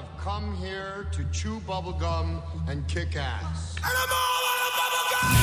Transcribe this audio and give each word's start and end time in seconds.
have 0.00 0.18
come 0.18 0.56
here 0.56 1.06
to 1.12 1.22
chew 1.30 1.60
bubblegum 1.60 2.40
and 2.68 2.86
kick 2.88 3.16
ass. 3.16 3.76
And 3.76 3.84
I'm 3.84 4.08
all 4.10 4.44
out 4.50 4.66
of 4.66 4.72
bubblegum! 4.78 5.34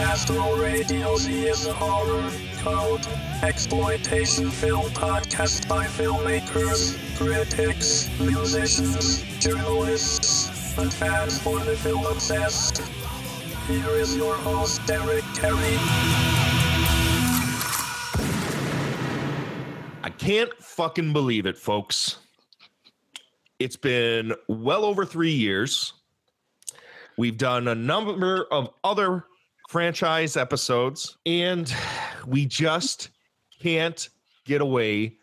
Astro 0.00 0.56
Radio 0.62 1.16
Z 1.16 1.48
is 1.48 1.66
a 1.66 1.72
horror, 1.74 2.30
cult, 2.62 3.06
exploitation 3.42 4.50
film 4.50 4.86
podcast 4.92 5.68
by 5.68 5.84
filmmakers, 5.84 6.96
critics, 7.18 8.08
musicians, 8.20 9.22
journalists, 9.38 10.78
and 10.78 10.90
fans 10.94 11.38
for 11.42 11.58
the 11.60 11.76
film 11.76 12.06
obsessed. 12.06 12.80
Here 13.66 13.90
is 13.96 14.16
your 14.16 14.34
host, 14.36 14.86
Derek 14.86 15.24
Terry. 15.34 16.27
Can't 20.28 20.52
fucking 20.62 21.14
believe 21.14 21.46
it, 21.46 21.56
folks. 21.56 22.18
It's 23.58 23.78
been 23.78 24.34
well 24.46 24.84
over 24.84 25.06
three 25.06 25.32
years. 25.32 25.94
We've 27.16 27.38
done 27.38 27.68
a 27.68 27.74
number 27.74 28.44
of 28.50 28.68
other 28.84 29.24
franchise 29.70 30.36
episodes, 30.36 31.16
and 31.24 31.74
we 32.26 32.44
just 32.44 33.08
can't 33.58 34.06
get 34.44 34.60
away 34.60 35.16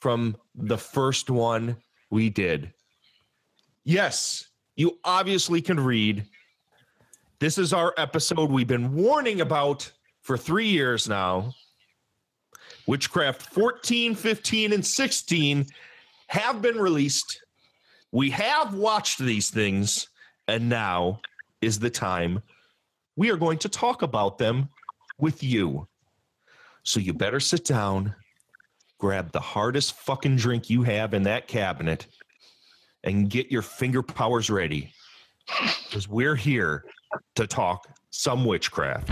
from 0.00 0.36
the 0.56 0.76
first 0.76 1.30
one 1.30 1.76
we 2.10 2.28
did. 2.28 2.72
Yes, 3.84 4.48
you 4.74 4.98
obviously 5.04 5.62
can 5.62 5.78
read. 5.78 6.26
This 7.38 7.58
is 7.58 7.72
our 7.72 7.94
episode 7.96 8.50
we've 8.50 8.66
been 8.66 8.92
warning 8.92 9.40
about 9.40 9.88
for 10.22 10.36
three 10.36 10.66
years 10.66 11.08
now. 11.08 11.54
Witchcraft 12.86 13.42
14, 13.42 14.14
15, 14.14 14.72
and 14.72 14.84
16 14.84 15.66
have 16.28 16.62
been 16.62 16.78
released. 16.78 17.42
We 18.10 18.30
have 18.30 18.74
watched 18.74 19.18
these 19.18 19.50
things, 19.50 20.08
and 20.48 20.68
now 20.68 21.20
is 21.60 21.78
the 21.78 21.90
time 21.90 22.42
we 23.16 23.30
are 23.30 23.36
going 23.36 23.58
to 23.58 23.68
talk 23.68 24.02
about 24.02 24.38
them 24.38 24.68
with 25.18 25.42
you. 25.42 25.86
So 26.82 26.98
you 26.98 27.12
better 27.12 27.40
sit 27.40 27.64
down, 27.64 28.14
grab 28.98 29.30
the 29.32 29.40
hardest 29.40 29.94
fucking 29.94 30.36
drink 30.36 30.68
you 30.68 30.82
have 30.82 31.14
in 31.14 31.22
that 31.24 31.46
cabinet, 31.46 32.06
and 33.04 33.30
get 33.30 33.50
your 33.50 33.62
finger 33.62 34.02
powers 34.02 34.50
ready. 34.50 34.92
Because 35.84 36.08
we're 36.08 36.36
here 36.36 36.84
to 37.36 37.46
talk 37.46 37.86
some 38.10 38.44
witchcraft. 38.44 39.10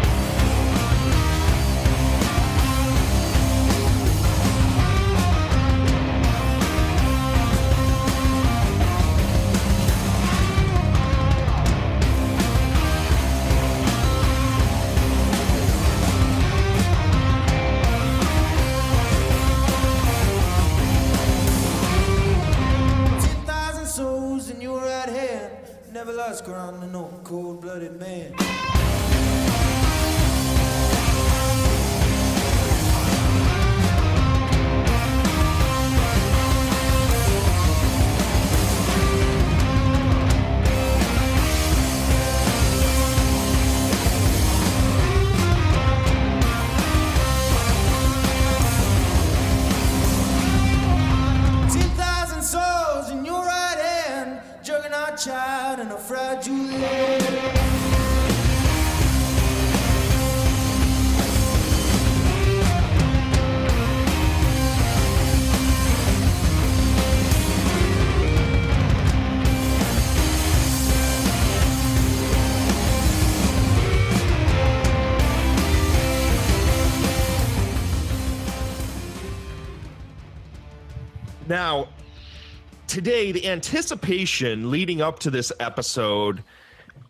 Today, 83.01 83.33
the 83.33 83.49
anticipation 83.49 84.71
leading 84.71 85.01
up 85.01 85.19
to 85.19 85.31
this 85.31 85.51
episode 85.59 86.45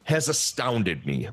has 0.05 0.29
astounded 0.29 1.05
me. 1.05 1.29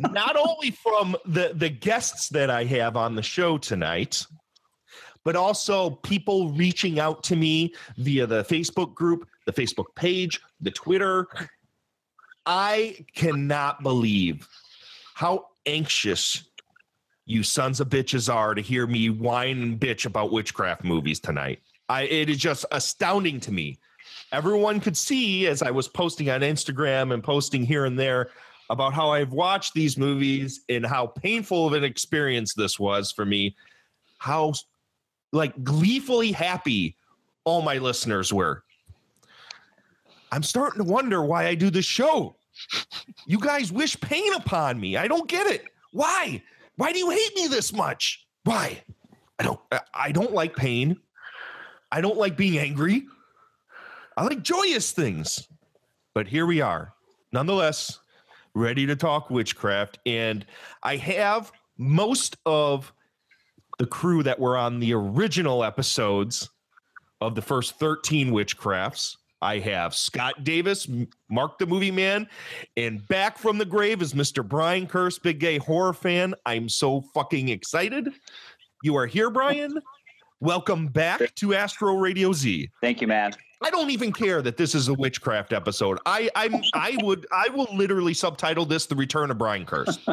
Not 0.00 0.34
only 0.36 0.72
from 0.72 1.14
the, 1.24 1.52
the 1.54 1.68
guests 1.68 2.28
that 2.30 2.50
I 2.50 2.64
have 2.64 2.96
on 2.96 3.14
the 3.14 3.22
show 3.22 3.56
tonight, 3.56 4.26
but 5.22 5.36
also 5.36 5.90
people 5.90 6.50
reaching 6.54 6.98
out 6.98 7.22
to 7.22 7.36
me 7.36 7.72
via 7.98 8.26
the 8.26 8.42
Facebook 8.42 8.94
group, 8.94 9.28
the 9.44 9.52
Facebook 9.52 9.94
page, 9.94 10.40
the 10.60 10.72
Twitter. 10.72 11.28
I 12.46 13.06
cannot 13.14 13.80
believe 13.84 14.48
how 15.14 15.46
anxious 15.66 16.48
you 17.26 17.44
sons 17.44 17.78
of 17.78 17.90
bitches 17.90 18.32
are 18.32 18.56
to 18.56 18.60
hear 18.60 18.88
me 18.88 19.08
whine 19.08 19.62
and 19.62 19.78
bitch 19.78 20.04
about 20.04 20.32
witchcraft 20.32 20.82
movies 20.82 21.20
tonight. 21.20 21.60
I 21.88 22.02
it 22.02 22.28
is 22.30 22.38
just 22.38 22.64
astounding 22.72 23.40
to 23.40 23.52
me. 23.52 23.78
Everyone 24.32 24.80
could 24.80 24.96
see 24.96 25.46
as 25.46 25.62
I 25.62 25.70
was 25.70 25.88
posting 25.88 26.30
on 26.30 26.40
Instagram 26.40 27.14
and 27.14 27.22
posting 27.22 27.64
here 27.64 27.84
and 27.84 27.98
there 27.98 28.30
about 28.70 28.92
how 28.92 29.10
I've 29.10 29.32
watched 29.32 29.74
these 29.74 29.96
movies 29.96 30.62
and 30.68 30.84
how 30.84 31.06
painful 31.06 31.68
of 31.68 31.72
an 31.72 31.84
experience 31.84 32.54
this 32.54 32.78
was 32.78 33.12
for 33.12 33.24
me. 33.24 33.54
How 34.18 34.54
like 35.32 35.62
gleefully 35.62 36.32
happy 36.32 36.96
all 37.44 37.62
my 37.62 37.78
listeners 37.78 38.32
were. 38.32 38.64
I'm 40.32 40.42
starting 40.42 40.84
to 40.84 40.90
wonder 40.90 41.22
why 41.22 41.46
I 41.46 41.54
do 41.54 41.70
this 41.70 41.84
show. 41.84 42.36
You 43.26 43.38
guys 43.38 43.70
wish 43.70 44.00
pain 44.00 44.32
upon 44.34 44.80
me. 44.80 44.96
I 44.96 45.06
don't 45.06 45.28
get 45.28 45.46
it. 45.46 45.64
Why? 45.92 46.42
Why 46.76 46.92
do 46.92 46.98
you 46.98 47.10
hate 47.10 47.34
me 47.36 47.46
this 47.46 47.72
much? 47.72 48.26
Why? 48.44 48.82
I 49.38 49.44
don't 49.44 49.60
I- 49.94 50.12
don't 50.12 50.32
like 50.32 50.56
pain. 50.56 50.96
I 51.96 52.02
don't 52.02 52.18
like 52.18 52.36
being 52.36 52.58
angry. 52.58 53.06
I 54.18 54.24
like 54.24 54.42
joyous 54.42 54.92
things. 54.92 55.48
But 56.14 56.28
here 56.28 56.44
we 56.44 56.60
are. 56.60 56.92
Nonetheless, 57.32 58.00
ready 58.54 58.84
to 58.84 58.94
talk 58.94 59.30
witchcraft 59.30 59.98
and 60.04 60.44
I 60.82 60.96
have 60.96 61.50
most 61.78 62.36
of 62.44 62.92
the 63.78 63.86
crew 63.86 64.22
that 64.24 64.38
were 64.38 64.58
on 64.58 64.78
the 64.78 64.92
original 64.92 65.64
episodes 65.64 66.50
of 67.22 67.34
the 67.34 67.40
first 67.40 67.78
13 67.78 68.30
witchcrafts. 68.30 69.16
I 69.40 69.58
have 69.60 69.94
Scott 69.94 70.44
Davis, 70.44 70.86
Mark 71.30 71.58
the 71.58 71.64
Movie 71.64 71.90
Man, 71.90 72.28
and 72.76 73.08
back 73.08 73.38
from 73.38 73.56
the 73.56 73.64
grave 73.64 74.02
is 74.02 74.12
Mr. 74.12 74.46
Brian 74.46 74.86
Curse, 74.86 75.18
big 75.18 75.38
gay 75.38 75.56
horror 75.56 75.94
fan. 75.94 76.34
I'm 76.44 76.68
so 76.68 77.00
fucking 77.14 77.48
excited. 77.48 78.10
You 78.82 78.96
are 78.96 79.06
here, 79.06 79.30
Brian. 79.30 79.80
Welcome 80.40 80.88
back 80.88 81.34
to 81.36 81.54
Astro 81.54 81.96
Radio 81.96 82.32
Z. 82.32 82.68
Thank 82.82 83.00
you, 83.00 83.06
man. 83.06 83.32
I 83.62 83.70
don't 83.70 83.90
even 83.90 84.12
care 84.12 84.42
that 84.42 84.58
this 84.58 84.74
is 84.74 84.88
a 84.88 84.94
witchcraft 84.94 85.54
episode. 85.54 85.98
I 86.04 86.28
I'm 86.36 86.56
I 86.74 86.98
would 87.02 87.26
I 87.32 87.48
will 87.48 87.68
literally 87.74 88.12
subtitle 88.12 88.66
this 88.66 88.84
"The 88.86 88.96
Return 88.96 89.30
of 89.30 89.38
Brian 89.38 89.64
Curse." 89.64 89.98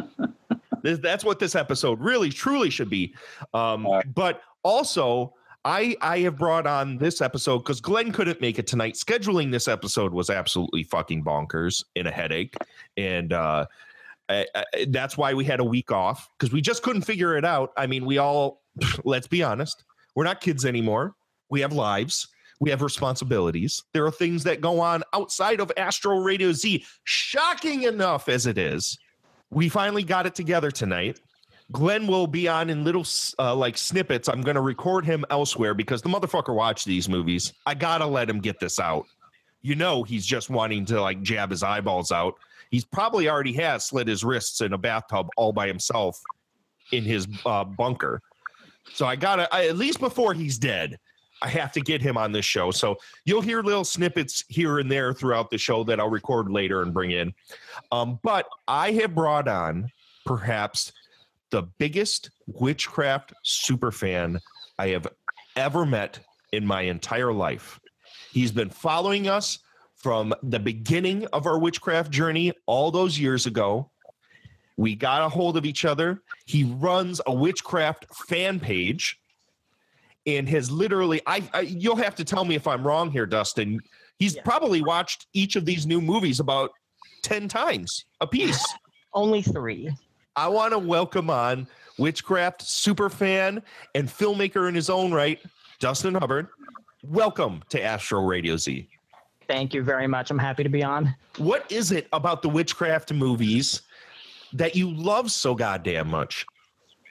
This- 0.81 0.99
That's 0.99 1.23
what 1.23 1.39
this 1.39 1.55
episode 1.55 2.01
really 2.01 2.29
truly 2.29 2.69
should 2.69 2.89
be. 2.89 3.15
Um, 3.53 3.87
but 4.13 4.41
also, 4.63 5.33
I 5.63 5.95
I 6.01 6.19
have 6.19 6.37
brought 6.37 6.67
on 6.67 6.97
this 6.97 7.21
episode 7.21 7.59
because 7.59 7.79
Glenn 7.79 8.11
couldn't 8.11 8.41
make 8.41 8.59
it 8.59 8.67
tonight. 8.67 8.95
Scheduling 8.95 9.49
this 9.49 9.69
episode 9.69 10.11
was 10.13 10.29
absolutely 10.29 10.83
fucking 10.83 11.23
bonkers 11.23 11.85
and 11.95 12.05
a 12.05 12.11
headache, 12.11 12.55
and 12.97 13.31
uh, 13.31 13.65
I, 14.27 14.45
I, 14.55 14.63
that's 14.89 15.17
why 15.17 15.33
we 15.33 15.45
had 15.45 15.61
a 15.61 15.63
week 15.65 15.89
off 15.89 16.29
because 16.37 16.51
we 16.51 16.59
just 16.59 16.83
couldn't 16.83 17.03
figure 17.03 17.37
it 17.37 17.45
out. 17.45 17.71
I 17.77 17.87
mean, 17.87 18.05
we 18.05 18.17
all 18.17 18.61
let's 19.05 19.27
be 19.27 19.41
honest, 19.41 19.85
we're 20.15 20.23
not 20.23 20.41
kids 20.41 20.65
anymore. 20.65 21.15
We 21.49 21.61
have 21.61 21.73
lives. 21.73 22.27
We 22.59 22.69
have 22.69 22.81
responsibilities. 22.81 23.83
There 23.93 24.05
are 24.05 24.11
things 24.11 24.43
that 24.43 24.61
go 24.61 24.79
on 24.79 25.03
outside 25.13 25.59
of 25.59 25.71
Astro 25.75 26.19
Radio 26.19 26.53
Z. 26.53 26.85
Shocking 27.03 27.83
enough 27.83 28.29
as 28.29 28.45
it 28.45 28.57
is, 28.57 28.97
we 29.49 29.69
finally 29.69 30.03
got 30.03 30.25
it 30.25 30.35
together 30.35 30.71
tonight 30.71 31.19
Glenn 31.71 32.07
will 32.07 32.27
be 32.27 32.47
on 32.47 32.69
in 32.69 32.83
little 32.83 33.05
uh, 33.39 33.55
like 33.55 33.77
snippets. 33.77 34.27
I'm 34.27 34.41
going 34.41 34.55
to 34.55 34.61
record 34.61 35.05
him 35.05 35.25
elsewhere 35.29 35.73
because 35.73 36.01
the 36.01 36.09
motherfucker 36.09 36.53
watched 36.53 36.85
these 36.85 37.07
movies. 37.07 37.53
I 37.65 37.73
gotta 37.73 38.05
let 38.05 38.29
him 38.29 38.39
get 38.39 38.59
this 38.59 38.79
out. 38.79 39.05
You 39.61 39.75
know, 39.75 40.03
he's 40.03 40.25
just 40.25 40.49
wanting 40.49 40.85
to 40.85 41.01
like 41.01 41.21
jab 41.21 41.49
his 41.49 41.63
eyeballs 41.63 42.11
out. 42.11 42.35
He's 42.69 42.85
probably 42.85 43.29
already 43.29 43.53
has 43.53 43.85
slit 43.85 44.07
his 44.07 44.23
wrists 44.23 44.61
in 44.61 44.73
a 44.73 44.77
bathtub 44.77 45.29
all 45.37 45.53
by 45.53 45.67
himself 45.67 46.19
in 46.91 47.03
his 47.03 47.27
uh, 47.45 47.63
bunker. 47.63 48.21
So 48.93 49.05
I 49.05 49.15
gotta 49.15 49.53
at 49.53 49.77
least 49.77 49.99
before 49.99 50.33
he's 50.33 50.57
dead. 50.57 50.99
I 51.41 51.49
have 51.49 51.73
to 51.73 51.81
get 51.81 52.01
him 52.01 52.17
on 52.17 52.31
this 52.31 52.45
show. 52.45 52.71
So 52.71 52.95
you'll 53.25 53.41
hear 53.41 53.61
little 53.61 53.83
snippets 53.83 54.45
here 54.47 54.79
and 54.79 54.89
there 54.89 55.13
throughout 55.13 55.49
the 55.49 55.57
show 55.57 55.83
that 55.83 55.99
I'll 55.99 56.09
record 56.09 56.49
later 56.49 56.81
and 56.81 56.93
bring 56.93 57.11
in. 57.11 57.33
Um, 57.91 58.19
but 58.23 58.47
I 58.67 58.91
have 58.91 59.13
brought 59.13 59.49
on 59.49 59.89
perhaps 60.25 60.93
the 61.49 61.63
biggest 61.77 62.31
witchcraft 62.47 63.33
super 63.43 63.91
fan 63.91 64.39
I 64.79 64.87
have 64.89 65.07
ever 65.55 65.85
met 65.85 66.19
in 66.53 66.65
my 66.65 66.81
entire 66.83 67.33
life. 67.33 67.79
He's 68.31 68.51
been 68.51 68.69
following 68.69 69.27
us 69.27 69.59
from 69.95 70.33
the 70.43 70.59
beginning 70.59 71.27
of 71.27 71.45
our 71.45 71.59
witchcraft 71.59 72.11
journey 72.11 72.53
all 72.65 72.89
those 72.89 73.19
years 73.19 73.45
ago. 73.45 73.91
We 74.77 74.95
got 74.95 75.21
a 75.21 75.29
hold 75.29 75.57
of 75.57 75.65
each 75.65 75.85
other. 75.85 76.21
He 76.45 76.63
runs 76.63 77.21
a 77.27 77.33
witchcraft 77.33 78.07
fan 78.27 78.59
page 78.59 79.19
and 80.25 80.47
has 80.49 80.71
literally 80.71 81.21
I, 81.27 81.43
I 81.53 81.61
you'll 81.61 81.95
have 81.97 82.15
to 82.15 82.23
tell 82.23 82.45
me 82.45 82.55
if 82.55 82.67
I'm 82.67 82.85
wrong 82.85 83.11
here, 83.11 83.25
Dustin. 83.25 83.79
He's 84.17 84.35
Yeah. 84.35 84.41
probably 84.43 84.81
watched 84.81 85.27
each 85.33 85.55
of 85.55 85.65
these 85.65 85.85
new 85.85 86.01
movies 86.01 86.39
about 86.39 86.71
10 87.23 87.47
times 87.47 88.05
a 88.21 88.27
piece. 88.27 88.63
Only 89.13 89.41
three. 89.43 89.91
I 90.35 90.47
want 90.47 90.71
to 90.73 90.79
welcome 90.79 91.29
on 91.29 91.67
witchcraft 91.99 92.63
super 92.63 93.09
fan 93.09 93.61
and 93.93 94.07
filmmaker 94.07 94.67
in 94.67 94.73
his 94.73 94.89
own 94.89 95.13
right, 95.13 95.39
Dustin 95.79 96.15
Hubbard. 96.15 96.47
Welcome 97.03 97.61
to 97.69 97.79
Astro 97.83 98.21
Radio 98.25 98.57
Z. 98.57 98.87
Thank 99.47 99.73
you 99.75 99.83
very 99.83 100.07
much. 100.07 100.31
I'm 100.31 100.39
happy 100.39 100.63
to 100.63 100.69
be 100.69 100.83
on. 100.83 101.13
What 101.37 101.71
is 101.71 101.91
it 101.91 102.07
about 102.13 102.41
the 102.41 102.49
witchcraft 102.49 103.13
movies 103.13 103.83
that 104.53 104.75
you 104.75 104.93
love 104.93 105.31
so 105.31 105.55
goddamn 105.55 106.09
much? 106.09 106.45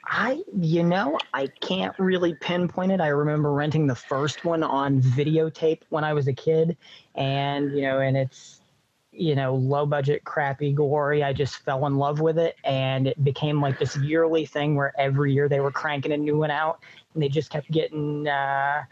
I, 0.05 0.43
you 0.59 0.83
know, 0.83 1.17
I 1.33 1.47
can't 1.47 1.97
really 1.97 2.33
pinpoint 2.35 2.91
it. 2.91 2.99
I 2.99 3.07
remember 3.07 3.53
renting 3.53 3.87
the 3.87 3.95
first 3.95 4.43
one 4.43 4.61
on 4.61 5.01
videotape 5.01 5.81
when 5.89 6.03
I 6.03 6.13
was 6.13 6.27
a 6.27 6.33
kid, 6.33 6.75
and 7.15 7.71
you 7.71 7.83
know, 7.83 7.99
and 7.99 8.17
it's, 8.17 8.61
you 9.13 9.33
know, 9.35 9.55
low 9.55 9.85
budget, 9.85 10.25
crappy, 10.25 10.73
gory. 10.73 11.23
I 11.23 11.31
just 11.31 11.57
fell 11.57 11.85
in 11.85 11.97
love 11.97 12.19
with 12.19 12.37
it, 12.37 12.57
and 12.65 13.07
it 13.07 13.23
became 13.23 13.61
like 13.61 13.79
this 13.79 13.95
yearly 13.97 14.45
thing 14.45 14.75
where 14.75 14.91
every 14.99 15.33
year 15.33 15.47
they 15.47 15.61
were 15.61 15.71
cranking 15.71 16.11
a 16.11 16.17
new 16.17 16.37
one 16.37 16.51
out, 16.51 16.79
and 17.13 17.23
they 17.23 17.29
just 17.29 17.49
kept 17.49 17.71
getting 17.71 18.27
uh, 18.27 18.83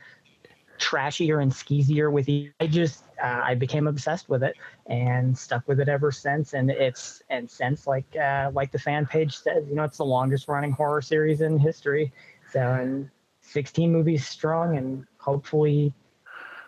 trashier 0.81 1.41
and 1.41 1.53
skeezier 1.53 2.09
with 2.09 2.27
each. 2.27 2.51
I 2.59 2.67
just, 2.67 3.03
uh, 3.23 3.41
I 3.43 3.55
became 3.55 3.87
obsessed 3.87 4.27
with 4.27 4.43
it 4.43 4.55
and 4.87 5.37
stuck 5.37 5.67
with 5.67 5.79
it 5.79 5.87
ever 5.87 6.11
since. 6.11 6.53
And 6.53 6.71
it's, 6.71 7.21
and 7.29 7.49
since 7.49 7.87
like, 7.87 8.15
uh, 8.15 8.51
like 8.53 8.71
the 8.71 8.79
fan 8.79 9.05
page 9.05 9.37
says, 9.37 9.63
you 9.69 9.75
know, 9.75 9.83
it's 9.83 9.97
the 9.97 10.05
longest 10.05 10.47
running 10.47 10.71
horror 10.71 11.01
series 11.01 11.41
in 11.41 11.57
history. 11.57 12.11
So, 12.51 12.59
and 12.59 13.09
16 13.41 13.91
movies 13.91 14.27
strong 14.27 14.77
and 14.77 15.05
hopefully 15.17 15.93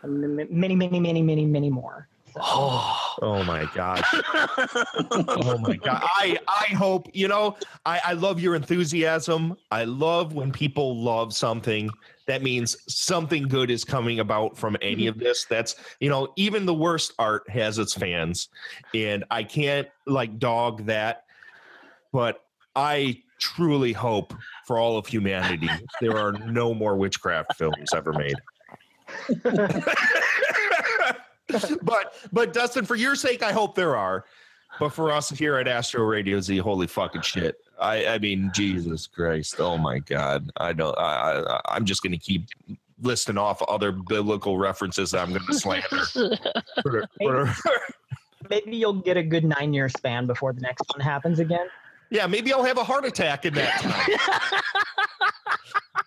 m- 0.03 0.39
m- 0.39 0.47
many, 0.49 0.75
many, 0.75 0.99
many, 0.99 1.21
many, 1.21 1.45
many 1.45 1.69
more. 1.69 2.07
So, 2.33 2.39
Oh 3.21 3.43
my 3.45 3.69
gosh. 3.75 4.13
oh 5.37 5.57
my 5.59 5.75
god. 5.77 6.01
I 6.03 6.37
I 6.47 6.73
hope, 6.73 7.07
you 7.13 7.27
know, 7.27 7.57
I 7.85 8.01
I 8.03 8.13
love 8.13 8.39
your 8.39 8.55
enthusiasm. 8.55 9.55
I 9.71 9.85
love 9.85 10.33
when 10.33 10.51
people 10.51 11.01
love 11.01 11.33
something. 11.33 11.89
That 12.25 12.41
means 12.41 12.77
something 12.87 13.47
good 13.47 13.69
is 13.69 13.83
coming 13.83 14.19
about 14.19 14.57
from 14.57 14.77
any 14.81 15.07
of 15.07 15.17
this. 15.19 15.45
That's, 15.45 15.75
you 15.99 16.09
know, 16.09 16.33
even 16.35 16.65
the 16.65 16.73
worst 16.73 17.13
art 17.19 17.49
has 17.49 17.79
its 17.79 17.93
fans 17.93 18.49
and 18.93 19.23
I 19.29 19.43
can't 19.43 19.87
like 20.05 20.39
dog 20.39 20.85
that. 20.85 21.25
But 22.11 22.43
I 22.75 23.23
truly 23.39 23.91
hope 23.91 24.33
for 24.65 24.79
all 24.79 24.97
of 24.97 25.05
humanity 25.05 25.69
there 26.01 26.17
are 26.17 26.31
no 26.31 26.73
more 26.73 26.95
witchcraft 26.95 27.55
films 27.57 27.93
ever 27.93 28.13
made. 28.13 28.35
but 31.83 32.15
but 32.31 32.53
Dustin, 32.53 32.85
for 32.85 32.95
your 32.95 33.15
sake, 33.15 33.43
I 33.43 33.51
hope 33.51 33.75
there 33.75 33.97
are. 33.97 34.25
But 34.79 34.89
for 34.89 35.11
us 35.11 35.29
here 35.29 35.57
at 35.57 35.67
Astro 35.67 36.03
Radio 36.03 36.39
Z, 36.39 36.57
holy 36.57 36.87
fucking 36.87 37.21
shit! 37.21 37.57
I 37.79 38.05
I 38.05 38.17
mean, 38.19 38.51
Jesus 38.53 39.07
Christ! 39.07 39.55
Oh 39.59 39.77
my 39.77 39.99
God! 39.99 40.51
I 40.57 40.73
don't. 40.73 40.97
I, 40.97 41.41
I 41.41 41.61
I'm 41.69 41.85
just 41.85 42.01
gonna 42.03 42.17
keep 42.17 42.45
listing 43.01 43.37
off 43.37 43.61
other 43.63 43.91
biblical 43.91 44.57
references 44.57 45.11
that 45.11 45.21
I'm 45.27 45.33
gonna 45.33 45.53
slander. 45.53 45.87
For- 46.83 47.07
for- 47.21 47.53
maybe 48.49 48.75
you'll 48.77 48.93
get 49.01 49.17
a 49.17 49.23
good 49.23 49.43
nine 49.43 49.73
year 49.73 49.89
span 49.89 50.25
before 50.27 50.53
the 50.53 50.61
next 50.61 50.83
one 50.93 50.99
happens 51.01 51.39
again. 51.39 51.67
yeah, 52.09 52.27
maybe 52.27 52.53
I'll 52.53 52.63
have 52.63 52.77
a 52.77 52.83
heart 52.83 53.05
attack 53.05 53.45
in 53.45 53.53
that 53.55 53.81
time. 53.81 54.61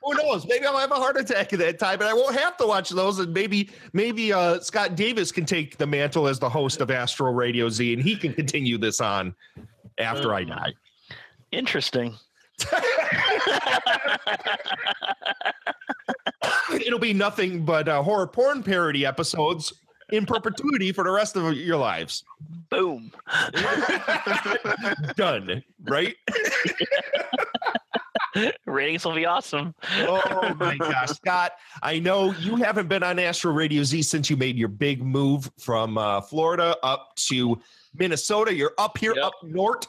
Who 0.04 0.14
knows? 0.14 0.46
Maybe 0.46 0.64
I'll 0.64 0.78
have 0.78 0.92
a 0.92 0.96
heart 0.96 1.16
attack 1.16 1.52
at 1.52 1.58
that 1.58 1.78
time, 1.80 2.00
and 2.00 2.08
I 2.08 2.14
won't 2.14 2.36
have 2.36 2.56
to 2.58 2.66
watch 2.66 2.90
those. 2.90 3.18
And 3.18 3.32
maybe, 3.34 3.70
maybe 3.92 4.32
uh, 4.32 4.60
Scott 4.60 4.94
Davis 4.94 5.32
can 5.32 5.44
take 5.44 5.78
the 5.78 5.86
mantle 5.86 6.28
as 6.28 6.38
the 6.38 6.48
host 6.48 6.80
of 6.80 6.92
Astro 6.92 7.32
Radio 7.32 7.68
Z, 7.68 7.92
and 7.92 8.00
he 8.00 8.14
can 8.16 8.32
continue 8.32 8.78
this 8.78 9.00
on 9.00 9.34
after 9.98 10.32
I 10.32 10.44
die. 10.44 10.74
Interesting. 11.52 12.14
It'll 16.84 16.98
be 16.98 17.12
nothing 17.12 17.64
but 17.64 17.88
uh, 17.88 18.02
horror 18.02 18.26
porn 18.26 18.62
parody 18.62 19.06
episodes 19.06 19.72
in 20.10 20.26
perpetuity 20.26 20.92
for 20.92 21.04
the 21.04 21.10
rest 21.10 21.36
of 21.36 21.54
your 21.54 21.76
lives. 21.76 22.24
Boom. 22.70 23.12
Done. 25.16 25.62
Right? 25.84 26.16
Ratings 28.66 29.04
will 29.04 29.14
be 29.14 29.24
awesome. 29.24 29.74
Oh 30.00 30.54
my 30.60 30.76
gosh, 30.76 31.08
Scott! 31.08 31.52
I 31.82 31.98
know 31.98 32.32
you 32.32 32.56
haven't 32.56 32.86
been 32.86 33.02
on 33.02 33.18
Astro 33.18 33.50
Radio 33.52 33.82
Z 33.82 34.02
since 34.02 34.28
you 34.28 34.36
made 34.36 34.56
your 34.58 34.68
big 34.68 35.02
move 35.02 35.50
from 35.58 35.96
uh, 35.96 36.20
Florida 36.20 36.76
up 36.82 37.16
to 37.28 37.58
Minnesota. 37.94 38.52
You're 38.54 38.74
up 38.76 38.98
here, 38.98 39.14
Yep. 39.16 39.24
up 39.24 39.32
north. 39.42 39.86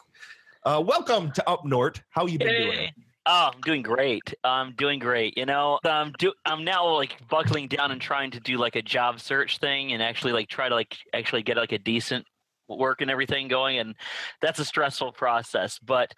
Uh, 0.67 0.81
welcome 0.81 1.31
to 1.31 1.49
up 1.49 1.63
north. 1.63 2.01
How 2.09 2.25
you 2.25 2.37
been 2.37 2.61
doing? 2.61 2.89
Oh, 3.25 3.51
I'm 3.53 3.61
doing 3.61 3.81
great. 3.81 4.33
I'm 4.43 4.73
doing 4.73 4.99
great. 4.99 5.37
You 5.37 5.45
know, 5.45 5.79
I'm 5.85 6.11
do 6.19 6.33
I'm 6.45 6.65
now 6.65 6.93
like 6.93 7.15
buckling 7.29 7.69
down 7.69 7.91
and 7.91 8.01
trying 8.01 8.31
to 8.31 8.41
do 8.41 8.57
like 8.57 8.75
a 8.75 8.81
job 8.81 9.21
search 9.21 9.59
thing 9.59 9.93
and 9.93 10.03
actually 10.03 10.33
like 10.33 10.49
try 10.49 10.67
to 10.67 10.75
like 10.75 10.97
actually 11.13 11.43
get 11.43 11.55
like 11.55 11.71
a 11.71 11.77
decent 11.77 12.25
work 12.67 12.99
and 12.99 13.09
everything 13.09 13.47
going 13.47 13.79
and 13.79 13.95
that's 14.41 14.59
a 14.59 14.65
stressful 14.65 15.13
process, 15.13 15.79
but 15.79 16.13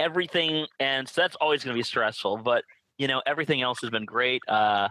everything 0.00 0.66
and 0.80 1.08
so 1.08 1.20
that's 1.20 1.36
always 1.36 1.62
going 1.62 1.76
to 1.76 1.78
be 1.78 1.84
stressful, 1.84 2.38
but 2.38 2.64
you 2.98 3.06
know, 3.06 3.22
everything 3.28 3.62
else 3.62 3.80
has 3.80 3.90
been 3.90 4.06
great. 4.06 4.42
Uh 4.48 4.88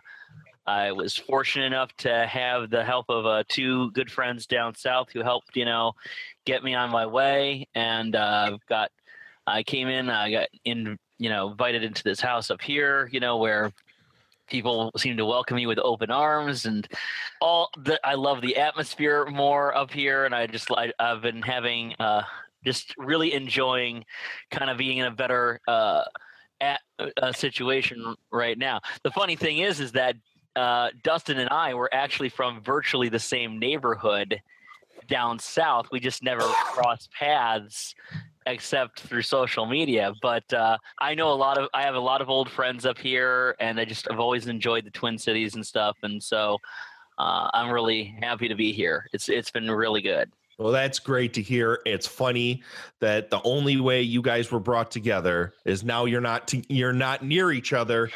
I 0.66 0.94
was 0.94 1.18
fortunate 1.18 1.66
enough 1.66 1.94
to 1.98 2.26
have 2.26 2.70
the 2.70 2.86
help 2.86 3.08
of 3.10 3.26
uh, 3.26 3.44
two 3.50 3.92
good 3.92 4.10
friends 4.10 4.46
down 4.46 4.76
south 4.76 5.10
who 5.12 5.22
helped, 5.22 5.58
you 5.58 5.66
know, 5.66 5.92
get 6.46 6.64
me 6.64 6.74
on 6.76 6.90
my 6.90 7.06
way. 7.06 7.68
And 7.76 8.16
uh, 8.16 8.58
got, 8.68 8.92
I 9.48 9.64
came 9.64 9.88
in, 9.88 10.10
I 10.10 10.32
got 10.32 10.50
in, 10.66 10.98
you 11.18 11.30
know, 11.30 11.52
invited 11.52 11.84
into 11.84 12.04
this 12.04 12.20
house 12.20 12.52
up 12.52 12.62
here, 12.62 13.10
you 13.12 13.20
know, 13.20 13.38
where 13.38 13.72
people 14.50 14.92
seem 14.98 15.18
to 15.18 15.26
welcome 15.26 15.58
you 15.58 15.68
with 15.68 15.80
open 15.80 16.12
arms 16.12 16.66
and 16.66 16.88
all 17.42 17.70
the, 17.78 18.00
I 18.04 18.16
love 18.16 18.42
the 18.42 18.58
atmosphere 18.58 19.26
more 19.26 19.76
up 19.76 19.92
here. 19.92 20.26
And 20.26 20.36
I 20.36 20.48
just, 20.48 20.70
I, 20.72 20.92
I've 21.00 21.22
been 21.22 21.42
having, 21.42 21.96
uh, 22.00 22.24
just 22.64 22.94
really 22.98 23.34
enjoying 23.34 24.06
kind 24.52 24.70
of 24.70 24.78
being 24.78 24.98
in 24.98 25.06
a 25.06 25.12
better, 25.12 25.60
uh, 25.68 26.04
at, 26.62 26.82
uh, 27.22 27.32
situation 27.32 28.16
right 28.32 28.58
now. 28.58 28.82
The 29.04 29.12
funny 29.12 29.36
thing 29.36 29.60
is, 29.60 29.80
is 29.80 29.92
that 29.94 30.16
uh, 30.56 30.90
Dustin 31.04 31.40
and 31.40 31.50
I 31.50 31.74
were 31.74 31.90
actually 31.94 32.30
from 32.30 32.62
virtually 32.62 33.10
the 33.10 33.20
same 33.20 33.60
neighborhood 33.60 34.40
down 35.08 35.40
south. 35.40 35.88
We 35.92 36.00
just 36.00 36.24
never 36.24 36.42
crossed 36.42 37.12
paths 37.12 37.96
except 38.46 39.02
through 39.02 39.22
social 39.22 39.66
media. 39.66 40.14
But 40.22 40.52
uh, 40.54 40.78
I 41.00 41.16
know 41.16 41.32
a 41.32 41.36
lot 41.36 41.58
of 41.58 41.70
I 41.74 41.84
have 41.84 41.96
a 41.96 42.00
lot 42.00 42.22
of 42.22 42.30
old 42.30 42.50
friends 42.50 42.86
up 42.86 42.98
here, 42.98 43.56
and 43.60 43.80
I 43.80 43.86
just 43.86 44.08
I've 44.12 44.20
always 44.20 44.48
enjoyed 44.48 44.86
the 44.86 44.92
Twin 44.92 45.18
Cities 45.18 45.56
and 45.56 45.66
stuff, 45.66 45.98
and 46.04 46.22
so 46.22 46.58
uh, 47.18 47.50
I'm 47.54 47.72
really 47.72 48.16
happy 48.22 48.48
to 48.48 48.56
be 48.56 48.72
here. 48.72 49.08
It's 49.14 49.30
it's 49.30 49.52
been 49.52 49.70
really 49.70 50.02
good. 50.02 50.32
Well, 50.60 50.72
that's 50.72 51.00
great 51.00 51.34
to 51.34 51.42
hear. 51.42 51.80
It's 51.84 52.06
funny 52.06 52.62
that 53.00 53.32
the 53.32 53.42
only 53.44 53.78
way 53.82 54.04
you 54.04 54.22
guys 54.22 54.52
were 54.52 54.60
brought 54.60 54.92
together 54.92 55.56
is 55.66 55.84
now 55.84 56.06
you're 56.06 56.22
not 56.22 56.48
to, 56.50 56.62
you're 56.72 56.94
not 56.94 57.24
near 57.26 57.52
each 57.52 57.74
other. 57.74 58.12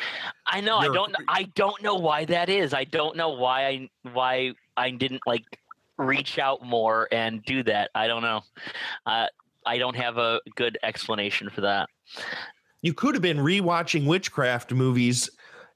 I 0.46 0.62
know. 0.62 0.78
I 0.78 0.84
You're- 0.86 0.96
don't. 0.96 1.16
I 1.28 1.44
don't 1.56 1.82
know 1.82 1.96
why 1.96 2.26
that 2.26 2.48
is. 2.48 2.74
I 2.76 2.84
don't 2.84 3.16
know 3.18 3.30
why 3.30 3.66
I 3.68 3.90
why 4.14 4.54
I 4.78 4.92
didn't 4.92 5.22
like 5.26 5.44
reach 5.98 6.40
out 6.40 6.64
more 6.64 7.08
and 7.12 7.44
do 7.44 7.64
that. 7.64 7.90
I 7.96 8.08
don't 8.08 8.22
know. 8.22 8.42
Uh, 9.06 9.28
I 9.66 9.78
don't 9.78 9.96
have 9.96 10.18
a 10.18 10.40
good 10.56 10.78
explanation 10.84 11.50
for 11.50 11.62
that. 11.62 11.90
You 12.82 12.94
could 12.94 13.16
have 13.16 13.22
been 13.22 13.38
rewatching 13.38 14.06
witchcraft 14.06 14.72
movies 14.72 15.30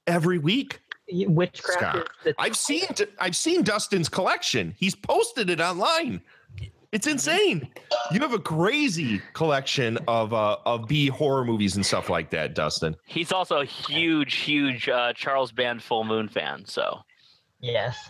every 0.07 0.37
week. 0.37 0.79
Witchcraft 1.11 1.79
Scott, 1.79 1.95
is 1.97 2.05
the 2.23 2.35
I've 2.39 2.55
seen 2.55 2.85
I've 3.19 3.35
seen 3.35 3.63
Dustin's 3.63 4.07
collection. 4.07 4.73
He's 4.77 4.95
posted 4.95 5.49
it 5.49 5.59
online. 5.59 6.21
It's 6.93 7.07
insane. 7.07 7.69
You 8.11 8.19
have 8.19 8.33
a 8.33 8.39
crazy 8.39 9.21
collection 9.33 9.97
of 10.07 10.33
uh 10.33 10.57
of 10.65 10.87
B 10.87 11.07
horror 11.07 11.43
movies 11.43 11.75
and 11.75 11.85
stuff 11.85 12.09
like 12.09 12.29
that, 12.31 12.53
Dustin. 12.53 12.95
He's 13.05 13.33
also 13.33 13.61
a 13.61 13.65
huge, 13.65 14.35
huge 14.35 14.87
uh, 14.87 15.11
Charles 15.13 15.51
Band 15.51 15.83
Full 15.83 16.05
Moon 16.05 16.29
fan. 16.29 16.63
So 16.65 16.99
yes. 17.59 18.09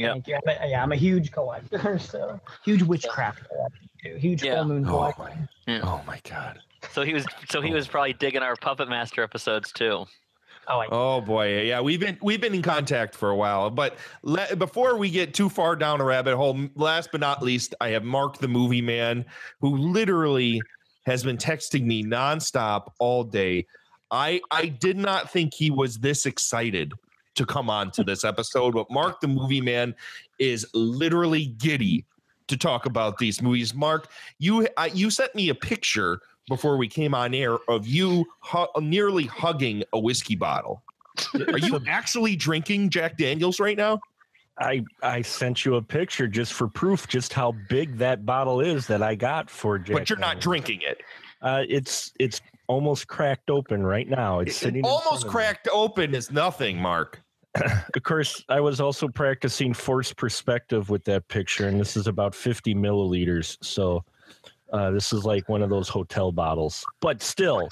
Yep. 0.00 0.12
Thank 0.12 0.26
you. 0.28 0.34
I'm 0.36 0.56
a, 0.62 0.68
yeah, 0.70 0.82
I'm 0.82 0.92
a 0.92 0.96
huge 0.96 1.30
collector, 1.32 1.98
so 2.00 2.40
huge 2.64 2.82
witchcraft 2.82 3.46
collector 3.48 3.78
too. 4.02 4.16
Huge 4.16 4.42
Yeah. 4.42 4.56
full 4.56 4.64
moon 4.66 4.84
Oh 4.86 5.12
collector. 5.12 5.48
Yeah. 5.66 5.80
Oh 5.84 6.02
my 6.06 6.20
god. 6.28 6.58
so 6.92 7.02
he 7.02 7.12
was 7.12 7.24
so 7.48 7.60
he 7.60 7.72
was 7.72 7.86
probably 7.88 8.12
digging 8.14 8.42
our 8.42 8.56
Puppet 8.56 8.88
Master 8.88 9.22
episodes 9.22 9.72
too. 9.72 10.06
Oh, 10.68 10.78
I, 10.78 10.86
Oh 10.90 11.20
boy, 11.20 11.62
yeah, 11.62 11.80
we've 11.80 11.98
been 12.00 12.16
we've 12.22 12.40
been 12.40 12.54
in 12.54 12.62
contact 12.62 13.14
for 13.16 13.30
a 13.30 13.36
while, 13.36 13.70
but 13.70 13.96
le- 14.22 14.54
before 14.56 14.96
we 14.96 15.10
get 15.10 15.34
too 15.34 15.48
far 15.48 15.74
down 15.74 16.00
a 16.00 16.04
rabbit 16.04 16.36
hole, 16.36 16.58
last 16.76 17.10
but 17.12 17.20
not 17.20 17.42
least, 17.42 17.74
I 17.80 17.88
have 17.88 18.04
Mark 18.04 18.38
the 18.38 18.46
movie 18.48 18.82
man, 18.82 19.24
who 19.60 19.76
literally 19.76 20.60
has 21.06 21.24
been 21.24 21.36
texting 21.38 21.84
me 21.86 22.04
nonstop 22.04 22.92
all 23.00 23.24
day. 23.24 23.66
I 24.12 24.40
I 24.50 24.66
did 24.66 24.96
not 24.96 25.30
think 25.30 25.54
he 25.54 25.70
was 25.70 25.98
this 25.98 26.24
excited 26.26 26.92
to 27.40 27.46
come 27.46 27.70
on 27.70 27.90
to 27.92 28.04
this 28.04 28.22
episode, 28.22 28.74
but 28.74 28.90
Mark 28.90 29.20
the 29.20 29.28
movie 29.28 29.62
man 29.62 29.94
is 30.38 30.66
literally 30.74 31.46
giddy 31.46 32.04
to 32.48 32.56
talk 32.56 32.84
about 32.84 33.16
these 33.16 33.40
movies. 33.40 33.74
Mark, 33.74 34.10
you 34.38 34.68
I, 34.76 34.86
you 34.86 35.10
sent 35.10 35.34
me 35.34 35.48
a 35.48 35.54
picture 35.54 36.20
before 36.48 36.76
we 36.76 36.86
came 36.86 37.14
on 37.14 37.32
air 37.32 37.56
of 37.68 37.86
you 37.86 38.26
hu- 38.42 38.80
nearly 38.80 39.24
hugging 39.24 39.82
a 39.94 39.98
whiskey 39.98 40.36
bottle. 40.36 40.82
Are 41.48 41.58
you 41.58 41.80
actually 41.88 42.36
drinking 42.36 42.90
Jack 42.90 43.16
Daniels 43.16 43.58
right 43.58 43.76
now? 43.76 44.00
I 44.58 44.84
I 45.02 45.22
sent 45.22 45.64
you 45.64 45.76
a 45.76 45.82
picture 45.82 46.28
just 46.28 46.52
for 46.52 46.68
proof 46.68 47.08
just 47.08 47.32
how 47.32 47.52
big 47.70 47.96
that 47.98 48.26
bottle 48.26 48.60
is 48.60 48.86
that 48.88 49.02
I 49.02 49.14
got 49.14 49.48
for 49.48 49.78
Jack. 49.78 49.96
but 49.96 50.10
you're 50.10 50.18
not 50.18 50.34
Daniels. 50.34 50.44
drinking 50.44 50.80
it. 50.82 51.00
Uh, 51.40 51.62
it's 51.66 52.12
it's 52.18 52.42
almost 52.66 53.08
cracked 53.08 53.48
open 53.48 53.82
right 53.82 54.08
now. 54.08 54.40
It's 54.40 54.56
sitting 54.56 54.76
in 54.76 54.82
front 54.82 55.06
Almost 55.06 55.26
cracked 55.26 55.68
open 55.72 56.14
is 56.14 56.30
nothing, 56.30 56.76
Mark. 56.76 57.22
Of 57.94 58.02
course, 58.04 58.44
I 58.48 58.60
was 58.60 58.80
also 58.80 59.08
practicing 59.08 59.74
forced 59.74 60.16
perspective 60.16 60.90
with 60.90 61.04
that 61.04 61.26
picture, 61.28 61.68
and 61.68 61.80
this 61.80 61.96
is 61.96 62.06
about 62.06 62.34
50 62.34 62.74
milliliters. 62.74 63.56
So 63.62 64.04
uh, 64.72 64.90
this 64.92 65.12
is 65.12 65.24
like 65.24 65.48
one 65.48 65.62
of 65.62 65.70
those 65.70 65.88
hotel 65.88 66.30
bottles, 66.30 66.84
but 67.00 67.22
still, 67.22 67.68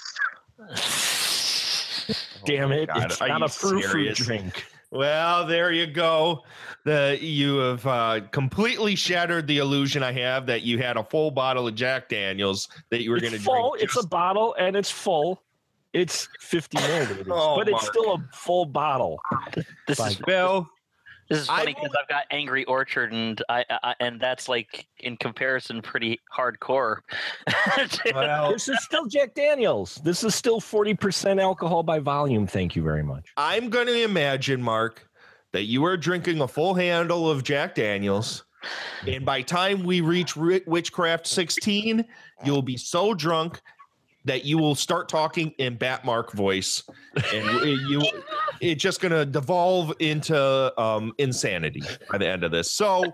damn 2.44 2.72
it, 2.72 2.88
God, 2.88 3.04
it's 3.04 3.20
are 3.20 3.28
not 3.28 3.42
a 3.42 3.48
fruit 3.48 3.84
fruit 3.84 4.16
drink. 4.16 4.66
Well, 4.90 5.46
there 5.46 5.70
you 5.70 5.86
go. 5.86 6.44
The 6.84 7.18
you 7.20 7.58
have 7.58 7.86
uh, 7.86 8.20
completely 8.32 8.94
shattered 8.94 9.46
the 9.46 9.58
illusion 9.58 10.02
I 10.02 10.12
have 10.12 10.46
that 10.46 10.62
you 10.62 10.78
had 10.78 10.96
a 10.96 11.04
full 11.04 11.30
bottle 11.30 11.68
of 11.68 11.74
Jack 11.74 12.08
Daniels 12.08 12.68
that 12.90 13.02
you 13.02 13.10
were 13.10 13.20
going 13.20 13.34
to 13.34 13.38
full. 13.38 13.72
drink. 13.72 13.84
It's 13.84 14.02
a 14.02 14.06
bottle, 14.06 14.54
and 14.58 14.74
it's 14.74 14.90
full. 14.90 15.42
It's 15.92 16.28
50 16.40 16.76
milliliters, 16.78 17.26
Oh, 17.30 17.56
but 17.56 17.68
it's 17.68 17.82
Mark. 17.82 17.84
still 17.94 18.14
a 18.14 18.28
full 18.32 18.66
bottle. 18.66 19.18
This 19.86 19.98
By 19.98 20.08
is 20.08 20.20
well, 20.26 20.68
this 21.30 21.40
is 21.40 21.46
funny 21.46 21.74
because 21.74 21.90
I've 22.00 22.08
got 22.08 22.24
Angry 22.30 22.64
Orchard 22.64 23.12
and 23.12 23.42
I, 23.48 23.64
I 23.70 23.94
and 24.00 24.20
that's 24.20 24.48
like 24.48 24.86
in 25.00 25.16
comparison 25.16 25.80
pretty 25.82 26.20
hardcore. 26.36 26.98
well, 28.14 28.52
This 28.52 28.68
is 28.68 28.82
still 28.84 29.06
Jack 29.06 29.34
Daniels. 29.34 29.96
This 30.04 30.24
is 30.24 30.34
still 30.34 30.60
40% 30.60 31.40
alcohol 31.40 31.82
by 31.82 31.98
volume. 31.98 32.46
Thank 32.46 32.76
you 32.76 32.82
very 32.82 33.02
much. 33.02 33.26
I'm 33.36 33.68
going 33.70 33.86
to 33.86 34.02
imagine, 34.04 34.62
Mark, 34.62 35.08
that 35.52 35.64
you 35.64 35.84
are 35.84 35.96
drinking 35.96 36.40
a 36.40 36.48
full 36.48 36.74
handle 36.74 37.30
of 37.30 37.44
Jack 37.44 37.74
Daniels. 37.74 38.44
And 39.06 39.24
by 39.24 39.42
time 39.42 39.84
we 39.84 40.00
reach 40.00 40.34
Witchcraft 40.36 41.26
16, 41.26 42.04
you'll 42.44 42.62
be 42.62 42.76
so 42.76 43.14
drunk 43.14 43.60
that 44.28 44.44
you 44.44 44.58
will 44.58 44.74
start 44.74 45.08
talking 45.08 45.52
in 45.58 45.76
Batmark 45.76 46.32
voice. 46.32 46.82
And 47.34 47.62
you 47.88 48.02
it's 48.60 48.82
just 48.82 49.00
going 49.00 49.12
to 49.12 49.24
devolve 49.24 49.94
into 49.98 50.80
um, 50.80 51.12
insanity 51.18 51.82
by 52.10 52.18
the 52.18 52.28
end 52.28 52.44
of 52.44 52.50
this. 52.50 52.70
So, 52.70 53.04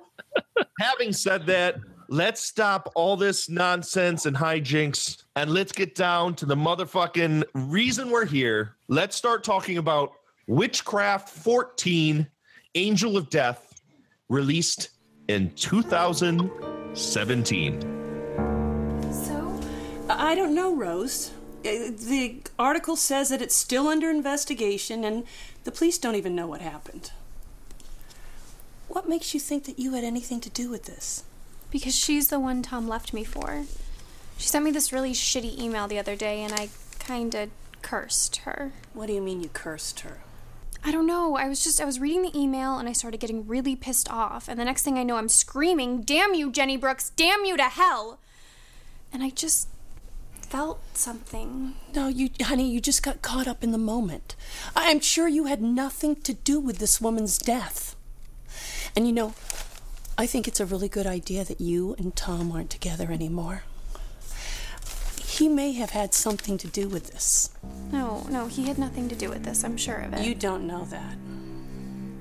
having 0.81 1.13
said 1.13 1.47
that, 1.47 1.77
let's 2.09 2.43
stop 2.43 2.91
all 2.95 3.17
this 3.17 3.49
nonsense 3.49 4.27
and 4.27 4.37
hijinks 4.37 5.23
and 5.37 5.51
let's 5.51 5.73
get 5.73 5.95
down 5.95 6.35
to 6.37 6.47
the 6.47 6.57
motherfucking 6.57 7.45
reason 7.55 8.11
we're 8.11 8.27
here. 8.27 8.77
Let's 8.89 9.17
start 9.17 9.45
talking 9.45 9.79
about 9.79 10.13
Witchcraft 10.47 11.31
14 11.31 12.27
Angel 12.75 13.17
of 13.17 13.31
Death, 13.31 13.81
released 14.29 14.91
in 15.29 15.51
2017. 15.55 18.04
So, 20.15 20.21
I 20.21 20.35
don't 20.37 20.55
know, 20.55 20.73
Rose. 20.75 21.33
Uh, 21.65 21.91
The 21.91 22.43
article 22.57 22.95
says 22.95 23.31
that 23.31 23.43
it's 23.43 23.57
still 23.57 23.89
under 23.89 24.11
investigation 24.11 25.05
and 25.05 25.25
the 25.65 25.73
police 25.73 25.99
don't 25.99 26.15
even 26.15 26.37
know 26.37 26.47
what 26.47 26.61
happened. 26.61 27.11
What 28.87 29.09
makes 29.09 29.35
you 29.35 29.41
think 29.41 29.65
that 29.65 29.79
you 29.79 29.95
had 29.95 30.05
anything 30.05 30.41
to 30.43 30.51
do 30.51 30.71
with 30.71 30.85
this? 30.85 31.25
Because 31.71 31.97
she's 31.97 32.29
the 32.29 32.39
one 32.39 32.63
Tom 32.63 32.87
left 32.87 33.13
me 33.13 33.25
for. 33.25 33.65
She 34.39 34.47
sent 34.47 34.65
me 34.65 34.71
this 34.71 34.93
really 34.93 35.13
shitty 35.13 35.59
email 35.59 35.89
the 35.89 35.99
other 35.99 36.15
day 36.15 36.43
and 36.43 36.53
I 36.53 36.69
kinda 37.01 37.49
cursed 37.83 38.37
her. 38.45 38.73
What 38.93 39.07
do 39.07 39.15
you 39.15 39.21
mean 39.21 39.43
you 39.43 39.49
cursed 39.49 40.01
her? 40.01 40.21
I 40.85 40.93
don't 40.93 41.07
know. 41.07 41.35
I 41.37 41.49
was 41.49 41.65
just, 41.65 41.81
I 41.81 41.85
was 41.85 41.99
reading 41.99 42.23
the 42.23 42.39
email 42.39 42.79
and 42.79 42.89
I 42.89 42.93
started 42.93 43.19
getting 43.19 43.49
really 43.49 43.75
pissed 43.75 44.09
off. 44.11 44.47
And 44.49 44.61
the 44.61 44.65
next 44.65 44.83
thing 44.83 44.97
I 44.97 45.03
know, 45.03 45.17
I'm 45.17 45.29
screaming, 45.29 46.03
Damn 46.03 46.35
you, 46.35 46.53
Jenny 46.53 46.77
Brooks! 46.77 47.11
Damn 47.17 47.45
you 47.45 47.57
to 47.57 47.65
hell! 47.65 48.21
And 49.13 49.23
I 49.23 49.31
just 49.31 49.69
felt 50.55 50.79
something. 50.97 51.75
No, 51.97 52.07
you, 52.07 52.31
honey, 52.41 52.71
you 52.71 52.81
just 52.81 53.03
got 53.03 53.23
caught 53.23 53.49
up 53.49 53.65
in 53.65 53.73
the 53.73 53.77
moment. 53.77 54.37
I'm 54.77 55.01
sure 55.01 55.27
you 55.27 55.47
had 55.47 55.61
nothing 55.61 56.15
to 56.23 56.33
do 56.33 56.61
with 56.61 56.79
this 56.79 57.01
woman's 57.01 57.39
death. 57.39 57.97
And 58.95 59.05
you 59.05 59.13
know, 59.13 59.35
I 60.17 60.27
think 60.27 60.47
it's 60.47 60.61
a 60.61 60.65
really 60.65 60.89
good 60.89 61.09
idea 61.09 61.43
that 61.43 61.61
you 61.61 61.97
and 61.99 62.15
Tom 62.15 62.53
aren't 62.53 62.71
together 62.71 63.11
anymore. 63.11 63.65
He 65.25 65.49
may 65.49 65.73
have 65.73 65.91
had 65.91 66.15
something 66.15 66.57
to 66.59 66.69
do 66.69 66.87
with 66.87 67.11
this. 67.11 67.51
No, 67.91 68.25
no, 68.31 68.47
he 68.47 68.69
had 68.69 68.79
nothing 68.79 69.09
to 69.09 69.17
do 69.17 69.31
with 69.31 69.43
this, 69.43 69.65
I'm 69.65 69.77
sure 69.77 69.97
of 69.97 70.15
it. 70.15 70.25
You 70.25 70.37
don't 70.37 70.69
know 70.69 70.85
that. 70.85 71.17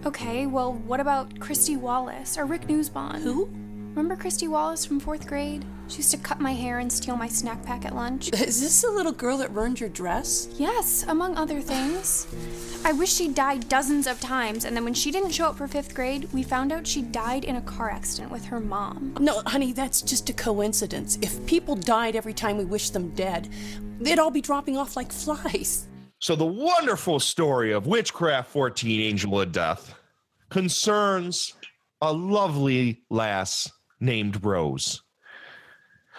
Okay, 0.07 0.47
well, 0.47 0.73
what 0.73 0.99
about 0.99 1.39
Christy 1.39 1.77
Wallace 1.77 2.35
or 2.35 2.45
Rick 2.45 2.63
Newsbond? 2.63 3.21
Who? 3.21 3.53
Remember 3.95 4.15
Christy 4.15 4.47
Wallace 4.47 4.83
from 4.83 4.99
fourth 4.99 5.27
grade? 5.27 5.63
She 5.87 5.97
used 5.97 6.09
to 6.09 6.17
cut 6.17 6.41
my 6.41 6.51
hair 6.51 6.79
and 6.79 6.91
steal 6.91 7.15
my 7.15 7.27
snack 7.27 7.63
pack 7.63 7.85
at 7.85 7.93
lunch. 7.93 8.33
Is 8.33 8.59
this 8.59 8.81
the 8.81 8.89
little 8.89 9.11
girl 9.11 9.37
that 9.37 9.53
ruined 9.53 9.79
your 9.79 9.89
dress? 9.89 10.49
Yes, 10.57 11.05
among 11.07 11.37
other 11.37 11.61
things. 11.61 12.25
I 12.83 12.91
wish 12.91 13.13
she 13.13 13.27
died 13.27 13.69
dozens 13.69 14.07
of 14.07 14.19
times, 14.19 14.65
and 14.65 14.75
then 14.75 14.83
when 14.83 14.95
she 14.95 15.11
didn't 15.11 15.29
show 15.29 15.45
up 15.45 15.57
for 15.57 15.67
fifth 15.67 15.93
grade, 15.93 16.27
we 16.33 16.41
found 16.41 16.71
out 16.71 16.87
she 16.87 17.03
died 17.03 17.43
in 17.43 17.57
a 17.57 17.61
car 17.61 17.91
accident 17.91 18.31
with 18.31 18.43
her 18.45 18.59
mom. 18.59 19.15
No, 19.19 19.43
honey, 19.45 19.73
that's 19.73 20.01
just 20.01 20.27
a 20.27 20.33
coincidence. 20.33 21.19
If 21.21 21.45
people 21.45 21.75
died 21.75 22.15
every 22.15 22.33
time 22.33 22.57
we 22.57 22.65
wished 22.65 22.93
them 22.93 23.09
dead, 23.11 23.47
they'd 23.99 24.17
all 24.17 24.31
be 24.31 24.41
dropping 24.41 24.75
off 24.75 24.95
like 24.95 25.11
flies. 25.11 25.87
So, 26.17 26.35
the 26.35 26.45
wonderful 26.45 27.19
story 27.19 27.73
of 27.73 27.85
Witchcraft 27.85 28.49
14 28.49 29.01
Angel 29.01 29.39
of 29.39 29.51
Death 29.51 29.93
concerns 30.49 31.53
a 32.01 32.11
lovely 32.11 33.03
lass 33.11 33.69
named 34.03 34.43
Rose, 34.43 35.01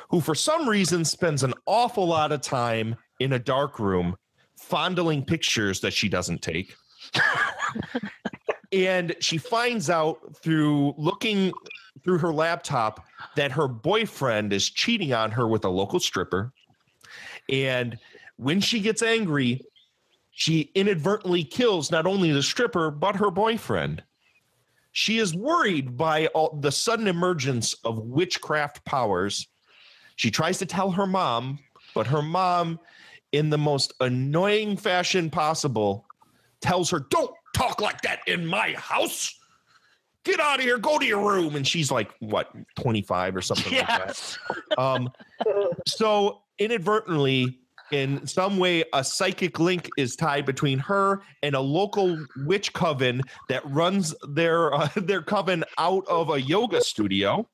who 0.09 0.21
for 0.21 0.35
some 0.35 0.69
reason 0.69 1.05
spends 1.05 1.43
an 1.43 1.55
awful 1.67 2.07
lot 2.07 2.33
of 2.33 2.41
time 2.41 2.97
in 3.21 3.35
a 3.35 3.39
dark 3.39 3.79
room 3.79 4.17
fondling 4.57 5.25
pictures 5.25 5.81
that 5.81 5.93
she 5.93 6.09
doesn't 6.09 6.43
take. 6.43 6.75
and 8.73 9.15
she 9.21 9.39
finds 9.39 9.91
out 9.91 10.19
through 10.43 10.95
looking 10.97 11.53
through 12.03 12.19
her 12.19 12.33
laptop 12.33 13.05
that 13.37 13.53
her 13.53 13.69
boyfriend 13.69 14.53
is 14.53 14.69
cheating 14.69 15.13
on 15.13 15.31
her 15.31 15.47
with 15.47 15.65
a 15.65 15.69
local 15.69 16.01
stripper. 16.01 16.53
And 17.49 17.99
when 18.37 18.61
she 18.61 18.81
gets 18.81 19.03
angry, 19.03 19.61
she 20.31 20.73
inadvertently 20.75 21.45
kills 21.45 21.91
not 21.91 22.07
only 22.07 22.33
the 22.33 22.43
stripper, 22.43 22.91
but 22.91 23.17
her 23.17 23.31
boyfriend. 23.31 24.03
She 24.95 25.19
is 25.19 25.35
worried 25.35 25.97
by 25.97 26.29
all, 26.29 26.57
the 26.61 26.71
sudden 26.71 27.09
emergence 27.09 27.75
of 27.85 27.99
witchcraft 27.99 28.85
powers. 28.85 29.49
She 30.15 30.31
tries 30.31 30.59
to 30.59 30.67
tell 30.67 30.93
her 30.93 31.05
mom, 31.07 31.59
but 31.97 32.07
her 32.07 32.23
mom, 32.23 32.79
in 33.33 33.51
the 33.51 33.59
most 33.59 33.93
annoying 34.01 34.77
fashion 34.77 35.31
possible, 35.31 36.07
tells 36.61 36.91
her, 36.91 37.01
Don't 37.11 37.33
talk 37.57 37.81
like 37.81 38.03
that 38.03 38.21
in 38.29 38.47
my 38.47 38.75
house. 38.75 39.37
Get 40.23 40.39
out 40.39 40.61
of 40.61 40.65
here, 40.65 40.79
go 40.79 40.97
to 40.97 41.05
your 41.05 41.29
room. 41.29 41.57
And 41.57 41.67
she's 41.67 41.91
like, 41.91 42.11
what, 42.21 42.51
25 42.77 43.37
or 43.37 43.43
something 43.43 43.73
like 43.77 43.87
that? 43.89 44.07
yes. 44.07 44.39
Um, 44.79 45.11
so 45.87 46.43
inadvertently, 46.59 47.59
in 47.93 48.27
some 48.27 48.59
way 48.59 48.85
a 48.93 49.05
psychic 49.05 49.59
link 49.59 49.89
is 49.97 50.17
tied 50.17 50.47
between 50.47 50.79
her 50.79 51.23
and 51.43 51.55
a 51.55 51.61
local 51.61 52.19
witch 52.39 52.73
coven 52.73 53.23
that 53.49 53.63
runs 53.71 54.15
their 54.29 54.73
uh, 54.75 54.89
their 54.97 55.23
coven 55.23 55.65
out 55.79 56.07
of 56.09 56.31
a 56.31 56.41
yoga 56.41 56.81
studio. 56.81 57.49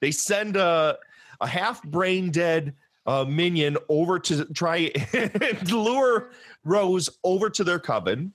They 0.00 0.10
send 0.10 0.56
a 0.56 0.98
a 1.40 1.46
half 1.46 1.82
brain 1.82 2.30
dead 2.30 2.74
uh, 3.06 3.24
minion 3.24 3.76
over 3.88 4.18
to 4.18 4.44
try 4.46 4.90
and 5.12 5.70
lure 5.72 6.30
Rose 6.64 7.10
over 7.22 7.50
to 7.50 7.64
their 7.64 7.78
coven. 7.78 8.32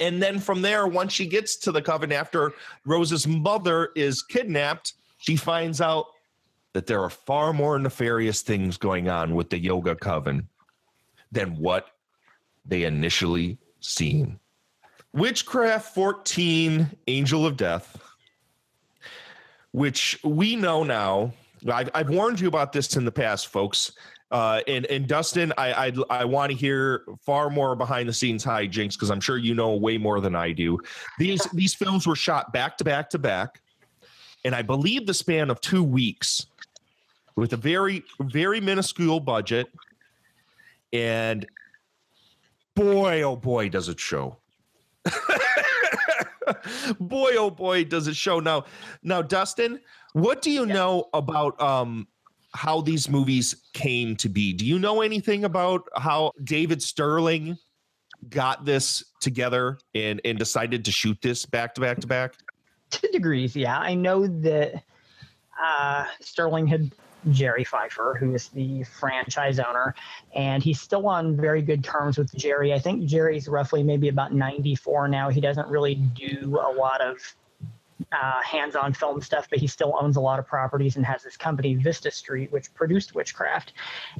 And 0.00 0.22
then 0.22 0.40
from 0.40 0.62
there, 0.62 0.86
once 0.86 1.12
she 1.12 1.26
gets 1.26 1.56
to 1.58 1.72
the 1.72 1.80
coven 1.80 2.12
after 2.12 2.52
Rose's 2.84 3.26
mother 3.26 3.90
is 3.94 4.22
kidnapped, 4.22 4.94
she 5.18 5.36
finds 5.36 5.80
out 5.80 6.06
that 6.72 6.86
there 6.86 7.02
are 7.02 7.10
far 7.10 7.52
more 7.52 7.78
nefarious 7.78 8.42
things 8.42 8.76
going 8.76 9.08
on 9.08 9.34
with 9.34 9.50
the 9.50 9.58
yoga 9.58 9.94
coven 9.94 10.48
than 11.30 11.56
what 11.56 11.88
they 12.64 12.84
initially 12.84 13.58
seem. 13.80 14.38
Witchcraft 15.12 15.94
14 15.94 16.88
Angel 17.06 17.46
of 17.46 17.56
Death, 17.56 18.00
which 19.72 20.18
we 20.24 20.56
know 20.56 20.84
now. 20.84 21.32
I've, 21.70 21.90
I've 21.94 22.10
warned 22.10 22.40
you 22.40 22.48
about 22.48 22.72
this 22.72 22.96
in 22.96 23.04
the 23.04 23.12
past, 23.12 23.48
folks. 23.48 23.92
Uh, 24.30 24.62
and 24.66 24.86
and 24.86 25.06
Dustin, 25.06 25.52
I 25.58 25.88
I, 25.88 25.92
I 26.08 26.24
want 26.24 26.50
to 26.50 26.56
hear 26.56 27.04
far 27.20 27.50
more 27.50 27.76
behind 27.76 28.08
the 28.08 28.14
scenes 28.14 28.42
hijinks 28.42 28.94
because 28.94 29.10
I'm 29.10 29.20
sure 29.20 29.36
you 29.36 29.54
know 29.54 29.76
way 29.76 29.98
more 29.98 30.22
than 30.22 30.34
I 30.34 30.52
do. 30.52 30.78
These 31.18 31.42
these 31.52 31.74
films 31.74 32.06
were 32.06 32.16
shot 32.16 32.50
back 32.50 32.78
to 32.78 32.84
back 32.84 33.10
to 33.10 33.18
back, 33.18 33.60
and 34.42 34.54
I 34.54 34.62
believe 34.62 35.06
the 35.06 35.12
span 35.12 35.50
of 35.50 35.60
two 35.60 35.84
weeks, 35.84 36.46
with 37.36 37.52
a 37.52 37.56
very 37.56 38.04
very 38.20 38.60
minuscule 38.60 39.20
budget, 39.20 39.68
and 40.92 41.46
boy 42.74 43.22
oh 43.22 43.36
boy 43.36 43.68
does 43.68 43.88
it 43.88 44.00
show. 44.00 44.38
boy 47.00 47.32
oh 47.36 47.50
boy 47.50 47.84
does 47.84 48.08
it 48.08 48.16
show. 48.16 48.40
Now 48.40 48.64
now 49.02 49.22
dustin 49.22 49.80
what 50.12 50.42
do 50.42 50.50
you 50.50 50.66
know 50.66 51.08
about 51.14 51.60
um 51.60 52.06
how 52.54 52.82
these 52.82 53.08
movies 53.08 53.68
came 53.72 54.14
to 54.16 54.28
be? 54.28 54.52
Do 54.52 54.66
you 54.66 54.78
know 54.78 55.00
anything 55.00 55.44
about 55.44 55.88
how 55.96 56.32
david 56.44 56.82
sterling 56.82 57.56
got 58.28 58.64
this 58.64 59.02
together 59.20 59.78
and 59.94 60.20
and 60.24 60.38
decided 60.38 60.84
to 60.84 60.92
shoot 60.92 61.18
this 61.22 61.46
back 61.46 61.74
to 61.74 61.80
back 61.80 61.98
to 62.00 62.06
back? 62.06 62.34
To 62.90 63.08
degrees 63.08 63.56
yeah. 63.56 63.78
I 63.78 63.94
know 63.94 64.26
that 64.26 64.84
uh, 65.62 66.04
sterling 66.20 66.66
had 66.66 66.92
jerry 67.30 67.64
Feifer 67.64 68.18
who 68.18 68.34
is 68.34 68.48
the 68.48 68.82
franchise 68.84 69.58
owner 69.58 69.94
and 70.34 70.62
he's 70.62 70.80
still 70.80 71.06
on 71.06 71.36
very 71.36 71.62
good 71.62 71.84
terms 71.84 72.18
with 72.18 72.34
jerry 72.34 72.72
i 72.72 72.78
think 72.78 73.04
jerry's 73.04 73.48
roughly 73.48 73.82
maybe 73.82 74.08
about 74.08 74.32
94 74.32 75.08
now 75.08 75.28
he 75.28 75.40
doesn't 75.40 75.68
really 75.68 75.94
do 75.94 76.58
a 76.60 76.72
lot 76.72 77.00
of 77.00 77.18
uh, 78.10 78.42
hands-on 78.42 78.92
film 78.92 79.20
stuff, 79.20 79.48
but 79.48 79.58
he 79.58 79.66
still 79.66 79.96
owns 80.00 80.16
a 80.16 80.20
lot 80.20 80.38
of 80.38 80.46
properties 80.46 80.96
and 80.96 81.06
has 81.06 81.22
this 81.22 81.36
company 81.36 81.74
Vista 81.74 82.10
Street, 82.10 82.50
which 82.52 82.72
produced 82.74 83.14
Witchcraft. 83.14 83.72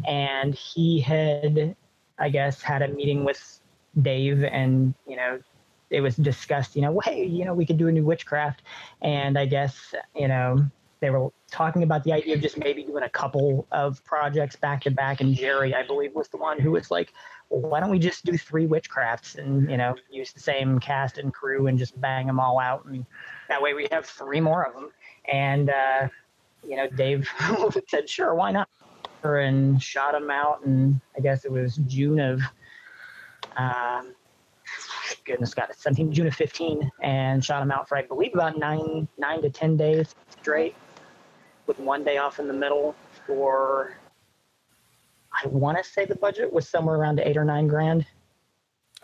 And 0.07 0.55
he 0.55 1.01
had, 1.01 1.77
I 2.19 2.29
guess, 2.29 2.63
had 2.63 2.83
a 2.83 2.89
meeting 2.89 3.25
with 3.25 3.61
Dave, 4.01 4.45
and 4.45 4.95
you 5.07 5.17
know, 5.17 5.41
it 5.91 6.01
was 6.01 6.17
discussed. 6.17 6.77
You 6.77 6.83
know, 6.83 6.93
well, 6.93 7.03
hey, 7.05 7.25
you 7.25 7.45
know, 7.45 7.55
we 7.55 7.67
could 7.67 7.79
do 7.79 7.89
a 7.89 7.93
new 7.93 8.05
Witchcraft, 8.05 8.63
and 9.01 9.39
I 9.39 9.47
guess 9.47 9.95
you 10.15 10.29
know 10.29 10.65
they 11.03 11.11
were 11.11 11.31
talking 11.51 11.83
about 11.83 12.05
the 12.05 12.13
idea 12.13 12.35
of 12.35 12.41
just 12.41 12.57
maybe 12.57 12.85
doing 12.85 13.03
a 13.03 13.11
couple 13.11 13.67
of 13.73 14.03
projects 14.05 14.57
back 14.57 14.81
to 14.83 14.91
back. 14.91 15.21
And 15.21 15.35
Jerry, 15.35 15.75
I 15.75 15.85
believe, 15.85 16.15
was 16.15 16.29
the 16.29 16.37
one 16.37 16.61
who 16.61 16.71
was 16.71 16.93
like, 16.93 17.13
well, 17.51 17.61
why 17.71 17.81
don't 17.81 17.91
we 17.91 17.99
just 17.99 18.25
do 18.25 18.39
three 18.39 18.67
witchcrafts 18.67 19.37
and 19.37 19.71
you 19.71 19.77
know 19.77 19.95
use 20.11 20.33
the 20.33 20.41
same 20.41 20.79
cast 20.79 21.19
and 21.19 21.35
crew 21.35 21.67
and 21.67 21.79
just 21.79 22.01
bang 22.01 22.27
them 22.27 22.41
all 22.41 22.59
out 22.59 22.87
and 22.87 23.05
that 23.49 23.61
way 23.61 23.75
we 23.75 23.87
have 23.93 24.07
three 24.07 24.41
more 24.41 24.65
of 24.65 24.73
them 24.75 24.91
and 25.31 25.69
uh, 25.69 26.09
you 26.67 26.77
know 26.77 26.89
dave 26.89 27.29
said 27.89 28.09
sure 28.09 28.35
why 28.35 28.51
not 28.51 28.69
and 29.25 29.83
shot 29.83 30.13
them 30.13 30.31
out 30.31 30.65
and 30.65 30.99
i 31.17 31.21
guess 31.21 31.45
it 31.45 31.53
was 31.53 31.77
june 31.87 32.19
of 32.19 32.41
um, 33.57 34.15
goodness 35.25 35.53
god 35.53 35.69
17 35.77 36.11
june 36.11 36.27
of 36.27 36.35
15 36.35 36.91
and 37.03 37.45
shot 37.45 37.61
them 37.61 37.71
out 37.71 37.87
for 37.87 37.99
i 37.99 38.03
believe 38.03 38.33
about 38.33 38.59
nine 38.59 39.07
nine 39.19 39.43
to 39.43 39.51
ten 39.51 39.77
days 39.77 40.15
straight 40.41 40.75
with 41.67 41.79
one 41.79 42.05
day 42.05 42.19
off 42.19 42.39
in 42.39 42.47
the 42.49 42.55
middle 42.55 42.95
for 43.27 43.97
I 45.33 45.47
want 45.49 45.79
to 45.79 45.85
say 45.85 46.05
the 46.05 46.17
budget 46.17 46.53
was 46.53 46.69
somewhere 46.69 46.97
around 46.97 47.19
eight 47.21 47.37
or 47.37 47.45
nine 47.45 47.67
grand. 47.69 48.07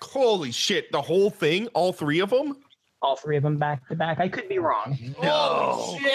holy 0.03 0.53
shit 0.53 0.91
the 0.93 1.01
whole 1.03 1.31
thing 1.31 1.67
all 1.69 1.93
three 1.93 2.21
of 2.21 2.31
them 2.31 2.57
All 3.01 3.15
three 3.17 3.37
of 3.37 3.45
them 3.45 3.59
back 3.59 3.87
to 3.89 3.95
back. 3.95 4.19
I 4.19 4.29
could 4.29 4.49
be 4.49 4.59
wrong. 4.59 4.99
no 5.23 5.97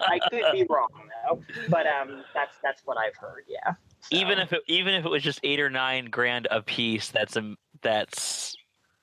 I 0.00 0.18
could 0.30 0.44
be 0.52 0.64
wrong 0.70 0.88
though. 1.28 1.42
But 1.68 1.86
um, 1.86 2.22
that's 2.34 2.56
that's 2.62 2.82
what 2.84 2.96
I've 2.96 3.16
heard. 3.16 3.44
Yeah. 3.48 3.74
Even 4.10 4.38
if 4.38 4.52
it 4.52 4.62
even 4.68 4.94
if 4.94 5.04
it 5.04 5.08
was 5.08 5.22
just 5.24 5.40
eight 5.42 5.58
or 5.60 5.70
nine 5.70 6.06
grand 6.06 6.46
a 6.50 6.62
piece, 6.62 7.08
that's 7.10 7.36
a 7.36 7.56
that's 7.82 8.56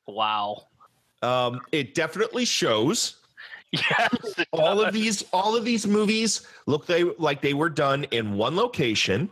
wow. 0.08 0.68
um 1.22 1.60
it 1.72 1.94
definitely 1.96 2.46
shows 2.46 3.18
Yes, 3.90 4.46
all 4.54 4.80
of 4.82 4.94
these 4.94 5.26
all 5.34 5.56
of 5.56 5.66
these 5.66 5.86
movies 5.86 6.48
look 6.66 6.86
they 6.86 7.04
like 7.04 7.42
they 7.42 7.54
were 7.54 7.70
done 7.70 8.06
in 8.06 8.38
one 8.38 8.56
location 8.56 9.30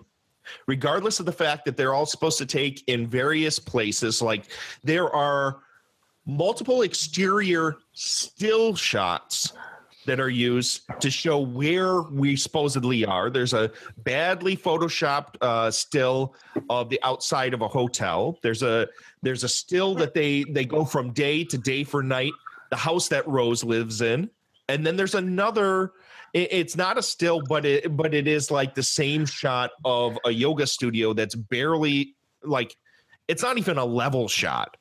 regardless 0.67 1.19
of 1.19 1.26
the 1.26 1.32
fact 1.32 1.65
that 1.65 1.78
they're 1.78 1.93
all 1.93 2.06
supposed 2.06 2.38
to 2.38 2.46
take 2.46 2.84
in 2.88 3.08
various 3.08 3.60
places. 3.60 4.22
Like 4.22 4.46
there 4.84 5.10
are 5.10 5.60
multiple 6.26 6.82
exterior 6.82 7.78
still 7.93 8.76
shots 8.76 9.54
that 10.06 10.19
are 10.19 10.30
used 10.30 10.82
to 11.00 11.10
show 11.10 11.39
where 11.39 12.02
we 12.02 12.36
supposedly 12.36 13.06
are. 13.06 13.30
There's 13.30 13.54
a 13.54 13.72
badly 14.00 14.58
photoshopped 14.58 15.36
uh, 15.41 15.72
still 15.72 16.36
of 16.69 16.89
the 16.89 17.00
outside 17.04 17.54
of 17.54 17.62
a 17.62 17.67
hotel. 17.67 18.38
There's 18.43 18.63
a 18.63 18.89
there's 19.22 19.46
a 19.46 19.50
still 19.50 19.96
that 19.96 20.13
they 20.13 20.43
they 20.43 20.65
go 20.65 20.84
from 20.84 21.13
day 21.13 21.46
to 21.46 21.58
day 21.58 21.86
for 21.86 22.04
night 22.04 22.34
the 22.73 22.77
house 22.77 23.07
that 23.09 23.27
Rose 23.27 23.63
lives 23.63 24.01
in, 24.01 24.27
and 24.67 24.83
then 24.83 24.95
there's 24.95 25.13
another. 25.13 25.91
it- 26.33 26.51
it's 26.51 26.75
not 26.75 26.97
a 26.97 27.03
still, 27.03 27.39
but 27.47 27.63
it 27.65 27.95
but 27.95 28.15
it 28.15 28.27
is 28.27 28.49
like 28.49 28.73
the 28.73 28.81
same 28.81 29.23
shot 29.27 29.69
of 29.86 30.17
a 30.25 30.31
yoga 30.31 30.65
studio 30.65 31.13
that's 31.13 31.36
barely 31.36 32.15
like 32.43 32.75
it's 33.27 33.43
not 33.43 33.59
even 33.59 33.77
a 33.77 33.86
level 33.86 34.27
shot. 34.27 34.75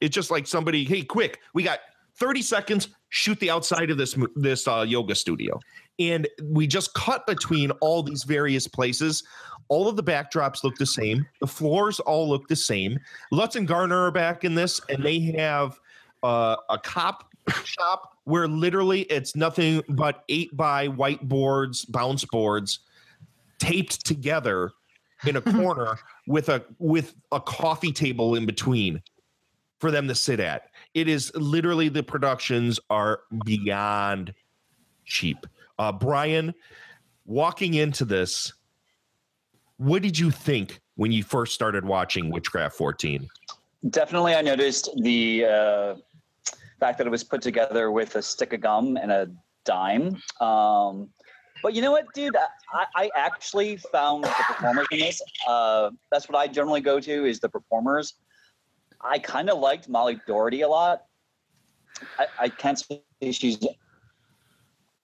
It's 0.00 0.14
just 0.14 0.30
like 0.30 0.46
somebody, 0.46 0.84
hey, 0.84 1.02
quick, 1.02 1.40
we 1.54 1.64
got 1.64 1.80
30 2.20 2.42
seconds. 2.42 2.88
Shoot 3.08 3.40
the 3.40 3.50
outside 3.50 3.90
of 3.90 3.98
this 3.98 4.16
this 4.36 4.68
uh, 4.68 4.84
yoga 4.86 5.16
studio, 5.16 5.58
and 5.98 6.28
we 6.44 6.68
just 6.68 6.94
cut 6.94 7.26
between 7.26 7.72
all 7.80 8.04
these 8.04 8.22
various 8.22 8.68
places. 8.68 9.24
All 9.68 9.88
of 9.88 9.96
the 9.96 10.02
backdrops 10.04 10.62
look 10.62 10.76
the 10.76 10.86
same. 10.86 11.26
The 11.40 11.46
floors 11.48 11.98
all 12.00 12.28
look 12.28 12.46
the 12.48 12.54
same. 12.56 12.98
Lutz 13.32 13.56
and 13.56 13.66
Garner 13.66 13.98
are 14.06 14.10
back 14.12 14.44
in 14.44 14.54
this, 14.54 14.80
and 14.88 15.02
they 15.02 15.18
have 15.38 15.80
uh, 16.24 16.56
a 16.70 16.78
cop 16.78 17.30
shop 17.64 18.16
where 18.24 18.48
literally 18.48 19.02
it's 19.02 19.36
nothing 19.36 19.82
but 19.90 20.24
eight 20.28 20.56
by 20.56 20.88
whiteboards, 20.88 21.84
bounce 21.90 22.24
boards, 22.24 22.80
taped 23.58 24.04
together 24.04 24.72
in 25.26 25.36
a 25.36 25.40
corner 25.52 25.98
with 26.26 26.48
a 26.48 26.64
with 26.78 27.14
a 27.30 27.40
coffee 27.40 27.92
table 27.92 28.34
in 28.34 28.46
between 28.46 29.02
for 29.78 29.90
them 29.90 30.08
to 30.08 30.14
sit 30.14 30.40
at. 30.40 30.70
It 30.94 31.08
is 31.08 31.30
literally 31.34 31.88
the 31.90 32.02
productions 32.02 32.80
are 32.88 33.20
beyond 33.44 34.32
cheap. 35.04 35.46
Uh, 35.78 35.92
Brian, 35.92 36.54
walking 37.26 37.74
into 37.74 38.06
this, 38.06 38.54
what 39.76 40.00
did 40.00 40.18
you 40.18 40.30
think 40.30 40.80
when 40.94 41.12
you 41.12 41.22
first 41.22 41.52
started 41.52 41.84
watching 41.84 42.30
Witchcraft 42.30 42.76
14? 42.76 43.28
Definitely, 43.90 44.34
I 44.34 44.40
noticed 44.40 44.88
the 45.02 45.44
uh, 45.44 45.94
fact 46.80 46.98
that 46.98 47.06
it 47.06 47.10
was 47.10 47.24
put 47.24 47.42
together 47.42 47.90
with 47.90 48.16
a 48.16 48.22
stick 48.22 48.52
of 48.52 48.60
gum 48.60 48.96
and 48.96 49.10
a 49.10 49.30
dime. 49.64 50.16
Um, 50.40 51.08
but 51.62 51.72
you 51.74 51.80
know 51.80 51.92
what, 51.92 52.12
dude? 52.14 52.36
I, 52.72 52.86
I 52.94 53.10
actually 53.16 53.76
found 53.76 54.24
the 54.24 54.28
performers 54.28 54.86
in 54.90 55.00
this. 55.00 55.22
Uh, 55.48 55.90
that's 56.10 56.28
what 56.28 56.36
I 56.36 56.46
generally 56.46 56.82
go 56.82 57.00
to 57.00 57.24
is 57.24 57.40
the 57.40 57.48
performers. 57.48 58.14
I 59.00 59.18
kind 59.18 59.48
of 59.48 59.58
liked 59.58 59.88
Molly 59.88 60.20
Doherty 60.26 60.62
a 60.62 60.68
lot. 60.68 61.04
I, 62.18 62.26
I 62.38 62.48
can't 62.48 62.78
say 62.78 63.02
she's 63.32 63.58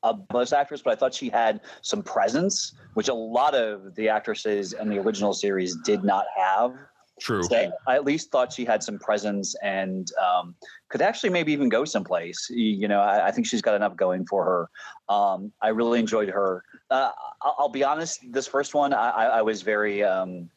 a 0.02 0.14
buzz 0.14 0.52
actress, 0.52 0.82
but 0.82 0.92
I 0.92 0.96
thought 0.96 1.14
she 1.14 1.28
had 1.28 1.60
some 1.82 2.02
presence, 2.02 2.74
which 2.94 3.08
a 3.08 3.14
lot 3.14 3.54
of 3.54 3.94
the 3.94 4.08
actresses 4.08 4.72
in 4.72 4.88
the 4.88 4.98
original 4.98 5.32
series 5.32 5.76
did 5.84 6.04
not 6.04 6.26
have. 6.36 6.74
True. 7.20 7.42
So 7.42 7.72
I 7.86 7.94
at 7.94 8.04
least 8.04 8.30
thought 8.30 8.52
she 8.52 8.64
had 8.64 8.82
some 8.82 8.98
presence 8.98 9.54
and 9.62 10.10
um, 10.20 10.54
could 10.88 11.02
actually 11.02 11.30
maybe 11.30 11.52
even 11.52 11.68
go 11.68 11.84
someplace. 11.84 12.48
You, 12.50 12.88
know, 12.88 13.00
I, 13.00 13.28
I 13.28 13.30
think 13.30 13.46
she's 13.46 13.62
got 13.62 13.74
enough 13.74 13.96
going 13.96 14.26
for 14.26 14.44
her. 14.44 15.14
Um, 15.14 15.52
I 15.60 15.68
really 15.68 16.00
enjoyed 16.00 16.30
her. 16.30 16.64
Uh, 16.90 17.10
I'll, 17.42 17.56
I'll 17.58 17.68
be 17.68 17.84
honest. 17.84 18.20
This 18.32 18.46
first 18.46 18.74
one, 18.74 18.94
I, 18.94 19.26
I 19.26 19.42
was 19.42 19.62
very 19.62 20.02
um, 20.02 20.48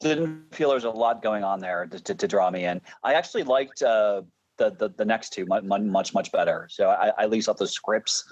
didn't 0.00 0.54
feel 0.54 0.68
there 0.68 0.76
was 0.76 0.84
a 0.84 0.90
lot 0.90 1.22
going 1.22 1.44
on 1.44 1.60
there 1.60 1.86
to, 1.86 2.00
to, 2.00 2.14
to 2.14 2.28
draw 2.28 2.50
me 2.50 2.64
in. 2.64 2.80
I 3.02 3.14
actually 3.14 3.42
liked 3.42 3.82
uh, 3.82 4.22
the, 4.56 4.70
the 4.78 4.88
the 4.96 5.04
next 5.04 5.32
two 5.32 5.46
much 5.46 5.64
much 5.64 6.14
much 6.14 6.32
better. 6.32 6.68
So 6.70 6.90
I, 6.90 7.12
I 7.18 7.26
least 7.26 7.46
thought 7.46 7.58
the 7.58 7.66
scripts 7.66 8.24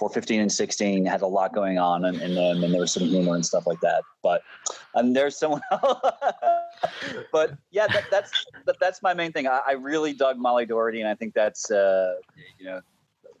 for 0.00 0.08
15 0.08 0.40
and 0.40 0.50
16 0.50 1.04
had 1.04 1.20
a 1.20 1.26
lot 1.26 1.54
going 1.54 1.78
on 1.78 2.06
in, 2.06 2.18
in 2.20 2.34
them, 2.34 2.64
and 2.64 2.72
there 2.72 2.80
was 2.80 2.92
some 2.92 3.02
humor 3.02 3.34
and 3.34 3.44
stuff 3.44 3.66
like 3.66 3.80
that. 3.80 4.02
But 4.22 4.42
and 4.94 5.14
there's 5.14 5.38
someone 5.38 5.60
else. 5.70 6.00
but 7.32 7.56
yeah, 7.70 7.86
that, 7.88 8.04
that's 8.10 8.46
that, 8.66 8.76
that's 8.80 9.02
my 9.02 9.14
main 9.14 9.32
thing. 9.32 9.46
I, 9.46 9.60
I 9.68 9.72
really 9.72 10.12
dug 10.12 10.38
Molly 10.38 10.66
Doherty, 10.66 11.00
and 11.00 11.08
I 11.08 11.14
think 11.14 11.34
that's 11.34 11.70
uh, 11.70 12.14
you 12.58 12.66
know 12.66 12.80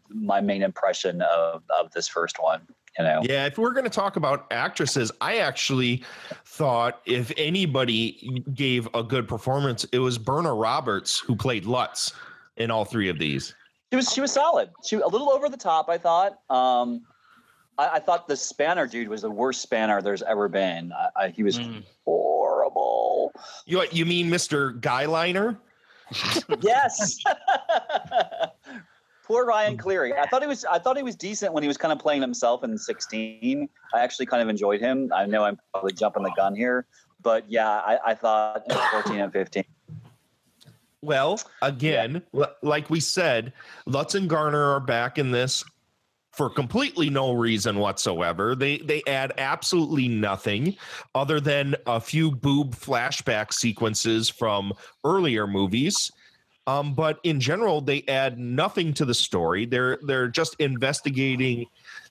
my 0.08 0.40
main 0.40 0.62
impression 0.62 1.22
of 1.22 1.62
of 1.78 1.90
this 1.92 2.08
first 2.08 2.36
one. 2.40 2.60
You 2.98 3.04
know. 3.04 3.20
Yeah, 3.22 3.46
if 3.46 3.56
we're 3.56 3.72
going 3.72 3.84
to 3.84 3.90
talk 3.90 4.16
about 4.16 4.46
actresses, 4.50 5.12
I 5.20 5.38
actually 5.38 6.02
thought 6.44 7.00
if 7.06 7.32
anybody 7.36 8.42
gave 8.52 8.88
a 8.94 9.02
good 9.02 9.28
performance, 9.28 9.84
it 9.92 10.00
was 10.00 10.18
Berna 10.18 10.52
Roberts 10.52 11.18
who 11.18 11.36
played 11.36 11.66
Lutz 11.66 12.12
in 12.60 12.70
all 12.70 12.84
three 12.84 13.08
of 13.08 13.18
these. 13.18 13.54
She 13.90 13.96
was 13.96 14.12
she 14.12 14.20
was 14.20 14.30
solid. 14.30 14.70
She 14.84 14.96
a 14.96 15.06
little 15.06 15.30
over 15.30 15.48
the 15.48 15.56
top, 15.56 15.88
I 15.88 15.98
thought. 15.98 16.38
Um, 16.48 17.02
I, 17.78 17.94
I 17.94 17.98
thought 17.98 18.28
the 18.28 18.36
Spanner 18.36 18.86
dude 18.86 19.08
was 19.08 19.22
the 19.22 19.30
worst 19.30 19.62
Spanner 19.62 20.00
there's 20.00 20.22
ever 20.22 20.48
been. 20.48 20.92
I, 20.92 21.24
I, 21.24 21.28
he 21.30 21.42
was 21.42 21.58
horrible. 22.04 23.32
You 23.66 23.84
you 23.90 24.06
mean 24.06 24.30
Mr. 24.30 24.78
Guyliner? 24.80 25.56
yes. 26.60 27.18
Poor 29.24 29.46
Ryan 29.46 29.76
Cleary. 29.76 30.12
I 30.12 30.26
thought 30.26 30.42
he 30.42 30.48
was. 30.48 30.64
I 30.64 30.78
thought 30.78 30.96
he 30.96 31.02
was 31.02 31.16
decent 31.16 31.52
when 31.52 31.62
he 31.62 31.68
was 31.68 31.76
kind 31.76 31.92
of 31.92 31.98
playing 31.98 32.20
himself 32.20 32.62
in 32.62 32.76
16. 32.76 33.68
I 33.94 34.00
actually 34.00 34.26
kind 34.26 34.42
of 34.42 34.48
enjoyed 34.48 34.80
him. 34.80 35.10
I 35.14 35.26
know 35.26 35.44
I'm 35.44 35.58
probably 35.72 35.92
jumping 35.92 36.24
the 36.24 36.32
gun 36.36 36.54
here, 36.54 36.86
but 37.22 37.48
yeah, 37.48 37.68
I, 37.68 37.98
I 38.06 38.14
thought 38.14 38.64
in 38.68 38.76
14 38.90 39.20
and 39.20 39.32
15. 39.32 39.64
Well, 41.02 41.40
again, 41.62 42.22
l- 42.34 42.54
like 42.62 42.90
we 42.90 43.00
said, 43.00 43.52
Lutz 43.86 44.14
and 44.14 44.28
Garner 44.28 44.62
are 44.74 44.80
back 44.80 45.18
in 45.18 45.30
this 45.30 45.64
for 46.32 46.50
completely 46.50 47.10
no 47.10 47.32
reason 47.32 47.78
whatsoever. 47.78 48.54
They 48.54 48.78
they 48.78 49.02
add 49.06 49.32
absolutely 49.38 50.08
nothing 50.08 50.76
other 51.14 51.40
than 51.40 51.74
a 51.86 52.00
few 52.00 52.30
boob 52.30 52.74
flashback 52.76 53.52
sequences 53.52 54.28
from 54.28 54.72
earlier 55.04 55.46
movies. 55.46 56.10
Um, 56.66 56.94
but 56.94 57.18
in 57.24 57.40
general, 57.40 57.80
they 57.80 58.04
add 58.06 58.38
nothing 58.38 58.92
to 58.94 59.04
the 59.04 59.14
story. 59.14 59.64
They're 59.64 59.98
they're 60.02 60.28
just 60.28 60.54
investigating 60.60 61.66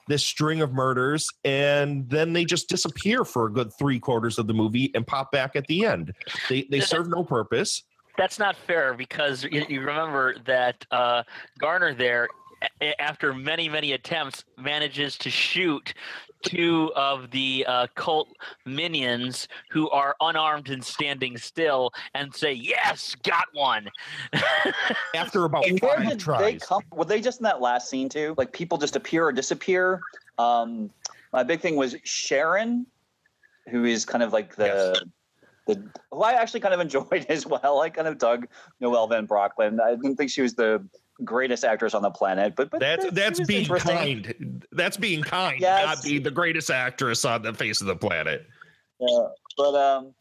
this 0.07 0.25
string 0.25 0.61
of 0.61 0.73
murders, 0.73 1.29
and 1.45 2.09
then 2.09 2.33
they 2.33 2.43
just 2.43 2.67
disappear 2.67 3.23
for 3.23 3.45
a 3.45 3.53
good 3.53 3.71
three 3.77 3.99
quarters 3.99 4.39
of 4.39 4.47
the 4.47 4.53
movie 4.53 4.91
and 4.95 5.05
pop 5.05 5.31
back 5.31 5.55
at 5.55 5.67
the 5.67 5.85
end. 5.85 6.13
They 6.49 6.63
they 6.63 6.81
serve 6.81 7.07
no 7.07 7.23
purpose. 7.23 7.83
That's 8.19 8.37
not 8.37 8.57
fair 8.57 8.93
because 8.93 9.45
you, 9.45 9.65
you 9.69 9.79
remember 9.79 10.35
that 10.45 10.85
uh, 10.91 11.23
Garner 11.57 11.93
there, 11.93 12.27
a- 12.81 13.01
after 13.01 13.33
many 13.33 13.69
many 13.69 13.93
attempts, 13.93 14.43
manages 14.57 15.17
to 15.19 15.29
shoot 15.29 15.93
two 16.43 16.91
of 16.97 17.31
the 17.31 17.65
uh, 17.65 17.87
cult 17.95 18.27
minions 18.65 19.47
who 19.71 19.89
are 19.91 20.17
unarmed 20.19 20.69
and 20.69 20.83
standing 20.83 21.37
still, 21.37 21.91
and 22.13 22.35
say, 22.35 22.51
"Yes, 22.51 23.15
got 23.23 23.45
one." 23.53 23.87
After 25.15 25.45
about 25.45 25.65
And 25.65 25.79
where 25.79 25.95
five 25.95 26.17
did 26.17 26.19
they 26.39 26.55
come? 26.55 26.83
Were 26.91 27.05
they 27.05 27.21
just 27.21 27.39
in 27.39 27.45
that 27.45 27.61
last 27.61 27.89
scene 27.89 28.09
too? 28.09 28.35
Like 28.37 28.51
people 28.51 28.77
just 28.77 28.97
appear 28.97 29.27
or 29.27 29.31
disappear? 29.31 30.01
Um, 30.37 30.89
my 31.31 31.43
big 31.43 31.61
thing 31.61 31.77
was 31.77 31.95
Sharon, 32.03 32.85
who 33.69 33.85
is 33.85 34.03
kind 34.05 34.23
of 34.23 34.33
like 34.33 34.57
the 34.57 35.01
the 35.69 35.89
who 36.11 36.21
I 36.21 36.33
actually 36.33 36.59
kind 36.59 36.73
of 36.73 36.79
enjoyed 36.87 37.25
as 37.29 37.45
well. 37.45 37.81
I 37.81 37.89
kind 37.89 38.07
of 38.07 38.17
dug 38.17 38.47
Noelle 38.79 39.07
Van 39.07 39.27
Brocklin. 39.27 39.79
I 39.81 39.91
didn't 39.91 40.15
think 40.15 40.31
she 40.31 40.41
was 40.41 40.53
the 40.55 40.83
greatest 41.23 41.63
actress 41.63 41.93
on 41.93 42.01
the 42.01 42.11
planet, 42.11 42.55
but 42.55 42.69
but 42.69 42.79
That's 42.79 43.09
that's 43.11 43.45
being 43.45 43.67
kind. 43.67 44.65
That's 44.71 44.97
being 44.97 45.21
kind. 45.21 45.59
Yes. 45.59 45.85
Not 45.85 46.03
being 46.03 46.23
the 46.23 46.31
greatest 46.31 46.69
actress 46.69 47.25
on 47.25 47.41
the 47.41 47.53
face 47.53 47.81
of 47.81 47.87
the 47.87 47.95
planet. 47.95 48.47
Yeah, 48.99 49.27
but 49.57 49.75
um, 49.75 50.13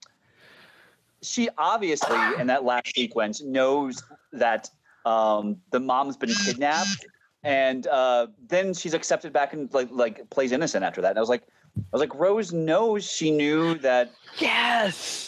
she 1.23 1.49
obviously 1.59 2.19
in 2.39 2.47
that 2.49 2.65
last 2.65 2.95
sequence 2.95 3.43
knows 3.43 4.03
that 4.33 4.71
um, 5.05 5.57
the 5.71 5.81
mom's 5.81 6.17
been 6.17 6.33
kidnapped, 6.45 7.07
and 7.43 7.87
uh, 7.87 8.29
then 8.49 8.75
she's 8.75 8.95
accepted 8.95 9.33
back 9.33 9.53
and 9.53 9.73
like 9.73 9.89
like 9.91 10.29
plays 10.31 10.53
innocent 10.53 10.85
after 10.85 11.01
that. 11.03 11.11
And 11.11 11.19
I 11.19 11.21
was 11.21 11.31
like, 11.31 11.43
I 11.77 11.83
was 11.93 12.01
like, 12.01 12.15
Rose 12.15 12.53
knows 12.53 13.05
she 13.05 13.31
knew 13.31 13.75
that 13.79 14.13
yes 14.39 15.28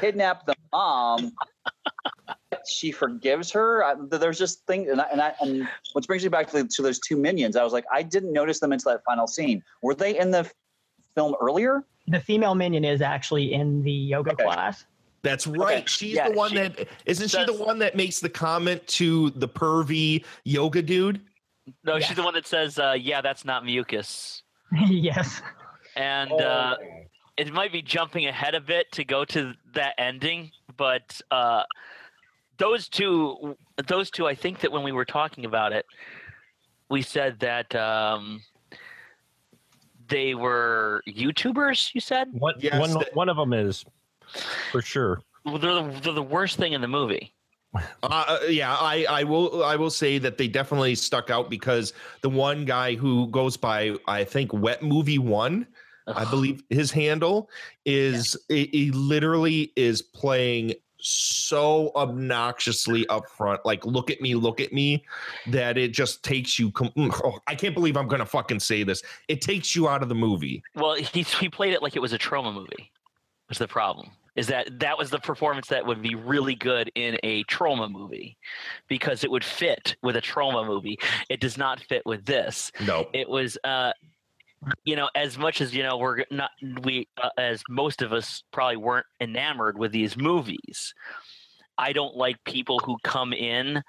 kidnapped 0.00 0.46
the 0.46 0.54
mom. 0.72 1.32
she 2.66 2.90
forgives 2.92 3.50
her. 3.52 3.84
I, 3.84 3.94
there's 4.10 4.38
just 4.38 4.66
things, 4.66 4.88
and 4.90 5.00
I, 5.00 5.06
and, 5.12 5.20
I, 5.20 5.34
and 5.40 5.68
which 5.92 6.06
brings 6.06 6.22
me 6.22 6.28
back 6.28 6.48
to, 6.50 6.62
the, 6.62 6.68
to 6.68 6.82
those 6.82 6.98
two 6.98 7.16
minions. 7.16 7.56
I 7.56 7.64
was 7.64 7.72
like, 7.72 7.84
I 7.92 8.02
didn't 8.02 8.32
notice 8.32 8.60
them 8.60 8.72
until 8.72 8.92
that 8.92 9.02
final 9.04 9.26
scene. 9.26 9.62
Were 9.82 9.94
they 9.94 10.18
in 10.18 10.30
the 10.30 10.38
f- 10.40 10.52
film 11.14 11.34
earlier? 11.40 11.84
The 12.08 12.20
female 12.20 12.54
minion 12.54 12.84
is 12.84 13.00
actually 13.02 13.52
in 13.54 13.82
the 13.82 13.92
yoga 13.92 14.34
class. 14.36 14.84
That's 15.22 15.46
right. 15.46 15.88
She's 15.88 16.16
Yeah, 16.16 16.28
the 16.28 16.34
one 16.36 16.50
she- 16.50 16.56
that 16.56 16.88
isn't 17.06 17.28
she 17.30 17.44
the 17.44 17.54
one 17.54 17.78
that 17.78 17.96
makes 17.96 18.20
the 18.20 18.28
comment 18.28 18.86
to 18.88 19.30
the 19.30 19.48
pervy 19.48 20.24
yoga 20.44 20.82
dude? 20.82 21.22
No, 21.82 21.98
she's 21.98 22.16
the 22.16 22.22
one 22.22 22.34
that 22.34 22.46
says, 22.46 22.78
uh, 22.78 22.94
"Yeah, 22.98 23.22
that's 23.22 23.42
not 23.46 23.64
mucus." 23.64 24.42
yes. 24.90 25.40
and 25.96 26.30
Oh. 26.30 26.36
uh, 26.36 26.76
it 27.36 27.52
might 27.52 27.72
be 27.72 27.82
jumping 27.82 28.26
ahead 28.26 28.54
a 28.54 28.60
bit 28.60 28.90
to 28.92 29.04
go 29.04 29.24
to 29.26 29.54
that 29.74 29.94
ending, 29.98 30.50
but 30.76 31.20
uh, 31.30 31.64
those 32.58 32.88
two, 32.88 33.56
those 33.88 34.10
two, 34.10 34.26
I 34.26 34.34
think 34.34 34.60
that 34.60 34.70
when 34.70 34.82
we 34.82 34.92
were 34.92 35.04
talking 35.04 35.44
about 35.44 35.72
it, 35.72 35.84
we 36.88 37.02
said 37.02 37.40
that 37.40 37.74
um, 37.74 38.40
they 40.08 40.34
were 40.34 41.02
YouTubers. 41.08 41.94
You 41.94 42.00
said 42.00 42.28
One, 42.32 42.54
Yes, 42.58 42.78
one, 42.78 42.92
that- 42.92 43.14
one 43.14 43.28
of 43.28 43.36
them 43.36 43.52
is 43.52 43.84
for 44.70 44.80
sure. 44.82 45.20
well, 45.44 45.58
they're 45.58 45.74
the, 45.74 46.00
they're 46.02 46.12
the 46.12 46.22
worst 46.22 46.56
thing 46.56 46.72
in 46.72 46.80
the 46.80 46.88
movie. 46.88 47.32
Uh, 48.04 48.38
yeah, 48.48 48.72
I, 48.72 49.04
I 49.10 49.24
will 49.24 49.64
I 49.64 49.74
will 49.74 49.90
say 49.90 50.18
that 50.18 50.38
they 50.38 50.46
definitely 50.46 50.94
stuck 50.94 51.28
out 51.28 51.50
because 51.50 51.92
the 52.20 52.30
one 52.30 52.64
guy 52.64 52.94
who 52.94 53.26
goes 53.28 53.56
by 53.56 53.96
I 54.06 54.22
think 54.22 54.52
Wet 54.52 54.80
Movie 54.84 55.18
One, 55.18 55.66
I 56.06 56.28
believe 56.30 56.62
his 56.70 56.90
handle 56.90 57.48
is 57.84 58.36
he, 58.48 58.68
he 58.72 58.90
literally 58.90 59.72
is 59.76 60.02
playing 60.02 60.74
so 61.06 61.92
obnoxiously 61.96 63.06
up 63.08 63.28
front 63.28 63.60
like 63.66 63.84
look 63.84 64.10
at 64.10 64.22
me 64.22 64.34
look 64.34 64.58
at 64.58 64.72
me 64.72 65.04
that 65.46 65.76
it 65.76 65.92
just 65.92 66.24
takes 66.24 66.58
you 66.58 66.70
com- 66.70 66.90
oh, 66.96 67.38
i 67.46 67.54
can't 67.54 67.74
believe 67.74 67.94
i'm 67.94 68.08
gonna 68.08 68.24
fucking 68.24 68.58
say 68.58 68.82
this 68.82 69.02
it 69.28 69.42
takes 69.42 69.76
you 69.76 69.86
out 69.86 70.02
of 70.02 70.08
the 70.08 70.14
movie 70.14 70.62
Well, 70.74 70.94
he 70.94 71.20
he 71.22 71.50
played 71.50 71.74
it 71.74 71.82
like 71.82 71.94
it 71.94 72.00
was 72.00 72.14
a 72.14 72.18
Troma 72.18 72.54
movie. 72.54 72.90
Was 73.50 73.58
the 73.58 73.68
problem? 73.68 74.10
Is 74.36 74.46
that 74.46 74.80
that 74.80 74.96
was 74.96 75.10
the 75.10 75.18
performance 75.18 75.68
that 75.68 75.84
would 75.84 76.00
be 76.00 76.14
really 76.14 76.54
good 76.54 76.90
in 76.94 77.18
a 77.22 77.44
Troma 77.44 77.90
movie, 77.90 78.38
because 78.88 79.22
it 79.22 79.30
would 79.30 79.44
fit 79.44 79.96
with 80.02 80.16
a 80.16 80.22
Troma 80.22 80.66
movie. 80.66 80.98
It 81.28 81.40
does 81.40 81.58
not 81.58 81.80
fit 81.80 82.02
with 82.06 82.24
this. 82.24 82.72
no 82.86 83.08
It 83.12 83.28
was, 83.28 83.58
uh, 83.62 83.92
you 84.84 84.96
know, 84.96 85.08
as 85.14 85.38
much 85.38 85.60
as 85.60 85.74
you 85.74 85.82
know, 85.82 85.96
we're 85.96 86.24
not 86.30 86.50
we 86.82 87.08
uh, 87.22 87.30
as 87.38 87.62
most 87.68 88.02
of 88.02 88.12
us 88.12 88.42
probably 88.52 88.76
weren't 88.76 89.06
enamored 89.20 89.78
with 89.78 89.92
these 89.92 90.16
movies. 90.16 90.94
I 91.76 91.92
don't 91.92 92.16
like 92.16 92.42
people 92.44 92.78
who 92.78 92.96
come 93.02 93.32
in 93.32 93.82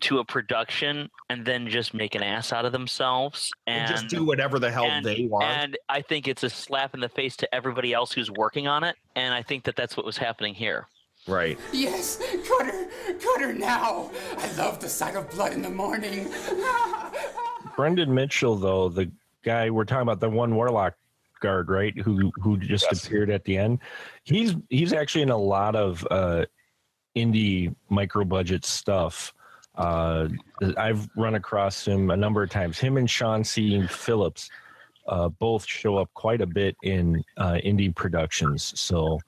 to 0.00 0.18
a 0.18 0.24
production 0.24 1.08
and 1.30 1.44
then 1.44 1.68
just 1.68 1.94
make 1.94 2.14
an 2.14 2.22
ass 2.22 2.52
out 2.52 2.64
of 2.64 2.72
themselves 2.72 3.50
and 3.66 3.88
just 3.88 4.08
do 4.08 4.24
whatever 4.24 4.58
the 4.58 4.70
hell 4.70 4.84
and, 4.84 5.04
they 5.04 5.26
want 5.26 5.44
And 5.44 5.78
I 5.88 6.02
think 6.02 6.28
it's 6.28 6.42
a 6.42 6.50
slap 6.50 6.94
in 6.94 7.00
the 7.00 7.08
face 7.08 7.36
to 7.38 7.54
everybody 7.54 7.94
else 7.94 8.12
who's 8.12 8.30
working 8.30 8.68
on 8.68 8.84
it. 8.84 8.96
And 9.16 9.32
I 9.32 9.42
think 9.42 9.64
that 9.64 9.76
that's 9.76 9.96
what 9.96 10.04
was 10.04 10.18
happening 10.18 10.54
here. 10.54 10.86
right 11.26 11.58
Yes, 11.72 12.20
cut 12.46 12.66
her, 12.66 12.88
cut 13.18 13.40
her 13.40 13.54
now. 13.54 14.10
I 14.36 14.52
love 14.58 14.80
the 14.80 14.88
sight 14.88 15.16
of 15.16 15.30
blood 15.30 15.52
in 15.52 15.62
the 15.62 15.70
morning. 15.70 16.28
Brendan 17.76 18.12
Mitchell, 18.12 18.56
though, 18.56 18.90
the 18.90 19.10
guy 19.42 19.70
we're 19.70 19.84
talking 19.84 20.02
about, 20.02 20.20
the 20.20 20.28
one 20.30 20.54
Warlock 20.54 20.94
guard, 21.40 21.70
right? 21.70 21.96
Who 21.98 22.30
who 22.36 22.56
just 22.58 22.86
Yes. 22.90 23.06
appeared 23.06 23.30
at 23.30 23.44
the 23.44 23.56
end. 23.56 23.78
He's 24.24 24.54
he's 24.68 24.92
actually 24.92 25.22
in 25.22 25.30
a 25.30 25.36
lot 25.36 25.74
of 25.76 26.06
uh, 26.10 26.44
indie 27.16 27.74
micro 27.88 28.24
budget 28.24 28.64
stuff. 28.64 29.32
Uh, 29.76 30.28
I've 30.76 31.08
run 31.16 31.36
across 31.36 31.86
him 31.86 32.10
a 32.10 32.16
number 32.16 32.42
of 32.42 32.50
times. 32.50 32.78
Him 32.78 32.96
and 32.96 33.08
Sean 33.08 33.44
C. 33.44 33.86
Phillips 33.86 34.50
uh, 35.08 35.28
both 35.28 35.64
show 35.66 35.96
up 35.96 36.10
quite 36.14 36.40
a 36.42 36.46
bit 36.46 36.76
in 36.82 37.22
uh, 37.38 37.58
indie 37.64 37.94
productions. 37.94 38.78
So 38.78 39.18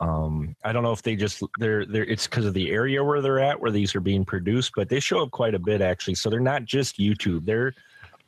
Um, 0.00 0.56
I 0.64 0.72
don't 0.72 0.82
know 0.82 0.90
if 0.90 1.02
they 1.02 1.14
just 1.14 1.44
they're 1.60 1.86
they're 1.86 2.04
it's 2.04 2.26
because 2.26 2.44
of 2.44 2.54
the 2.54 2.72
area 2.72 3.04
where 3.04 3.20
they're 3.20 3.38
at 3.38 3.60
where 3.60 3.70
these 3.70 3.94
are 3.94 4.00
being 4.00 4.24
produced, 4.24 4.72
but 4.74 4.88
they 4.88 4.98
show 4.98 5.22
up 5.22 5.30
quite 5.30 5.54
a 5.54 5.60
bit 5.60 5.80
actually. 5.80 6.16
So 6.16 6.28
they're 6.28 6.40
not 6.40 6.64
just 6.64 6.98
YouTube. 6.98 7.44
They're 7.46 7.72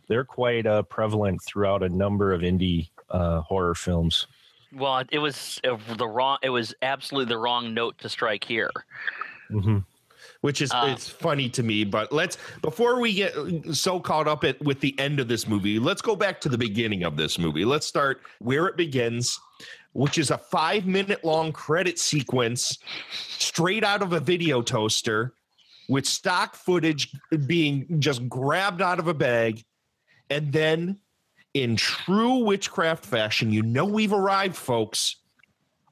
they're 0.09 0.25
quite 0.25 0.67
uh, 0.67 0.83
prevalent 0.83 1.43
throughout 1.43 1.83
a 1.83 1.89
number 1.89 2.33
of 2.33 2.43
indie 2.43 2.91
uh, 3.11 3.41
horror 3.41 3.75
films. 3.75 4.27
Well, 4.73 5.05
it 5.11 5.19
was 5.19 5.61
uh, 5.65 5.77
the 5.97 6.09
wrong. 6.09 6.39
It 6.43 6.51
was 6.51 6.75
absolutely 6.83 7.29
the 7.29 7.39
wrong 7.39 7.75
note 7.75 7.99
to 7.99 8.09
strike 8.09 8.45
here. 8.45 8.71
Mm-hmm. 9.51 9.79
which 10.41 10.63
is 10.63 10.73
Uh, 10.73 10.89
it's 10.91 11.09
funny 11.09 11.49
to 11.51 11.63
me. 11.63 11.85
But 11.85 12.13
let's 12.13 12.39
before 12.63 12.99
we 13.01 13.15
get 13.15 13.35
so 13.73 14.01
caught 14.01 14.27
up 14.27 14.43
at 14.45 14.61
with 14.63 14.81
the 14.81 14.99
end 14.99 15.21
of 15.21 15.29
this 15.29 15.47
movie, 15.47 15.79
let's 15.79 16.03
go 16.03 16.17
back 16.17 16.41
to 16.43 16.49
the 16.49 16.59
beginning 16.59 17.05
of 17.05 17.17
this 17.17 17.39
movie. 17.39 17.65
Let's 17.65 17.87
start 17.87 18.23
where 18.41 18.67
it 18.67 18.77
begins, 18.77 19.39
which 19.93 20.19
is 20.19 20.31
a 20.31 20.39
five 20.39 20.87
minute 20.87 21.25
long 21.25 21.53
credit 21.53 21.99
sequence 21.99 22.79
straight 23.13 23.85
out 23.85 24.03
of 24.03 24.13
a 24.13 24.21
video 24.21 24.61
toaster 24.61 25.35
with 25.89 26.07
stock 26.07 26.57
footage 26.57 27.13
being 27.47 28.01
just 28.01 28.29
grabbed 28.29 28.83
out 28.83 28.99
of 28.99 29.09
a 29.09 29.15
bag. 29.15 29.63
And 30.31 30.53
then, 30.53 30.99
in 31.53 31.77
true 31.77 32.39
witchcraft 32.39 33.05
fashion, 33.05 33.53
you 33.53 33.63
know 33.63 33.85
we've 33.85 34.13
arrived, 34.13 34.57
folks. 34.57 35.17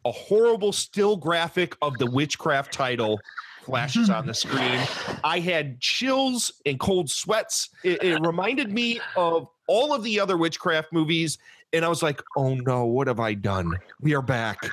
A 0.04 0.10
horrible 0.10 0.72
still 0.72 1.16
graphic 1.16 1.76
of 1.80 1.96
the 1.98 2.10
witchcraft 2.10 2.72
title 2.72 3.20
flashes 3.62 4.10
on 4.10 4.26
the 4.26 4.34
screen. 4.34 4.80
I 5.22 5.38
had 5.38 5.80
chills 5.80 6.52
and 6.66 6.80
cold 6.80 7.08
sweats. 7.08 7.70
It, 7.84 8.02
it 8.02 8.20
reminded 8.20 8.72
me 8.72 9.00
of 9.16 9.48
all 9.68 9.94
of 9.94 10.02
the 10.02 10.18
other 10.18 10.36
witchcraft 10.36 10.92
movies. 10.92 11.38
And 11.72 11.84
I 11.84 11.88
was 11.88 12.02
like, 12.02 12.20
oh 12.36 12.54
no, 12.54 12.84
what 12.84 13.06
have 13.06 13.20
I 13.20 13.34
done? 13.34 13.78
We 14.00 14.14
are 14.14 14.22
back. 14.22 14.68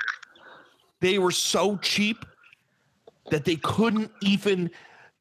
They 1.00 1.18
were 1.18 1.30
so 1.30 1.76
cheap 1.76 2.24
that 3.30 3.44
they 3.44 3.56
couldn't 3.56 4.10
even 4.22 4.70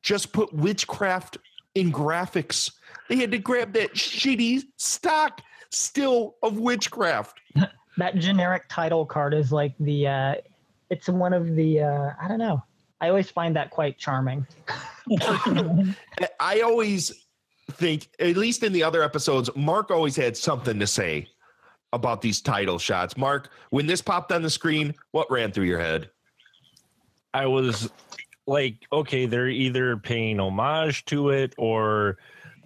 just 0.01 0.33
put 0.33 0.51
witchcraft 0.51 1.37
in 1.75 1.91
graphics. 1.91 2.71
They 3.09 3.17
had 3.17 3.31
to 3.31 3.39
grab 3.39 3.73
that 3.73 3.95
shitty 3.95 4.61
stock 4.77 5.41
still 5.71 6.35
of 6.41 6.57
witchcraft. 6.57 7.39
That 7.97 8.15
generic 8.15 8.63
title 8.69 9.05
card 9.05 9.33
is 9.33 9.51
like 9.51 9.73
the. 9.77 10.07
Uh, 10.07 10.35
it's 10.89 11.09
one 11.09 11.33
of 11.33 11.53
the. 11.57 11.81
Uh, 11.81 12.11
I 12.21 12.29
don't 12.29 12.37
know. 12.37 12.63
I 13.01 13.09
always 13.09 13.29
find 13.29 13.53
that 13.57 13.71
quite 13.71 13.97
charming. 13.97 14.47
I 16.39 16.61
always 16.61 17.25
think, 17.71 18.07
at 18.19 18.37
least 18.37 18.63
in 18.63 18.71
the 18.71 18.83
other 18.83 19.03
episodes, 19.03 19.49
Mark 19.53 19.91
always 19.91 20.15
had 20.15 20.37
something 20.37 20.79
to 20.79 20.87
say 20.87 21.27
about 21.91 22.21
these 22.21 22.39
title 22.39 22.79
shots. 22.79 23.17
Mark, 23.17 23.49
when 23.69 23.85
this 23.85 24.01
popped 24.01 24.31
on 24.31 24.43
the 24.43 24.49
screen, 24.49 24.95
what 25.11 25.29
ran 25.29 25.51
through 25.51 25.65
your 25.65 25.79
head? 25.79 26.09
I 27.33 27.47
was 27.47 27.89
like, 28.47 28.77
okay, 28.93 29.25
they're 29.25 29.49
either 29.49 29.97
paying 29.97 30.39
homage 30.39 31.03
to 31.05 31.31
it 31.31 31.53
or 31.57 32.17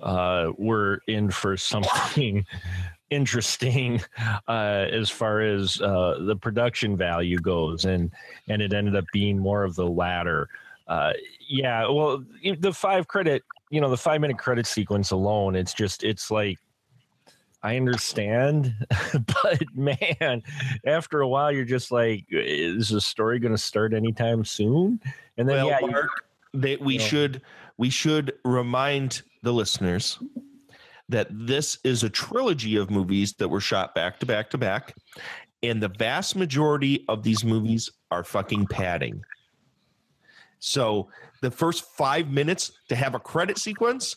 uh, 0.02 0.52
we're 0.58 1.00
in 1.08 1.30
for 1.32 1.58
something 1.58 2.46
interesting 3.10 4.02
uh, 4.48 4.86
as 4.92 5.10
far 5.10 5.42
as 5.42 5.80
uh, 5.82 6.20
the 6.22 6.36
production 6.36 6.98
value 6.98 7.38
goes, 7.38 7.86
and 7.86 8.12
and 8.48 8.62
it 8.62 8.74
ended 8.74 8.96
up 8.96 9.06
being 9.14 9.38
more 9.38 9.64
of 9.64 9.76
the 9.76 9.86
latter. 9.86 10.50
Uh, 10.88 11.14
yeah, 11.48 11.88
well, 11.88 12.24
the 12.60 12.74
five 12.74 13.08
credit, 13.08 13.44
you 13.70 13.80
know, 13.80 13.90
the 13.90 13.98
five 13.98 14.20
minute 14.22 14.38
credit 14.38 14.66
sequence 14.66 15.12
alone, 15.12 15.56
it's 15.56 15.74
just, 15.74 16.04
it's 16.04 16.32
like. 16.32 16.58
I 17.66 17.78
understand, 17.78 18.76
but 19.14 19.64
man, 19.74 20.44
after 20.86 21.22
a 21.22 21.28
while, 21.30 21.50
you're 21.50 21.64
just 21.64 21.94
like, 21.94 22.26
is 22.30 22.90
the 22.90 23.00
story 23.00 23.40
going 23.40 23.54
to 23.54 23.58
start 23.58 23.94
anytime 23.94 24.44
soon? 24.44 25.00
And 25.38 25.48
then, 25.48 25.56
well, 25.56 25.68
yeah, 25.68 25.80
Mark, 25.80 26.10
that 26.56 26.82
we 26.82 26.98
Yeah. 26.98 27.06
should 27.06 27.42
we 27.78 27.90
should 27.90 28.34
remind 28.44 29.22
the 29.44 29.54
listeners 29.54 30.18
that 31.10 31.28
this 31.30 31.78
is 31.84 32.04
a 32.04 32.10
trilogy 32.10 32.78
of 32.78 32.90
movies 32.90 33.34
that 33.34 33.50
were 33.50 33.60
shot 33.60 33.94
back 33.94 34.20
to 34.20 34.26
back 34.26 34.50
to 34.50 34.58
back, 34.58 34.96
and 35.62 35.82
the 35.82 35.90
vast 35.90 36.36
majority 36.36 37.06
of 37.08 37.24
these 37.24 37.44
movies 37.44 37.90
are 38.10 38.24
fucking 38.24 38.66
padding. 38.68 39.22
So 40.60 41.10
the 41.42 41.52
first 41.52 41.84
five 41.98 42.30
minutes 42.30 42.72
to 42.88 42.96
have 42.96 43.16
a 43.16 43.20
credit 43.20 43.58
sequence, 43.58 44.16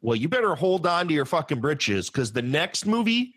well, 0.00 0.14
you 0.14 0.28
better 0.28 0.54
hold 0.54 0.86
on 0.86 1.08
to 1.08 1.14
your 1.14 1.24
fucking 1.24 1.60
britches 1.60 2.10
because 2.10 2.32
the 2.32 2.42
next 2.42 2.86
movie, 2.86 3.34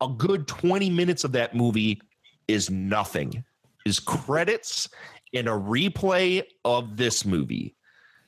a 0.00 0.08
good 0.08 0.48
20 0.48 0.90
minutes 0.90 1.22
of 1.22 1.32
that 1.32 1.54
movie 1.54 2.00
is 2.48 2.68
nothing, 2.68 3.44
is 3.86 4.00
credits 4.00 4.88
and 5.32 5.46
a 5.46 5.52
replay 5.52 6.42
of 6.64 6.96
this 6.96 7.24
movie. 7.24 7.76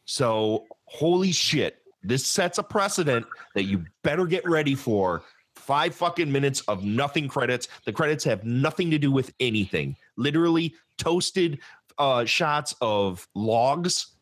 So, 0.05 0.67
holy 0.91 1.33
shit, 1.33 1.83
this 2.03 2.27
sets 2.27 2.59
a 2.59 2.63
precedent 2.63 3.25
that 3.55 3.65
you 3.65 3.85
better 4.03 4.27
get 4.27 4.47
ready 4.49 4.75
for. 4.75 5.23
Five 5.55 5.95
fucking 5.95 6.31
minutes 6.31 6.63
of 6.63 6.85
nothing 6.85 7.29
credits. 7.29 7.69
The 7.85 7.93
credits 7.93 8.25
have 8.25 8.45
nothing 8.45 8.91
to 8.91 8.99
do 8.99 9.13
with 9.13 9.33
anything. 9.41 9.97
Literally 10.17 10.75
toasted 10.99 11.61
uh, 11.99 12.25
shots 12.25 12.75
of 12.81 13.29
logs 13.35 14.15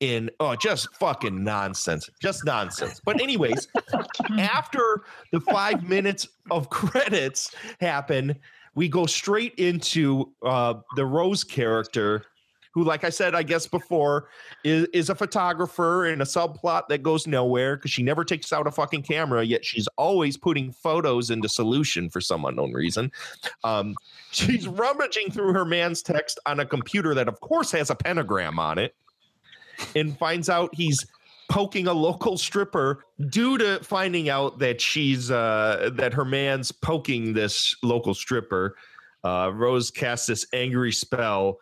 in 0.00 0.28
oh 0.40 0.56
just 0.56 0.92
fucking 0.96 1.44
nonsense 1.44 2.10
just 2.20 2.44
nonsense 2.44 3.00
but 3.04 3.22
anyways 3.22 3.68
after 4.36 5.04
the 5.30 5.38
five 5.40 5.88
minutes 5.88 6.26
of 6.50 6.68
credits 6.70 7.54
happen 7.80 8.34
we 8.74 8.88
go 8.88 9.06
straight 9.06 9.54
into 9.58 10.32
uh 10.44 10.74
the 10.96 11.06
rose 11.06 11.44
character 11.44 12.24
who 12.72 12.84
like 12.84 13.04
i 13.04 13.10
said 13.10 13.34
i 13.34 13.42
guess 13.42 13.66
before 13.66 14.28
is, 14.64 14.86
is 14.92 15.10
a 15.10 15.14
photographer 15.14 16.06
in 16.06 16.20
a 16.20 16.24
subplot 16.24 16.88
that 16.88 17.02
goes 17.02 17.26
nowhere 17.26 17.76
because 17.76 17.90
she 17.90 18.02
never 18.02 18.24
takes 18.24 18.52
out 18.52 18.66
a 18.66 18.70
fucking 18.70 19.02
camera 19.02 19.42
yet 19.42 19.64
she's 19.64 19.88
always 19.96 20.36
putting 20.36 20.72
photos 20.72 21.30
into 21.30 21.48
solution 21.48 22.08
for 22.08 22.20
some 22.20 22.44
unknown 22.44 22.72
reason. 22.72 23.10
Um 23.64 23.94
she's 24.30 24.66
rummaging 24.66 25.30
through 25.30 25.52
her 25.52 25.64
man's 25.64 26.02
text 26.02 26.38
on 26.46 26.60
a 26.60 26.66
computer 26.66 27.14
that 27.14 27.28
of 27.28 27.40
course 27.40 27.70
has 27.72 27.90
a 27.90 27.94
pentagram 27.94 28.58
on 28.58 28.78
it 28.78 28.94
and 29.94 30.16
finds 30.18 30.48
out 30.48 30.74
he's 30.74 31.04
poking 31.50 31.86
a 31.86 31.92
local 31.92 32.38
stripper 32.38 33.04
due 33.28 33.58
to 33.58 33.78
finding 33.82 34.28
out 34.28 34.58
that 34.58 34.80
she's 34.80 35.30
uh 35.30 35.90
that 35.94 36.12
her 36.12 36.24
man's 36.24 36.72
poking 36.72 37.32
this 37.32 37.74
local 37.82 38.14
stripper. 38.14 38.76
Uh 39.24 39.50
rose 39.54 39.90
casts 39.90 40.26
this 40.26 40.46
angry 40.52 40.92
spell 40.92 41.58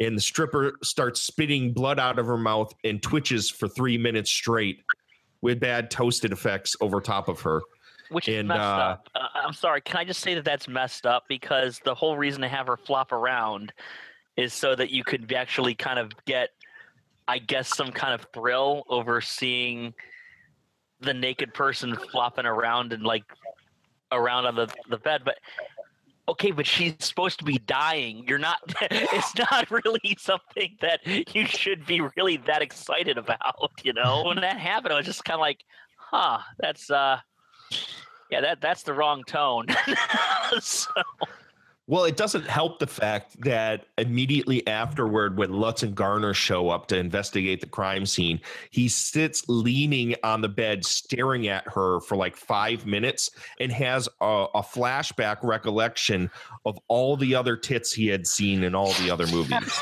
and 0.00 0.16
the 0.16 0.20
stripper 0.20 0.72
starts 0.82 1.20
spitting 1.20 1.72
blood 1.72 1.98
out 1.98 2.18
of 2.18 2.26
her 2.26 2.38
mouth 2.38 2.72
and 2.84 3.02
twitches 3.02 3.50
for 3.50 3.68
three 3.68 3.98
minutes 3.98 4.30
straight 4.30 4.82
with 5.42 5.60
bad 5.60 5.90
toasted 5.90 6.32
effects 6.32 6.76
over 6.80 7.00
top 7.00 7.28
of 7.28 7.40
her 7.40 7.62
Which 8.10 8.28
is 8.28 8.44
messed 8.44 8.60
uh, 8.60 8.64
up. 8.64 9.08
Uh, 9.14 9.26
I'm 9.34 9.52
sorry. 9.52 9.80
Can 9.80 9.96
I 9.96 10.04
just 10.04 10.20
say 10.20 10.34
that 10.34 10.44
that's 10.44 10.68
messed 10.68 11.06
up 11.06 11.24
because 11.28 11.80
the 11.84 11.94
whole 11.94 12.16
reason 12.16 12.40
to 12.42 12.48
have 12.48 12.66
her 12.66 12.76
flop 12.76 13.12
around 13.12 13.72
is 14.36 14.54
so 14.54 14.74
that 14.74 14.90
you 14.90 15.04
could 15.04 15.30
actually 15.32 15.74
kind 15.74 15.98
of 15.98 16.12
get, 16.24 16.50
I 17.28 17.38
guess, 17.38 17.68
some 17.68 17.90
kind 17.92 18.14
of 18.14 18.26
thrill 18.32 18.84
over 18.88 19.20
seeing 19.20 19.94
the 21.00 21.12
naked 21.12 21.52
person 21.52 21.96
flopping 22.12 22.46
around 22.46 22.92
and 22.92 23.02
like 23.02 23.24
around 24.12 24.46
on 24.46 24.54
the, 24.54 24.72
the 24.88 24.98
bed. 24.98 25.22
But 25.24 25.38
okay, 26.32 26.50
but 26.50 26.66
she's 26.66 26.94
supposed 26.98 27.38
to 27.38 27.44
be 27.44 27.58
dying. 27.58 28.24
You're 28.26 28.38
not, 28.38 28.58
it's 28.90 29.36
not 29.38 29.70
really 29.70 30.16
something 30.18 30.76
that 30.80 31.00
you 31.34 31.46
should 31.46 31.86
be 31.86 32.00
really 32.16 32.38
that 32.38 32.62
excited 32.62 33.18
about, 33.18 33.70
you 33.82 33.92
know? 33.92 34.24
When 34.24 34.40
that 34.40 34.58
happened, 34.58 34.92
I 34.92 34.96
was 34.96 35.06
just 35.06 35.24
kind 35.24 35.36
of 35.36 35.40
like, 35.40 35.64
huh, 35.96 36.38
that's, 36.58 36.90
uh, 36.90 37.18
yeah, 38.30 38.40
that 38.40 38.60
that's 38.62 38.82
the 38.82 38.94
wrong 38.94 39.24
tone. 39.24 39.66
so, 40.60 40.90
Well, 41.88 42.04
it 42.04 42.16
doesn't 42.16 42.46
help 42.46 42.78
the 42.78 42.86
fact 42.86 43.40
that 43.40 43.86
immediately 43.98 44.64
afterward, 44.68 45.36
when 45.36 45.52
Lutz 45.52 45.82
and 45.82 45.96
Garner 45.96 46.32
show 46.32 46.70
up 46.70 46.86
to 46.88 46.96
investigate 46.96 47.60
the 47.60 47.66
crime 47.66 48.06
scene, 48.06 48.40
he 48.70 48.88
sits 48.88 49.48
leaning 49.48 50.14
on 50.22 50.42
the 50.42 50.48
bed, 50.48 50.84
staring 50.84 51.48
at 51.48 51.66
her 51.66 51.98
for 52.00 52.16
like 52.16 52.36
five 52.36 52.86
minutes 52.86 53.30
and 53.58 53.72
has 53.72 54.08
a, 54.20 54.46
a 54.54 54.62
flashback 54.62 55.38
recollection 55.42 56.30
of 56.64 56.78
all 56.86 57.16
the 57.16 57.34
other 57.34 57.56
tits 57.56 57.92
he 57.92 58.06
had 58.06 58.28
seen 58.28 58.62
in 58.62 58.76
all 58.76 58.92
the 58.92 59.10
other 59.10 59.26
movies. 59.26 59.80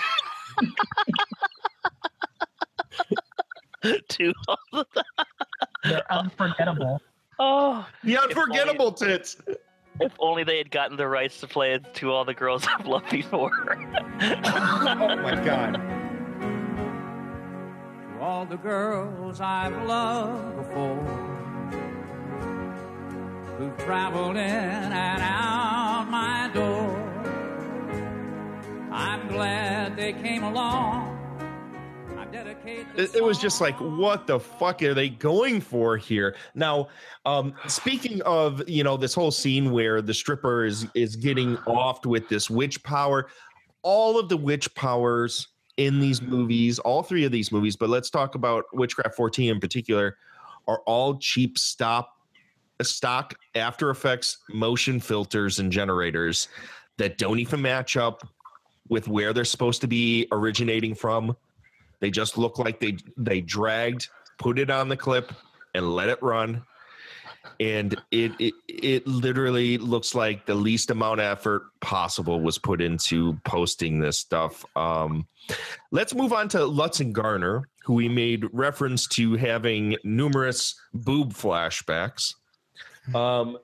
to 4.09 4.33
They're 5.85 6.13
unforgettable. 6.13 7.01
oh, 7.39 7.87
the 8.05 8.19
unforgettable 8.19 8.93
tits. 8.93 9.37
If 10.01 10.13
only 10.19 10.45
they 10.45 10.59
had 10.59 10.71
gotten 10.71 10.97
the 10.97 11.07
rights 11.07 11.41
to 11.41 11.47
play 11.47 11.75
it 11.75 11.95
to 11.95 12.11
all 12.13 12.25
the 12.25 12.35
girls 12.35 12.67
I've 12.79 12.87
loved 12.87 13.11
before. 13.11 13.51
Oh 14.23 15.17
my 15.17 15.41
God. 15.45 15.75
To 18.03 18.21
all 18.21 18.47
the 18.47 18.57
girls 18.57 19.41
I've 19.41 19.87
loved 19.87 20.57
before, 20.57 21.05
who've 23.59 23.79
traveled 23.79 24.37
in 24.37 24.43
and 24.43 25.23
out 25.23 26.07
my 26.11 26.51
door. 26.53 26.97
I'm 28.91 29.29
glad 29.29 29.97
they 29.97 30.13
came 30.13 30.43
along. 30.43 31.20
It, 32.33 33.15
it 33.17 33.25
was 33.25 33.39
just 33.39 33.61
like 33.61 33.75
what 33.81 34.27
the 34.27 34.39
fuck 34.39 34.83
are 34.83 34.95
they 34.95 35.09
going 35.09 35.61
for 35.61 35.97
here? 35.97 36.37
Now 36.55 36.89
um 37.25 37.55
speaking 37.67 38.23
of 38.23 38.67
you 38.69 38.85
know 38.85 38.97
this 38.97 39.15
whole 39.15 39.31
scene 39.31 39.71
where 39.73 40.01
the 40.01 40.15
stripper 40.15 40.65
is 40.65 40.87
is 40.95 41.17
getting 41.17 41.57
offed 41.59 42.07
with 42.07 42.29
this 42.29 42.49
witch 42.49 42.83
power 42.83 43.29
all 43.83 44.19
of 44.19 44.29
the 44.29 44.37
witch 44.37 44.73
powers 44.75 45.49
in 45.77 46.01
these 46.01 46.21
movies 46.21 46.79
all 46.81 47.03
three 47.03 47.25
of 47.25 47.33
these 47.33 47.51
movies 47.51 47.77
but 47.77 47.89
let's 47.89 48.11
talk 48.11 48.35
about 48.35 48.65
witchcraft 48.73 49.17
14 49.17 49.51
in 49.51 49.61
particular 49.61 50.17
are 50.69 50.81
all 50.87 51.17
cheap 51.19 51.59
stop 51.59 52.17
stock 52.83 53.35
after 53.55 53.91
effects 53.91 54.39
motion 54.51 55.01
filters 55.01 55.59
and 55.59 55.73
generators 55.73 56.49
that 56.99 57.19
don't 57.19 57.39
even 57.39 57.61
match 57.61 57.97
up 57.97 58.27
with 58.89 59.09
where 59.09 59.33
they're 59.33 59.45
supposed 59.45 59.81
to 59.81 59.87
be 59.87 60.27
originating 60.33 60.95
from 60.95 61.35
they 62.01 62.11
just 62.11 62.37
look 62.39 62.59
like 62.59 62.81
they 62.81 62.97
they 63.17 63.41
dragged, 63.41 64.09
put 64.39 64.59
it 64.59 64.71
on 64.71 64.89
the 64.89 64.97
clip, 64.97 65.33
and 65.75 65.95
let 65.95 66.09
it 66.09 66.23
run. 66.23 66.63
And 67.59 67.95
it 68.11 68.33
it 68.39 68.55
it 68.69 69.07
literally 69.07 69.79
looks 69.79 70.15
like 70.15 70.47
the 70.47 70.55
least 70.55 70.91
amount 70.91 71.21
of 71.21 71.27
effort 71.27 71.63
possible 71.81 72.41
was 72.41 72.59
put 72.59 72.81
into 72.81 73.39
posting 73.45 74.01
this 74.01 74.19
stuff. 74.19 74.65
Um, 74.77 75.27
let's 75.91 76.15
move 76.15 76.33
on 76.33 76.49
to 76.51 76.65
Lutz 76.65 77.01
and 77.01 77.15
Garner, 77.15 77.69
who 77.85 77.95
we 77.95 78.09
made 78.09 78.47
reference 78.53 79.07
to 79.09 79.37
having 79.37 79.97
numerous 80.05 80.75
boob 80.93 81.33
flashbacks. 81.33 82.35
Um, 83.15 83.59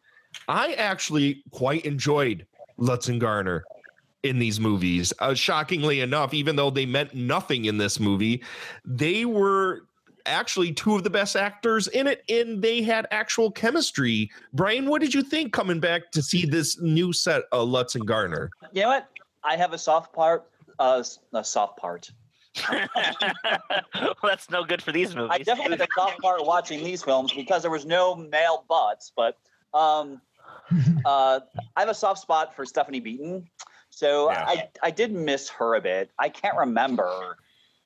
I 0.49 0.73
actually 0.75 1.43
quite 1.51 1.85
enjoyed 1.85 2.47
Lutz 2.79 3.09
and 3.09 3.21
Garner 3.21 3.65
in 4.27 4.39
these 4.39 4.61
movies. 4.61 5.13
Uh, 5.19 5.35
shockingly 5.35 6.01
enough, 6.01 6.35
even 6.35 6.57
though 6.57 6.71
they 6.71 6.87
meant 6.87 7.15
nothing 7.15 7.65
in 7.65 7.79
this 7.79 7.99
movie, 8.01 8.43
they 8.85 9.25
were 9.25 9.83
actually 10.27 10.73
two 10.73 10.97
of 10.97 11.05
the 11.05 11.11
best 11.11 11.37
actors 11.37 11.87
in 11.89 12.07
it 12.07 12.25
and 12.29 12.61
they 12.61 12.83
had 12.83 13.07
actual 13.11 13.51
chemistry. 13.51 14.31
Brian, 14.53 14.89
what 14.89 15.01
did 15.01 15.15
you 15.15 15.23
think 15.23 15.53
coming 15.53 15.81
back 15.81 16.11
to 16.11 16.23
see 16.23 16.45
this 16.45 16.81
new 16.81 17.13
set 17.13 17.45
of 17.53 17.69
Lutz 17.69 17.95
and 17.95 18.07
Garner? 18.07 18.51
You 18.73 18.83
know 18.83 18.89
what? 18.89 19.09
I 19.45 19.57
have 19.57 19.73
a 19.73 19.79
soft 19.79 20.13
part, 20.13 20.51
uh, 20.79 21.03
a 21.33 21.45
soft 21.45 21.79
part. 21.79 22.11
well, 22.71 24.15
that's 24.23 24.51
no 24.51 24.65
good 24.65 24.83
for 24.83 24.91
these 24.91 25.15
movies. 25.15 25.31
I 25.33 25.39
definitely 25.39 25.77
had 25.77 25.89
a 25.89 25.93
soft 25.95 26.21
part 26.21 26.45
watching 26.45 26.83
these 26.83 27.03
films 27.03 27.33
because 27.33 27.63
there 27.63 27.71
was 27.71 27.85
no 27.85 28.15
male 28.15 28.65
butts, 28.69 29.13
but 29.15 29.37
um, 29.75 30.21
uh, 31.05 31.41
I 31.77 31.81
have 31.81 31.89
a 31.89 31.95
soft 31.95 32.21
spot 32.21 32.57
for 32.57 32.65
Stephanie 32.65 33.01
Beaton. 33.01 33.49
So 33.97 34.31
Yeah. 34.31 34.45
I, 34.47 34.69
I 34.83 34.91
did 34.91 35.11
miss 35.13 35.49
her 35.49 35.75
a 35.75 35.81
bit. 35.81 36.11
I 36.19 36.29
can't 36.29 36.55
remember 36.59 37.39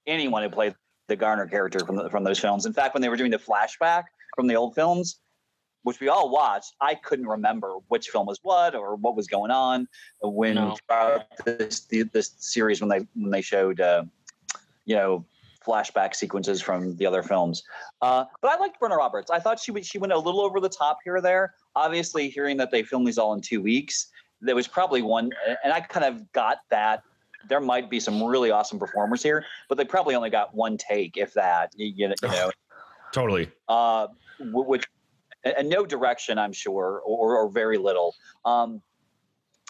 anyone 0.08 0.42
who 0.42 0.50
played 0.50 0.74
the 1.06 1.14
Garner 1.14 1.46
character 1.46 1.86
from 1.86 1.94
the, 1.94 2.10
from 2.10 2.24
those 2.24 2.40
films. 2.40 2.66
In 2.66 2.72
fact, 2.72 2.94
when 2.94 3.00
they 3.00 3.08
were 3.08 3.16
doing 3.16 3.30
the 3.30 3.38
flashback 3.38 4.04
from 4.34 4.48
the 4.48 4.56
old 4.56 4.74
films, 4.74 5.20
which 5.84 6.00
we 6.00 6.08
all 6.08 6.28
watched, 6.28 6.74
I 6.80 6.96
couldn't 6.96 7.28
remember 7.28 7.74
which 7.88 8.08
film 8.08 8.26
was 8.26 8.40
what 8.42 8.74
or 8.74 8.96
what 8.96 9.14
was 9.14 9.28
going 9.28 9.52
on 9.52 9.86
when 10.20 10.56
No. 10.56 10.76
throughout 10.88 11.26
this 11.44 11.86
the, 11.86 12.02
this 12.02 12.34
series 12.38 12.80
when 12.80 12.88
they 12.90 13.06
when 13.14 13.30
they 13.30 13.40
showed 13.40 13.80
uh, 13.80 14.02
you 14.86 14.96
know 14.96 15.24
flashback 15.64 16.16
sequences 16.16 16.60
from 16.60 16.96
the 16.96 17.06
other 17.06 17.22
films. 17.22 17.62
Uh, 18.02 18.24
but 18.42 18.50
I 18.50 18.58
liked 18.58 18.80
Brenna 18.80 18.96
Roberts. 18.96 19.30
I 19.30 19.38
thought 19.38 19.60
she 19.60 19.70
was- 19.70 19.86
she 19.86 19.98
went 19.98 20.12
a 20.12 20.18
little 20.18 20.40
over 20.40 20.58
the 20.58 20.68
top 20.68 20.98
here 21.04 21.16
or 21.16 21.20
there. 21.20 21.54
Obviously, 21.76 22.28
hearing 22.30 22.56
that 22.56 22.72
they 22.72 22.82
filmed 22.82 23.06
these 23.06 23.18
all 23.18 23.32
in 23.34 23.40
two 23.40 23.62
weeks, 23.62 24.08
there 24.40 24.54
was 24.54 24.66
probably 24.66 25.02
one, 25.02 25.30
and 25.64 25.72
I 25.72 25.80
kind 25.80 26.04
of 26.04 26.30
got 26.32 26.58
that. 26.70 27.02
There 27.48 27.60
might 27.60 27.88
be 27.88 28.00
some 28.00 28.22
really 28.22 28.50
awesome 28.50 28.78
performers 28.78 29.22
here, 29.22 29.44
but 29.68 29.78
they 29.78 29.84
probably 29.84 30.14
only 30.14 30.30
got 30.30 30.54
one 30.54 30.76
take, 30.76 31.16
if 31.16 31.34
that. 31.34 31.72
You, 31.74 31.92
you 31.94 32.08
know, 32.08 32.50
Totally. 33.12 33.50
uh, 33.68 34.08
which 34.40 34.84
and 35.44 35.54
and 35.56 35.68
no 35.68 35.86
direction, 35.86 36.38
I'm 36.38 36.52
sure, 36.52 37.02
or, 37.04 37.38
or 37.38 37.50
very 37.50 37.78
little. 37.78 38.14
Um, 38.44 38.82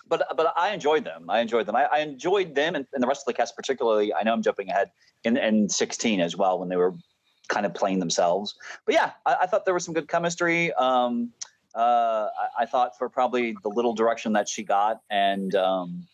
but 0.09 0.26
but 0.37 0.52
I 0.56 0.70
enjoyed 0.70 1.04
them. 1.04 1.30
I 1.30 1.40
enjoyed 1.40 1.66
them. 1.66 1.76
I, 1.76 1.85
I 1.85 1.98
enjoyed 2.00 2.54
them 2.54 2.74
and, 2.74 2.87
and 2.92 3.02
the 3.02 3.06
rest 3.06 3.22
of 3.22 3.26
the 3.26 3.35
cast, 3.35 3.56
particularly. 3.56 4.12
I 4.12 4.22
know 4.24 4.33
I'm 4.33 4.42
jumping 4.42 4.68
ahead 4.68 4.90
in 5.24 5.37
in 5.37 5.68
16 5.68 6.20
as 6.20 6.37
well 6.37 6.59
when 6.59 6.68
they 6.68 6.76
were 6.76 6.94
kind 7.48 7.66
of 7.66 7.74
playing 7.74 7.98
themselves. 7.98 8.54
But 8.87 8.94
yeah, 8.94 9.12
I, 9.26 9.37
I 9.42 9.46
thought 9.46 9.64
there 9.64 9.74
was 9.74 9.85
some 9.85 9.94
good 9.94 10.09
chemistry. 10.09 10.72
Um, 10.74 11.33
uh, 11.74 12.28
I, 12.59 12.62
I 12.62 12.66
thought 12.66 12.98
for 12.98 13.09
probably 13.09 13.56
the 13.62 13.68
little 13.68 13.94
direction 13.94 14.33
that 14.33 14.48
she 14.48 14.62
got 14.64 15.00
and 15.11 15.54
um, 15.54 16.06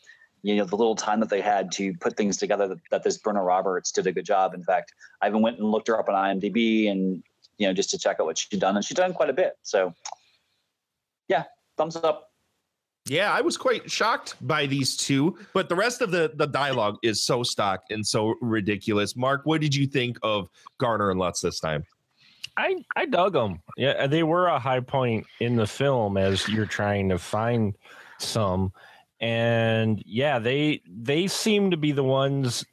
you 0.43 0.57
know 0.57 0.65
the 0.65 0.77
little 0.77 0.95
time 0.95 1.21
that 1.21 1.31
they 1.31 1.41
had 1.41 1.73
to 1.73 1.93
put 1.95 2.17
things 2.17 2.37
together 2.37 2.69
that, 2.69 2.79
that 2.91 3.03
this 3.03 3.19
Brenna 3.19 3.45
Roberts 3.45 3.91
did 3.91 4.07
a 4.07 4.13
good 4.13 4.25
job. 4.25 4.55
In 4.55 4.63
fact, 4.63 4.93
I 5.21 5.29
even 5.29 5.43
went 5.43 5.59
and 5.59 5.71
looked 5.71 5.89
her 5.89 5.99
up 5.99 6.09
on 6.09 6.15
IMDb 6.15 6.91
and 6.91 7.23
you 7.59 7.67
know 7.67 7.73
just 7.73 7.91
to 7.91 7.99
check 7.99 8.19
out 8.21 8.27
what 8.27 8.39
she'd 8.39 8.61
done, 8.61 8.77
and 8.77 8.85
she's 8.85 8.97
done 8.97 9.13
quite 9.13 9.31
a 9.31 9.33
bit. 9.33 9.55
So 9.63 9.93
yeah, 11.29 11.45
thumbs 11.77 11.97
up. 11.97 12.31
Yeah, 13.09 13.33
I 13.33 13.41
was 13.41 13.57
quite 13.57 13.89
shocked 13.91 14.35
by 14.41 14.67
these 14.67 14.97
two, 14.97 15.39
but 15.53 15.69
the 15.69 15.77
rest 15.77 16.01
of 16.01 16.11
the 16.11 16.33
the 16.35 16.47
dialogue 16.47 16.99
is 17.03 17.23
so 17.23 17.43
stock 17.43 17.83
and 17.91 18.07
so 18.07 18.35
ridiculous. 18.41 19.17
Mark, 19.17 19.43
what 19.45 19.61
did 19.61 19.75
you 19.75 19.87
think 19.87 20.19
of 20.23 20.49
Garner 20.79 21.11
and 21.11 21.19
Lutz 21.19 21.41
this 21.41 21.61
time? 21.61 21.85
I 22.57 22.77
I 22.95 23.07
dug 23.07 23.33
them. 23.33 23.61
Yeah, 23.77 24.07
they 24.07 24.23
were 24.23 24.47
a 24.47 24.59
high 24.59 24.81
point 24.81 25.27
in 25.41 25.57
the 25.57 25.67
film 25.67 26.17
as 26.17 26.49
you're 26.49 26.67
trying 26.67 27.09
to 27.11 27.19
find 27.19 27.77
some, 28.19 28.73
and 29.21 30.03
yeah, 30.07 30.39
they 30.39 30.83
they 30.89 31.27
seem 31.27 31.71
to 31.71 31.77
be 31.77 31.93
the 31.93 32.05
ones. 32.05 32.65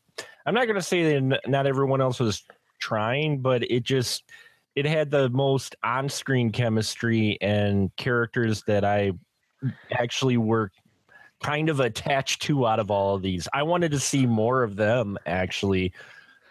I'm 0.45 0.53
not 0.53 0.65
going 0.65 0.75
to 0.75 0.81
say 0.81 1.19
that 1.19 1.41
not 1.47 1.67
everyone 1.67 2.01
else 2.01 2.19
was 2.19 2.43
trying, 2.79 3.41
but 3.41 3.63
it 3.63 3.83
just 3.83 4.23
it 4.75 4.85
had 4.85 5.11
the 5.11 5.29
most 5.29 5.75
on-screen 5.83 6.51
chemistry 6.51 7.37
and 7.41 7.95
characters 7.95 8.63
that 8.67 8.83
I 8.83 9.11
actually 9.91 10.37
were 10.37 10.71
kind 11.41 11.69
of 11.69 11.79
attached 11.79 12.41
to 12.43 12.65
out 12.65 12.79
of 12.79 12.89
all 12.89 13.15
of 13.15 13.21
these. 13.21 13.47
I 13.53 13.63
wanted 13.63 13.91
to 13.91 13.99
see 13.99 14.25
more 14.25 14.63
of 14.63 14.75
them 14.75 15.17
actually 15.25 15.93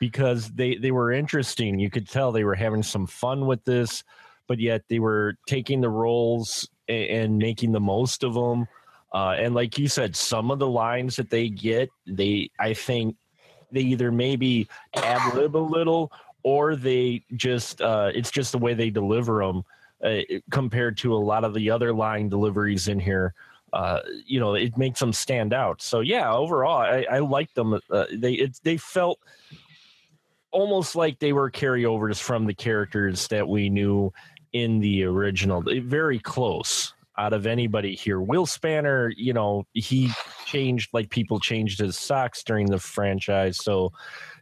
because 0.02 0.50
they 0.50 0.74
they 0.74 0.90
were 0.90 1.12
interesting. 1.12 1.78
You 1.78 1.88
could 1.88 2.08
tell 2.08 2.32
they 2.32 2.42
were 2.42 2.56
having 2.56 2.82
some 2.82 3.06
fun 3.06 3.46
with 3.46 3.64
this, 3.64 4.02
but 4.48 4.58
yet 4.58 4.82
they 4.88 4.98
were 4.98 5.36
taking 5.46 5.80
the 5.80 5.90
roles 5.90 6.68
and, 6.88 7.04
and 7.04 7.38
making 7.38 7.70
the 7.70 7.78
most 7.78 8.24
of 8.24 8.34
them. 8.34 8.66
Uh, 9.14 9.36
and 9.38 9.54
like 9.54 9.78
you 9.78 9.86
said, 9.86 10.16
some 10.16 10.50
of 10.50 10.58
the 10.58 10.66
lines 10.66 11.14
that 11.14 11.30
they 11.30 11.48
get, 11.48 11.88
they 12.04 12.50
I 12.58 12.74
think 12.74 13.14
they 13.70 13.82
either 13.82 14.10
maybe 14.10 14.66
ad 14.94 15.36
lib 15.36 15.56
a 15.56 15.58
little 15.58 16.10
or 16.42 16.74
they 16.74 17.24
just 17.36 17.80
uh, 17.80 18.10
it's 18.12 18.32
just 18.32 18.50
the 18.50 18.58
way 18.58 18.74
they 18.74 18.90
deliver 18.90 19.38
them 19.38 19.62
uh, 20.02 20.22
compared 20.50 20.98
to 20.98 21.14
a 21.14 21.24
lot 21.30 21.44
of 21.44 21.54
the 21.54 21.70
other 21.70 21.92
line 21.92 22.28
deliveries 22.28 22.88
in 22.88 22.98
here. 22.98 23.34
Uh, 23.72 24.00
you 24.26 24.40
know, 24.40 24.54
it 24.54 24.76
makes 24.76 24.98
them 24.98 25.12
stand 25.12 25.54
out. 25.54 25.80
So 25.80 26.00
yeah, 26.00 26.34
overall, 26.34 26.78
I, 26.78 27.06
I 27.08 27.18
like 27.20 27.54
them. 27.54 27.78
Uh, 27.88 28.06
they 28.12 28.32
it, 28.32 28.58
they 28.64 28.76
felt 28.76 29.20
almost 30.52 30.94
like 30.94 31.18
they 31.18 31.32
were 31.32 31.50
carryovers 31.50 32.20
from 32.20 32.46
the 32.46 32.54
characters 32.54 33.26
that 33.28 33.48
we 33.48 33.68
knew 33.68 34.12
in 34.52 34.80
the 34.80 35.04
original. 35.04 35.62
Very 35.66 36.18
close 36.18 36.94
out 37.18 37.32
of 37.32 37.46
anybody 37.46 37.94
here. 37.94 38.20
Will 38.20 38.46
Spanner, 38.46 39.12
you 39.16 39.32
know, 39.32 39.66
he 39.72 40.10
changed 40.46 40.90
like 40.92 41.10
people 41.10 41.40
changed 41.40 41.80
his 41.80 41.98
socks 41.98 42.42
during 42.42 42.66
the 42.66 42.78
franchise. 42.78 43.62
So 43.62 43.92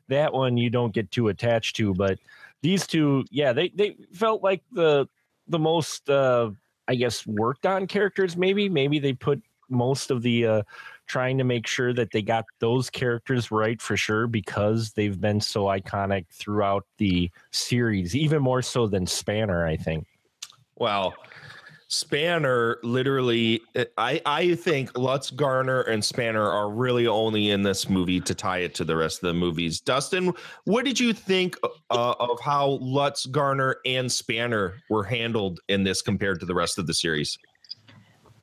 that 0.09 0.33
one 0.33 0.57
you 0.57 0.70
don't 0.70 0.92
get 0.92 1.11
too 1.11 1.29
attached 1.29 1.77
to, 1.77 1.94
but 1.94 2.18
these 2.62 2.87
two, 2.87 3.25
yeah, 3.31 3.53
they 3.53 3.70
they 3.70 3.96
felt 4.12 4.42
like 4.42 4.62
the 4.73 5.09
the 5.49 5.59
most 5.59 6.11
uh 6.11 6.51
I 6.87 6.94
guess 6.96 7.27
worked 7.27 7.66
on 7.66 7.87
characters 7.87 8.37
maybe. 8.37 8.68
Maybe 8.68 8.99
they 8.99 9.12
put 9.12 9.42
most 9.68 10.11
of 10.11 10.23
the 10.23 10.46
uh 10.46 10.62
trying 11.11 11.37
to 11.38 11.44
make 11.44 11.66
sure 11.66 11.92
that 11.92 12.12
they 12.12 12.23
got 12.23 12.44
those 12.61 12.88
characters 12.88 13.51
right 13.51 13.83
for 13.83 13.96
sure 13.96 14.29
because 14.29 14.92
they've 14.92 15.20
been 15.20 15.40
so 15.40 15.64
iconic 15.64 16.27
throughout 16.31 16.87
the 16.99 17.29
series, 17.51 18.14
even 18.14 18.40
more 18.40 18.62
so 18.62 18.87
than 18.87 19.09
Spanner, 19.09 19.67
I 19.67 19.77
think. 19.77 20.06
Well, 20.77 21.13
Spanner 21.88 22.79
literally, 22.85 23.61
I 23.98 24.23
I 24.25 24.54
think 24.54 24.96
Lutz 24.96 25.33
Garner 25.33 25.81
and 25.81 26.04
Spanner 26.04 26.48
are 26.48 26.71
really 26.71 27.08
only 27.08 27.50
in 27.50 27.63
this 27.63 27.88
movie 27.88 28.21
to 28.21 28.33
tie 28.33 28.58
it 28.58 28.77
to 28.77 28.85
the 28.85 28.94
rest 28.94 29.21
of 29.25 29.27
the 29.27 29.35
movies. 29.35 29.81
Dustin, 29.81 30.33
what 30.65 30.85
did 30.85 31.00
you 31.00 31.13
think 31.13 31.56
uh, 31.90 32.15
of 32.21 32.38
how 32.40 32.79
Lutz 32.81 33.27
Garner 33.27 33.79
and 33.85 34.11
Spanner 34.11 34.75
were 34.88 35.02
handled 35.02 35.58
in 35.69 35.83
this 35.83 36.00
compared 36.02 36.38
to 36.38 36.46
the 36.46 36.54
rest 36.54 36.79
of 36.79 36.87
the 36.87 36.94
series? 36.94 37.37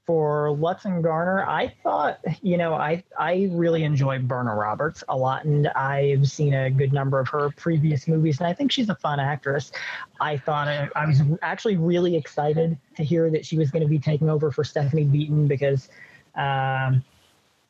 For 0.07 0.51
Lutz 0.51 0.85
and 0.85 1.03
Garner, 1.03 1.45
I 1.45 1.73
thought, 1.83 2.19
you 2.41 2.57
know, 2.57 2.73
I 2.73 3.03
I 3.19 3.49
really 3.51 3.83
enjoy 3.83 4.19
Brenna 4.19 4.57
Roberts 4.57 5.03
a 5.09 5.17
lot, 5.17 5.43
and 5.43 5.67
I've 5.67 6.27
seen 6.29 6.53
a 6.53 6.71
good 6.71 6.93
number 6.93 7.19
of 7.19 7.27
her 7.27 7.49
previous 7.57 8.07
movies, 8.07 8.39
and 8.39 8.47
I 8.47 8.53
think 8.53 8.71
she's 8.71 8.87
a 8.87 8.95
fun 8.95 9.19
actress. 9.19 9.73
I 10.21 10.37
thought 10.37 10.69
I, 10.69 10.89
I 10.95 11.05
was 11.05 11.21
actually 11.41 11.75
really 11.75 12.15
excited 12.15 12.77
to 12.95 13.03
hear 13.03 13.29
that 13.31 13.45
she 13.45 13.57
was 13.57 13.69
going 13.69 13.83
to 13.83 13.89
be 13.89 13.99
taking 13.99 14.29
over 14.29 14.49
for 14.49 14.63
Stephanie 14.63 15.03
Beaton 15.03 15.45
because 15.45 15.89
um, 16.35 17.03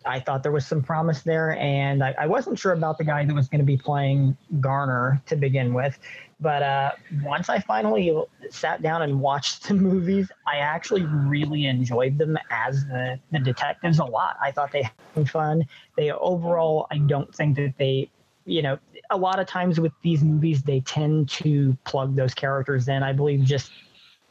I 0.06 0.20
thought 0.20 0.44
there 0.44 0.52
was 0.52 0.68
some 0.68 0.84
promise 0.84 1.24
there, 1.24 1.58
and 1.58 2.04
I, 2.04 2.14
I 2.20 2.28
wasn't 2.28 2.60
sure 2.60 2.74
about 2.74 3.00
the 3.00 3.04
guy 3.04 3.26
that 3.26 3.34
was 3.34 3.48
going 3.48 3.62
to 3.62 3.66
be 3.66 3.78
playing 3.78 4.38
Garner 4.62 5.22
to 5.26 5.36
begin 5.36 5.74
with. 5.74 5.98
But 6.40 6.62
uh, 6.62 6.92
once 7.24 7.50
I 7.50 7.60
finally 7.60 8.16
sat 8.50 8.82
down 8.82 9.02
and 9.02 9.20
watched 9.20 9.64
the 9.68 9.74
movies, 9.74 10.32
I 10.46 10.58
actually 10.58 11.04
really 11.04 11.66
enjoyed 11.66 12.18
them 12.18 12.38
as 12.52 12.86
the, 12.86 13.20
the 13.32 13.40
detectives 13.40 14.00
a 14.00 14.06
lot. 14.06 14.38
I 14.42 14.52
thought 14.52 14.72
they 14.72 14.90
had 15.16 15.30
fun. 15.30 15.66
They 15.96 16.12
overall, 16.12 16.88
I 16.92 17.00
don't 17.00 17.34
think 17.34 17.56
that 17.56 17.74
they, 17.78 18.10
you 18.46 18.62
know, 18.62 18.78
a 19.10 19.18
lot 19.18 19.40
of 19.40 19.48
times 19.48 19.80
with 19.80 19.94
these 20.02 20.24
movies, 20.24 20.62
they 20.62 20.82
tend 20.82 21.30
to 21.30 21.76
plug 21.86 22.16
those 22.16 22.34
characters 22.34 22.88
in. 22.88 23.04
I 23.04 23.14
believe 23.14 23.44
just 23.44 23.72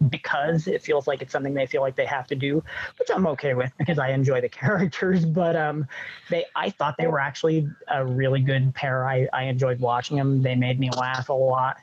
because 0.08 0.66
it 0.66 0.82
feels 0.82 1.06
like 1.06 1.22
it's 1.22 1.32
something 1.32 1.54
they 1.54 1.66
feel 1.66 1.80
like 1.80 1.96
they 1.96 2.06
have 2.06 2.26
to 2.26 2.34
do, 2.34 2.62
which 2.98 3.08
I'm 3.12 3.26
okay 3.28 3.54
with 3.54 3.72
because 3.78 3.98
I 3.98 4.10
enjoy 4.10 4.40
the 4.40 4.48
characters. 4.60 5.24
But 5.24 5.56
um, 5.56 5.86
they, 6.30 6.44
I 6.54 6.70
thought 6.70 6.96
they 6.98 7.06
were 7.06 7.20
actually 7.20 7.68
a 7.88 8.04
really 8.04 8.40
good 8.40 8.74
pair. 8.74 9.08
I, 9.08 9.28
I 9.32 9.44
enjoyed 9.44 9.80
watching 9.80 10.16
them. 10.16 10.42
They 10.42 10.54
made 10.54 10.78
me 10.78 10.90
laugh 10.90 11.28
a 11.28 11.34
lot, 11.34 11.78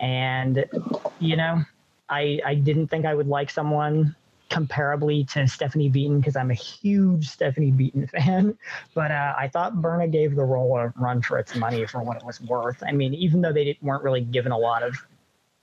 and 0.00 0.64
you 1.18 1.36
know, 1.36 1.62
I 2.08 2.40
I 2.44 2.54
didn't 2.54 2.88
think 2.88 3.06
I 3.06 3.14
would 3.14 3.28
like 3.28 3.50
someone 3.50 4.14
comparably 4.50 5.28
to 5.32 5.48
Stephanie 5.48 5.88
Beaton 5.88 6.20
because 6.20 6.36
I'm 6.36 6.50
a 6.50 6.54
huge 6.54 7.28
Stephanie 7.28 7.70
Beaton 7.70 8.06
fan. 8.18 8.56
But 8.94 9.10
uh, 9.10 9.34
I 9.36 9.48
thought 9.48 9.76
Brenna 9.76 10.10
gave 10.10 10.36
the 10.36 10.44
role 10.44 10.76
a 10.78 10.92
run 10.96 11.22
for 11.22 11.38
its 11.38 11.56
money 11.56 11.86
for 11.86 12.02
what 12.02 12.18
it 12.18 12.24
was 12.24 12.40
worth. 12.42 12.82
I 12.86 12.92
mean, 12.92 13.14
even 13.14 13.40
though 13.40 13.52
they 13.52 13.78
weren't 13.80 14.04
really 14.04 14.20
given 14.20 14.52
a 14.52 14.58
lot 14.58 14.82
of 14.82 14.96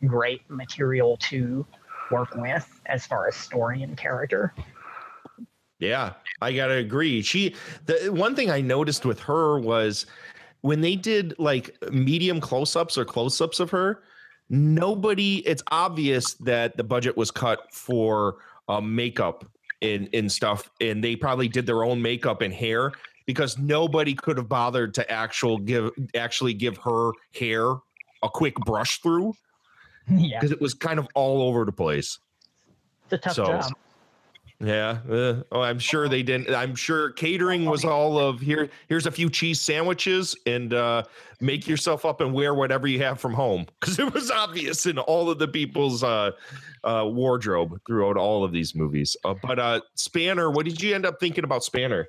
great 0.07 0.41
material 0.49 1.15
to 1.17 1.65
work 2.11 2.35
with 2.35 2.81
as 2.85 3.05
far 3.05 3.27
as 3.27 3.35
story 3.35 3.83
and 3.83 3.97
character. 3.97 4.53
Yeah, 5.79 6.13
I 6.41 6.53
gotta 6.53 6.75
agree. 6.75 7.21
She 7.21 7.55
the 7.85 8.11
one 8.13 8.35
thing 8.35 8.51
I 8.51 8.61
noticed 8.61 9.05
with 9.05 9.19
her 9.21 9.59
was 9.59 10.05
when 10.61 10.81
they 10.81 10.95
did 10.95 11.33
like 11.39 11.75
medium 11.91 12.39
close-ups 12.39 12.97
or 12.97 13.05
close-ups 13.05 13.59
of 13.59 13.71
her, 13.71 14.03
nobody 14.49 15.37
it's 15.47 15.63
obvious 15.71 16.35
that 16.35 16.77
the 16.77 16.83
budget 16.83 17.17
was 17.17 17.31
cut 17.31 17.73
for 17.73 18.37
um, 18.67 18.95
makeup 18.95 19.43
and, 19.81 20.07
and 20.13 20.31
stuff, 20.31 20.69
and 20.79 21.03
they 21.03 21.15
probably 21.15 21.47
did 21.47 21.65
their 21.65 21.83
own 21.83 21.99
makeup 21.99 22.41
and 22.41 22.53
hair 22.53 22.91
because 23.25 23.57
nobody 23.57 24.13
could 24.13 24.37
have 24.37 24.47
bothered 24.47 24.93
to 24.93 25.11
actual 25.11 25.57
give 25.57 25.89
actually 26.15 26.53
give 26.53 26.77
her 26.77 27.11
hair 27.33 27.73
a 28.23 28.29
quick 28.29 28.53
brush 28.65 28.99
through 29.01 29.33
Yeah, 30.09 30.39
because 30.39 30.51
it 30.51 30.59
was 30.61 30.73
kind 30.73 30.99
of 30.99 31.07
all 31.15 31.41
over 31.43 31.63
the 31.65 31.71
place. 31.71 32.19
it's 33.05 33.13
a 33.13 33.17
tough 33.17 33.33
So- 33.35 33.45
job. 33.45 33.71
Yeah. 34.63 34.99
uh, 35.09 35.41
oh, 35.51 35.61
I'm 35.61 35.79
sure 35.79 36.07
they 36.07 36.21
didn't. 36.21 36.53
I'm 36.53 36.75
sure 36.75 37.09
catering 37.13 37.65
was 37.65 37.83
all 37.83 38.19
of 38.19 38.39
here. 38.39 38.69
Here's 38.89 39.07
a 39.07 39.11
few 39.11 39.27
cheese 39.27 39.59
sandwiches 39.59 40.35
and 40.45 40.71
uh, 40.75 41.01
make 41.39 41.67
yourself 41.67 42.05
up 42.05 42.21
and 42.21 42.31
wear 42.31 42.53
whatever 42.53 42.85
you 42.87 43.01
have 43.01 43.19
from 43.19 43.33
home 43.33 43.65
because 43.79 43.97
it 43.97 44.13
was 44.13 44.29
obvious 44.29 44.85
in 44.85 44.99
all 44.99 45.31
of 45.31 45.39
the 45.39 45.47
people's 45.47 46.03
uh, 46.03 46.29
uh, 46.83 47.05
wardrobe 47.07 47.79
throughout 47.87 48.17
all 48.17 48.43
of 48.43 48.51
these 48.51 48.75
movies. 48.75 49.17
Uh, 49.25 49.33
but 49.41 49.57
uh, 49.57 49.81
Spanner, 49.95 50.51
what 50.51 50.65
did 50.67 50.79
you 50.79 50.93
end 50.93 51.07
up 51.07 51.19
thinking 51.19 51.43
about 51.43 51.63
Spanner? 51.63 52.07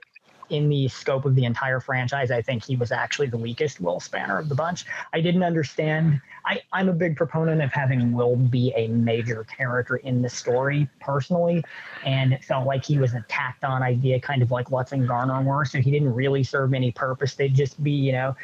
In 0.52 0.68
the 0.68 0.88
scope 0.88 1.24
of 1.24 1.34
the 1.34 1.44
entire 1.44 1.80
franchise, 1.80 2.30
I 2.30 2.42
think 2.42 2.64
he 2.64 2.76
was 2.76 2.92
actually 2.92 3.28
the 3.28 3.38
weakest 3.38 3.80
Will 3.80 4.00
Spanner 4.00 4.38
of 4.38 4.48
the 4.48 4.54
bunch. 4.54 4.84
I 5.12 5.20
didn't 5.20 5.42
understand. 5.42 6.20
I, 6.44 6.60
I'm 6.72 6.88
a 6.88 6.92
big 6.92 7.16
proponent 7.16 7.62
of 7.62 7.72
having 7.72 8.12
Will 8.12 8.36
be 8.36 8.72
a 8.76 8.88
major 8.88 9.44
character 9.44 9.96
in 9.96 10.22
the 10.22 10.28
story 10.28 10.88
personally, 11.00 11.64
and 12.04 12.32
it 12.32 12.44
felt 12.44 12.66
like 12.66 12.84
he 12.84 12.98
was 12.98 13.14
a 13.14 13.24
tacked 13.28 13.64
on 13.64 13.82
idea, 13.82 14.20
kind 14.20 14.42
of 14.42 14.50
like 14.50 14.70
Lutz 14.70 14.92
and 14.92 15.08
Garner 15.08 15.42
were. 15.42 15.64
So 15.64 15.80
he 15.80 15.90
didn't 15.90 16.14
really 16.14 16.42
serve 16.42 16.74
any 16.74 16.92
purpose. 16.92 17.34
They'd 17.34 17.54
just 17.54 17.82
be, 17.82 17.92
you 17.92 18.12
know, 18.12 18.36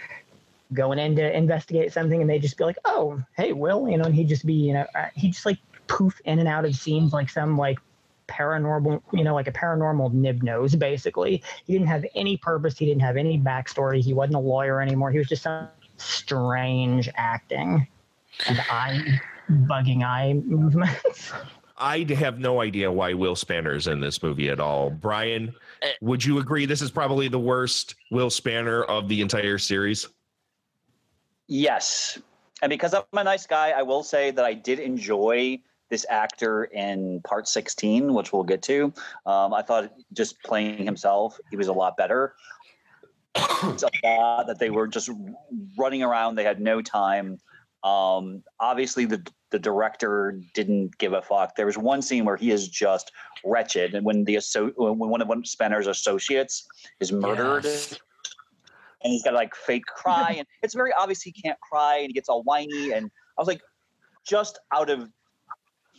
going 0.72 0.98
in 0.98 1.16
to 1.16 1.36
investigate 1.36 1.92
something, 1.92 2.20
and 2.20 2.28
they'd 2.28 2.42
just 2.42 2.56
be 2.56 2.64
like, 2.64 2.78
"Oh, 2.84 3.22
hey, 3.36 3.52
Will," 3.52 3.88
you 3.88 3.98
know, 3.98 4.04
and 4.04 4.14
he'd 4.14 4.28
just 4.28 4.46
be, 4.46 4.54
you 4.54 4.74
know, 4.74 4.86
uh, 4.94 5.06
he'd 5.14 5.32
just 5.32 5.46
like 5.46 5.58
poof 5.86 6.20
in 6.24 6.38
and 6.38 6.48
out 6.48 6.64
of 6.64 6.74
scenes 6.74 7.12
like 7.12 7.30
some 7.30 7.56
like 7.56 7.78
paranormal, 8.28 9.02
you 9.12 9.24
know, 9.24 9.34
like 9.34 9.48
a 9.48 9.52
paranormal 9.52 10.12
nib 10.12 10.42
nose, 10.42 10.74
basically. 10.76 11.42
He 11.66 11.72
didn't 11.72 11.88
have 11.88 12.04
any 12.14 12.36
purpose. 12.36 12.78
He 12.78 12.86
didn't 12.86 13.02
have 13.02 13.16
any 13.16 13.38
backstory. 13.38 14.00
He 14.00 14.12
wasn't 14.12 14.36
a 14.36 14.40
lawyer 14.40 14.80
anymore. 14.80 15.10
He 15.10 15.18
was 15.18 15.28
just 15.28 15.42
some 15.42 15.68
strange 15.96 17.08
acting 17.16 17.86
and 18.46 18.60
eye 18.70 19.20
bugging 19.50 20.04
eye 20.04 20.34
movements. 20.44 21.32
I 21.78 22.04
have 22.18 22.38
no 22.38 22.60
idea 22.60 22.90
why 22.90 23.14
Will 23.14 23.36
Spanner 23.36 23.74
is 23.74 23.86
in 23.86 24.00
this 24.00 24.22
movie 24.22 24.48
at 24.48 24.58
all. 24.58 24.90
Brian, 24.90 25.54
eh. 25.82 25.92
would 26.00 26.24
you 26.24 26.38
agree 26.38 26.66
this 26.66 26.82
is 26.82 26.90
probably 26.90 27.28
the 27.28 27.38
worst 27.38 27.94
Will 28.10 28.30
Spanner 28.30 28.82
of 28.84 29.08
the 29.08 29.20
entire 29.20 29.58
series? 29.58 30.08
Yes. 31.46 32.18
And 32.62 32.70
because 32.70 32.94
I'm 32.94 33.04
a 33.12 33.22
nice 33.24 33.46
guy, 33.46 33.70
I 33.70 33.82
will 33.82 34.02
say 34.02 34.32
that 34.32 34.44
I 34.44 34.54
did 34.54 34.80
enjoy 34.80 35.60
this 35.90 36.04
actor 36.08 36.64
in 36.64 37.20
part 37.24 37.48
16, 37.48 38.12
which 38.12 38.32
we'll 38.32 38.44
get 38.44 38.62
to. 38.62 38.92
Um, 39.26 39.54
I 39.54 39.62
thought 39.62 39.92
just 40.12 40.42
playing 40.42 40.84
himself, 40.84 41.38
he 41.50 41.56
was 41.56 41.68
a 41.68 41.72
lot 41.72 41.96
better. 41.96 42.34
It's 43.34 43.82
a 43.82 43.90
lot 44.04 44.46
that 44.46 44.58
they 44.58 44.70
were 44.70 44.86
just 44.86 45.10
running 45.76 46.02
around, 46.02 46.34
they 46.34 46.44
had 46.44 46.60
no 46.60 46.82
time. 46.82 47.38
Um, 47.84 48.42
obviously, 48.60 49.04
the 49.04 49.24
the 49.50 49.58
director 49.58 50.38
didn't 50.52 50.98
give 50.98 51.14
a 51.14 51.22
fuck. 51.22 51.56
There 51.56 51.64
was 51.64 51.78
one 51.78 52.02
scene 52.02 52.26
where 52.26 52.36
he 52.36 52.50
is 52.50 52.68
just 52.68 53.12
wretched, 53.44 53.94
and 53.94 54.04
when 54.04 54.24
the 54.24 54.36
asso- 54.36 54.72
when 54.76 54.98
one 54.98 55.22
of 55.22 55.30
Spanner's 55.46 55.86
associates 55.86 56.66
is 57.00 57.12
murdered, 57.12 57.64
Yes. 57.64 57.92
and 59.02 59.12
he's 59.12 59.22
got 59.22 59.32
like 59.34 59.54
fake 59.54 59.86
cry, 59.86 60.34
and 60.36 60.46
it's 60.62 60.74
very 60.74 60.92
obvious 60.98 61.22
he 61.22 61.32
can't 61.32 61.58
cry, 61.60 61.98
and 61.98 62.08
he 62.08 62.12
gets 62.12 62.28
all 62.28 62.42
whiny. 62.42 62.92
And 62.92 63.06
I 63.38 63.40
was 63.40 63.48
like, 63.48 63.62
just 64.26 64.58
out 64.74 64.90
of 64.90 65.08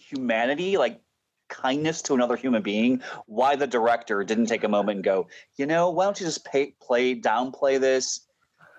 humanity, 0.09 0.77
like 0.77 1.01
kindness 1.49 2.01
to 2.03 2.13
another 2.13 2.35
human 2.35 2.61
being, 2.61 3.01
why 3.25 3.55
the 3.55 3.67
director 3.67 4.23
didn't 4.23 4.45
take 4.45 4.63
a 4.63 4.69
moment 4.69 4.97
and 4.97 5.03
go, 5.03 5.27
you 5.57 5.65
know, 5.65 5.89
why 5.89 6.05
don't 6.05 6.19
you 6.19 6.25
just 6.25 6.45
pay, 6.45 6.73
play 6.81 7.19
downplay 7.19 7.79
this, 7.79 8.27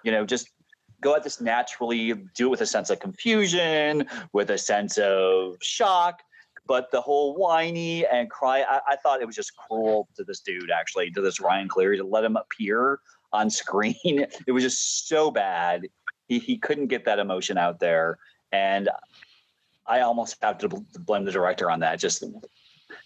you 0.05 0.13
know, 0.13 0.25
just 0.25 0.51
go 1.01 1.15
at 1.15 1.23
this 1.23 1.41
naturally, 1.41 2.15
do 2.35 2.47
it 2.47 2.51
with 2.51 2.61
a 2.61 2.67
sense 2.67 2.91
of 2.91 3.01
confusion, 3.01 4.07
with 4.33 4.51
a 4.51 4.59
sense 4.59 4.99
of 4.99 5.57
shock. 5.63 6.21
But 6.67 6.91
the 6.93 7.01
whole 7.01 7.35
whiny 7.35 8.07
and 8.07 8.31
cry, 8.31 8.63
I, 8.63 8.81
I 8.91 8.97
thought 8.97 9.21
it 9.21 9.27
was 9.27 9.35
just 9.35 9.57
cruel 9.57 10.09
to 10.17 10.25
this 10.25 10.41
dude, 10.41 10.71
actually, 10.71 11.11
to 11.13 11.21
this 11.21 11.41
Ryan 11.41 11.69
Cleary, 11.69 11.97
to 11.97 12.05
let 12.05 12.25
him 12.25 12.37
appear 12.37 13.01
on 13.33 13.51
screen. 13.51 13.97
It 14.47 14.53
was 14.53 14.63
just 14.63 15.09
so 15.09 15.31
bad. 15.31 15.89
He, 16.29 16.39
he 16.39 16.59
couldn't 16.59 16.87
get 16.87 17.05
that 17.07 17.19
emotion 17.19 17.59
out 17.59 17.81
there. 17.81 18.19
And 18.53 18.89
I 19.91 20.01
almost 20.03 20.37
have 20.41 20.59
to 20.59 20.69
blame 21.01 21.25
the 21.25 21.33
director 21.33 21.71
on 21.71 21.81
that. 21.81 21.99
Just 21.99 22.23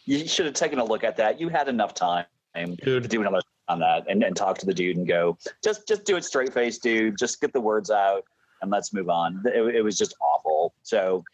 you 0.04 0.28
should 0.28 0.44
have 0.44 0.54
taken 0.54 0.78
a 0.78 0.84
look 0.84 1.02
at 1.02 1.16
that. 1.16 1.40
You 1.40 1.48
had 1.48 1.68
enough 1.68 1.94
time 1.94 2.26
to 2.54 3.00
do 3.00 3.20
another 3.22 3.40
on 3.66 3.78
that 3.80 4.04
and, 4.08 4.22
and 4.22 4.36
talk 4.36 4.58
to 4.58 4.66
the 4.66 4.74
dude 4.74 4.98
and 4.98 5.08
go, 5.08 5.38
just 5.62 5.88
just 5.88 6.04
do 6.04 6.16
it 6.16 6.24
straight 6.24 6.52
face, 6.52 6.78
dude. 6.78 7.16
Just 7.16 7.40
get 7.40 7.54
the 7.54 7.60
words 7.60 7.90
out 7.90 8.24
and 8.60 8.70
let's 8.70 8.92
move 8.92 9.08
on. 9.08 9.42
It, 9.46 9.76
it 9.76 9.82
was 9.82 9.96
just 9.96 10.14
awful. 10.20 10.74
So 10.82 11.24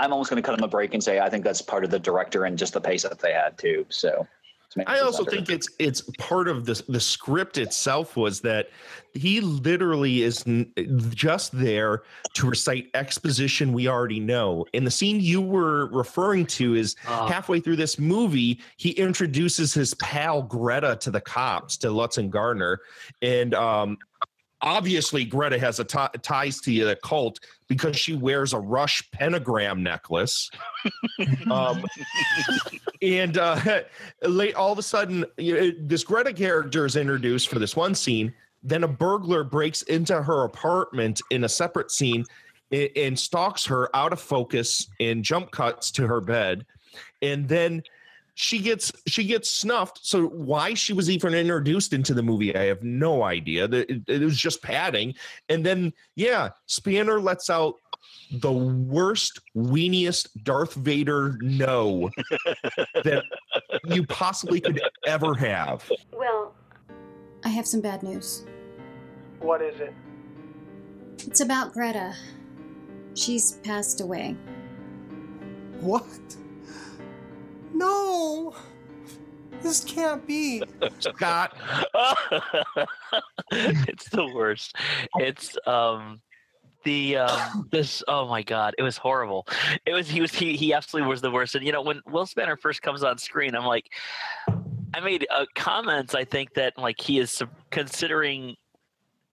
I'm 0.00 0.12
almost 0.12 0.30
going 0.30 0.42
to 0.42 0.46
cut 0.46 0.58
him 0.58 0.64
a 0.64 0.68
break 0.68 0.94
and 0.94 1.02
say 1.02 1.20
I 1.20 1.30
think 1.30 1.44
that's 1.44 1.62
part 1.62 1.84
of 1.84 1.90
the 1.90 2.00
director 2.00 2.44
and 2.44 2.58
just 2.58 2.72
the 2.72 2.80
pace 2.80 3.04
that 3.04 3.20
they 3.20 3.32
had 3.32 3.56
too. 3.56 3.86
So 3.88 4.26
I 4.86 5.00
also 5.00 5.24
better. 5.24 5.36
think 5.36 5.48
it's 5.50 5.68
it's 5.78 6.02
part 6.18 6.46
of 6.46 6.66
the 6.66 6.80
the 6.88 7.00
script 7.00 7.56
itself 7.56 8.16
was 8.16 8.40
that 8.42 8.68
he 9.14 9.40
literally 9.40 10.22
is 10.22 10.44
just 11.10 11.58
there 11.58 12.02
to 12.34 12.46
recite 12.48 12.88
exposition 12.94 13.72
we 13.72 13.88
already 13.88 14.20
know. 14.20 14.66
And 14.74 14.86
the 14.86 14.90
scene 14.90 15.20
you 15.20 15.40
were 15.40 15.86
referring 15.86 16.44
to 16.46 16.74
is 16.74 16.94
Ah. 17.06 17.26
halfway 17.26 17.60
through 17.60 17.76
this 17.76 17.98
movie, 17.98 18.60
he 18.76 18.90
introduces 18.90 19.72
his 19.72 19.94
pal 19.94 20.42
Greta 20.42 20.96
to 21.00 21.10
the 21.10 21.20
cops, 21.20 21.76
to 21.78 21.90
Lutz 21.90 22.18
and 22.18 22.30
Garner, 22.30 22.80
and 23.22 23.54
um, 23.54 23.96
obviously 24.62 25.24
Greta 25.24 25.58
has 25.58 25.80
a 25.80 25.84
ti- 25.84 26.18
ties 26.22 26.60
to 26.60 26.84
the 26.84 26.96
cult 26.96 27.40
because 27.68 27.96
she 27.96 28.14
wears 28.14 28.52
a 28.52 28.58
Rush 28.58 29.08
pentagram 29.12 29.82
necklace. 29.82 30.50
um, 31.50 31.84
and 33.02 33.38
uh, 33.38 33.82
late 34.22 34.54
all 34.54 34.72
of 34.72 34.78
a 34.78 34.82
sudden, 34.82 35.24
you 35.36 35.54
know, 35.54 35.70
this 35.80 36.04
Greta 36.04 36.32
character 36.32 36.84
is 36.84 36.96
introduced 36.96 37.48
for 37.48 37.58
this 37.58 37.76
one 37.76 37.94
scene. 37.94 38.32
Then 38.62 38.84
a 38.84 38.88
burglar 38.88 39.44
breaks 39.44 39.82
into 39.82 40.20
her 40.20 40.44
apartment 40.44 41.20
in 41.30 41.44
a 41.44 41.48
separate 41.48 41.90
scene 41.90 42.24
and, 42.72 42.90
and 42.96 43.18
stalks 43.18 43.64
her 43.66 43.94
out 43.94 44.12
of 44.12 44.20
focus 44.20 44.88
and 44.98 45.22
jump 45.22 45.50
cuts 45.52 45.90
to 45.92 46.06
her 46.06 46.20
bed, 46.20 46.66
and 47.22 47.48
then 47.48 47.82
she 48.40 48.60
gets 48.60 48.92
she 49.08 49.24
gets 49.24 49.50
snuffed. 49.50 49.98
So 50.06 50.28
why 50.28 50.74
she 50.74 50.92
was 50.92 51.10
even 51.10 51.34
introduced 51.34 51.92
into 51.92 52.14
the 52.14 52.22
movie, 52.22 52.54
I 52.54 52.66
have 52.66 52.84
no 52.84 53.24
idea. 53.24 53.64
It, 53.64 54.02
it 54.06 54.22
was 54.22 54.38
just 54.38 54.62
padding, 54.62 55.14
and 55.48 55.66
then 55.66 55.92
yeah, 56.14 56.50
Spanner 56.66 57.18
lets 57.18 57.50
out 57.50 57.74
the 58.30 58.52
worst, 58.52 59.40
weeniest 59.56 60.28
Darth 60.44 60.74
Vader 60.74 61.36
no 61.40 62.10
that 63.02 63.24
you 63.86 64.06
possibly 64.06 64.60
could 64.60 64.80
ever 65.04 65.34
have. 65.34 65.90
Well, 66.12 66.54
I 67.44 67.48
have 67.48 67.66
some 67.66 67.80
bad 67.80 68.04
news. 68.04 68.46
What 69.40 69.62
is 69.62 69.80
it? 69.80 69.92
It's 71.26 71.40
about 71.40 71.72
Greta. 71.72 72.14
She's 73.14 73.54
passed 73.64 74.00
away. 74.00 74.36
What? 75.80 76.04
No! 77.72 78.54
This 79.62 79.82
can't 79.84 80.26
be. 80.26 80.62
Scott. 81.00 81.56
it's 83.50 84.08
the 84.10 84.30
worst. 84.32 84.76
It's 85.16 85.56
um 85.66 86.20
the 86.84 87.16
um 87.16 87.68
this 87.72 88.02
oh 88.08 88.28
my 88.28 88.42
god 88.42 88.74
it 88.78 88.82
was 88.82 88.96
horrible 88.96 89.46
it 89.84 89.92
was 89.92 90.08
he 90.08 90.20
was 90.20 90.32
he, 90.32 90.56
he 90.56 90.72
absolutely 90.72 91.08
was 91.08 91.20
the 91.20 91.30
worst 91.30 91.54
and 91.54 91.66
you 91.66 91.72
know 91.72 91.82
when 91.82 92.00
will 92.06 92.24
spanner 92.24 92.56
first 92.56 92.82
comes 92.82 93.02
on 93.02 93.18
screen 93.18 93.54
i'm 93.54 93.64
like 93.64 93.92
i 94.94 95.00
made 95.00 95.26
uh, 95.34 95.44
comments 95.54 96.14
i 96.14 96.24
think 96.24 96.54
that 96.54 96.72
like 96.78 97.00
he 97.00 97.18
is 97.18 97.42
considering 97.70 98.54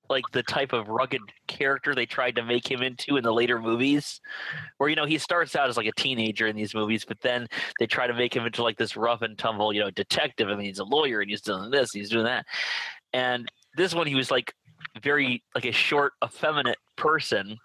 like 0.10 0.24
the 0.32 0.44
type 0.44 0.74
of 0.74 0.88
rugged 0.90 1.22
character 1.48 1.94
they 1.94 2.06
tried 2.06 2.36
to 2.36 2.44
make 2.44 2.70
him 2.70 2.82
into 2.82 3.18
in 3.18 3.24
the 3.24 3.34
later 3.34 3.60
movies 3.60 4.20
where 4.78 4.90
you 4.90 4.96
know 4.96 5.06
he 5.06 5.18
starts 5.18 5.56
out 5.56 5.70
as 5.70 5.78
like 5.78 5.88
a 5.88 5.92
teenager 5.94 6.48
in 6.48 6.56
these 6.56 6.74
movies 6.74 7.06
but 7.06 7.20
then 7.22 7.48
they 7.80 7.88
try 7.88 8.08
to 8.08 8.14
make 8.14 8.36
him 8.36 8.46
into 8.46 8.64
like 8.64 8.78
this 8.78 8.96
rough 8.96 9.22
and 9.22 9.38
tumble 9.38 9.74
you 9.74 9.80
know 9.80 9.90
detective 9.92 10.50
I 10.50 10.56
mean 10.56 10.66
he's 10.66 10.80
a 10.80 10.84
lawyer 10.84 11.22
and 11.22 11.30
he's 11.30 11.42
doing 11.42 11.70
this 11.72 11.92
he's 11.92 12.10
doing 12.10 12.26
that. 12.26 12.46
And 13.14 13.48
this 13.76 13.94
one 13.94 14.08
he 14.08 14.16
was 14.16 14.32
like 14.32 14.54
very 15.02 15.44
like 15.54 15.66
a 15.66 15.72
short 15.72 16.14
effeminate 16.24 16.78
person. 16.96 17.58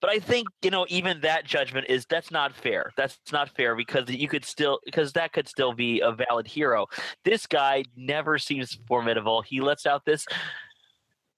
But 0.00 0.10
i 0.10 0.20
think 0.20 0.46
you 0.62 0.70
know 0.70 0.86
even 0.88 1.20
that 1.22 1.44
judgment 1.44 1.86
is 1.88 2.06
that's 2.08 2.30
not 2.30 2.54
fair. 2.54 2.92
That's 2.96 3.18
not 3.32 3.50
fair 3.56 3.74
because 3.74 4.08
you 4.08 4.28
could 4.28 4.44
still 4.44 4.78
because 4.84 5.12
that 5.14 5.32
could 5.32 5.48
still 5.48 5.72
be 5.72 6.00
a 6.00 6.12
valid 6.12 6.46
hero. 6.46 6.86
This 7.24 7.46
guy 7.46 7.82
never 7.96 8.38
seems 8.38 8.78
formidable. 8.86 9.42
He 9.42 9.60
lets 9.60 9.86
out 9.86 10.04
this 10.04 10.24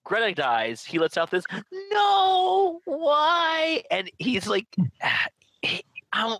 greta 0.04 0.34
dies 0.34 0.84
he 0.84 0.98
lets 0.98 1.16
out 1.16 1.30
this 1.30 1.44
no 1.92 2.80
why 2.84 3.82
and 3.90 4.10
he's 4.18 4.46
like 4.46 4.66
ah, 5.02 5.26
I 6.12 6.22
don't, 6.22 6.32
um, 6.32 6.38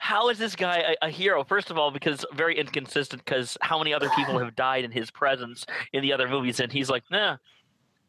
how 0.00 0.30
is 0.30 0.38
this 0.38 0.56
guy 0.56 0.94
a, 1.02 1.06
a 1.06 1.10
hero? 1.10 1.44
First 1.44 1.70
of 1.70 1.76
all, 1.76 1.90
because 1.90 2.24
very 2.32 2.58
inconsistent. 2.58 3.22
Because 3.24 3.58
how 3.60 3.78
many 3.78 3.92
other 3.92 4.08
people 4.16 4.38
have 4.38 4.56
died 4.56 4.84
in 4.84 4.90
his 4.90 5.10
presence 5.10 5.66
in 5.92 6.02
the 6.02 6.12
other 6.12 6.26
movies, 6.26 6.58
and 6.58 6.72
he's 6.72 6.88
like, 6.88 7.04
nah, 7.10 7.36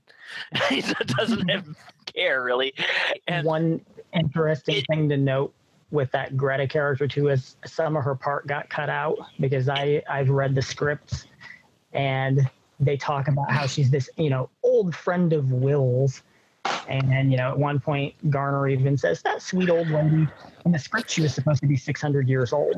he 0.69 0.81
doesn't 1.05 1.49
care 2.05 2.43
really. 2.43 2.73
And 3.27 3.45
One 3.45 3.85
interesting 4.13 4.83
thing 4.89 5.09
to 5.09 5.17
note 5.17 5.53
with 5.91 6.09
that 6.11 6.37
Greta 6.37 6.65
character 6.65 7.07
too 7.07 7.27
is 7.27 7.57
some 7.65 7.97
of 7.97 8.05
her 8.05 8.15
part 8.15 8.47
got 8.47 8.69
cut 8.69 8.89
out 8.89 9.17
because 9.41 9.67
I 9.67 10.01
I've 10.09 10.29
read 10.29 10.55
the 10.55 10.61
scripts 10.61 11.25
and 11.91 12.49
they 12.81 12.97
talk 12.97 13.27
about 13.27 13.49
how 13.49 13.67
she's 13.67 13.89
this 13.89 14.09
you 14.17 14.29
know 14.29 14.49
old 14.63 14.93
friend 14.95 15.31
of 15.31 15.51
Will's. 15.51 16.23
And 16.87 17.31
you 17.31 17.37
know 17.37 17.49
at 17.49 17.57
one 17.57 17.79
point 17.79 18.13
Garner 18.29 18.67
even 18.67 18.97
says 18.97 19.21
that 19.21 19.41
sweet 19.41 19.69
old 19.69 19.87
lady 19.89 20.27
in 20.65 20.71
the 20.71 20.79
script 20.79 21.09
she 21.09 21.21
was 21.21 21.33
supposed 21.33 21.61
to 21.61 21.67
be 21.67 21.77
600 21.77 22.27
years 22.27 22.51
old. 22.53 22.75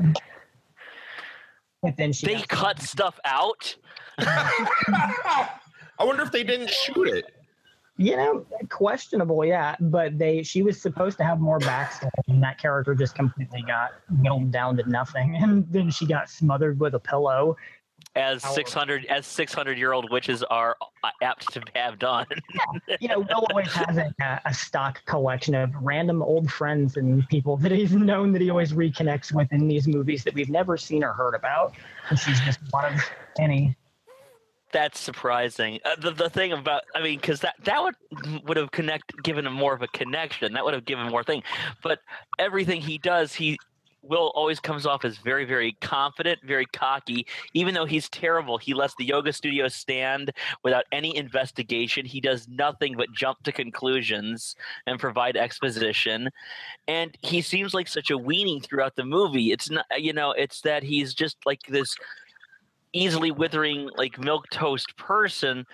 But 1.81 1.97
then 1.97 2.13
she 2.13 2.27
they 2.27 2.41
cut 2.43 2.81
stuff 2.81 3.19
out. 3.25 3.75
I 4.19 5.49
wonder 5.99 6.23
if 6.23 6.31
they 6.31 6.43
didn't 6.43 6.69
shoot 6.69 7.07
it. 7.07 7.25
you 7.97 8.15
know 8.15 8.45
questionable 8.69 9.43
yeah. 9.45 9.75
But 9.81 10.17
they 10.17 10.43
she 10.43 10.61
was 10.63 10.81
supposed 10.81 11.17
to 11.17 11.25
have 11.25 11.41
more 11.41 11.59
backstory 11.59 12.09
and 12.27 12.41
that 12.41 12.57
character 12.57 12.95
just 12.95 13.15
completely 13.15 13.63
got 13.67 13.91
whittled 14.21 14.51
down 14.51 14.77
to 14.77 14.89
nothing. 14.89 15.35
And 15.41 15.65
then 15.71 15.89
she 15.89 16.05
got 16.05 16.29
smothered 16.29 16.79
with 16.79 16.93
a 16.93 16.99
pillow 16.99 17.57
as 18.15 18.43
600 18.43 19.05
as 19.05 19.25
600 19.25 19.77
year 19.77 19.93
old 19.93 20.11
witches 20.11 20.43
are 20.43 20.77
uh, 21.03 21.09
apt 21.21 21.51
to 21.53 21.61
have 21.75 21.97
done. 21.99 22.27
You 22.99 23.07
know 23.09 23.19
will 23.19 23.47
always 23.49 23.71
has 23.73 23.97
a, 23.97 24.13
a 24.45 24.53
stock 24.53 25.03
collection 25.05 25.55
of 25.55 25.71
random 25.81 26.21
old 26.21 26.51
friends 26.51 26.97
and 26.97 27.27
people 27.29 27.57
that 27.57 27.71
he's 27.71 27.93
known 27.93 28.31
that 28.33 28.41
he 28.41 28.49
always 28.49 28.73
reconnects 28.73 29.31
with 29.33 29.51
in 29.51 29.67
these 29.67 29.87
movies 29.87 30.23
that 30.23 30.33
we've 30.33 30.49
never 30.49 30.77
seen 30.77 31.03
or 31.03 31.13
heard 31.13 31.33
about. 31.35 31.75
And 32.09 32.19
she's 32.19 32.39
just 32.41 32.59
one 32.71 32.93
of 32.93 33.01
any 33.39 33.75
that's 34.71 34.99
surprising. 34.99 35.79
Uh, 35.85 35.95
the, 36.01 36.11
the 36.11 36.29
thing 36.31 36.51
about 36.51 36.81
i 36.95 37.01
mean 37.01 37.19
because 37.19 37.41
that 37.41 37.53
that 37.63 37.81
would 37.81 37.93
would 38.47 38.57
have 38.57 38.71
connect 38.71 39.13
given 39.23 39.45
him 39.45 39.53
more 39.53 39.73
of 39.73 39.81
a 39.81 39.87
connection. 39.89 40.53
That 40.53 40.65
would 40.65 40.73
have 40.73 40.85
given 40.85 41.07
more 41.09 41.23
thing. 41.23 41.43
But 41.83 41.99
everything 42.39 42.81
he 42.81 42.97
does 42.97 43.33
he 43.33 43.57
will 44.03 44.31
always 44.35 44.59
comes 44.59 44.85
off 44.85 45.05
as 45.05 45.17
very 45.17 45.45
very 45.45 45.75
confident 45.81 46.39
very 46.43 46.65
cocky. 46.67 47.25
Even 47.53 47.73
though 47.73 47.85
he's 47.85 48.09
terrible 48.09 48.57
he 48.57 48.73
lets 48.73 48.95
the 48.95 49.05
yoga 49.05 49.33
studio 49.33 49.67
stand 49.67 50.31
without 50.63 50.85
any 50.91 51.15
investigation. 51.15 52.05
He 52.05 52.21
does 52.21 52.47
nothing 52.47 52.95
but 52.97 53.11
jump 53.13 53.41
to 53.43 53.51
conclusions 53.51 54.55
and 54.87 54.99
provide 54.99 55.37
exposition. 55.37 56.29
And 56.87 57.17
he 57.21 57.41
seems 57.41 57.73
like 57.73 57.87
such 57.87 58.11
a 58.11 58.17
weenie 58.17 58.63
throughout 58.63 58.95
the 58.95 59.05
movie. 59.05 59.51
It's 59.51 59.69
not 59.69 59.85
you 59.97 60.13
know 60.13 60.31
it's 60.31 60.61
that 60.61 60.83
he's 60.83 61.13
just 61.13 61.37
like 61.45 61.61
this 61.67 61.95
easily 62.93 63.31
withering 63.31 63.89
like 63.97 64.19
milk 64.19 64.45
toast 64.51 64.95
person 64.97 65.65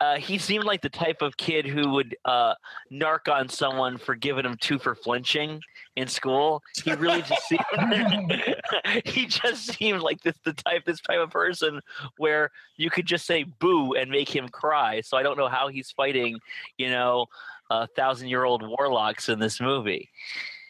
uh, 0.00 0.16
he 0.16 0.38
seemed 0.38 0.64
like 0.64 0.80
the 0.80 0.88
type 0.88 1.20
of 1.20 1.36
kid 1.36 1.66
who 1.66 1.90
would 1.90 2.16
uh, 2.24 2.54
narc 2.90 3.30
on 3.30 3.48
someone 3.48 3.98
for 3.98 4.14
giving 4.14 4.46
him 4.46 4.56
two 4.58 4.78
for 4.78 4.94
flinching 4.94 5.60
in 5.96 6.08
school. 6.08 6.62
He 6.82 6.92
really 6.92 7.22
just 7.28 7.48
seemed 7.48 8.44
he 9.04 9.26
just 9.26 9.66
seemed 9.74 10.00
like 10.00 10.22
this 10.22 10.36
the 10.44 10.54
type 10.54 10.84
this 10.86 11.00
type 11.00 11.20
of 11.20 11.30
person 11.30 11.80
where 12.16 12.50
you 12.76 12.88
could 12.88 13.04
just 13.04 13.26
say 13.26 13.44
boo 13.44 13.94
and 13.94 14.10
make 14.10 14.34
him 14.34 14.48
cry. 14.48 15.02
So 15.02 15.18
I 15.18 15.22
don't 15.22 15.36
know 15.36 15.48
how 15.48 15.68
he's 15.68 15.90
fighting, 15.90 16.38
you 16.78 16.88
know, 16.88 17.26
a 17.68 17.86
thousand 17.88 18.28
year 18.28 18.44
old 18.44 18.66
warlocks 18.66 19.28
in 19.28 19.38
this 19.38 19.60
movie. 19.60 20.08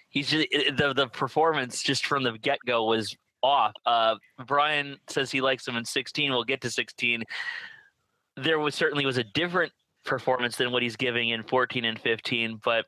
He's 0.09 0.29
just 0.29 0.49
the 0.51 0.93
the 0.93 1.07
performance 1.07 1.83
just 1.83 2.05
from 2.05 2.25
the 2.25 2.37
get 2.37 2.59
go 2.67 2.87
was 2.87 3.17
off. 3.45 3.75
Uh, 3.87 4.17
Brian 4.45 4.99
says 5.09 5.31
he 5.31 5.41
likes 5.41 5.67
him 5.67 5.77
in 5.77 5.85
16. 5.85 6.33
We'll 6.33 6.45
get 6.45 6.61
to 6.63 6.71
16 6.71 7.23
there 8.43 8.59
was 8.59 8.75
certainly 8.75 9.07
was 9.07 9.19
a 9.19 9.25
different 9.25 9.73
performance 10.05 10.57
than 10.57 10.73
what 10.73 10.83
he's 10.83 10.97
giving 10.97 11.31
in 11.31 11.43
14 11.43 11.85
and 11.85 11.99
15 11.99 12.61
but 12.65 12.87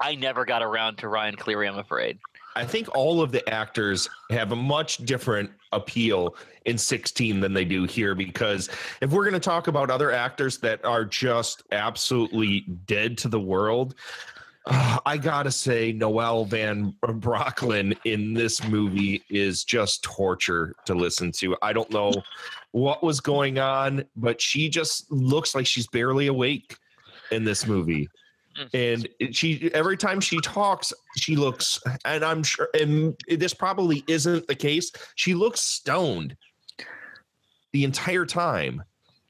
i 0.00 0.14
never 0.14 0.44
got 0.44 0.62
around 0.62 0.96
to 0.96 1.08
ryan 1.08 1.36
cleary 1.36 1.68
i'm 1.68 1.78
afraid 1.78 2.18
I 2.54 2.64
think 2.64 2.94
all 2.94 3.22
of 3.22 3.32
the 3.32 3.48
actors 3.48 4.08
have 4.30 4.52
a 4.52 4.56
much 4.56 4.98
different 4.98 5.50
appeal 5.72 6.36
in 6.66 6.76
16 6.76 7.40
than 7.40 7.54
they 7.54 7.64
do 7.64 7.84
here 7.84 8.14
because 8.14 8.68
if 9.00 9.10
we're 9.10 9.22
going 9.22 9.32
to 9.32 9.40
talk 9.40 9.68
about 9.68 9.90
other 9.90 10.10
actors 10.12 10.58
that 10.58 10.84
are 10.84 11.04
just 11.04 11.62
absolutely 11.72 12.60
dead 12.84 13.16
to 13.18 13.28
the 13.28 13.40
world, 13.40 13.94
uh, 14.66 14.98
I 15.06 15.16
got 15.16 15.44
to 15.44 15.50
say 15.50 15.92
Noel 15.92 16.44
Van 16.44 16.94
Brocklin 17.02 17.96
in 18.04 18.34
this 18.34 18.62
movie 18.64 19.22
is 19.30 19.64
just 19.64 20.02
torture 20.02 20.74
to 20.84 20.94
listen 20.94 21.32
to. 21.32 21.56
I 21.62 21.72
don't 21.72 21.90
know 21.90 22.12
what 22.72 23.02
was 23.02 23.20
going 23.20 23.58
on, 23.58 24.04
but 24.16 24.40
she 24.40 24.68
just 24.68 25.10
looks 25.10 25.54
like 25.54 25.66
she's 25.66 25.86
barely 25.88 26.26
awake 26.26 26.76
in 27.30 27.44
this 27.44 27.66
movie. 27.66 28.08
And 28.74 29.08
she 29.30 29.72
every 29.72 29.96
time 29.96 30.20
she 30.20 30.38
talks 30.40 30.92
she 31.16 31.36
looks 31.36 31.80
and 32.04 32.22
i'm 32.22 32.42
sure 32.42 32.68
and 32.78 33.16
this 33.26 33.54
probably 33.54 34.04
isn't 34.08 34.46
the 34.46 34.54
case 34.54 34.92
she 35.14 35.32
looks 35.32 35.62
stoned 35.62 36.36
the 37.72 37.84
entire 37.84 38.26
time 38.26 38.82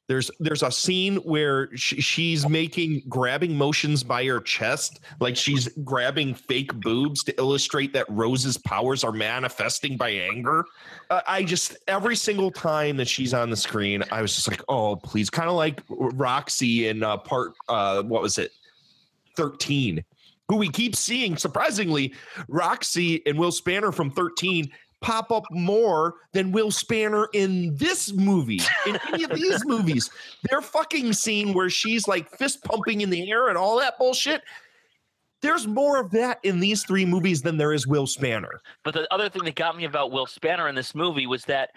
there's 0.09 0.30
there's 0.40 0.62
a 0.62 0.70
scene 0.70 1.16
where 1.16 1.74
she, 1.76 2.00
she's 2.00 2.48
making 2.48 3.03
grabbing 3.09 3.57
motions 3.57 4.03
by 4.03 4.24
her 4.24 4.40
chest 4.40 5.00
like 5.20 5.36
she's 5.36 5.68
grabbing 5.84 6.34
fake 6.34 6.72
boobs 6.80 7.22
to 7.24 7.38
illustrate 7.38 7.92
that 7.92 8.07
rose's 8.09 8.59
powers 8.59 9.05
are 9.05 9.12
manifesting 9.12 9.96
by 9.96 10.11
anger. 10.11 10.64
Uh, 11.11 11.20
i 11.26 11.42
just 11.42 11.76
every 11.88 12.16
single 12.16 12.50
time 12.50 12.96
that 12.96 13.09
she's 13.09 13.32
on 13.32 13.50
the 13.50 13.57
screen 13.57 14.03
i 14.11 14.20
was 14.20 14.34
just 14.34 14.48
like 14.48 14.62
oh 14.68 14.96
please. 14.96 15.30
Kind 15.30 15.48
of 15.48 15.57
like 15.57 15.82
roxy 15.88 16.88
in 16.88 17.03
uh, 17.03 17.16
part 17.16 17.53
uh 17.68 18.03
what 18.03 18.22
was 18.22 18.38
it? 18.38 18.53
13, 19.36 20.05
who 20.48 20.57
we 20.57 20.68
keep 20.68 20.94
seeing 20.94 21.36
surprisingly, 21.36 22.14
Roxy 22.48 23.24
and 23.26 23.38
Will 23.38 23.53
Spanner 23.53 23.92
from 23.92 24.11
13 24.11 24.70
pop 25.03 25.30
up 25.30 25.44
more 25.50 26.14
than 26.32 26.53
Will 26.53 26.70
Spanner 26.70 27.28
in 27.34 27.76
this 27.76 28.12
movie, 28.12 28.61
in 28.86 28.98
any 29.12 29.24
of 29.24 29.30
these 29.30 29.62
movies. 29.66 30.11
Their 30.48 30.62
fucking 30.62 31.12
scene 31.12 31.53
where 31.53 31.68
she's 31.68 32.09
like 32.09 32.30
fist 32.30 32.64
pumping 32.64 33.03
in 33.03 33.11
the 33.11 33.30
air 33.30 33.48
and 33.48 33.59
all 33.59 33.78
that 33.80 33.98
bullshit. 33.98 34.42
There's 35.42 35.66
more 35.66 36.00
of 36.00 36.11
that 36.12 36.38
in 36.44 36.61
these 36.61 36.84
three 36.84 37.05
movies 37.05 37.42
than 37.42 37.57
there 37.57 37.72
is 37.72 37.86
Will 37.86 38.07
Spanner. 38.07 38.61
But 38.84 38.94
the 38.94 39.12
other 39.12 39.28
thing 39.28 39.44
that 39.44 39.57
got 39.57 39.76
me 39.76 39.84
about 39.84 40.12
Will 40.12 40.26
Spanner 40.26 40.68
in 40.68 40.74
this 40.76 40.94
movie 40.94 41.26
was 41.26 41.44
that, 41.46 41.70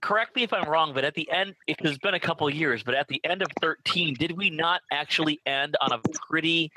correct 0.00 0.34
me 0.34 0.44
if 0.44 0.52
I'm 0.52 0.68
wrong, 0.68 0.94
but 0.94 1.04
at 1.04 1.14
the 1.14 1.30
end, 1.30 1.54
it 1.66 1.84
has 1.84 1.98
been 1.98 2.14
a 2.14 2.20
couple 2.20 2.48
years, 2.48 2.82
but 2.82 2.94
at 2.94 3.06
the 3.08 3.20
end 3.24 3.42
of 3.42 3.48
13, 3.60 4.14
did 4.14 4.32
we 4.32 4.48
not 4.48 4.80
actually 4.90 5.40
end 5.44 5.76
on 5.82 5.92
a 5.92 6.00
pretty 6.28 6.72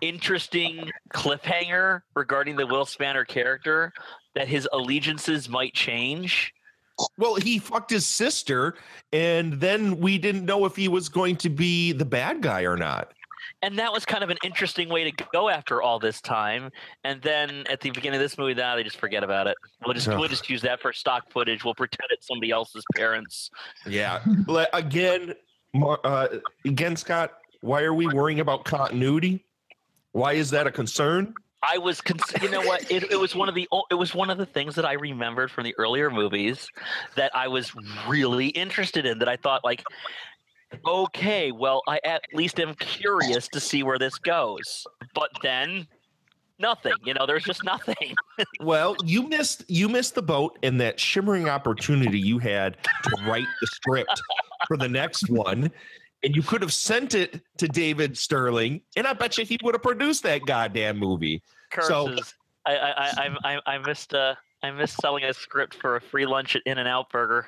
interesting 0.00 0.90
cliffhanger 1.14 2.02
regarding 2.14 2.56
the 2.56 2.66
Will 2.66 2.84
Spanner 2.86 3.24
character 3.24 3.92
that 4.34 4.48
his 4.48 4.68
allegiances 4.72 5.48
might 5.48 5.74
change? 5.74 6.52
Well, 7.16 7.36
he 7.36 7.58
fucked 7.58 7.90
his 7.90 8.04
sister, 8.06 8.74
and 9.12 9.54
then 9.54 9.98
we 10.00 10.18
didn't 10.18 10.44
know 10.44 10.66
if 10.66 10.76
he 10.76 10.86
was 10.88 11.08
going 11.08 11.36
to 11.36 11.48
be 11.48 11.92
the 11.92 12.04
bad 12.04 12.42
guy 12.42 12.62
or 12.62 12.76
not. 12.76 13.12
and 13.62 13.78
that 13.78 13.92
was 13.92 14.04
kind 14.04 14.22
of 14.24 14.30
an 14.30 14.38
interesting 14.42 14.88
way 14.88 15.10
to 15.10 15.24
go 15.32 15.48
after 15.48 15.82
all 15.82 15.98
this 15.98 16.20
time. 16.20 16.70
And 17.04 17.20
then 17.22 17.64
at 17.68 17.80
the 17.80 17.90
beginning 17.90 18.16
of 18.16 18.22
this 18.22 18.38
movie, 18.38 18.54
now 18.54 18.76
they 18.76 18.82
just 18.82 18.96
forget 18.98 19.22
about 19.22 19.46
it. 19.46 19.56
We'll 19.84 19.94
just 19.94 20.08
we'll 20.08 20.28
just 20.28 20.48
use 20.48 20.62
that 20.62 20.80
for 20.80 20.92
stock 20.92 21.30
footage. 21.30 21.64
We'll 21.64 21.74
pretend 21.74 22.08
it's 22.10 22.26
somebody 22.26 22.50
else's 22.50 22.84
parents. 22.94 23.50
Yeah. 23.86 24.20
Again, 24.72 25.34
uh, 25.82 26.28
again, 26.64 26.96
Scott. 26.96 27.32
Why 27.62 27.82
are 27.82 27.92
we 27.94 28.06
worrying 28.06 28.40
about 28.40 28.64
continuity? 28.64 29.44
Why 30.12 30.32
is 30.34 30.50
that 30.50 30.66
a 30.66 30.70
concern? 30.70 31.34
I 31.62 31.78
was, 31.78 32.00
cons- 32.00 32.22
you 32.42 32.50
know 32.50 32.62
what? 32.62 32.90
It, 32.90 33.10
it 33.12 33.16
was 33.16 33.34
one 33.34 33.48
of 33.48 33.54
the 33.54 33.68
it 33.90 33.94
was 33.94 34.14
one 34.14 34.30
of 34.30 34.38
the 34.38 34.46
things 34.46 34.74
that 34.76 34.86
I 34.86 34.94
remembered 34.94 35.50
from 35.50 35.64
the 35.64 35.74
earlier 35.76 36.10
movies 36.10 36.66
that 37.16 37.34
I 37.34 37.48
was 37.48 37.72
really 38.08 38.48
interested 38.48 39.04
in. 39.04 39.18
That 39.18 39.28
I 39.28 39.36
thought 39.36 39.62
like, 39.62 39.84
okay, 40.86 41.52
well, 41.52 41.82
I 41.86 42.00
at 42.02 42.22
least 42.32 42.58
am 42.60 42.74
curious 42.74 43.46
to 43.48 43.60
see 43.60 43.82
where 43.82 43.98
this 43.98 44.18
goes. 44.18 44.86
But 45.14 45.30
then, 45.42 45.86
nothing. 46.58 46.94
You 47.04 47.12
know, 47.14 47.26
there's 47.26 47.44
just 47.44 47.64
nothing. 47.64 48.14
Well, 48.60 48.96
you 49.04 49.28
missed 49.28 49.64
you 49.68 49.86
missed 49.86 50.14
the 50.14 50.22
boat 50.22 50.58
in 50.62 50.78
that 50.78 50.98
shimmering 50.98 51.46
opportunity 51.46 52.18
you 52.18 52.38
had 52.38 52.78
to 52.82 53.10
write 53.26 53.46
the 53.60 53.66
script 53.66 54.22
for 54.66 54.78
the 54.78 54.88
next 54.88 55.28
one. 55.28 55.70
And 56.22 56.36
you 56.36 56.42
could 56.42 56.60
have 56.60 56.72
sent 56.72 57.14
it 57.14 57.40
to 57.58 57.66
David 57.66 58.16
Sterling, 58.16 58.82
and 58.94 59.06
I 59.06 59.14
bet 59.14 59.38
you 59.38 59.44
he 59.44 59.58
would 59.62 59.74
have 59.74 59.82
produced 59.82 60.22
that 60.24 60.44
goddamn 60.44 60.98
movie. 60.98 61.42
Curses. 61.70 61.88
So 61.88 62.16
I 62.66 62.76
I 62.76 62.90
I 62.92 63.36
I, 63.44 63.60
I 63.74 63.78
missed 63.78 64.12
uh 64.12 64.34
I 64.62 64.70
missed 64.70 64.96
selling 65.00 65.24
a 65.24 65.32
script 65.32 65.74
for 65.74 65.96
a 65.96 66.00
free 66.00 66.26
lunch 66.26 66.54
at 66.54 66.62
In 66.66 66.78
and 66.78 66.86
Out 66.86 67.10
Burger. 67.10 67.46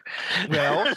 Well, 0.49 0.95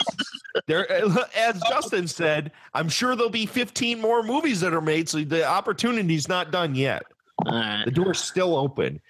there, 0.66 0.90
as 0.90 1.62
Justin 1.68 2.08
said, 2.08 2.50
I'm 2.74 2.88
sure 2.88 3.14
there'll 3.14 3.30
be 3.30 3.46
15 3.46 4.00
more 4.00 4.24
movies 4.24 4.60
that 4.60 4.74
are 4.74 4.80
made, 4.80 5.08
so 5.08 5.22
the 5.22 5.46
opportunity's 5.46 6.28
not 6.28 6.50
done 6.50 6.74
yet. 6.74 7.04
The 7.44 7.92
door's 7.92 8.20
still 8.20 8.56
open. 8.56 9.00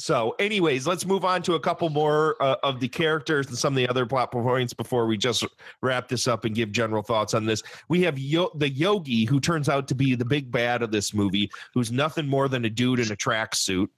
So, 0.00 0.34
anyways, 0.38 0.86
let's 0.86 1.04
move 1.04 1.26
on 1.26 1.42
to 1.42 1.54
a 1.54 1.60
couple 1.60 1.90
more 1.90 2.42
uh, 2.42 2.56
of 2.62 2.80
the 2.80 2.88
characters 2.88 3.48
and 3.48 3.58
some 3.58 3.74
of 3.74 3.76
the 3.76 3.86
other 3.86 4.06
plot 4.06 4.32
points 4.32 4.72
before 4.72 5.06
we 5.06 5.18
just 5.18 5.44
wrap 5.82 6.08
this 6.08 6.26
up 6.26 6.46
and 6.46 6.54
give 6.54 6.72
general 6.72 7.02
thoughts 7.02 7.34
on 7.34 7.44
this. 7.44 7.62
We 7.88 8.00
have 8.02 8.18
Yo- 8.18 8.50
the 8.54 8.70
Yogi, 8.70 9.26
who 9.26 9.40
turns 9.40 9.68
out 9.68 9.86
to 9.88 9.94
be 9.94 10.14
the 10.14 10.24
big 10.24 10.50
bad 10.50 10.82
of 10.82 10.90
this 10.90 11.12
movie, 11.12 11.50
who's 11.74 11.92
nothing 11.92 12.26
more 12.26 12.48
than 12.48 12.64
a 12.64 12.70
dude 12.70 12.98
in 12.98 13.12
a 13.12 13.16
tracksuit. 13.16 13.88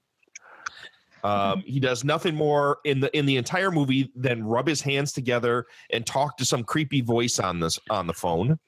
Um, 1.23 1.63
he 1.65 1.79
does 1.79 2.03
nothing 2.03 2.35
more 2.35 2.79
in 2.85 2.99
the 2.99 3.17
in 3.17 3.25
the 3.25 3.37
entire 3.37 3.71
movie 3.71 4.11
than 4.17 4.45
rub 4.45 4.67
his 4.67 4.81
hands 4.81 5.13
together 5.13 5.67
and 5.91 6.05
talk 6.05 6.37
to 6.39 6.45
some 6.45 6.65
creepy 6.65 7.01
voice 7.01 7.39
on 7.39 7.61
this 7.61 7.79
on 7.91 8.09
the 8.09 8.13
phone. 8.13 8.59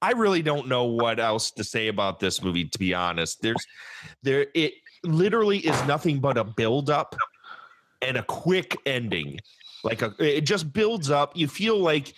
I 0.00 0.12
really 0.12 0.42
don't 0.42 0.68
know 0.68 0.84
what 0.84 1.18
else 1.18 1.50
to 1.52 1.64
say 1.64 1.88
about 1.88 2.20
this 2.20 2.42
movie. 2.42 2.66
To 2.66 2.78
be 2.78 2.94
honest, 2.94 3.40
there's 3.42 3.66
there 4.22 4.46
it 4.54 4.74
literally 5.04 5.58
is 5.58 5.86
nothing 5.86 6.20
but 6.20 6.36
a 6.36 6.44
build 6.44 6.90
up 6.90 7.14
and 8.02 8.16
a 8.16 8.22
quick 8.22 8.76
ending. 8.86 9.38
Like 9.82 10.02
a, 10.02 10.14
it 10.18 10.42
just 10.42 10.72
builds 10.72 11.10
up. 11.10 11.36
You 11.36 11.48
feel 11.48 11.78
like 11.78 12.14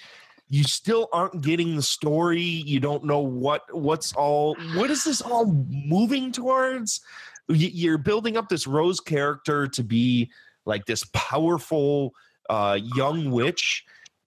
you 0.49 0.63
still 0.65 1.09
aren't 1.13 1.43
getting 1.43 1.77
the 1.77 1.83
story. 1.83 2.41
You 2.41 2.81
don't 2.81 3.05
know 3.05 3.21
what 3.21 3.63
what's 3.75 4.13
all 4.13 4.57
what 4.75 4.91
is 4.91 5.05
this 5.05 5.21
all 5.21 5.47
moving 5.47 6.33
towards? 6.33 7.01
You're 7.49 7.99
building 7.99 8.37
up 8.37 8.49
this 8.49 8.67
Rose 8.67 9.01
character 9.01 9.67
to 9.69 9.83
be 9.83 10.31
like 10.65 10.87
this 10.87 11.05
powerful 11.13 12.13
uh, 12.51 12.79
young 12.97 13.31
witch, 13.31 13.85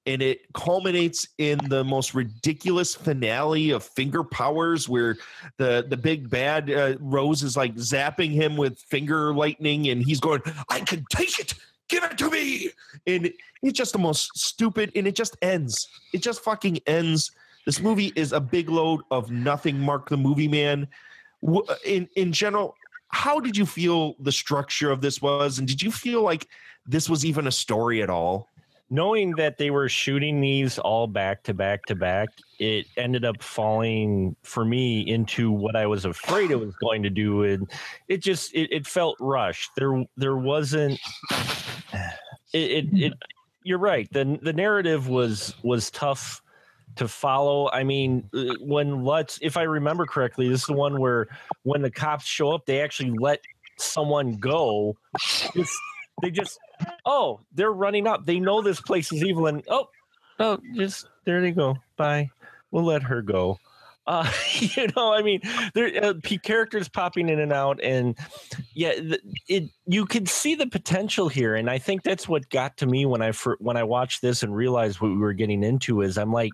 and 0.10 0.24
it 0.24 0.51
culminates 0.53 1.28
in 1.38 1.60
the 1.70 1.84
most 1.84 2.16
ridiculous 2.16 2.95
finale 2.95 3.70
of 3.70 3.84
finger 3.84 4.24
powers, 4.24 4.89
where 4.89 5.18
the 5.57 5.86
the 5.88 5.95
big 5.95 6.32
bad 6.32 6.72
uh, 6.72 6.95
Rose 6.99 7.43
is 7.43 7.55
like 7.55 7.76
zapping 7.76 8.32
him 8.32 8.57
with 8.57 8.80
finger 8.80 9.32
lightning, 9.36 9.88
and 9.89 10.01
he's 10.01 10.20
going, 10.20 10.41
"I 10.68 10.80
can 10.80 11.05
take 11.12 11.39
it." 11.39 11.53
Give 11.89 12.03
it 12.03 12.18
to 12.20 12.30
me. 12.30 12.70
And 13.07 13.32
it's 13.64 13.78
just 13.78 13.93
the 13.93 13.99
most 13.99 14.38
stupid, 14.38 14.91
and 14.95 15.07
it 15.07 15.16
just 15.16 15.38
ends. 15.41 15.88
It 16.14 16.22
just 16.22 16.43
fucking 16.43 16.80
ends. 16.86 17.32
This 17.66 17.80
movie 17.80 18.12
is 18.16 18.32
a 18.32 18.39
big 18.39 18.70
load 18.70 19.01
of 19.10 19.32
nothing. 19.32 19.80
Mark 19.80 20.10
the 20.10 20.18
movie 20.18 20.47
man. 20.47 20.88
In 21.86 22.10
in 22.16 22.34
general, 22.34 22.76
how 23.10 23.39
did 23.39 23.55
you 23.55 23.68
feel 23.68 24.16
the 24.20 24.32
structure 24.32 24.89
of 24.89 25.01
this 25.01 25.22
was, 25.22 25.60
and 25.60 25.68
did 25.68 25.84
you 25.84 25.91
feel 25.91 26.24
like 26.24 26.47
this 26.88 27.07
was 27.07 27.24
even 27.26 27.45
a 27.45 27.51
story 27.51 28.01
at 28.01 28.10
all? 28.10 28.49
Knowing 28.90 29.32
that 29.36 29.58
they 29.58 29.70
were 29.70 29.88
shooting 29.90 30.42
these 30.42 30.80
all 30.80 31.08
back 31.08 31.44
to 31.44 31.54
back 31.54 31.86
to 31.86 31.96
back, 31.96 32.30
it 32.60 32.86
ended 32.98 33.26
up 33.26 33.42
falling 33.42 34.36
for 34.44 34.66
me 34.66 35.02
into 35.02 35.52
what 35.52 35.76
I 35.76 35.86
was 35.86 36.06
afraid 36.06 36.52
it 36.52 36.60
was 36.60 36.76
going 36.76 37.04
to 37.04 37.10
do, 37.10 37.44
and 37.44 37.70
it 38.08 38.18
just 38.18 38.54
it, 38.54 38.72
it 38.72 38.88
felt 38.88 39.18
rushed. 39.20 39.72
There 39.76 40.04
there 40.18 40.38
wasn't 40.38 41.00
it, 42.54 42.72
it 42.72 42.86
it 42.94 43.14
you're 43.64 43.80
right. 43.80 44.08
The 44.12 44.40
the 44.42 44.54
narrative 44.54 45.08
was 45.08 45.54
was 45.64 45.92
tough 45.92 46.42
to 46.96 47.08
follow. 47.08 47.70
I 47.72 47.84
mean, 47.84 48.30
uh, 48.34 48.56
when 48.60 49.04
Lutz, 49.04 49.40
if 49.42 49.58
I 49.58 49.64
remember 49.64 50.06
correctly, 50.06 50.50
this 50.50 50.62
is 50.62 50.68
the 50.68 50.74
one 50.74 51.00
where 51.00 51.28
when 51.64 51.82
the 51.82 51.92
cops 51.92 52.26
show 52.26 52.52
up, 52.52 52.66
they 52.66 52.82
actually 52.82 53.12
let 53.20 53.42
someone 53.78 54.38
go. 54.38 54.98
Just, 55.56 55.74
they 56.22 56.32
just, 56.32 56.60
oh, 57.05 57.41
they're 57.53 57.71
running 57.71 58.07
up. 58.07 58.25
They 58.25 58.39
know 58.39 58.61
this 58.61 58.82
place 58.82 59.11
is 59.11 59.23
evil, 59.23 59.47
and 59.47 59.63
oh, 59.67 59.89
oh, 60.39 60.59
just 60.75 61.07
there 61.25 61.41
they 61.41 61.51
go. 61.51 61.77
Bye. 61.97 62.32
We'll 62.71 62.86
let 62.86 63.03
her 63.03 63.21
go. 63.21 63.57
Uh, 64.09 64.30
you 64.59 64.88
know, 64.95 65.13
I 65.13 65.21
mean, 65.21 65.41
there 65.73 66.03
uh, 66.03 66.13
characters 66.41 66.89
popping 66.89 67.30
in 67.30 67.39
and 67.39 67.53
out, 67.53 67.80
and 67.84 68.17
yeah, 68.73 68.93
it 69.47 69.69
you 69.86 70.05
could 70.05 70.27
see 70.27 70.55
the 70.55 70.67
potential 70.67 71.30
here, 71.30 71.55
and 71.55 71.69
I 71.69 71.77
think 71.77 72.03
that's 72.03 72.27
what 72.27 72.49
got 72.49 72.75
to 72.77 72.88
me 72.88 73.05
when 73.05 73.21
I 73.21 73.32
when 73.59 73.77
I 73.77 73.84
watched 73.84 74.21
this 74.21 74.41
and 74.43 74.55
realized 74.55 74.99
what 74.99 75.11
we 75.11 75.17
were 75.17 75.34
getting 75.34 75.63
into. 75.63 76.01
Is 76.01 76.17
I'm 76.17 76.34
like, 76.34 76.51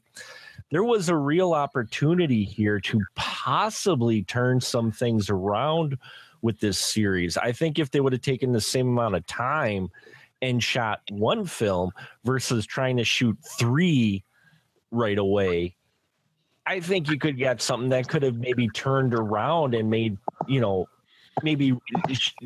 there 0.70 0.84
was 0.84 1.08
a 1.08 1.16
real 1.16 1.54
opportunity 1.54 2.44
here 2.44 2.80
to 2.82 3.02
possibly 3.16 4.24
turn 4.24 4.60
some 4.60 4.92
things 4.92 5.30
around 5.30 5.98
with 6.42 6.60
this 6.60 6.78
series. 6.78 7.38
I 7.38 7.54
think 7.54 7.80
if 7.80 7.90
they 7.90 8.02
would 8.02 8.14
have 8.14 8.22
taken 8.22 8.52
the 8.52 8.62
same 8.62 8.90
amount 8.90 9.16
of 9.16 9.26
time 9.28 9.90
and 10.42 10.64
shot 10.64 11.02
one 11.10 11.46
film 11.46 11.92
versus 12.24 12.66
trying 12.66 12.98
to 12.98 13.04
shoot 13.04 13.38
three 13.58 14.24
right 14.92 15.18
away, 15.18 15.76
I 16.66 16.80
think 16.80 17.10
you 17.10 17.20
could 17.20 17.38
get 17.38 17.62
something 17.62 17.90
that 17.90 18.08
could 18.08 18.24
have 18.24 18.38
maybe 18.38 18.68
turned 18.70 19.14
around 19.14 19.76
and 19.76 19.90
made, 19.90 20.18
you 20.48 20.60
know, 20.60 20.88
maybe 21.44 21.78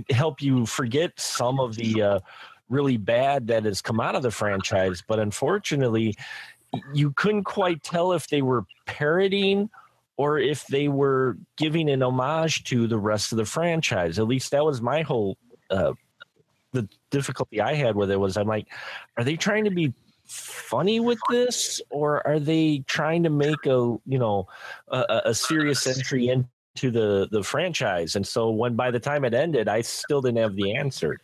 help 0.10 0.42
you 0.42 0.66
forget 0.66 1.12
some 1.18 1.60
of 1.60 1.76
the 1.76 2.02
uh, 2.02 2.20
really 2.70 2.98
bad 2.98 3.48
that 3.48 3.66
has 3.66 3.82
come 3.82 4.00
out 4.00 4.16
of 4.16 4.24
the 4.24 4.32
franchise. 4.32 5.04
But 5.08 5.20
unfortunately, 5.20 6.16
you 6.94 7.12
couldn't 7.14 7.46
quite 7.46 7.82
tell 7.84 8.14
if 8.14 8.28
they 8.28 8.42
were 8.42 8.66
parodying 8.86 9.70
or 10.18 10.38
if 10.38 10.68
they 10.68 10.90
were 10.90 11.38
giving 11.56 11.90
an 11.90 12.04
homage 12.04 12.66
to 12.66 12.88
the 12.88 12.98
rest 12.98 13.32
of 13.32 13.38
the 13.38 13.46
franchise. 13.46 14.20
At 14.20 14.28
least 14.28 14.52
that 14.52 14.66
was 14.66 14.82
my 14.82 15.02
whole 15.02 15.38
uh, 15.70 15.94
difficulty 17.10 17.62
I 17.62 17.74
had 17.74 17.95
with 17.95 18.12
it 18.12 18.20
was 18.20 18.38
I'm 18.38 18.47
like, 18.47 18.68
are 19.18 19.24
they 19.24 19.36
trying 19.36 19.66
to 19.66 19.72
be 19.72 19.93
funny 20.26 20.99
with 20.99 21.20
this, 21.30 21.82
or 21.89 22.26
are 22.28 22.39
they 22.39 22.80
trying 22.88 23.24
to 23.24 23.30
make 23.30 23.66
a 23.66 23.97
you 24.05 24.20
know 24.20 24.47
a, 24.89 25.22
a- 25.26 25.34
serious 25.34 25.88
entry 25.88 26.30
into 26.30 26.91
the 26.91 27.28
the 27.32 27.43
franchise? 27.43 28.16
And 28.16 28.26
so 28.26 28.49
when 28.49 28.76
by 28.76 28.91
the 28.91 28.99
time 28.99 29.26
it 29.26 29.34
ended, 29.34 29.68
I 29.68 29.82
still 29.82 30.22
didn't 30.22 30.38
have 30.38 30.55
the 30.55 30.76
answer, 30.76 31.20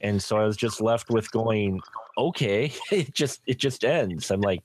and 0.00 0.22
so 0.22 0.38
I 0.38 0.44
was 0.44 0.56
just 0.56 0.80
left 0.80 1.10
with 1.10 1.30
going, 1.30 1.80
okay, 2.16 2.72
it 2.90 3.14
just 3.14 3.42
it 3.46 3.58
just 3.58 3.84
ends. 3.84 4.30
I'm 4.30 4.40
like, 4.40 4.62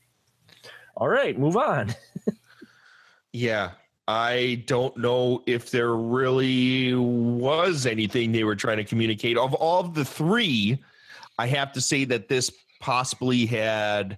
all 0.95 1.09
right, 1.09 1.37
move 1.37 1.57
on. 1.57 1.93
Yeah. 3.33 3.71
I 4.07 4.63
don't 4.65 4.95
know 4.97 5.43
if 5.45 5.71
there 5.71 5.95
really 5.95 6.93
was 6.93 7.85
anything 7.85 8.31
they 8.31 8.43
were 8.43 8.55
trying 8.55 8.77
to 8.77 8.83
communicate. 8.83 9.37
Of 9.37 9.53
all 9.53 9.79
of 9.79 9.93
the 9.93 10.05
three, 10.05 10.81
I 11.37 11.47
have 11.47 11.71
to 11.73 11.81
say 11.81 12.05
that 12.05 12.27
this 12.27 12.51
possibly 12.79 13.45
had 13.45 14.17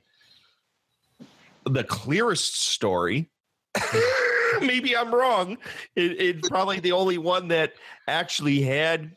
the 1.65 1.84
clearest 1.84 2.61
story. 2.61 3.29
Maybe 4.61 4.95
I'm 4.95 5.13
wrong. 5.13 5.57
It, 5.95 6.21
it's 6.21 6.49
probably 6.49 6.79
the 6.79 6.91
only 6.91 7.17
one 7.17 7.47
that 7.49 7.73
actually 8.07 8.61
had 8.61 9.11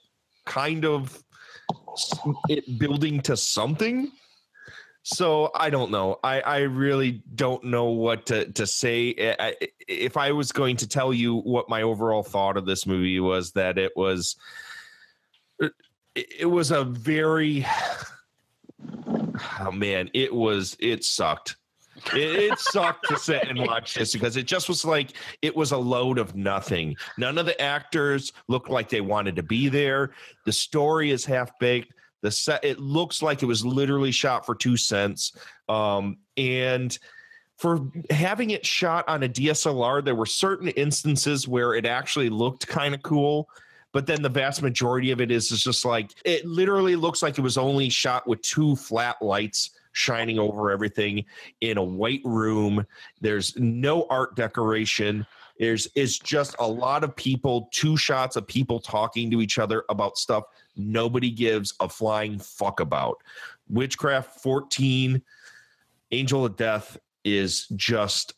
kind 0.44 0.84
of 0.84 1.22
it 2.48 2.78
building 2.78 3.20
to 3.22 3.36
something. 3.36 4.10
So 5.09 5.52
I 5.54 5.70
don't 5.70 5.92
know. 5.92 6.18
I, 6.24 6.40
I 6.40 6.59
really 6.62 7.22
don't 7.36 7.62
know 7.62 7.84
what 7.90 8.26
to, 8.26 8.50
to 8.54 8.66
say. 8.66 9.14
Eh, 9.14 9.36
I, 9.38 9.54
I- 9.62 9.68
if 9.86 10.16
I 10.16 10.32
was 10.32 10.50
going 10.50 10.76
to 10.78 10.88
tell 10.88 11.14
you 11.14 11.36
what 11.36 11.68
my 11.68 11.82
overall 11.82 12.24
thought 12.24 12.57
of 12.57 12.66
this 12.66 12.88
movie 12.88 13.20
was, 13.20 13.52
that 13.52 13.78
it 13.78 13.92
was 13.96 14.34
eh, 15.62 15.68
it, 16.16 16.26
it 16.40 16.46
was 16.46 16.72
a 16.72 16.82
very 16.82 17.64
oh 19.61 19.70
man, 19.72 20.11
it 20.12 20.34
was 20.34 20.76
it 20.80 21.04
sucked. 21.04 21.54
It, 22.12 22.52
it 22.52 22.59
sucked 22.59 23.07
to 23.09 23.16
sit 23.16 23.46
and 23.48 23.61
watch 23.61 23.94
this 23.94 24.12
because 24.12 24.36
it 24.36 24.46
just 24.46 24.68
was 24.68 24.84
like 24.84 25.12
it 25.40 25.54
was 25.54 25.70
a 25.70 25.78
load 25.78 26.18
of 26.18 26.34
nothing. 26.34 26.96
None 27.16 27.38
of 27.38 27.46
the 27.46 27.59
actors 27.62 28.32
looked 28.48 28.68
like 28.70 28.88
they 28.88 29.00
wanted 29.02 29.36
to 29.36 29.44
be 29.44 29.68
there. 29.68 30.11
The 30.46 30.52
story 30.52 31.12
is 31.12 31.24
half 31.24 31.57
baked. 31.61 31.92
The 32.27 32.33
set 32.33 32.64
it 32.64 32.81
looks 32.81 33.22
like 33.22 33.45
it 33.45 33.47
was 33.47 33.64
literally 33.64 34.11
shot 34.11 34.45
for 34.45 34.57
two 34.57 34.77
cents. 34.77 35.31
Um, 35.68 36.16
and 36.37 36.99
for 37.57 37.89
having 38.11 38.51
it 38.51 38.66
shot 38.66 39.09
on 39.09 39.22
a 39.22 39.29
DSLR, 39.29 40.05
there 40.05 40.16
were 40.16 40.27
certain 40.27 40.66
instances 40.70 41.47
where 41.47 41.74
it 41.74 41.87
actually 41.87 42.29
looked 42.29 42.66
kind 42.66 42.97
of 42.97 43.03
cool. 43.05 43.49
But 43.93 44.09
then 44.09 44.22
the 44.22 44.29
vast 44.29 44.61
majority 44.61 45.12
of 45.12 45.20
it 45.20 45.31
is, 45.31 45.53
is 45.53 45.62
just 45.62 45.85
like 45.85 46.11
it 46.24 46.45
literally 46.45 46.97
looks 46.97 47.22
like 47.22 47.39
it 47.39 47.43
was 47.43 47.57
only 47.57 47.89
shot 47.91 48.27
with 48.27 48.43
two 48.43 48.74
flat 48.74 49.22
lights 49.22 49.70
shining 49.93 50.41
over 50.41 50.72
everything 50.72 51.27
in 51.61 51.79
a 51.79 51.85
white 51.85 52.22
room. 52.24 52.85
There's 53.20 53.57
no 53.57 54.05
art 54.11 54.35
decoration. 54.35 55.24
There's 55.59 55.88
it's 55.94 56.18
just 56.18 56.54
a 56.59 56.66
lot 56.66 57.04
of 57.04 57.16
people, 57.16 57.68
two 57.72 57.96
shots 57.96 58.36
of 58.36 58.46
people 58.46 58.80
talking 58.80 59.30
to 59.30 59.40
each 59.40 59.59
other 59.59 59.84
about 59.88 60.18
stuff 60.18 60.44
nobody 60.76 61.30
gives 61.30 61.74
a 61.80 61.88
flying 61.88 62.38
fuck 62.38 62.80
about. 62.80 63.22
Witchcraft 63.68 64.40
14, 64.40 65.22
Angel 66.12 66.44
of 66.44 66.57
Death 66.57 66.98
is 67.24 67.66
just 67.76 68.34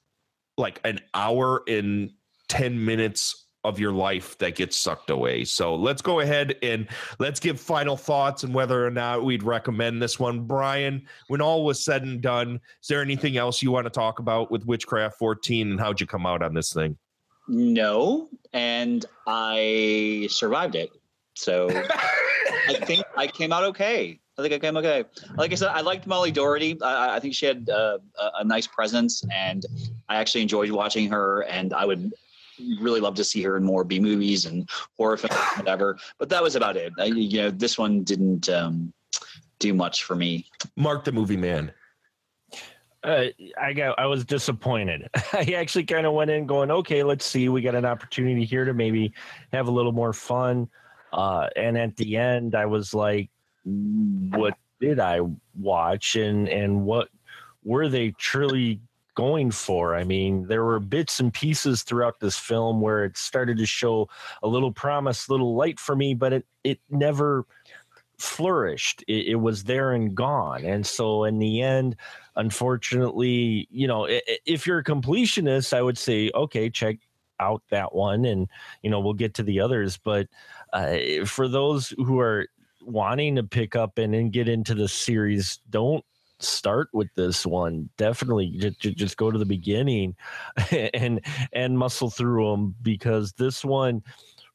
like 0.56 0.80
an 0.84 1.00
hour 1.14 1.62
and 1.68 2.10
10 2.48 2.84
minutes 2.84 3.46
of 3.64 3.78
your 3.78 3.92
life 3.92 4.38
that 4.38 4.54
gets 4.54 4.76
sucked 4.76 5.10
away. 5.10 5.44
So 5.44 5.74
let's 5.74 6.00
go 6.00 6.20
ahead 6.20 6.56
and 6.62 6.88
let's 7.18 7.40
give 7.40 7.60
final 7.60 7.96
thoughts 7.96 8.44
and 8.44 8.54
whether 8.54 8.86
or 8.86 8.90
not 8.90 9.24
we'd 9.24 9.42
recommend 9.42 10.00
this 10.00 10.18
one. 10.18 10.44
Brian, 10.44 11.06
when 11.26 11.40
all 11.40 11.64
was 11.64 11.84
said 11.84 12.02
and 12.02 12.20
done, 12.20 12.60
is 12.80 12.88
there 12.88 13.02
anything 13.02 13.36
else 13.36 13.60
you 13.60 13.70
want 13.70 13.86
to 13.86 13.90
talk 13.90 14.20
about 14.20 14.50
with 14.50 14.64
Witchcraft 14.64 15.18
14 15.18 15.70
and 15.72 15.80
how'd 15.80 16.00
you 16.00 16.06
come 16.06 16.24
out 16.24 16.42
on 16.42 16.54
this 16.54 16.72
thing? 16.72 16.96
No, 17.48 18.28
and 18.52 19.04
I 19.26 20.28
survived 20.30 20.74
it. 20.74 20.90
So 21.34 21.68
I 21.70 22.74
think 22.84 23.04
I 23.16 23.26
came 23.26 23.52
out 23.52 23.64
okay. 23.64 24.20
I 24.38 24.42
think 24.42 24.54
I 24.54 24.58
came 24.58 24.76
okay. 24.76 25.04
Like 25.36 25.50
I 25.50 25.54
said, 25.56 25.68
I 25.68 25.80
liked 25.80 26.06
Molly 26.06 26.30
Doherty. 26.30 26.80
I, 26.80 27.16
I 27.16 27.20
think 27.20 27.34
she 27.34 27.46
had 27.46 27.68
uh, 27.68 27.98
a, 28.20 28.30
a 28.40 28.44
nice 28.44 28.68
presence, 28.68 29.24
and 29.34 29.66
I 30.08 30.16
actually 30.16 30.42
enjoyed 30.42 30.70
watching 30.70 31.10
her. 31.10 31.42
And 31.42 31.72
I 31.72 31.84
would 31.84 32.12
really 32.80 33.00
love 33.00 33.14
to 33.16 33.24
see 33.24 33.42
her 33.42 33.56
in 33.56 33.64
more 33.64 33.84
B 33.84 33.98
movies 33.98 34.44
and 34.44 34.68
horror 34.96 35.16
films, 35.16 35.34
whatever. 35.56 35.98
But 36.18 36.28
that 36.28 36.42
was 36.42 36.54
about 36.54 36.76
it. 36.76 36.92
I, 36.98 37.06
you 37.06 37.42
know, 37.42 37.50
this 37.50 37.78
one 37.78 38.04
didn't 38.04 38.48
um, 38.48 38.92
do 39.58 39.74
much 39.74 40.04
for 40.04 40.14
me. 40.14 40.46
Mark 40.76 41.04
the 41.04 41.12
movie 41.12 41.36
man. 41.36 41.72
Uh, 43.04 43.26
I 43.60 43.72
got 43.74 43.98
I 43.98 44.06
was 44.06 44.24
disappointed. 44.24 45.08
I 45.32 45.54
actually 45.56 45.84
kind 45.84 46.06
of 46.06 46.14
went 46.14 46.30
in 46.30 46.46
going, 46.46 46.70
okay, 46.70 47.02
let's 47.02 47.24
see. 47.24 47.48
We 47.48 47.62
got 47.62 47.74
an 47.74 47.84
opportunity 47.84 48.44
here 48.44 48.64
to 48.64 48.74
maybe 48.74 49.12
have 49.52 49.68
a 49.68 49.70
little 49.70 49.92
more 49.92 50.12
fun. 50.12 50.68
Uh, 51.12 51.48
and 51.56 51.78
at 51.78 51.96
the 51.96 52.16
end, 52.16 52.54
I 52.54 52.66
was 52.66 52.94
like, 52.94 53.30
what 53.64 54.54
did 54.80 55.00
I 55.00 55.20
watch 55.58 56.16
and 56.16 56.48
and 56.48 56.84
what 56.84 57.08
were 57.64 57.88
they 57.88 58.10
truly 58.12 58.80
going 59.14 59.50
for? 59.50 59.94
I 59.94 60.04
mean, 60.04 60.46
there 60.46 60.64
were 60.64 60.80
bits 60.80 61.20
and 61.20 61.32
pieces 61.32 61.82
throughout 61.82 62.20
this 62.20 62.36
film 62.36 62.80
where 62.80 63.04
it 63.04 63.16
started 63.16 63.58
to 63.58 63.66
show 63.66 64.08
a 64.42 64.48
little 64.48 64.72
promise, 64.72 65.28
little 65.28 65.54
light 65.54 65.78
for 65.78 65.94
me, 65.94 66.14
but 66.14 66.32
it 66.32 66.46
it 66.64 66.80
never 66.90 67.46
flourished. 68.18 69.04
It, 69.06 69.28
it 69.28 69.34
was 69.36 69.64
there 69.64 69.92
and 69.92 70.14
gone. 70.14 70.64
And 70.64 70.86
so 70.86 71.24
in 71.24 71.38
the 71.38 71.62
end, 71.62 71.96
unfortunately, 72.38 73.68
you 73.70 73.86
know, 73.86 74.06
if 74.08 74.66
you're 74.66 74.78
a 74.78 74.84
completionist, 74.84 75.76
I 75.76 75.82
would 75.82 75.98
say, 75.98 76.30
okay, 76.34 76.70
check 76.70 76.96
out 77.40 77.62
that 77.70 77.94
one 77.94 78.24
and 78.24 78.48
you 78.82 78.90
know 78.90 78.98
we'll 78.98 79.12
get 79.12 79.34
to 79.34 79.42
the 79.42 79.60
others. 79.60 79.98
But 79.98 80.28
uh, 80.72 80.96
for 81.26 81.46
those 81.48 81.90
who 81.98 82.18
are 82.18 82.48
wanting 82.82 83.36
to 83.36 83.42
pick 83.42 83.76
up 83.76 83.98
and 83.98 84.32
get 84.32 84.48
into 84.48 84.74
the 84.74 84.88
series 84.88 85.60
don't 85.68 86.04
start 86.40 86.88
with 86.92 87.08
this 87.16 87.44
one. 87.44 87.88
Definitely 87.96 88.48
just, 88.56 88.80
just 88.96 89.16
go 89.16 89.30
to 89.30 89.38
the 89.38 89.44
beginning 89.44 90.16
and 90.94 91.20
and 91.52 91.78
muscle 91.78 92.10
through 92.10 92.50
them 92.50 92.74
because 92.82 93.32
this 93.32 93.64
one 93.64 94.02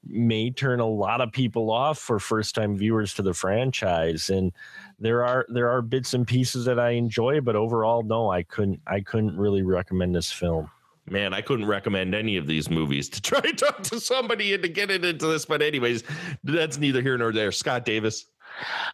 may 0.06 0.52
turn 0.52 0.80
a 0.80 0.86
lot 0.86 1.22
of 1.22 1.32
people 1.32 1.72
off 1.72 1.98
for 1.98 2.20
first 2.20 2.56
time 2.56 2.76
viewers 2.76 3.14
to 3.14 3.22
the 3.22 3.34
franchise. 3.34 4.30
And 4.30 4.52
there 5.00 5.26
are 5.26 5.46
there 5.50 5.70
are 5.70 5.82
bits 5.82 6.14
and 6.14 6.28
pieces 6.28 6.66
that 6.66 6.80
I 6.80 6.92
enjoy 6.92 7.42
but 7.42 7.56
overall 7.56 8.04
no 8.04 8.32
I 8.32 8.44
couldn't 8.44 8.82
I 8.88 9.02
couldn't 9.02 9.38
really 9.38 9.62
recommend 9.62 10.16
this 10.16 10.32
film 10.32 10.70
man, 11.10 11.34
I 11.34 11.42
couldn't 11.42 11.66
recommend 11.66 12.16
any 12.16 12.38
of 12.38 12.48
these 12.48 12.70
movies 12.70 13.10
to 13.10 13.22
try 13.30 13.42
and 13.44 13.58
talk 13.58 13.84
to 13.84 14.00
somebody 14.00 14.54
and 14.54 14.64
to 14.64 14.70
get 14.70 14.92
it 14.92 15.04
into 15.04 15.28
this. 15.28 15.46
But 15.46 15.62
anyways, 15.62 16.04
that's 16.44 16.78
neither 16.78 17.02
here 17.02 17.18
nor 17.18 17.32
there. 17.32 17.52
Scott 17.52 17.86
Davis. 17.86 18.26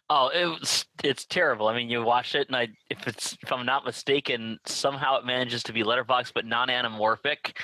Oh, 0.08 0.28
it 0.28 0.46
was, 0.46 0.86
it's 1.04 1.26
terrible. 1.26 1.68
I 1.68 1.76
mean, 1.76 1.90
you 1.90 2.02
watch 2.02 2.34
it, 2.34 2.46
and 2.48 2.56
I, 2.56 2.68
if 2.88 3.06
it's 3.06 3.36
if 3.42 3.52
I'm 3.52 3.66
not 3.66 3.84
mistaken, 3.84 4.58
somehow 4.64 5.18
it 5.18 5.26
manages 5.26 5.62
to 5.64 5.72
be 5.72 5.82
letterbox 5.82 6.32
but 6.32 6.46
non-anamorphic. 6.46 7.56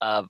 Uh, 0.00 0.24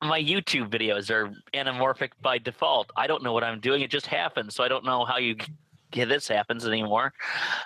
my 0.00 0.22
YouTube 0.22 0.70
videos 0.70 1.10
are 1.10 1.32
anamorphic 1.54 2.10
by 2.22 2.38
default. 2.38 2.88
I 2.96 3.08
don't 3.08 3.24
know 3.24 3.32
what 3.32 3.42
I'm 3.42 3.58
doing; 3.58 3.82
it 3.82 3.90
just 3.90 4.06
happens. 4.06 4.54
So 4.54 4.62
I 4.62 4.68
don't 4.68 4.84
know 4.84 5.04
how 5.04 5.18
you 5.18 5.34
yeah, 5.94 6.04
this 6.04 6.28
happens 6.28 6.66
anymore. 6.66 7.12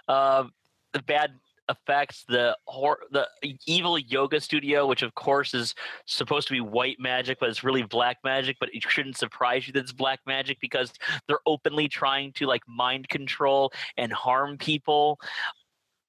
Uh, 0.08 0.44
the 0.92 1.02
bad 1.02 1.32
effects 1.68 2.24
the 2.28 2.56
hor- 2.66 3.04
the 3.12 3.26
evil 3.66 3.98
yoga 3.98 4.40
studio 4.40 4.86
which 4.86 5.02
of 5.02 5.14
course 5.14 5.54
is 5.54 5.74
supposed 6.06 6.48
to 6.48 6.52
be 6.52 6.60
white 6.60 6.96
magic 6.98 7.38
but 7.38 7.48
it's 7.48 7.62
really 7.62 7.82
black 7.82 8.18
magic 8.24 8.56
but 8.58 8.68
it 8.74 8.82
shouldn't 8.82 9.16
surprise 9.16 9.66
you 9.66 9.72
that 9.72 9.80
it's 9.80 9.92
black 9.92 10.20
magic 10.26 10.58
because 10.60 10.92
they're 11.26 11.38
openly 11.46 11.88
trying 11.88 12.32
to 12.32 12.46
like 12.46 12.62
mind 12.66 13.08
control 13.08 13.72
and 13.96 14.12
harm 14.12 14.58
people 14.58 15.18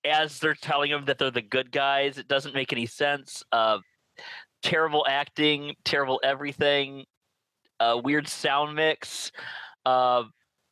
as 0.05 0.39
they're 0.39 0.55
telling 0.55 0.91
them 0.91 1.05
that 1.05 1.17
they're 1.17 1.31
the 1.31 1.41
good 1.41 1.71
guys 1.71 2.17
it 2.17 2.27
doesn't 2.27 2.55
make 2.55 2.73
any 2.73 2.85
sense 2.85 3.43
uh, 3.51 3.77
terrible 4.63 5.05
acting 5.07 5.75
terrible 5.85 6.19
everything 6.23 7.05
uh, 7.79 7.99
weird 8.03 8.27
sound 8.27 8.75
mix 8.75 9.31
uh, 9.85 10.23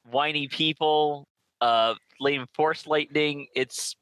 whiny 0.10 0.48
people 0.48 1.28
uh, 1.62 1.94
lame 2.20 2.46
force 2.54 2.86
lightning 2.88 3.48
it's 3.56 3.96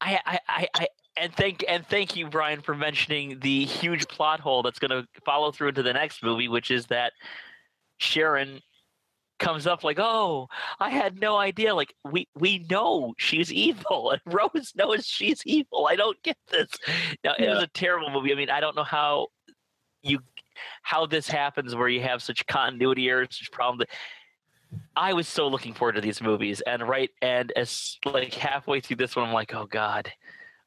I, 0.00 0.18
I, 0.26 0.38
I, 0.48 0.68
I, 0.74 0.88
and 1.16 1.34
thank 1.34 1.64
and 1.68 1.86
thank 1.86 2.16
you, 2.16 2.28
Brian, 2.28 2.60
for 2.60 2.74
mentioning 2.74 3.38
the 3.40 3.64
huge 3.64 4.08
plot 4.08 4.40
hole 4.40 4.62
that's 4.62 4.78
going 4.78 4.90
to 4.90 5.06
follow 5.24 5.52
through 5.52 5.68
into 5.68 5.82
the 5.82 5.92
next 5.92 6.22
movie, 6.22 6.48
which 6.48 6.70
is 6.70 6.86
that 6.86 7.12
Sharon 7.98 8.60
comes 9.38 9.66
up 9.66 9.84
like, 9.84 9.98
"Oh, 9.98 10.48
I 10.78 10.90
had 10.90 11.20
no 11.20 11.36
idea." 11.36 11.74
Like 11.74 11.94
we 12.10 12.26
we 12.34 12.66
know 12.70 13.14
she's 13.18 13.52
evil, 13.52 14.12
and 14.12 14.20
Rose 14.26 14.72
knows 14.74 15.06
she's 15.06 15.42
evil. 15.44 15.86
I 15.88 15.96
don't 15.96 16.22
get 16.22 16.38
this. 16.50 16.68
Now 17.24 17.34
it 17.38 17.48
was 17.48 17.62
a 17.62 17.68
terrible 17.68 18.10
movie. 18.10 18.32
I 18.32 18.36
mean, 18.36 18.50
I 18.50 18.60
don't 18.60 18.76
know 18.76 18.84
how 18.84 19.28
you 20.02 20.20
how 20.82 21.06
this 21.06 21.28
happens 21.28 21.74
where 21.74 21.88
you 21.88 22.00
have 22.00 22.22
such 22.22 22.46
continuity 22.46 23.08
errors, 23.08 23.28
such 23.30 23.50
problems. 23.50 23.84
I 24.96 25.12
was 25.12 25.28
so 25.28 25.48
looking 25.48 25.74
forward 25.74 25.94
to 25.94 26.00
these 26.00 26.20
movies, 26.20 26.60
and 26.62 26.86
right, 26.86 27.10
and 27.22 27.52
as 27.56 27.98
like 28.04 28.34
halfway 28.34 28.80
through 28.80 28.96
this 28.96 29.16
one, 29.16 29.28
I'm 29.28 29.34
like, 29.34 29.54
oh 29.54 29.66
god, 29.66 30.12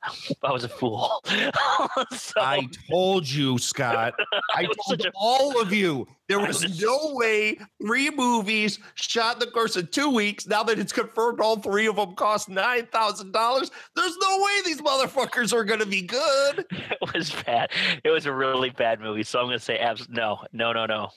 I 0.44 0.52
was 0.52 0.64
a 0.64 0.70
fool. 0.70 1.22
so, 2.12 2.42
I 2.42 2.68
told 2.90 3.28
you, 3.30 3.58
Scott. 3.58 4.14
I 4.56 4.68
told 4.88 5.06
all 5.16 5.62
of 5.62 5.72
you 5.72 6.08
there 6.28 6.40
was, 6.40 6.64
was 6.64 6.82
no 6.82 7.14
way 7.14 7.58
three 7.82 8.10
movies 8.10 8.80
shot 8.96 9.36
in 9.36 9.40
the 9.40 9.48
course 9.48 9.76
of 9.76 9.92
two 9.92 10.10
weeks. 10.10 10.48
Now 10.48 10.64
that 10.64 10.80
it's 10.80 10.94
confirmed, 10.94 11.40
all 11.40 11.58
three 11.58 11.88
of 11.88 11.96
them 11.96 12.16
cost 12.16 12.50
nine 12.50 12.86
thousand 12.88 13.32
dollars. 13.32 13.72
There's 13.96 14.18
no 14.22 14.38
way 14.40 14.62
these 14.66 14.82
motherfuckers 14.82 15.54
are 15.54 15.64
going 15.64 15.80
to 15.80 15.86
be 15.86 16.02
good. 16.02 16.66
It 16.72 17.14
was 17.14 17.32
bad. 17.46 17.72
It 18.04 18.10
was 18.10 18.26
a 18.26 18.34
really 18.34 18.70
bad 18.70 19.00
movie. 19.00 19.24
So 19.24 19.40
I'm 19.40 19.46
going 19.46 19.60
to 19.60 19.64
say, 19.64 19.78
abs- 19.78 20.10
no, 20.10 20.40
no, 20.52 20.74
no, 20.74 20.86
no. 20.86 21.10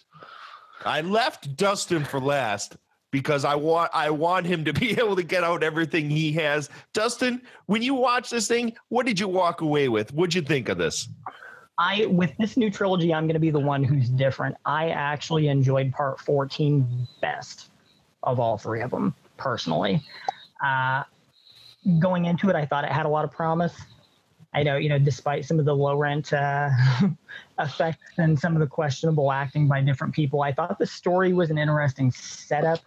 I 0.84 1.00
left 1.00 1.56
Dustin 1.56 2.04
for 2.04 2.20
last 2.20 2.76
because 3.10 3.44
I 3.44 3.54
want 3.54 3.90
I 3.94 4.10
want 4.10 4.46
him 4.46 4.64
to 4.64 4.72
be 4.84 4.92
able 4.92 5.16
to 5.16 5.22
get 5.22 5.44
out 5.44 5.62
everything 5.62 6.10
he 6.10 6.32
has. 6.32 6.68
Dustin, 6.92 7.42
when 7.66 7.82
you 7.82 7.94
watch 7.94 8.30
this 8.30 8.48
thing, 8.48 8.76
what 8.88 9.06
did 9.06 9.18
you 9.18 9.28
walk 9.28 9.60
away 9.60 9.88
with? 9.88 10.12
What'd 10.12 10.34
you 10.34 10.42
think 10.42 10.68
of 10.68 10.78
this? 10.78 11.08
I 11.78 12.06
with 12.06 12.36
this 12.38 12.56
new 12.56 12.70
trilogy, 12.70 13.12
I'm 13.12 13.24
going 13.24 13.34
to 13.34 13.40
be 13.40 13.50
the 13.50 13.60
one 13.60 13.84
who's 13.84 14.08
different. 14.08 14.56
I 14.64 14.90
actually 14.90 15.48
enjoyed 15.48 15.92
part 15.92 16.20
14 16.20 17.06
best 17.20 17.70
of 18.22 18.40
all 18.40 18.56
three 18.56 18.80
of 18.80 18.90
them 18.90 19.14
personally. 19.36 20.02
Uh, 20.64 21.04
going 21.98 22.24
into 22.24 22.48
it, 22.48 22.56
I 22.56 22.64
thought 22.64 22.84
it 22.84 22.92
had 22.92 23.06
a 23.06 23.08
lot 23.08 23.24
of 23.24 23.30
promise, 23.30 23.74
I 24.56 24.62
know, 24.62 24.78
you 24.78 24.88
know, 24.88 24.98
despite 24.98 25.44
some 25.44 25.58
of 25.58 25.66
the 25.66 25.76
low 25.76 25.96
rent 25.96 26.32
uh, 26.32 26.70
effects 27.58 28.12
and 28.16 28.38
some 28.38 28.54
of 28.54 28.60
the 28.60 28.66
questionable 28.66 29.30
acting 29.30 29.68
by 29.68 29.82
different 29.82 30.14
people, 30.14 30.40
I 30.40 30.50
thought 30.50 30.78
the 30.78 30.86
story 30.86 31.34
was 31.34 31.50
an 31.50 31.58
interesting 31.58 32.10
setup. 32.10 32.78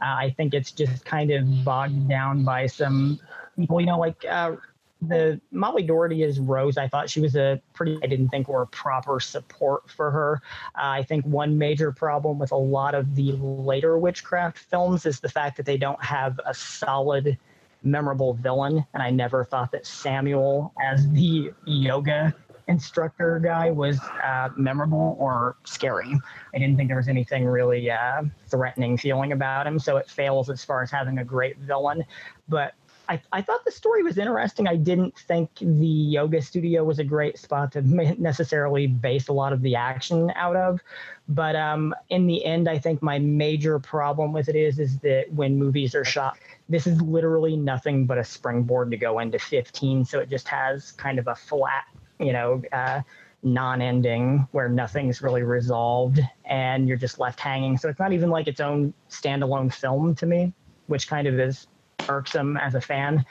Uh, 0.00 0.16
I 0.24 0.34
think 0.38 0.54
it's 0.54 0.72
just 0.72 1.04
kind 1.04 1.30
of 1.30 1.64
bogged 1.64 2.08
down 2.08 2.44
by 2.44 2.66
some 2.66 3.20
people, 3.56 3.78
you 3.78 3.86
know, 3.88 3.98
like 3.98 4.24
uh, 4.24 4.56
the 5.02 5.38
Molly 5.52 5.82
Doherty 5.82 6.22
as 6.24 6.40
Rose, 6.40 6.78
I 6.78 6.88
thought 6.88 7.10
she 7.10 7.20
was 7.20 7.36
a 7.36 7.60
pretty, 7.74 7.98
I 8.02 8.06
didn't 8.06 8.30
think 8.30 8.48
were 8.48 8.64
proper 8.64 9.20
support 9.20 9.90
for 9.90 10.10
her. 10.10 10.40
Uh, 10.76 10.96
I 10.96 11.02
think 11.02 11.26
one 11.26 11.58
major 11.58 11.92
problem 11.92 12.38
with 12.38 12.52
a 12.52 12.56
lot 12.56 12.94
of 12.94 13.16
the 13.16 13.32
later 13.32 13.98
witchcraft 13.98 14.56
films 14.56 15.04
is 15.04 15.20
the 15.20 15.28
fact 15.28 15.58
that 15.58 15.66
they 15.66 15.76
don't 15.76 16.02
have 16.02 16.40
a 16.46 16.54
solid, 16.54 17.36
memorable 17.82 18.34
villain. 18.34 18.84
And 18.94 19.02
I 19.02 19.10
never 19.10 19.44
thought 19.44 19.72
that 19.72 19.86
Samuel 19.86 20.72
as 20.82 21.08
the 21.10 21.52
yoga 21.64 22.34
instructor 22.68 23.40
guy 23.42 23.70
was 23.70 23.98
uh, 24.22 24.50
memorable 24.56 25.16
or 25.18 25.56
scary. 25.64 26.14
I 26.54 26.58
didn't 26.58 26.76
think 26.76 26.88
there 26.88 26.98
was 26.98 27.08
anything 27.08 27.46
really 27.46 27.90
uh, 27.90 28.22
threatening 28.46 28.98
feeling 28.98 29.32
about 29.32 29.66
him. 29.66 29.78
So 29.78 29.96
it 29.96 30.08
fails 30.08 30.50
as 30.50 30.64
far 30.64 30.82
as 30.82 30.90
having 30.90 31.18
a 31.18 31.24
great 31.24 31.58
villain. 31.58 32.04
But 32.48 32.74
I, 33.08 33.20
I 33.32 33.40
thought 33.40 33.64
the 33.64 33.70
story 33.70 34.02
was 34.02 34.18
interesting. 34.18 34.68
I 34.68 34.76
didn't 34.76 35.16
think 35.16 35.50
the 35.60 35.86
yoga 35.86 36.42
studio 36.42 36.84
was 36.84 36.98
a 36.98 37.04
great 37.04 37.38
spot 37.38 37.72
to 37.72 37.82
necessarily 38.20 38.86
base 38.86 39.28
a 39.28 39.32
lot 39.32 39.52
of 39.52 39.62
the 39.62 39.76
action 39.76 40.30
out 40.36 40.56
of. 40.56 40.80
But 41.28 41.56
um, 41.56 41.94
in 42.10 42.26
the 42.26 42.44
end, 42.44 42.68
I 42.68 42.78
think 42.78 43.02
my 43.02 43.18
major 43.18 43.78
problem 43.78 44.32
with 44.32 44.48
it 44.48 44.56
is 44.56 44.78
is 44.78 44.98
that 44.98 45.32
when 45.32 45.58
movies 45.58 45.94
are 45.94 46.04
shot, 46.04 46.38
this 46.68 46.86
is 46.86 47.00
literally 47.00 47.56
nothing 47.56 48.04
but 48.04 48.18
a 48.18 48.24
springboard 48.24 48.90
to 48.90 48.96
go 48.96 49.20
into 49.20 49.38
15. 49.38 50.04
So 50.04 50.20
it 50.20 50.28
just 50.28 50.48
has 50.48 50.92
kind 50.92 51.18
of 51.18 51.28
a 51.28 51.34
flat, 51.34 51.84
you 52.20 52.32
know, 52.32 52.62
uh, 52.72 53.00
non-ending 53.42 54.46
where 54.50 54.68
nothing's 54.68 55.22
really 55.22 55.42
resolved 55.42 56.20
and 56.44 56.88
you're 56.88 56.96
just 56.96 57.18
left 57.18 57.40
hanging. 57.40 57.78
So 57.78 57.88
it's 57.88 58.00
not 58.00 58.12
even 58.12 58.30
like 58.30 58.48
its 58.48 58.60
own 58.60 58.92
standalone 59.08 59.72
film 59.72 60.14
to 60.16 60.26
me, 60.26 60.52
which 60.88 61.08
kind 61.08 61.26
of 61.26 61.38
is 61.38 61.68
irksome 62.08 62.56
as 62.56 62.74
a 62.74 62.80
fan, 62.80 63.24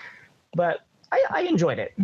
but 0.55 0.79
I, 1.11 1.23
I 1.29 1.41
enjoyed 1.41 1.79
it 1.79 1.97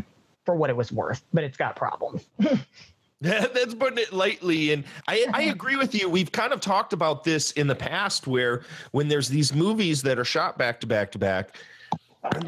for 0.46 0.56
what 0.56 0.70
it 0.70 0.76
was 0.76 0.92
worth. 0.92 1.24
But 1.34 1.44
it's 1.44 1.58
got 1.58 1.76
problems. 1.76 2.26
That's 3.22 3.74
putting 3.76 4.00
it 4.00 4.12
lightly. 4.12 4.74
And 4.74 4.84
I, 5.08 5.26
I 5.34 5.42
agree 5.44 5.78
with 5.78 5.96
you. 5.96 6.10
We've 6.10 6.32
kind 6.32 6.52
of 6.52 6.60
talked 6.60 6.92
about 6.92 7.24
this 7.24 7.52
in 7.54 7.68
the 7.68 7.76
past 7.76 8.28
where 8.28 8.64
when 8.92 9.08
there's 9.08 9.30
these 9.30 9.54
movies 9.54 10.02
that 10.02 10.20
are 10.20 10.26
shot 10.26 10.58
back 10.58 10.82
to 10.82 10.88
back 10.88 11.12
to 11.14 11.18
back, 11.18 11.58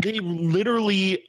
they 0.03 0.19
literally 0.19 1.23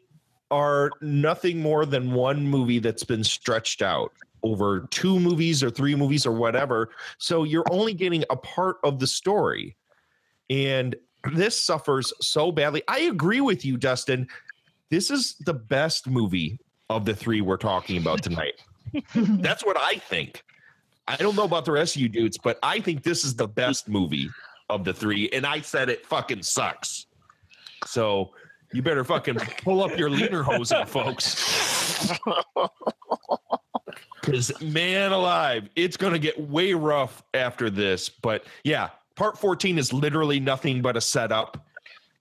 are 0.50 0.90
nothing 1.00 1.60
more 1.60 1.86
than 1.86 2.12
one 2.12 2.46
movie 2.46 2.78
that's 2.78 3.04
been 3.04 3.24
stretched 3.24 3.82
out 3.82 4.12
over 4.42 4.86
two 4.90 5.18
movies 5.18 5.62
or 5.62 5.70
three 5.70 5.94
movies 5.94 6.26
or 6.26 6.32
whatever. 6.32 6.90
So 7.18 7.44
you're 7.44 7.64
only 7.70 7.94
getting 7.94 8.24
a 8.30 8.36
part 8.36 8.76
of 8.84 8.98
the 8.98 9.06
story. 9.06 9.76
And 10.50 10.94
this 11.34 11.58
suffers 11.58 12.12
so 12.20 12.52
badly. 12.52 12.82
I 12.88 13.00
agree 13.00 13.40
with 13.40 13.64
you, 13.64 13.76
Dustin. 13.76 14.28
This 14.90 15.10
is 15.10 15.36
the 15.44 15.54
best 15.54 16.08
movie 16.08 16.58
of 16.90 17.04
the 17.04 17.14
three 17.14 17.40
we're 17.40 17.56
talking 17.56 17.96
about 17.98 18.22
tonight. 18.22 18.62
That's 19.14 19.64
what 19.64 19.76
I 19.78 19.96
think. 19.96 20.42
I 21.08 21.16
don't 21.16 21.36
know 21.36 21.44
about 21.44 21.64
the 21.64 21.72
rest 21.72 21.96
of 21.96 22.02
you 22.02 22.08
dudes, 22.08 22.38
but 22.38 22.58
I 22.62 22.80
think 22.80 23.02
this 23.02 23.24
is 23.24 23.34
the 23.34 23.48
best 23.48 23.88
movie 23.88 24.28
of 24.68 24.84
the 24.84 24.92
three. 24.92 25.28
And 25.32 25.46
I 25.46 25.60
said 25.60 25.88
it 25.88 26.04
fucking 26.06 26.42
sucks. 26.42 27.06
So 27.86 28.32
you 28.72 28.82
better 28.82 29.04
fucking 29.04 29.36
pull 29.62 29.82
up 29.82 29.96
your 29.96 30.10
leader 30.10 30.42
hosen, 30.42 30.86
folks. 30.86 32.12
Because 34.26 34.60
man 34.60 35.12
alive, 35.12 35.68
it's 35.76 35.96
gonna 35.96 36.18
get 36.18 36.40
way 36.40 36.74
rough 36.74 37.22
after 37.32 37.70
this. 37.70 38.08
But 38.08 38.44
yeah, 38.64 38.88
part 39.16 39.38
14 39.38 39.78
is 39.78 39.92
literally 39.92 40.38
nothing 40.38 40.82
but 40.82 40.96
a 40.96 41.00
setup 41.00 41.66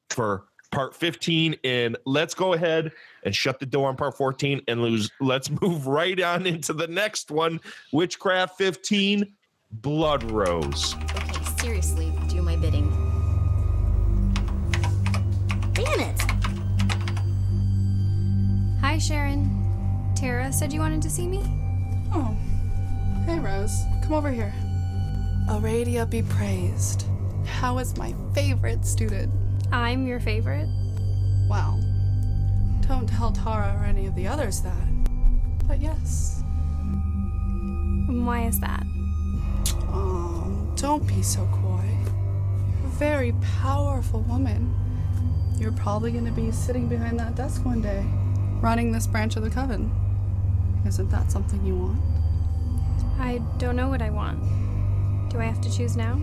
for 0.09 0.45
part 0.71 0.95
15 0.95 1.55
and 1.63 1.95
let's 2.05 2.33
go 2.33 2.53
ahead 2.53 2.91
and 3.23 3.35
shut 3.35 3.59
the 3.59 3.65
door 3.65 3.87
on 3.87 3.95
part 3.95 4.17
14 4.17 4.61
and 4.67 4.81
lose 4.81 5.09
let's 5.21 5.49
move 5.61 5.87
right 5.87 6.19
on 6.21 6.45
into 6.45 6.73
the 6.73 6.87
next 6.87 7.31
one 7.31 7.59
witchcraft 7.93 8.57
15 8.57 9.31
blood 9.71 10.23
rose 10.31 10.95
Okay, 11.15 11.43
seriously, 11.59 12.13
do 12.27 12.41
my 12.41 12.55
bidding. 12.55 12.89
Damn 15.73 15.99
it! 15.99 16.21
Hi, 18.79 18.97
Sharon. 18.97 20.13
Tara 20.15 20.53
said 20.53 20.71
you 20.71 20.79
wanted 20.79 21.01
to 21.01 21.09
see 21.09 21.27
me. 21.27 21.41
Oh. 22.13 22.37
Hey, 23.25 23.39
Rose. 23.39 23.83
Come 24.03 24.13
over 24.13 24.31
here. 24.31 24.53
Aradia 25.47 26.09
be 26.09 26.23
praised. 26.23 27.05
How 27.45 27.77
is 27.77 27.95
my 27.97 28.15
favorite 28.33 28.83
student? 28.83 29.31
I'm 29.71 30.07
your 30.07 30.19
favorite. 30.19 30.67
Well, 31.47 31.79
don't 32.87 33.07
tell 33.07 33.31
Tara 33.31 33.77
or 33.79 33.85
any 33.85 34.07
of 34.07 34.15
the 34.15 34.27
others 34.27 34.61
that. 34.61 34.87
But 35.67 35.79
yes. 35.79 36.41
Why 38.07 38.45
is 38.47 38.59
that? 38.59 38.83
Oh, 39.93 40.73
don't 40.75 41.05
be 41.07 41.21
so 41.21 41.47
coy. 41.61 41.89
You're 42.81 42.87
a 42.87 42.95
very 42.97 43.33
powerful 43.59 44.21
woman. 44.21 44.73
You're 45.59 45.73
probably 45.73 46.11
going 46.11 46.25
to 46.25 46.31
be 46.31 46.51
sitting 46.51 46.87
behind 46.87 47.19
that 47.19 47.35
desk 47.35 47.63
one 47.63 47.81
day, 47.81 48.03
running 48.61 48.91
this 48.91 49.05
branch 49.05 49.35
of 49.35 49.43
the 49.43 49.51
coven. 49.51 49.91
Isn't 50.87 51.09
that 51.11 51.31
something 51.31 51.63
you 51.63 51.75
want? 51.75 51.99
I 53.19 53.37
don't 53.59 53.75
know 53.75 53.89
what 53.89 54.01
I 54.01 54.09
want. 54.09 54.64
Do 55.35 55.41
I 55.41 55.45
have 55.47 55.59
to 55.63 55.69
choose 55.69 55.97
now? 55.97 56.17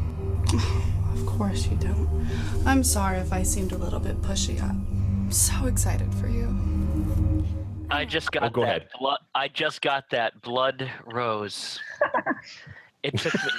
Of 1.13 1.27
course 1.27 1.67
you 1.67 1.77
don't. 1.77 2.09
I'm 2.65 2.83
sorry 2.83 3.19
if 3.19 3.31
I 3.31 3.43
seemed 3.43 3.73
a 3.73 3.77
little 3.77 4.01
bit 4.01 4.23
pushy. 4.23 4.59
I'm 4.63 5.31
so 5.31 5.67
excited 5.67 6.15
for 6.15 6.29
you. 6.29 7.45
I 7.91 8.07
just 8.07 8.33
got 8.33 8.45
Oh, 8.45 8.49
go 8.49 8.63
that 8.63 8.69
ahead. 8.69 8.89
blood. 8.99 9.19
I 9.35 9.49
just 9.49 9.83
got 9.83 10.09
that 10.13 10.41
blood 10.41 10.91
rose. 11.05 11.79
it 13.03 13.19
took 13.19 13.35
me. 13.35 13.51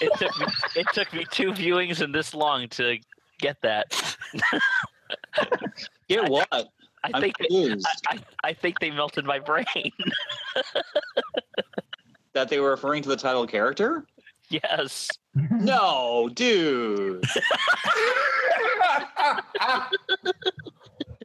It 0.00 0.12
took 0.16 0.38
me. 0.38 0.46
It 0.76 0.86
took 0.94 1.12
me 1.12 1.26
two 1.28 1.50
viewings 1.50 2.00
and 2.00 2.14
this 2.14 2.32
long 2.32 2.68
to 2.68 2.96
get 3.40 3.60
that. 3.62 4.16
Get 6.08 6.28
what? 6.28 6.46
I 6.52 6.64
I'm 7.14 7.20
think 7.20 7.36
they, 7.38 7.46
confused. 7.48 7.84
I, 8.08 8.14
I, 8.14 8.18
I 8.50 8.52
think 8.52 8.78
they 8.78 8.92
melted 8.92 9.24
my 9.24 9.40
brain. 9.40 9.64
That 12.32 12.48
they 12.48 12.58
were 12.58 12.70
referring 12.70 13.00
to 13.04 13.08
the 13.08 13.16
title 13.16 13.46
character? 13.46 14.06
Yes. 14.48 15.08
No, 15.34 16.30
dude. 16.34 17.24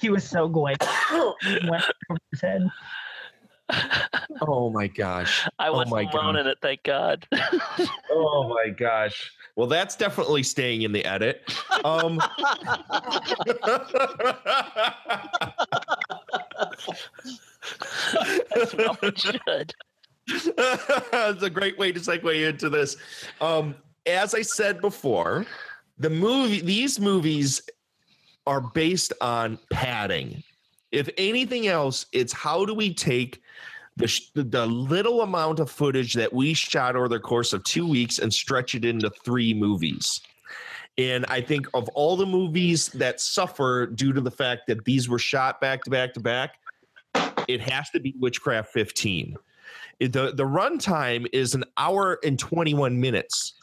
he 0.01 0.09
was 0.09 0.27
so 0.27 0.47
good. 0.47 0.77
Went 1.67 1.83
over 2.09 2.19
his 2.31 2.41
head. 2.41 2.67
oh 4.41 4.71
my 4.71 4.87
gosh 4.87 5.47
I 5.59 5.67
oh 5.67 5.73
wasn't 5.73 5.91
my 5.91 6.01
alone 6.01 6.33
god 6.33 6.37
in 6.37 6.47
it. 6.47 6.57
Thank 6.59 6.81
God. 6.83 7.27
oh 8.09 8.49
my 8.49 8.69
gosh 8.71 9.31
well 9.55 9.67
that's 9.67 9.95
definitely 9.95 10.41
staying 10.41 10.81
in 10.81 10.91
the 10.91 11.05
edit 11.05 11.43
um 11.85 12.19
As 18.55 18.73
well 18.75 18.97
it 19.03 19.19
should. 19.19 19.73
it's 20.57 21.43
a 21.43 21.49
great 21.49 21.77
way 21.77 21.91
to 21.91 21.99
segue 21.99 22.47
into 22.47 22.69
this. 22.69 22.97
Um, 23.41 23.75
as 24.05 24.33
I 24.33 24.41
said 24.41 24.81
before, 24.81 25.45
the 25.97 26.09
movie, 26.09 26.61
these 26.61 26.99
movies 26.99 27.61
are 28.47 28.61
based 28.61 29.13
on 29.21 29.59
padding. 29.71 30.43
If 30.91 31.09
anything 31.17 31.67
else, 31.67 32.05
it's 32.11 32.33
how 32.33 32.65
do 32.65 32.73
we 32.73 32.93
take 32.93 33.41
the, 33.97 34.21
the 34.33 34.65
little 34.65 35.21
amount 35.21 35.59
of 35.59 35.69
footage 35.69 36.13
that 36.13 36.31
we 36.31 36.53
shot 36.53 36.95
over 36.95 37.07
the 37.07 37.19
course 37.19 37.53
of 37.53 37.63
two 37.63 37.87
weeks 37.87 38.19
and 38.19 38.33
stretch 38.33 38.75
it 38.75 38.85
into 38.85 39.09
three 39.23 39.53
movies. 39.53 40.21
And 40.97 41.25
I 41.27 41.41
think 41.41 41.67
of 41.73 41.87
all 41.89 42.17
the 42.17 42.25
movies 42.25 42.87
that 42.89 43.21
suffer 43.21 43.85
due 43.87 44.13
to 44.13 44.21
the 44.21 44.31
fact 44.31 44.67
that 44.67 44.83
these 44.85 45.07
were 45.07 45.19
shot 45.19 45.61
back 45.61 45.83
to 45.83 45.89
back 45.89 46.13
to 46.13 46.19
back, 46.19 46.55
it 47.47 47.61
has 47.61 47.89
to 47.91 47.99
be 47.99 48.15
Witchcraft 48.19 48.71
15 48.71 49.35
it- 49.35 49.37
the 49.99 50.33
the 50.35 50.45
runtime 50.45 51.27
is 51.33 51.53
an 51.53 51.63
hour 51.77 52.19
and 52.23 52.39
21 52.39 52.99
minutes 52.99 53.53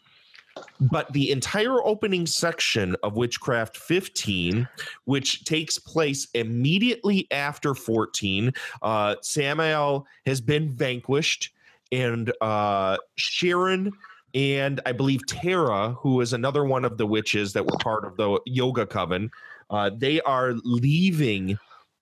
but 0.80 1.12
the 1.12 1.30
entire 1.30 1.84
opening 1.84 2.26
section 2.26 2.97
of 3.03 3.16
witchcraft 3.16 3.76
15 3.76 4.68
which 5.05 5.45
takes 5.45 5.78
place 5.78 6.28
immediately 6.34 7.26
after 7.30 7.74
14 7.74 8.53
uh 8.82 9.14
samuel 9.22 10.07
has 10.26 10.41
been 10.41 10.70
vanquished 10.70 11.51
and 11.93 12.32
uh 12.41 12.97
sharon 13.16 13.91
and 14.34 14.80
i 14.87 14.93
believe 14.93 15.26
tara 15.26 15.93
who 16.01 16.20
is 16.20 16.32
another 16.32 16.64
one 16.64 16.84
of 16.84 16.99
the 16.99 17.07
witches 17.07 17.53
that 17.53 17.64
were 17.64 17.78
part 17.78 18.05
of 18.05 18.16
the 18.16 18.39
yoga 18.45 18.87
coven 18.87 19.30
uh 19.70 19.91
they 19.97 20.20
are 20.22 20.53
leaving 20.64 21.59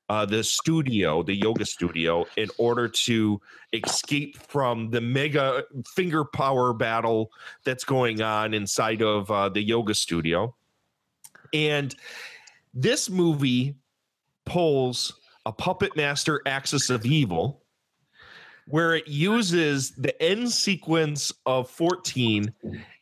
uh, 0.08 0.26
the 0.26 0.44
studio, 0.44 1.22
the 1.22 1.34
yoga 1.34 1.64
studio, 1.64 2.26
in 2.36 2.48
order 2.58 2.88
to 2.88 3.40
escape 3.72 4.36
from 4.48 4.90
the 4.90 5.00
mega 5.00 5.64
finger 5.94 6.24
power 6.24 6.72
battle 6.72 7.30
that's 7.64 7.84
going 7.84 8.20
on 8.22 8.54
inside 8.54 9.02
of 9.02 9.30
uh, 9.30 9.48
the 9.48 9.62
yoga 9.62 9.94
studio. 9.94 10.54
And 11.52 11.94
this 12.74 13.08
movie 13.08 13.76
pulls 14.44 15.20
a 15.46 15.52
puppet 15.52 15.96
master 15.96 16.42
axis 16.46 16.90
of 16.90 17.06
evil 17.06 17.62
where 18.66 18.94
it 18.94 19.06
uses 19.06 19.90
the 19.92 20.20
end 20.22 20.50
sequence 20.50 21.32
of 21.44 21.68
14 21.70 22.52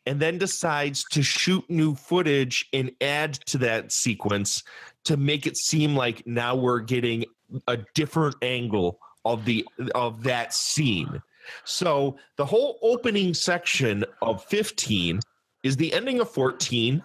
and 0.06 0.20
then 0.20 0.38
decides 0.38 1.04
to 1.04 1.22
shoot 1.22 1.64
new 1.70 1.94
footage 1.94 2.68
and 2.72 2.90
add 3.00 3.34
to 3.34 3.58
that 3.58 3.92
sequence 3.92 4.64
to 5.04 5.16
make 5.16 5.46
it 5.46 5.56
seem 5.56 5.94
like 5.96 6.26
now 6.26 6.54
we're 6.54 6.80
getting 6.80 7.24
a 7.68 7.78
different 7.94 8.36
angle 8.42 8.98
of 9.24 9.44
the 9.44 9.66
of 9.94 10.22
that 10.22 10.54
scene. 10.54 11.22
So 11.64 12.16
the 12.36 12.46
whole 12.46 12.78
opening 12.82 13.34
section 13.34 14.04
of 14.20 14.44
15 14.44 15.20
is 15.62 15.76
the 15.76 15.92
ending 15.92 16.20
of 16.20 16.30
14 16.30 17.02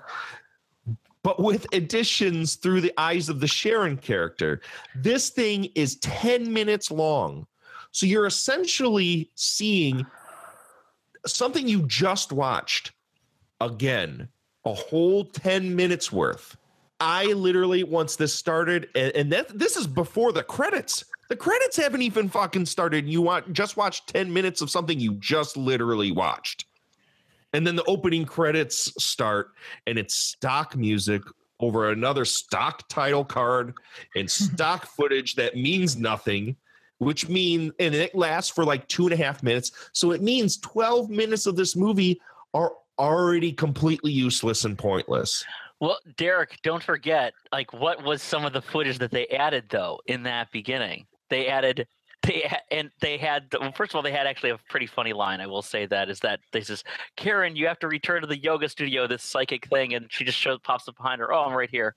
but 1.28 1.42
with 1.42 1.68
additions 1.74 2.56
through 2.56 2.80
the 2.80 2.94
eyes 2.98 3.28
of 3.28 3.42
the 3.42 3.48
Sharon 3.48 3.98
character. 3.98 4.62
This 4.96 5.30
thing 5.30 5.66
is 5.76 5.98
10 5.98 6.54
minutes 6.54 6.90
long. 6.90 7.46
So 7.92 8.06
you're 8.06 8.28
essentially 8.28 9.30
seeing 9.36 10.06
something 11.26 11.68
you 11.68 11.86
just 11.86 12.32
watched 12.32 12.94
again, 13.60 14.30
a 14.64 14.74
whole 14.74 15.26
10 15.26 15.76
minutes 15.76 16.14
worth. 16.14 16.56
I 17.00 17.26
literally, 17.26 17.84
once 17.84 18.16
this 18.16 18.34
started, 18.34 18.90
and, 18.96 19.16
and 19.16 19.32
that 19.32 19.58
this 19.58 19.78
is 19.78 19.88
before 19.88 20.32
the 20.32 20.44
credits. 20.44 21.04
The 21.30 21.36
credits 21.36 21.76
haven't 21.78 22.02
even 22.02 22.30
fucking 22.30 22.66
started. 22.66 23.08
You 23.08 23.22
want 23.22 23.52
just 23.54 23.78
watch 23.78 24.06
10 24.06 24.32
minutes 24.32 24.62
of 24.62 24.70
something 24.70 25.00
you 25.00 25.14
just 25.16 25.58
literally 25.58 26.12
watched. 26.12 26.66
And 27.54 27.66
then 27.66 27.76
the 27.76 27.84
opening 27.86 28.26
credits 28.26 28.92
start, 29.04 29.52
and 29.86 29.98
it's 29.98 30.16
stock 30.16 30.76
music 30.76 31.22
over 31.60 31.90
another 31.90 32.26
stock 32.26 32.88
title 32.88 33.26
card 33.26 33.74
and 34.16 34.30
stock 34.32 34.86
footage 34.86 35.36
that 35.36 35.56
means 35.56 35.98
nothing, 35.98 36.56
which 37.00 37.30
mean 37.30 37.72
and 37.80 37.94
it 37.94 38.16
lasts 38.16 38.52
for 38.52 38.64
like 38.64 38.88
two 38.88 39.06
and 39.06 39.14
a 39.14 39.18
half 39.18 39.44
minutes. 39.44 39.72
So 39.94 40.12
it 40.12 40.22
means 40.22 40.58
12 40.58 41.10
minutes 41.10 41.46
of 41.46 41.56
this 41.56 41.76
movie 41.76 42.20
are 42.54 42.74
already 43.00 43.52
completely 43.52 44.12
useless 44.12 44.66
and 44.66 44.78
pointless. 44.78 45.44
Well, 45.80 46.00
Derek, 46.18 46.58
don't 46.64 46.82
forget, 46.82 47.34
like, 47.52 47.72
what 47.72 48.04
was 48.04 48.22
some 48.22 48.46
of 48.46 48.54
the 48.54 48.62
footage 48.62 48.98
that 48.98 49.12
they 49.12 49.28
added 49.28 49.66
though 49.70 50.00
in 50.08 50.24
that 50.24 50.52
beginning? 50.52 51.06
They 51.30 51.48
added, 51.48 51.88
they 52.24 52.52
and 52.72 52.90
they 53.00 53.18
had. 53.18 53.46
Well, 53.60 53.72
first 53.72 53.92
of 53.92 53.96
all, 53.96 54.02
they 54.02 54.12
had 54.12 54.26
actually 54.28 54.50
a 54.50 54.60
pretty 54.70 54.88
funny 54.88 55.14
line. 55.14 55.40
I 55.40 55.48
will 55.48 55.62
say 55.62 55.86
that 55.86 56.10
is 56.10 56.20
that 56.22 56.40
they 56.52 56.62
says, 56.62 56.84
"Karen, 57.16 57.56
you 57.56 57.68
have 57.68 57.80
to 57.80 57.88
return 57.88 58.22
to 58.22 58.28
the 58.28 58.40
yoga 58.40 58.68
studio. 58.68 59.08
This 59.08 59.24
psychic 59.24 59.68
thing," 59.68 59.94
and 59.94 60.08
she 60.10 60.26
just 60.26 60.38
shows 60.38 60.60
pops 60.64 60.88
up 60.88 60.98
behind 60.98 61.22
her. 61.22 61.32
Oh, 61.32 61.44
I'm 61.44 61.54
right 61.54 61.70
here. 61.70 61.96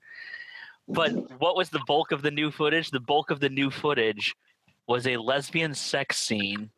But 0.87 1.11
what 1.39 1.55
was 1.55 1.69
the 1.69 1.81
bulk 1.87 2.11
of 2.11 2.21
the 2.21 2.31
new 2.31 2.51
footage? 2.51 2.91
The 2.91 2.99
bulk 2.99 3.31
of 3.31 3.39
the 3.39 3.49
new 3.49 3.71
footage 3.71 4.35
was 4.87 5.07
a 5.07 5.17
lesbian 5.17 5.73
sex 5.73 6.17
scene 6.17 6.69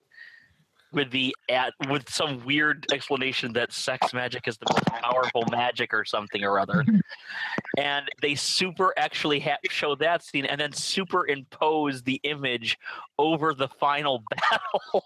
with 0.93 1.11
the 1.11 1.35
at 1.49 1.73
with 1.89 2.09
some 2.09 2.43
weird 2.45 2.85
explanation 2.93 3.53
that 3.53 3.71
sex 3.73 4.13
magic 4.13 4.47
is 4.47 4.57
the 4.57 4.65
most 4.71 4.85
powerful 4.85 5.43
magic 5.51 5.93
or 5.93 6.05
something 6.05 6.43
or 6.43 6.59
other 6.59 6.85
and 7.77 8.09
they 8.21 8.35
super 8.35 8.93
actually 8.97 9.39
ha- 9.39 9.57
show 9.69 9.95
that 9.95 10.23
scene 10.23 10.45
and 10.45 10.61
then 10.61 10.71
superimpose 10.71 12.03
the 12.03 12.19
image 12.23 12.77
over 13.17 13.53
the 13.53 13.67
final 13.67 14.23
battle 14.51 15.03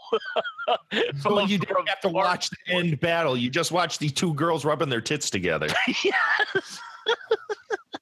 So 1.22 1.40
you 1.42 1.58
didn't 1.58 1.88
have 1.88 2.02
to 2.02 2.10
watch 2.10 2.50
the 2.50 2.74
end 2.74 3.00
battle. 3.00 3.38
You 3.38 3.50
just 3.50 3.72
watch 3.72 4.00
the 4.00 4.10
two 4.10 4.34
girls 4.34 4.66
rubbing 4.66 4.90
their 4.90 5.02
tits 5.02 5.30
together. 5.30 5.68
yes 6.04 6.80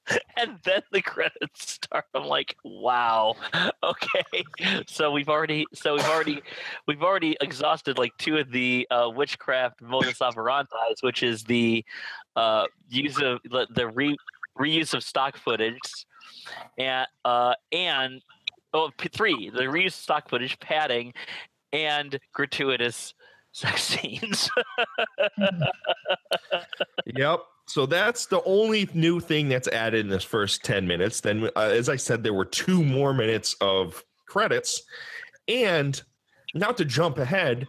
and 0.38 0.60
then 0.64 0.82
the 0.92 1.02
credits 1.02 1.72
start. 1.74 2.06
I'm 2.14 2.26
like 2.26 2.56
wow. 2.64 3.36
Okay. 3.84 4.44
So 4.88 5.12
we've 5.12 5.30
already 5.30 5.66
so 5.74 5.96
we've 5.96 6.06
already 6.06 6.42
we've 6.88 7.04
already 7.04 7.38
exhausted 7.40 7.98
like 7.98 8.12
two 8.18 8.38
of 8.38 8.52
the 8.52 8.88
uh, 8.90 9.10
witchcraft 9.14 9.82
modus 9.82 10.22
operandi 10.22 10.70
which 11.02 11.22
is 11.22 11.44
the 11.44 11.86
uh, 12.36 12.66
use 12.90 13.22
of 13.22 13.40
the, 13.44 13.88
re, 13.94 14.18
reuse 14.58 14.94
of 14.94 15.04
stock 15.04 15.38
footage 15.38 15.80
and 16.78 17.08
uh, 17.24 17.54
and 17.72 18.22
oh 18.74 18.92
three 19.12 19.50
the 19.50 19.64
reuse 19.64 19.88
of 19.88 19.94
stock 19.94 20.30
footage 20.30 20.60
padding 20.60 21.14
and 21.74 22.20
gratuitous 22.34 23.14
sex 23.52 23.84
scenes. 23.84 24.50
Yep. 27.06 27.44
So 27.68 27.86
that's 27.86 28.28
the 28.28 28.44
only 28.44 28.88
new 28.94 29.20
thing 29.20 29.50
that's 29.50 29.68
added 29.68 30.02
in 30.02 30.10
this 30.10 30.24
first 30.24 30.64
10 30.64 30.88
minutes. 30.88 31.22
Then, 31.22 31.50
uh, 31.56 31.62
as 31.62 31.90
I 31.90 31.96
said, 31.96 32.24
there 32.24 32.34
were 32.34 32.46
two 32.46 32.84
more 32.84 33.14
minutes 33.14 33.56
of 33.60 34.04
credits. 34.28 34.84
And 35.48 36.00
now 36.54 36.72
to 36.72 36.86
jump 36.86 37.18
ahead, 37.18 37.68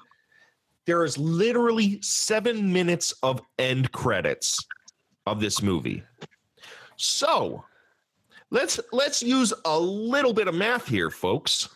there 0.87 1.05
is 1.05 1.19
literally 1.19 2.01
seven 2.03 2.73
minutes 2.73 3.13
of 3.23 3.41
end 3.59 3.91
credits 3.93 4.59
of 5.27 5.41
this 5.41 5.63
movie. 5.63 6.03
So 6.97 7.65
let's 8.51 8.79
let's 8.93 9.23
use 9.23 9.53
a 9.65 9.79
little 9.79 10.33
bit 10.33 10.49
of 10.49 10.55
math 10.55 10.87
here, 10.87 11.11
folks. 11.11 11.69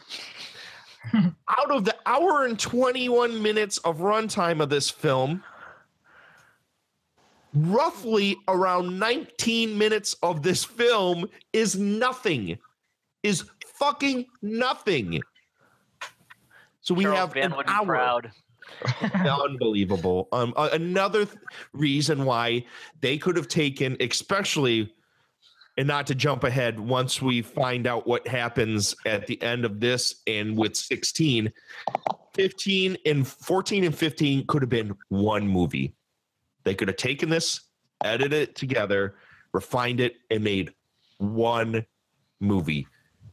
Out 1.15 1.71
of 1.71 1.85
the 1.85 1.97
hour 2.07 2.45
and 2.45 2.59
21 2.59 3.43
minutes 3.43 3.79
of 3.79 3.99
runtime 3.99 4.63
of 4.63 4.69
this 4.69 4.91
film, 4.91 5.43
roughly 7.55 8.37
around 8.49 8.99
19 8.99 9.77
minutes 9.77 10.15
of 10.23 10.43
this 10.43 10.65
film 10.65 11.27
is 11.53 11.77
nothing 11.79 12.59
is 13.23 13.45
fucking 13.79 14.27
nothing. 14.43 15.21
So 16.81 16.95
we 16.95 17.05
Charles 17.05 17.19
have 17.19 17.33
Van 17.35 17.51
an 17.51 17.57
would 17.57 17.67
be 17.67 17.73
hour. 17.73 17.87
proud. 17.87 18.33
unbelievable. 19.45 20.29
Um 20.33 20.55
uh, 20.57 20.71
another 20.73 21.25
th- 21.25 21.37
reason 21.73 22.25
why 22.25 22.65
they 23.01 23.19
could 23.19 23.37
have 23.37 23.49
taken 23.49 23.97
especially 24.01 24.95
and 25.77 25.89
not 25.89 26.07
to 26.09 26.15
jump 26.15 26.45
ahead 26.45 26.79
once 26.79 27.23
we 27.23 27.43
find 27.43 27.87
out 27.87 28.07
what 28.07 28.27
happens 28.27 28.95
at 29.07 29.27
the 29.27 29.41
end 29.43 29.65
of 29.65 29.81
this 29.81 30.23
and 30.27 30.57
with 30.57 30.77
16 30.77 31.53
15 32.35 32.97
and 33.07 33.27
14 33.27 33.85
and 33.85 33.95
15 33.95 34.47
could 34.47 34.63
have 34.63 34.69
been 34.69 34.95
one 35.09 35.47
movie 35.47 35.95
they 36.65 36.75
could 36.75 36.89
have 36.89 36.97
taken 36.97 37.29
this 37.29 37.61
edited 38.03 38.33
it 38.33 38.55
together 38.55 39.15
refined 39.53 40.01
it 40.01 40.17
and 40.31 40.43
made 40.43 40.73
one 41.19 41.85
movie. 42.41 42.87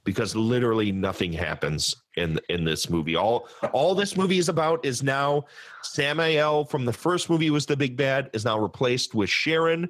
Because 0.04 0.38
literally 0.38 0.94
nothing 0.94 1.34
happens 1.34 1.94
in 2.16 2.40
in 2.48 2.64
this 2.64 2.90
movie. 2.90 3.18
All 3.18 3.50
all 3.74 3.94
this 3.94 4.16
movie 4.16 4.38
is 4.38 4.48
about 4.48 4.86
is 4.86 5.04
now 5.04 5.44
samael 5.84 6.64
from 6.64 6.86
the 6.86 6.94
first 6.94 7.30
movie 7.30 7.50
was 7.50 7.66
the 7.66 7.76
big 7.76 7.98
bad 7.98 8.30
is 8.32 8.46
now 8.46 8.58
replaced 8.58 9.14
with 9.14 9.30
sharon. 9.30 9.90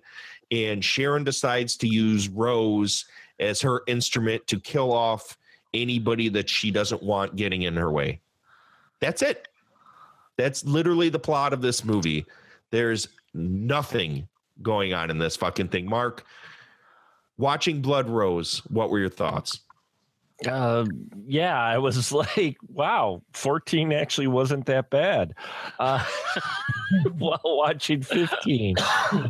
And 0.50 0.84
sharon 0.84 1.24
decides 1.24 1.78
to 1.78 1.88
use 1.88 2.30
rose 2.30 3.06
as 3.40 3.62
her 3.62 3.84
instrument 3.86 4.48
to 4.48 4.60
kill 4.60 4.92
off 4.92 5.38
anybody 5.76 6.30
that 6.30 6.50
she 6.50 6.72
doesn't 6.72 7.04
want 7.04 7.36
getting 7.36 7.64
in 7.64 7.76
her 7.76 7.92
way. 7.92 8.20
That's 9.00 9.22
it. 9.22 9.48
That's 10.36 10.66
literally 10.66 11.10
the 11.10 11.20
plot 11.20 11.54
of 11.54 11.62
this 11.62 11.84
movie. 11.84 12.26
There's 12.72 13.08
nothing 13.34 14.28
going 14.62 14.94
on 14.94 15.10
in 15.10 15.18
this 15.18 15.36
fucking 15.36 15.68
thing 15.68 15.88
mark 15.88 16.26
watching 17.38 17.82
blood 17.82 18.10
rose 18.10 18.60
what 18.70 18.90
were 18.90 19.00
your 19.00 19.10
thoughts 19.10 19.62
Uh, 20.48 20.86
yeah, 21.26 21.60
I 21.60 21.80
was 21.80 22.12
like, 22.38 22.58
wow, 22.72 23.24
14 23.34 23.92
actually 23.92 24.28
wasn't 24.28 24.68
that 24.68 24.92
bad. 24.92 25.34
Uh, 25.80 26.06
while 27.18 27.42
watching 27.44 28.04
15. 28.04 28.76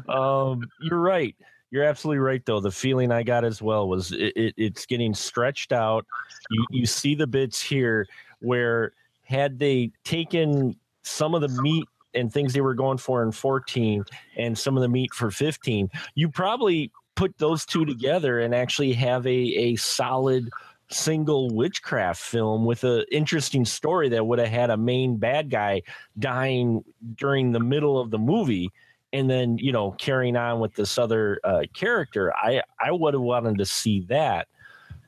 Um, 0.09 0.63
you're 0.81 0.99
right. 0.99 1.33
You're 1.71 1.85
absolutely 1.85 2.19
right, 2.19 2.45
though. 2.45 2.59
The 2.59 2.71
feeling 2.71 3.11
I 3.11 3.23
got 3.23 3.45
as 3.45 3.61
well 3.61 3.87
was 3.87 4.11
it, 4.11 4.33
it, 4.35 4.53
it's 4.57 4.85
getting 4.85 5.13
stretched 5.13 5.71
out. 5.71 6.05
You, 6.49 6.65
you 6.71 6.85
see 6.85 7.15
the 7.15 7.27
bits 7.27 7.61
here 7.61 8.05
where 8.39 8.91
had 9.23 9.59
they 9.59 9.91
taken 10.03 10.75
some 11.03 11.35
of 11.35 11.41
the 11.41 11.61
meat 11.61 11.87
and 12.13 12.31
things 12.31 12.53
they 12.53 12.61
were 12.61 12.73
going 12.73 12.97
for 12.97 13.23
in 13.23 13.31
14 13.31 14.03
and 14.37 14.57
some 14.57 14.77
of 14.77 14.81
the 14.81 14.89
meat 14.89 15.13
for 15.13 15.31
15, 15.31 15.89
you 16.15 16.29
probably 16.29 16.91
put 17.15 17.37
those 17.37 17.65
two 17.65 17.85
together 17.85 18.39
and 18.39 18.53
actually 18.53 18.93
have 18.93 19.25
a, 19.25 19.29
a 19.29 19.75
solid 19.75 20.49
single 20.89 21.49
witchcraft 21.49 22.21
film 22.21 22.63
with 22.63 22.83
an 22.83 23.03
interesting 23.11 23.65
story 23.65 24.07
that 24.09 24.25
would 24.25 24.39
have 24.39 24.47
had 24.47 24.69
a 24.69 24.77
main 24.77 25.17
bad 25.17 25.49
guy 25.49 25.81
dying 26.17 26.83
during 27.15 27.51
the 27.51 27.59
middle 27.59 27.99
of 27.99 28.09
the 28.09 28.17
movie 28.17 28.71
and 29.11 29.29
then 29.29 29.57
you 29.57 29.73
know 29.73 29.91
carrying 29.91 30.37
on 30.37 30.61
with 30.61 30.73
this 30.75 30.97
other 30.97 31.41
uh, 31.43 31.63
character 31.73 32.33
i 32.37 32.61
i 32.79 32.89
would 32.89 33.13
have 33.13 33.21
wanted 33.21 33.57
to 33.57 33.65
see 33.65 33.99
that 34.07 34.47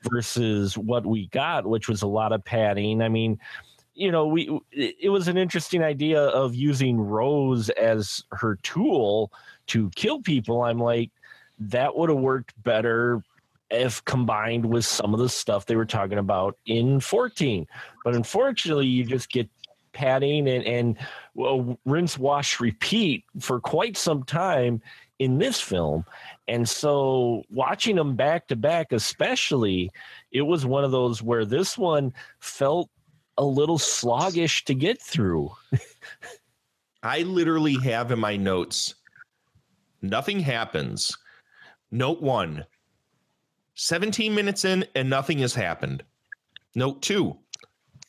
versus 0.04 0.78
what 0.78 1.06
we 1.06 1.28
got, 1.28 1.66
which 1.66 1.88
was 1.88 2.02
a 2.02 2.08
lot 2.08 2.32
of 2.32 2.44
padding. 2.44 3.02
I 3.02 3.10
mean, 3.10 3.40
you 4.00 4.12
know, 4.12 4.26
we 4.26 4.50
it 4.72 5.12
was 5.12 5.28
an 5.28 5.38
interesting 5.38 5.84
idea 5.84 6.22
of 6.22 6.56
using 6.56 6.98
Rose 6.98 7.70
as 7.72 8.24
her 8.32 8.56
tool 8.64 9.32
to 9.68 9.90
kill 9.92 10.22
people. 10.22 10.64
I'm 10.64 10.80
like, 10.80 11.12
that 11.60 11.98
would 11.98 12.10
have 12.10 12.20
worked 12.20 12.54
better 12.64 13.22
if 13.70 14.04
combined 14.06 14.66
with 14.66 14.86
some 14.86 15.14
of 15.14 15.20
the 15.20 15.28
stuff 15.28 15.66
they 15.66 15.76
were 15.76 15.86
talking 15.86 16.18
about 16.18 16.58
in 16.66 17.02
14. 17.02 17.68
But 18.06 18.16
unfortunately, 18.16 18.88
you 18.88 19.04
just 19.04 19.30
get 19.30 19.50
padding 19.92 20.48
and, 20.48 20.64
and 20.64 20.98
well, 21.36 21.78
rinse, 21.86 22.18
wash, 22.18 22.62
repeat 22.62 23.26
for 23.40 23.60
quite 23.60 23.98
some 23.98 24.24
time 24.24 24.82
in 25.20 25.38
this 25.38 25.60
film. 25.60 26.06
And 26.48 26.68
so 26.68 27.44
watching 27.50 27.98
them 27.98 28.16
back 28.16 28.48
to 28.48 28.56
back, 28.56 28.94
especially, 28.94 29.92
it 30.32 30.42
was 30.44 30.66
one 30.66 30.86
of 30.86 30.92
those 30.92 31.22
where 31.22 31.44
this 31.44 31.78
one 31.78 32.14
felt 32.40 32.90
a 33.40 33.44
little 33.44 33.80
sluggish 33.80 34.66
to 34.66 34.76
get 34.76 35.02
through. 35.02 35.50
I 37.04 37.22
literally 37.22 37.76
have 37.76 38.12
in 38.12 38.20
my 38.20 38.36
notes 38.36 38.96
nothing 40.02 40.42
happens. 40.42 41.18
Note 41.90 42.22
one 42.22 42.66
17 43.76 44.36
minutes 44.36 44.66
in 44.66 44.86
and 44.94 45.10
nothing 45.10 45.40
has 45.40 45.56
happened. 45.56 46.04
Note 46.76 47.02
two 47.02 47.36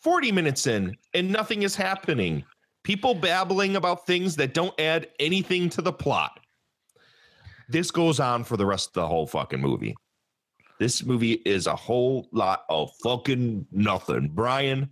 40 0.02 0.32
minutes 0.32 0.66
in 0.66 0.96
and 1.14 1.30
nothing 1.30 1.62
is 1.62 1.76
happening. 1.76 2.44
People 2.82 3.14
babbling 3.14 3.76
about 3.76 4.06
things 4.06 4.34
that 4.36 4.52
don't 4.52 4.78
add 4.80 5.08
anything 5.20 5.70
to 5.70 5.82
the 5.82 5.92
plot. 5.92 6.40
This 7.68 7.92
goes 7.92 8.18
on 8.18 8.42
for 8.42 8.56
the 8.56 8.66
rest 8.66 8.88
of 8.88 8.94
the 8.94 9.06
whole 9.06 9.28
fucking 9.28 9.60
movie. 9.60 9.94
This 10.80 11.04
movie 11.04 11.34
is 11.44 11.68
a 11.68 11.76
whole 11.76 12.26
lot 12.32 12.64
of 12.68 12.90
fucking 13.04 13.66
nothing. 13.70 14.30
Brian, 14.34 14.90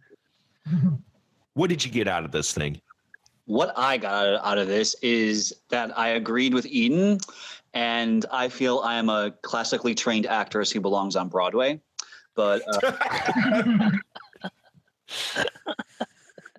what 1.55 1.69
did 1.69 1.85
you 1.85 1.91
get 1.91 2.09
out 2.09 2.25
of 2.25 2.33
this 2.33 2.53
thing? 2.53 2.81
What 3.47 3.73
I 3.77 3.97
got 3.97 4.27
out- 4.27 4.45
out 4.45 4.59
of 4.59 4.69
this 4.69 4.95
is 5.03 5.55
that 5.71 5.97
I 5.99 6.09
agreed 6.09 6.55
with 6.55 6.66
Eden, 6.66 7.19
and 7.75 8.27
I 8.31 8.49
feel 8.49 8.81
I 8.81 8.97
am 8.97 9.09
a 9.09 9.33
classically 9.43 9.95
trained 9.95 10.27
actress 10.27 10.71
who 10.71 10.81
belongs 10.81 11.16
on 11.16 11.29
Broadway. 11.29 11.81
But 12.35 12.62
uh, 12.69 12.93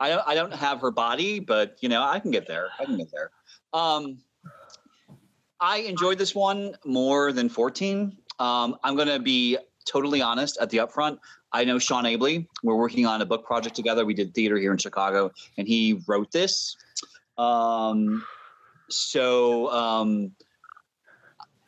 I 0.02 0.10
don't, 0.10 0.28
I 0.28 0.36
don't 0.36 0.54
have 0.54 0.82
her 0.82 0.92
body, 0.92 1.40
but 1.40 1.78
you 1.82 1.90
know 1.90 2.04
I 2.04 2.20
can 2.20 2.32
get 2.32 2.48
there. 2.48 2.70
I 2.80 2.86
can 2.86 2.98
get 2.98 3.12
there. 3.12 3.32
Um, 3.74 4.18
I 5.60 5.78
enjoyed 5.80 6.18
this 6.18 6.34
one 6.34 6.76
more 6.86 7.32
than 7.32 7.50
14. 7.50 8.18
Um, 8.40 8.78
I'm 8.84 8.96
going 8.96 9.10
to 9.10 9.20
be 9.20 9.58
totally 9.86 10.22
honest 10.22 10.58
at 10.62 10.70
the 10.70 10.78
upfront. 10.78 11.20
I 11.52 11.64
know 11.64 11.80
Sean 11.80 12.04
Abley. 12.04 12.48
We're 12.64 12.76
working 12.76 13.06
on 13.06 13.22
a 13.22 13.26
book 13.26 13.46
project 13.46 13.76
together. 13.76 14.06
We 14.06 14.14
did 14.14 14.34
theater 14.34 14.58
here 14.58 14.72
in 14.72 14.78
Chicago, 14.78 15.32
and 15.58 15.68
he 15.68 16.02
wrote 16.08 16.32
this. 16.32 16.78
Um, 17.38 18.24
so 18.90 19.72
um, 19.72 20.32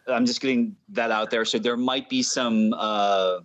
I'm 0.08 0.26
just 0.26 0.42
getting 0.42 0.76
that 0.90 1.12
out 1.12 1.32
there. 1.32 1.46
So 1.46 1.58
there 1.58 1.78
might 1.78 2.10
be 2.10 2.22
some. 2.22 2.74
Uh, 2.74 3.40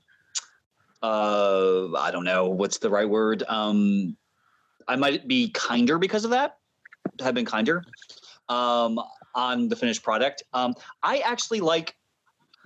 uh, 1.03 1.93
I 1.97 2.11
don't 2.11 2.24
know 2.24 2.49
what's 2.49 2.78
the 2.78 2.91
right 2.91 3.09
word. 3.09 3.43
Um, 3.49 4.16
I 4.89 4.97
might 4.97 5.28
be 5.28 5.51
kinder 5.51 5.99
because 5.99 6.24
of 6.24 6.30
that. 6.30 6.59
Have 7.20 7.34
been 7.34 7.45
kinder 7.45 7.84
um, 8.49 9.01
on 9.34 9.68
the 9.68 9.76
finished 9.76 10.03
product. 10.03 10.43
Um, 10.53 10.74
I 11.03 11.18
actually 11.18 11.61
like. 11.61 11.95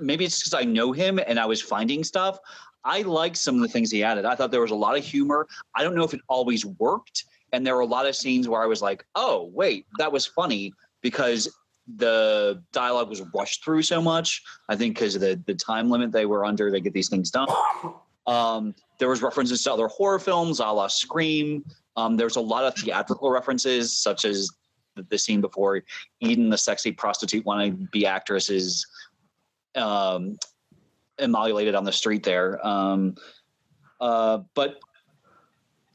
Maybe 0.03 0.25
it's 0.25 0.39
because 0.39 0.55
I 0.55 0.65
know 0.65 0.93
him 0.93 1.21
and 1.27 1.39
I 1.39 1.45
was 1.45 1.61
finding 1.61 2.03
stuff. 2.05 2.39
I 2.85 3.03
like 3.03 3.37
some 3.37 3.57
of 3.57 3.63
the 3.63 3.69
things 3.69 3.91
he 3.91 4.03
added. 4.03 4.25
I 4.25 4.35
thought 4.35 4.51
there 4.51 4.61
was 4.61 4.71
a 4.71 4.77
lot 4.77 4.97
of 4.97 5.05
humor. 5.05 5.47
I 5.75 5.83
don't 5.83 5.95
know 5.95 6.05
if 6.05 6.15
it 6.15 6.21
always 6.29 6.65
worked, 6.65 7.25
and 7.53 7.67
there 7.67 7.75
were 7.75 7.83
a 7.83 7.87
lot 7.87 8.07
of 8.07 8.17
scenes 8.17 8.49
where 8.49 8.63
I 8.63 8.67
was 8.67 8.83
like, 8.83 9.05
"Oh, 9.15 9.51
wait, 9.53 9.87
that 9.99 10.11
was 10.11 10.27
funny," 10.27 10.73
because 11.03 11.49
the 11.97 12.63
dialogue 12.73 13.09
was 13.09 13.23
rushed 13.35 13.65
through 13.65 13.83
so 13.83 14.01
much. 14.01 14.43
I 14.69 14.77
think 14.77 14.95
because 14.95 15.15
of 15.15 15.21
the 15.21 15.41
the 15.47 15.55
time 15.55 15.91
limit 15.91 16.13
they 16.13 16.27
were 16.27 16.45
under 16.45 16.71
to 16.71 16.81
get 16.81 16.93
these 16.93 17.09
things 17.09 17.31
done. 17.31 17.49
Um, 18.27 18.75
there 18.99 19.09
was 19.09 19.23
references 19.23 19.63
to 19.65 19.73
other 19.73 19.89
horror 19.89 20.19
films, 20.19 20.61
a 20.61 20.67
la 20.67 20.87
Scream. 20.87 21.65
Um, 21.97 22.17
there's 22.17 22.37
a 22.37 22.41
lot 22.41 22.65
of 22.65 22.75
theatrical 22.75 23.31
references, 23.31 23.97
such 23.97 24.25
as 24.25 24.49
the, 24.95 25.03
the 25.11 25.19
scene 25.19 25.41
before 25.41 25.83
Eden, 26.21 26.49
the 26.49 26.59
sexy 26.59 26.93
prostitute, 26.93 27.45
wanting 27.45 27.79
to 27.79 27.85
be 27.91 28.07
actress, 28.07 28.49
is 28.49 28.87
um, 29.75 30.39
immolated 31.21 31.75
on 31.75 31.85
the 31.85 31.93
street 31.93 32.23
there. 32.23 32.65
Um, 32.67 33.15
uh, 34.01 34.39
but 34.55 34.81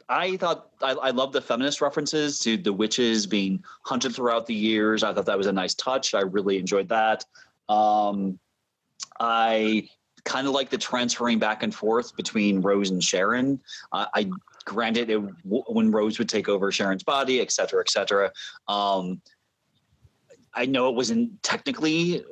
I 0.08 0.38
thought 0.38 0.70
I, 0.82 0.92
I 0.92 1.10
love 1.10 1.34
the 1.34 1.42
feminist 1.42 1.82
references 1.82 2.40
to 2.40 2.58
the 2.58 2.72
witches 2.72 3.26
being 3.26 3.64
hunted 3.84 4.14
throughout 4.14 4.46
the 4.46 4.54
years. 4.54 5.04
I 5.04 5.14
thought 5.14 5.26
that 5.26 5.38
was 5.38 5.48
a 5.48 5.54
nice 5.54 5.74
touch. 5.74 6.14
I 6.14 6.22
really 6.22 6.60
enjoyed 6.60 6.90
that. 6.90 7.26
Um, 7.70 8.38
I 9.20 9.90
kind 10.24 10.48
of 10.48 10.54
like 10.54 10.70
the 10.70 10.78
transferring 10.78 11.40
back 11.40 11.64
and 11.64 11.74
forth 11.74 12.16
between 12.16 12.62
Rose 12.62 12.92
and 12.92 13.04
Sharon. 13.04 13.60
Uh, 13.92 14.06
I 14.14 14.30
granted 14.66 15.10
it 15.10 15.22
when 15.44 15.92
Rose 15.92 16.20
would 16.20 16.30
take 16.30 16.50
over 16.50 16.72
Sharon's 16.72 17.04
body, 17.04 17.42
et 17.42 17.52
cetera, 17.52 17.82
et 17.82 17.90
cetera. 17.90 18.32
Um, 18.68 19.22
I 20.54 20.66
know 20.66 20.90
it 20.90 20.96
wasn't 20.96 21.42
technically 21.44 22.24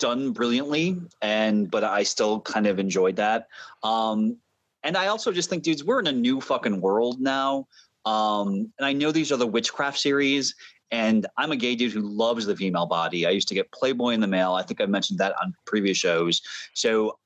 done 0.00 0.32
brilliantly, 0.32 1.00
and 1.22 1.70
but 1.70 1.84
I 1.84 2.02
still 2.02 2.40
kind 2.40 2.66
of 2.66 2.78
enjoyed 2.80 3.16
that. 3.16 3.46
Um, 3.84 4.36
and 4.82 4.96
I 4.96 5.06
also 5.06 5.30
just 5.30 5.48
think, 5.50 5.62
dudes, 5.62 5.84
we're 5.84 6.00
in 6.00 6.08
a 6.08 6.12
new 6.12 6.40
fucking 6.40 6.80
world 6.80 7.20
now. 7.20 7.68
Um, 8.06 8.72
and 8.78 8.86
I 8.86 8.92
know 8.92 9.12
these 9.12 9.30
are 9.30 9.36
the 9.36 9.46
witchcraft 9.46 9.98
series, 9.98 10.54
and 10.90 11.26
I'm 11.36 11.52
a 11.52 11.56
gay 11.56 11.76
dude 11.76 11.92
who 11.92 12.00
loves 12.00 12.46
the 12.46 12.56
female 12.56 12.86
body. 12.86 13.26
I 13.26 13.30
used 13.30 13.48
to 13.48 13.54
get 13.54 13.70
Playboy 13.72 14.10
in 14.10 14.20
the 14.20 14.26
mail. 14.26 14.54
I 14.54 14.62
think 14.62 14.80
I 14.80 14.86
mentioned 14.86 15.18
that 15.20 15.34
on 15.40 15.54
previous 15.66 15.98
shows. 15.98 16.40
So 16.74 17.18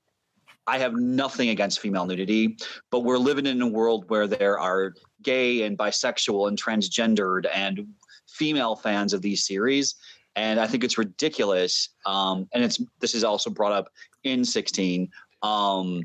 I 0.66 0.78
have 0.78 0.94
nothing 0.94 1.50
against 1.50 1.80
female 1.80 2.06
nudity, 2.06 2.56
but 2.90 3.00
we're 3.00 3.18
living 3.18 3.46
in 3.46 3.60
a 3.62 3.68
world 3.68 4.08
where 4.08 4.26
there 4.26 4.58
are 4.58 4.94
gay 5.22 5.62
and 5.62 5.78
bisexual 5.78 6.48
and 6.48 6.60
transgendered 6.60 7.46
and 7.54 7.86
female 8.26 8.74
fans 8.74 9.12
of 9.12 9.22
these 9.22 9.46
series. 9.46 9.94
And 10.36 10.58
I 10.60 10.66
think 10.66 10.82
it's 10.84 10.98
ridiculous. 10.98 11.90
Um, 12.06 12.48
and 12.52 12.64
it's 12.64 12.80
this 13.00 13.14
is 13.14 13.24
also 13.24 13.50
brought 13.50 13.72
up 13.72 13.88
in 14.24 14.44
16 14.44 15.08
um, 15.42 16.02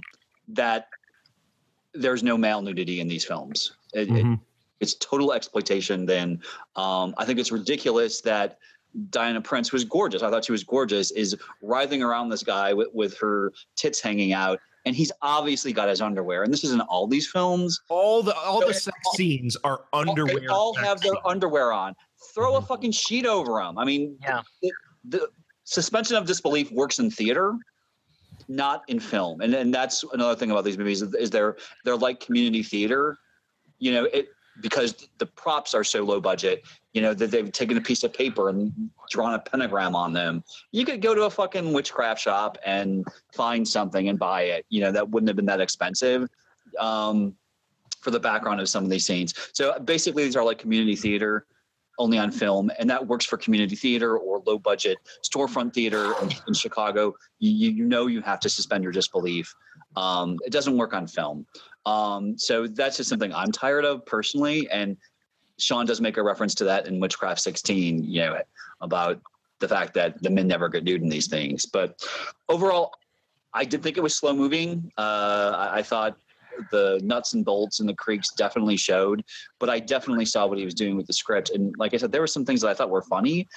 that 0.50 0.88
there's 1.94 2.24
no 2.24 2.38
male 2.38 2.62
nudity 2.62 3.00
in 3.00 3.08
these 3.08 3.26
films. 3.26 3.74
It- 3.94 4.10
it- 4.12 4.40
it's 4.82 4.94
total 4.96 5.34
exploitation. 5.34 6.06
Then 6.06 6.42
um, 6.78 7.14
I 7.18 7.26
think 7.26 7.38
it's 7.38 7.52
ridiculous 7.52 8.22
that 8.22 8.60
Diana 9.10 9.42
Prince 9.42 9.74
was 9.74 9.84
gorgeous. 9.84 10.24
I 10.24 10.30
thought 10.30 10.46
she 10.46 10.54
was 10.54 10.64
gorgeous. 10.64 11.12
Is 11.12 11.36
writhing 11.62 12.02
around 12.02 12.30
this 12.30 12.44
guy 12.44 12.74
with, 12.74 12.88
with 12.94 13.18
her 13.18 13.52
tits 13.76 14.00
hanging 14.00 14.32
out, 14.32 14.58
and 14.86 14.96
he's 14.96 15.12
obviously 15.22 15.74
got 15.74 15.90
his 15.90 16.00
underwear. 16.02 16.44
And 16.44 16.54
this 16.54 16.64
is 16.64 16.72
in 16.72 16.80
all 16.82 17.08
these 17.08 17.28
films. 17.30 17.82
All 17.90 18.24
the 18.24 18.34
all 18.38 18.62
the 18.62 18.74
sex 18.74 18.98
scenes 19.16 19.58
are 19.66 19.84
underwear. 19.92 20.40
They 20.40 20.48
all 20.48 20.74
have 20.76 21.02
their 21.02 21.12
underwear 21.28 21.74
on. 21.74 21.94
Throw 22.34 22.58
a 22.58 22.62
fucking 22.62 22.92
sheet 22.92 23.26
over 23.26 23.62
them. 23.62 23.78
I 23.78 23.86
mean, 23.86 24.18
yeah. 24.22 24.42
The, 24.62 24.72
the 25.06 25.30
suspension 25.64 26.18
of 26.18 26.26
disbelief 26.26 26.72
works 26.72 27.00
in 27.00 27.10
theater, 27.10 27.56
not 28.48 28.84
in 28.88 29.00
film. 29.00 29.42
And 29.42 29.54
and 29.54 29.74
that's 29.74 30.04
another 30.14 30.36
thing 30.36 30.52
about 30.52 30.66
these 30.66 30.78
movies 30.78 31.02
is 31.02 31.30
they're 31.30 31.58
they're 31.86 31.96
like 31.96 32.20
community 32.20 32.64
theater. 32.64 33.18
You 33.78 33.94
know, 33.94 34.04
it 34.06 34.30
because 34.62 35.08
the 35.20 35.26
props 35.26 35.74
are 35.74 35.84
so 35.84 36.04
low 36.04 36.20
budget. 36.20 36.64
You 36.94 37.02
know 37.02 37.14
that 37.14 37.32
they've 37.32 37.52
taken 37.52 37.78
a 37.78 37.82
piece 37.82 38.04
of 38.04 38.12
paper 38.12 38.50
and 38.50 38.74
drawn 39.10 39.34
a 39.34 39.40
pentagram 39.40 39.96
on 39.96 40.12
them. 40.12 40.44
You 40.72 40.86
could 40.86 41.02
go 41.02 41.16
to 41.16 41.24
a 41.24 41.30
fucking 41.30 41.72
witchcraft 41.72 42.20
shop 42.20 42.58
and 42.66 43.06
find 43.34 43.68
something 43.68 44.10
and 44.10 44.20
buy 44.20 44.44
it. 44.44 44.66
You 44.70 44.82
know 44.82 44.92
that 44.92 45.10
wouldn't 45.10 45.30
have 45.30 45.36
been 45.36 45.46
that 45.46 45.62
expensive. 45.62 46.28
Um, 46.80 47.36
for 48.02 48.12
the 48.12 48.20
background 48.20 48.62
of 48.62 48.70
some 48.70 48.84
of 48.84 48.90
these 48.90 49.06
scenes. 49.06 49.34
So 49.54 49.78
basically, 49.80 50.24
these 50.24 50.36
are 50.36 50.44
like 50.44 50.58
community 50.58 50.96
theater, 50.96 51.46
only 52.00 52.18
on 52.18 52.32
film, 52.32 52.72
and 52.80 52.90
that 52.90 53.06
works 53.06 53.26
for 53.26 53.38
community 53.38 53.76
theater 53.76 54.18
or 54.18 54.42
low 54.48 54.58
budget 54.58 54.98
storefront 55.22 55.74
theater 55.74 56.14
in, 56.48 56.54
Chicago. 56.54 57.14
You, 57.38 57.70
you 57.70 57.86
know 57.86 58.08
you 58.08 58.22
have 58.22 58.40
to 58.40 58.50
suspend 58.50 58.84
your 58.84 58.94
disbelief. 58.94 59.54
Um, 59.96 60.40
it 60.46 60.52
doesn't 60.52 60.76
work 60.76 60.94
on 60.94 61.06
film. 61.06 61.46
Um, 61.86 62.38
so 62.38 62.68
that's 62.68 62.98
just 62.98 63.10
something 63.10 63.34
I'm 63.34 63.52
tired 63.52 63.86
of 63.86 64.06
personally. 64.06 64.70
And 64.72 64.98
Sean 65.58 65.86
does 65.86 66.02
make 66.02 66.18
a 66.18 66.24
reference 66.24 66.56
to 66.56 66.64
that 66.66 66.88
in 66.88 67.00
Witchcraft 67.00 67.42
16, 67.42 68.04
you 68.04 68.22
know, 68.22 68.42
about 68.82 69.20
the 69.60 69.68
fact 69.68 69.94
that 69.94 70.22
the 70.24 70.30
men 70.30 70.48
never 70.48 70.70
get 70.70 70.84
nude 70.84 71.02
in 71.02 71.10
these 71.10 71.28
things. 71.28 71.66
But 71.66 72.02
overall, 72.48 72.94
I 73.54 73.66
did 73.66 73.84
think 73.84 73.98
it 73.98 74.04
was 74.04 74.16
slow 74.16 74.34
moving. 74.34 74.92
Uh, 74.98 75.54
I, 75.56 75.80
I 75.80 75.84
thought 75.84 76.18
the 76.72 77.00
nuts 77.04 77.34
and 77.34 77.44
bolts 77.46 77.80
and 77.80 77.88
the 77.90 77.94
creaks 77.94 78.32
definitely 78.32 78.78
showed, 78.78 79.24
but 79.60 79.70
I 79.70 79.80
definitely 79.80 80.26
saw 80.26 80.46
what 80.48 80.58
he 80.58 80.66
was 80.66 80.74
doing 80.74 80.96
with 80.96 81.08
the 81.08 81.14
script. 81.14 81.52
And 81.52 81.76
like 81.78 81.94
I 81.94 81.98
said, 81.98 82.12
there 82.12 82.22
were 82.22 82.28
some 82.28 82.46
things 82.46 82.62
that 82.62 82.70
I 82.70 82.74
thought 82.74 82.90
were 82.90 83.02
funny. 83.02 83.48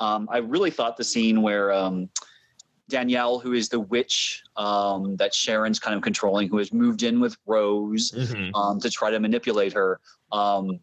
Um, 0.00 0.28
I 0.30 0.38
really 0.38 0.70
thought 0.70 0.96
the 0.96 1.04
scene 1.04 1.42
where 1.42 1.72
um, 1.72 2.08
Danielle, 2.88 3.38
who 3.38 3.52
is 3.52 3.68
the 3.68 3.80
witch 3.80 4.42
um, 4.56 5.16
that 5.16 5.34
Sharon's 5.34 5.78
kind 5.78 5.94
of 5.94 6.02
controlling, 6.02 6.48
who 6.48 6.58
has 6.58 6.72
moved 6.72 7.02
in 7.02 7.20
with 7.20 7.36
Rose 7.46 8.12
Mhm. 8.12 8.50
um, 8.54 8.80
to 8.80 8.90
try 8.90 9.10
to 9.10 9.20
manipulate 9.20 9.72
her. 9.72 10.00
Um, 10.32 10.80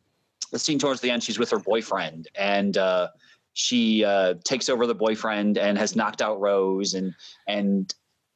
the 0.52 0.60
scene 0.60 0.80
towards 0.80 1.02
the 1.02 1.12
end, 1.12 1.24
she's 1.24 1.38
with 1.40 1.50
her 1.50 1.60
boyfriend, 1.60 2.30
and 2.36 2.78
uh, 2.78 3.10
she 3.54 4.06
uh, 4.06 4.36
takes 4.44 4.70
over 4.70 4.88
the 4.88 4.96
boyfriend 4.96 5.58
and 5.58 5.78
has 5.78 5.96
knocked 5.96 6.22
out 6.22 6.40
Rose, 6.40 6.94
and 6.94 7.14
and 7.48 7.94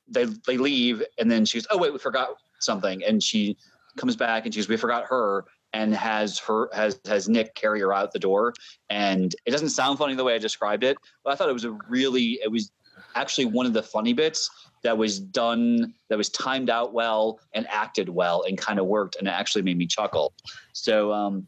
they 0.07 0.25
they 0.45 0.57
leave, 0.57 1.01
and 1.19 1.31
then 1.31 1.45
she's 1.45 1.65
oh 1.71 1.77
wait, 1.77 1.93
we 1.93 1.99
forgot 1.99 2.35
something, 2.63 3.03
and 3.03 3.21
she 3.21 3.57
comes 3.97 4.15
back 4.15 4.45
and 4.45 4.53
she's 4.53 4.67
we 4.69 4.77
forgot 4.77 5.05
her, 5.05 5.45
and 5.73 5.93
has 5.95 6.39
her 6.39 6.69
has 6.73 6.99
has 7.05 7.27
Nick 7.29 7.55
carry 7.55 7.79
her 7.81 7.93
out 7.93 8.11
the 8.11 8.19
door, 8.19 8.53
and 8.89 9.35
it 9.45 9.51
doesn't 9.51 9.69
sound 9.69 9.97
funny 9.97 10.15
the 10.15 10.23
way 10.23 10.35
I 10.35 10.38
described 10.39 10.83
it, 10.83 10.97
but 11.23 11.31
I 11.31 11.35
thought 11.35 11.49
it 11.49 11.53
was 11.53 11.65
a 11.65 11.71
really 11.89 12.39
it 12.43 12.51
was 12.51 12.71
actually 13.15 13.45
one 13.45 13.65
of 13.65 13.73
the 13.73 13.83
funny 13.83 14.13
bits 14.13 14.49
that 14.83 14.97
was 14.97 15.19
done 15.19 15.93
that 16.09 16.17
was 16.17 16.29
timed 16.29 16.69
out 16.69 16.93
well 16.93 17.39
and 17.53 17.67
acted 17.69 18.09
well 18.09 18.43
and 18.47 18.57
kind 18.57 18.79
of 18.79 18.85
worked 18.85 19.15
and 19.17 19.27
it 19.27 19.31
actually 19.31 19.61
made 19.61 19.77
me 19.77 19.85
chuckle. 19.85 20.33
So 20.73 21.11
um 21.11 21.47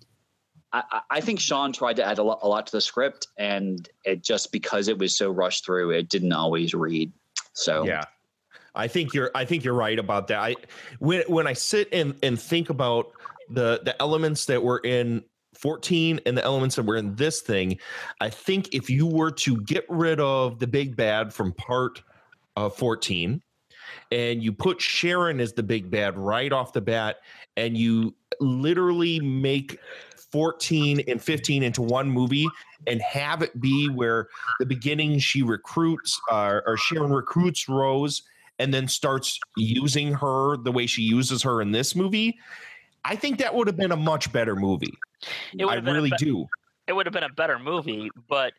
I, 0.72 0.84
I- 0.92 1.02
I 1.12 1.22
think 1.22 1.40
Sean 1.40 1.72
tried 1.72 1.96
to 1.98 2.04
add 2.04 2.18
a 2.18 2.24
lot, 2.24 2.40
a 2.42 2.48
lot 2.48 2.66
to 2.68 2.72
the 2.72 2.82
script, 2.82 3.28
and 3.38 3.88
it 4.06 4.24
just 4.24 4.52
because 4.52 4.88
it 4.88 4.98
was 4.98 5.16
so 5.18 5.30
rushed 5.30 5.66
through, 5.66 5.92
it 5.92 6.10
didn't 6.10 6.34
always 6.34 6.74
read. 6.74 7.12
So 7.54 7.86
yeah 7.86 8.04
i 8.76 8.88
think 8.88 9.14
you're 9.14 9.32
i 9.36 9.46
think 9.46 9.64
you're 9.64 9.74
right 9.74 10.00
about 10.00 10.28
that. 10.28 10.40
I 10.40 10.56
when 11.00 11.24
when 11.28 11.48
i 11.48 11.54
sit 11.54 11.90
and 11.92 12.16
and 12.24 12.40
think 12.40 12.70
about 12.70 13.12
the 13.50 13.82
the 13.84 14.00
elements 14.02 14.46
that 14.46 14.64
were 14.64 14.80
in 14.80 15.24
14 15.54 16.20
and 16.26 16.38
the 16.38 16.44
elements 16.44 16.76
that 16.76 16.84
were 16.84 16.98
in 16.98 17.16
this 17.16 17.42
thing 17.42 17.78
i 18.22 18.30
think 18.30 18.74
if 18.74 18.90
you 18.90 19.06
were 19.06 19.32
to 19.32 19.62
get 19.62 19.86
rid 19.90 20.20
of 20.20 20.60
the 20.60 20.68
big 20.68 20.96
bad 20.96 21.34
from 21.34 21.54
part 21.54 22.02
uh, 22.56 22.70
14 22.70 23.42
and 24.12 24.44
you 24.44 24.52
put 24.52 24.82
sharon 24.82 25.40
as 25.40 25.54
the 25.54 25.64
big 25.64 25.92
bad 25.92 26.18
right 26.18 26.52
off 26.52 26.74
the 26.74 26.82
bat 26.82 27.18
and 27.58 27.78
you 27.78 28.16
literally 28.40 29.20
make 29.20 29.80
14 30.34 31.02
and 31.08 31.22
15 31.22 31.62
into 31.62 31.84
one 31.84 32.10
movie 32.10 32.48
and 32.88 33.00
have 33.02 33.44
it 33.44 33.62
be 33.62 33.88
where 33.88 34.28
the 34.60 34.66
beginning 34.66 35.20
she 35.20 35.44
recruits 35.44 36.20
uh, 36.32 36.60
or 36.66 36.76
Sharon 36.76 37.12
recruits 37.12 37.70
Rose 37.70 38.24
and 38.60 38.74
then 38.74 38.88
starts 38.88 39.40
using 39.58 40.14
her 40.14 40.58
the 40.58 40.72
way 40.72 40.86
she 40.86 41.02
uses 41.02 41.44
her 41.44 41.62
in 41.62 41.72
this 41.72 41.96
movie. 41.96 42.38
I 43.06 43.16
think 43.16 43.40
that 43.40 43.54
would 43.54 43.68
have 43.68 43.78
been 43.78 43.92
a 43.92 43.98
much 43.98 44.32
better 44.32 44.56
movie. 44.56 44.94
It 45.58 45.66
I 45.66 45.76
have 45.76 45.84
been 45.84 45.96
a 45.96 45.98
really 45.98 46.10
bet- 46.12 46.20
do. 46.20 46.46
It 46.88 46.94
would 46.94 47.06
have 47.06 47.14
been 47.14 47.24
a 47.24 47.30
better 47.30 47.60
movie, 47.60 48.10
but 48.30 48.54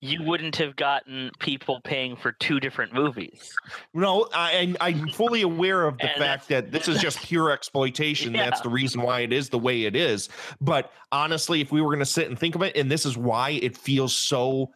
you 0.00 0.22
wouldn't 0.22 0.54
have 0.56 0.76
gotten 0.76 1.30
people 1.38 1.80
paying 1.82 2.14
for 2.14 2.32
two 2.32 2.60
different 2.60 2.92
movies. 2.92 3.54
No, 3.94 4.28
I, 4.34 4.74
I'm 4.80 5.08
fully 5.08 5.40
aware 5.40 5.86
of 5.86 5.96
the 5.96 6.10
And 6.10 6.18
fact 6.18 6.48
that 6.48 6.70
this 6.70 6.88
is 6.88 7.00
just 7.00 7.18
pure 7.22 7.50
exploitation. 7.50 8.34
That's 8.34 8.60
the 8.60 8.68
reason 8.68 9.00
why 9.00 9.20
it 9.20 9.32
is 9.32 9.48
the 9.48 9.58
way 9.58 9.84
it 9.84 9.96
is. 9.96 10.28
But 10.60 10.92
honestly, 11.10 11.62
if 11.62 11.72
we 11.72 11.80
were 11.80 11.88
going 11.88 12.00
to 12.00 12.06
sit 12.06 12.28
and 12.28 12.38
think 12.38 12.54
of 12.54 12.62
it, 12.62 12.76
and 12.76 12.90
this 12.90 13.06
is 13.06 13.16
why 13.16 13.50
it 13.62 13.78
feels 13.78 14.14
so 14.14 14.72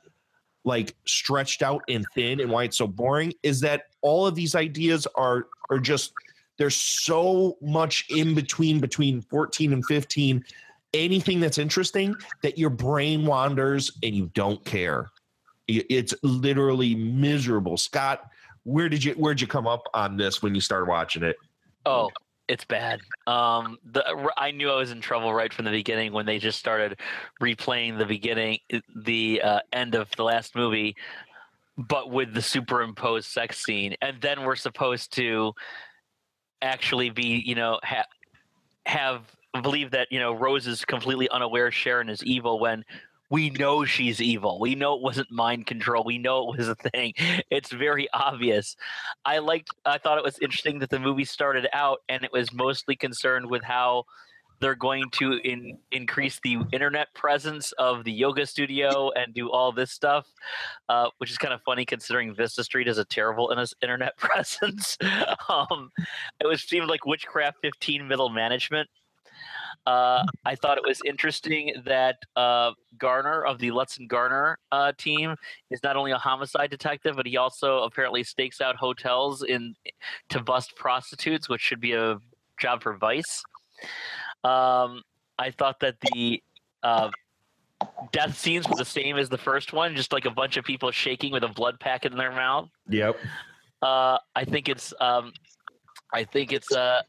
like 0.68 0.94
stretched 1.06 1.62
out 1.62 1.82
and 1.88 2.06
thin, 2.14 2.40
and 2.40 2.50
why 2.50 2.64
it's 2.64 2.78
so 2.78 2.86
boring, 2.86 3.32
is 3.42 3.60
that 3.60 3.84
all 4.02 4.26
of 4.26 4.36
these 4.36 4.54
ideas 4.54 5.06
are 5.16 5.48
are 5.70 5.80
just 5.80 6.12
there's 6.58 6.76
so 6.76 7.56
much 7.60 8.06
in 8.10 8.34
between 8.34 8.80
between 8.80 9.22
14 9.22 9.72
and 9.72 9.84
15 9.86 10.44
anything 10.94 11.38
that's 11.38 11.58
interesting 11.58 12.14
that 12.42 12.56
your 12.56 12.70
brain 12.70 13.26
wanders 13.26 13.92
and 14.02 14.14
you 14.14 14.30
don't 14.34 14.64
care. 14.64 15.10
It's 15.68 16.14
literally 16.22 16.94
miserable. 16.94 17.76
Scott 17.76 18.30
where 18.68 18.88
did 18.88 19.02
you 19.02 19.12
where'd 19.14 19.40
you 19.40 19.46
come 19.46 19.66
up 19.66 19.84
on 19.94 20.16
this 20.16 20.42
when 20.42 20.54
you 20.54 20.60
started 20.60 20.88
watching 20.88 21.22
it? 21.22 21.36
Oh, 21.86 22.10
it's 22.48 22.64
bad. 22.64 23.00
Um, 23.26 23.78
the 23.92 24.04
I 24.36 24.50
knew 24.50 24.70
I 24.70 24.76
was 24.76 24.90
in 24.90 25.00
trouble 25.00 25.32
right 25.34 25.52
from 25.52 25.66
the 25.66 25.70
beginning 25.70 26.12
when 26.12 26.26
they 26.26 26.38
just 26.38 26.58
started 26.58 26.98
replaying 27.40 27.98
the 27.98 28.06
beginning, 28.06 28.58
the 28.96 29.42
uh, 29.42 29.60
end 29.72 29.94
of 29.94 30.08
the 30.16 30.24
last 30.24 30.56
movie, 30.56 30.96
but 31.76 32.10
with 32.10 32.32
the 32.32 32.42
superimposed 32.42 33.26
sex 33.26 33.62
scene, 33.62 33.94
and 34.00 34.20
then 34.20 34.42
we're 34.42 34.56
supposed 34.56 35.12
to 35.14 35.52
actually 36.62 37.10
be, 37.10 37.42
you 37.44 37.54
know, 37.54 37.78
ha- 37.82 38.06
have 38.86 39.22
believe 39.62 39.90
that 39.90 40.08
you 40.10 40.18
know 40.18 40.32
Rose 40.32 40.66
is 40.66 40.84
completely 40.84 41.28
unaware 41.30 41.70
Sharon 41.70 42.08
is 42.08 42.22
evil 42.24 42.58
when 42.58 42.84
we 43.30 43.50
know 43.50 43.84
she's 43.84 44.20
evil. 44.20 44.58
We 44.58 44.74
know 44.74 44.94
it 44.94 45.02
wasn't 45.02 45.30
mind 45.30 45.66
control. 45.66 46.04
We 46.04 46.18
know 46.18 46.50
it 46.50 46.58
was 46.58 46.68
a 46.68 46.74
thing. 46.74 47.14
It's 47.50 47.72
very 47.72 48.08
obvious. 48.12 48.76
I 49.24 49.38
liked 49.38 49.70
I 49.84 49.98
thought 49.98 50.18
it 50.18 50.24
was 50.24 50.38
interesting 50.38 50.78
that 50.80 50.90
the 50.90 50.98
movie 50.98 51.24
started 51.24 51.66
out 51.72 52.02
and 52.08 52.22
it 52.22 52.32
was 52.32 52.52
mostly 52.52 52.94
concerned 52.94 53.50
with 53.50 53.62
how 53.62 54.04
they're 54.60 54.74
going 54.74 55.08
to 55.12 55.34
in, 55.44 55.78
increase 55.92 56.40
the 56.42 56.58
internet 56.72 57.12
presence 57.14 57.72
of 57.72 58.04
the 58.04 58.12
yoga 58.12 58.46
studio 58.46 59.10
and 59.12 59.34
do 59.34 59.50
all 59.50 59.72
this 59.72 59.92
stuff, 59.92 60.26
uh, 60.88 61.08
which 61.18 61.30
is 61.30 61.38
kind 61.38 61.54
of 61.54 61.62
funny 61.62 61.84
considering 61.84 62.34
Vista 62.34 62.64
Street 62.64 62.88
is 62.88 62.98
a 62.98 63.04
terrible 63.04 63.54
internet 63.82 64.16
presence. 64.18 64.98
um, 65.48 65.90
it 66.40 66.46
was 66.46 66.62
seemed 66.62 66.88
like 66.88 67.06
Witchcraft 67.06 67.58
15 67.62 68.06
middle 68.06 68.28
management. 68.28 68.88
Uh, 69.86 70.24
I 70.44 70.54
thought 70.54 70.76
it 70.76 70.84
was 70.86 71.00
interesting 71.06 71.72
that 71.86 72.16
uh, 72.36 72.72
Garner 72.98 73.44
of 73.44 73.58
the 73.58 73.70
Lutz 73.70 73.96
and 73.98 74.08
Garner 74.08 74.58
uh, 74.70 74.92
team 74.98 75.34
is 75.70 75.82
not 75.82 75.96
only 75.96 76.12
a 76.12 76.18
homicide 76.18 76.70
detective, 76.70 77.16
but 77.16 77.26
he 77.26 77.36
also 77.36 77.82
apparently 77.84 78.22
stakes 78.22 78.60
out 78.60 78.76
hotels 78.76 79.42
in 79.42 79.74
to 80.28 80.42
bust 80.42 80.76
prostitutes, 80.76 81.48
which 81.48 81.62
should 81.62 81.80
be 81.80 81.92
a 81.92 82.18
job 82.60 82.82
for 82.82 82.96
Vice. 82.96 83.42
Um, 84.44 85.02
I 85.38 85.50
thought 85.56 85.80
that 85.80 85.96
the 86.00 86.42
uh, 86.82 87.10
death 88.12 88.36
scenes 88.36 88.68
were 88.68 88.76
the 88.76 88.84
same 88.84 89.16
as 89.16 89.28
the 89.28 89.38
first 89.38 89.72
one, 89.72 89.96
just 89.96 90.12
like 90.12 90.24
a 90.24 90.30
bunch 90.30 90.56
of 90.56 90.64
people 90.64 90.90
shaking 90.90 91.32
with 91.32 91.44
a 91.44 91.48
blood 91.48 91.78
packet 91.80 92.12
in 92.12 92.18
their 92.18 92.32
mouth. 92.32 92.68
yep 92.88 93.16
Uh, 93.80 94.18
I 94.34 94.44
think 94.44 94.68
it's 94.68 94.92
um, 95.00 95.32
I 96.12 96.24
think 96.24 96.52
it's 96.52 96.72
uh, 96.72 97.02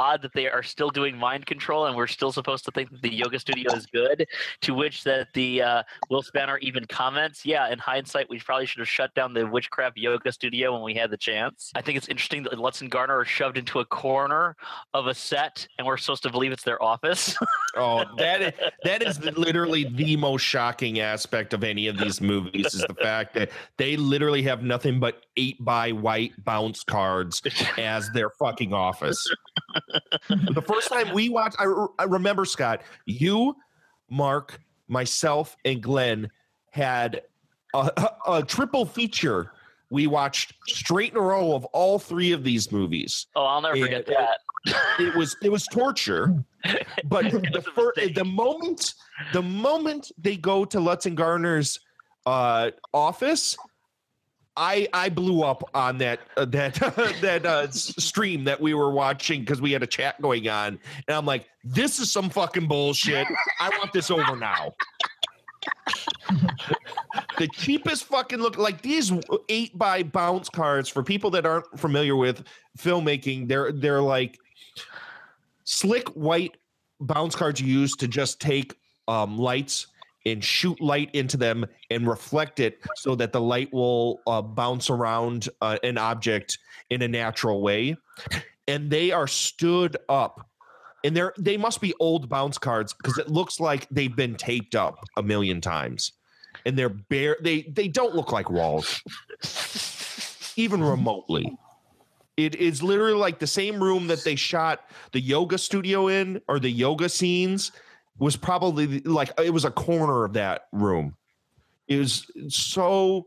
odd 0.00 0.22
that 0.22 0.32
they 0.32 0.48
are 0.48 0.62
still 0.62 0.88
doing 0.88 1.16
mind 1.16 1.44
control, 1.44 1.84
and 1.84 1.94
we're 1.94 2.06
still 2.06 2.32
supposed 2.32 2.64
to 2.64 2.70
think 2.70 2.90
that 2.90 3.02
the 3.02 3.14
yoga 3.14 3.38
studio 3.38 3.70
is 3.74 3.84
good. 3.86 4.26
To 4.62 4.72
which 4.72 5.04
that 5.04 5.28
the 5.34 5.62
uh, 5.62 5.82
Will 6.08 6.22
Spanner 6.22 6.56
even 6.58 6.86
comments, 6.86 7.44
"Yeah, 7.44 7.70
in 7.70 7.78
hindsight, 7.78 8.30
we 8.30 8.38
probably 8.38 8.66
should 8.66 8.80
have 8.80 8.88
shut 8.88 9.14
down 9.14 9.34
the 9.34 9.46
witchcraft 9.46 9.98
yoga 9.98 10.32
studio 10.32 10.72
when 10.72 10.82
we 10.82 10.94
had 10.94 11.10
the 11.10 11.18
chance." 11.18 11.70
I 11.74 11.82
think 11.82 11.98
it's 11.98 12.08
interesting 12.08 12.42
that 12.44 12.58
Lutz 12.58 12.80
and 12.80 12.90
Garner 12.90 13.18
are 13.18 13.24
shoved 13.26 13.58
into 13.58 13.80
a 13.80 13.84
corner 13.84 14.56
of 14.94 15.06
a 15.06 15.14
set, 15.14 15.68
and 15.76 15.86
we're 15.86 15.98
supposed 15.98 16.22
to 16.22 16.30
believe 16.30 16.52
it's 16.52 16.64
their 16.64 16.82
office. 16.82 17.36
Oh, 17.76 18.04
that 18.16 18.42
is, 18.42 18.52
that 18.82 19.02
is 19.02 19.22
literally 19.36 19.84
the 19.84 20.16
most 20.16 20.42
shocking 20.42 20.98
aspect 20.98 21.54
of 21.54 21.62
any 21.62 21.86
of 21.86 21.98
these 21.98 22.20
movies 22.20 22.74
is 22.74 22.84
the 22.88 22.94
fact 22.94 23.32
that 23.34 23.50
they 23.76 23.96
literally 23.96 24.42
have 24.42 24.64
nothing 24.64 24.98
but 24.98 25.22
eight 25.36 25.64
by 25.64 25.92
white 25.92 26.32
bounce 26.44 26.82
cards 26.82 27.40
as 27.78 28.10
their 28.10 28.30
fucking 28.30 28.72
office. 28.72 29.24
the 30.28 30.62
first 30.62 30.88
time 30.88 31.12
we 31.12 31.28
watched, 31.28 31.56
I, 31.58 31.64
re- 31.64 31.86
I 31.98 32.04
remember 32.04 32.44
Scott, 32.44 32.82
you, 33.06 33.56
Mark, 34.08 34.60
myself, 34.88 35.56
and 35.64 35.82
Glenn 35.82 36.30
had 36.70 37.22
a, 37.74 37.90
a, 37.96 38.32
a 38.34 38.42
triple 38.42 38.86
feature. 38.86 39.52
We 39.90 40.06
watched 40.06 40.54
straight 40.68 41.12
in 41.12 41.18
a 41.18 41.22
row 41.22 41.52
of 41.52 41.64
all 41.66 41.98
three 41.98 42.32
of 42.32 42.44
these 42.44 42.70
movies. 42.70 43.26
oh, 43.34 43.44
I'll 43.44 43.60
never 43.62 43.76
forget 43.76 44.06
that. 44.06 44.38
it 44.98 45.14
was 45.16 45.36
it 45.42 45.50
was 45.50 45.66
torture 45.72 46.44
but 47.04 47.24
the 47.30 47.64
first 47.74 48.14
the 48.14 48.24
moment 48.24 48.92
the 49.32 49.40
moment 49.40 50.12
they 50.18 50.36
go 50.36 50.66
to 50.66 50.78
Lutz 50.78 51.06
and 51.06 51.16
Garner's 51.16 51.80
uh 52.26 52.70
office 52.92 53.56
I 54.60 54.86
I 54.92 55.08
blew 55.08 55.42
up 55.42 55.68
on 55.74 55.98
that 55.98 56.20
uh, 56.36 56.44
that 56.44 56.74
that 57.22 57.46
uh, 57.46 57.70
stream 57.70 58.44
that 58.44 58.60
we 58.60 58.74
were 58.74 58.90
watching 58.90 59.40
because 59.40 59.62
we 59.62 59.72
had 59.72 59.82
a 59.82 59.86
chat 59.86 60.20
going 60.20 60.48
on, 60.48 60.78
and 61.08 61.16
I'm 61.16 61.24
like, 61.24 61.48
this 61.64 61.98
is 61.98 62.12
some 62.12 62.28
fucking 62.28 62.68
bullshit. 62.68 63.26
I 63.58 63.70
want 63.70 63.94
this 63.94 64.10
over 64.10 64.36
now. 64.36 64.74
the 67.38 67.48
cheapest 67.54 68.04
fucking 68.04 68.38
look 68.38 68.58
like 68.58 68.82
these 68.82 69.10
eight 69.48 69.76
by 69.78 70.02
bounce 70.02 70.50
cards 70.50 70.90
for 70.90 71.02
people 71.02 71.30
that 71.30 71.46
aren't 71.46 71.80
familiar 71.80 72.14
with 72.14 72.44
filmmaking. 72.78 73.48
They're 73.48 73.72
they're 73.72 74.02
like 74.02 74.38
slick 75.64 76.08
white 76.08 76.58
bounce 77.00 77.34
cards 77.34 77.62
you 77.62 77.66
use 77.66 77.96
to 77.96 78.06
just 78.06 78.40
take 78.40 78.74
um, 79.08 79.38
lights 79.38 79.86
and 80.26 80.44
shoot 80.44 80.80
light 80.80 81.10
into 81.14 81.36
them 81.36 81.66
and 81.90 82.06
reflect 82.06 82.60
it 82.60 82.78
so 82.96 83.14
that 83.14 83.32
the 83.32 83.40
light 83.40 83.72
will 83.72 84.20
uh, 84.26 84.42
bounce 84.42 84.90
around 84.90 85.48
uh, 85.60 85.78
an 85.82 85.98
object 85.98 86.58
in 86.90 87.02
a 87.02 87.08
natural 87.08 87.62
way. 87.62 87.96
And 88.68 88.90
they 88.90 89.10
are 89.10 89.26
stood 89.26 89.96
up 90.08 90.46
and 91.04 91.16
they're 91.16 91.32
they 91.38 91.56
must 91.56 91.80
be 91.80 91.94
old 92.00 92.28
bounce 92.28 92.58
cards 92.58 92.92
because 92.92 93.18
it 93.18 93.28
looks 93.28 93.60
like 93.60 93.88
they've 93.90 94.14
been 94.14 94.34
taped 94.34 94.74
up 94.74 95.04
a 95.16 95.22
million 95.22 95.60
times. 95.60 96.12
And 96.66 96.78
they're 96.78 96.88
bare 96.88 97.36
they 97.42 97.62
they 97.62 97.88
don't 97.88 98.14
look 98.14 98.32
like 98.32 98.50
walls. 98.50 99.02
Even 100.56 100.82
remotely. 100.82 101.56
It 102.36 102.54
is 102.56 102.82
literally 102.82 103.14
like 103.14 103.38
the 103.38 103.46
same 103.46 103.82
room 103.82 104.06
that 104.06 104.24
they 104.24 104.34
shot 104.34 104.90
the 105.12 105.20
yoga 105.20 105.58
studio 105.58 106.08
in 106.08 106.40
or 106.48 106.58
the 106.58 106.70
yoga 106.70 107.08
scenes 107.08 107.72
was 108.18 108.36
probably 108.36 109.00
like 109.00 109.32
it 109.42 109.52
was 109.52 109.64
a 109.64 109.70
corner 109.70 110.24
of 110.24 110.34
that 110.34 110.62
room. 110.72 111.16
It 111.88 111.98
was 111.98 112.30
so 112.48 113.26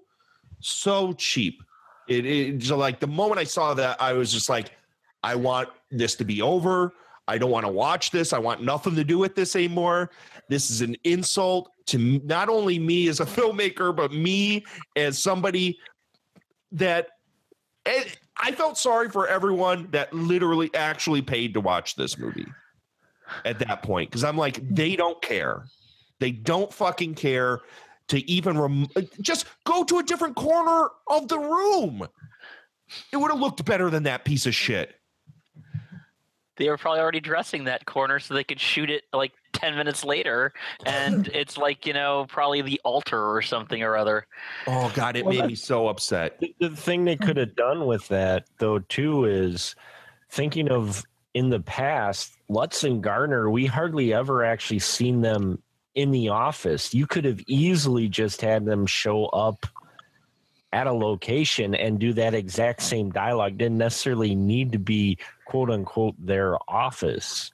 so 0.60 1.14
cheap. 1.14 1.62
It 2.08 2.26
it's 2.26 2.70
like 2.70 3.00
the 3.00 3.08
moment 3.08 3.40
I 3.40 3.44
saw 3.44 3.74
that, 3.74 4.02
I 4.02 4.14
was 4.14 4.32
just 4.32 4.50
like, 4.50 4.72
I 5.24 5.36
want 5.36 5.70
this 5.92 6.16
to 6.16 6.26
be 6.26 6.42
over. 6.42 6.94
I 7.28 7.38
don't 7.38 7.52
want 7.52 7.66
to 7.66 7.72
watch 7.72 8.12
this. 8.12 8.34
I 8.34 8.40
want 8.40 8.62
nothing 8.62 8.96
to 8.96 9.04
do 9.04 9.18
with 9.18 9.34
this 9.36 9.56
anymore. 9.56 10.12
This 10.50 10.70
is 10.70 10.82
an 10.82 10.96
insult 11.06 11.72
to 11.88 11.98
not 11.98 12.50
only 12.50 12.78
me 12.80 13.08
as 13.08 13.20
a 13.20 13.26
filmmaker, 13.26 13.96
but 13.96 14.12
me 14.12 14.66
as 14.96 15.22
somebody 15.22 15.80
that 16.74 17.08
eh, 17.86 18.04
I 18.38 18.52
felt 18.52 18.78
sorry 18.78 19.10
for 19.10 19.28
everyone 19.28 19.88
that 19.92 20.14
literally 20.14 20.70
actually 20.74 21.22
paid 21.22 21.54
to 21.54 21.62
watch 21.62 21.96
this 21.96 22.18
movie 22.18 22.48
at 23.46 23.60
that 23.60 23.84
point 23.84 24.10
because 24.10 24.24
I'm 24.24 24.38
like, 24.38 24.60
they 24.68 24.96
don't 24.96 25.22
care. 25.22 25.66
They 26.20 26.32
don't 26.32 26.72
fucking 26.74 27.16
care 27.16 27.62
to 28.08 28.30
even 28.30 28.58
rem- 28.58 28.88
just 29.22 29.46
go 29.66 29.84
to 29.84 30.00
a 30.00 30.04
different 30.04 30.36
corner 30.36 30.90
of 31.08 31.28
the 31.28 31.40
room. 31.40 32.08
It 33.12 33.18
would 33.18 33.32
have 33.32 33.40
looked 33.40 33.64
better 33.66 33.90
than 33.90 34.04
that 34.04 34.26
piece 34.26 34.46
of 34.46 34.54
shit. 34.54 34.96
They 36.58 36.70
were 36.70 36.78
probably 36.78 37.00
already 37.00 37.20
dressing 37.20 37.64
that 37.64 37.86
corner 37.86 38.20
so 38.20 38.34
they 38.36 38.44
could 38.44 38.60
shoot 38.60 38.90
it 38.92 39.04
like 39.12 39.32
10 39.54 39.76
minutes 39.76 40.06
later. 40.06 40.54
And 40.86 41.28
it's 41.34 41.58
like, 41.58 41.88
you 41.88 41.94
know, 41.94 42.26
probably 42.30 42.62
the 42.62 42.80
altar 42.84 43.36
or 43.36 43.42
something 43.42 43.82
or 43.82 43.98
other. 43.98 44.28
Oh 44.68 44.92
God, 44.94 45.16
it 45.16 45.26
Well, 45.26 45.34
made 45.34 45.48
me 45.48 45.56
so 45.56 45.88
upset. 45.88 46.40
The, 46.40 46.54
the 46.60 46.70
thing 46.76 47.06
they 47.06 47.16
could 47.16 47.38
have 47.38 47.56
done 47.56 47.88
with 47.88 48.08
that, 48.10 48.46
though, 48.60 48.80
too, 48.80 49.26
is 49.26 49.76
thinking 50.30 50.70
of 50.70 51.04
in 51.34 51.50
the 51.50 51.60
past, 51.60 52.33
Lutz 52.50 52.84
and 52.84 53.02
Garner, 53.02 53.50
we 53.50 53.66
hardly 53.66 54.14
ever 54.14 54.44
actually 54.44 54.80
seen 54.80 55.22
them 55.22 55.62
in 55.96 56.12
the 56.12 56.30
office. 56.30 56.94
You 56.94 57.08
could 57.08 57.26
have 57.26 57.40
easily 57.48 58.10
just 58.10 58.42
had 58.42 58.66
them 58.66 58.86
show 58.86 59.26
up 59.28 59.66
at 60.72 60.88
a 60.88 60.94
location 60.94 61.76
and 61.76 62.00
do 62.00 62.14
that 62.14 62.34
exact 62.34 62.82
same 62.82 63.12
dialogue. 63.12 63.58
Didn't 63.58 63.78
necessarily 63.78 64.36
need 64.36 64.72
to 64.72 64.80
be 64.80 65.20
quote 65.46 65.70
unquote 65.70 66.16
their 66.18 66.58
office. 66.68 67.52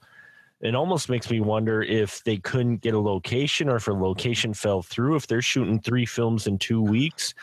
It 0.61 0.75
almost 0.75 1.09
makes 1.09 1.29
me 1.29 1.39
wonder 1.39 1.81
if 1.81 2.23
they 2.23 2.37
couldn't 2.37 2.77
get 2.77 2.93
a 2.93 2.99
location 2.99 3.69
or 3.69 3.77
if 3.77 3.87
a 3.87 3.93
location 3.93 4.53
fell 4.53 4.81
through, 4.81 5.15
if 5.15 5.27
they're 5.27 5.41
shooting 5.41 5.79
three 5.79 6.05
films 6.05 6.47
in 6.47 6.57
two 6.57 6.81
weeks. 6.81 7.33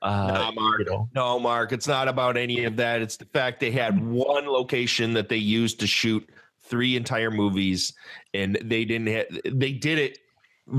Uh, 0.00 0.50
no, 0.54 0.62
Mark. 0.62 0.80
No, 1.14 1.40
Mark. 1.40 1.72
It's 1.72 1.88
not 1.88 2.08
about 2.08 2.36
any 2.36 2.64
of 2.64 2.76
that. 2.76 3.02
It's 3.02 3.16
the 3.16 3.24
fact 3.24 3.60
they 3.60 3.70
had 3.70 4.02
one 4.06 4.46
location 4.46 5.14
that 5.14 5.28
they 5.28 5.38
used 5.38 5.80
to 5.80 5.86
shoot 5.86 6.28
three 6.68 6.96
entire 6.96 7.30
movies, 7.30 7.92
and 8.34 8.58
they 8.62 8.84
didn't. 8.84 9.08
have 9.08 9.26
they 9.44 9.72
did 9.72 9.98
it 9.98 10.18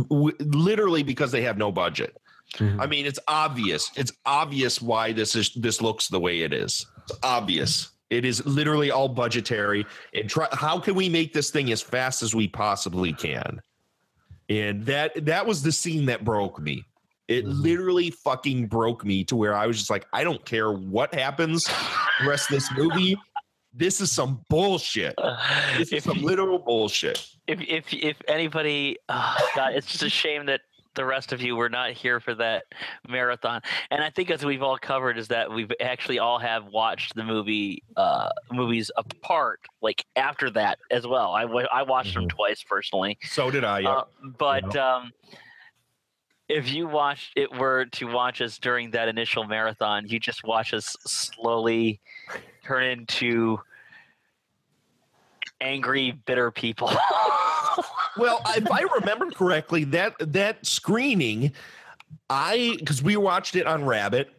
w- 0.09 0.35
literally 0.39 1.03
because 1.03 1.31
they 1.31 1.41
have 1.41 1.57
no 1.57 1.71
budget. 1.71 2.17
Mm-hmm. 2.55 2.81
I 2.81 2.87
mean, 2.87 3.05
it's 3.05 3.19
obvious. 3.27 3.91
It's 3.95 4.11
obvious 4.25 4.81
why 4.81 5.11
this 5.13 5.35
is 5.35 5.51
this 5.55 5.81
looks 5.81 6.07
the 6.07 6.19
way 6.19 6.41
it 6.41 6.53
is. 6.53 6.85
It's 7.03 7.19
obvious. 7.23 7.89
It 8.09 8.25
is 8.25 8.43
literally 8.45 8.89
all 8.89 9.07
budgetary. 9.07 9.85
And 10.13 10.29
try 10.29 10.47
how 10.51 10.79
can 10.79 10.95
we 10.95 11.09
make 11.09 11.33
this 11.33 11.51
thing 11.51 11.71
as 11.71 11.81
fast 11.81 12.23
as 12.23 12.33
we 12.33 12.47
possibly 12.47 13.13
can? 13.13 13.61
And 14.49 14.83
that 14.85 15.25
that 15.25 15.45
was 15.45 15.61
the 15.61 15.71
scene 15.71 16.05
that 16.07 16.25
broke 16.25 16.59
me. 16.59 16.83
It 17.27 17.45
mm-hmm. 17.45 17.61
literally 17.61 18.09
fucking 18.09 18.65
broke 18.65 19.05
me 19.05 19.23
to 19.25 19.35
where 19.35 19.53
I 19.53 19.67
was 19.67 19.77
just 19.77 19.91
like, 19.91 20.07
I 20.11 20.23
don't 20.23 20.43
care 20.45 20.71
what 20.71 21.13
happens 21.13 21.65
the 22.19 22.27
rest 22.27 22.49
of 22.49 22.55
this 22.55 22.69
movie. 22.75 23.15
This 23.79 24.01
is 24.01 24.11
some 24.11 24.45
bullshit. 24.49 25.15
This 25.77 25.93
is 25.93 26.03
some 26.03 26.21
literal 26.21 26.59
bullshit. 26.59 27.25
If 27.47 27.61
if 27.61 27.93
if 27.93 28.17
anybody, 28.27 28.97
oh 29.07 29.35
God, 29.55 29.73
it's 29.73 29.87
just 29.87 30.03
a 30.03 30.09
shame 30.09 30.45
that 30.47 30.61
the 30.95 31.05
rest 31.05 31.31
of 31.31 31.41
you 31.41 31.55
were 31.55 31.69
not 31.69 31.91
here 31.91 32.19
for 32.19 32.35
that 32.35 32.65
marathon. 33.07 33.61
And 33.89 34.03
I 34.03 34.09
think 34.09 34.31
as 34.31 34.43
we've 34.43 34.61
all 34.61 34.77
covered 34.77 35.17
is 35.17 35.29
that 35.29 35.49
we've 35.49 35.71
actually 35.79 36.19
all 36.19 36.39
have 36.39 36.65
watched 36.65 37.15
the 37.15 37.23
movie 37.23 37.81
uh 37.95 38.29
movies 38.51 38.91
apart 38.97 39.61
like 39.81 40.03
after 40.17 40.49
that 40.49 40.77
as 40.91 41.07
well. 41.07 41.31
I 41.31 41.45
wa- 41.45 41.69
I 41.71 41.83
watched 41.83 42.15
them 42.15 42.27
twice 42.27 42.61
personally. 42.61 43.17
So 43.23 43.49
did 43.49 43.63
I. 43.63 43.79
yeah. 43.79 43.89
Uh, 43.89 44.03
but 44.37 44.75
um 44.75 45.11
if 46.49 46.69
you 46.69 46.85
watch 46.85 47.31
it 47.37 47.49
were 47.55 47.85
to 47.85 48.07
watch 48.07 48.41
us 48.41 48.57
during 48.57 48.91
that 48.91 49.07
initial 49.07 49.45
marathon, 49.45 50.05
you 50.05 50.19
just 50.19 50.43
watch 50.43 50.73
us 50.73 50.97
slowly 51.05 52.01
turn 52.65 52.83
into 52.83 53.59
angry, 55.61 56.11
bitter 56.25 56.51
people. 56.51 56.87
well, 58.17 58.41
if 58.55 58.71
I 58.71 58.81
remember 58.99 59.29
correctly, 59.31 59.83
that 59.85 60.15
that 60.19 60.65
screening, 60.65 61.53
I 62.29 62.75
because 62.79 63.03
we 63.03 63.17
watched 63.17 63.55
it 63.55 63.67
on 63.67 63.85
Rabbit, 63.85 64.29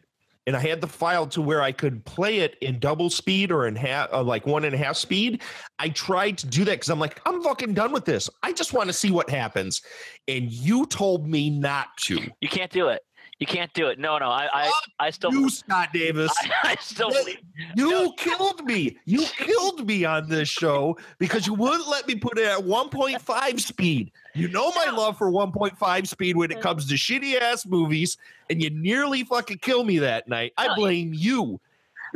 and 0.46 0.56
I 0.56 0.60
had 0.60 0.80
the 0.80 0.86
file 0.86 1.26
to 1.28 1.42
where 1.42 1.62
I 1.62 1.72
could 1.72 2.04
play 2.04 2.38
it 2.38 2.56
in 2.60 2.78
double 2.78 3.10
speed 3.10 3.52
or 3.52 3.66
in 3.66 3.76
half, 3.76 4.12
uh, 4.12 4.22
like 4.22 4.46
one 4.46 4.64
and 4.64 4.74
a 4.74 4.78
half 4.78 4.96
speed. 4.96 5.42
I 5.78 5.90
tried 5.90 6.38
to 6.38 6.46
do 6.46 6.64
that 6.64 6.72
because 6.72 6.90
I'm 6.90 6.98
like, 6.98 7.20
I'm 7.26 7.42
fucking 7.42 7.74
done 7.74 7.92
with 7.92 8.04
this. 8.04 8.28
I 8.42 8.52
just 8.52 8.72
want 8.72 8.88
to 8.88 8.92
see 8.92 9.10
what 9.10 9.30
happens, 9.30 9.82
and 10.28 10.50
you 10.50 10.86
told 10.86 11.28
me 11.28 11.50
not 11.50 11.88
to. 12.02 12.20
You 12.40 12.48
can't 12.48 12.70
do 12.70 12.88
it. 12.88 13.02
You 13.40 13.46
can't 13.46 13.72
do 13.72 13.88
it. 13.88 13.98
No, 13.98 14.18
no. 14.18 14.26
I, 14.26 14.48
I, 14.52 14.72
I 14.98 15.10
still. 15.10 15.32
You, 15.32 15.48
Scott 15.48 15.88
Davis. 15.94 16.30
I, 16.42 16.50
I 16.72 16.76
still 16.78 17.08
believe. 17.08 17.38
You 17.74 18.12
killed 18.18 18.62
me. 18.66 18.98
You 19.06 19.24
killed 19.38 19.86
me 19.86 20.04
on 20.04 20.28
this 20.28 20.48
show 20.48 20.98
because 21.18 21.46
you 21.46 21.54
wouldn't 21.54 21.88
let 21.88 22.06
me 22.06 22.16
put 22.16 22.38
it 22.38 22.44
at 22.44 22.58
1.5 22.58 23.60
speed. 23.60 24.12
You 24.34 24.48
know 24.48 24.70
my 24.72 24.90
love 24.90 25.16
for 25.16 25.30
1.5 25.30 26.06
speed 26.06 26.36
when 26.36 26.50
it 26.50 26.60
comes 26.60 26.86
to 26.88 26.94
shitty 26.94 27.40
ass 27.40 27.64
movies, 27.64 28.18
and 28.50 28.62
you 28.62 28.68
nearly 28.68 29.24
fucking 29.24 29.58
kill 29.58 29.84
me 29.84 29.98
that 30.00 30.28
night. 30.28 30.52
I 30.58 30.74
blame 30.74 31.12
you 31.14 31.60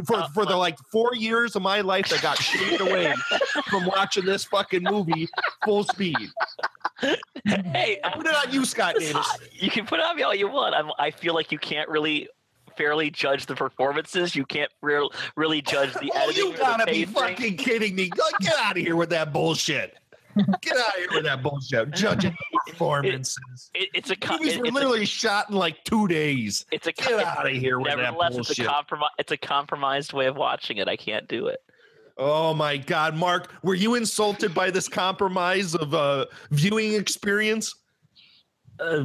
for 0.05 0.17
uh, 0.17 0.29
for 0.29 0.45
the 0.45 0.57
like 0.57 0.79
four 0.93 1.15
years 1.15 1.57
of 1.57 1.63
my 1.63 1.81
life 1.81 2.09
that 2.11 2.21
got 2.21 2.37
shaved 2.37 2.81
away 2.81 3.15
from 3.71 3.87
watching 3.87 4.25
this 4.25 4.45
fucking 4.45 4.83
movie 4.83 5.29
full 5.65 5.85
speed. 5.85 6.17
Hey, 7.75 7.99
I 8.05 8.11
put 8.11 8.27
it 8.27 8.35
on 8.35 8.53
you, 8.53 8.65
Scott 8.65 8.95
Davis. 8.99 9.27
You 9.53 9.71
can 9.71 9.87
put 9.87 9.99
it 10.01 10.05
on 10.05 10.17
me 10.17 10.23
all 10.23 10.35
you 10.35 10.49
want. 10.49 10.75
I'm, 10.75 10.91
I 10.99 11.11
feel 11.11 11.35
like 11.35 11.51
you 11.53 11.59
can't 11.59 11.89
really 11.89 12.29
fairly 12.77 13.11
judge 13.11 13.47
the 13.47 13.55
performances. 13.55 14.35
You 14.35 14.45
can't 14.47 14.71
real, 14.83 15.11
really 15.37 15.63
judge 15.63 15.93
the 15.95 16.11
Oh, 16.15 16.25
editing. 16.29 16.47
you 16.53 16.57
gotta 16.57 16.87
be 16.87 17.05
fucking 17.05 17.57
kidding 17.57 17.95
me. 17.95 18.11
Get 18.41 18.55
out 18.59 18.77
of 18.77 18.83
here 18.83 18.97
with 18.97 19.11
that 19.11 19.33
bullshit. 19.33 19.97
Get 20.63 20.77
out 20.77 20.89
of 20.89 20.95
here 20.97 21.09
with 21.13 21.25
that 21.25 21.43
bullshit. 21.45 21.93
Judging 21.93 22.37
performances. 22.67 23.39
It, 23.75 23.89
it's 23.95 24.11
a 24.11 24.17
co- 24.17 24.39
Movies 24.39 24.59
were 24.59 24.65
it's 24.67 24.71
a- 24.73 24.75
literally 24.75 25.05
shot 25.07 25.51
in 25.51 25.57
like 25.57 25.85
two 25.85 26.09
days. 26.09 26.67
It's 26.73 26.89
a 26.89 26.93
Get 26.93 27.13
out 27.25 27.47
of 27.47 27.53
here 27.53 27.79
with 27.79 27.89
that 27.91 27.97
Nevertheless, 27.99 28.37
it's 28.37 28.51
a 28.51 28.55
bullshit. 28.55 28.67
compromise. 28.67 29.11
It's 29.19 29.31
a 29.33 29.37
compromised 29.37 30.13
way 30.13 30.27
of 30.27 30.37
watching 30.37 30.79
it. 30.79 30.89
I 30.89 30.97
can't 30.97 31.29
do 31.29 31.47
it. 31.47 31.61
Oh 32.17 32.55
my 32.55 32.77
God, 32.77 33.17
Mark, 33.17 33.53
were 33.63 33.75
you 33.75 33.97
insulted 33.97 34.55
by 34.55 34.71
this 34.71 34.89
compromise 34.89 35.75
of 35.75 35.95
uh, 35.95 36.27
viewing 36.51 36.95
experience? 36.95 37.75
Uh, 38.79 39.05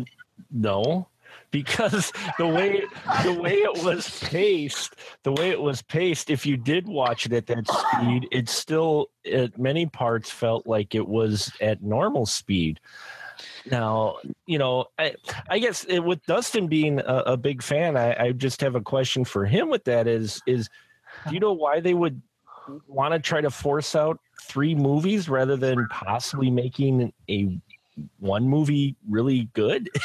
no, 0.52 1.08
because 1.52 2.12
the 2.38 2.46
way 2.46 2.84
the 3.24 3.34
way 3.34 3.56
it 3.56 3.84
was 3.84 4.20
paced, 4.22 4.96
the 5.24 5.32
way 5.32 5.50
it 5.50 5.60
was 5.60 5.82
paced, 5.82 6.30
if 6.30 6.46
you 6.46 6.56
did 6.58 6.88
watch 6.88 7.26
it 7.26 7.34
at 7.34 7.48
that 7.48 7.68
speed, 7.68 8.28
it 8.32 8.48
still 8.48 9.08
at 9.32 9.58
many 9.58 9.86
parts 9.88 10.30
felt 10.30 10.68
like 10.68 10.94
it 10.94 11.08
was 11.08 11.52
at 11.62 11.82
normal 11.82 12.26
speed. 12.26 12.80
Now, 13.72 14.18
you 14.46 14.58
know, 14.58 14.86
I, 14.98 15.16
I 15.50 15.60
guess 15.60 15.86
it, 15.86 16.00
with 16.00 16.24
Dustin 16.26 16.68
being 16.68 17.00
a, 17.00 17.24
a 17.28 17.38
big 17.38 17.64
fan, 17.64 17.96
I, 17.96 18.26
I 18.26 18.32
just 18.34 18.62
have 18.62 18.76
a 18.76 18.82
question 18.82 19.24
for 19.24 19.46
him. 19.46 19.70
With 19.70 19.86
that 19.86 20.08
is 20.08 20.42
is, 20.46 20.70
do 21.28 21.34
you 21.34 21.40
know 21.40 21.54
why 21.54 21.80
they 21.80 21.94
would 21.94 22.22
want 22.88 23.14
to 23.14 23.20
try 23.20 23.42
to 23.42 23.50
force 23.50 23.96
out 23.96 24.20
three 24.44 24.76
movies 24.76 25.30
rather 25.30 25.56
than 25.56 25.88
possibly 25.90 26.50
making 26.50 27.14
a 27.30 27.60
one 28.20 28.48
movie 28.48 28.96
really 29.10 29.50
good? 29.54 29.90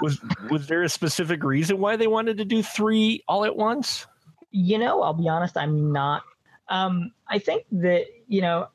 was 0.00 0.20
was 0.50 0.66
there 0.66 0.82
a 0.82 0.88
specific 0.88 1.42
reason 1.42 1.78
why 1.78 1.96
they 1.96 2.06
wanted 2.06 2.38
to 2.38 2.44
do 2.44 2.62
three 2.62 3.22
all 3.28 3.44
at 3.44 3.56
once? 3.56 4.06
You 4.50 4.78
know, 4.78 5.02
I'll 5.02 5.14
be 5.14 5.28
honest, 5.28 5.56
I'm 5.56 5.92
not. 5.92 6.22
Um, 6.68 7.12
I 7.28 7.38
think 7.38 7.64
that, 7.72 8.06
you 8.26 8.40
know, 8.40 8.68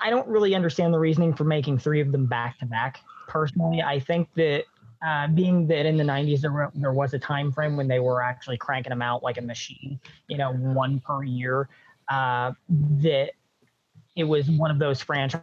I 0.00 0.10
don't 0.10 0.26
really 0.28 0.54
understand 0.54 0.94
the 0.94 0.98
reasoning 0.98 1.34
for 1.34 1.44
making 1.44 1.78
three 1.78 2.00
of 2.00 2.12
them 2.12 2.26
back 2.26 2.58
to 2.58 2.66
back. 2.66 3.00
Personally, 3.28 3.82
I 3.82 3.98
think 3.98 4.28
that 4.34 4.64
uh, 5.04 5.28
being 5.28 5.66
that 5.68 5.86
in 5.86 5.96
the 5.96 6.04
90s 6.04 6.40
there, 6.40 6.52
were, 6.52 6.70
there 6.74 6.92
was 6.92 7.14
a 7.14 7.18
time 7.18 7.52
frame 7.52 7.76
when 7.76 7.88
they 7.88 7.98
were 8.00 8.22
actually 8.22 8.56
cranking 8.56 8.90
them 8.90 9.02
out 9.02 9.22
like 9.22 9.38
a 9.38 9.42
machine, 9.42 9.98
you 10.28 10.36
know, 10.38 10.52
one 10.52 11.00
per 11.00 11.22
year, 11.24 11.68
uh, 12.10 12.52
that 12.68 13.30
it 14.16 14.24
was 14.24 14.50
one 14.50 14.70
of 14.70 14.78
those 14.78 15.02
franchise 15.02 15.42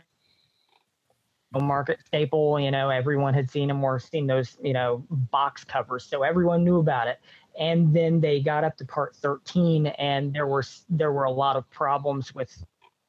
market 1.61 1.99
staple. 2.05 2.59
You 2.59 2.71
know, 2.71 2.89
everyone 2.89 3.33
had 3.33 3.49
seen 3.49 3.67
them 3.67 3.83
or 3.83 3.99
seen 3.99 4.27
those, 4.27 4.57
you 4.63 4.73
know, 4.73 5.05
box 5.09 5.63
covers, 5.63 6.05
so 6.05 6.23
everyone 6.23 6.63
knew 6.63 6.79
about 6.79 7.07
it. 7.07 7.19
and 7.59 7.93
then 7.93 8.19
they 8.19 8.39
got 8.39 8.63
up 8.63 8.77
to 8.77 8.85
part 8.85 9.15
13 9.15 9.87
and 9.87 10.33
there 10.33 10.47
were 10.47 10.63
there 10.89 11.11
were 11.11 11.25
a 11.25 11.31
lot 11.31 11.55
of 11.55 11.69
problems 11.69 12.33
with 12.33 12.63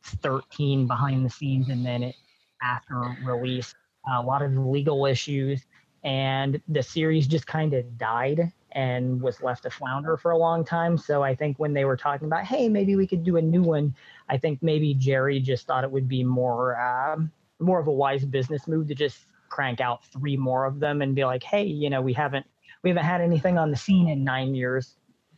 13 0.05 0.87
behind 0.87 1.25
the 1.25 1.31
scenes 1.31 1.69
and 1.71 1.85
then 1.85 2.03
it 2.03 2.15
after 2.63 3.17
release 3.25 3.75
a 4.15 4.23
lot 4.23 4.43
of 4.43 4.53
legal 4.57 5.07
issues 5.07 5.65
and 6.05 6.61
the 6.69 6.83
series 6.83 7.27
just 7.27 7.47
kind 7.47 7.73
of 7.75 7.99
died 7.99 8.53
and 8.73 9.21
was 9.23 9.43
left 9.43 9.63
to 9.63 9.71
flounder 9.71 10.17
for 10.17 10.33
a 10.33 10.39
long 10.39 10.65
time. 10.65 10.99
So 10.99 11.23
i 11.23 11.35
think 11.35 11.59
when 11.59 11.73
they 11.73 11.85
were 11.85 11.97
talking 11.97 12.27
about 12.27 12.45
hey 12.45 12.69
maybe 12.69 12.97
we 12.97 13.07
could 13.07 13.25
do 13.25 13.37
a 13.37 13.43
new 13.43 13.63
one 13.63 13.95
i 14.29 14.37
think 14.37 14.63
maybe 14.63 14.95
jerry 14.95 15.41
just 15.41 15.67
thought 15.67 15.85
it 15.85 15.91
would 15.91 16.09
be 16.09 16.23
more 16.23 16.81
um, 16.81 17.31
more 17.59 17.81
of 17.81 17.87
a 17.87 17.93
wise 17.93 18.25
business 18.25 18.69
move 18.69 18.89
to 18.89 18.95
just 18.95 19.19
crank 19.49 19.81
out 19.81 20.05
three 20.07 20.37
more 20.37 20.65
of 20.65 20.81
them 20.81 21.03
and 21.03 21.15
be 21.15 21.25
like 21.25 21.43
hey 21.43 21.65
you 21.65 21.89
know 21.89 22.03
we 22.03 22.13
haven't 22.13 22.47
we 22.83 22.91
haven't 22.91 23.05
had 23.05 23.21
anything 23.21 23.57
on 23.57 23.71
the 23.71 23.77
scene 23.79 24.11
in 24.11 24.23
nine 24.25 24.55
years. 24.55 24.97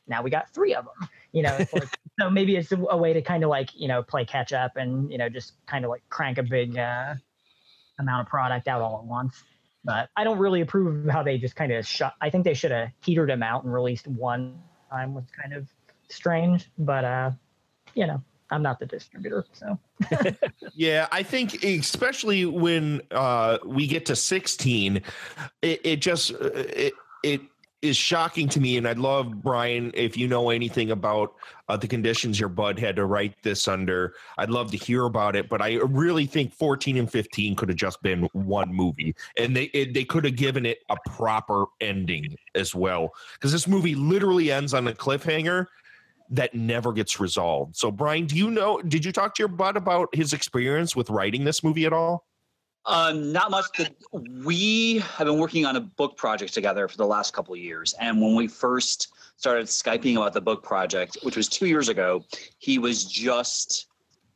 Now 0.09 0.21
we 0.21 0.31
got 0.31 0.53
three 0.53 0.75
of 0.75 0.85
them 0.85 1.09
you 1.33 1.43
know 1.43 1.57
like, 1.73 1.99
so 2.21 2.31
maybe 2.31 2.57
it's 2.57 2.73
a, 2.73 2.79
a 2.91 2.97
way 2.97 3.13
to 3.13 3.21
kind 3.21 3.45
of 3.45 3.51
like 3.51 3.71
you 3.75 3.89
know 3.89 4.03
play 4.03 4.25
catch 4.25 4.53
up 4.53 4.77
and 4.77 5.11
you 5.13 5.19
know 5.19 5.29
just 5.29 5.53
kind 5.67 5.85
of 5.85 5.91
like 5.91 6.03
crank 6.09 6.39
a 6.39 6.43
big 6.43 6.79
uh, 6.79 7.15
amount 7.99 8.27
of 8.27 8.31
product 8.31 8.69
out 8.69 8.81
all 8.81 8.99
at 8.99 9.05
once 9.05 9.45
but 9.87 10.11
i 10.17 10.25
don't 10.25 10.39
really 10.39 10.61
approve 10.61 11.07
of 11.07 11.11
how 11.11 11.23
they 11.23 11.39
just 11.39 11.57
kind 11.57 11.73
of 11.73 11.87
shut 11.87 12.13
i 12.21 12.29
think 12.29 12.45
they 12.45 12.55
should 12.55 12.71
have 12.71 12.91
heatered 13.01 13.31
him 13.31 13.43
out 13.43 13.65
and 13.65 13.73
released 13.73 14.07
one 14.07 14.59
time 14.91 15.15
was 15.15 15.25
kind 15.41 15.55
of 15.55 15.67
strange 16.09 16.71
but 16.79 17.05
uh 17.05 17.31
you 17.95 18.07
know 18.07 18.23
i'm 18.51 18.63
not 18.63 18.79
the 18.79 18.87
distributor 18.87 19.45
so. 19.53 19.79
Yeah, 20.75 21.09
I 21.11 21.23
think 21.23 21.65
especially 21.65 22.45
when 22.45 23.01
uh, 23.11 23.59
we 23.65 23.87
get 23.87 24.07
to 24.07 24.17
16, 24.17 25.03
it, 25.63 25.81
it 25.85 25.97
just 25.97 26.33
uh, 26.33 26.51
it 26.53 26.93
it 27.23 27.41
is 27.83 27.97
shocking 27.97 28.49
to 28.49 28.61
me, 28.61 28.77
and 28.77 28.89
I'd 28.89 28.99
love 28.99 29.43
Brian 29.43 29.91
if 29.95 30.17
you 30.17 30.27
know 30.27 30.51
anything 30.51 30.91
about 30.91 31.35
uh, 31.69 31.77
the 31.77 31.87
conditions 31.87 32.41
your 32.41 32.49
bud 32.49 32.79
had 32.79 32.97
to 32.97 33.05
write 33.05 33.35
this 33.43 33.69
under. 33.69 34.15
I'd 34.39 34.51
love 34.51 34.71
to 34.71 34.77
hear 34.77 35.05
about 35.05 35.37
it, 35.37 35.49
but 35.49 35.61
I 35.61 35.75
really 35.75 36.27
think 36.27 36.55
14 36.55 36.97
and 36.97 37.11
15 37.11 37.55
could 37.55 37.69
have 37.69 37.77
just 37.77 38.03
been 38.03 38.29
one 38.33 38.73
movie, 38.73 39.15
and 39.37 39.55
they 39.55 39.65
it, 39.65 39.95
they 39.95 40.05
could 40.05 40.25
have 40.25 40.37
given 40.37 40.65
it 40.65 40.79
a 40.89 40.97
proper 41.11 41.67
ending 41.81 42.37
as 42.55 42.75
well, 42.75 43.13
because 43.35 43.53
this 43.53 43.69
movie 43.69 43.95
literally 43.95 44.51
ends 44.51 44.75
on 44.75 44.89
a 44.89 44.93
cliffhanger 44.93 45.67
that 46.31 46.55
never 46.55 46.93
gets 46.93 47.21
resolved. 47.21 47.77
So, 47.77 47.91
Brian, 47.91 48.27
do 48.27 48.37
you 48.37 48.51
know? 48.51 48.81
Did 48.81 49.05
you 49.05 49.13
talk 49.13 49.35
to 49.37 49.43
your 49.43 49.49
bud 49.49 49.77
about 49.77 50.15
his 50.15 50.33
experience 50.33 50.97
with 50.97 51.11
writing 51.11 51.45
this 51.45 51.63
movie 51.63 51.85
at 51.85 51.93
all? 51.93 52.27
Um, 52.87 53.33
not 53.33 53.51
much. 53.51 53.67
The, 53.77 53.91
we 54.45 54.99
have 54.99 55.27
been 55.27 55.39
working 55.39 55.67
on 55.67 55.75
a 55.75 55.81
book 55.81 56.17
project 56.17 56.55
together 56.55 56.87
for 56.87 56.97
the 56.97 57.07
last 57.07 57.33
couple 57.33 57.53
of 57.53 57.61
years, 57.61 57.95
and 58.01 58.21
when 58.23 58.37
we 58.37 58.47
first 58.47 59.09
started 59.37 59.67
skyping 59.67 60.17
about 60.17 60.33
the 60.33 60.41
book 60.41 60.63
project, 60.63 61.19
which 61.23 61.37
was 61.37 61.49
two 61.49 61.67
years 61.67 61.89
ago, 61.89 62.25
he 62.59 62.79
was 62.79 63.05
just 63.05 63.89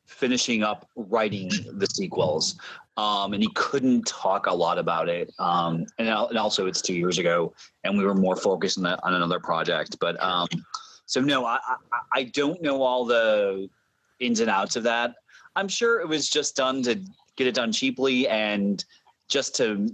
finishing 0.07 0.63
up 0.65 0.89
writing 0.97 1.49
the 1.75 1.87
sequels, 1.87 2.57
um, 2.97 3.33
and 3.33 3.43
he 3.43 3.49
couldn't 3.55 4.03
talk 4.03 4.47
a 4.47 4.53
lot 4.53 4.79
about 4.79 5.09
it. 5.09 5.33
Um, 5.39 5.87
and, 5.99 6.09
and 6.09 6.37
also, 6.37 6.67
it's 6.67 6.83
two 6.83 6.95
years 6.95 7.19
ago, 7.19 7.55
and 7.85 7.97
we 7.97 8.05
were 8.05 8.15
more 8.15 8.37
focused 8.37 8.79
on, 8.79 8.85
the, 8.85 8.99
on 9.05 9.15
another 9.15 9.39
project. 9.39 9.97
But 10.01 10.21
um, 10.21 10.49
so 11.07 11.21
no, 11.21 11.47
I, 11.47 11.59
I 11.69 11.77
I 12.13 12.23
don't 12.25 12.61
know 12.61 12.83
all 12.83 13.05
the 13.05 13.69
ins 14.19 14.41
and 14.41 14.51
outs 14.51 14.75
of 14.75 14.83
that. 14.83 15.15
I'm 15.57 15.69
sure 15.69 16.01
it 16.01 16.09
was 16.09 16.29
just 16.29 16.57
done 16.57 16.83
to 16.83 17.01
get 17.41 17.49
it 17.49 17.55
done 17.55 17.73
cheaply 17.73 18.29
and 18.29 18.85
just 19.29 19.57
to 19.57 19.89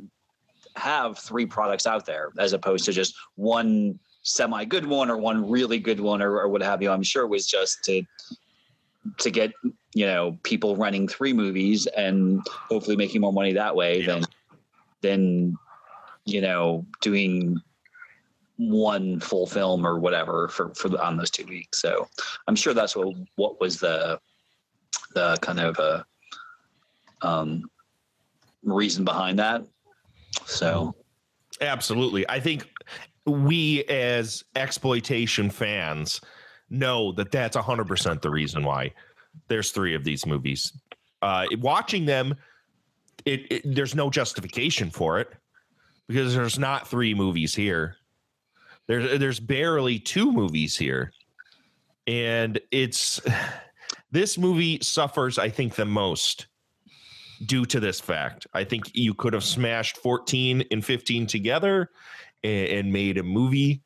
have 0.74 1.16
three 1.16 1.46
products 1.46 1.86
out 1.86 2.04
there 2.04 2.32
as 2.38 2.52
opposed 2.52 2.84
to 2.84 2.92
just 2.92 3.14
one 3.36 3.98
semi 4.24 4.64
good 4.64 4.84
one 4.84 5.08
or 5.08 5.16
one 5.16 5.48
really 5.48 5.78
good 5.78 6.00
one 6.00 6.20
or, 6.20 6.40
or 6.40 6.48
what 6.48 6.60
have 6.60 6.82
you. 6.82 6.90
I'm 6.90 7.04
sure 7.04 7.22
it 7.22 7.28
was 7.28 7.46
just 7.46 7.84
to 7.84 8.02
to 9.18 9.30
get 9.30 9.52
you 9.94 10.04
know 10.04 10.36
people 10.42 10.74
running 10.74 11.06
three 11.06 11.32
movies 11.32 11.86
and 11.86 12.44
hopefully 12.48 12.96
making 12.96 13.20
more 13.20 13.32
money 13.32 13.52
that 13.52 13.76
way 13.76 14.04
than 14.04 14.24
than 15.02 15.56
you 16.24 16.40
know 16.40 16.84
doing 17.00 17.60
one 18.56 19.20
full 19.20 19.46
film 19.46 19.86
or 19.86 20.00
whatever 20.00 20.48
for 20.48 20.74
for 20.74 20.88
the, 20.88 21.00
on 21.00 21.16
those 21.16 21.30
two 21.30 21.46
weeks. 21.46 21.80
So 21.80 22.08
I'm 22.48 22.56
sure 22.56 22.74
that's 22.74 22.96
what 22.96 23.14
what 23.36 23.60
was 23.60 23.78
the 23.78 24.18
the 25.14 25.36
kind 25.40 25.60
of 25.60 25.78
uh, 25.78 26.02
um, 27.22 27.62
reason 28.62 29.04
behind 29.04 29.38
that. 29.38 29.64
So 30.44 30.94
Absolutely. 31.60 32.28
I 32.28 32.40
think 32.40 32.68
we 33.26 33.84
as 33.84 34.44
exploitation 34.54 35.50
fans 35.50 36.20
know 36.70 37.12
that 37.12 37.30
that's 37.30 37.56
100% 37.56 38.22
the 38.22 38.30
reason 38.30 38.64
why 38.64 38.92
there's 39.48 39.72
three 39.72 39.94
of 39.94 40.04
these 40.04 40.26
movies. 40.26 40.72
Uh, 41.22 41.46
watching 41.58 42.04
them, 42.04 42.34
it, 43.24 43.46
it 43.50 43.74
there's 43.74 43.94
no 43.94 44.10
justification 44.10 44.90
for 44.90 45.18
it 45.18 45.32
because 46.08 46.34
there's 46.34 46.58
not 46.58 46.86
three 46.86 47.14
movies 47.14 47.54
here. 47.54 47.96
There's 48.86 49.18
there's 49.18 49.40
barely 49.40 49.98
two 49.98 50.30
movies 50.30 50.76
here. 50.76 51.12
And 52.06 52.60
it's 52.70 53.20
this 54.10 54.38
movie 54.38 54.78
suffers, 54.82 55.38
I 55.38 55.48
think, 55.48 55.74
the 55.74 55.86
most 55.86 56.46
due 57.44 57.66
to 57.66 57.80
this 57.80 58.00
fact. 58.00 58.46
I 58.54 58.64
think 58.64 58.90
you 58.94 59.14
could 59.14 59.32
have 59.32 59.44
smashed 59.44 59.98
14 59.98 60.64
and 60.70 60.84
15 60.84 61.26
together 61.26 61.90
and, 62.42 62.68
and 62.68 62.92
made 62.92 63.18
a 63.18 63.22
movie. 63.22 63.82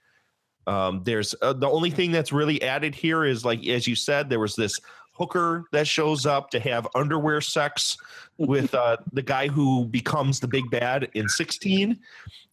Um, 0.66 1.02
there's 1.04 1.34
uh, 1.42 1.52
the 1.52 1.68
only 1.68 1.90
thing 1.90 2.12
that's 2.12 2.32
really 2.32 2.62
added 2.62 2.94
here 2.94 3.24
is 3.24 3.44
like 3.44 3.66
as 3.66 3.86
you 3.86 3.96
said, 3.96 4.28
there 4.28 4.38
was 4.38 4.54
this 4.54 4.78
hooker 5.12 5.64
that 5.72 5.86
shows 5.86 6.26
up 6.26 6.50
to 6.50 6.60
have 6.60 6.86
underwear 6.94 7.40
sex 7.40 7.96
with 8.38 8.74
uh, 8.74 8.96
the 9.12 9.22
guy 9.22 9.48
who 9.48 9.84
becomes 9.86 10.40
the 10.40 10.48
big 10.48 10.70
bad 10.70 11.08
in 11.14 11.28
16, 11.28 11.98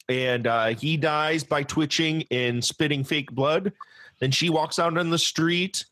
and 0.09 0.47
uh, 0.47 0.67
he 0.67 0.97
dies 0.97 1.43
by 1.43 1.63
twitching 1.63 2.23
and 2.31 2.63
spitting 2.63 3.03
fake 3.03 3.31
blood. 3.31 3.71
Then 4.19 4.31
she 4.31 4.49
walks 4.49 4.79
out 4.79 4.97
on 4.97 5.09
the 5.09 5.19
street 5.19 5.85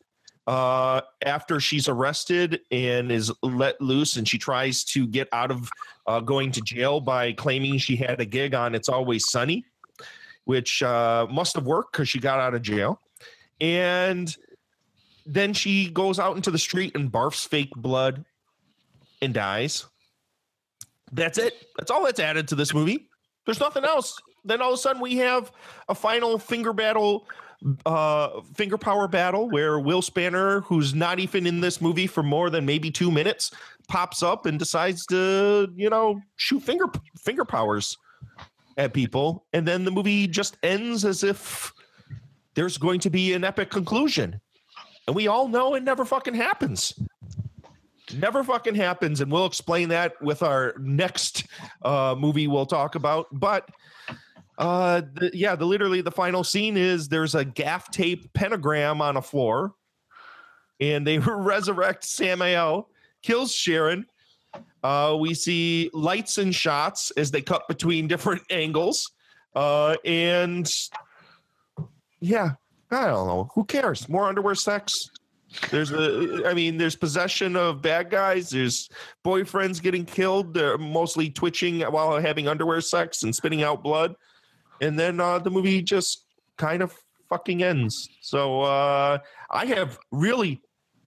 uh, 0.46 1.00
after 1.24 1.58
she's 1.58 1.88
arrested 1.88 2.60
and 2.70 3.10
is 3.10 3.32
let 3.42 3.80
loose, 3.80 4.16
and 4.16 4.28
she 4.28 4.38
tries 4.38 4.84
to 4.84 5.06
get 5.06 5.28
out 5.32 5.50
of 5.50 5.68
uh, 6.06 6.20
going 6.20 6.52
to 6.52 6.60
jail 6.60 7.00
by 7.00 7.32
claiming 7.32 7.78
she 7.78 7.96
had 7.96 8.20
a 8.20 8.24
gig 8.24 8.54
on 8.54 8.74
It's 8.74 8.88
Always 8.88 9.28
Sunny, 9.28 9.64
which 10.44 10.82
uh, 10.82 11.26
must 11.30 11.56
have 11.56 11.66
worked 11.66 11.92
because 11.92 12.08
she 12.08 12.20
got 12.20 12.38
out 12.38 12.54
of 12.54 12.62
jail. 12.62 13.00
And 13.60 14.34
then 15.24 15.52
she 15.52 15.90
goes 15.90 16.18
out 16.18 16.36
into 16.36 16.50
the 16.50 16.58
street 16.58 16.94
and 16.94 17.10
barfs 17.10 17.48
fake 17.48 17.72
blood 17.74 18.24
and 19.20 19.34
dies. 19.34 19.86
That's 21.12 21.38
it. 21.38 21.54
That's 21.76 21.90
all 21.90 22.04
that's 22.04 22.20
added 22.20 22.48
to 22.48 22.54
this 22.54 22.72
movie. 22.72 23.08
There's 23.44 23.60
nothing 23.60 23.84
else. 23.84 24.20
Then 24.44 24.60
all 24.60 24.68
of 24.68 24.74
a 24.74 24.78
sudden 24.78 25.02
we 25.02 25.16
have 25.16 25.50
a 25.88 25.94
final 25.94 26.38
finger 26.38 26.72
battle 26.72 27.26
uh 27.84 28.40
finger 28.54 28.78
power 28.78 29.08
battle 29.08 29.48
where 29.50 29.78
Will 29.78 30.02
Spanner, 30.02 30.60
who's 30.62 30.94
not 30.94 31.18
even 31.18 31.46
in 31.46 31.60
this 31.60 31.80
movie 31.80 32.06
for 32.06 32.22
more 32.22 32.50
than 32.50 32.66
maybe 32.66 32.90
two 32.90 33.10
minutes, 33.10 33.50
pops 33.88 34.22
up 34.22 34.46
and 34.46 34.58
decides 34.58 35.06
to, 35.06 35.68
you 35.74 35.90
know, 35.90 36.20
shoot 36.36 36.62
finger 36.62 36.86
finger 37.18 37.44
powers 37.44 37.96
at 38.76 38.92
people. 38.92 39.46
And 39.52 39.66
then 39.66 39.84
the 39.84 39.90
movie 39.90 40.26
just 40.26 40.56
ends 40.62 41.04
as 41.04 41.24
if 41.24 41.72
there's 42.54 42.78
going 42.78 43.00
to 43.00 43.10
be 43.10 43.32
an 43.32 43.44
epic 43.44 43.70
conclusion. 43.70 44.40
And 45.06 45.16
we 45.16 45.28
all 45.28 45.48
know 45.48 45.74
it 45.74 45.82
never 45.82 46.04
fucking 46.04 46.34
happens. 46.34 46.92
Never 48.14 48.44
fucking 48.44 48.74
happens. 48.74 49.20
And 49.20 49.32
we'll 49.32 49.46
explain 49.46 49.88
that 49.88 50.20
with 50.22 50.42
our 50.42 50.74
next 50.78 51.46
uh 51.82 52.14
movie 52.18 52.46
we'll 52.46 52.66
talk 52.66 52.94
about. 52.94 53.26
But 53.32 53.68
uh, 54.58 55.02
the, 55.14 55.30
yeah, 55.34 55.54
the 55.54 55.66
literally 55.66 56.00
the 56.00 56.10
final 56.10 56.42
scene 56.42 56.76
is 56.76 57.08
there's 57.08 57.34
a 57.34 57.44
gaff 57.44 57.90
tape 57.90 58.32
pentagram 58.32 59.02
on 59.02 59.16
a 59.16 59.22
floor, 59.22 59.74
and 60.80 61.06
they 61.06 61.18
resurrect 61.26 62.04
Samael, 62.04 62.88
kills 63.22 63.52
Sharon. 63.52 64.06
Uh, 64.82 65.16
we 65.18 65.34
see 65.34 65.90
lights 65.92 66.38
and 66.38 66.54
shots 66.54 67.10
as 67.12 67.30
they 67.30 67.42
cut 67.42 67.68
between 67.68 68.08
different 68.08 68.42
angles, 68.50 69.12
uh, 69.54 69.96
and 70.04 70.70
yeah, 72.20 72.52
I 72.90 73.06
don't 73.06 73.26
know. 73.26 73.50
Who 73.54 73.64
cares? 73.64 74.08
More 74.08 74.26
underwear 74.26 74.54
sex. 74.54 75.10
There's 75.70 75.90
a, 75.92 76.42
I 76.46 76.54
mean, 76.54 76.76
there's 76.76 76.96
possession 76.96 77.56
of 77.56 77.80
bad 77.80 78.10
guys. 78.10 78.50
There's 78.50 78.88
boyfriends 79.24 79.80
getting 79.80 80.04
killed. 80.04 80.52
They're 80.54 80.76
mostly 80.76 81.30
twitching 81.30 81.80
while 81.80 82.18
having 82.20 82.48
underwear 82.48 82.80
sex 82.80 83.22
and 83.22 83.34
spitting 83.34 83.62
out 83.62 83.82
blood 83.82 84.14
and 84.80 84.98
then 84.98 85.20
uh, 85.20 85.38
the 85.38 85.50
movie 85.50 85.82
just 85.82 86.24
kind 86.56 86.82
of 86.82 86.94
fucking 87.28 87.62
ends. 87.62 88.08
So 88.20 88.62
uh, 88.62 89.18
I 89.50 89.66
have 89.66 89.98
really 90.10 90.62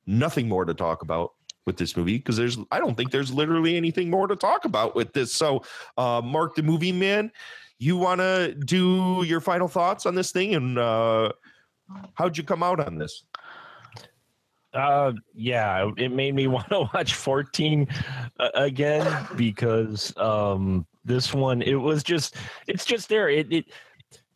nothing 0.05 0.47
more 0.47 0.65
to 0.65 0.73
talk 0.73 1.01
about 1.01 1.33
with 1.65 1.77
this 1.77 1.95
movie 1.95 2.17
because 2.17 2.35
there's 2.35 2.57
I 2.71 2.79
don't 2.79 2.95
think 2.95 3.11
there's 3.11 3.31
literally 3.31 3.77
anything 3.77 4.09
more 4.09 4.27
to 4.27 4.35
talk 4.35 4.65
about 4.65 4.95
with 4.95 5.13
this. 5.13 5.33
So, 5.33 5.63
uh, 5.97 6.21
Mark 6.23 6.55
the 6.55 6.63
movie 6.63 6.91
man, 6.91 7.31
you 7.77 7.95
want 7.95 8.21
to 8.21 8.55
do 8.55 9.23
your 9.25 9.39
final 9.39 9.67
thoughts 9.67 10.05
on 10.05 10.15
this 10.15 10.31
thing 10.31 10.55
and 10.55 10.77
uh, 10.77 11.31
how'd 12.15 12.37
you 12.37 12.43
come 12.43 12.63
out 12.63 12.79
on 12.79 12.97
this? 12.97 13.23
Uh, 14.73 15.13
yeah, 15.33 15.89
it 15.97 16.11
made 16.11 16.35
me 16.35 16.47
want 16.55 16.69
to 16.69 16.89
watch 16.93 17.13
14 17.13 17.87
uh, 18.39 18.49
again 18.55 19.27
because 19.35 20.15
um 20.17 20.85
this 21.09 21.33
one 21.33 21.61
it 21.61 21.75
was 21.75 22.03
just 22.03 22.37
it's 22.67 22.85
just 22.85 23.09
there. 23.09 23.27
It 23.27 23.51
it 23.51 23.65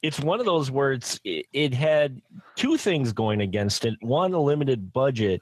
it's 0.01 0.19
one 0.19 0.41
of 0.41 0.45
those 0.45 0.69
where 0.69 0.91
it's 0.91 1.19
it, 1.23 1.45
it 1.53 1.73
had 1.73 2.21
two 2.55 2.75
things 2.75 3.13
going 3.13 3.39
against 3.39 3.85
it. 3.85 3.93
One, 4.01 4.33
a 4.33 4.41
limited 4.41 4.91
budget, 4.91 5.41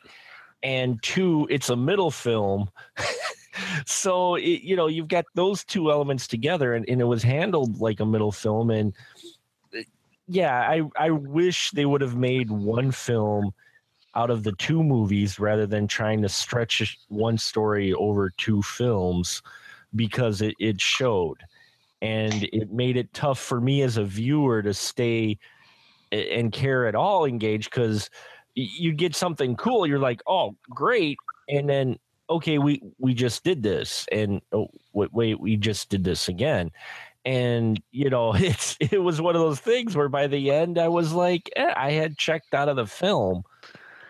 and 0.61 1.01
two, 1.01 1.47
it's 1.49 1.69
a 1.69 1.75
middle 1.75 2.11
film. 2.11 2.69
so 3.85 4.35
it, 4.35 4.61
you 4.61 4.75
know 4.75 4.87
you've 4.87 5.07
got 5.07 5.25
those 5.33 5.63
two 5.63 5.89
elements 5.89 6.27
together, 6.27 6.75
and, 6.75 6.87
and 6.87 7.01
it 7.01 7.05
was 7.05 7.23
handled 7.23 7.79
like 7.79 7.99
a 8.01 8.05
middle 8.05 8.31
film. 8.31 8.69
And 8.69 8.93
yeah, 10.27 10.59
I 10.59 10.81
I 10.95 11.09
wish 11.09 11.71
they 11.71 11.85
would 11.85 12.01
have 12.01 12.15
made 12.15 12.51
one 12.51 12.91
film 12.91 13.53
out 14.13 14.29
of 14.29 14.43
the 14.43 14.51
two 14.53 14.83
movies 14.83 15.39
rather 15.39 15.65
than 15.65 15.87
trying 15.87 16.21
to 16.21 16.27
stretch 16.27 16.99
one 17.07 17.37
story 17.37 17.93
over 17.93 18.29
two 18.29 18.61
films 18.61 19.41
because 19.95 20.41
it, 20.41 20.55
it 20.59 20.79
showed. 20.79 21.37
And 22.01 22.43
it 22.51 22.71
made 22.71 22.97
it 22.97 23.13
tough 23.13 23.39
for 23.39 23.61
me 23.61 23.83
as 23.83 23.97
a 23.97 24.03
viewer 24.03 24.61
to 24.63 24.73
stay 24.73 25.37
and 26.11 26.51
care 26.51 26.87
at 26.87 26.95
all 26.95 27.25
engaged 27.25 27.69
because 27.69 28.09
you 28.55 28.91
get 28.91 29.15
something 29.15 29.55
cool 29.55 29.87
you're 29.87 29.99
like 29.99 30.21
oh 30.27 30.55
great. 30.69 31.17
And 31.47 31.69
then 31.69 31.99
okay 32.29 32.57
we 32.57 32.81
we 32.97 33.13
just 33.13 33.43
did 33.43 33.61
this. 33.61 34.07
And 34.11 34.41
oh 34.51 34.69
wait, 34.93 35.13
wait 35.13 35.39
we 35.39 35.57
just 35.57 35.89
did 35.89 36.03
this 36.03 36.27
again. 36.27 36.71
And 37.23 37.79
you 37.91 38.09
know 38.09 38.33
it's 38.35 38.77
it 38.79 39.01
was 39.01 39.21
one 39.21 39.35
of 39.35 39.41
those 39.41 39.59
things 39.59 39.95
where 39.95 40.09
by 40.09 40.27
the 40.27 40.49
end 40.49 40.79
i 40.79 40.87
was 40.87 41.13
like 41.13 41.51
eh, 41.55 41.73
i 41.77 41.91
had 41.91 42.17
checked 42.17 42.53
out 42.55 42.67
of 42.69 42.75
the 42.77 42.87
film 42.87 43.43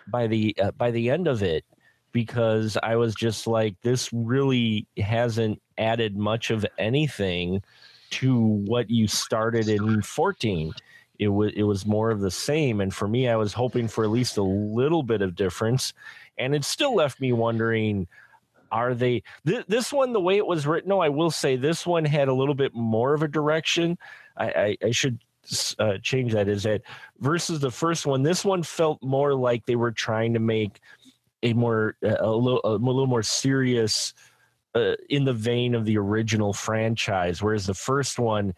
by 0.08 0.28
the 0.28 0.56
uh, 0.62 0.72
by 0.72 0.92
the 0.92 1.10
end 1.10 1.28
of 1.28 1.44
it 1.44 1.66
because 2.12 2.78
I 2.82 2.96
was 2.96 3.16
just 3.16 3.48
like 3.48 3.76
this 3.82 4.12
really 4.14 4.88
hasn't 4.98 5.62
added 5.78 6.18
much 6.18 6.52
of 6.52 6.66
anything 6.78 7.64
to 8.12 8.38
what 8.38 8.90
you 8.90 9.08
started 9.08 9.70
in 9.70 10.02
14 10.02 10.74
it 11.22 11.28
was 11.28 11.54
it 11.56 11.64
was 11.64 11.86
more 11.86 12.10
of 12.10 12.20
the 12.20 12.32
same 12.32 12.82
and 12.82 12.94
for 12.94 13.08
me 13.08 13.30
I 13.30 13.36
was 13.36 13.54
hoping 13.54 13.88
for 13.88 14.04
at 14.04 14.10
least 14.10 14.38
a 14.38 14.44
little 14.44 15.04
bit 15.04 15.22
of 15.22 15.36
difference 15.36 15.94
and 16.38 16.54
it 16.54 16.66
still 16.66 16.96
left 16.96 17.22
me 17.22 17.32
wondering 17.32 18.08
are 18.72 18.94
they 18.94 19.24
th- 19.46 19.66
this 19.68 19.94
one 19.94 20.14
the 20.14 20.20
way 20.20 20.38
it 20.38 20.46
was 20.46 20.68
written 20.68 20.90
no 20.90 21.00
I 21.00 21.10
will 21.10 21.32
say 21.32 21.56
this 21.56 21.86
one 21.86 22.04
had 22.04 22.28
a 22.28 22.34
little 22.34 22.56
bit 22.56 22.74
more 22.74 23.14
of 23.14 23.22
a 23.22 23.28
direction. 23.28 23.98
I, 24.36 24.46
I, 24.46 24.78
I 24.88 24.92
should 24.92 25.20
uh, 25.80 25.98
change 26.02 26.34
that 26.34 26.48
is 26.48 26.64
that 26.64 26.82
versus 27.20 27.60
the 27.60 27.72
first 27.72 28.06
one 28.06 28.24
this 28.24 28.46
one 28.46 28.64
felt 28.64 29.02
more 29.02 29.34
like 29.34 29.66
they 29.66 29.76
were 29.76 29.92
trying 29.92 30.34
to 30.34 30.40
make 30.40 30.80
a 31.44 31.54
more 31.54 31.96
a 32.04 32.30
little 32.30 32.62
a 32.64 32.76
little 32.76 33.08
more 33.08 33.24
serious 33.24 34.14
uh, 34.76 34.94
in 35.10 35.26
the 35.26 35.34
vein 35.34 35.76
of 35.76 35.86
the 35.86 35.98
original 35.98 36.54
franchise 36.54 37.42
whereas 37.42 37.66
the 37.66 37.74
first 37.74 38.20
one 38.20 38.54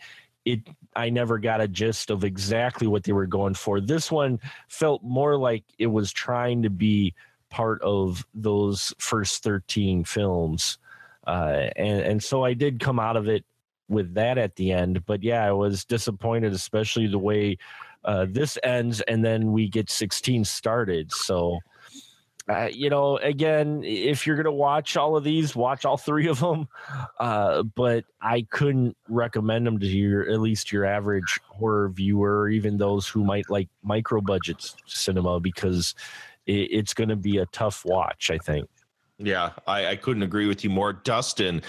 it 0.45 0.59
i 0.95 1.09
never 1.09 1.37
got 1.37 1.61
a 1.61 1.67
gist 1.67 2.09
of 2.09 2.23
exactly 2.23 2.87
what 2.87 3.03
they 3.03 3.13
were 3.13 3.25
going 3.25 3.53
for 3.53 3.79
this 3.79 4.11
one 4.11 4.39
felt 4.67 5.03
more 5.03 5.37
like 5.37 5.63
it 5.79 5.87
was 5.87 6.11
trying 6.11 6.61
to 6.61 6.69
be 6.69 7.13
part 7.49 7.81
of 7.81 8.25
those 8.33 8.93
first 8.99 9.43
13 9.43 10.03
films 10.03 10.77
uh, 11.25 11.69
and 11.75 12.01
and 12.01 12.23
so 12.23 12.43
i 12.43 12.53
did 12.53 12.79
come 12.79 12.99
out 12.99 13.15
of 13.15 13.27
it 13.27 13.45
with 13.93 14.13
that 14.15 14.37
at 14.37 14.55
the 14.55 14.71
end. 14.71 15.05
But 15.05 15.23
yeah, 15.23 15.45
I 15.45 15.51
was 15.51 15.85
disappointed, 15.85 16.53
especially 16.53 17.07
the 17.07 17.19
way 17.19 17.57
uh, 18.03 18.25
this 18.29 18.57
ends, 18.63 19.01
and 19.01 19.23
then 19.23 19.51
we 19.51 19.69
get 19.69 19.89
16 19.89 20.43
started. 20.45 21.11
So, 21.11 21.59
uh, 22.49 22.69
you 22.71 22.89
know, 22.89 23.17
again, 23.17 23.83
if 23.85 24.27
you're 24.27 24.35
gonna 24.35 24.51
watch 24.51 24.97
all 24.97 25.15
of 25.15 25.23
these, 25.23 25.55
watch 25.55 25.85
all 25.85 25.97
three 25.97 26.27
of 26.27 26.39
them. 26.39 26.67
Uh, 27.19 27.63
but 27.63 28.05
I 28.21 28.45
couldn't 28.49 28.97
recommend 29.07 29.65
them 29.65 29.79
to 29.79 29.87
your 29.87 30.29
at 30.29 30.39
least 30.39 30.71
your 30.71 30.85
average 30.85 31.39
horror 31.47 31.89
viewer, 31.89 32.41
or 32.41 32.49
even 32.49 32.77
those 32.77 33.07
who 33.07 33.23
might 33.23 33.49
like 33.49 33.69
micro 33.81 34.21
budget 34.21 34.73
cinema, 34.85 35.39
because 35.39 35.95
it, 36.45 36.69
it's 36.71 36.93
going 36.93 37.09
to 37.09 37.15
be 37.15 37.37
a 37.37 37.45
tough 37.47 37.85
watch. 37.85 38.29
I 38.29 38.37
think. 38.37 38.67
Yeah, 39.19 39.51
I, 39.67 39.87
I 39.87 39.95
couldn't 39.95 40.23
agree 40.23 40.47
with 40.47 40.63
you 40.63 40.69
more, 40.69 40.91
Dustin. 40.91 41.61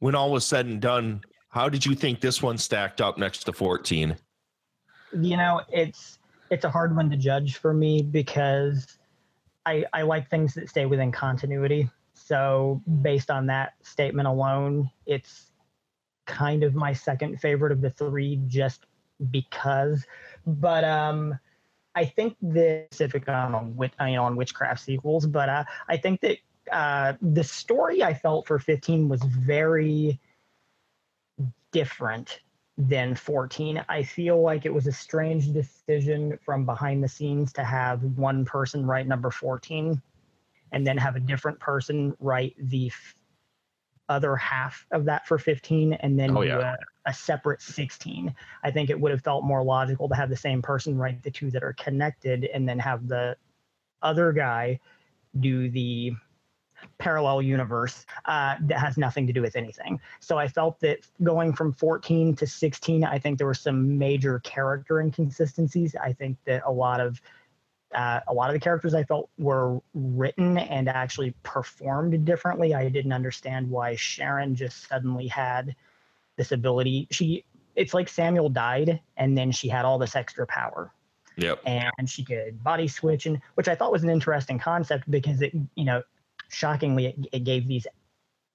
When 0.00 0.14
all 0.14 0.32
was 0.32 0.44
said 0.44 0.66
and 0.66 0.80
done, 0.80 1.22
how 1.48 1.68
did 1.68 1.86
you 1.86 1.94
think 1.94 2.20
this 2.20 2.42
one 2.42 2.58
stacked 2.58 3.00
up 3.00 3.16
next 3.16 3.44
to 3.44 3.52
14? 3.52 4.16
You 5.12 5.36
know, 5.36 5.62
it's 5.72 6.18
it's 6.50 6.64
a 6.64 6.70
hard 6.70 6.94
one 6.94 7.08
to 7.10 7.16
judge 7.16 7.56
for 7.56 7.72
me 7.72 8.02
because 8.02 8.98
I 9.66 9.84
I 9.92 10.02
like 10.02 10.28
things 10.30 10.54
that 10.54 10.68
stay 10.68 10.86
within 10.86 11.12
continuity. 11.12 11.88
So 12.14 12.80
based 13.02 13.30
on 13.30 13.46
that 13.46 13.74
statement 13.82 14.28
alone, 14.28 14.90
it's 15.06 15.50
kind 16.26 16.62
of 16.62 16.74
my 16.74 16.92
second 16.92 17.40
favorite 17.40 17.72
of 17.72 17.80
the 17.80 17.90
three 17.90 18.40
just 18.46 18.86
because. 19.30 20.04
But 20.46 20.84
um 20.84 21.38
I 21.94 22.04
think 22.04 22.36
the 22.42 22.86
specific 22.90 23.28
on 23.28 23.76
wit, 23.76 23.92
you 24.00 24.14
know, 24.14 24.24
on 24.24 24.36
witchcraft 24.36 24.80
sequels, 24.80 25.26
but 25.26 25.48
uh, 25.48 25.64
I 25.88 25.96
think 25.96 26.20
that 26.22 26.38
uh, 26.72 27.12
the 27.22 27.44
story 27.44 28.02
I 28.02 28.14
felt 28.14 28.46
for 28.46 28.58
15 28.58 29.08
was 29.08 29.22
very 29.22 30.18
different 31.70 32.40
than 32.76 33.14
14. 33.14 33.84
I 33.88 34.02
feel 34.02 34.40
like 34.42 34.66
it 34.66 34.74
was 34.74 34.86
a 34.86 34.92
strange 34.92 35.52
decision 35.52 36.38
from 36.44 36.66
behind 36.66 37.04
the 37.04 37.08
scenes 37.08 37.52
to 37.54 37.64
have 37.64 38.02
one 38.02 38.44
person 38.44 38.84
write 38.84 39.06
number 39.06 39.30
14 39.30 40.00
and 40.72 40.86
then 40.86 40.96
have 40.98 41.14
a 41.14 41.20
different 41.20 41.60
person 41.60 42.16
write 42.18 42.54
the 42.58 42.88
f- 42.88 43.14
other 44.08 44.34
half 44.36 44.86
of 44.90 45.04
that 45.04 45.26
for 45.26 45.38
15 45.38 45.92
and 45.94 46.18
then 46.18 46.36
Oh, 46.36 46.42
do 46.42 46.48
yeah. 46.48 46.74
a, 47.06 47.10
a 47.10 47.14
separate 47.14 47.62
16. 47.62 48.34
I 48.64 48.70
think 48.70 48.90
it 48.90 48.98
would 49.00 49.12
have 49.12 49.22
felt 49.22 49.44
more 49.44 49.62
logical 49.62 50.08
to 50.08 50.14
have 50.16 50.28
the 50.28 50.36
same 50.36 50.60
person 50.60 50.98
write 50.98 51.22
the 51.22 51.30
two 51.30 51.50
that 51.52 51.62
are 51.62 51.74
connected 51.74 52.44
and 52.46 52.68
then 52.68 52.80
have 52.80 53.06
the 53.06 53.36
other 54.02 54.32
guy 54.32 54.80
do 55.40 55.70
the 55.70 56.12
parallel 56.98 57.42
universe 57.42 58.06
uh, 58.26 58.56
that 58.62 58.78
has 58.78 58.96
nothing 58.96 59.26
to 59.26 59.32
do 59.32 59.42
with 59.42 59.56
anything. 59.56 60.00
So 60.20 60.38
I 60.38 60.48
felt 60.48 60.80
that 60.80 61.00
going 61.22 61.52
from 61.52 61.72
14 61.72 62.36
to 62.36 62.46
16, 62.46 63.04
I 63.04 63.18
think 63.18 63.38
there 63.38 63.46
were 63.46 63.54
some 63.54 63.98
major 63.98 64.38
character 64.40 65.00
inconsistencies. 65.00 65.94
I 65.96 66.12
think 66.12 66.38
that 66.44 66.62
a 66.66 66.72
lot 66.72 67.00
of 67.00 67.20
uh, 67.94 68.18
a 68.26 68.34
lot 68.34 68.50
of 68.50 68.54
the 68.54 68.60
characters 68.60 68.92
I 68.92 69.04
felt 69.04 69.30
were 69.38 69.78
written 69.94 70.58
and 70.58 70.88
actually 70.88 71.32
performed 71.44 72.24
differently. 72.24 72.74
I 72.74 72.88
didn't 72.88 73.12
understand 73.12 73.70
why 73.70 73.94
Sharon 73.94 74.56
just 74.56 74.88
suddenly 74.88 75.28
had 75.28 75.76
this 76.36 76.50
ability. 76.50 77.06
She 77.12 77.44
it's 77.76 77.94
like 77.94 78.08
Samuel 78.08 78.48
died 78.48 79.00
and 79.16 79.36
then 79.36 79.52
she 79.52 79.68
had 79.68 79.84
all 79.84 79.98
this 79.98 80.16
extra 80.16 80.46
power 80.46 80.92
Yep. 81.36 81.60
and 81.66 82.08
she 82.08 82.24
could 82.24 82.62
body 82.62 82.86
switch 82.86 83.26
and 83.26 83.40
which 83.54 83.66
i 83.66 83.74
thought 83.74 83.90
was 83.90 84.04
an 84.04 84.10
interesting 84.10 84.58
concept 84.58 85.10
because 85.10 85.42
it 85.42 85.52
you 85.74 85.84
know 85.84 86.02
shockingly 86.48 87.06
it, 87.06 87.26
it 87.32 87.44
gave 87.44 87.66
these 87.68 87.86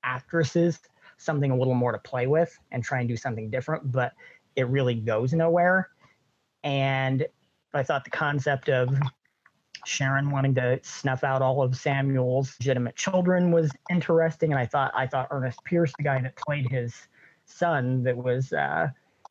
actresses 0.03 0.79
something 1.17 1.51
a 1.51 1.55
little 1.55 1.73
more 1.73 1.91
to 1.91 1.99
play 1.99 2.27
with 2.27 2.57
and 2.71 2.83
try 2.83 2.99
and 2.99 3.09
do 3.09 3.17
something 3.17 3.49
different 3.49 3.91
but 3.91 4.13
it 4.55 4.67
really 4.67 4.95
goes 4.95 5.33
nowhere. 5.33 5.89
And 6.63 7.25
i 7.73 7.83
thought 7.83 8.03
the 8.03 8.09
concept 8.09 8.69
of 8.69 8.89
sharon 9.85 10.31
wanting 10.31 10.55
to 10.55 10.79
snuff 10.83 11.23
out 11.23 11.41
all 11.41 11.61
of 11.61 11.77
samuel's 11.77 12.55
legitimate 12.59 12.95
children 12.95 13.51
was 13.51 13.71
interesting 13.89 14.51
and 14.51 14.59
i 14.59 14.65
thought 14.65 14.91
i 14.95 15.05
thought 15.07 15.27
ernest 15.31 15.63
pierce 15.63 15.93
the 15.97 16.03
guy 16.03 16.19
that 16.19 16.35
played 16.35 16.67
his 16.69 17.07
son 17.45 18.03
that 18.03 18.17
was 18.17 18.51
uh 18.53 18.87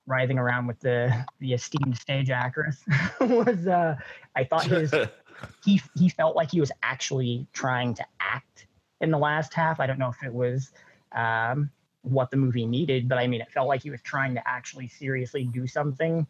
writhing 0.08 0.38
around 0.38 0.66
with 0.66 0.80
the 0.80 1.12
the 1.40 1.52
esteemed 1.52 1.96
stage 1.96 2.30
actress 2.30 2.82
was 3.20 3.66
uh 3.66 3.94
I 4.34 4.44
thought 4.44 4.64
his 4.64 4.92
he 5.64 5.80
he 5.96 6.08
felt 6.08 6.36
like 6.36 6.50
he 6.50 6.60
was 6.60 6.72
actually 6.82 7.46
trying 7.52 7.94
to 7.94 8.04
act 8.20 8.66
in 9.00 9.10
the 9.10 9.18
last 9.18 9.54
half. 9.54 9.80
I 9.80 9.86
don't 9.86 9.98
know 9.98 10.10
if 10.10 10.22
it 10.22 10.32
was 10.32 10.72
um 11.12 11.70
what 12.02 12.30
the 12.30 12.36
movie 12.36 12.66
needed, 12.66 13.08
but 13.08 13.18
I 13.18 13.26
mean 13.26 13.40
it 13.40 13.50
felt 13.50 13.68
like 13.68 13.82
he 13.82 13.90
was 13.90 14.02
trying 14.02 14.34
to 14.34 14.48
actually 14.48 14.88
seriously 14.88 15.44
do 15.44 15.66
something 15.66 16.26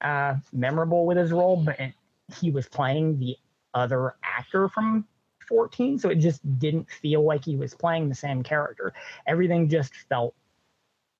uh 0.00 0.36
memorable 0.52 1.06
with 1.06 1.18
his 1.18 1.32
role, 1.32 1.56
but 1.56 1.78
it, 1.80 1.94
he 2.40 2.50
was 2.50 2.68
playing 2.68 3.18
the 3.18 3.36
other 3.74 4.14
actor 4.22 4.68
from 4.68 5.06
14, 5.48 5.98
so 5.98 6.08
it 6.08 6.16
just 6.16 6.40
didn't 6.58 6.88
feel 6.90 7.22
like 7.22 7.44
he 7.44 7.56
was 7.56 7.74
playing 7.74 8.08
the 8.08 8.14
same 8.14 8.42
character. 8.42 8.92
Everything 9.26 9.68
just 9.68 9.94
felt 10.08 10.34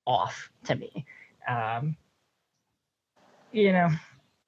off 0.07 0.51
to 0.65 0.75
me 0.75 1.05
um, 1.49 1.97
you 3.53 3.73
know 3.73 3.89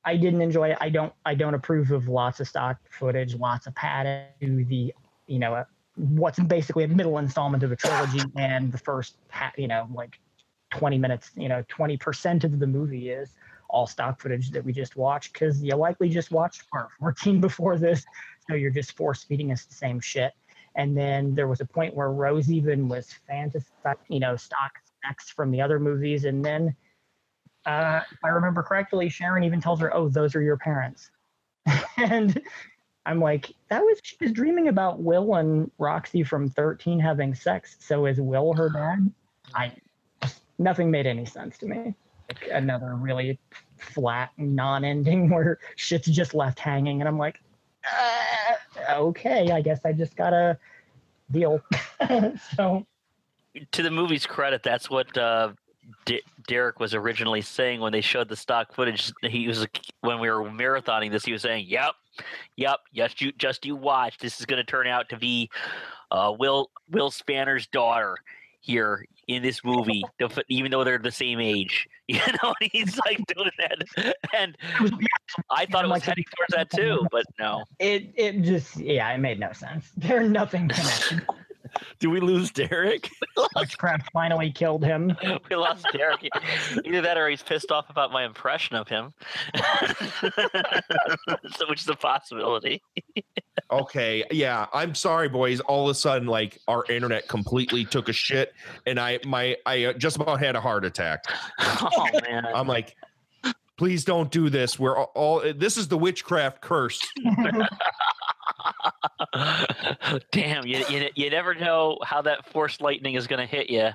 i 0.07 0.17
didn't 0.17 0.41
enjoy 0.41 0.71
it 0.71 0.79
i 0.81 0.89
don't 0.89 1.13
i 1.27 1.35
don't 1.35 1.55
approve 1.55 1.91
of 1.91 2.09
lots 2.09 2.41
of 2.41 2.49
stock 2.49 2.79
footage 2.89 3.35
lots 3.35 3.67
of 3.67 3.75
padding 3.75 4.25
to 4.41 4.65
the 4.65 4.95
you 5.27 5.39
know 5.39 5.55
a 5.55 5.67
what's 5.97 6.39
basically 6.39 6.85
a 6.85 6.89
middle 6.89 7.19
installment 7.19 7.63
of 7.63 7.73
a 7.73 7.77
trilogy, 7.77 8.21
and 8.37 8.71
the 8.71 8.79
first, 8.79 9.17
you 9.57 9.69
know, 9.69 9.89
like 9.93 10.19
20 10.73 10.99
minutes, 10.99 11.31
you 11.37 11.49
know, 11.49 11.63
20% 11.65 12.45
of 12.45 12.59
the 12.59 12.67
movie 12.67 13.11
is 13.11 13.31
all 13.69 13.87
stock 13.87 14.21
footage 14.21 14.51
that 14.53 14.65
we 14.65 14.73
just 14.73 14.95
watched 14.97 15.33
because 15.33 15.63
you 15.63 15.75
likely 15.75 16.09
just 16.09 16.31
watched 16.31 16.71
part 16.71 16.89
14 17.01 17.41
before 17.41 17.79
this. 17.79 18.05
So 18.49 18.55
you're 18.55 18.71
just 18.71 18.97
force 18.97 19.25
feeding 19.25 19.51
us 19.51 19.65
the 19.65 19.75
same 19.75 20.01
shit. 20.01 20.33
And 20.77 20.97
then 20.97 21.35
there 21.35 21.49
was 21.49 21.61
a 21.61 21.65
point 21.65 21.95
where 21.95 22.11
Rose 22.11 22.51
even 22.51 22.89
was 22.89 23.11
fantasy, 23.27 23.67
you 24.09 24.21
know, 24.21 24.37
stock 24.37 24.73
snacks 25.01 25.31
from 25.31 25.51
the 25.51 25.61
other 25.61 25.81
movies. 25.81 26.27
And 26.27 26.45
then, 26.45 26.77
uh, 27.67 28.01
if 28.11 28.25
I 28.25 28.29
remember 28.29 28.63
correctly, 28.63 29.09
Sharon 29.09 29.45
even 29.45 29.61
tells 29.61 29.81
her, 29.81 29.95
"Oh, 29.95 30.09
those 30.09 30.35
are 30.35 30.41
your 30.41 30.57
parents." 30.57 31.11
and 31.97 32.41
I'm 33.05 33.21
like, 33.21 33.53
that 33.69 33.83
was 33.83 33.99
she 34.03 34.17
was 34.21 34.33
dreaming 34.33 34.69
about 34.69 35.01
Will 35.01 35.35
and 35.35 35.71
Roxy 35.79 36.23
from 36.23 36.49
13 36.49 36.99
having 36.99 37.35
sex. 37.35 37.77
So 37.81 38.07
is 38.07 38.21
Will 38.21 38.53
her 38.55 38.69
dad? 38.69 39.13
I 39.55 39.73
nothing 40.59 40.91
made 40.91 41.07
any 41.07 41.25
sense 41.25 41.59
to 41.59 41.67
me. 41.67 41.95
Like 42.29 42.49
another 42.53 42.95
really 42.95 43.39
flat 43.77 44.31
non-ending 44.37 45.29
where 45.35 45.59
shit's 45.75 46.07
just 46.09 46.35
left 46.35 46.59
hanging, 46.59 47.01
and 47.01 47.09
I'm 47.09 47.19
like, 47.19 47.41
uh, 47.85 48.95
okay, 48.95 49.51
I 49.51 49.61
guess 49.61 49.81
I 49.85 49.93
just 49.93 50.17
gotta 50.17 50.59
deal. 51.33 51.61
so 52.57 52.87
to 53.73 53.83
the 53.83 53.91
movie's 53.91 54.27
credit, 54.27 54.63
that's 54.63 54.89
what 54.89 55.17
uh, 55.19 55.53
D- 56.05 56.23
Derek 56.47 56.81
was 56.81 56.95
originally 56.95 57.41
saying 57.41 57.81
when 57.81 57.93
they 57.93 58.01
showed 58.01 58.29
the 58.29 58.37
stock 58.37 58.75
footage. 58.75 59.13
He 59.23 59.47
was 59.47 59.67
when 60.01 60.21
we 60.21 60.31
were 60.31 60.43
marathoning 60.45 61.11
this. 61.11 61.25
He 61.25 61.33
was 61.33 61.43
saying, 61.43 61.67
"Yep, 61.69 61.93
yep, 62.57 62.81
just 62.95 63.21
you, 63.21 63.33
just 63.33 63.67
you 63.67 63.77
watch. 63.77 64.19
This 64.19 64.41
is 64.41 64.47
going 64.47 64.59
to 64.59 64.65
turn 64.65 64.87
out 64.87 65.09
to 65.11 65.17
be 65.17 65.51
uh, 66.11 66.33
Will 66.39 66.71
Will 66.91 67.11
Spanner's 67.11 67.67
daughter 67.69 68.17
here 68.61 69.05
in 69.29 69.43
this 69.43 69.65
movie, 69.65 70.03
even 70.49 70.71
though 70.71 70.85
they're 70.85 70.99
the 70.99 71.11
same 71.11 71.41
age." 71.41 71.89
You 72.09 72.21
know, 72.41 72.55
he's 72.61 72.97
like 72.99 73.19
doing 73.27 73.51
that, 73.59 74.15
and 74.33 74.57
I 75.51 75.67
thought 75.67 75.85
it 75.85 75.89
was 75.89 76.05
heading 76.05 76.23
towards 76.37 76.55
that 76.55 76.71
too, 76.71 77.05
but 77.11 77.25
no. 77.41 77.65
it 77.81 78.13
it 78.15 78.43
just 78.43 78.77
yeah, 78.77 79.13
it 79.13 79.19
made 79.19 79.41
no 79.41 79.53
sense. 79.53 79.91
They're 79.97 80.23
nothing 80.23 80.69
connected. 80.69 81.27
Do 81.99 82.11
we 82.11 82.21
lose 82.21 82.51
Derek? 82.51 83.11
Witchcraft 83.57 84.11
finally 84.13 84.51
killed 84.51 84.85
him. 84.85 85.17
We 85.49 85.57
lost 85.57 85.87
Derek. 85.93 86.29
Either 86.85 87.01
that 87.03 87.17
or 87.17 87.29
he's 87.29 87.43
pissed 87.43 87.71
off 87.71 87.91
about 87.91 88.13
my 88.13 88.25
impression 88.25 88.77
of 88.77 88.89
him, 88.89 89.15
so, 91.57 91.69
which 91.69 91.81
is 91.81 91.89
a 91.89 91.97
possibility. 91.97 92.83
okay, 93.71 94.25
yeah. 94.31 94.67
I'm 94.73 94.95
sorry, 94.95 95.29
boys. 95.29 95.61
All 95.61 95.89
of 95.89 95.91
a 95.91 95.95
sudden, 95.95 96.29
like 96.29 96.59
our 96.69 96.85
internet 96.89 97.29
completely 97.29 97.85
took 97.85 98.09
a 98.09 98.13
shit, 98.13 98.53
and 98.87 99.01
I 99.01 99.19
my 99.25 99.57
I 99.67 99.85
uh, 99.85 99.93
just 99.95 100.17
about 100.17 100.41
had 100.41 100.57
a 100.57 100.61
heart 100.61 100.85
attack. 100.85 101.25
Oh 101.59 102.09
man! 102.29 102.47
I'm 102.47 102.67
like, 102.67 102.97
please 103.77 104.05
don't 104.05 104.31
do 104.31 104.49
this. 104.49 104.79
We're 104.79 104.97
all, 104.97 105.13
all 105.15 105.53
this 105.55 105.77
is 105.77 105.89
the 105.89 105.99
witchcraft 105.99 106.61
curse. 106.61 107.01
Damn, 110.33 110.67
you, 110.67 110.85
you 110.89 111.09
you 111.15 111.31
never 111.31 111.55
know 111.55 111.99
how 112.05 112.23
that 112.23 112.51
force 112.53 112.81
lightning 112.81 113.15
is 113.15 113.27
going 113.27 113.41
to 113.41 113.47
hit 113.47 113.71
you, 113.71 113.91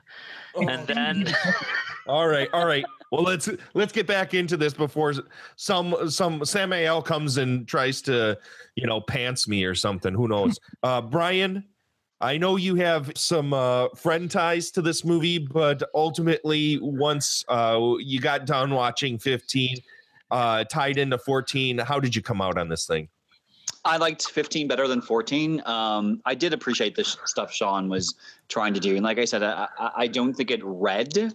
and 0.55 0.87
then. 0.87 1.33
all 2.07 2.27
right, 2.27 2.49
all 2.53 2.65
right. 2.65 2.85
Well, 3.11 3.23
let's 3.23 3.49
let's 3.73 3.91
get 3.91 4.07
back 4.07 4.33
into 4.33 4.57
this 4.57 4.73
before 4.73 5.13
some 5.55 6.09
some 6.09 6.45
Samael 6.45 7.01
comes 7.01 7.37
and 7.37 7.67
tries 7.67 8.01
to, 8.03 8.37
you 8.75 8.87
know, 8.87 9.01
pants 9.01 9.47
me 9.47 9.63
or 9.63 9.75
something. 9.75 10.13
Who 10.13 10.27
knows? 10.27 10.59
Uh, 10.83 10.99
Brian, 10.99 11.63
I 12.21 12.37
know 12.37 12.55
you 12.55 12.75
have 12.75 13.11
some 13.15 13.53
uh, 13.53 13.89
friend 13.89 14.31
ties 14.31 14.71
to 14.71 14.81
this 14.81 15.03
movie, 15.03 15.37
but 15.37 15.83
ultimately, 15.93 16.79
once 16.81 17.43
uh, 17.49 17.95
you 17.99 18.19
got 18.19 18.45
done 18.45 18.71
watching 18.71 19.19
15, 19.19 19.77
uh, 20.31 20.63
tied 20.63 20.97
into 20.97 21.17
14, 21.17 21.79
how 21.79 21.99
did 21.99 22.15
you 22.15 22.21
come 22.21 22.41
out 22.41 22.57
on 22.57 22.69
this 22.69 22.85
thing? 22.85 23.09
I 23.83 23.97
liked 23.97 24.27
15 24.29 24.67
better 24.67 24.87
than 24.87 25.01
14. 25.01 25.61
Um, 25.65 26.21
I 26.25 26.35
did 26.35 26.53
appreciate 26.53 26.95
the 26.95 27.03
sh- 27.03 27.15
stuff 27.25 27.51
Sean 27.51 27.89
was 27.89 28.15
trying 28.47 28.73
to 28.75 28.79
do, 28.79 28.95
and 28.95 29.03
like 29.03 29.17
I 29.17 29.25
said, 29.25 29.43
I, 29.43 29.67
I, 29.79 30.07
don't 30.07 30.33
think 30.33 30.51
it 30.51 30.61
read 30.63 31.33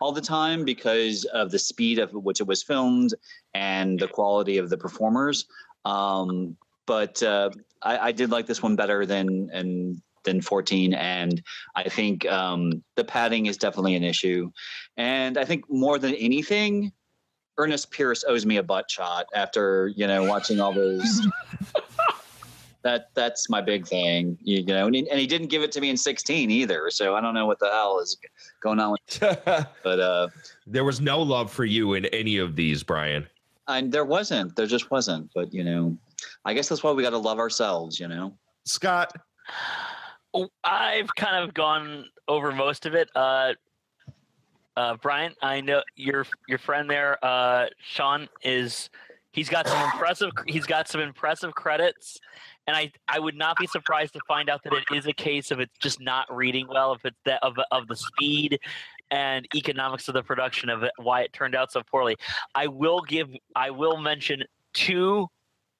all 0.00 0.10
the 0.10 0.20
time 0.20 0.64
because 0.64 1.24
of 1.26 1.50
the 1.50 1.58
speed 1.58 1.98
of 1.98 2.12
which 2.12 2.40
it 2.40 2.46
was 2.46 2.62
filmed 2.62 3.14
and 3.54 3.98
the 3.98 4.08
quality 4.08 4.58
of 4.58 4.70
the 4.70 4.76
performers. 4.76 5.46
Um, 5.84 6.56
but 6.86 7.22
uh, 7.22 7.50
I, 7.82 7.98
I, 8.08 8.12
did 8.12 8.30
like 8.30 8.46
this 8.46 8.62
one 8.62 8.76
better 8.76 9.06
than 9.06 9.50
and 9.52 10.02
than 10.24 10.40
14 10.40 10.94
and 10.94 11.42
i 11.76 11.88
think 11.88 12.26
um, 12.26 12.82
the 12.96 13.04
padding 13.04 13.46
is 13.46 13.56
definitely 13.56 13.94
an 13.94 14.02
issue 14.02 14.50
and 14.96 15.38
i 15.38 15.44
think 15.44 15.70
more 15.70 15.98
than 15.98 16.14
anything 16.14 16.92
ernest 17.58 17.90
pierce 17.90 18.24
owes 18.26 18.44
me 18.44 18.56
a 18.56 18.62
butt 18.62 18.90
shot 18.90 19.26
after 19.34 19.88
you 19.94 20.06
know 20.06 20.24
watching 20.24 20.60
all 20.60 20.72
those 20.72 21.26
that 22.84 23.08
that's 23.14 23.50
my 23.50 23.60
big 23.60 23.86
thing 23.86 24.38
you, 24.42 24.58
you 24.58 24.66
know 24.66 24.86
and 24.86 24.94
he, 24.94 25.10
and 25.10 25.18
he, 25.18 25.26
didn't 25.26 25.48
give 25.48 25.62
it 25.62 25.72
to 25.72 25.80
me 25.80 25.90
in 25.90 25.96
16 25.96 26.50
either 26.50 26.90
so 26.90 27.14
i 27.14 27.20
don't 27.20 27.34
know 27.34 27.46
what 27.46 27.58
the 27.58 27.68
hell 27.68 27.98
is 27.98 28.16
going 28.60 28.78
on 28.78 28.92
with 28.92 29.20
but 29.82 30.00
uh 30.00 30.28
there 30.66 30.84
was 30.84 31.00
no 31.00 31.20
love 31.20 31.50
for 31.50 31.64
you 31.64 31.94
in 31.94 32.04
any 32.06 32.36
of 32.36 32.54
these 32.54 32.82
brian 32.82 33.26
and 33.66 33.90
there 33.90 34.04
wasn't 34.04 34.54
there 34.54 34.66
just 34.66 34.90
wasn't 34.90 35.28
but 35.34 35.52
you 35.52 35.64
know 35.64 35.96
i 36.44 36.54
guess 36.54 36.68
that's 36.68 36.82
why 36.82 36.92
we 36.92 37.02
got 37.02 37.10
to 37.10 37.18
love 37.18 37.38
ourselves 37.38 37.98
you 37.98 38.06
know 38.06 38.32
scott 38.64 39.12
I've 40.64 41.14
kind 41.14 41.44
of 41.44 41.54
gone 41.54 42.06
over 42.28 42.52
most 42.52 42.86
of 42.86 42.94
it. 42.94 43.08
Uh, 43.14 43.52
uh, 44.76 44.96
Brian, 45.00 45.34
I 45.42 45.60
know 45.60 45.82
your 45.94 46.26
your 46.48 46.58
friend 46.58 46.90
there, 46.90 47.24
uh, 47.24 47.66
Sean, 47.80 48.28
is 48.42 48.90
he's 49.32 49.48
got 49.48 49.68
some 49.68 49.82
impressive 49.84 50.30
he's 50.46 50.66
got 50.66 50.88
some 50.88 51.00
impressive 51.00 51.54
credits, 51.54 52.18
and 52.66 52.76
I 52.76 52.92
I 53.08 53.18
would 53.18 53.36
not 53.36 53.56
be 53.58 53.66
surprised 53.66 54.14
to 54.14 54.20
find 54.26 54.48
out 54.48 54.62
that 54.64 54.72
it 54.72 54.84
is 54.94 55.06
a 55.06 55.12
case 55.12 55.50
of 55.50 55.60
it's 55.60 55.76
just 55.78 56.00
not 56.00 56.34
reading 56.34 56.66
well, 56.68 56.92
if 56.92 57.04
it's 57.04 57.18
that 57.24 57.42
of 57.42 57.56
of 57.70 57.88
the 57.88 57.96
speed 57.96 58.58
and 59.10 59.46
economics 59.54 60.08
of 60.08 60.14
the 60.14 60.22
production 60.22 60.68
of 60.68 60.82
it, 60.82 60.92
why 60.96 61.22
it 61.22 61.32
turned 61.32 61.54
out 61.54 61.72
so 61.72 61.82
poorly. 61.82 62.16
I 62.54 62.66
will 62.66 63.00
give 63.00 63.28
I 63.54 63.70
will 63.70 63.96
mention 63.96 64.44
two 64.72 65.28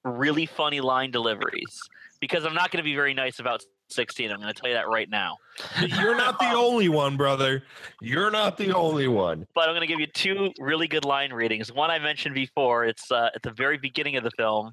really 0.05 0.47
funny 0.47 0.81
line 0.81 1.11
deliveries 1.11 1.81
because 2.21 2.45
I'm 2.45 2.55
not 2.55 2.71
going 2.71 2.79
to 2.79 2.85
be 2.85 2.95
very 2.95 3.15
nice 3.15 3.39
about 3.39 3.63
16. 3.91 4.31
I'm 4.31 4.41
going 4.41 4.53
to 4.53 4.59
tell 4.59 4.69
you 4.69 4.77
that 4.77 4.89
right 4.89 5.09
now. 5.09 5.37
You're 5.81 6.17
not 6.17 6.39
the 6.39 6.47
only 6.55 6.89
one, 6.89 7.17
brother. 7.17 7.63
You're 8.01 8.31
not 8.31 8.57
the 8.57 8.75
only 8.75 9.09
one. 9.09 9.47
But 9.55 9.69
I'm 9.69 9.75
going 9.75 9.83
to 9.83 9.87
give 9.87 10.01
you 10.01 10.07
two 10.07 10.51
really 10.59 10.89
good 10.89 11.05
line 11.05 11.33
readings. 11.33 11.73
One 11.73 11.91
I 11.91 11.99
mentioned 11.99 12.35
before. 12.35 12.85
It's 12.85 13.11
uh, 13.11 13.31
at 13.35 13.43
the 13.43 13.53
very 13.53 13.79
beginning 13.79 14.17
of 14.17 14.25
the 14.25 14.31
film, 14.37 14.73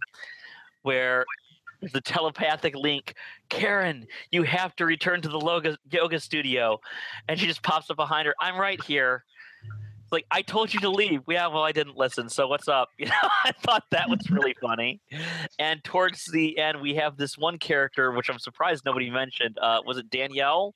where 0.84 1.26
the 1.94 2.02
telepathic 2.02 2.76
link, 2.76 3.16
Karen, 3.50 4.06
you 4.32 4.44
have 4.44 4.76
to 4.78 4.86
return 4.86 5.22
to 5.22 5.30
the 5.30 5.40
yoga, 5.40 5.78
yoga 5.92 6.20
studio, 6.20 6.80
and 7.28 7.40
she 7.40 7.48
just 7.48 7.64
pops 7.64 7.90
up 7.90 7.98
behind 7.98 8.28
her. 8.28 8.36
I'm 8.40 8.58
right 8.58 8.82
here 8.84 9.24
like 10.12 10.26
I 10.30 10.42
told 10.42 10.74
you 10.74 10.80
to 10.82 10.90
leave. 10.90 11.22
Yeah, 11.28 11.48
well, 11.48 11.64
I 11.64 11.72
didn't 11.72 11.98
listen. 11.98 12.30
So 12.30 12.48
what's 12.48 12.68
up? 12.68 12.90
You 13.02 13.08
know, 13.08 13.30
I 13.44 13.52
thought 13.64 13.84
that 13.90 14.10
was 14.10 14.30
really 14.30 14.56
funny. 14.62 15.02
And 15.58 15.84
towards 15.84 16.26
the 16.26 16.60
end, 16.60 16.80
we 16.82 16.94
have 16.96 17.18
this 17.18 17.36
one 17.36 17.58
character, 17.58 18.12
which 18.12 18.30
I'm 18.30 18.38
surprised 18.38 18.84
nobody 18.86 19.10
mentioned. 19.10 19.58
Uh, 19.60 19.80
was 19.86 19.98
it 19.98 20.10
Danielle? 20.12 20.76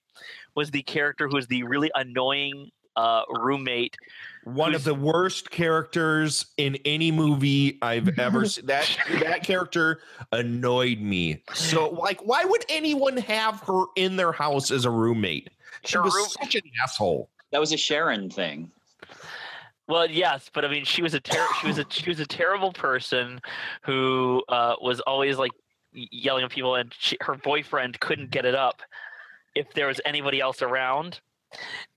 Was 0.55 0.71
the 0.71 0.81
character 0.81 1.27
who 1.27 1.35
was 1.35 1.45
the 1.45 1.61
really 1.63 1.91
annoying 1.93 2.71
uh, 2.95 3.23
roommate? 3.29 3.95
One 4.43 4.75
of 4.75 4.83
the 4.83 4.93
worst 4.93 5.49
characters 5.49 6.45
in 6.57 6.77
any 6.85 7.11
movie 7.11 7.79
I've 7.81 8.19
ever 8.19 8.45
seen. 8.45 8.67
That 8.67 8.89
that 9.21 9.43
character 9.43 10.01
annoyed 10.31 10.99
me. 10.99 11.43
So, 11.53 11.89
like, 11.89 12.21
why 12.25 12.45
would 12.45 12.63
anyone 12.69 13.17
have 13.17 13.61
her 13.61 13.85
in 13.95 14.15
their 14.15 14.31
house 14.31 14.69
as 14.71 14.85
a 14.85 14.91
roommate? 14.91 15.49
She 15.83 15.97
was 15.97 16.13
room- 16.13 16.27
such 16.27 16.55
an 16.55 16.61
asshole. 16.83 17.29
That 17.51 17.59
was 17.59 17.71
a 17.73 17.77
Sharon 17.77 18.29
thing. 18.29 18.71
Well, 19.87 20.09
yes, 20.09 20.49
but 20.53 20.65
I 20.65 20.67
mean, 20.67 20.83
she 20.83 21.01
was 21.03 21.13
a 21.13 21.19
ter- 21.19 21.47
she 21.61 21.67
was 21.67 21.77
a 21.77 21.85
she 21.89 22.09
was 22.09 22.19
a 22.19 22.25
terrible 22.25 22.71
person 22.73 23.39
who 23.83 24.43
uh, 24.49 24.75
was 24.81 24.99
always 25.01 25.37
like 25.37 25.51
yelling 25.93 26.43
at 26.43 26.51
people, 26.51 26.75
and 26.75 26.93
she, 26.97 27.17
her 27.21 27.35
boyfriend 27.35 27.99
couldn't 27.99 28.31
get 28.31 28.45
it 28.45 28.55
up 28.55 28.81
if 29.55 29.71
there 29.73 29.87
was 29.87 30.01
anybody 30.05 30.41
else 30.41 30.61
around. 30.61 31.19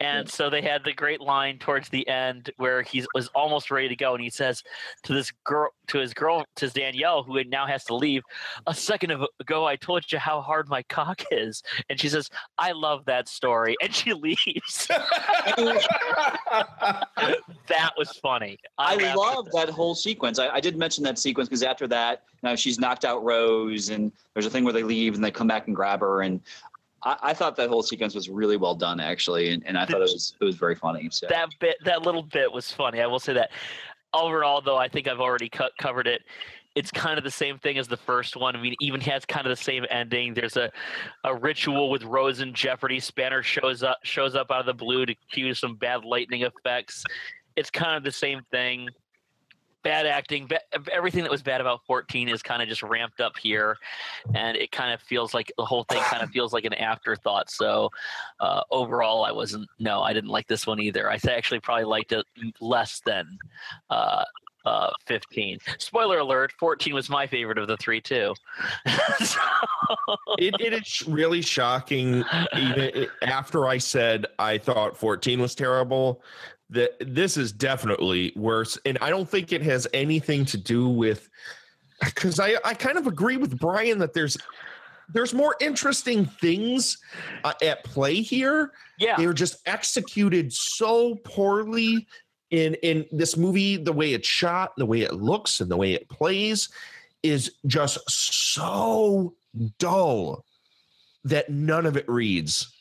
And 0.01 0.29
so 0.29 0.49
they 0.51 0.63
had 0.63 0.85
the 0.85 0.93
great 0.93 1.21
line 1.21 1.59
towards 1.59 1.89
the 1.89 2.07
end 2.09 2.51
where 2.57 2.83
he 2.83 3.05
was 3.15 3.29
almost 3.35 3.71
ready 3.71 3.89
to 3.89 3.97
go, 3.97 4.15
and 4.15 4.23
he 4.23 4.31
says 4.31 4.63
to 5.05 5.13
this 5.13 5.33
girl, 5.45 5.71
to 5.89 5.99
his 5.99 6.15
girl, 6.15 6.45
to 6.57 6.69
Danielle, 6.69 7.23
who 7.23 7.43
now 7.45 7.67
has 7.67 7.85
to 7.85 7.95
leave. 7.95 8.23
A 8.67 8.75
second 8.75 9.13
ago, 9.41 9.65
I 9.67 9.77
told 9.77 10.11
you 10.13 10.19
how 10.19 10.41
hard 10.41 10.69
my 10.69 10.83
cock 10.85 11.23
is, 11.31 11.63
and 11.89 12.01
she 12.01 12.09
says, 12.09 12.31
"I 12.59 12.73
love 12.73 13.05
that 13.07 13.29
story," 13.29 13.77
and 13.83 13.95
she 13.95 14.13
leaves. 14.19 14.87
that 17.67 17.93
was 17.97 18.13
funny. 18.23 18.59
I, 18.79 18.95
I 18.95 19.15
love 19.15 19.49
that 19.53 19.69
whole 19.69 19.95
sequence. 19.95 20.39
I, 20.39 20.49
I, 20.49 20.61
did 20.61 20.77
mention 20.77 21.05
that 21.05 21.19
sequence 21.19 21.49
because 21.49 21.63
after 21.63 21.87
that, 21.89 22.25
you 22.43 22.49
know, 22.49 22.57
she's 22.57 22.79
knocked 22.79 23.05
out 23.05 23.25
Rose, 23.25 23.89
and 23.91 24.13
there's 24.35 24.47
a 24.47 24.51
thing 24.51 24.65
where 24.65 24.73
they 24.73 24.83
leave 24.83 25.15
and 25.15 25.25
they 25.25 25.31
come 25.31 25.47
back 25.47 25.67
and 25.67 25.75
grab 25.77 26.01
her, 26.01 26.23
and 26.23 26.41
I, 27.03 27.17
I 27.23 27.35
thought 27.35 27.57
that 27.57 27.69
whole 27.69 27.83
sequence 27.83 28.15
was 28.15 28.29
really 28.29 28.57
well 28.57 28.75
done, 28.75 29.01
actually, 29.01 29.51
and, 29.51 29.65
and 29.67 29.79
I 29.79 29.85
thought 29.85 30.01
it 30.01 30.11
was 30.13 30.35
it 30.41 30.45
was 30.45 30.57
very 30.57 30.75
funny. 30.75 31.09
So. 31.11 31.27
that 31.29 31.49
bit 31.61 31.77
that 31.85 32.03
little 32.03 32.23
bit 32.23 32.53
was 32.53 32.73
funny 32.73 33.01
i 33.01 33.07
will 33.07 33.21
say 33.21 33.33
that. 33.35 33.51
Overall 34.15 34.63
though 34.63 34.79
i 34.79 34.89
think 34.89 35.07
i've 35.07 35.21
already 35.21 35.49
cut, 35.49 35.73
covered 35.79 36.07
it. 36.07 36.23
It's 36.75 36.91
kind 36.91 37.19
of 37.19 37.25
the 37.25 37.31
same 37.31 37.59
thing 37.59 37.77
as 37.77 37.89
the 37.89 37.97
first 37.97 38.37
one. 38.37 38.57
I 38.57 38.61
mean 38.61 38.75
even 38.81 39.01
has 39.03 39.25
kind 39.25 39.47
of 39.47 39.51
the 39.51 39.63
same 39.63 39.85
ending. 39.91 40.33
There's 40.35 40.57
a, 40.57 40.71
a 41.25 41.35
ritual 41.35 41.91
with 41.91 42.05
rose 42.05 42.41
and 42.41 42.55
jeopardy. 42.55 43.01
Spanner 43.01 43.43
shows 43.43 43.83
up 43.83 43.99
shows 44.05 44.35
up 44.35 44.51
out 44.51 44.61
of 44.61 44.67
the 44.67 44.75
blue 44.75 45.05
to 45.07 45.15
cue 45.31 45.55
some 45.55 45.77
bad 45.77 46.05
lightning 46.05 46.43
effects. 46.43 47.05
It's 47.57 47.71
kind 47.71 47.97
of 47.97 48.05
the 48.05 48.13
same 48.13 48.43
thing 48.51 48.89
bad 49.89 50.05
acting 50.05 50.47
ba- 50.47 50.61
everything 50.93 51.23
that 51.23 51.31
was 51.31 51.43
bad 51.43 51.63
about 51.63 51.81
14 51.87 52.29
is 52.29 52.43
kind 52.43 52.61
of 52.61 52.69
just 52.69 52.83
ramped 52.83 53.23
up 53.23 53.39
here 53.39 53.79
and 54.35 54.55
it 54.55 54.71
kind 54.71 54.93
of 54.93 55.01
feels 55.01 55.33
like 55.33 55.51
the 55.57 55.65
whole 55.65 55.85
thing 55.85 56.03
kind 56.03 56.23
of 56.23 56.29
feels 56.29 56.53
like 56.53 56.67
an 56.67 56.75
afterthought 56.75 57.51
so 57.51 57.89
uh, 58.41 58.61
overall 58.71 59.25
i 59.25 59.33
wasn't 59.33 59.67
no 59.79 60.03
i 60.03 60.13
didn't 60.13 60.29
like 60.29 60.47
this 60.47 60.67
one 60.67 60.79
either 60.79 61.11
i 61.11 61.19
actually 61.31 61.59
probably 61.59 61.87
liked 61.87 62.13
it 62.13 62.27
less 62.61 63.01
than 63.07 63.39
uh, 63.89 64.25
uh, 64.67 64.91
15 65.07 65.59
spoiler 65.79 66.19
alert 66.19 66.53
14 66.61 66.93
was 66.93 67.09
my 67.09 67.27
favorite 67.27 67.57
of 67.57 67.67
the 67.67 67.77
three 67.79 68.03
too 68.03 68.35
it, 70.39 70.55
it 70.61 70.73
is 70.73 71.07
really 71.07 71.43
shocking. 71.43 72.25
Even 72.57 73.07
after 73.23 73.67
I 73.67 73.79
said 73.79 74.27
I 74.39 74.59
thought 74.59 74.97
14 74.97 75.41
was 75.41 75.55
terrible, 75.55 76.23
that 76.71 76.93
this 77.01 77.37
is 77.37 77.53
definitely 77.53 78.33
worse. 78.37 78.79
And 78.85 78.99
I 79.01 79.11
don't 79.11 79.29
think 79.29 79.53
it 79.53 79.63
has 79.63 79.87
anything 79.93 80.45
to 80.47 80.59
do 80.59 80.89
with 80.89 81.29
because 82.05 82.39
I, 82.39 82.57
I 82.65 82.75
kind 82.75 82.99
of 82.99 83.07
agree 83.07 83.37
with 83.37 83.59
Brian 83.59 83.99
that 83.99 84.15
there's 84.15 84.37
there's 85.13 85.33
more 85.33 85.57
interesting 85.61 86.27
things 86.27 86.99
uh, 87.43 87.55
at 87.63 87.83
play 87.85 88.21
here. 88.21 88.73
Yeah, 88.99 89.17
they're 89.17 89.33
just 89.33 89.57
executed 89.67 90.53
so 90.53 91.17
poorly 91.25 92.07
in 92.51 92.75
in 92.83 93.07
this 93.11 93.37
movie. 93.37 93.77
The 93.77 93.93
way 93.93 94.13
it's 94.13 94.29
shot, 94.29 94.73
the 94.77 94.87
way 94.87 95.03
it 95.03 95.15
looks, 95.15 95.61
and 95.61 95.71
the 95.71 95.77
way 95.77 95.93
it 95.93 96.09
plays 96.09 96.69
is 97.23 97.53
just 97.67 97.99
so 98.09 99.35
dull 99.79 100.45
that 101.25 101.51
none 101.51 101.87
of 101.87 101.97
it 101.97 102.09
reads. 102.09 102.73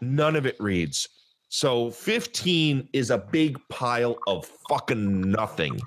None 0.00 0.36
of 0.36 0.46
it 0.46 0.56
reads. 0.60 1.08
So 1.54 1.92
15 1.92 2.88
is 2.92 3.10
a 3.10 3.18
big 3.18 3.60
pile 3.68 4.18
of 4.26 4.44
fucking 4.68 5.30
nothing. 5.30 5.80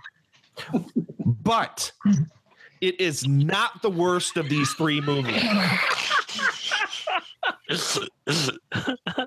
but 1.44 1.92
it 2.80 3.02
is 3.02 3.28
not 3.28 3.82
the 3.82 3.90
worst 3.90 4.38
of 4.38 4.48
these 4.48 4.72
three 4.76 5.02
movies. 5.02 5.44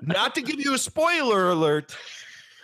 not 0.01 0.33
to 0.33 0.41
give 0.41 0.59
you 0.59 0.73
a 0.73 0.79
spoiler 0.79 1.51
alert, 1.51 1.95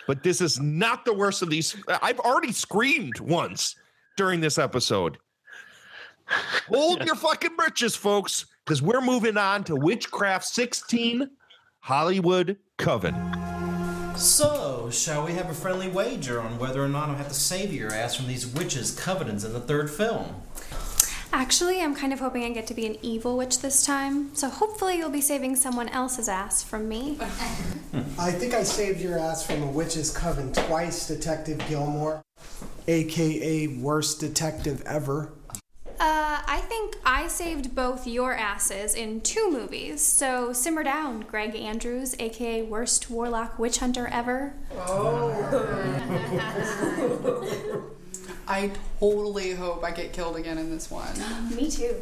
but 0.08 0.24
this 0.24 0.40
is 0.40 0.58
not 0.58 1.04
the 1.04 1.14
worst 1.14 1.42
of 1.42 1.48
these. 1.48 1.76
I've 2.02 2.18
already 2.18 2.50
screamed 2.50 3.20
once 3.20 3.76
during 4.16 4.40
this 4.40 4.58
episode. 4.58 5.18
Hold 6.66 7.06
your 7.06 7.14
fucking 7.14 7.54
britches, 7.54 7.94
folks, 7.94 8.46
because 8.64 8.82
we're 8.82 9.00
moving 9.00 9.36
on 9.36 9.62
to 9.62 9.76
Witchcraft 9.76 10.46
16 10.46 11.30
Hollywood 11.78 12.56
Coven. 12.76 13.47
So, 14.18 14.90
shall 14.90 15.24
we 15.24 15.34
have 15.34 15.48
a 15.48 15.54
friendly 15.54 15.88
wager 15.88 16.40
on 16.40 16.58
whether 16.58 16.84
or 16.84 16.88
not 16.88 17.08
I'll 17.08 17.14
have 17.14 17.28
to 17.28 17.34
save 17.34 17.72
your 17.72 17.92
ass 17.92 18.16
from 18.16 18.26
these 18.26 18.48
witches' 18.48 18.90
covenants 18.90 19.44
in 19.44 19.52
the 19.52 19.60
third 19.60 19.88
film? 19.88 20.42
Actually, 21.32 21.80
I'm 21.80 21.94
kind 21.94 22.12
of 22.12 22.18
hoping 22.18 22.42
I 22.42 22.50
get 22.50 22.66
to 22.66 22.74
be 22.74 22.84
an 22.84 22.96
evil 23.00 23.36
witch 23.36 23.60
this 23.60 23.86
time, 23.86 24.34
so 24.34 24.48
hopefully 24.48 24.96
you'll 24.96 25.08
be 25.08 25.20
saving 25.20 25.54
someone 25.54 25.88
else's 25.90 26.28
ass 26.28 26.64
from 26.64 26.88
me. 26.88 27.16
I 28.18 28.32
think 28.32 28.54
I 28.54 28.64
saved 28.64 29.00
your 29.00 29.20
ass 29.20 29.46
from 29.46 29.62
a 29.62 29.66
witch's 29.66 30.10
coven 30.10 30.52
twice, 30.52 31.06
Detective 31.06 31.62
Gilmore, 31.68 32.20
aka 32.88 33.68
worst 33.68 34.18
detective 34.18 34.82
ever. 34.84 35.30
Uh, 36.00 36.40
I 36.46 36.58
think 36.68 36.96
I 37.04 37.26
saved 37.26 37.74
both 37.74 38.06
your 38.06 38.32
asses 38.32 38.94
in 38.94 39.20
two 39.20 39.50
movies, 39.50 40.00
so 40.00 40.52
simmer 40.52 40.84
down, 40.84 41.22
Greg 41.22 41.56
Andrews, 41.56 42.14
aka 42.20 42.62
worst 42.62 43.10
warlock 43.10 43.58
witch 43.58 43.78
hunter 43.78 44.08
ever. 44.12 44.54
Oh. 44.76 45.34
I 48.46 48.70
totally 49.00 49.54
hope 49.54 49.82
I 49.82 49.90
get 49.90 50.12
killed 50.12 50.36
again 50.36 50.56
in 50.56 50.70
this 50.70 50.88
one. 50.88 51.12
Me 51.54 51.68
too. 51.68 51.98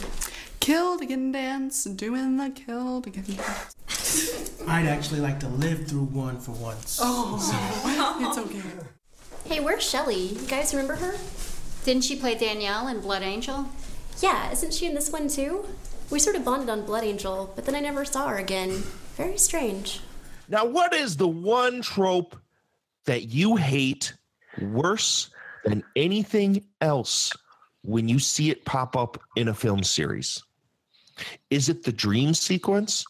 Killed 0.61 1.01
again 1.01 1.33
dance, 1.33 1.85
doing 1.85 2.37
the 2.37 2.51
killed 2.51 3.07
again 3.07 3.25
dance. 3.25 4.61
I'd 4.69 4.87
actually 4.87 5.21
like 5.21 5.41
to 5.41 5.49
live 5.49 5.87
through 5.87 6.05
one 6.05 6.39
for 6.39 6.53
once. 6.53 6.99
Oh, 7.01 8.19
it's 8.21 8.39
okay. 8.39 8.63
Hey, 9.47 9.61
where's 9.61 9.89
Shelly? 9.89 10.17
You 10.17 10.47
guys 10.49 10.75
remember 10.75 10.97
her? 10.97 11.15
Didn't 11.85 12.05
she 12.05 12.17
play 12.17 12.35
Danielle 12.35 12.89
in 12.89 13.01
Blood 13.01 13.23
Angel? 13.23 13.69
Yeah, 14.21 14.51
isn't 14.51 14.73
she 14.73 14.87
in 14.87 14.95
this 14.95 15.11
one 15.11 15.29
too? 15.29 15.67
We 16.11 16.19
sort 16.19 16.37
of 16.37 16.45
bonded 16.45 16.71
on 16.71 16.87
Blood 16.87 17.05
Angel, 17.05 17.53
but 17.55 17.65
then 17.65 17.75
I 17.75 17.81
never 17.81 18.05
saw 18.05 18.29
her 18.29 18.37
again. 18.37 18.71
Very 19.17 19.39
strange. 19.39 20.01
Now, 20.49 20.65
what 20.65 20.95
is 20.95 21.17
the 21.17 21.29
one 21.29 21.83
trope 21.83 22.37
that 23.05 23.29
you 23.29 23.57
hate 23.57 24.15
worse 24.61 25.31
than 25.65 25.83
anything 25.97 26.65
else 26.81 27.33
when 27.83 28.09
you 28.09 28.19
see 28.19 28.51
it 28.51 28.65
pop 28.65 28.97
up 28.97 29.21
in 29.37 29.49
a 29.49 29.55
film 29.55 29.83
series? 29.83 30.43
Is 31.51 31.69
it 31.69 31.83
the 31.83 31.93
dream 31.93 32.35
sequence? 32.35 33.05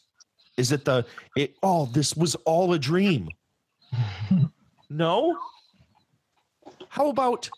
Is 0.57 0.73
it 0.73 0.85
the 0.85 1.05
it 1.37 1.55
oh 1.63 1.87
this 1.87 2.17
was 2.17 2.35
all 2.47 2.73
a 2.73 2.79
dream? 2.79 3.29
no? 4.91 5.37
How 6.89 7.09
about 7.11 7.51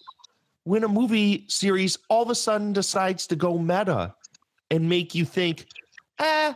when 0.69 0.85
a 0.85 0.89
movie 0.89 1.47
series 1.49 1.97
all 2.11 2.24
of 2.24 2.28
a 2.28 2.35
sudden 2.35 2.74
decides 2.74 3.27
to 3.27 3.35
go 3.35 3.57
meta 3.57 4.15
and 4.70 4.86
make 4.86 5.15
you 5.15 5.24
think, 5.24 5.66
eh, 6.19 6.53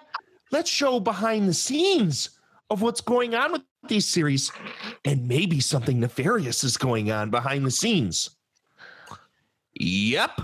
let's 0.51 0.69
show 0.69 1.01
behind 1.01 1.49
the 1.49 1.55
scenes 1.55 2.39
of 2.69 2.83
what's 2.83 3.01
going 3.01 3.35
on 3.35 3.53
with 3.53 3.63
these 3.89 4.07
series, 4.07 4.53
and 5.07 5.27
maybe 5.27 5.61
something 5.61 5.99
nefarious 5.99 6.63
is 6.63 6.77
going 6.77 7.11
on 7.11 7.31
behind 7.31 7.65
the 7.65 7.71
scenes. 7.71 8.37
Yep. 9.81 10.43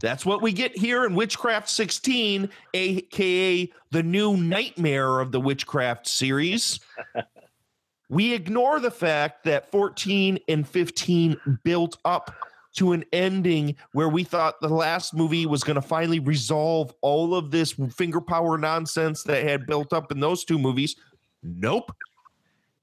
That's 0.00 0.26
what 0.26 0.42
we 0.42 0.52
get 0.52 0.76
here 0.76 1.04
in 1.04 1.14
Witchcraft 1.14 1.68
16, 1.68 2.50
aka 2.74 3.72
the 3.92 4.02
new 4.02 4.36
nightmare 4.36 5.20
of 5.20 5.30
the 5.30 5.40
Witchcraft 5.40 6.08
series. 6.08 6.80
we 8.08 8.34
ignore 8.34 8.80
the 8.80 8.90
fact 8.90 9.44
that 9.44 9.70
14 9.70 10.40
and 10.48 10.68
15 10.68 11.60
built 11.62 11.96
up 12.04 12.34
to 12.80 12.92
an 12.92 13.04
ending 13.12 13.76
where 13.92 14.08
we 14.08 14.24
thought 14.24 14.58
the 14.62 14.68
last 14.68 15.12
movie 15.12 15.44
was 15.44 15.62
going 15.62 15.74
to 15.74 15.82
finally 15.82 16.18
resolve 16.18 16.94
all 17.02 17.34
of 17.34 17.50
this 17.50 17.72
finger 17.94 18.22
power 18.22 18.56
nonsense 18.56 19.22
that 19.22 19.44
had 19.44 19.66
built 19.66 19.92
up 19.92 20.10
in 20.10 20.18
those 20.18 20.46
two 20.46 20.58
movies. 20.58 20.96
Nope. 21.42 21.92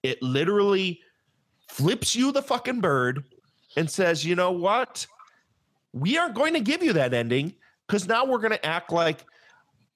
It 0.04 0.22
literally 0.22 1.02
flips 1.68 2.16
you 2.16 2.32
the 2.32 2.44
fucking 2.44 2.80
bird 2.80 3.24
and 3.76 3.90
says, 3.90 4.24
you 4.24 4.36
know 4.36 4.52
what? 4.52 5.08
We 5.94 6.16
aren't 6.16 6.36
going 6.36 6.54
to 6.54 6.60
give 6.60 6.84
you 6.84 6.94
that 6.94 7.16
ending 7.16 7.56
because 7.88 8.08
now 8.08 8.24
we're 8.24 8.38
going 8.38 8.52
to 8.52 8.64
act 8.64 8.92
like 8.92 9.26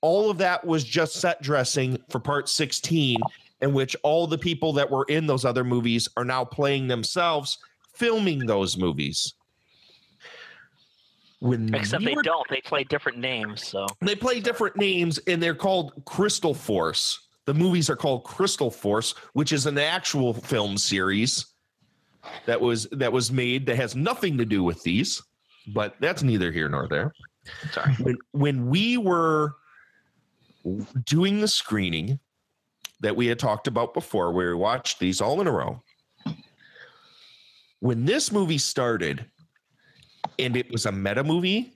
all 0.02 0.32
of 0.32 0.40
that 0.40 0.66
was 0.66 0.84
just 0.84 1.18
set 1.18 1.44
dressing 1.44 2.02
for 2.10 2.18
part 2.18 2.50
16, 2.50 3.20
in 3.62 3.72
which 3.72 3.96
all 4.02 4.26
the 4.26 4.36
people 4.36 4.74
that 4.74 4.90
were 4.90 5.06
in 5.10 5.28
those 5.28 5.46
other 5.46 5.64
movies 5.64 6.10
are 6.18 6.26
now 6.26 6.44
playing 6.44 6.88
themselves, 6.88 7.60
filming 7.94 8.48
those 8.48 8.78
movies. 8.78 9.36
When 11.42 11.74
except 11.74 12.02
we 12.02 12.06
they 12.12 12.16
were- 12.16 12.22
don't 12.22 12.48
they 12.50 12.62
play 12.62 12.84
different 12.84 13.18
names 13.18 13.68
so 13.68 13.88
they 14.00 14.16
play 14.16 14.40
different 14.40 14.78
names 14.78 15.18
and 15.28 15.42
they're 15.42 15.56
called 15.56 15.92
Crystal 16.06 16.54
Force. 16.54 17.28
The 17.46 17.54
movies 17.56 17.90
are 17.90 17.96
called 17.96 18.24
Crystal 18.24 18.70
Force, 18.70 19.16
which 19.34 19.52
is 19.52 19.66
an 19.66 19.80
actual 19.80 20.34
film 20.36 20.78
series 20.78 21.48
that 22.46 22.62
was 22.62 22.88
that 22.92 23.12
was 23.12 23.32
made 23.32 23.66
that 23.66 23.76
has 23.78 23.96
nothing 23.96 24.38
to 24.38 24.46
do 24.46 24.64
with 24.64 24.84
these, 24.84 25.20
but 25.74 25.96
that's 26.00 26.22
neither 26.22 26.52
here 26.52 26.70
nor 26.70 26.88
there. 26.88 27.12
Sorry. 27.72 27.92
When 27.96 28.18
when 28.34 28.68
we 28.70 28.98
were 28.98 29.56
doing 31.06 31.42
the 31.42 31.48
screening 31.48 32.20
that 33.00 33.16
we 33.16 33.26
had 33.26 33.40
talked 33.40 33.66
about 33.66 33.96
before, 33.96 34.32
where 34.32 34.56
we 34.56 34.62
watched 34.62 35.00
these 35.00 35.22
all 35.22 35.42
in 35.42 35.48
a 35.48 35.52
row. 35.52 35.82
When 37.80 38.06
this 38.06 38.32
movie 38.32 38.60
started, 38.60 39.26
and 40.42 40.58
it 40.58 40.72
was 40.72 40.86
a 40.86 40.92
meta 40.92 41.24
movie, 41.24 41.74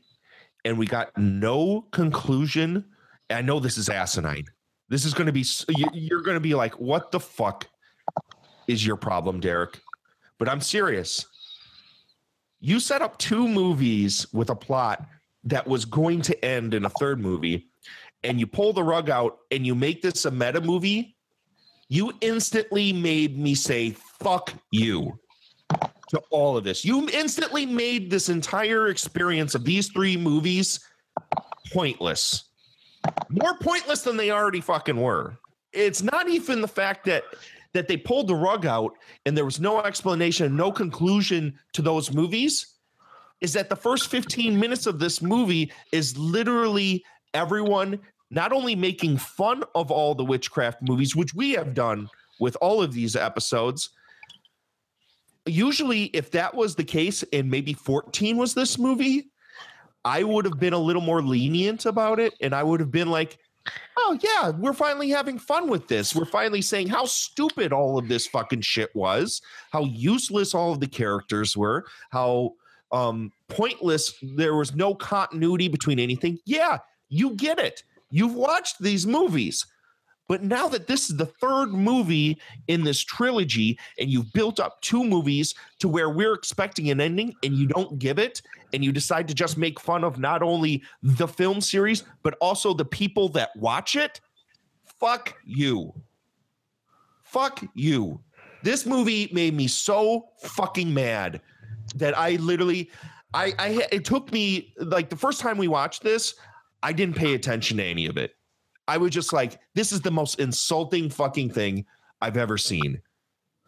and 0.66 0.78
we 0.78 0.88
got 0.88 1.16
no 1.18 1.86
conclusion. 1.92 2.84
I 3.30 3.42
know 3.42 3.60
this 3.60 3.78
is 3.78 3.90
asinine. 3.90 4.46
This 4.90 5.06
is 5.06 5.14
going 5.14 5.28
to 5.28 5.34
be 5.34 5.46
you're 5.94 6.22
going 6.22 6.36
to 6.36 6.42
be 6.42 6.56
like, 6.56 6.80
what 6.80 7.12
the 7.12 7.20
fuck 7.20 7.68
is 8.68 8.86
your 8.86 8.96
problem, 8.96 9.40
Derek? 9.40 9.80
But 10.38 10.50
I'm 10.50 10.62
serious. 10.62 11.26
You 12.60 12.80
set 12.80 13.02
up 13.02 13.18
two 13.18 13.48
movies 13.48 14.28
with 14.34 14.50
a 14.50 14.56
plot 14.56 15.06
that 15.44 15.68
was 15.68 15.86
going 15.86 16.22
to 16.24 16.46
end 16.46 16.74
in 16.74 16.86
a 16.86 16.90
third 16.90 17.20
movie, 17.20 17.70
and 18.24 18.40
you 18.40 18.48
pull 18.48 18.74
the 18.74 18.84
rug 18.84 19.10
out 19.10 19.38
and 19.52 19.66
you 19.66 19.76
make 19.76 20.02
this 20.02 20.26
a 20.26 20.32
meta 20.32 20.62
movie, 20.62 21.16
you 21.88 22.12
instantly 22.22 22.92
made 22.92 23.38
me 23.38 23.54
say 23.54 23.92
fuck 24.20 24.52
you 24.72 25.20
to 26.16 26.22
all 26.30 26.58
of 26.58 26.64
this. 26.64 26.86
You 26.86 27.08
instantly 27.10 27.66
made 27.66 28.10
this 28.10 28.30
entire 28.30 28.88
experience 28.88 29.54
of 29.54 29.66
these 29.66 29.90
three 29.90 30.18
movies 30.18 30.80
pointless. 31.74 32.46
More 33.30 33.58
pointless 33.60 34.02
than 34.02 34.18
they 34.18 34.32
already 34.32 34.62
fucking 34.62 35.00
were. 35.00 35.38
It's 35.74 36.02
not 36.02 36.30
even 36.30 36.62
the 36.62 36.68
fact 36.68 37.06
that 37.06 37.24
that 37.74 37.90
they 37.90 37.98
pulled 37.98 38.30
the 38.30 38.36
rug 38.36 38.66
out 38.66 38.94
and 39.26 39.36
there 39.36 39.44
was 39.44 39.60
no 39.60 39.82
explanation, 39.82 40.56
no 40.56 40.72
conclusion 40.72 41.60
to 41.74 41.82
those 41.82 42.14
movies. 42.14 42.78
Is 43.42 43.52
that 43.52 43.68
the 43.68 43.76
first 43.76 44.10
15 44.10 44.58
minutes 44.58 44.88
of 44.88 44.98
this 44.98 45.22
movie 45.22 45.74
is 45.92 46.18
literally 46.18 47.04
everyone 47.34 48.00
not 48.32 48.54
only 48.54 48.76
making 48.76 49.18
fun 49.18 49.64
of 49.76 49.92
all 49.92 50.16
the 50.16 50.24
witchcraft 50.24 50.82
movies, 50.82 51.18
which 51.18 51.36
we 51.36 51.52
have 51.52 51.74
done 51.74 52.08
with 52.40 52.56
all 52.62 52.82
of 52.82 52.94
these 52.94 53.18
episodes. 53.18 53.90
Usually, 55.46 56.06
if 56.06 56.32
that 56.32 56.56
was 56.56 56.76
the 56.76 56.84
case, 56.84 57.24
and 57.32 57.50
maybe 57.50 57.74
14 57.74 58.38
was 58.38 58.54
this 58.54 58.80
movie, 58.80 59.30
I 60.04 60.24
would 60.24 60.46
have 60.46 60.60
been 60.60 60.74
a 60.74 60.80
little 60.80 61.02
more 61.02 61.22
lenient 61.22 61.86
about 61.86 62.20
it. 62.20 62.34
And 62.42 62.54
I 62.54 62.64
would 62.64 62.80
have 62.80 62.92
been 62.92 63.10
like, 63.10 63.38
oh, 63.98 64.18
yeah, 64.22 64.50
we're 64.50 64.74
finally 64.74 65.10
having 65.10 65.40
fun 65.40 65.68
with 65.70 65.88
this. 65.88 66.16
We're 66.16 66.26
finally 66.26 66.62
saying 66.62 66.88
how 66.88 67.06
stupid 67.06 67.74
all 67.74 67.98
of 67.98 68.08
this 68.08 68.28
fucking 68.28 68.62
shit 68.62 68.96
was, 68.96 69.42
how 69.72 69.86
useless 69.86 70.54
all 70.54 70.72
of 70.72 70.80
the 70.80 70.88
characters 70.88 71.58
were, 71.58 71.86
how 72.12 72.52
um, 72.92 73.32
pointless 73.50 74.14
there 74.22 74.56
was 74.56 74.76
no 74.76 74.94
continuity 74.96 75.68
between 75.68 76.00
anything. 76.00 76.38
Yeah, 76.46 76.78
you 77.10 77.32
get 77.32 77.60
it. 77.60 77.84
You've 78.12 78.36
watched 78.36 78.80
these 78.80 79.08
movies. 79.08 79.66
But 80.28 80.42
now 80.44 80.68
that 80.70 80.88
this 80.88 81.10
is 81.10 81.18
the 81.18 81.28
third 81.28 81.68
movie 81.68 82.40
in 82.68 82.84
this 82.84 83.04
trilogy, 83.04 83.78
and 84.00 84.10
you've 84.10 84.34
built 84.34 84.60
up 84.60 84.82
two 84.82 85.04
movies 85.04 85.54
to 85.80 85.88
where 85.88 86.10
we're 86.10 86.34
expecting 86.34 86.90
an 86.90 87.00
ending 87.00 87.36
and 87.44 87.54
you 87.54 87.68
don't 87.68 88.00
give 88.00 88.18
it, 88.18 88.42
and 88.74 88.84
you 88.84 88.92
decide 88.92 89.28
to 89.28 89.36
just 89.36 89.58
make 89.58 89.80
fun 89.80 90.04
of 90.04 90.18
not 90.18 90.42
only 90.42 90.84
the 91.04 91.28
film 91.28 91.62
series, 91.62 92.04
but 92.24 92.36
also 92.42 92.74
the 92.74 92.86
people 92.86 93.30
that 93.30 93.56
watch 93.56 93.96
it, 93.96 94.20
fuck 95.00 95.36
you. 95.46 95.94
Fuck 97.24 97.64
you. 97.76 98.20
This 98.64 98.86
movie 98.86 99.30
made 99.32 99.54
me 99.54 99.68
so 99.68 100.30
fucking 100.42 100.92
mad 100.92 101.40
that 101.96 102.18
I 102.18 102.32
literally, 102.38 102.90
I, 103.36 103.54
I, 103.60 103.88
it 103.92 104.06
took 104.06 104.32
me 104.32 104.74
like 104.78 105.10
the 105.10 105.16
first 105.16 105.40
time 105.40 105.58
we 105.58 105.68
watched 105.68 106.02
this, 106.02 106.34
I 106.82 106.94
didn't 106.94 107.16
pay 107.16 107.36
attention 107.36 107.78
to 107.78 107.84
any 107.84 108.08
of 108.08 108.18
it. 108.18 108.36
I 108.88 108.98
was 108.98 109.12
just 109.12 109.34
like, 109.34 109.60
this 109.74 109.92
is 109.92 110.02
the 110.02 110.12
most 110.12 110.40
insulting 110.40 111.10
fucking 111.10 111.52
thing 111.52 111.86
I've 112.22 112.38
ever 112.38 112.58
seen. 112.58 113.02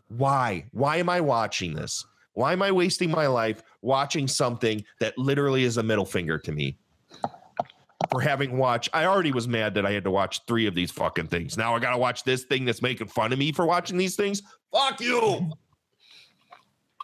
Why? 0.10 0.66
Why 0.72 0.98
am 0.98 1.10
I 1.10 1.22
watching 1.22 1.74
this? 1.74 2.06
Why 2.34 2.54
am 2.54 2.62
I 2.62 2.72
wasting 2.72 3.10
my 3.10 3.28
life 3.28 3.64
watching 3.82 4.28
something 4.28 4.84
that 5.00 5.18
literally 5.18 5.64
is 5.64 5.78
a 5.78 5.84
middle 5.84 6.06
finger 6.06 6.38
to 6.38 6.52
me? 6.52 6.78
For 8.12 8.22
having 8.22 8.58
watched, 8.58 8.90
I 8.94 9.06
already 9.06 9.32
was 9.32 9.48
mad 9.48 9.74
that 9.74 9.86
I 9.86 9.92
had 9.92 10.04
to 10.04 10.12
watch 10.12 10.46
three 10.46 10.68
of 10.68 10.76
these 10.76 10.92
fucking 10.92 11.28
things. 11.28 11.58
Now 11.58 11.76
I 11.76 11.80
got 11.80 11.92
to 11.92 11.98
watch 11.98 12.24
this 12.24 12.44
thing 12.44 12.64
that's 12.64 12.82
making 12.82 13.08
fun 13.08 13.34
of 13.34 13.40
me 13.40 13.52
for 13.52 13.66
watching 13.66 13.98
these 13.98 14.16
things. 14.16 14.44
Fuck 14.72 15.02
you. 15.02 15.52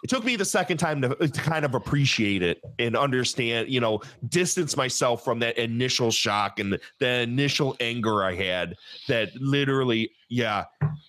It 0.04 0.10
took 0.10 0.22
me 0.22 0.36
the 0.36 0.44
second 0.44 0.76
time 0.76 1.00
to, 1.00 1.08
to 1.16 1.40
kind 1.40 1.64
of 1.64 1.74
appreciate 1.74 2.42
it 2.42 2.60
and 2.78 2.94
understand, 2.94 3.70
you 3.70 3.80
know, 3.80 4.02
distance 4.28 4.76
myself 4.76 5.24
from 5.24 5.38
that 5.38 5.56
initial 5.56 6.10
shock 6.10 6.58
and 6.58 6.74
the, 6.74 6.80
the 6.98 7.22
initial 7.22 7.74
anger 7.80 8.22
I 8.22 8.34
had 8.34 8.74
that 9.08 9.34
literally, 9.36 10.10
yeah, 10.28 10.64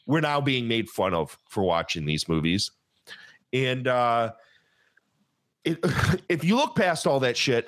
we're 0.05 0.21
now 0.21 0.39
being 0.39 0.69
made 0.69 0.89
fun 0.89 1.13
of 1.13 1.37
for 1.49 1.63
watching 1.63 2.05
these 2.05 2.29
movies. 2.29 2.71
And 3.51 3.89
uh 3.89 4.31
it, 5.65 5.77
if 6.29 6.45
you 6.45 6.55
look 6.55 6.77
past 6.77 7.05
all 7.05 7.19
that 7.19 7.35
shit, 7.35 7.67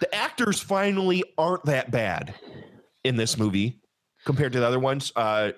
the 0.00 0.14
actors 0.14 0.60
finally 0.60 1.24
aren't 1.38 1.64
that 1.64 1.90
bad 1.90 2.34
in 3.02 3.16
this 3.16 3.38
movie 3.38 3.80
compared 4.26 4.52
to 4.52 4.60
the 4.60 4.66
other 4.66 4.78
ones. 4.78 5.10
Uh, 5.16 5.52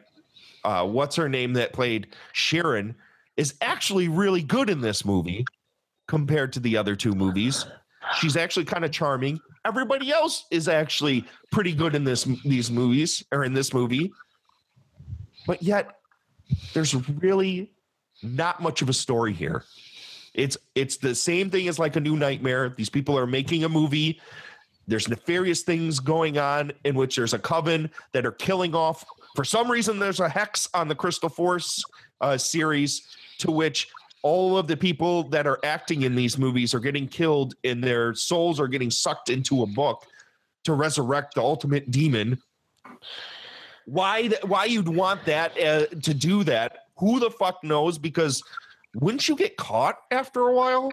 uh, 0.63 0.87
what's 0.87 1.17
her 1.17 1.29
name 1.29 1.55
that 1.55 1.73
played 1.73 2.15
Sharon 2.33 2.95
is 3.41 3.55
actually 3.63 4.07
really 4.07 4.43
good 4.43 4.69
in 4.69 4.83
this 4.83 5.03
movie 5.03 5.47
compared 6.07 6.53
to 6.53 6.61
the 6.61 6.77
other 6.77 6.95
two 6.95 7.15
movies. 7.15 7.65
She's 8.19 8.37
actually 8.37 8.67
kind 8.67 8.85
of 8.85 8.93
charming. 8.93 9.41
Everybody 9.65 10.13
else 10.13 10.45
is 10.51 10.69
actually 10.69 11.25
pretty 11.51 11.73
good 11.73 11.95
in 11.95 12.05
this 12.05 12.25
these 12.45 12.71
movies 12.71 13.25
or 13.33 13.45
in 13.45 13.55
this 13.55 13.73
movie. 13.73 14.13
But 15.47 15.63
yet 15.63 16.01
there's 16.75 16.95
really 17.09 17.73
not 18.23 18.61
much 18.61 18.83
of 18.83 18.91
a 18.91 18.93
story 18.93 19.33
here. 19.33 19.65
It's 20.35 20.59
it's 20.75 20.99
the 20.99 21.15
same 21.15 21.49
thing 21.49 21.67
as 21.67 21.79
like 21.79 21.97
a 21.97 22.01
new 22.01 22.17
nightmare. 22.17 22.75
These 22.77 22.91
people 22.91 23.19
are 23.19 23.27
making 23.27 23.65
a 23.65 23.71
movie. 23.71 24.21
There's 24.87 25.09
nefarious 25.09 25.63
things 25.63 25.99
going 25.99 26.37
on 26.37 26.73
in 26.85 26.95
which 26.95 27.17
there's 27.17 27.33
a 27.33 27.39
coven 27.39 27.91
that 28.13 28.27
are 28.27 28.33
killing 28.33 28.75
off. 28.75 29.03
For 29.35 29.45
some 29.45 29.71
reason, 29.71 29.99
there's 29.99 30.21
a 30.21 30.29
hex 30.29 30.69
on 30.75 30.89
the 30.89 30.95
Crystal 30.95 31.31
Force 31.31 31.83
uh, 32.21 32.37
series 32.37 33.07
to 33.41 33.51
which 33.51 33.89
all 34.23 34.57
of 34.59 34.67
the 34.67 34.77
people 34.77 35.25
that 35.31 35.47
are 35.47 35.59
acting 35.65 36.03
in 36.03 36.15
these 36.15 36.37
movies 36.39 36.75
are 36.75 36.81
getting 36.81 37.09
killed 37.09 37.55
and 37.65 37.83
their 37.83 38.15
souls 38.15 38.61
are 38.61 38.69
getting 38.69 38.91
sucked 38.91 39.31
into 39.31 39.63
a 39.63 39.67
book 39.67 40.05
to 40.65 40.75
resurrect 40.75 41.35
the 41.35 41.41
ultimate 41.41 41.91
demon. 41.91 42.39
Why? 43.87 44.29
th- 44.29 44.45
Why 44.45 44.67
you'd 44.67 44.89
want 44.89 45.25
that 45.25 45.59
uh, 45.59 45.87
to 45.87 46.15
do 46.15 46.45
that? 46.45 46.87
Who 46.99 47.19
the 47.19 47.31
fuck 47.31 47.65
knows? 47.65 47.97
Because 47.99 48.43
wouldn't 48.95 49.27
you 49.29 49.37
get 49.37 49.57
caught 49.57 49.97
after 50.11 50.41
a 50.49 50.53
while? 50.55 50.93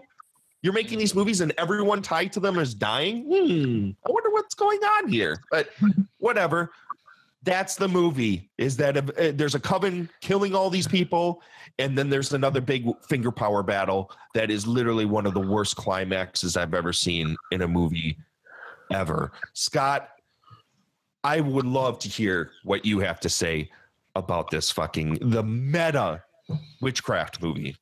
You're 0.61 0.73
making 0.73 0.97
these 0.97 1.13
movies 1.13 1.41
and 1.41 1.53
everyone 1.57 2.01
tied 2.01 2.31
to 2.33 2.39
them 2.39 2.57
is 2.57 2.73
dying. 2.73 3.23
Hmm. 3.25 3.89
I 4.07 4.11
wonder 4.11 4.31
what's 4.31 4.55
going 4.55 4.79
on 4.79 5.09
here. 5.09 5.37
But 5.51 5.69
whatever. 6.19 6.71
That's 7.43 7.75
the 7.75 7.87
movie. 7.87 8.49
Is 8.57 8.77
that 8.77 8.97
uh, 8.97 9.31
there's 9.33 9.55
a 9.55 9.59
coven 9.59 10.09
killing 10.21 10.53
all 10.55 10.69
these 10.69 10.87
people, 10.87 11.41
and 11.79 11.97
then 11.97 12.09
there's 12.09 12.33
another 12.33 12.61
big 12.61 12.87
finger 13.03 13.31
power 13.31 13.63
battle 13.63 14.11
that 14.33 14.51
is 14.51 14.67
literally 14.67 15.05
one 15.05 15.25
of 15.25 15.33
the 15.33 15.39
worst 15.39 15.75
climaxes 15.75 16.57
I've 16.57 16.73
ever 16.73 16.91
seen 16.91 17.35
in 17.51 17.61
a 17.61 17.67
movie 17.67 18.17
ever. 18.91 19.31
Scott, 19.53 20.09
I 21.23 21.39
would 21.39 21.65
love 21.65 21.99
to 21.99 22.09
hear 22.09 22.51
what 22.63 22.85
you 22.85 22.99
have 22.99 23.19
to 23.21 23.29
say 23.29 23.69
about 24.15 24.49
this 24.49 24.71
fucking 24.71 25.19
the 25.21 25.43
meta 25.43 26.23
witchcraft 26.81 27.41
movie. 27.41 27.75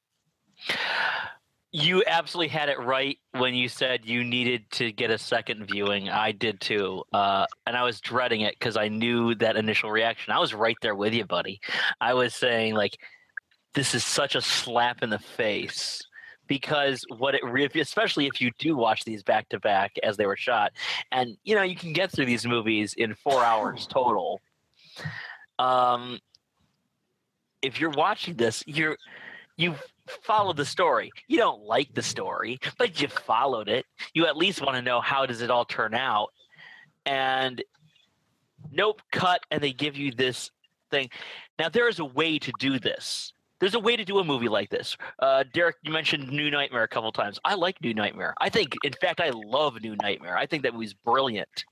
You 1.78 2.06
absolutely 2.08 2.48
had 2.48 2.70
it 2.70 2.80
right 2.80 3.20
when 3.34 3.54
you 3.54 3.68
said 3.68 4.06
you 4.06 4.24
needed 4.24 4.64
to 4.72 4.94
get 4.94 5.12
a 5.12 5.18
second 5.18 5.66
viewing. 5.70 6.08
I 6.08 6.32
did 6.32 6.62
too. 6.62 7.04
Uh, 7.12 7.48
and 7.68 7.76
I 7.76 7.84
was 7.84 8.00
dreading 8.00 8.40
it 8.40 8.56
because 8.58 8.78
I 8.78 8.88
knew 8.88 9.36
that 9.36 9.58
initial 9.58 9.92
reaction. 9.92 10.32
I 10.32 10.40
was 10.40 10.54
right 10.54 10.78
there 10.82 10.96
with 10.96 11.14
you, 11.14 11.26
buddy. 11.26 11.60
I 12.00 12.14
was 12.14 12.34
saying, 12.34 12.76
like, 12.76 12.98
this 13.74 13.94
is 13.94 14.06
such 14.06 14.36
a 14.36 14.42
slap 14.42 15.04
in 15.04 15.10
the 15.10 15.20
face 15.20 16.02
because 16.48 17.04
what 17.18 17.36
it 17.36 17.44
re- 17.44 17.70
especially 17.76 18.28
if 18.28 18.40
you 18.40 18.52
do 18.58 18.78
watch 18.78 19.04
these 19.04 19.22
back 19.22 19.50
to 19.50 19.60
back 19.60 19.92
as 20.02 20.16
they 20.16 20.28
were 20.28 20.38
shot 20.38 20.72
and 21.12 21.36
you 21.44 21.56
know 21.56 21.64
you 21.64 21.76
can 21.76 21.92
get 21.92 22.12
through 22.12 22.28
these 22.28 22.46
movies 22.46 22.94
in 22.94 23.16
four 23.16 23.44
hours 23.44 23.88
total 23.88 24.40
um 25.58 26.20
if 27.64 27.80
you're 27.80 27.90
watching 27.90 28.36
this 28.36 28.64
you're 28.68 28.96
you've 29.58 29.82
followed 30.08 30.58
the 30.58 30.66
story 30.66 31.12
you 31.28 31.38
don't 31.38 31.62
like 31.64 31.94
the 31.94 32.04
story 32.04 32.60
but 32.78 33.02
you 33.02 33.08
followed 33.08 33.68
it 33.68 33.86
you 34.14 34.26
at 34.26 34.38
least 34.38 34.62
want 34.62 34.76
to 34.76 34.82
know 34.82 35.02
how 35.02 35.26
does 35.26 35.42
it 35.42 35.50
all 35.50 35.66
turn 35.66 35.94
out 35.94 36.30
and 37.06 37.64
nope 38.72 39.02
cut 39.12 39.42
and 39.52 39.62
they 39.62 39.74
give 39.74 39.96
you 39.96 40.12
this 40.12 40.52
thing 40.92 41.10
now 41.58 41.70
there 41.70 41.88
is 41.88 42.00
a 42.00 42.06
way 42.06 42.38
to 42.38 42.52
do 42.60 42.80
this 42.80 43.34
there's 43.60 43.74
a 43.74 43.80
way 43.80 43.96
to 43.96 44.04
do 44.04 44.20
a 44.20 44.24
movie 44.24 44.50
like 44.50 44.70
this. 44.70 44.98
Uh, 45.20 45.44
Derek, 45.54 45.78
you 45.84 45.92
mentioned 45.92 46.30
New 46.30 46.52
Nightmare 46.52 46.84
a 46.84 46.88
couple 46.88 47.12
times. 47.12 47.40
I 47.46 47.56
like 47.56 47.82
New 47.82 47.94
Nightmare. 47.94 48.34
I 48.40 48.50
think, 48.50 48.76
in 48.84 48.94
fact, 48.94 49.22
I 49.22 49.30
love 49.30 49.82
New 49.82 49.96
Nightmare. 50.02 50.38
I 50.38 50.46
think 50.46 50.64
that 50.64 50.74
movie's 50.74 50.94
brilliant. 50.94 51.64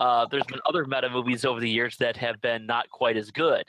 Uh, 0.00 0.26
there's 0.30 0.44
been 0.44 0.60
other 0.66 0.86
meta 0.86 1.10
movies 1.10 1.44
over 1.44 1.60
the 1.60 1.68
years 1.68 1.96
that 1.98 2.16
have 2.16 2.40
been 2.40 2.66
not 2.66 2.88
quite 2.88 3.16
as 3.16 3.30
good. 3.30 3.64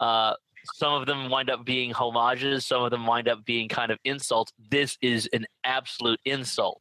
Uh, 0.00 0.34
some 0.74 0.94
of 0.94 1.06
them 1.06 1.30
wind 1.30 1.50
up 1.50 1.64
being 1.64 1.90
homages. 1.90 2.66
Some 2.66 2.82
of 2.82 2.90
them 2.90 3.06
wind 3.06 3.28
up 3.28 3.44
being 3.44 3.68
kind 3.68 3.90
of 3.90 3.98
insults. 4.04 4.52
This 4.70 4.96
is 5.02 5.28
an 5.32 5.46
absolute 5.64 6.20
insult. 6.24 6.80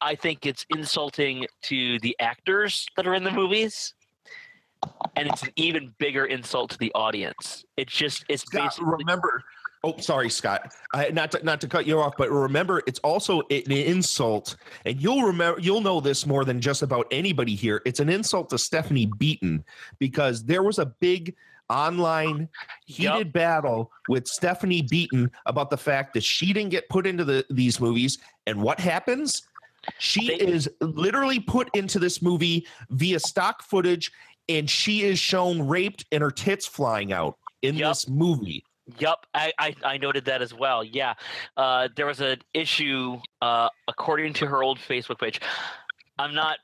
I 0.00 0.14
think 0.14 0.46
it's 0.46 0.64
insulting 0.74 1.46
to 1.62 1.98
the 2.00 2.16
actors 2.20 2.86
that 2.96 3.06
are 3.06 3.14
in 3.14 3.24
the 3.24 3.32
movies 3.32 3.94
and 5.16 5.28
it's 5.28 5.42
an 5.42 5.50
even 5.56 5.94
bigger 5.98 6.26
insult 6.26 6.70
to 6.70 6.78
the 6.78 6.92
audience. 6.94 7.64
It's 7.76 7.92
just 7.92 8.24
it's 8.28 8.42
Scott, 8.42 8.64
basically 8.64 8.92
remember 8.98 9.42
Oh, 9.84 9.98
sorry, 9.98 10.30
Scott. 10.30 10.72
I, 10.94 11.10
not 11.10 11.30
to, 11.32 11.44
not 11.44 11.60
to 11.60 11.68
cut 11.68 11.86
you 11.86 12.00
off, 12.00 12.14
but 12.16 12.30
remember, 12.30 12.82
it's 12.86 12.98
also 13.00 13.40
an 13.50 13.70
insult, 13.70 14.56
and 14.86 14.98
you'll 14.98 15.24
remember, 15.24 15.60
you'll 15.60 15.82
know 15.82 16.00
this 16.00 16.24
more 16.24 16.46
than 16.46 16.58
just 16.58 16.80
about 16.80 17.06
anybody 17.10 17.54
here. 17.54 17.82
It's 17.84 18.00
an 18.00 18.08
insult 18.08 18.48
to 18.48 18.58
Stephanie 18.58 19.10
Beaton 19.18 19.62
because 19.98 20.42
there 20.42 20.62
was 20.62 20.78
a 20.78 20.86
big 20.86 21.36
online 21.70 22.48
heated 22.86 23.32
battle 23.32 23.90
with 24.08 24.26
Stephanie 24.26 24.82
Beaton 24.82 25.30
about 25.46 25.70
the 25.70 25.76
fact 25.76 26.14
that 26.14 26.22
she 26.22 26.52
didn't 26.52 26.70
get 26.70 26.88
put 26.88 27.06
into 27.06 27.24
the 27.24 27.44
these 27.50 27.80
movies, 27.80 28.18
and 28.46 28.60
what 28.60 28.80
happens? 28.80 29.42
She 29.98 30.32
is 30.32 30.68
literally 30.80 31.40
put 31.40 31.68
into 31.74 31.98
this 31.98 32.22
movie 32.22 32.66
via 32.90 33.20
stock 33.20 33.62
footage, 33.62 34.10
and 34.48 34.68
she 34.68 35.02
is 35.02 35.18
shown 35.18 35.66
raped 35.66 36.06
and 36.12 36.22
her 36.22 36.30
tits 36.30 36.66
flying 36.66 37.12
out 37.12 37.36
in 37.62 37.76
this 37.76 38.08
movie. 38.08 38.64
Yup, 38.98 39.26
I, 39.34 39.52
I, 39.58 39.74
I 39.82 39.96
noted 39.96 40.26
that 40.26 40.42
as 40.42 40.52
well. 40.52 40.84
Yeah, 40.84 41.14
uh, 41.56 41.88
there 41.96 42.06
was 42.06 42.20
an 42.20 42.42
issue 42.52 43.18
uh, 43.40 43.68
according 43.88 44.34
to 44.34 44.46
her 44.46 44.62
old 44.62 44.78
Facebook 44.78 45.18
page. 45.18 45.40
I'm 46.18 46.34
not 46.34 46.58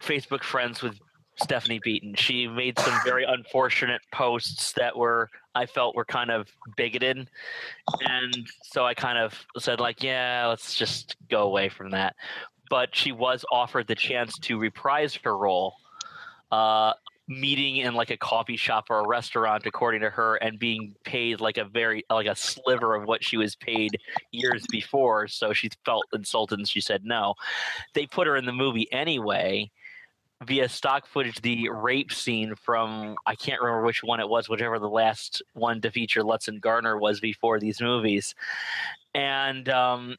Facebook 0.00 0.42
friends 0.42 0.82
with 0.82 0.98
Stephanie 1.42 1.80
Beaton. 1.82 2.14
She 2.14 2.46
made 2.46 2.78
some 2.78 2.94
very 3.04 3.24
unfortunate 3.24 4.00
posts 4.12 4.72
that 4.72 4.96
were 4.96 5.30
I 5.54 5.66
felt 5.66 5.96
were 5.96 6.04
kind 6.04 6.30
of 6.30 6.48
bigoted, 6.76 7.28
and 8.00 8.48
so 8.62 8.84
I 8.84 8.94
kind 8.94 9.18
of 9.18 9.34
said 9.58 9.80
like, 9.80 10.02
yeah, 10.02 10.46
let's 10.48 10.74
just 10.74 11.16
go 11.28 11.42
away 11.42 11.68
from 11.68 11.90
that. 11.90 12.14
But 12.68 12.94
she 12.94 13.12
was 13.12 13.44
offered 13.50 13.88
the 13.88 13.96
chance 13.96 14.38
to 14.38 14.58
reprise 14.58 15.18
her 15.24 15.36
role. 15.36 15.74
Uh, 16.52 16.92
meeting 17.30 17.76
in 17.76 17.94
like 17.94 18.10
a 18.10 18.16
coffee 18.16 18.56
shop 18.56 18.86
or 18.90 18.98
a 18.98 19.06
restaurant 19.06 19.64
according 19.64 20.00
to 20.00 20.10
her 20.10 20.34
and 20.36 20.58
being 20.58 20.94
paid 21.04 21.40
like 21.40 21.58
a 21.58 21.64
very 21.64 22.04
like 22.10 22.26
a 22.26 22.34
sliver 22.34 22.96
of 22.96 23.06
what 23.06 23.22
she 23.22 23.36
was 23.36 23.54
paid 23.54 23.96
years 24.32 24.64
before 24.68 25.28
so 25.28 25.52
she 25.52 25.70
felt 25.84 26.04
insulted 26.12 26.58
and 26.58 26.68
she 26.68 26.80
said 26.80 27.04
no 27.04 27.32
they 27.94 28.04
put 28.04 28.26
her 28.26 28.36
in 28.36 28.46
the 28.46 28.52
movie 28.52 28.92
anyway 28.92 29.70
via 30.44 30.68
stock 30.68 31.06
footage 31.06 31.40
the 31.42 31.68
rape 31.68 32.12
scene 32.12 32.54
from 32.54 33.14
i 33.26 33.34
can't 33.34 33.60
remember 33.60 33.84
which 33.84 34.02
one 34.02 34.20
it 34.20 34.28
was 34.28 34.48
whichever 34.48 34.78
the 34.78 34.88
last 34.88 35.42
one 35.52 35.80
to 35.80 35.90
feature 35.90 36.22
lutz 36.22 36.48
and 36.48 36.60
garner 36.62 36.98
was 36.98 37.20
before 37.20 37.60
these 37.60 37.80
movies 37.80 38.34
and 39.14 39.68
um 39.68 40.16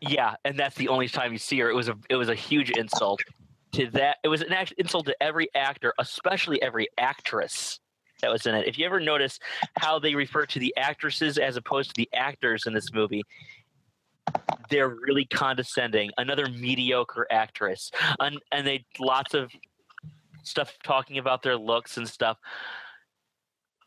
yeah 0.00 0.34
and 0.44 0.58
that's 0.58 0.76
the 0.76 0.88
only 0.88 1.08
time 1.08 1.32
you 1.32 1.38
see 1.38 1.58
her 1.58 1.70
it 1.70 1.74
was 1.74 1.88
a 1.88 1.96
it 2.10 2.16
was 2.16 2.28
a 2.28 2.34
huge 2.34 2.70
insult 2.70 3.22
to 3.72 3.86
that. 3.88 4.18
It 4.22 4.28
was 4.28 4.42
an 4.42 4.52
act- 4.52 4.74
insult 4.78 5.06
to 5.06 5.22
every 5.22 5.48
actor, 5.54 5.92
especially 5.98 6.62
every 6.62 6.88
actress 6.98 7.80
that 8.20 8.30
was 8.30 8.46
in 8.46 8.54
it. 8.54 8.68
If 8.68 8.78
you 8.78 8.86
ever 8.86 9.00
notice 9.00 9.38
how 9.78 9.98
they 9.98 10.14
refer 10.14 10.46
to 10.46 10.58
the 10.58 10.72
actresses 10.76 11.38
as 11.38 11.56
opposed 11.56 11.90
to 11.90 11.94
the 11.96 12.08
actors 12.14 12.66
in 12.66 12.72
this 12.72 12.92
movie, 12.92 13.24
they're 14.70 14.88
really 14.88 15.24
condescending. 15.26 16.10
Another 16.18 16.46
mediocre 16.48 17.26
actress, 17.30 17.90
and, 18.20 18.38
and 18.50 18.66
they 18.66 18.84
lots 18.98 19.34
of 19.34 19.52
stuff 20.42 20.76
talking 20.82 21.18
about 21.18 21.42
their 21.42 21.56
looks 21.56 21.96
and 21.96 22.08
stuff. 22.08 22.38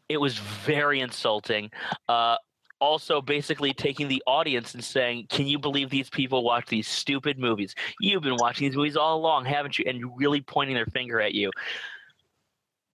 It 0.07 0.17
was 0.17 0.37
very 0.37 0.99
insulting. 1.01 1.71
Uh, 2.07 2.37
also 2.79 3.21
basically 3.21 3.73
taking 3.73 4.07
the 4.07 4.21
audience 4.27 4.73
and 4.73 4.83
saying, 4.83 5.25
"Can 5.29 5.47
you 5.47 5.57
believe 5.57 5.89
these 5.89 6.09
people 6.09 6.43
watch 6.43 6.67
these 6.67 6.87
stupid 6.87 7.39
movies? 7.39 7.73
You've 7.99 8.21
been 8.21 8.35
watching 8.37 8.67
these 8.67 8.77
movies 8.77 8.97
all 8.97 9.17
along, 9.17 9.45
haven't 9.45 9.79
you?" 9.79 9.85
And 9.87 10.17
really 10.17 10.41
pointing 10.41 10.75
their 10.75 10.85
finger 10.85 11.19
at 11.19 11.33
you. 11.33 11.51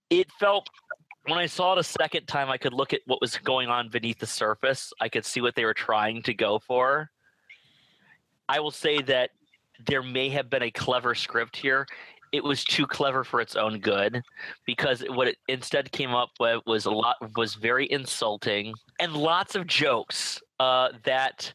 It 0.09 0.31
felt 0.39 0.69
when 1.26 1.38
I 1.38 1.45
saw 1.45 1.73
it 1.73 1.80
a 1.80 1.84
second 1.84 2.27
time, 2.27 2.49
I 2.49 2.57
could 2.57 2.73
look 2.73 2.93
at 2.93 3.01
what 3.05 3.22
was 3.22 3.38
going 3.38 3.69
on 3.69 3.89
beneath 3.89 4.19
the 4.19 4.27
surface. 4.27 4.91
I 4.99 5.09
could 5.09 5.26
see 5.26 5.41
what 5.41 5.55
they 5.55 5.65
were 5.65 5.73
trying 5.73 6.23
to 6.23 6.34
go 6.34 6.59
for. 6.59 7.11
I 8.52 8.60
will 8.60 8.72
say 8.72 9.02
that 9.03 9.30
there 9.88 10.03
may 10.03 10.28
have 10.28 10.49
been 10.49 10.64
a 10.64 10.72
clever 10.72 11.15
script 11.15 11.56
here. 11.56 11.88
It 12.34 12.44
was 12.44 12.65
too 12.65 12.86
clever 12.86 13.23
for 13.23 13.40
its 13.40 13.56
own 13.56 13.80
good 13.80 14.22
because 14.65 15.06
what 15.07 15.30
it 15.30 15.38
instead 15.48 15.90
came 15.94 16.14
up 16.14 16.32
with 16.38 16.61
was 16.65 16.86
a 16.86 16.91
lot 16.91 17.15
was 17.38 17.56
very 17.56 17.90
insulting 17.90 18.73
and 18.99 19.14
lots 19.14 19.56
of 19.56 19.68
jokes 19.68 20.41
uh, 20.60 20.90
that 21.06 21.53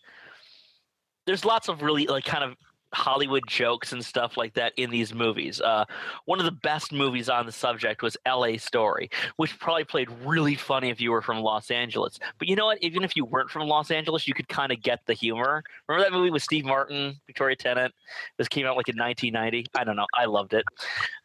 there's 1.27 1.45
lots 1.45 1.69
of 1.69 1.83
really 1.83 2.07
like 2.07 2.25
kind 2.25 2.45
of 2.45 2.57
Hollywood 2.97 3.45
jokes 3.47 3.93
and 3.93 4.03
stuff 4.03 4.39
like 4.39 4.55
that 4.55 4.73
in 4.79 4.89
these 4.91 5.13
movies. 5.13 5.61
Uh, 5.61 5.85
one 6.25 6.39
of 6.39 6.47
the 6.47 6.51
best 6.51 6.93
movies 6.93 7.29
on 7.29 7.45
the 7.45 7.53
subject 7.53 8.03
was 8.03 8.17
L.A. 8.25 8.57
Story, 8.57 9.11
which 9.37 9.59
probably 9.59 9.85
played 9.85 10.09
really 10.25 10.55
funny 10.55 10.89
if 10.89 11.01
you 11.01 11.11
were 11.11 11.21
from 11.21 11.41
Los 11.41 11.71
Angeles. 11.71 12.19
But 12.39 12.49
you 12.49 12.57
know 12.57 12.67
what? 12.67 12.79
Even 12.83 13.05
if 13.05 13.15
you 13.15 13.27
weren't 13.27 13.51
from 13.51 13.69
Los 13.69 13.91
Angeles, 13.91 14.27
you 14.27 14.33
could 14.33 14.49
kind 14.49 14.73
of 14.73 14.83
get 14.83 15.01
the 15.07 15.13
humor. 15.13 15.63
Remember 15.89 16.09
that 16.09 16.17
movie 16.17 16.31
with 16.31 16.43
Steve 16.43 16.65
Martin, 16.65 17.21
Victoria 17.27 17.55
Tennant? 17.55 17.95
This 18.39 18.49
came 18.49 18.67
out 18.67 18.77
like 18.77 18.89
in 18.89 18.97
1990. 18.97 19.67
I 19.79 19.85
don't 19.85 19.97
know. 19.97 20.07
I 20.15 20.25
loved 20.25 20.55
it. 20.55 20.65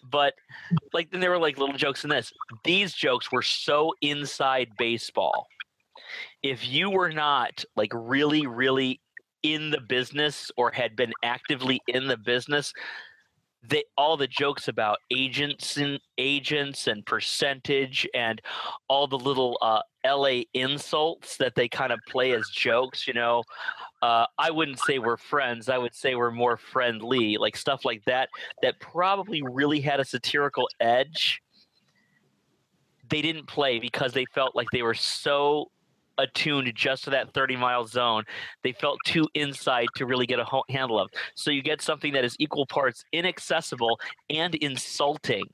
But 0.09 0.33
like 0.93 1.09
then 1.11 1.21
there 1.21 1.31
were 1.31 1.39
like 1.39 1.57
little 1.57 1.77
jokes 1.77 2.03
in 2.03 2.09
this. 2.09 2.33
These 2.65 2.93
jokes 2.93 3.31
were 3.31 3.41
so 3.41 3.93
inside 4.01 4.69
baseball. 4.77 5.47
If 6.43 6.67
you 6.67 6.89
were 6.89 7.11
not 7.11 7.63
like 7.75 7.91
really, 7.93 8.47
really 8.47 9.00
in 9.43 9.69
the 9.71 9.81
business 9.81 10.51
or 10.57 10.71
had 10.71 10.95
been 10.95 11.13
actively 11.23 11.81
in 11.87 12.07
the 12.07 12.17
business, 12.17 12.73
they 13.63 13.83
all 13.95 14.17
the 14.17 14.27
jokes 14.27 14.67
about 14.67 14.97
agents 15.11 15.77
and 15.77 15.99
agents 16.17 16.87
and 16.87 17.05
percentage 17.05 18.07
and 18.13 18.41
all 18.87 19.07
the 19.07 19.17
little 19.17 19.57
uh, 19.61 19.81
LA 20.05 20.41
insults 20.53 21.37
that 21.37 21.53
they 21.55 21.67
kind 21.67 21.91
of 21.91 21.99
play 22.07 22.31
as 22.31 22.49
jokes, 22.51 23.07
you 23.07 23.13
know. 23.13 23.43
Uh, 24.01 24.25
I 24.39 24.49
wouldn't 24.49 24.79
say 24.79 24.97
we're 24.97 25.17
friends. 25.17 25.69
I 25.69 25.77
would 25.77 25.93
say 25.93 26.15
we're 26.15 26.31
more 26.31 26.57
friendly, 26.57 27.37
like 27.37 27.55
stuff 27.55 27.85
like 27.85 28.03
that, 28.05 28.29
that 28.63 28.79
probably 28.79 29.43
really 29.43 29.79
had 29.79 29.99
a 29.99 30.05
satirical 30.05 30.67
edge. 30.79 31.41
They 33.09 33.21
didn't 33.21 33.47
play 33.47 33.79
because 33.79 34.13
they 34.13 34.25
felt 34.33 34.55
like 34.55 34.67
they 34.71 34.81
were 34.81 34.95
so 34.95 35.69
attuned 36.21 36.71
just 36.75 37.03
to 37.05 37.09
that 37.11 37.33
30 37.33 37.57
mile 37.57 37.85
zone. 37.85 38.23
They 38.63 38.71
felt 38.71 38.99
too 39.05 39.27
inside 39.33 39.87
to 39.95 40.05
really 40.05 40.25
get 40.25 40.39
a 40.39 40.45
handle 40.69 40.99
of. 40.99 41.09
So 41.35 41.51
you 41.51 41.61
get 41.61 41.81
something 41.81 42.13
that 42.13 42.23
is 42.23 42.35
equal 42.39 42.65
parts 42.65 43.03
inaccessible 43.11 43.99
and 44.29 44.55
insulting. 44.55 45.45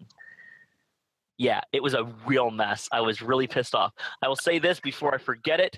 Yeah, 1.38 1.62
it 1.72 1.84
was 1.84 1.94
a 1.94 2.12
real 2.26 2.50
mess. 2.50 2.90
I 2.92 3.02
was 3.02 3.22
really 3.22 3.48
pissed 3.48 3.76
off. 3.76 3.94
I 4.24 4.28
will 4.28 4.36
say 4.36 4.58
this 4.58 4.80
before 4.80 5.14
I 5.14 5.20
forget 5.20 5.60
it. 5.60 5.78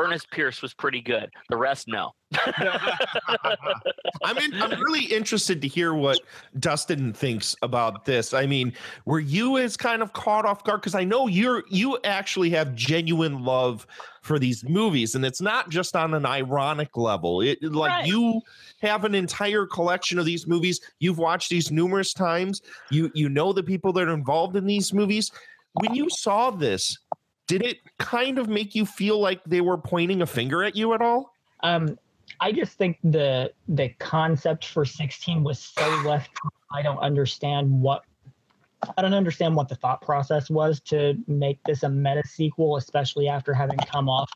Ernest 0.00 0.30
Pierce 0.30 0.62
was 0.62 0.72
pretty 0.72 1.00
good. 1.00 1.30
The 1.48 1.56
rest, 1.56 1.86
no. 1.88 2.12
I'm 4.24 4.38
in, 4.38 4.62
I'm 4.62 4.80
really 4.80 5.04
interested 5.04 5.60
to 5.62 5.68
hear 5.68 5.94
what 5.94 6.20
Dustin 6.58 7.12
thinks 7.12 7.56
about 7.62 8.04
this. 8.04 8.32
I 8.32 8.46
mean, 8.46 8.72
were 9.04 9.20
you 9.20 9.58
as 9.58 9.76
kind 9.76 10.00
of 10.02 10.12
caught 10.12 10.46
off 10.46 10.64
guard 10.64 10.80
because 10.80 10.94
I 10.94 11.04
know 11.04 11.26
you're 11.26 11.64
you 11.68 11.98
actually 12.04 12.50
have 12.50 12.74
genuine 12.74 13.44
love 13.44 13.86
for 14.22 14.38
these 14.38 14.64
movies, 14.68 15.14
and 15.14 15.24
it's 15.24 15.40
not 15.40 15.70
just 15.70 15.96
on 15.96 16.14
an 16.14 16.24
ironic 16.24 16.96
level. 16.96 17.40
It 17.40 17.62
like 17.62 17.90
Right. 17.90 18.06
you 18.06 18.40
have 18.82 19.04
an 19.04 19.14
entire 19.14 19.66
collection 19.66 20.18
of 20.18 20.24
these 20.24 20.46
movies. 20.46 20.80
You've 20.98 21.18
watched 21.18 21.50
these 21.50 21.70
numerous 21.70 22.12
times. 22.12 22.62
You 22.90 23.10
you 23.14 23.28
know 23.28 23.52
the 23.52 23.62
people 23.62 23.92
that 23.94 24.08
are 24.08 24.14
involved 24.14 24.56
in 24.56 24.66
these 24.66 24.92
movies. 24.92 25.30
When 25.74 25.94
you 25.94 26.08
saw 26.10 26.50
this, 26.50 26.98
did 27.50 27.62
it 27.62 27.78
kind 27.98 28.38
of 28.38 28.48
make 28.48 28.76
you 28.76 28.86
feel 28.86 29.18
like 29.18 29.42
they 29.44 29.60
were 29.60 29.76
pointing 29.76 30.22
a 30.22 30.26
finger 30.26 30.62
at 30.62 30.76
you 30.76 30.94
at 30.94 31.02
all? 31.02 31.34
Um, 31.64 31.98
I 32.38 32.52
just 32.52 32.78
think 32.78 32.98
the 33.02 33.52
the 33.68 33.88
concept 33.98 34.66
for 34.66 34.84
16 34.84 35.42
was 35.42 35.58
so 35.58 35.88
left. 36.06 36.30
I 36.72 36.80
don't 36.80 36.98
understand 36.98 37.68
what 37.68 38.04
I 38.96 39.02
don't 39.02 39.14
understand 39.14 39.56
what 39.56 39.68
the 39.68 39.74
thought 39.74 40.00
process 40.00 40.48
was 40.48 40.78
to 40.82 41.18
make 41.26 41.58
this 41.64 41.82
a 41.82 41.88
meta 41.88 42.22
sequel, 42.24 42.76
especially 42.76 43.26
after 43.26 43.52
having 43.52 43.78
come 43.78 44.08
off 44.08 44.30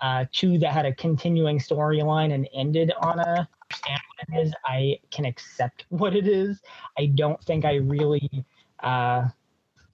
uh, 0.00 0.26
two 0.30 0.58
that 0.58 0.72
had 0.72 0.84
a 0.84 0.94
continuing 0.94 1.58
storyline 1.58 2.34
and 2.34 2.46
ended 2.52 2.92
on 3.00 3.20
a 3.20 3.48
understand 3.70 4.00
what 4.08 4.28
it 4.28 4.46
is. 4.46 4.54
I 4.66 4.98
can 5.10 5.24
accept 5.24 5.86
what 5.88 6.14
it 6.14 6.28
is. 6.28 6.60
I 6.98 7.06
don't 7.06 7.42
think 7.44 7.64
I 7.64 7.76
really. 7.76 8.44
Uh, 8.82 9.28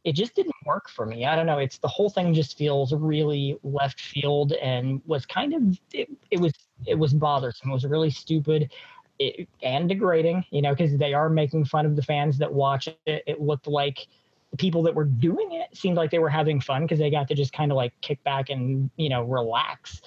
it 0.07 0.15
just 0.15 0.37
didn't 0.37 0.55
work 0.65 0.89
for 0.89 1.05
me. 1.05 1.27
I 1.27 1.35
don't 1.35 1.47
know. 1.47 1.59
It's 1.59 1.79
the 1.79 1.89
whole 1.89 2.09
thing 2.09 2.33
just 2.33 2.57
feels 2.57 2.95
really 2.95 3.59
left 3.65 4.01
field 4.01 4.53
and 4.53 5.03
was 5.05 5.27
kind 5.27 5.53
of 5.53 5.79
it, 5.93 6.09
it 6.31 6.41
was 6.41 6.53
it 6.87 6.95
was 6.95 7.13
bothersome. 7.13 7.71
It 7.71 7.75
was 7.75 7.85
really 7.85 8.11
stupid 8.11 8.73
it, 9.19 9.49
and 9.65 9.89
degrading, 9.89 10.45
you 10.51 10.63
know, 10.63 10.71
because 10.71 10.97
they 10.97 11.13
are 11.13 11.29
making 11.29 11.65
fun 11.65 11.87
of 11.87 11.97
the 11.97 12.03
fans 12.03 12.39
that 12.39 12.53
watch 12.53 12.87
it. 12.87 13.25
It 13.27 13.41
looked 13.41 13.67
like 13.67 14.07
the 14.53 14.57
people 14.57 14.81
that 14.85 14.95
were 14.95 15.05
doing 15.05 15.53
it 15.55 15.77
seemed 15.77 15.97
like 15.97 16.13
they 16.13 16.21
were 16.21 16.29
having 16.29 16.61
fun 16.61 16.83
because 16.83 17.01
they 17.01 17.11
got 17.11 17.27
to 17.27 17.35
just 17.35 17.53
kind 17.53 17.73
of 17.73 17.77
like 17.77 17.93
kick 18.01 18.23
back 18.23 18.49
and 18.49 18.89
you 18.97 19.09
know 19.09 19.25
relax, 19.25 20.03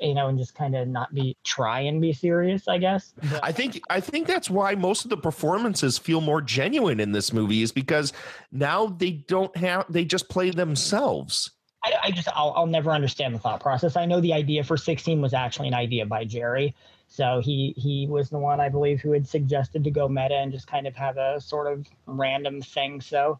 you 0.00 0.14
know, 0.14 0.28
and 0.28 0.38
just 0.38 0.54
kind 0.54 0.76
of 0.76 0.88
not 0.88 1.12
be 1.14 1.36
try 1.44 1.80
and 1.80 2.00
be 2.00 2.12
serious. 2.12 2.68
I 2.68 2.78
guess. 2.78 3.14
But- 3.30 3.44
I 3.44 3.52
think 3.52 3.80
I 3.90 4.00
think 4.00 4.26
that's 4.26 4.50
why 4.50 4.74
most 4.74 5.04
of 5.04 5.10
the 5.10 5.16
performances 5.16 5.98
feel 5.98 6.20
more 6.20 6.40
genuine 6.40 7.00
in 7.00 7.12
this 7.12 7.32
movie 7.32 7.62
is 7.62 7.72
because 7.72 8.12
now 8.52 8.86
they 8.86 9.10
don't 9.10 9.56
have 9.56 9.86
they 9.88 10.04
just 10.04 10.28
play 10.28 10.50
themselves. 10.50 11.50
I, 11.84 11.92
I 12.04 12.10
just 12.10 12.28
I'll, 12.34 12.52
I'll 12.56 12.66
never 12.66 12.90
understand 12.90 13.34
the 13.34 13.38
thought 13.38 13.60
process. 13.60 13.96
I 13.96 14.04
know 14.04 14.20
the 14.20 14.32
idea 14.32 14.64
for 14.64 14.76
16 14.76 15.20
was 15.20 15.32
actually 15.32 15.68
an 15.68 15.74
idea 15.74 16.06
by 16.06 16.24
Jerry. 16.24 16.74
So 17.06 17.40
he 17.42 17.72
he 17.76 18.06
was 18.08 18.28
the 18.28 18.38
one 18.38 18.60
I 18.60 18.68
believe 18.68 19.00
who 19.00 19.12
had 19.12 19.26
suggested 19.26 19.82
to 19.84 19.90
go 19.90 20.08
meta 20.08 20.34
and 20.34 20.52
just 20.52 20.66
kind 20.66 20.86
of 20.86 20.94
have 20.96 21.16
a 21.16 21.40
sort 21.40 21.72
of 21.72 21.86
random 22.06 22.60
thing. 22.60 23.00
So 23.00 23.38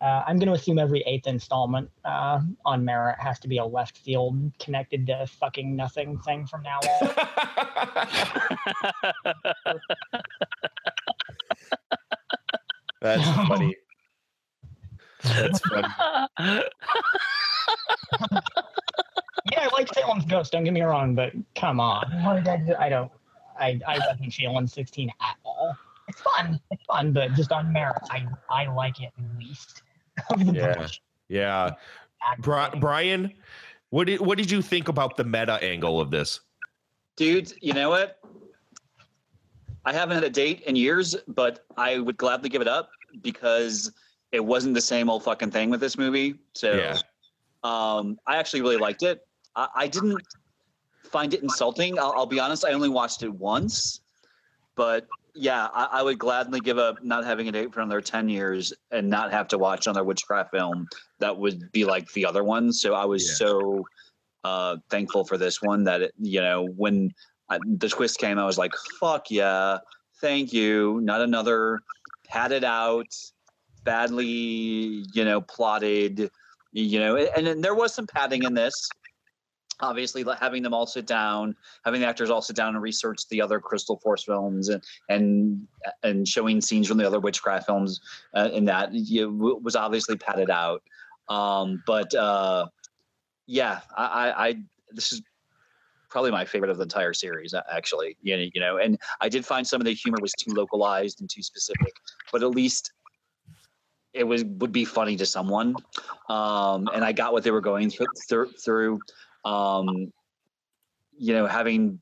uh, 0.00 0.22
I'm 0.26 0.38
going 0.38 0.46
to 0.46 0.52
assume 0.52 0.78
every 0.78 1.02
eighth 1.06 1.26
installment 1.26 1.90
uh, 2.04 2.40
on 2.64 2.84
merit 2.84 3.18
has 3.18 3.40
to 3.40 3.48
be 3.48 3.58
a 3.58 3.64
left 3.64 3.98
field 3.98 4.52
connected 4.60 5.08
to 5.08 5.26
fucking 5.26 5.74
nothing 5.74 6.20
thing 6.20 6.46
from 6.46 6.62
now 6.62 6.78
on. 6.78 7.10
That's 13.00 13.28
funny. 13.48 13.76
That's 15.24 15.58
funny. 15.60 15.88
yeah, 19.50 19.60
I 19.60 19.68
like 19.72 19.92
Salem's 19.92 20.26
Ghost. 20.26 20.52
Don't 20.52 20.62
get 20.62 20.72
me 20.72 20.82
wrong, 20.82 21.16
but 21.16 21.32
come 21.56 21.80
on, 21.80 22.08
what 22.24 22.36
did 22.36 22.46
I, 22.48 22.56
do? 22.58 22.74
I 22.78 22.88
don't. 22.88 23.10
I 23.58 23.80
I 23.86 23.98
wasn't 23.98 24.32
feeling 24.32 24.68
16 24.68 25.10
at 25.20 25.36
all. 25.44 25.76
It's 26.08 26.20
fun. 26.20 26.60
It's 26.70 26.84
fun, 26.84 27.12
but 27.12 27.34
just 27.34 27.50
on 27.52 27.72
merit, 27.72 27.98
I 28.10 28.26
I 28.48 28.72
like 28.72 29.00
it 29.00 29.10
least 29.38 29.82
of 30.30 30.46
the 30.46 30.52
Yeah. 30.52 30.74
bunch. 30.76 31.02
Yeah. 31.28 31.70
Bri- 32.40 32.78
Brian, 32.80 33.32
what 33.90 34.06
did 34.06 34.20
what 34.20 34.38
did 34.38 34.50
you 34.50 34.60
think 34.62 34.88
about 34.88 35.16
the 35.16 35.24
meta 35.24 35.62
angle 35.62 36.00
of 36.00 36.10
this? 36.10 36.40
Dude, 37.16 37.52
you 37.60 37.72
know 37.72 37.90
what? 37.90 38.18
I 39.84 39.92
haven't 39.92 40.16
had 40.16 40.24
a 40.24 40.30
date 40.30 40.62
in 40.62 40.76
years, 40.76 41.16
but 41.28 41.64
I 41.76 41.98
would 41.98 42.16
gladly 42.16 42.48
give 42.48 42.60
it 42.60 42.68
up 42.68 42.90
because 43.22 43.92
it 44.32 44.44
wasn't 44.44 44.74
the 44.74 44.80
same 44.80 45.08
old 45.08 45.22
fucking 45.24 45.50
thing 45.50 45.70
with 45.70 45.80
this 45.80 45.96
movie. 45.96 46.34
So 46.52 46.74
Yeah. 46.74 46.98
um, 47.64 48.18
I 48.26 48.36
actually 48.36 48.60
really 48.60 48.76
liked 48.76 49.02
it. 49.02 49.26
I, 49.56 49.68
I 49.74 49.86
didn't 49.88 50.20
find 51.04 51.32
it 51.32 51.42
insulting. 51.42 51.98
I'll, 51.98 52.12
I'll 52.16 52.26
be 52.26 52.38
honest, 52.38 52.64
I 52.64 52.72
only 52.72 52.90
watched 52.90 53.22
it 53.22 53.32
once. 53.32 54.00
But 54.74 55.06
yeah, 55.34 55.68
I, 55.72 55.88
I 55.92 56.02
would 56.02 56.18
gladly 56.18 56.60
give 56.60 56.78
up 56.78 57.02
not 57.02 57.24
having 57.24 57.48
a 57.48 57.52
date 57.52 57.72
for 57.72 57.80
another 57.80 58.00
10 58.00 58.28
years 58.28 58.72
and 58.90 59.08
not 59.08 59.32
have 59.32 59.48
to 59.48 59.58
watch 59.58 59.86
another 59.86 60.04
witchcraft 60.04 60.50
film 60.50 60.86
that 61.18 61.36
would 61.36 61.70
be 61.72 61.84
like 61.84 62.10
the 62.12 62.26
other 62.26 62.44
ones. 62.44 62.80
So 62.80 62.94
I 62.94 63.04
was 63.04 63.38
so 63.38 63.84
uh, 64.44 64.76
thankful 64.90 65.24
for 65.24 65.38
this 65.38 65.62
one 65.62 65.84
that, 65.84 66.02
it, 66.02 66.14
you 66.18 66.40
know, 66.40 66.66
when 66.76 67.12
I, 67.48 67.58
the 67.64 67.88
twist 67.88 68.18
came, 68.18 68.38
I 68.38 68.44
was 68.44 68.58
like, 68.58 68.72
fuck 69.00 69.30
yeah, 69.30 69.78
thank 70.20 70.52
you. 70.52 71.00
Not 71.02 71.20
another 71.20 71.80
padded 72.26 72.64
out, 72.64 73.14
badly, 73.84 75.04
you 75.12 75.24
know, 75.24 75.40
plotted, 75.40 76.30
you 76.72 76.98
know, 77.00 77.16
and, 77.16 77.48
and 77.48 77.64
there 77.64 77.74
was 77.74 77.94
some 77.94 78.06
padding 78.06 78.42
in 78.42 78.54
this 78.54 78.88
obviously 79.80 80.24
having 80.40 80.62
them 80.62 80.74
all 80.74 80.86
sit 80.86 81.06
down 81.06 81.54
having 81.84 82.00
the 82.00 82.06
actors 82.06 82.30
all 82.30 82.42
sit 82.42 82.56
down 82.56 82.74
and 82.74 82.82
research 82.82 83.28
the 83.28 83.40
other 83.40 83.60
crystal 83.60 83.98
force 83.98 84.24
films 84.24 84.68
and 84.68 84.82
and 85.08 85.66
and 86.02 86.26
showing 86.26 86.60
scenes 86.60 86.88
from 86.88 86.98
the 86.98 87.06
other 87.06 87.20
witchcraft 87.20 87.66
films 87.66 88.00
uh, 88.34 88.48
in 88.52 88.64
that 88.64 88.90
was 89.62 89.76
obviously 89.76 90.16
padded 90.16 90.50
out. 90.50 90.82
Um 91.28 91.82
but 91.86 92.12
uh 92.14 92.66
yeah 93.46 93.80
I, 93.96 94.04
I 94.04 94.48
i 94.48 94.54
this 94.92 95.12
is 95.12 95.22
probably 96.10 96.30
my 96.30 96.44
favorite 96.44 96.70
of 96.70 96.78
the 96.78 96.84
entire 96.84 97.12
series 97.12 97.54
actually 97.70 98.16
you 98.22 98.50
know, 98.56 98.78
and 98.78 98.98
i 99.20 99.28
did 99.28 99.44
find 99.44 99.66
some 99.66 99.80
of 99.80 99.84
the 99.84 99.92
humor 99.94 100.18
was 100.20 100.32
too 100.32 100.52
localized 100.52 101.20
and 101.20 101.28
too 101.28 101.42
specific 101.42 101.92
but 102.32 102.42
at 102.42 102.50
least 102.50 102.92
it 104.14 104.24
was 104.24 104.42
would 104.44 104.72
be 104.72 104.86
funny 104.86 105.16
to 105.16 105.26
someone. 105.26 105.76
Um 106.28 106.88
and 106.94 107.04
i 107.04 107.12
got 107.12 107.32
what 107.32 107.44
they 107.44 107.50
were 107.50 107.60
going 107.60 107.90
through, 107.90 108.50
through 108.64 109.00
um 109.48 110.12
you 111.16 111.32
know 111.32 111.46
having 111.46 111.98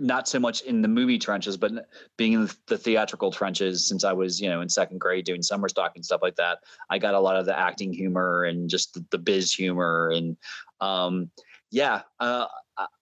not 0.00 0.26
so 0.26 0.40
much 0.40 0.62
in 0.62 0.82
the 0.82 0.88
movie 0.88 1.18
trenches 1.18 1.56
but 1.56 1.72
being 2.16 2.32
in 2.32 2.50
the 2.66 2.76
theatrical 2.76 3.30
trenches 3.30 3.86
since 3.86 4.02
i 4.02 4.12
was 4.12 4.40
you 4.40 4.48
know 4.48 4.60
in 4.60 4.68
second 4.68 4.98
grade 4.98 5.24
doing 5.24 5.40
summer 5.42 5.68
stock 5.68 5.92
and 5.94 6.04
stuff 6.04 6.20
like 6.20 6.34
that 6.34 6.58
i 6.90 6.98
got 6.98 7.14
a 7.14 7.20
lot 7.20 7.36
of 7.36 7.46
the 7.46 7.56
acting 7.56 7.92
humor 7.92 8.44
and 8.44 8.68
just 8.68 8.92
the, 8.94 9.04
the 9.10 9.18
biz 9.18 9.52
humor 9.52 10.10
and 10.10 10.36
um 10.80 11.30
yeah 11.70 12.02
uh 12.20 12.46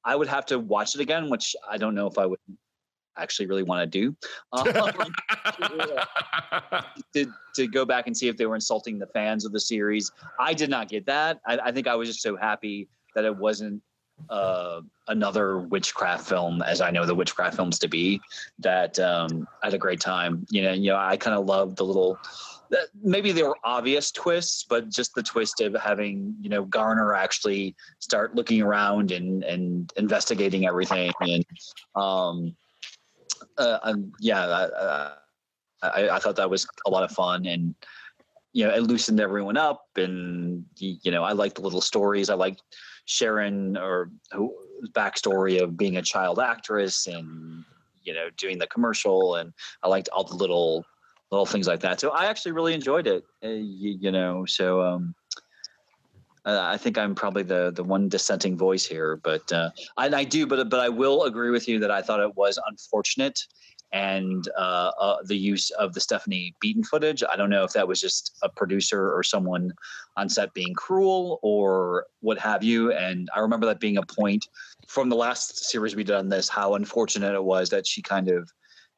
I- 0.05 0.17
would 0.17 0.29
have 0.29 0.45
to 0.47 0.59
watch 0.59 0.95
it 0.95 1.01
again 1.01 1.31
which 1.31 1.57
i 1.69 1.79
don't 1.79 1.95
know 1.95 2.07
if 2.07 2.19
i 2.19 2.27
would 2.27 2.39
actually 3.17 3.47
really 3.47 3.63
want 3.63 3.91
to 3.91 3.99
do 3.99 4.17
um, 4.53 4.67
to, 7.13 7.27
to 7.55 7.67
go 7.67 7.85
back 7.85 8.07
and 8.07 8.17
see 8.17 8.29
if 8.29 8.37
they 8.37 8.47
were 8.47 8.55
insulting 8.55 8.99
the 8.99 9.07
fans 9.09 9.45
of 9.45 9.53
the 9.53 9.61
series. 9.61 10.11
I 10.41 10.55
did 10.55 10.71
not 10.71 10.89
get 10.89 11.07
that. 11.07 11.41
I, 11.47 11.59
I 11.59 11.73
think 11.73 11.87
I 11.87 11.95
was 11.95 12.09
just 12.09 12.23
so 12.23 12.37
happy 12.37 12.89
that 13.15 13.25
it 13.25 13.37
wasn't 13.37 13.83
uh, 14.31 14.81
another 15.09 15.59
witchcraft 15.59 16.29
film, 16.29 16.63
as 16.63 16.81
I 16.81 16.91
know 16.91 17.07
the 17.07 17.15
witchcraft 17.15 17.57
films 17.57 17.79
to 17.81 17.89
be. 17.89 18.21
That 18.59 18.99
um, 18.99 19.47
I 19.63 19.67
had 19.67 19.75
a 19.75 19.79
great 19.79 20.01
time. 20.01 20.47
You 20.51 20.63
know, 20.63 20.73
you 20.73 20.91
know, 20.91 20.97
I 20.97 21.17
kind 21.17 21.37
of 21.37 21.47
loved 21.47 21.77
the 21.77 21.85
little. 21.85 22.19
Maybe 23.03 23.33
they 23.33 23.43
were 23.43 23.59
obvious 23.65 24.11
twists, 24.11 24.65
but 24.65 24.89
just 24.89 25.15
the 25.15 25.23
twist 25.23 25.61
of 25.61 25.75
having 25.75 26.35
you 26.41 26.49
know 26.49 26.65
Garner 26.65 27.15
actually 27.15 27.75
start 27.99 28.35
looking 28.35 28.63
around 28.63 29.13
and 29.13 29.45
and 29.45 29.93
investigating 29.97 30.67
everything, 30.67 31.13
and 31.21 31.45
um, 31.95 32.57
uh, 33.59 33.79
um, 33.83 34.13
yeah, 34.21 34.43
uh, 34.43 35.15
I, 35.83 36.11
I 36.11 36.19
thought 36.19 36.37
that 36.37 36.49
was 36.49 36.67
a 36.87 36.91
lot 36.91 37.03
of 37.03 37.11
fun 37.11 37.47
and 37.47 37.75
you 38.53 38.67
know 38.67 38.73
it 38.73 38.83
loosened 38.83 39.21
everyone 39.21 39.57
up 39.57 39.87
and 39.97 40.65
you 40.77 41.11
know 41.11 41.25
I 41.25 41.33
liked 41.33 41.57
the 41.57 41.63
little 41.63 41.81
stories 41.81 42.31
I 42.31 42.35
liked 42.35 42.63
Sharon 43.05 43.77
or 43.77 44.11
who 44.33 44.55
backstory 44.93 45.63
of 45.63 45.77
being 45.77 45.97
a 45.97 46.03
child 46.03 46.39
actress 46.39 47.07
and 47.07 47.65
you 48.03 48.13
know 48.15 48.29
doing 48.37 48.59
the 48.59 48.67
commercial 48.67 49.37
and 49.37 49.53
I 49.83 49.89
liked 49.89 50.09
all 50.13 50.25
the 50.25 50.35
little 50.35 50.85
little 51.31 51.47
things 51.47 51.67
like 51.67 51.81
that. 51.81 52.01
So 52.01 52.11
I 52.11 52.27
actually 52.27 52.53
really 52.53 52.75
enjoyed 52.75 53.07
it 53.07 53.25
uh, 53.45 53.49
you, 53.49 53.97
you 54.01 54.13
know 54.13 54.45
so 54.47 54.83
um 54.83 55.15
I 56.45 56.77
think 56.77 56.99
I'm 56.99 57.15
probably 57.15 57.45
the 57.45 57.71
the 57.71 57.85
one 57.85 58.09
dissenting 58.09 58.57
voice 58.57 58.85
here, 58.85 59.17
but 59.23 59.51
uh, 59.53 59.71
and 59.97 60.15
I 60.15 60.25
do, 60.25 60.47
but 60.47 60.69
but 60.69 60.81
I 60.81 60.89
will 60.89 61.23
agree 61.23 61.51
with 61.51 61.69
you 61.69 61.79
that 61.79 61.91
I 61.93 62.03
thought 62.03 62.19
it 62.19 62.37
was 62.37 62.59
unfortunate, 62.67 63.39
and 63.93 64.49
uh, 64.57 64.91
uh, 64.99 65.17
the 65.25 65.37
use 65.37 65.71
of 65.73 65.93
the 65.93 66.01
Stephanie 66.01 66.55
Beaton 66.61 66.83
footage. 66.83 67.23
I 67.31 67.37
don't 67.37 67.51
know 67.51 67.65
if 67.65 67.73
that 67.75 67.87
was 67.87 68.01
just 68.01 68.39
a 68.43 68.49
producer 68.49 69.15
or 69.15 69.23
someone 69.23 69.73
on 70.17 70.29
set 70.29 70.55
being 70.55 70.75
cruel 70.75 71.39
or 71.43 72.07
what 72.21 72.39
have 72.39 72.63
you. 72.63 72.93
And 72.93 73.29
I 73.37 73.41
remember 73.41 73.67
that 73.67 73.81
being 73.81 73.99
a 73.99 74.03
point 74.03 74.49
from 74.89 75.09
the 75.09 75.17
last 75.17 75.67
series 75.67 75.95
we 75.95 76.05
did 76.05 76.17
on 76.17 76.29
this, 76.29 76.49
how 76.49 76.75
unfortunate 76.75 77.35
it 77.35 77.45
was 77.45 77.69
that 77.71 77.87
she 77.87 78.03
kind 78.03 78.29
of 78.29 78.51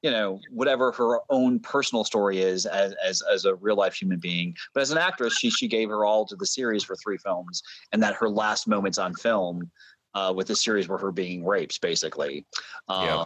you 0.03 0.11
know 0.11 0.39
whatever 0.51 0.93
her 0.93 1.21
own 1.31 1.59
personal 1.59 2.05
story 2.05 2.41
is 2.41 2.67
as, 2.67 2.95
as 3.03 3.23
as 3.23 3.47
a 3.47 3.55
real 3.55 3.75
life 3.75 3.95
human 3.95 4.19
being 4.19 4.55
but 4.75 4.83
as 4.83 4.91
an 4.91 4.99
actress 4.99 5.39
she 5.39 5.49
she 5.49 5.67
gave 5.67 5.89
her 5.89 6.05
all 6.05 6.27
to 6.27 6.37
the 6.37 6.45
series 6.45 6.85
for 6.85 6.95
three 6.97 7.17
films 7.17 7.63
and 7.91 8.03
that 8.03 8.13
her 8.13 8.29
last 8.29 8.69
moments 8.69 8.99
on 8.99 9.15
film 9.15 9.71
uh, 10.13 10.31
with 10.37 10.47
the 10.47 10.55
series 10.55 10.89
were 10.89 10.99
her 10.99 11.11
being 11.11 11.43
raped 11.43 11.81
basically 11.81 12.45
uh, 12.89 13.25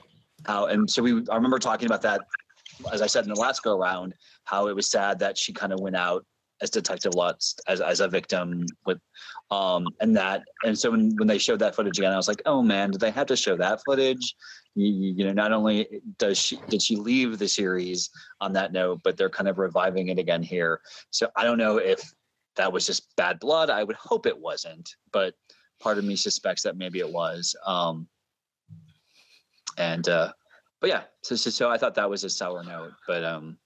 how 0.48 0.66
and 0.66 0.90
so 0.90 1.02
we 1.02 1.12
i 1.30 1.36
remember 1.36 1.58
talking 1.58 1.86
about 1.86 2.02
that 2.02 2.22
as 2.92 3.02
i 3.02 3.06
said 3.06 3.22
in 3.24 3.32
the 3.32 3.40
last 3.40 3.62
go 3.62 3.76
around 3.76 4.14
how 4.44 4.66
it 4.66 4.74
was 4.74 4.90
sad 4.90 5.18
that 5.18 5.36
she 5.36 5.52
kind 5.52 5.72
of 5.72 5.80
went 5.80 5.94
out 5.94 6.24
as 6.60 6.70
detective 6.70 7.14
lutz 7.14 7.54
as, 7.68 7.80
as 7.80 8.00
a 8.00 8.08
victim 8.08 8.64
with 8.86 8.98
um 9.50 9.86
and 10.00 10.16
that 10.16 10.42
and 10.64 10.76
so 10.76 10.90
when, 10.90 11.14
when 11.16 11.28
they 11.28 11.38
showed 11.38 11.58
that 11.58 11.76
footage 11.76 11.98
again 11.98 12.12
i 12.12 12.16
was 12.16 12.26
like 12.26 12.42
oh 12.46 12.62
man 12.62 12.90
did 12.90 13.00
they 13.00 13.10
have 13.10 13.26
to 13.26 13.36
show 13.36 13.56
that 13.56 13.80
footage? 13.84 14.34
You 14.74 14.86
you 15.18 15.24
know 15.24 15.32
not 15.32 15.52
only 15.52 15.86
does 16.18 16.38
she 16.38 16.58
did 16.68 16.82
she 16.82 16.96
leave 16.96 17.38
the 17.38 17.48
series 17.48 18.10
on 18.40 18.52
that 18.54 18.72
note 18.72 19.00
but 19.04 19.16
they're 19.16 19.30
kind 19.30 19.48
of 19.48 19.58
reviving 19.58 20.08
it 20.08 20.18
again 20.18 20.42
here. 20.42 20.80
So 21.10 21.28
i 21.36 21.44
don't 21.44 21.58
know 21.58 21.76
if 21.78 22.00
that 22.56 22.72
was 22.72 22.84
just 22.86 23.14
bad 23.16 23.38
blood. 23.38 23.70
I 23.70 23.84
would 23.84 23.96
hope 23.96 24.26
it 24.26 24.38
wasn't 24.38 24.88
but 25.12 25.34
part 25.80 25.98
of 25.98 26.04
me 26.04 26.16
suspects 26.16 26.62
that 26.62 26.76
maybe 26.76 26.98
it 27.00 27.12
was 27.12 27.54
um 27.66 28.08
and 29.78 30.08
uh 30.08 30.30
but 30.80 30.90
yeah 30.90 31.02
so 31.22 31.34
so, 31.34 31.50
so 31.50 31.70
i 31.70 31.78
thought 31.78 31.94
that 31.94 32.08
was 32.08 32.24
a 32.24 32.30
sour 32.30 32.62
note 32.62 32.92
but 33.06 33.24
um 33.24 33.56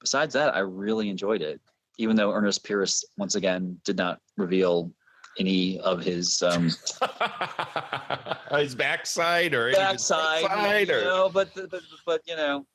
besides 0.00 0.34
that 0.34 0.54
i 0.54 0.58
really 0.58 1.08
enjoyed 1.08 1.42
it 1.42 1.60
even 1.98 2.16
though 2.16 2.32
ernest 2.32 2.64
pierce 2.64 3.04
once 3.16 3.34
again 3.34 3.78
did 3.84 3.96
not 3.96 4.18
reveal 4.36 4.90
any 5.38 5.78
of 5.80 6.02
his 6.02 6.42
um 6.42 6.64
his 8.58 8.74
backside 8.74 9.54
or 9.54 9.68
any 9.68 9.76
of 9.76 9.92
his 9.92 10.08
backside, 10.08 10.42
backside 10.42 10.88
you 10.88 10.94
or 10.94 11.00
know, 11.04 11.30
but, 11.32 11.48
but 11.54 11.82
but 12.04 12.20
you 12.26 12.36
know 12.36 12.66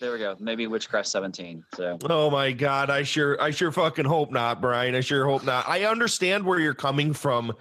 there 0.00 0.12
we 0.12 0.18
go 0.18 0.36
maybe 0.38 0.66
witchcraft 0.66 1.08
17 1.08 1.64
so 1.74 1.98
Oh 2.04 2.30
my 2.30 2.52
god, 2.52 2.88
I 2.88 3.02
sure 3.02 3.40
I 3.42 3.50
sure 3.50 3.72
fucking 3.72 4.04
hope 4.04 4.30
not, 4.30 4.60
Brian. 4.60 4.94
I 4.94 5.00
sure 5.00 5.26
hope 5.26 5.42
not. 5.42 5.68
I 5.68 5.86
understand 5.86 6.44
where 6.44 6.60
you're 6.60 6.72
coming 6.72 7.12
from 7.12 7.52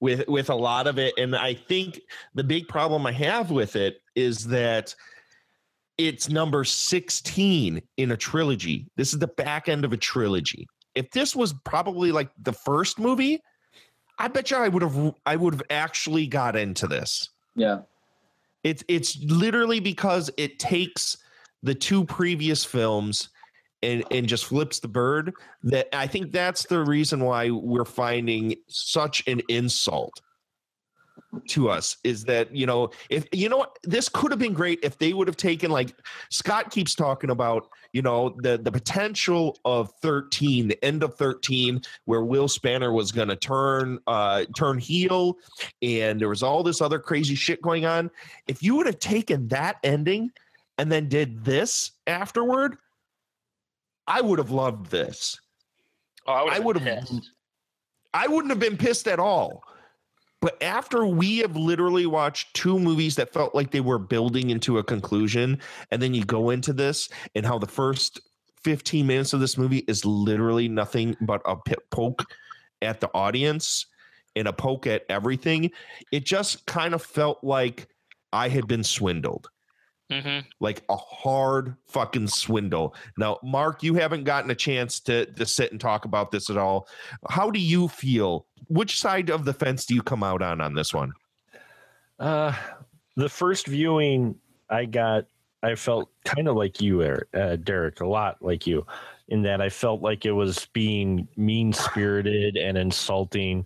with 0.00 0.26
with 0.28 0.50
a 0.50 0.54
lot 0.54 0.86
of 0.86 0.98
it 0.98 1.14
and 1.16 1.34
I 1.34 1.54
think 1.54 2.00
the 2.34 2.44
big 2.44 2.68
problem 2.68 3.06
I 3.06 3.12
have 3.12 3.50
with 3.50 3.76
it 3.76 4.02
is 4.14 4.46
that 4.48 4.94
it's 5.98 6.28
number 6.28 6.62
16 6.64 7.80
in 7.96 8.10
a 8.10 8.16
trilogy. 8.16 8.86
This 8.96 9.12
is 9.12 9.18
the 9.18 9.28
back 9.28 9.68
end 9.68 9.84
of 9.84 9.92
a 9.92 9.96
trilogy. 9.96 10.66
If 10.94 11.10
this 11.10 11.34
was 11.34 11.54
probably 11.64 12.12
like 12.12 12.30
the 12.42 12.52
first 12.52 12.98
movie, 12.98 13.40
I 14.18 14.28
bet 14.28 14.50
you 14.50 14.56
I 14.58 14.68
would 14.68 14.82
have 14.82 15.14
I 15.24 15.36
would 15.36 15.54
have 15.54 15.62
actually 15.70 16.26
got 16.26 16.56
into 16.56 16.86
this. 16.86 17.30
Yeah. 17.54 17.80
It's 18.62 18.82
it's 18.88 19.18
literally 19.24 19.80
because 19.80 20.30
it 20.36 20.58
takes 20.58 21.18
the 21.62 21.74
two 21.74 22.04
previous 22.04 22.64
films 22.64 23.30
and 23.86 24.04
and 24.10 24.26
just 24.28 24.44
flips 24.46 24.80
the 24.80 24.88
bird 24.88 25.32
that 25.62 25.88
I 25.96 26.06
think 26.06 26.32
that's 26.32 26.66
the 26.66 26.84
reason 26.84 27.20
why 27.20 27.50
we're 27.50 27.84
finding 27.84 28.56
such 28.68 29.22
an 29.26 29.40
insult 29.48 30.20
to 31.48 31.68
us 31.68 31.96
is 32.02 32.24
that 32.24 32.54
you 32.54 32.66
know 32.66 32.90
if 33.10 33.26
you 33.32 33.48
know 33.48 33.58
what 33.58 33.78
this 33.84 34.08
could 34.08 34.30
have 34.30 34.38
been 34.38 34.52
great 34.52 34.78
if 34.82 34.98
they 34.98 35.12
would 35.12 35.28
have 35.28 35.36
taken 35.36 35.70
like 35.70 35.94
Scott 36.30 36.70
keeps 36.70 36.94
talking 36.94 37.30
about 37.30 37.68
you 37.92 38.02
know 38.02 38.34
the 38.38 38.58
the 38.58 38.72
potential 38.72 39.58
of 39.64 39.92
13 40.02 40.68
the 40.68 40.84
end 40.84 41.02
of 41.02 41.14
13 41.16 41.80
where 42.04 42.22
Will 42.22 42.48
Spanner 42.48 42.92
was 42.92 43.12
going 43.12 43.28
to 43.28 43.36
turn 43.36 43.98
uh 44.06 44.44
turn 44.56 44.78
heel 44.78 45.36
and 45.82 46.20
there 46.20 46.28
was 46.28 46.42
all 46.42 46.62
this 46.62 46.80
other 46.80 46.98
crazy 46.98 47.34
shit 47.34 47.60
going 47.62 47.84
on. 47.84 48.10
If 48.46 48.62
you 48.62 48.76
would 48.76 48.86
have 48.86 48.98
taken 48.98 49.48
that 49.48 49.76
ending 49.84 50.30
and 50.78 50.90
then 50.90 51.08
did 51.08 51.44
this 51.44 51.92
afterward 52.06 52.76
I 54.06 54.20
would 54.20 54.38
have 54.38 54.50
loved 54.50 54.90
this 54.90 55.38
Oh, 56.26 56.48
I 56.48 56.58
would 56.58 56.76
have. 56.78 57.08
I 58.12 58.26
wouldn't 58.26 58.50
have 58.50 58.58
been 58.58 58.76
pissed 58.76 59.06
at 59.06 59.20
all. 59.20 59.62
But 60.40 60.62
after 60.62 61.06
we 61.06 61.38
have 61.38 61.56
literally 61.56 62.06
watched 62.06 62.54
two 62.54 62.78
movies 62.78 63.16
that 63.16 63.32
felt 63.32 63.54
like 63.54 63.70
they 63.70 63.80
were 63.80 63.98
building 63.98 64.50
into 64.50 64.78
a 64.78 64.84
conclusion, 64.84 65.60
and 65.90 66.02
then 66.02 66.14
you 66.14 66.24
go 66.24 66.50
into 66.50 66.72
this 66.72 67.08
and 67.34 67.46
how 67.46 67.58
the 67.58 67.66
first 67.66 68.20
15 68.62 69.06
minutes 69.06 69.32
of 69.32 69.40
this 69.40 69.56
movie 69.56 69.84
is 69.88 70.04
literally 70.04 70.68
nothing 70.68 71.16
but 71.20 71.40
a 71.46 71.56
poke 71.90 72.24
at 72.82 73.00
the 73.00 73.10
audience 73.14 73.86
and 74.34 74.46
a 74.46 74.52
poke 74.52 74.86
at 74.86 75.04
everything, 75.08 75.70
it 76.12 76.24
just 76.24 76.66
kind 76.66 76.92
of 76.92 77.02
felt 77.02 77.42
like 77.42 77.88
I 78.32 78.48
had 78.48 78.66
been 78.66 78.84
swindled 78.84 79.48
Mm-hmm. 80.08 80.46
like 80.60 80.84
a 80.88 80.96
hard 80.96 81.74
fucking 81.88 82.28
swindle. 82.28 82.94
Now, 83.18 83.40
Mark, 83.42 83.82
you 83.82 83.94
haven't 83.94 84.22
gotten 84.22 84.48
a 84.52 84.54
chance 84.54 85.00
to 85.00 85.26
to 85.26 85.44
sit 85.44 85.72
and 85.72 85.80
talk 85.80 86.04
about 86.04 86.30
this 86.30 86.48
at 86.48 86.56
all. 86.56 86.86
How 87.28 87.50
do 87.50 87.58
you 87.58 87.88
feel? 87.88 88.46
Which 88.68 89.00
side 89.00 89.30
of 89.30 89.44
the 89.44 89.52
fence 89.52 89.84
do 89.84 89.96
you 89.96 90.02
come 90.02 90.22
out 90.22 90.42
on 90.42 90.60
on 90.60 90.74
this 90.74 90.94
one? 90.94 91.12
Uh, 92.20 92.52
the 93.16 93.28
first 93.28 93.66
viewing, 93.66 94.36
I 94.70 94.84
got, 94.84 95.26
I 95.62 95.74
felt 95.74 96.10
kind 96.24 96.48
of 96.48 96.56
like 96.56 96.80
you, 96.80 97.02
Eric, 97.02 97.28
uh, 97.34 97.56
Derek, 97.56 98.00
a 98.00 98.06
lot 98.06 98.40
like 98.40 98.66
you, 98.66 98.86
in 99.28 99.42
that 99.42 99.60
I 99.60 99.68
felt 99.68 100.02
like 100.02 100.24
it 100.24 100.32
was 100.32 100.66
being 100.72 101.26
mean 101.36 101.72
spirited 101.72 102.56
and 102.56 102.78
insulting. 102.78 103.64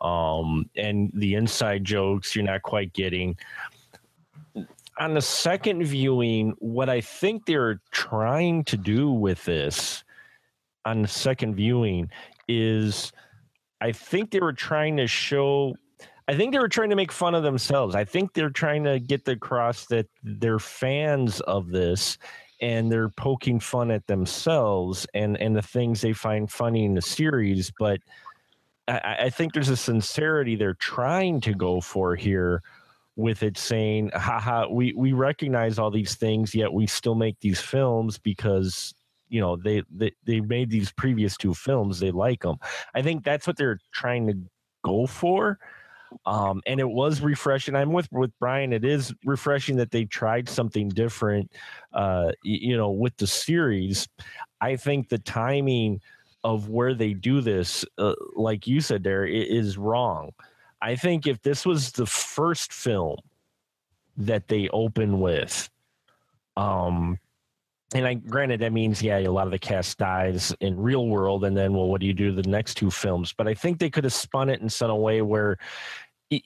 Um, 0.00 0.68
and 0.76 1.10
the 1.14 1.34
inside 1.34 1.84
jokes 1.84 2.34
you're 2.34 2.44
not 2.44 2.62
quite 2.62 2.92
getting. 2.92 3.36
On 5.00 5.14
the 5.14 5.22
second 5.22 5.84
viewing, 5.84 6.54
what 6.58 6.88
I 6.88 7.00
think 7.00 7.46
they're 7.46 7.80
trying 7.90 8.64
to 8.64 8.76
do 8.76 9.10
with 9.10 9.44
this 9.44 10.04
on 10.84 11.02
the 11.02 11.08
second 11.08 11.54
viewing 11.54 12.10
is 12.48 13.12
I 13.80 13.92
think 13.92 14.30
they 14.30 14.40
were 14.40 14.52
trying 14.52 14.96
to 14.98 15.06
show 15.06 15.74
I 16.28 16.36
think 16.36 16.52
they 16.52 16.58
were 16.60 16.68
trying 16.68 16.90
to 16.90 16.96
make 16.96 17.10
fun 17.10 17.34
of 17.34 17.42
themselves. 17.42 17.96
I 17.96 18.04
think 18.04 18.32
they're 18.32 18.48
trying 18.48 18.84
to 18.84 19.00
get 19.00 19.26
across 19.26 19.86
that 19.86 20.06
they're 20.22 20.60
fans 20.60 21.40
of 21.40 21.68
this 21.68 22.16
and 22.60 22.92
they're 22.92 23.08
poking 23.08 23.58
fun 23.58 23.90
at 23.90 24.06
themselves 24.06 25.06
and 25.14 25.36
and 25.38 25.56
the 25.56 25.62
things 25.62 26.00
they 26.00 26.12
find 26.12 26.50
funny 26.50 26.84
in 26.84 26.94
the 26.94 27.02
series. 27.02 27.72
But 27.78 28.00
I, 28.86 29.16
I 29.20 29.30
think 29.30 29.52
there's 29.52 29.68
a 29.68 29.76
sincerity 29.76 30.54
they're 30.54 30.74
trying 30.74 31.40
to 31.42 31.54
go 31.54 31.80
for 31.80 32.14
here 32.14 32.62
with 33.16 33.42
it 33.42 33.58
saying, 33.58 34.10
haha, 34.14 34.66
we, 34.68 34.92
we 34.94 35.12
recognize 35.12 35.78
all 35.78 35.90
these 35.90 36.14
things, 36.14 36.54
yet 36.54 36.72
we 36.72 36.86
still 36.86 37.14
make 37.14 37.38
these 37.40 37.60
films 37.60 38.18
because 38.18 38.94
you 39.32 39.40
know 39.40 39.56
they, 39.56 39.82
they 39.90 40.12
they 40.24 40.40
made 40.40 40.70
these 40.70 40.92
previous 40.92 41.36
two 41.38 41.54
films 41.54 41.98
they 41.98 42.10
like 42.10 42.42
them 42.42 42.56
i 42.94 43.00
think 43.00 43.24
that's 43.24 43.46
what 43.46 43.56
they're 43.56 43.80
trying 43.90 44.26
to 44.26 44.34
go 44.84 45.06
for 45.06 45.58
um 46.26 46.60
and 46.66 46.78
it 46.78 46.88
was 46.88 47.22
refreshing. 47.22 47.74
I'm 47.74 47.92
with 47.92 48.08
with 48.12 48.30
brian 48.38 48.72
it 48.72 48.84
is 48.84 49.14
refreshing 49.24 49.76
that 49.76 49.90
they 49.90 50.04
tried 50.04 50.48
something 50.48 50.90
different 50.90 51.50
uh 51.94 52.32
you 52.42 52.76
know 52.76 52.90
with 52.90 53.16
the 53.16 53.26
series. 53.26 54.06
I 54.60 54.76
think 54.76 55.08
the 55.08 55.18
timing 55.18 56.00
of 56.44 56.68
where 56.68 56.94
they 56.94 57.14
do 57.14 57.40
this 57.40 57.84
uh, 57.98 58.14
like 58.36 58.66
you 58.66 58.80
said 58.80 59.02
there 59.02 59.24
is 59.24 59.78
wrong 59.78 60.32
i 60.82 60.94
think 60.96 61.26
if 61.26 61.40
this 61.42 61.64
was 61.64 61.92
the 61.92 62.06
first 62.06 62.72
film 62.72 63.16
that 64.16 64.48
they 64.48 64.68
open 64.70 65.20
with 65.20 65.70
um 66.56 67.18
and 67.94 68.06
I 68.06 68.14
granted 68.14 68.60
that 68.60 68.72
means 68.72 69.02
yeah, 69.02 69.18
a 69.18 69.28
lot 69.28 69.46
of 69.46 69.50
the 69.50 69.58
cast 69.58 69.98
dies 69.98 70.54
in 70.60 70.80
real 70.80 71.08
world, 71.08 71.44
and 71.44 71.56
then 71.56 71.74
well, 71.74 71.88
what 71.88 72.00
do 72.00 72.06
you 72.06 72.14
do 72.14 72.32
the 72.32 72.42
next 72.42 72.74
two 72.74 72.90
films? 72.90 73.34
But 73.36 73.46
I 73.46 73.54
think 73.54 73.78
they 73.78 73.90
could 73.90 74.04
have 74.04 74.12
spun 74.12 74.48
it 74.48 74.60
in 74.60 74.68
some 74.68 74.98
way 75.00 75.22
where 75.22 75.58
y- 76.30 76.42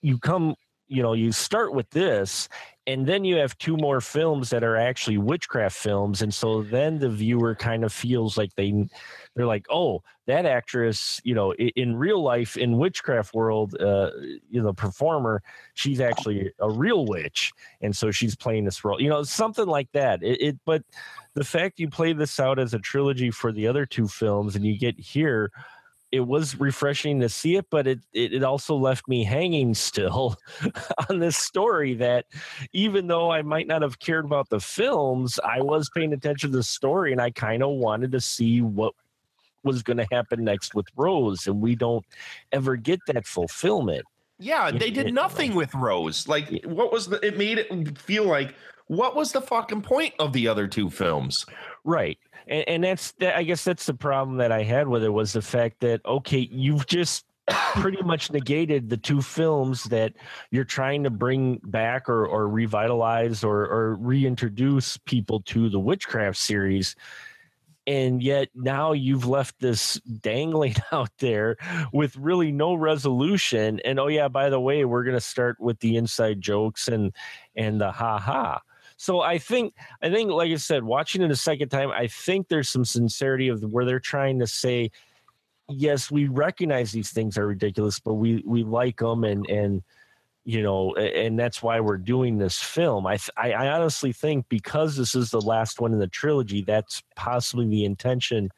you 0.00 0.18
come, 0.18 0.54
you 0.88 1.02
know, 1.02 1.12
you 1.12 1.32
start 1.32 1.72
with 1.72 1.90
this, 1.90 2.48
and 2.86 3.06
then 3.06 3.24
you 3.24 3.36
have 3.36 3.58
two 3.58 3.76
more 3.76 4.00
films 4.00 4.50
that 4.50 4.62
are 4.62 4.76
actually 4.76 5.18
witchcraft 5.18 5.76
films, 5.76 6.22
and 6.22 6.32
so 6.32 6.62
then 6.62 6.98
the 6.98 7.08
viewer 7.08 7.54
kind 7.54 7.84
of 7.84 7.92
feels 7.92 8.38
like 8.38 8.54
they 8.54 8.88
they're 9.34 9.46
like, 9.46 9.66
oh, 9.70 10.02
that 10.26 10.46
actress, 10.46 11.20
you 11.24 11.34
know, 11.34 11.52
in 11.54 11.96
real 11.96 12.22
life 12.22 12.56
in 12.56 12.78
witchcraft 12.78 13.34
world, 13.34 13.76
uh, 13.80 14.10
you 14.48 14.62
know, 14.62 14.72
performer, 14.72 15.42
she's 15.74 16.00
actually 16.00 16.52
a 16.60 16.70
real 16.70 17.06
witch, 17.06 17.52
and 17.80 17.94
so 17.94 18.10
she's 18.10 18.36
playing 18.36 18.64
this 18.64 18.84
role, 18.84 19.00
you 19.00 19.08
know, 19.08 19.22
something 19.22 19.66
like 19.66 19.90
that. 19.92 20.22
It, 20.22 20.40
it 20.40 20.58
but 20.64 20.82
the 21.34 21.44
fact 21.44 21.80
you 21.80 21.88
play 21.88 22.12
this 22.12 22.38
out 22.38 22.58
as 22.58 22.72
a 22.72 22.78
trilogy 22.78 23.30
for 23.30 23.52
the 23.52 23.66
other 23.66 23.84
two 23.84 24.08
films, 24.08 24.56
and 24.56 24.64
you 24.64 24.78
get 24.78 24.98
here. 24.98 25.50
It 26.12 26.20
was 26.20 26.58
refreshing 26.58 27.20
to 27.20 27.28
see 27.28 27.56
it, 27.56 27.66
but 27.70 27.86
it, 27.86 28.00
it 28.12 28.32
it 28.32 28.42
also 28.42 28.76
left 28.76 29.08
me 29.08 29.24
hanging 29.24 29.74
still 29.74 30.36
on 31.10 31.18
this 31.18 31.36
story. 31.36 31.94
That 31.94 32.26
even 32.72 33.06
though 33.06 33.30
I 33.30 33.42
might 33.42 33.66
not 33.66 33.82
have 33.82 33.98
cared 33.98 34.24
about 34.24 34.48
the 34.48 34.60
films, 34.60 35.38
I 35.44 35.60
was 35.60 35.90
paying 35.94 36.12
attention 36.12 36.52
to 36.52 36.56
the 36.56 36.62
story, 36.62 37.12
and 37.12 37.20
I 37.20 37.30
kind 37.30 37.62
of 37.62 37.70
wanted 37.70 38.12
to 38.12 38.20
see 38.20 38.60
what 38.60 38.94
was 39.64 39.82
going 39.82 39.96
to 39.96 40.06
happen 40.12 40.44
next 40.44 40.74
with 40.74 40.86
Rose, 40.96 41.46
and 41.46 41.60
we 41.60 41.74
don't 41.74 42.04
ever 42.52 42.76
get 42.76 43.00
that 43.08 43.26
fulfillment. 43.26 44.04
Yeah, 44.38 44.70
they 44.70 44.90
did 44.90 45.08
uh, 45.08 45.10
nothing 45.10 45.54
with 45.54 45.74
Rose. 45.74 46.28
Like, 46.28 46.62
what 46.64 46.92
was 46.92 47.08
the? 47.08 47.24
It 47.26 47.36
made 47.36 47.58
it 47.58 47.98
feel 47.98 48.24
like 48.24 48.54
what 48.88 49.16
was 49.16 49.32
the 49.32 49.40
fucking 49.40 49.82
point 49.82 50.14
of 50.18 50.32
the 50.32 50.46
other 50.46 50.68
two 50.68 50.90
films? 50.90 51.44
Right. 51.84 52.18
And, 52.46 52.68
and 52.68 52.84
that's 52.84 53.12
that, 53.12 53.36
I 53.36 53.42
guess 53.42 53.64
that's 53.64 53.86
the 53.86 53.94
problem 53.94 54.38
that 54.38 54.52
I 54.52 54.62
had 54.62 54.88
with 54.88 55.04
it 55.04 55.10
was 55.10 55.32
the 55.32 55.42
fact 55.42 55.80
that 55.80 56.00
okay, 56.04 56.48
you've 56.50 56.86
just 56.86 57.24
pretty 57.48 58.02
much 58.02 58.32
negated 58.32 58.90
the 58.90 58.96
two 58.96 59.22
films 59.22 59.84
that 59.84 60.12
you're 60.50 60.64
trying 60.64 61.04
to 61.04 61.10
bring 61.10 61.60
back 61.64 62.08
or 62.08 62.26
or 62.26 62.48
revitalize 62.48 63.44
or 63.44 63.66
or 63.66 63.94
reintroduce 63.96 64.96
people 64.98 65.40
to 65.42 65.68
the 65.68 65.78
witchcraft 65.78 66.36
series. 66.36 66.96
And 67.88 68.20
yet 68.20 68.48
now 68.52 68.92
you've 68.92 69.28
left 69.28 69.60
this 69.60 70.00
dangling 70.00 70.74
out 70.92 71.10
there 71.18 71.56
with 71.92 72.16
really 72.16 72.50
no 72.50 72.74
resolution. 72.74 73.80
And 73.84 74.00
oh 74.00 74.08
yeah, 74.08 74.26
by 74.26 74.50
the 74.50 74.58
way, 74.58 74.84
we're 74.84 75.04
gonna 75.04 75.20
start 75.20 75.60
with 75.60 75.78
the 75.78 75.96
inside 75.96 76.40
jokes 76.40 76.88
and 76.88 77.12
and 77.54 77.80
the 77.80 77.92
ha 77.92 78.18
ha. 78.18 78.60
So 78.96 79.20
I 79.20 79.38
think 79.38 79.74
I 80.02 80.10
think 80.10 80.30
like 80.30 80.50
I 80.50 80.56
said, 80.56 80.82
watching 80.82 81.22
it 81.22 81.30
a 81.30 81.36
second 81.36 81.68
time, 81.68 81.90
I 81.90 82.06
think 82.06 82.48
there's 82.48 82.68
some 82.68 82.84
sincerity 82.84 83.48
of 83.48 83.62
where 83.62 83.84
they're 83.84 84.00
trying 84.00 84.38
to 84.38 84.46
say, 84.46 84.90
yes, 85.68 86.10
we 86.10 86.28
recognize 86.28 86.92
these 86.92 87.10
things 87.10 87.36
are 87.36 87.46
ridiculous, 87.46 87.98
but 88.00 88.14
we 88.14 88.42
we 88.46 88.64
like 88.64 88.98
them 88.98 89.24
and 89.24 89.46
and 89.48 89.82
you 90.44 90.62
know 90.62 90.94
and 90.94 91.38
that's 91.38 91.62
why 91.62 91.80
we're 91.80 91.98
doing 91.98 92.38
this 92.38 92.58
film. 92.58 93.06
I 93.06 93.16
th- 93.16 93.30
I, 93.36 93.52
I 93.52 93.68
honestly 93.68 94.12
think 94.12 94.48
because 94.48 94.96
this 94.96 95.14
is 95.14 95.30
the 95.30 95.40
last 95.42 95.80
one 95.80 95.92
in 95.92 95.98
the 95.98 96.06
trilogy, 96.06 96.62
that's 96.62 97.02
possibly 97.16 97.68
the 97.68 97.84
intention. 97.84 98.50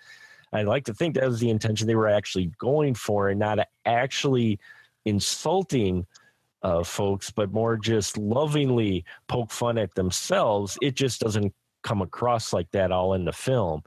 I'd 0.52 0.66
like 0.66 0.84
to 0.84 0.94
think 0.94 1.14
that 1.14 1.28
was 1.28 1.40
the 1.40 1.50
intention 1.50 1.86
they 1.86 1.94
were 1.94 2.08
actually 2.08 2.52
going 2.58 2.94
for, 2.94 3.28
and 3.28 3.40
not 3.40 3.58
actually 3.84 4.60
insulting 5.04 6.06
uh, 6.62 6.82
folks, 6.82 7.30
but 7.30 7.52
more 7.52 7.76
just 7.76 8.16
lovingly 8.16 9.04
poke 9.28 9.50
fun 9.50 9.78
at 9.78 9.94
themselves. 9.94 10.78
It 10.82 10.94
just 10.94 11.20
doesn't 11.20 11.54
come 11.82 12.02
across 12.02 12.52
like 12.52 12.70
that 12.72 12.92
all 12.92 13.14
in 13.14 13.24
the 13.24 13.32
film. 13.32 13.82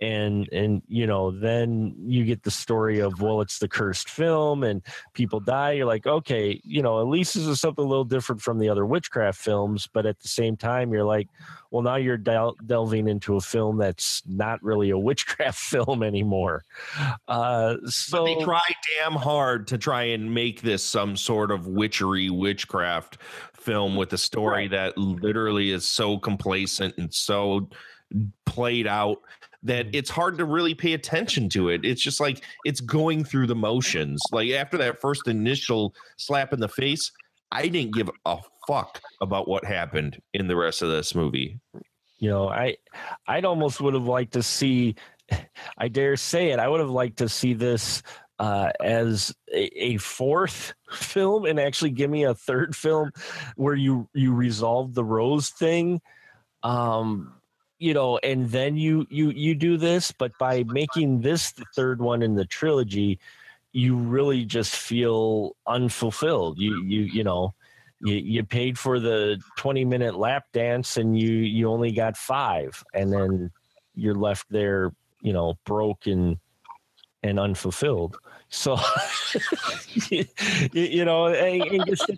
And 0.00 0.48
and 0.52 0.82
you 0.88 1.06
know 1.06 1.30
then 1.30 1.94
you 2.04 2.24
get 2.24 2.42
the 2.42 2.50
story 2.50 2.98
of 3.00 3.20
well 3.20 3.40
it's 3.40 3.58
the 3.58 3.68
cursed 3.68 4.10
film 4.10 4.64
and 4.64 4.82
people 5.12 5.40
die. 5.40 5.72
You're 5.72 5.86
like 5.86 6.06
okay 6.06 6.60
you 6.64 6.82
know 6.82 7.00
at 7.00 7.06
least 7.06 7.34
this 7.34 7.46
is 7.46 7.60
something 7.60 7.84
a 7.84 7.88
little 7.88 8.04
different 8.04 8.42
from 8.42 8.58
the 8.58 8.68
other 8.68 8.84
witchcraft 8.84 9.38
films 9.38 9.88
but 9.92 10.04
at 10.06 10.18
the 10.20 10.28
same 10.28 10.56
time 10.56 10.92
you're 10.92 11.04
like 11.04 11.28
well 11.70 11.82
now 11.82 11.96
you're 11.96 12.16
del- 12.16 12.56
delving 12.66 13.08
into 13.08 13.36
a 13.36 13.40
film 13.40 13.78
that's 13.78 14.22
not 14.26 14.62
really 14.62 14.90
a 14.90 14.98
witchcraft 14.98 15.58
film 15.58 16.02
anymore. 16.02 16.64
Uh 17.28 17.76
so 17.86 18.18
but 18.18 18.24
they 18.24 18.44
try 18.44 18.62
damn 19.00 19.12
hard 19.12 19.66
to 19.68 19.78
try 19.78 20.02
and 20.02 20.32
make 20.32 20.62
this 20.62 20.84
some 20.84 21.16
sort 21.16 21.50
of 21.50 21.66
witchery 21.68 22.30
witchcraft 22.30 23.18
film 23.54 23.96
with 23.96 24.12
a 24.12 24.18
story 24.18 24.68
that 24.68 24.96
literally 24.98 25.70
is 25.70 25.86
so 25.86 26.18
complacent 26.18 26.94
and 26.98 27.12
so 27.12 27.68
played 28.44 28.86
out 28.86 29.18
that 29.64 29.86
it's 29.92 30.10
hard 30.10 30.38
to 30.38 30.44
really 30.44 30.74
pay 30.74 30.92
attention 30.92 31.48
to 31.48 31.70
it. 31.70 31.84
It's 31.84 32.02
just 32.02 32.20
like 32.20 32.44
it's 32.64 32.80
going 32.80 33.24
through 33.24 33.46
the 33.46 33.54
motions. 33.54 34.22
Like 34.30 34.50
after 34.50 34.76
that 34.78 35.00
first 35.00 35.26
initial 35.26 35.94
slap 36.16 36.52
in 36.52 36.60
the 36.60 36.68
face, 36.68 37.10
I 37.50 37.68
didn't 37.68 37.94
give 37.94 38.10
a 38.26 38.38
fuck 38.68 39.00
about 39.20 39.48
what 39.48 39.64
happened 39.64 40.20
in 40.34 40.46
the 40.46 40.56
rest 40.56 40.82
of 40.82 40.90
this 40.90 41.14
movie. 41.14 41.58
You 42.18 42.30
know, 42.30 42.48
I 42.48 42.76
I'd 43.26 43.44
almost 43.44 43.80
would 43.80 43.94
have 43.94 44.06
liked 44.06 44.34
to 44.34 44.42
see 44.42 44.96
I 45.78 45.88
dare 45.88 46.16
say 46.16 46.50
it, 46.50 46.58
I 46.58 46.68
would 46.68 46.80
have 46.80 46.90
liked 46.90 47.18
to 47.18 47.28
see 47.28 47.54
this 47.54 48.02
uh, 48.38 48.70
as 48.80 49.34
a, 49.52 49.84
a, 49.84 49.96
fourth 49.98 50.74
film 50.92 51.44
and 51.44 51.60
actually 51.60 51.90
give 51.90 52.10
me 52.10 52.24
a 52.24 52.34
third 52.34 52.74
film 52.74 53.12
where 53.56 53.74
you 53.74 54.08
you 54.12 54.34
resolve 54.34 54.92
the 54.92 55.04
rose 55.04 55.50
thing 55.50 56.00
um 56.64 57.32
you 57.84 57.92
know 57.92 58.18
and 58.18 58.50
then 58.50 58.76
you 58.76 59.06
you 59.10 59.30
you 59.30 59.54
do 59.54 59.76
this 59.76 60.10
but 60.12 60.32
by 60.38 60.64
making 60.68 61.20
this 61.20 61.52
the 61.52 61.64
third 61.74 62.00
one 62.00 62.22
in 62.22 62.34
the 62.34 62.44
trilogy 62.46 63.18
you 63.74 63.96
really 63.96 64.44
just 64.44 64.74
feel 64.74 65.56
unfulfilled. 65.66 66.58
You 66.58 66.82
you 66.84 67.02
you 67.02 67.24
know 67.24 67.54
you, 68.00 68.14
you 68.14 68.44
paid 68.44 68.78
for 68.78 69.00
the 69.00 69.40
20 69.56 69.84
minute 69.84 70.14
lap 70.14 70.44
dance 70.52 70.96
and 70.96 71.18
you 71.18 71.28
you 71.28 71.68
only 71.68 71.90
got 71.90 72.16
five 72.16 72.82
and 72.94 73.12
then 73.12 73.50
you're 73.94 74.14
left 74.14 74.46
there 74.48 74.92
you 75.20 75.32
know 75.32 75.54
broke 75.66 76.06
and 76.06 76.38
and 77.22 77.40
unfulfilled 77.40 78.16
so 78.54 78.78
you, 80.10 80.24
you, 80.72 81.04
know 81.04 81.26
and, 81.26 81.62
and 81.62 81.86
just, 81.86 82.10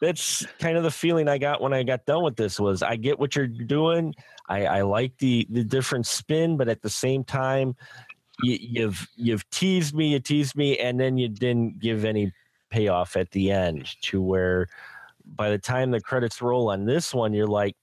that's 0.00 0.46
kind 0.58 0.76
of 0.76 0.82
the 0.82 0.90
feeling 0.90 1.28
i 1.28 1.38
got 1.38 1.60
when 1.60 1.72
i 1.72 1.82
got 1.82 2.04
done 2.04 2.22
with 2.24 2.36
this 2.36 2.58
was 2.58 2.82
i 2.82 2.96
get 2.96 3.18
what 3.18 3.36
you're 3.36 3.46
doing. 3.46 4.14
I, 4.48 4.66
I 4.66 4.82
like 4.82 5.16
the 5.18 5.46
the 5.50 5.64
different 5.64 6.06
spin, 6.06 6.56
but 6.56 6.68
at 6.68 6.82
the 6.82 6.90
same 6.90 7.24
time, 7.24 7.74
you, 8.42 8.58
you've 8.60 9.08
you've 9.16 9.48
teased 9.50 9.94
me, 9.94 10.08
you 10.08 10.20
teased 10.20 10.56
me, 10.56 10.78
and 10.78 11.00
then 11.00 11.16
you 11.16 11.28
didn't 11.28 11.78
give 11.78 12.04
any 12.04 12.32
payoff 12.70 13.16
at 13.16 13.30
the 13.30 13.50
end 13.50 13.88
to 14.02 14.20
where 14.20 14.68
by 15.24 15.50
the 15.50 15.58
time 15.58 15.90
the 15.90 16.00
credits 16.00 16.42
roll 16.42 16.70
on 16.70 16.84
this 16.84 17.14
one, 17.14 17.32
you're 17.32 17.46
like, 17.46 17.76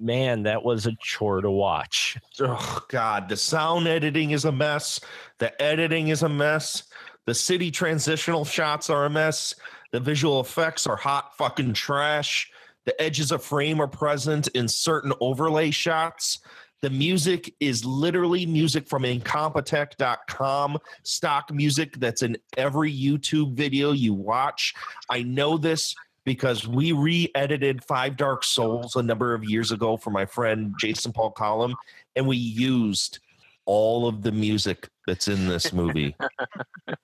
man, 0.00 0.44
that 0.44 0.64
was 0.64 0.86
a 0.86 0.96
chore 1.00 1.40
to 1.40 1.50
watch. 1.50 2.18
Oh 2.40 2.84
God, 2.88 3.28
the 3.28 3.36
sound 3.36 3.86
editing 3.86 4.30
is 4.30 4.44
a 4.44 4.52
mess. 4.52 5.00
The 5.38 5.60
editing 5.60 6.08
is 6.08 6.22
a 6.22 6.28
mess. 6.28 6.84
The 7.26 7.34
city 7.34 7.70
transitional 7.70 8.44
shots 8.44 8.90
are 8.90 9.04
a 9.04 9.10
mess. 9.10 9.54
The 9.92 10.00
visual 10.00 10.40
effects 10.40 10.86
are 10.86 10.96
hot 10.96 11.36
fucking 11.36 11.74
trash. 11.74 12.50
The 12.86 13.00
edges 13.00 13.30
of 13.30 13.44
frame 13.44 13.80
are 13.80 13.88
present 13.88 14.48
in 14.48 14.68
certain 14.68 15.12
overlay 15.20 15.70
shots. 15.70 16.38
The 16.82 16.90
music 16.90 17.54
is 17.60 17.84
literally 17.84 18.46
music 18.46 18.88
from 18.88 19.02
incompetech.com, 19.02 20.78
stock 21.02 21.52
music 21.52 21.96
that's 21.98 22.22
in 22.22 22.38
every 22.56 22.90
YouTube 22.90 23.54
video 23.54 23.92
you 23.92 24.14
watch. 24.14 24.74
I 25.10 25.22
know 25.22 25.58
this 25.58 25.94
because 26.24 26.66
we 26.66 26.92
re 26.92 27.30
edited 27.34 27.82
Five 27.84 28.16
Dark 28.16 28.44
Souls 28.44 28.96
a 28.96 29.02
number 29.02 29.34
of 29.34 29.44
years 29.44 29.72
ago 29.72 29.96
for 29.96 30.10
my 30.10 30.26
friend 30.26 30.74
Jason 30.78 31.12
Paul 31.12 31.30
Collum, 31.30 31.74
and 32.16 32.26
we 32.26 32.36
used 32.36 33.18
all 33.66 34.06
of 34.06 34.22
the 34.22 34.32
music 34.32 34.88
that's 35.06 35.28
in 35.28 35.46
this 35.46 35.72
movie. 35.72 36.16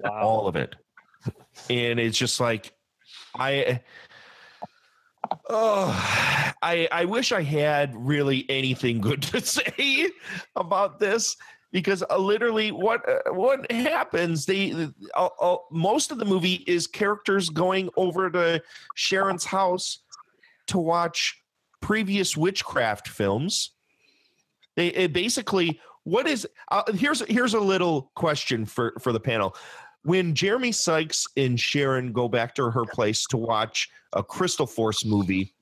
wow. 0.00 0.20
All 0.22 0.46
of 0.46 0.56
it. 0.56 0.76
And 1.70 1.98
it's 1.98 2.18
just 2.18 2.38
like, 2.40 2.72
I 3.34 3.80
Oh, 5.48 6.54
I 6.62 6.88
I 6.90 7.04
wish 7.06 7.32
I 7.32 7.42
had 7.42 7.94
really 7.94 8.46
anything 8.48 9.00
good 9.00 9.22
to 9.32 9.40
say 9.40 10.10
about 10.56 10.98
this 10.98 11.36
because 11.74 12.04
uh, 12.08 12.16
literally 12.16 12.70
what 12.70 13.06
uh, 13.06 13.32
what 13.32 13.70
happens 13.70 14.46
they 14.46 14.88
uh, 15.14 15.28
uh, 15.40 15.56
most 15.70 16.10
of 16.12 16.18
the 16.18 16.24
movie 16.24 16.64
is 16.66 16.86
characters 16.86 17.50
going 17.50 17.90
over 17.96 18.30
to 18.30 18.62
Sharon's 18.94 19.44
house 19.44 19.98
to 20.68 20.78
watch 20.78 21.42
previous 21.82 22.34
witchcraft 22.34 23.08
films. 23.08 23.72
They 24.76 25.08
basically 25.08 25.80
what 26.04 26.26
is 26.26 26.46
uh, 26.70 26.84
here's 26.94 27.20
here's 27.28 27.54
a 27.54 27.60
little 27.60 28.10
question 28.14 28.64
for 28.64 28.94
for 29.00 29.12
the 29.12 29.20
panel 29.20 29.54
when 30.04 30.34
Jeremy 30.34 30.70
Sykes 30.70 31.26
and 31.36 31.58
Sharon 31.58 32.12
go 32.12 32.28
back 32.28 32.54
to 32.56 32.70
her 32.70 32.84
place 32.84 33.26
to 33.26 33.36
watch 33.36 33.90
a 34.12 34.22
Crystal 34.22 34.66
Force 34.66 35.04
movie, 35.04 35.54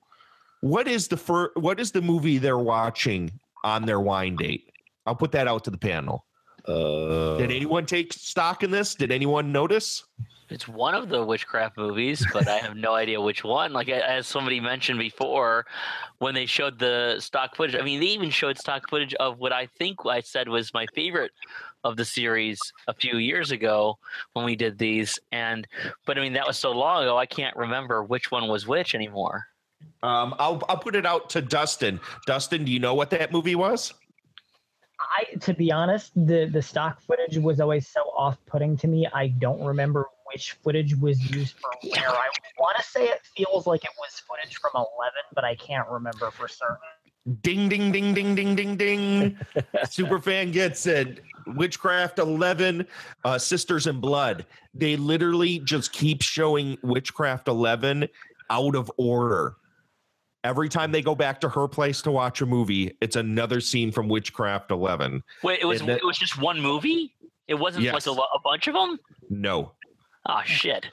what 0.60 0.88
is 0.88 1.08
the 1.08 1.16
fir- 1.16 1.52
what 1.54 1.80
is 1.80 1.92
the 1.92 2.02
movie 2.02 2.38
they're 2.38 2.58
watching 2.58 3.30
on 3.64 3.86
their 3.86 4.00
wine 4.00 4.36
date? 4.36 4.68
I'll 5.06 5.16
put 5.16 5.32
that 5.32 5.48
out 5.48 5.64
to 5.64 5.70
the 5.70 5.78
panel. 5.78 6.26
Uh, 6.66 7.36
Did 7.38 7.50
anyone 7.50 7.86
take 7.86 8.12
stock 8.12 8.62
in 8.62 8.70
this? 8.70 8.94
Did 8.94 9.10
anyone 9.10 9.50
notice? 9.50 10.04
It's 10.48 10.68
one 10.68 10.94
of 10.94 11.08
the 11.08 11.24
witchcraft 11.24 11.78
movies, 11.78 12.24
but 12.32 12.46
I 12.46 12.58
have 12.58 12.76
no 12.76 12.94
idea 12.94 13.20
which 13.20 13.42
one. 13.42 13.72
Like 13.72 13.88
as 13.88 14.26
somebody 14.26 14.60
mentioned 14.60 14.98
before, 14.98 15.64
when 16.18 16.34
they 16.34 16.46
showed 16.46 16.78
the 16.78 17.16
stock 17.20 17.56
footage, 17.56 17.74
I 17.74 17.82
mean, 17.82 18.00
they 18.00 18.06
even 18.06 18.30
showed 18.30 18.58
stock 18.58 18.88
footage 18.90 19.14
of 19.14 19.38
what 19.38 19.52
I 19.52 19.66
think 19.78 20.00
I 20.04 20.20
said 20.20 20.48
was 20.48 20.74
my 20.74 20.86
favorite 20.94 21.32
of 21.84 21.96
the 21.96 22.04
series 22.04 22.60
a 22.86 22.94
few 22.94 23.16
years 23.16 23.50
ago 23.50 23.98
when 24.34 24.44
we 24.44 24.54
did 24.54 24.78
these. 24.78 25.18
And 25.32 25.66
but 26.06 26.18
I 26.18 26.20
mean, 26.20 26.34
that 26.34 26.46
was 26.46 26.58
so 26.58 26.70
long 26.72 27.02
ago, 27.02 27.16
I 27.16 27.26
can't 27.26 27.56
remember 27.56 28.04
which 28.04 28.30
one 28.30 28.46
was 28.46 28.66
which 28.66 28.94
anymore. 28.94 29.46
Um, 30.02 30.34
I'll 30.38 30.62
I'll 30.68 30.78
put 30.78 30.94
it 30.94 31.06
out 31.06 31.30
to 31.30 31.40
Dustin. 31.40 31.98
Dustin, 32.26 32.64
do 32.64 32.72
you 32.72 32.78
know 32.78 32.94
what 32.94 33.10
that 33.10 33.32
movie 33.32 33.54
was? 33.54 33.94
I, 35.30 35.34
to 35.36 35.54
be 35.54 35.72
honest, 35.72 36.12
the 36.14 36.46
the 36.46 36.62
stock 36.62 37.00
footage 37.00 37.38
was 37.38 37.60
always 37.60 37.88
so 37.88 38.00
off-putting 38.16 38.76
to 38.78 38.88
me. 38.88 39.06
I 39.12 39.28
don't 39.28 39.62
remember 39.62 40.08
which 40.32 40.52
footage 40.62 40.94
was 40.96 41.20
used 41.30 41.56
for 41.58 41.70
where. 41.82 42.08
I 42.08 42.28
want 42.58 42.76
to 42.78 42.84
say 42.84 43.06
it 43.06 43.20
feels 43.36 43.66
like 43.66 43.84
it 43.84 43.90
was 43.98 44.20
footage 44.20 44.56
from 44.56 44.70
Eleven, 44.74 45.22
but 45.34 45.44
I 45.44 45.54
can't 45.56 45.88
remember 45.88 46.30
for 46.30 46.48
certain. 46.48 46.76
Ding 47.42 47.68
ding 47.68 47.92
ding 47.92 48.14
ding 48.14 48.34
ding 48.34 48.56
ding 48.56 48.76
ding. 48.76 49.38
Superfan 49.84 50.52
gets 50.52 50.86
it. 50.86 51.20
Witchcraft 51.46 52.18
11, 52.18 52.86
uh, 53.24 53.38
Sisters 53.38 53.86
in 53.86 54.00
Blood. 54.00 54.46
They 54.74 54.96
literally 54.96 55.58
just 55.60 55.92
keep 55.92 56.22
showing 56.22 56.78
Witchcraft 56.82 57.48
11 57.48 58.08
out 58.50 58.74
of 58.74 58.90
order. 58.96 59.56
Every 60.44 60.68
time 60.68 60.90
they 60.90 61.02
go 61.02 61.14
back 61.14 61.40
to 61.42 61.48
her 61.48 61.68
place 61.68 62.02
to 62.02 62.10
watch 62.10 62.40
a 62.40 62.46
movie, 62.46 62.96
it's 63.00 63.16
another 63.16 63.60
scene 63.60 63.92
from 63.92 64.08
Witchcraft 64.08 64.70
11. 64.70 65.22
Wait, 65.42 65.60
it 65.60 65.64
was 65.64 65.80
that, 65.82 65.98
it 65.98 66.04
was 66.04 66.18
just 66.18 66.40
one 66.40 66.60
movie? 66.60 67.14
It 67.46 67.54
wasn't 67.54 67.84
yes. 67.84 67.94
like 67.94 68.06
a, 68.06 68.20
a 68.20 68.40
bunch 68.42 68.66
of 68.66 68.74
them? 68.74 68.98
No. 69.30 69.72
Oh 70.28 70.40
shit! 70.44 70.86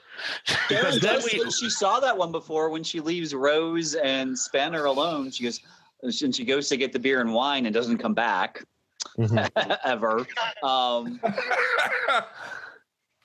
Sharon 0.68 0.98
does 0.98 1.24
we, 1.24 1.48
she 1.52 1.70
saw 1.70 2.00
that 2.00 2.16
one 2.16 2.32
before 2.32 2.68
when 2.68 2.82
she 2.82 2.98
leaves 2.98 3.32
Rose 3.32 3.94
and 3.94 4.36
Spanner 4.36 4.86
alone. 4.86 5.30
She 5.30 5.44
goes, 5.44 5.60
and 6.02 6.34
she 6.34 6.44
goes 6.44 6.68
to 6.68 6.76
get 6.76 6.92
the 6.92 6.98
beer 6.98 7.20
and 7.20 7.32
wine 7.32 7.66
and 7.66 7.72
doesn't 7.72 7.98
come 7.98 8.14
back 8.14 8.64
mm-hmm. 9.16 9.72
ever. 9.84 10.26
Um, 10.64 11.20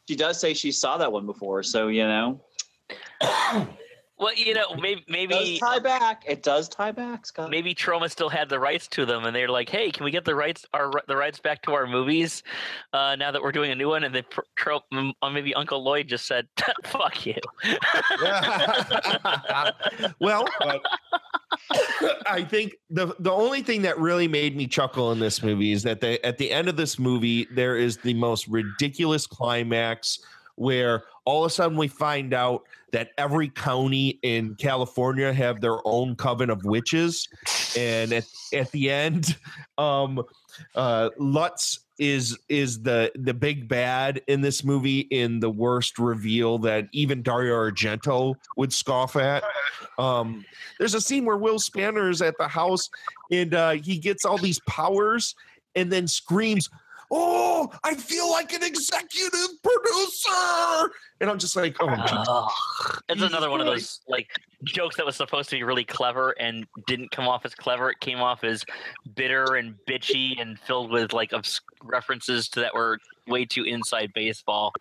she 0.08 0.16
does 0.16 0.40
say 0.40 0.54
she 0.54 0.72
saw 0.72 0.98
that 0.98 1.12
one 1.12 1.26
before, 1.26 1.64
so 1.64 1.88
you 1.88 2.04
know. 2.04 2.40
Well, 4.18 4.34
you 4.34 4.54
know, 4.54 4.76
maybe 4.76 5.04
maybe 5.10 5.36
it 5.36 5.60
tie 5.60 5.80
back. 5.80 6.24
It 6.26 6.42
does 6.42 6.70
tie 6.70 6.94
back, 6.94 7.26
Scott. 7.26 7.50
Maybe 7.50 7.76
Troma 7.76 8.10
still 8.10 8.30
had 8.30 8.48
the 8.48 8.58
rights 8.60 8.88
to 8.90 9.06
them, 9.06 9.26
and 9.26 9.36
they're 9.36 9.50
like, 9.50 9.68
"Hey, 9.68 9.92
can 9.92 10.06
we 10.06 10.12
get 10.12 10.24
the 10.24 10.36
rights 10.36 10.66
our 10.74 10.90
the 11.08 11.18
rights 11.18 11.40
back 11.40 11.62
to 11.64 11.74
our 11.74 11.86
movies 11.86 12.42
uh, 12.94 13.18
now 13.18 13.32
that 13.32 13.42
we're 13.42 13.52
doing 13.52 13.72
a 13.72 13.76
new 13.76 13.90
one?" 13.90 14.06
And 14.06 14.16
then 14.16 14.24
Tro- 14.56 14.80
uh, 15.22 15.30
maybe 15.30 15.54
Uncle 15.54 15.84
Lloyd 15.84 16.08
just 16.08 16.28
said, 16.28 16.48
"Fuck 16.86 17.26
you." 17.26 17.36
well, 20.20 20.48
I 22.28 22.44
think 22.44 22.76
the 22.90 23.14
the 23.20 23.32
only 23.32 23.62
thing 23.62 23.82
that 23.82 24.00
really 24.00 24.30
made 24.30 24.56
me 24.56 24.66
chuckle 24.66 25.12
in 25.12 25.20
this 25.20 25.44
movie 25.44 25.74
is 25.74 25.84
that 25.84 26.00
they, 26.00 26.20
at 26.20 26.38
the 26.38 26.52
end 26.52 26.70
of 26.70 26.78
this 26.78 26.98
movie 26.98 27.48
there 27.52 27.76
is 27.76 27.98
the 27.98 28.14
most 28.14 28.48
ridiculous 28.48 29.28
climax 29.28 30.20
where 30.56 31.04
all 31.26 31.44
of 31.44 31.52
a 31.52 31.54
sudden 31.54 31.78
we 31.78 31.88
find 31.88 32.34
out 32.34 32.64
that 32.92 33.10
every 33.18 33.50
county 33.50 34.20
in 34.22 34.56
California 34.56 35.34
have 35.34 35.60
their 35.60 35.78
own 35.86 36.16
coven 36.16 36.50
of 36.50 36.64
witches, 36.64 37.28
and 37.78 38.14
at, 38.14 38.26
at 38.54 38.72
the 38.72 38.90
end, 38.90 39.38
um, 39.78 40.24
uh, 40.76 41.10
Lutz 41.18 41.80
is 41.98 42.38
is 42.50 42.82
the 42.82 43.12
the 43.16 43.34
big 43.34 43.68
bad 43.68 44.22
in 44.28 44.42
this 44.42 44.64
movie 44.64 45.02
in 45.12 45.40
the 45.40 45.50
worst 45.50 45.98
reveal 45.98 46.58
that 46.58 46.88
even 46.92 47.22
Dario 47.22 47.54
Argento 47.54 48.36
would 48.58 48.74
scoff 48.74 49.16
at. 49.16 49.44
Um, 49.98 50.44
there's 50.78 50.94
a 50.94 51.02
scene 51.02 51.26
where 51.26 51.38
Will 51.38 51.60
Spanner 51.60 52.10
is 52.10 52.22
at 52.22 52.38
the 52.38 52.48
house 52.48 52.90
and 53.32 53.54
uh, 53.54 53.72
he 53.72 53.98
gets 53.98 54.26
all 54.26 54.38
these 54.38 54.60
powers 54.68 55.36
and 55.76 55.92
then 55.92 56.08
screams, 56.08 56.70
"Oh, 57.12 57.72
I 57.84 57.96
feel 57.96 58.30
like 58.30 58.54
an 58.54 58.64
executive 58.64 59.62
producer!" 59.64 60.92
And 61.22 61.30
I'm 61.30 61.40
just 61.40 61.56
like, 61.56 61.78
"Oh, 61.80 61.88
Ugh. 61.90 63.02
it's 63.10 63.22
another 63.22 63.50
one 63.50 63.62
of 63.62 63.68
those 63.68 64.02
like 64.08 64.30
jokes 64.64 64.98
that 64.98 65.06
was 65.06 65.16
supposed 65.16 65.50
to 65.50 65.56
be 65.56 65.64
really 65.64 65.84
clever 65.84 66.32
and 66.40 66.66
didn't 66.88 67.12
come 67.12 67.28
off 67.28 67.46
as 67.46 67.54
clever. 67.56 67.90
It 67.92 68.00
came 68.00 68.20
off 68.20 68.44
as 68.44 68.66
bitter 69.16 69.56
and 69.56 69.76
bitchy 69.88 70.40
and 70.42 70.60
filled 70.60 70.92
with 70.92 71.14
like 71.14 71.34
obs- 71.34 71.62
references 71.84 72.50
to 72.50 72.62
that 72.62 72.74
were 72.74 73.00
way 73.28 73.46
too 73.46 73.64
inside 73.64 74.12
baseball. 74.14 74.74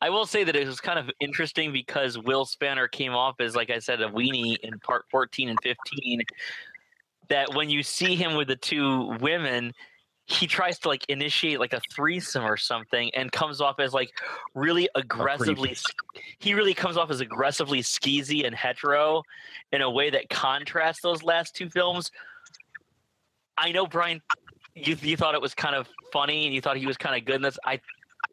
I 0.00 0.10
will 0.10 0.26
say 0.26 0.44
that 0.44 0.54
it 0.54 0.66
was 0.66 0.80
kind 0.80 0.98
of 0.98 1.10
interesting 1.20 1.72
because 1.72 2.18
Will 2.18 2.44
Spanner 2.44 2.88
came 2.88 3.14
off 3.14 3.40
as, 3.40 3.56
like 3.56 3.70
I 3.70 3.78
said, 3.78 4.02
a 4.02 4.08
weenie 4.08 4.58
in 4.58 4.78
part 4.80 5.06
14 5.10 5.48
and 5.48 5.58
15. 5.62 6.22
That 7.30 7.54
when 7.54 7.70
you 7.70 7.82
see 7.82 8.14
him 8.14 8.34
with 8.34 8.48
the 8.48 8.56
two 8.56 9.16
women, 9.20 9.72
he 10.26 10.46
tries 10.46 10.78
to 10.78 10.88
like 10.88 11.04
initiate 11.08 11.60
like 11.60 11.74
a 11.74 11.80
threesome 11.94 12.44
or 12.44 12.56
something 12.56 13.10
and 13.14 13.30
comes 13.30 13.60
off 13.60 13.78
as 13.78 13.92
like 13.92 14.10
really 14.54 14.88
aggressively 14.94 15.76
he 16.38 16.54
really 16.54 16.72
comes 16.72 16.96
off 16.96 17.10
as 17.10 17.20
aggressively 17.20 17.80
skeezy 17.80 18.46
and 18.46 18.54
hetero 18.54 19.22
in 19.72 19.82
a 19.82 19.90
way 19.90 20.08
that 20.10 20.28
contrasts 20.30 21.00
those 21.02 21.22
last 21.22 21.54
two 21.54 21.68
films. 21.68 22.10
I 23.58 23.72
know 23.72 23.86
brian 23.86 24.22
you, 24.74 24.96
you 25.02 25.16
thought 25.16 25.34
it 25.34 25.42
was 25.42 25.54
kind 25.54 25.76
of 25.76 25.88
funny 26.12 26.46
and 26.46 26.54
you 26.54 26.60
thought 26.60 26.76
he 26.76 26.86
was 26.86 26.96
kind 26.96 27.16
of 27.16 27.24
good 27.24 27.36
in 27.36 27.42
this. 27.42 27.58
I 27.64 27.80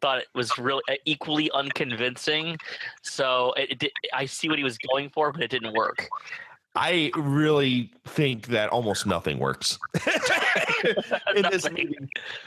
thought 0.00 0.18
it 0.18 0.26
was 0.34 0.58
really 0.58 0.82
uh, 0.90 0.94
equally 1.04 1.48
unconvincing. 1.52 2.58
So 3.02 3.52
it, 3.56 3.72
it 3.72 3.78
did, 3.78 3.92
i 4.14 4.24
see 4.24 4.48
what 4.48 4.58
he 4.58 4.64
was 4.64 4.78
going 4.78 5.10
for 5.10 5.30
but 5.30 5.42
it 5.42 5.50
didn't 5.50 5.74
work 5.74 6.08
I 6.74 7.10
really 7.16 7.90
think 8.06 8.46
that 8.46 8.70
almost 8.70 9.06
nothing 9.06 9.38
works 9.38 9.78
in 11.36 11.42
this 11.50 11.68
movie. 11.68 11.94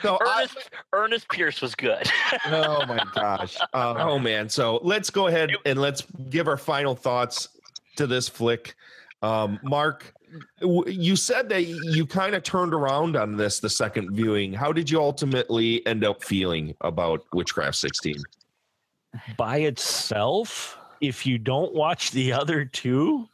So 0.01 0.17
I- 0.21 0.39
ernest, 0.41 0.69
ernest 0.93 1.29
pierce 1.29 1.61
was 1.61 1.75
good 1.75 2.09
oh 2.47 2.85
my 2.87 3.03
gosh. 3.13 3.57
Um, 3.73 3.97
oh 3.97 4.19
man. 4.19 4.49
So 4.49 4.79
let's 4.83 5.09
go 5.09 5.27
ahead 5.27 5.51
and 5.65 5.79
let's 5.79 6.01
give 6.29 6.47
our 6.47 6.57
final 6.57 6.95
thoughts 6.95 7.49
to 7.97 8.07
this 8.07 8.27
flick. 8.27 8.75
Um, 9.21 9.59
Mark, 9.63 10.11
w- 10.59 10.91
you 10.91 11.15
said 11.15 11.47
that 11.49 11.65
you 11.65 12.05
kind 12.05 12.35
of 12.35 12.43
turned 12.43 12.73
around 12.73 13.15
on 13.15 13.37
this 13.37 13.59
the 13.59 13.69
second 13.69 14.15
viewing. 14.15 14.53
How 14.53 14.71
did 14.71 14.89
you 14.89 14.99
ultimately 14.99 15.85
end 15.85 16.03
up 16.03 16.23
feeling 16.23 16.75
about 16.81 17.21
Witchcraft 17.33 17.75
16? 17.77 18.15
by 19.37 19.59
itself, 19.59 20.77
if 20.99 21.25
you 21.25 21.37
don't 21.37 21.73
watch 21.73 22.11
the 22.11 22.33
other 22.33 22.65
two, 22.65 23.27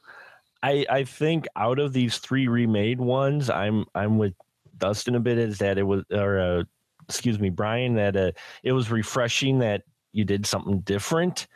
I 0.63 0.85
I 0.89 1.03
think 1.03 1.47
out 1.55 1.79
of 1.79 1.93
these 1.93 2.17
three 2.17 2.47
remade 2.47 2.99
ones, 2.99 3.49
I'm 3.49 3.85
I'm 3.95 4.17
with 4.17 4.33
Dustin 4.77 5.15
a 5.15 5.19
bit. 5.19 5.37
Is 5.37 5.57
that 5.59 5.77
it 5.77 5.83
was 5.83 6.03
or 6.11 6.39
uh, 6.39 6.63
excuse 7.07 7.39
me, 7.39 7.49
Brian, 7.49 7.95
that 7.95 8.15
uh, 8.15 8.31
it 8.63 8.71
was 8.71 8.91
refreshing 8.91 9.59
that 9.59 9.83
you 10.11 10.25
did 10.25 10.45
something 10.45 10.79
different, 10.81 11.47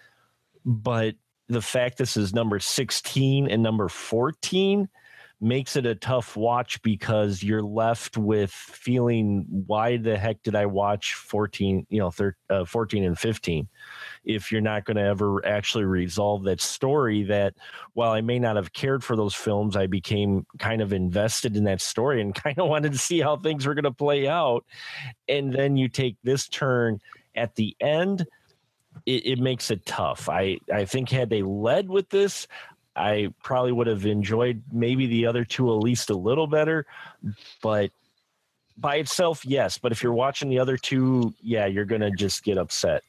but 0.65 1.15
the 1.47 1.61
fact 1.61 1.97
this 1.97 2.17
is 2.17 2.33
number 2.33 2.59
16 2.59 3.49
and 3.49 3.61
number 3.61 3.87
14 3.87 4.89
makes 5.41 5.75
it 5.75 5.85
a 5.85 5.93
tough 5.95 6.35
watch 6.35 6.81
because 6.81 7.43
you're 7.43 7.61
left 7.61 8.17
with 8.17 8.51
feeling 8.51 9.45
why 9.67 9.97
the 9.97 10.17
heck 10.17 10.41
did 10.43 10.55
I 10.55 10.65
watch 10.65 11.13
14, 11.13 11.85
you 11.89 11.99
know, 11.99 12.09
thir- 12.09 12.37
uh, 12.49 12.65
14 12.65 13.03
and 13.03 13.19
15 13.19 13.67
if 14.25 14.51
you're 14.51 14.61
not 14.61 14.85
going 14.85 14.97
to 14.97 15.03
ever 15.03 15.45
actually 15.45 15.85
resolve 15.85 16.43
that 16.43 16.61
story 16.61 17.23
that 17.23 17.53
while 17.93 18.11
I 18.11 18.21
may 18.21 18.39
not 18.39 18.55
have 18.55 18.73
cared 18.73 19.03
for 19.03 19.15
those 19.15 19.35
films, 19.35 19.75
I 19.75 19.87
became 19.87 20.45
kind 20.59 20.81
of 20.81 20.93
invested 20.93 21.55
in 21.55 21.63
that 21.65 21.81
story 21.81 22.21
and 22.21 22.33
kind 22.43 22.57
of 22.59 22.67
wanted 22.67 22.91
to 22.91 22.97
see 22.97 23.21
how 23.21 23.37
things 23.37 23.65
were 23.65 23.73
going 23.73 23.83
to 23.83 23.91
play 23.91 24.27
out. 24.27 24.65
And 25.27 25.53
then 25.53 25.77
you 25.77 25.87
take 25.87 26.17
this 26.23 26.47
turn 26.47 26.99
at 27.35 27.55
the 27.55 27.75
end, 27.79 28.25
it, 29.05 29.25
it 29.25 29.39
makes 29.39 29.71
it 29.71 29.85
tough. 29.85 30.29
I, 30.29 30.59
I 30.73 30.85
think 30.85 31.09
had 31.09 31.29
they 31.29 31.41
led 31.41 31.89
with 31.89 32.09
this, 32.09 32.47
I 32.95 33.33
probably 33.43 33.73
would 33.73 33.87
have 33.87 34.05
enjoyed 34.05 34.63
maybe 34.71 35.05
the 35.07 35.25
other 35.25 35.43
two 35.43 35.69
at 35.69 35.79
least 35.79 36.09
a 36.09 36.15
little 36.15 36.47
better, 36.47 36.85
but 37.61 37.91
by 38.77 38.95
itself, 38.95 39.45
yes. 39.45 39.77
But 39.77 39.91
if 39.91 40.01
you're 40.01 40.13
watching 40.13 40.49
the 40.49 40.59
other 40.59 40.77
two, 40.77 41.33
yeah, 41.41 41.65
you're 41.65 41.85
gonna 41.85 42.11
just 42.11 42.43
get 42.43 42.57
upset. 42.57 43.03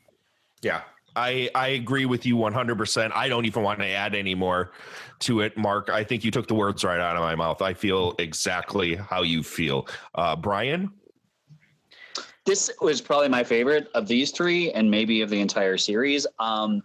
Yeah. 0.63 0.83
I, 1.17 1.49
I 1.55 1.69
agree 1.69 2.05
with 2.05 2.27
you 2.27 2.37
100%. 2.37 3.11
I 3.15 3.29
don't 3.29 3.47
even 3.47 3.63
want 3.63 3.81
to 3.81 3.87
add 3.87 4.15
any 4.15 4.35
more 4.35 4.73
to 5.21 5.41
it, 5.41 5.57
Mark. 5.57 5.89
I 5.89 6.05
think 6.05 6.25
you 6.25 6.31
took 6.31 6.47
the 6.47 6.55
words 6.55 6.85
right 6.85 7.01
out 7.01 7.17
of 7.17 7.23
my 7.23 7.35
mouth. 7.35 7.63
I 7.63 7.73
feel 7.73 8.15
exactly 8.19 8.97
how 8.97 9.23
you 9.23 9.43
feel. 9.43 9.89
Uh, 10.15 10.37
Brian? 10.37 10.93
This 12.45 12.71
was 12.83 13.01
probably 13.01 13.29
my 13.29 13.43
favorite 13.43 13.89
of 13.95 14.07
these 14.07 14.31
three, 14.31 14.71
and 14.73 14.89
maybe 14.91 15.23
of 15.23 15.31
the 15.31 15.41
entire 15.41 15.79
series. 15.79 16.27
Um, 16.39 16.83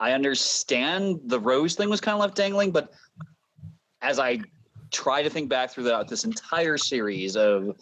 I 0.00 0.12
understand 0.12 1.20
the 1.24 1.38
Rose 1.38 1.76
thing 1.76 1.88
was 1.88 2.00
kind 2.00 2.14
of 2.14 2.20
left 2.20 2.34
dangling, 2.34 2.72
but 2.72 2.92
as 4.02 4.18
I 4.18 4.40
try 4.90 5.22
to 5.22 5.30
think 5.30 5.48
back 5.48 5.70
through 5.70 5.84
the, 5.84 6.04
this 6.04 6.24
entire 6.24 6.76
series 6.76 7.36
of 7.36 7.76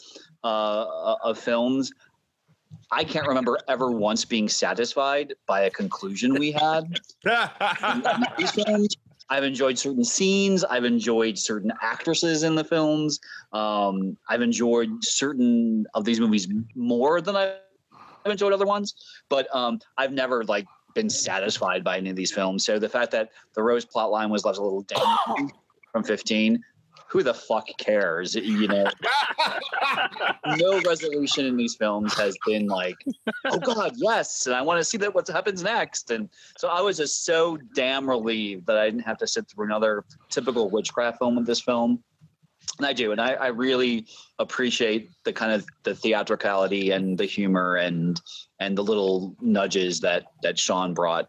uh, 0.44 1.16
of 1.24 1.38
films, 1.38 1.90
I 2.90 3.04
can't 3.04 3.26
remember 3.26 3.58
ever 3.68 3.90
once 3.90 4.24
being 4.24 4.48
satisfied 4.48 5.34
by 5.46 5.62
a 5.62 5.70
conclusion 5.70 6.34
we 6.34 6.52
had. 6.52 6.84
in 7.24 8.24
these 8.38 8.50
films. 8.52 8.96
I've 9.28 9.44
enjoyed 9.44 9.76
certain 9.76 10.04
scenes. 10.04 10.62
I've 10.64 10.84
enjoyed 10.84 11.36
certain 11.36 11.72
actresses 11.82 12.44
in 12.44 12.54
the 12.54 12.62
films. 12.62 13.18
Um, 13.52 14.16
I've 14.28 14.42
enjoyed 14.42 15.04
certain 15.04 15.84
of 15.94 16.04
these 16.04 16.20
movies 16.20 16.46
more 16.76 17.20
than 17.20 17.34
I've 17.34 17.56
enjoyed 18.24 18.52
other 18.52 18.66
ones. 18.66 18.94
But 19.28 19.52
um, 19.54 19.80
I've 19.98 20.12
never 20.12 20.44
like 20.44 20.66
been 20.94 21.10
satisfied 21.10 21.82
by 21.82 21.98
any 21.98 22.10
of 22.10 22.16
these 22.16 22.32
films. 22.32 22.64
So 22.64 22.78
the 22.78 22.88
fact 22.88 23.10
that 23.12 23.30
the 23.54 23.62
Rose 23.62 23.84
plot 23.84 24.10
line 24.10 24.30
was 24.30 24.44
left 24.44 24.58
a 24.58 24.62
little 24.62 24.82
dangling 24.82 25.52
from 25.92 26.04
15, 26.04 26.62
who 27.08 27.22
the 27.22 27.34
fuck 27.34 27.68
cares? 27.78 28.34
You 28.34 28.68
know, 28.68 28.86
no 30.46 30.80
resolution 30.80 31.46
in 31.46 31.56
these 31.56 31.76
films 31.76 32.14
has 32.14 32.36
been 32.46 32.66
like, 32.66 32.96
oh 33.44 33.58
god, 33.58 33.92
yes, 33.96 34.46
and 34.46 34.54
I 34.54 34.62
want 34.62 34.78
to 34.78 34.84
see 34.84 34.98
that 34.98 35.14
what 35.14 35.28
happens 35.28 35.62
next. 35.62 36.10
And 36.10 36.28
so 36.58 36.68
I 36.68 36.80
was 36.80 36.96
just 36.96 37.24
so 37.24 37.58
damn 37.74 38.08
relieved 38.08 38.66
that 38.66 38.78
I 38.78 38.86
didn't 38.86 39.04
have 39.04 39.18
to 39.18 39.26
sit 39.26 39.48
through 39.48 39.66
another 39.66 40.04
typical 40.30 40.68
witchcraft 40.68 41.18
film 41.18 41.36
with 41.36 41.46
this 41.46 41.60
film. 41.60 42.02
And 42.78 42.86
I 42.86 42.92
do, 42.92 43.12
and 43.12 43.20
I, 43.20 43.34
I 43.34 43.46
really 43.48 44.06
appreciate 44.38 45.10
the 45.24 45.32
kind 45.32 45.52
of 45.52 45.64
the 45.84 45.94
theatricality 45.94 46.90
and 46.90 47.16
the 47.16 47.24
humor 47.24 47.76
and 47.76 48.20
and 48.58 48.76
the 48.76 48.82
little 48.82 49.36
nudges 49.40 50.00
that 50.00 50.24
that 50.42 50.58
Sean 50.58 50.92
brought 50.92 51.28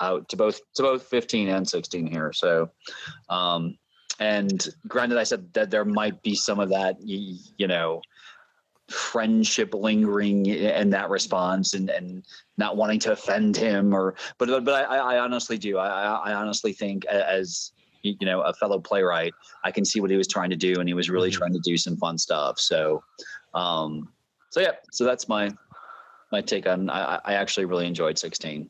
out 0.00 0.28
to 0.30 0.36
both 0.36 0.60
to 0.74 0.82
both 0.82 1.02
15 1.04 1.48
and 1.48 1.68
16 1.68 2.06
here. 2.06 2.32
So 2.32 2.70
um 3.28 3.76
and 4.20 4.68
granted 4.86 5.18
I 5.18 5.24
said 5.24 5.52
that 5.54 5.70
there 5.70 5.84
might 5.84 6.22
be 6.22 6.34
some 6.34 6.60
of 6.60 6.68
that 6.68 6.96
you, 7.00 7.66
know 7.66 8.02
friendship 8.88 9.72
lingering 9.72 10.46
in 10.46 10.90
that 10.90 11.10
response 11.10 11.74
and 11.74 11.90
and 11.90 12.24
not 12.58 12.76
wanting 12.76 12.98
to 13.00 13.12
offend 13.12 13.56
him 13.56 13.94
or 13.94 14.14
but 14.38 14.64
but 14.64 14.90
I, 14.90 15.16
I 15.16 15.18
honestly 15.18 15.58
do. 15.58 15.78
I 15.78 16.30
I 16.30 16.34
honestly 16.34 16.72
think 16.72 17.04
as 17.06 17.72
you 18.02 18.16
know 18.22 18.40
a 18.42 18.52
fellow 18.54 18.78
playwright 18.78 19.32
I 19.64 19.70
can 19.70 19.84
see 19.84 20.00
what 20.00 20.10
he 20.10 20.16
was 20.16 20.28
trying 20.28 20.50
to 20.50 20.56
do 20.56 20.80
and 20.80 20.88
he 20.88 20.94
was 20.94 21.08
really 21.08 21.30
trying 21.30 21.52
to 21.52 21.60
do 21.60 21.76
some 21.76 21.96
fun 21.96 22.18
stuff. 22.18 22.58
So 22.58 23.02
um 23.54 24.08
so 24.50 24.60
yeah 24.60 24.72
so 24.90 25.04
that's 25.04 25.28
my 25.28 25.50
my 26.32 26.40
take 26.40 26.68
on 26.68 26.90
I 26.90 27.20
I 27.24 27.34
actually 27.34 27.66
really 27.66 27.86
enjoyed 27.86 28.18
16 28.18 28.68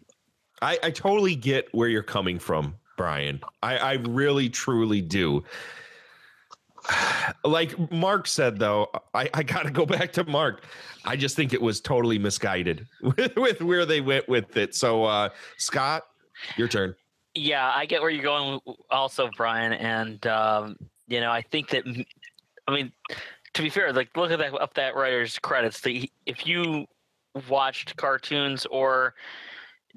I, 0.63 0.79
I 0.83 0.91
totally 0.91 1.37
get 1.37 1.69
where 1.73 1.89
you're 1.89 2.03
coming 2.03 2.39
from, 2.39 2.77
Brian. 3.01 3.41
I, 3.63 3.79
I 3.79 3.93
really 3.95 4.51
truly 4.51 5.01
do. 5.01 5.43
Like 7.45 7.91
Mark 7.91 8.27
said, 8.27 8.59
though, 8.59 8.89
I, 9.15 9.31
I 9.33 9.43
got 9.43 9.63
to 9.63 9.71
go 9.71 9.87
back 9.99 10.13
to 10.15 10.25
Mark. 10.25 10.65
I 11.05 11.17
just 11.17 11.37
think 11.37 11.55
it 11.55 11.63
was 11.63 11.81
totally 11.81 12.19
misguided 12.19 12.87
with, 13.03 13.37
with 13.37 13.63
where 13.63 13.87
they 13.87 14.01
went 14.03 14.29
with 14.29 14.57
it. 14.57 14.75
So, 14.75 15.05
uh, 15.05 15.31
Scott, 15.57 16.03
your 16.57 16.69
turn. 16.69 16.95
Yeah, 17.35 17.73
I 17.75 17.87
get 17.87 18.03
where 18.03 18.11
you're 18.11 18.23
going, 18.23 18.61
also, 18.91 19.31
Brian, 19.37 19.73
and 19.73 20.27
um, 20.27 20.77
you 21.07 21.21
know, 21.21 21.31
I 21.31 21.41
think 21.41 21.71
that, 21.71 21.85
I 22.67 22.75
mean, 22.75 22.93
to 23.55 23.63
be 23.63 23.71
fair, 23.71 23.93
like 23.93 24.15
look 24.17 24.31
at 24.31 24.39
that 24.41 24.53
up 24.61 24.75
that 24.75 24.95
writer's 24.95 25.39
credits. 25.39 25.81
The, 25.81 26.11
if 26.27 26.47
you 26.47 26.87
watched 27.49 27.97
cartoons 27.97 28.67
or 28.67 29.15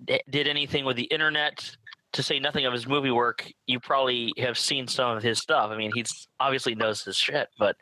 did 0.06 0.48
anything 0.48 0.86
with 0.86 0.96
the 0.96 1.04
internet, 1.06 1.76
to 2.14 2.24
say 2.24 2.40
nothing 2.40 2.66
of 2.66 2.74
his 2.74 2.88
movie 2.88 3.12
work, 3.12 3.52
you 3.68 3.80
probably 3.80 4.34
have 4.38 4.58
seen 4.58 4.88
some 4.88 5.18
of 5.18 5.24
his 5.24 5.40
stuff. 5.40 5.72
I 5.72 5.78
mean, 5.78 5.92
he's 5.94 6.28
obviously 6.40 6.76
knows 6.76 7.04
his 7.04 7.18
shit, 7.18 7.50
but 7.60 7.76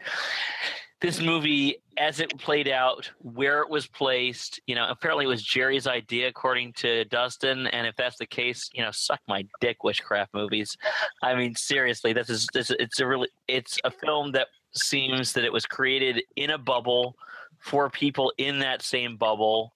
this 1.01 1.19
movie, 1.19 1.77
as 1.97 2.19
it 2.19 2.37
played 2.37 2.67
out, 2.67 3.09
where 3.17 3.61
it 3.61 3.69
was 3.69 3.87
placed, 3.87 4.61
you 4.67 4.75
know, 4.75 4.85
apparently 4.87 5.25
it 5.25 5.29
was 5.29 5.41
Jerry's 5.41 5.87
idea, 5.87 6.27
according 6.27 6.73
to 6.73 7.05
Dustin. 7.05 7.65
And 7.67 7.87
if 7.87 7.95
that's 7.95 8.17
the 8.19 8.27
case, 8.27 8.69
you 8.73 8.83
know, 8.83 8.91
suck 8.91 9.19
my 9.27 9.45
dick, 9.59 9.83
witchcraft 9.83 10.33
movies. 10.33 10.77
I 11.23 11.33
mean, 11.33 11.55
seriously, 11.55 12.13
this 12.13 12.29
is 12.29 12.47
this. 12.53 12.71
It's 12.79 12.99
a 12.99 13.07
really, 13.07 13.29
it's 13.47 13.79
a 13.83 13.89
film 13.89 14.31
that 14.33 14.47
seems 14.73 15.33
that 15.33 15.43
it 15.43 15.51
was 15.51 15.65
created 15.65 16.23
in 16.35 16.51
a 16.51 16.57
bubble 16.57 17.15
for 17.59 17.89
people 17.89 18.31
in 18.37 18.59
that 18.59 18.83
same 18.83 19.17
bubble. 19.17 19.73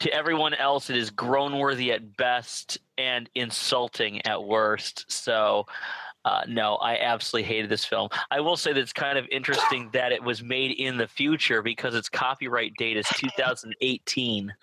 To 0.00 0.12
everyone 0.12 0.54
else, 0.54 0.90
it 0.90 0.96
is 0.96 1.10
groan 1.10 1.58
worthy 1.58 1.92
at 1.92 2.16
best 2.16 2.78
and 2.98 3.30
insulting 3.34 4.24
at 4.26 4.42
worst. 4.42 5.04
So, 5.10 5.66
uh, 6.24 6.42
no, 6.48 6.76
I 6.76 6.98
absolutely 6.98 7.48
hated 7.48 7.70
this 7.70 7.84
film. 7.84 8.08
I 8.30 8.40
will 8.40 8.56
say 8.56 8.72
that 8.72 8.80
it's 8.80 8.92
kind 8.92 9.18
of 9.18 9.26
interesting 9.30 9.90
that 9.92 10.12
it 10.12 10.22
was 10.22 10.42
made 10.42 10.72
in 10.72 10.96
the 10.96 11.06
future 11.06 11.62
because 11.62 11.94
its 11.94 12.08
copyright 12.08 12.74
date 12.76 12.96
is 12.96 13.06
2018. 13.16 14.52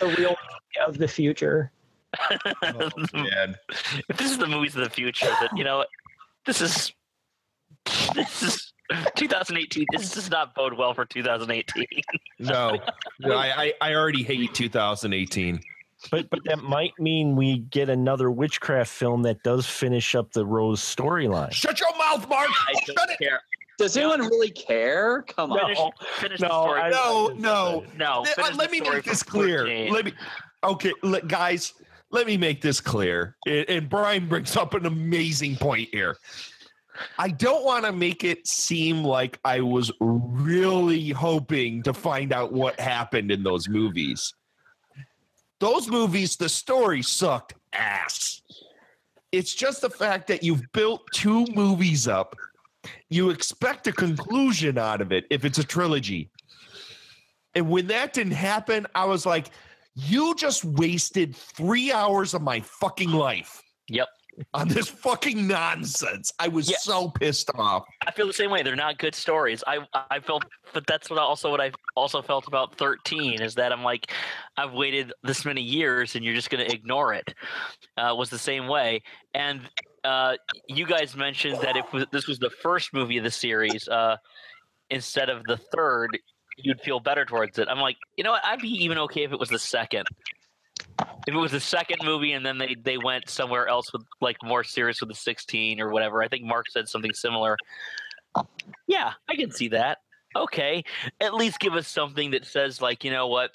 The 0.00 0.08
real 0.18 0.36
of 0.86 0.98
the 0.98 1.06
future. 1.06 1.70
Man. 3.12 3.54
this 4.16 4.30
is 4.30 4.38
the 4.38 4.46
movies 4.46 4.74
of 4.76 4.82
the 4.84 4.90
future, 4.90 5.26
that 5.40 5.50
you 5.56 5.64
know, 5.64 5.84
this 6.46 6.60
is 6.60 6.92
this 8.14 8.42
is 8.42 8.73
2018. 9.16 9.86
This 9.92 10.12
does 10.12 10.30
not 10.30 10.54
bode 10.54 10.74
well 10.74 10.94
for 10.94 11.04
2018. 11.04 11.86
No, 12.40 12.78
no 13.20 13.36
I, 13.36 13.64
I 13.64 13.72
I 13.80 13.94
already 13.94 14.24
hate 14.24 14.52
2018. 14.54 15.60
But 16.10 16.28
but 16.28 16.40
that 16.44 16.58
might 16.58 16.92
mean 16.98 17.36
we 17.36 17.58
get 17.58 17.88
another 17.88 18.30
witchcraft 18.30 18.90
film 18.90 19.22
that 19.22 19.42
does 19.44 19.66
finish 19.66 20.14
up 20.14 20.32
the 20.32 20.44
Rose 20.44 20.80
storyline. 20.82 21.52
Shut 21.52 21.80
your 21.80 21.96
mouth, 21.96 22.28
Mark. 22.28 22.50
I 22.50 22.74
don't 22.86 23.18
care. 23.18 23.40
Does 23.78 23.96
anyone 23.96 24.20
really 24.20 24.50
care? 24.50 25.22
Come 25.22 25.52
on. 25.52 25.60
Finish, 25.60 25.78
finish 26.16 26.40
the 26.40 26.48
no, 26.48 26.62
story. 26.64 26.80
I- 26.80 26.90
No, 26.90 27.28
no, 27.36 27.84
no. 27.96 28.20
Let- 28.22 28.34
finish 28.34 28.56
let 28.56 28.70
me 28.70 28.80
make 28.80 29.04
this 29.04 29.22
clear. 29.22 29.60
14. 29.60 29.92
Let 29.92 30.04
me. 30.06 30.12
Okay, 30.64 30.92
let, 31.02 31.28
guys. 31.28 31.72
Let 32.10 32.26
me 32.26 32.36
make 32.36 32.60
this 32.60 32.80
clear. 32.80 33.36
And, 33.46 33.68
and 33.68 33.88
Brian 33.88 34.28
brings 34.28 34.56
up 34.56 34.74
an 34.74 34.86
amazing 34.86 35.56
point 35.56 35.88
here. 35.90 36.16
I 37.18 37.28
don't 37.28 37.64
want 37.64 37.84
to 37.84 37.92
make 37.92 38.24
it 38.24 38.46
seem 38.46 39.02
like 39.02 39.38
I 39.44 39.60
was 39.60 39.90
really 40.00 41.10
hoping 41.10 41.82
to 41.82 41.94
find 41.94 42.32
out 42.32 42.52
what 42.52 42.78
happened 42.78 43.30
in 43.30 43.42
those 43.42 43.68
movies. 43.68 44.32
Those 45.60 45.88
movies, 45.88 46.36
the 46.36 46.48
story 46.48 47.02
sucked 47.02 47.54
ass. 47.72 48.42
It's 49.32 49.54
just 49.54 49.80
the 49.80 49.90
fact 49.90 50.28
that 50.28 50.42
you've 50.42 50.70
built 50.72 51.02
two 51.12 51.46
movies 51.54 52.06
up. 52.06 52.36
You 53.08 53.30
expect 53.30 53.86
a 53.86 53.92
conclusion 53.92 54.78
out 54.78 55.00
of 55.00 55.10
it 55.10 55.24
if 55.30 55.44
it's 55.44 55.58
a 55.58 55.64
trilogy. 55.64 56.30
And 57.54 57.68
when 57.70 57.86
that 57.88 58.12
didn't 58.12 58.32
happen, 58.32 58.86
I 58.94 59.04
was 59.06 59.24
like, 59.24 59.50
you 59.94 60.34
just 60.34 60.64
wasted 60.64 61.34
three 61.34 61.92
hours 61.92 62.34
of 62.34 62.42
my 62.42 62.60
fucking 62.60 63.10
life 63.10 63.62
Yep. 63.88 64.08
On 64.52 64.68
this 64.68 64.88
fucking 64.88 65.46
nonsense. 65.46 66.32
I 66.38 66.48
was 66.48 66.70
Yeah. 66.70 66.76
so 66.78 67.08
pissed 67.10 67.50
off. 67.54 67.84
I 68.06 68.10
feel 68.10 68.26
the 68.26 68.32
same 68.32 68.50
way. 68.50 68.62
They're 68.62 68.76
not 68.76 68.98
good 68.98 69.14
stories. 69.14 69.62
I 69.66 69.80
I 70.10 70.20
felt, 70.20 70.44
but 70.72 70.86
that's 70.86 71.10
what 71.10 71.18
I 71.18 71.22
also 71.22 71.50
what 71.50 71.60
I 71.60 71.70
also 71.96 72.22
felt 72.22 72.46
about 72.48 72.74
thirteen 72.76 73.42
is 73.42 73.54
that 73.54 73.72
I'm 73.72 73.82
like, 73.82 74.10
I've 74.56 74.72
waited 74.72 75.12
this 75.22 75.44
many 75.44 75.62
years 75.62 76.14
and 76.16 76.24
you're 76.24 76.34
just 76.34 76.50
going 76.50 76.66
to 76.66 76.72
ignore 76.72 77.14
it. 77.14 77.34
Uh, 77.96 78.14
was 78.16 78.30
the 78.30 78.38
same 78.38 78.66
way. 78.66 79.02
And 79.34 79.62
uh, 80.04 80.36
you 80.68 80.86
guys 80.86 81.16
mentioned 81.16 81.58
that 81.62 81.76
if 81.76 82.10
this 82.10 82.26
was 82.26 82.38
the 82.38 82.50
first 82.50 82.92
movie 82.92 83.18
of 83.18 83.24
the 83.24 83.30
series, 83.30 83.88
uh, 83.88 84.16
instead 84.90 85.30
of 85.30 85.44
the 85.44 85.56
third, 85.74 86.18
you'd 86.58 86.80
feel 86.82 87.00
better 87.00 87.24
towards 87.24 87.58
it. 87.58 87.68
I'm 87.68 87.78
like, 87.78 87.96
you 88.16 88.24
know 88.24 88.32
what? 88.32 88.44
I'd 88.44 88.60
be 88.60 88.68
even 88.68 88.98
okay 88.98 89.22
if 89.24 89.32
it 89.32 89.38
was 89.38 89.48
the 89.48 89.58
second. 89.58 90.06
If 91.26 91.34
it 91.34 91.38
was 91.38 91.52
the 91.52 91.60
second 91.60 91.98
movie 92.04 92.32
and 92.32 92.44
then 92.44 92.58
they 92.58 92.76
they 92.82 92.98
went 92.98 93.28
somewhere 93.28 93.66
else 93.68 93.92
with 93.92 94.02
like 94.20 94.36
more 94.42 94.62
serious 94.62 95.00
with 95.00 95.08
the 95.08 95.14
16 95.14 95.80
or 95.80 95.90
whatever. 95.90 96.22
I 96.22 96.28
think 96.28 96.44
Mark 96.44 96.66
said 96.70 96.88
something 96.88 97.12
similar. 97.14 97.56
Yeah, 98.86 99.12
I 99.28 99.36
can 99.36 99.50
see 99.50 99.68
that. 99.68 99.98
Okay, 100.36 100.82
at 101.20 101.34
least 101.34 101.60
give 101.60 101.74
us 101.74 101.86
something 101.86 102.32
that 102.32 102.44
says 102.44 102.80
like, 102.80 103.04
you 103.04 103.10
know 103.10 103.28
what? 103.28 103.52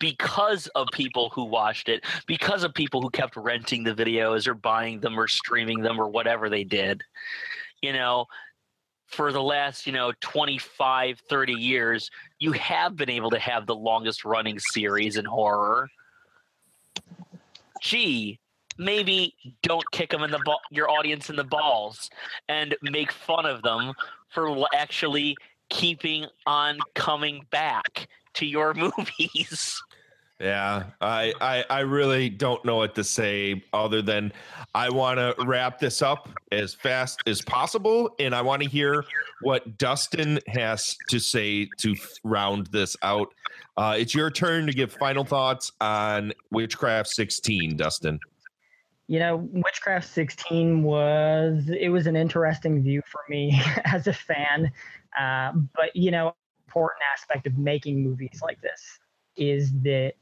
Because 0.00 0.66
of 0.74 0.88
people 0.92 1.30
who 1.30 1.44
watched 1.44 1.88
it, 1.88 2.04
because 2.26 2.64
of 2.64 2.74
people 2.74 3.00
who 3.00 3.10
kept 3.10 3.36
renting 3.36 3.84
the 3.84 3.94
videos 3.94 4.46
or 4.46 4.54
buying 4.54 5.00
them 5.00 5.18
or 5.18 5.26
streaming 5.26 5.80
them 5.80 6.00
or 6.00 6.08
whatever 6.08 6.48
they 6.48 6.64
did, 6.64 7.02
you 7.82 7.92
know, 7.92 8.26
for 9.08 9.32
the 9.32 9.42
last, 9.42 9.86
you 9.86 9.92
know, 9.92 10.12
25, 10.20 11.20
30 11.28 11.52
years, 11.52 12.10
you 12.38 12.52
have 12.52 12.94
been 12.94 13.10
able 13.10 13.30
to 13.30 13.38
have 13.38 13.66
the 13.66 13.74
longest 13.74 14.24
running 14.24 14.58
series 14.58 15.16
in 15.16 15.24
horror. 15.24 15.88
Gee, 17.82 18.38
maybe 18.78 19.34
don't 19.62 19.84
kick 19.92 20.10
them 20.10 20.22
in 20.22 20.30
the 20.30 20.40
ball, 20.44 20.60
your 20.70 20.90
audience 20.90 21.30
in 21.30 21.36
the 21.36 21.44
balls 21.44 22.10
and 22.48 22.76
make 22.82 23.12
fun 23.12 23.46
of 23.46 23.62
them 23.62 23.92
for 24.30 24.66
actually 24.74 25.36
keeping 25.70 26.26
on 26.46 26.78
coming 26.94 27.44
back 27.50 28.08
to 28.34 28.46
your 28.46 28.74
movies. 28.98 29.80
Yeah, 30.40 30.84
I, 31.00 31.32
I 31.40 31.64
I 31.68 31.80
really 31.80 32.30
don't 32.30 32.64
know 32.64 32.76
what 32.76 32.94
to 32.94 33.02
say 33.02 33.60
other 33.72 34.02
than 34.02 34.32
I 34.72 34.88
want 34.88 35.18
to 35.18 35.34
wrap 35.44 35.80
this 35.80 36.00
up 36.00 36.28
as 36.52 36.74
fast 36.74 37.20
as 37.26 37.42
possible, 37.42 38.14
and 38.20 38.32
I 38.32 38.42
want 38.42 38.62
to 38.62 38.68
hear 38.68 39.04
what 39.42 39.78
Dustin 39.78 40.38
has 40.46 40.96
to 41.08 41.18
say 41.18 41.68
to 41.78 41.96
round 42.22 42.68
this 42.68 42.96
out. 43.02 43.34
Uh, 43.76 43.96
it's 43.98 44.14
your 44.14 44.30
turn 44.30 44.66
to 44.66 44.72
give 44.72 44.92
final 44.92 45.24
thoughts 45.24 45.72
on 45.80 46.32
Witchcraft 46.52 47.08
16, 47.08 47.76
Dustin. 47.76 48.20
You 49.08 49.18
know, 49.18 49.48
Witchcraft 49.52 50.06
16 50.06 50.84
was 50.84 51.68
it 51.68 51.88
was 51.88 52.06
an 52.06 52.14
interesting 52.14 52.80
view 52.80 53.02
for 53.10 53.22
me 53.28 53.60
as 53.86 54.06
a 54.06 54.12
fan. 54.12 54.70
Uh, 55.18 55.52
but 55.74 55.96
you 55.96 56.12
know, 56.12 56.36
important 56.68 57.00
aspect 57.12 57.48
of 57.48 57.58
making 57.58 58.04
movies 58.04 58.38
like 58.40 58.60
this 58.60 59.00
is 59.36 59.72
that 59.80 60.12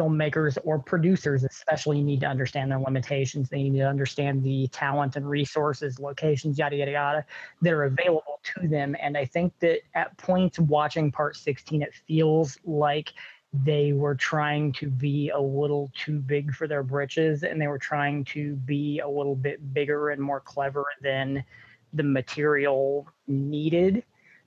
filmmakers 0.00 0.56
or 0.64 0.78
producers 0.78 1.44
especially 1.44 2.02
need 2.02 2.20
to 2.20 2.26
understand 2.26 2.70
their 2.70 2.78
limitations. 2.78 3.48
They 3.48 3.64
need 3.64 3.78
to 3.78 3.88
understand 3.88 4.42
the 4.42 4.66
talent 4.68 5.16
and 5.16 5.28
resources 5.28 5.98
locations 5.98 6.58
yada 6.58 6.76
yada 6.76 6.92
yada 6.92 7.24
that 7.60 7.72
are 7.72 7.84
available 7.84 8.40
to 8.54 8.68
them. 8.68 8.96
And 9.00 9.16
i 9.16 9.24
think 9.24 9.52
that 9.60 9.80
at 9.94 10.16
points 10.16 10.58
watching 10.58 11.12
part 11.12 11.36
16 11.36 11.82
it 11.82 11.94
feels 12.06 12.58
like 12.64 13.12
they 13.52 13.92
were 13.92 14.14
trying 14.14 14.72
to 14.72 14.88
be 14.88 15.30
a 15.30 15.40
little 15.40 15.90
too 15.94 16.20
big 16.20 16.54
for 16.54 16.68
their 16.68 16.84
britches 16.84 17.42
and 17.42 17.60
they 17.60 17.66
were 17.66 17.78
trying 17.78 18.24
to 18.24 18.54
be 18.56 19.00
a 19.00 19.08
little 19.08 19.34
bit 19.34 19.74
bigger 19.74 20.10
and 20.10 20.22
more 20.22 20.40
clever 20.40 20.84
than 21.02 21.44
the 21.92 22.02
material 22.02 23.08
needed 23.26 24.04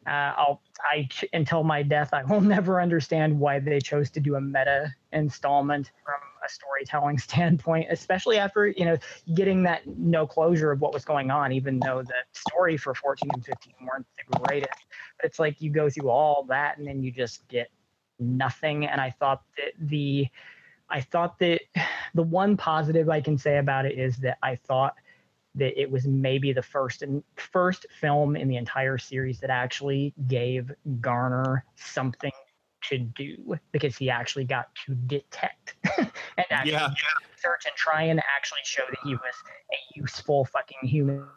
uh, 0.07 0.33
I'll 0.37 0.61
I 0.91 1.07
until 1.31 1.63
my 1.63 1.81
death 1.83 2.13
I 2.13 2.23
will 2.23 2.41
never 2.55 2.81
understand 2.81 3.39
why 3.39 3.59
they 3.59 3.79
chose 3.79 4.09
to 4.11 4.19
do 4.19 4.35
a 4.35 4.41
meta 4.41 4.93
installment 5.11 5.91
from 6.03 6.15
a 6.43 6.49
storytelling 6.49 7.17
standpoint, 7.29 7.87
especially 7.89 8.37
after 8.37 8.67
you 8.67 8.85
know 8.85 8.97
getting 9.33 9.63
that 9.63 9.87
no 9.87 10.27
closure 10.27 10.71
of 10.71 10.81
what 10.81 10.93
was 10.93 11.05
going 11.05 11.31
on, 11.31 11.51
even 11.51 11.79
though 11.79 12.03
the 12.03 12.13
story 12.31 12.77
for 12.77 12.93
14 12.93 13.29
and 13.33 13.45
15 13.45 13.73
weren't 13.81 14.05
the 14.17 14.39
greatest. 14.39 14.85
But 15.17 15.27
it's 15.27 15.39
like 15.39 15.61
you 15.61 15.71
go 15.71 15.89
through 15.89 16.09
all 16.09 16.43
that 16.49 16.77
and 16.77 16.87
then 16.87 17.01
you 17.01 17.11
just 17.11 17.47
get 17.47 17.69
nothing. 18.19 18.85
And 18.85 18.99
I 18.99 19.11
thought 19.11 19.43
that 19.57 19.73
the 19.79 20.27
I 20.89 21.01
thought 21.01 21.39
that 21.39 21.61
the 22.13 22.23
one 22.23 22.57
positive 22.57 23.09
I 23.09 23.21
can 23.21 23.37
say 23.37 23.57
about 23.57 23.85
it 23.85 23.97
is 23.97 24.17
that 24.17 24.37
I 24.43 24.55
thought 24.55 24.95
that 25.55 25.79
it 25.79 25.89
was 25.89 26.07
maybe 26.07 26.51
the 26.51 26.61
first 26.61 27.01
and 27.01 27.23
first 27.35 27.85
film 27.99 28.35
in 28.35 28.47
the 28.47 28.55
entire 28.55 28.97
series 28.97 29.39
that 29.39 29.49
actually 29.49 30.13
gave 30.27 30.71
Garner 30.99 31.65
something 31.75 32.31
to 32.83 32.97
do 32.97 33.57
because 33.71 33.95
he 33.95 34.09
actually 34.09 34.43
got 34.43 34.69
to 34.85 34.93
detect 34.95 35.75
and 35.97 36.45
actually 36.49 36.71
Yeah. 36.71 36.89
search 37.37 37.65
and 37.65 37.75
try 37.75 38.03
and 38.03 38.21
actually 38.35 38.59
show 38.63 38.83
that 38.89 38.99
he 39.03 39.15
was 39.15 39.33
a 39.71 39.99
useful 39.99 40.45
fucking 40.45 40.77
human. 40.81 41.27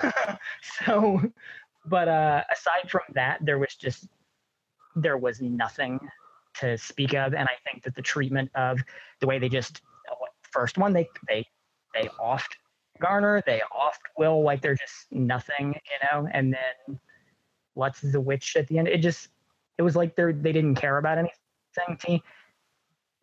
so, 0.62 1.20
but 1.86 2.08
uh, 2.08 2.44
aside 2.50 2.90
from 2.90 3.02
that, 3.14 3.38
there 3.42 3.58
was 3.58 3.74
just 3.74 4.08
there 4.96 5.18
was 5.18 5.40
nothing 5.40 5.98
to 6.54 6.78
speak 6.78 7.14
of, 7.14 7.34
and 7.34 7.48
I 7.48 7.56
think 7.68 7.82
that 7.84 7.94
the 7.94 8.02
treatment 8.02 8.50
of 8.54 8.80
the 9.20 9.26
way 9.26 9.38
they 9.38 9.48
just 9.48 9.82
first 10.42 10.78
one 10.78 10.92
they 10.92 11.08
they 11.28 11.44
they 11.94 12.08
offed 12.20 12.54
Garner, 13.00 13.42
they 13.46 13.60
oft 13.72 14.02
Will 14.16 14.42
like 14.42 14.62
they're 14.62 14.76
just 14.76 15.06
nothing, 15.10 15.74
you 15.74 16.08
know, 16.12 16.28
and 16.32 16.52
then 16.52 16.98
Lutz 17.76 18.04
is 18.04 18.14
a 18.14 18.20
witch 18.20 18.56
at 18.56 18.68
the 18.68 18.78
end. 18.78 18.88
It 18.88 18.98
just 18.98 19.28
it 19.78 19.82
was 19.82 19.96
like 19.96 20.14
they're 20.16 20.32
they 20.32 20.52
didn't 20.52 20.76
care 20.76 20.98
about 20.98 21.18
anything 21.18 21.34
to 21.76 22.10
me 22.10 22.22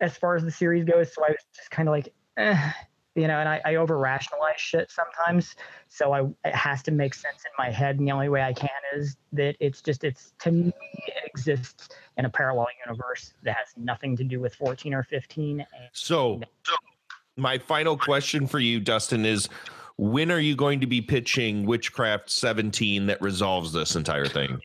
as 0.00 0.16
far 0.16 0.36
as 0.36 0.42
the 0.42 0.50
series 0.50 0.84
goes. 0.84 1.14
So 1.14 1.24
I 1.24 1.30
was 1.30 1.38
just 1.54 1.70
kind 1.70 1.88
of 1.88 1.92
like, 1.92 2.12
eh, 2.36 2.72
you 3.14 3.28
know, 3.28 3.38
and 3.38 3.48
I, 3.48 3.60
I 3.64 3.74
over 3.76 3.96
rationalize 3.98 4.58
shit 4.60 4.90
sometimes. 4.90 5.54
So 5.88 6.12
I 6.12 6.22
it 6.44 6.54
has 6.54 6.82
to 6.84 6.90
make 6.90 7.14
sense 7.14 7.44
in 7.44 7.50
my 7.58 7.70
head, 7.70 7.98
and 7.98 8.06
the 8.06 8.12
only 8.12 8.28
way 8.28 8.42
I 8.42 8.52
can 8.52 8.68
is 8.94 9.16
that 9.32 9.56
it's 9.60 9.80
just 9.80 10.04
it's 10.04 10.34
to 10.40 10.50
me 10.50 10.72
it 11.06 11.24
exists 11.26 11.88
in 12.18 12.24
a 12.26 12.30
parallel 12.30 12.66
universe 12.84 13.32
that 13.42 13.56
has 13.56 13.68
nothing 13.76 14.16
to 14.16 14.24
do 14.24 14.40
with 14.40 14.54
14 14.54 14.92
or 14.92 15.02
15. 15.02 15.60
And 15.60 15.68
So, 16.64 16.76
my 17.36 17.58
final 17.58 17.96
question 17.96 18.46
for 18.46 18.58
you, 18.58 18.80
Dustin, 18.80 19.24
is 19.24 19.48
when 19.96 20.30
are 20.30 20.38
you 20.38 20.56
going 20.56 20.80
to 20.80 20.86
be 20.86 21.00
pitching 21.00 21.66
Witchcraft 21.66 22.30
17 22.30 23.06
that 23.06 23.20
resolves 23.20 23.72
this 23.72 23.96
entire 23.96 24.26
thing? 24.26 24.60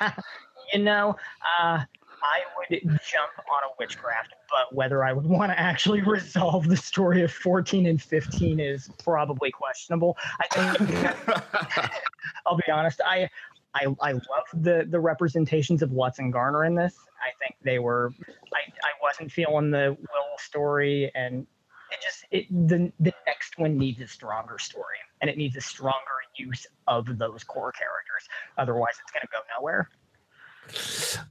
you 0.72 0.80
know, 0.80 1.16
uh, 1.60 1.82
I 2.22 2.40
would 2.56 2.80
jump 2.82 3.30
on 3.38 3.62
a 3.64 3.72
witchcraft, 3.78 4.34
but 4.50 4.74
whether 4.74 5.04
I 5.04 5.12
would 5.12 5.26
want 5.26 5.52
to 5.52 5.58
actually 5.58 6.00
resolve 6.06 6.68
the 6.68 6.76
story 6.76 7.22
of 7.22 7.32
14 7.32 7.86
and 7.86 8.02
15 8.02 8.60
is 8.60 8.90
probably 9.02 9.50
questionable. 9.50 10.16
I 10.40 10.76
think 10.76 11.90
I'll 12.46 12.56
be 12.56 12.70
honest, 12.72 13.00
I 13.04 13.28
I, 13.74 13.94
I 14.00 14.12
love 14.12 14.22
the 14.54 14.86
the 14.88 14.98
representations 14.98 15.82
of 15.82 15.92
Lutz 15.92 16.18
and 16.18 16.32
Garner 16.32 16.64
in 16.64 16.74
this. 16.74 16.96
I 17.20 17.30
think 17.38 17.56
they 17.62 17.78
were 17.78 18.12
I, 18.52 18.60
I 18.82 18.90
wasn't 19.02 19.30
feeling 19.30 19.70
the 19.70 19.96
Will 20.00 20.38
story 20.38 21.10
and 21.14 21.46
it 21.90 22.02
just 22.02 22.24
it 22.30 22.68
the 22.68 22.92
the 23.00 23.14
next 23.26 23.58
one 23.58 23.78
needs 23.78 24.00
a 24.00 24.06
stronger 24.06 24.58
story 24.58 24.96
and 25.20 25.30
it 25.30 25.36
needs 25.36 25.56
a 25.56 25.60
stronger 25.60 25.96
use 26.36 26.66
of 26.86 27.18
those 27.18 27.44
core 27.44 27.72
characters. 27.72 28.28
Otherwise 28.58 28.94
it's 29.02 29.12
gonna 29.12 29.28
go 29.32 29.38
nowhere. 29.58 29.88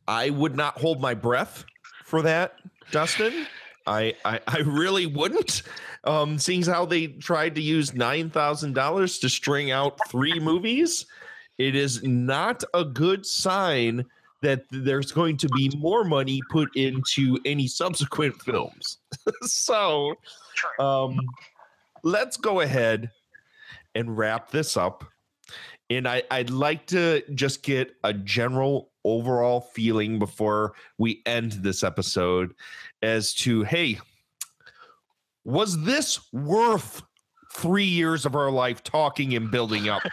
I 0.07 0.30
would 0.30 0.56
not 0.56 0.80
hold 0.80 1.02
my 1.02 1.14
breath 1.14 1.65
for 2.03 2.22
that, 2.22 2.56
Dustin. 2.91 3.48
I, 3.88 4.15
I, 4.23 4.40
I 4.48 4.60
really 4.60 5.06
wouldn't. 5.06 5.64
Um, 6.03 6.40
seeing 6.40 6.64
how 6.64 6.86
they 6.86 7.07
tried 7.07 7.56
to 7.56 7.61
use 7.61 7.94
nine 7.94 8.30
thousand 8.30 8.73
dollars 8.73 9.19
to 9.19 9.30
string 9.30 9.72
out 9.72 9.99
three 10.10 10.40
movies, 10.40 11.06
it 11.57 11.76
is 11.76 12.03
not 12.03 12.64
a 12.73 12.84
good 12.86 13.26
sign 13.26 14.06
that 14.46 14.64
there's 14.70 15.12
going 15.12 15.38
to 15.38 15.50
be 15.50 15.72
more 15.76 16.04
money 16.04 16.40
put 16.52 16.70
into 16.76 17.40
any 17.46 17.68
subsequent 17.68 18.40
films. 18.44 19.00
so, 19.42 20.14
um, 20.78 21.20
let's 22.04 22.38
go 22.38 22.62
ahead 22.62 23.10
and 23.96 24.16
wrap 24.16 24.52
this 24.52 24.78
up. 24.78 25.04
And 25.90 26.08
I, 26.08 26.22
I'd 26.30 26.52
like 26.52 26.86
to 26.88 27.24
just 27.34 27.64
get 27.64 27.96
a 28.04 28.14
general 28.14 28.92
overall 29.04 29.62
feeling 29.62 30.20
before 30.20 30.74
we 31.00 31.24
end 31.26 31.54
this 31.54 31.84
episode 31.84 32.54
as 33.02 33.34
to 33.36 33.64
hey, 33.64 34.00
was 35.44 35.84
this 35.84 36.20
worth 36.32 37.02
three 37.52 37.86
years 37.86 38.28
of 38.28 38.36
our 38.36 38.52
life 38.52 38.84
talking 38.84 39.36
and 39.36 39.50
building 39.50 39.90
up 39.90 40.04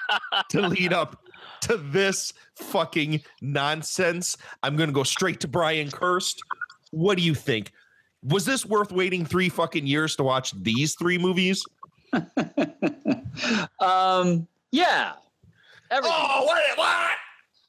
to 0.48 0.62
lead 0.62 0.94
up 0.94 1.21
to 1.62 1.76
this 1.76 2.32
fucking 2.56 3.22
nonsense? 3.40 4.36
I'm 4.62 4.76
going 4.76 4.88
to 4.88 4.94
go 4.94 5.02
straight 5.02 5.40
to 5.40 5.48
Brian 5.48 5.88
Kirst. 5.88 6.40
What 6.90 7.18
do 7.18 7.24
you 7.24 7.34
think? 7.34 7.72
Was 8.24 8.44
this 8.44 8.64
worth 8.64 8.92
waiting 8.92 9.24
three 9.24 9.48
fucking 9.48 9.86
years 9.86 10.14
to 10.16 10.22
watch 10.22 10.52
these 10.62 10.94
three 10.94 11.18
movies? 11.18 11.64
Um, 13.80 14.46
yeah. 14.70 15.12
Everything, 15.90 16.18
oh, 16.18 16.44
what? 16.44 16.78
What? 16.78 17.10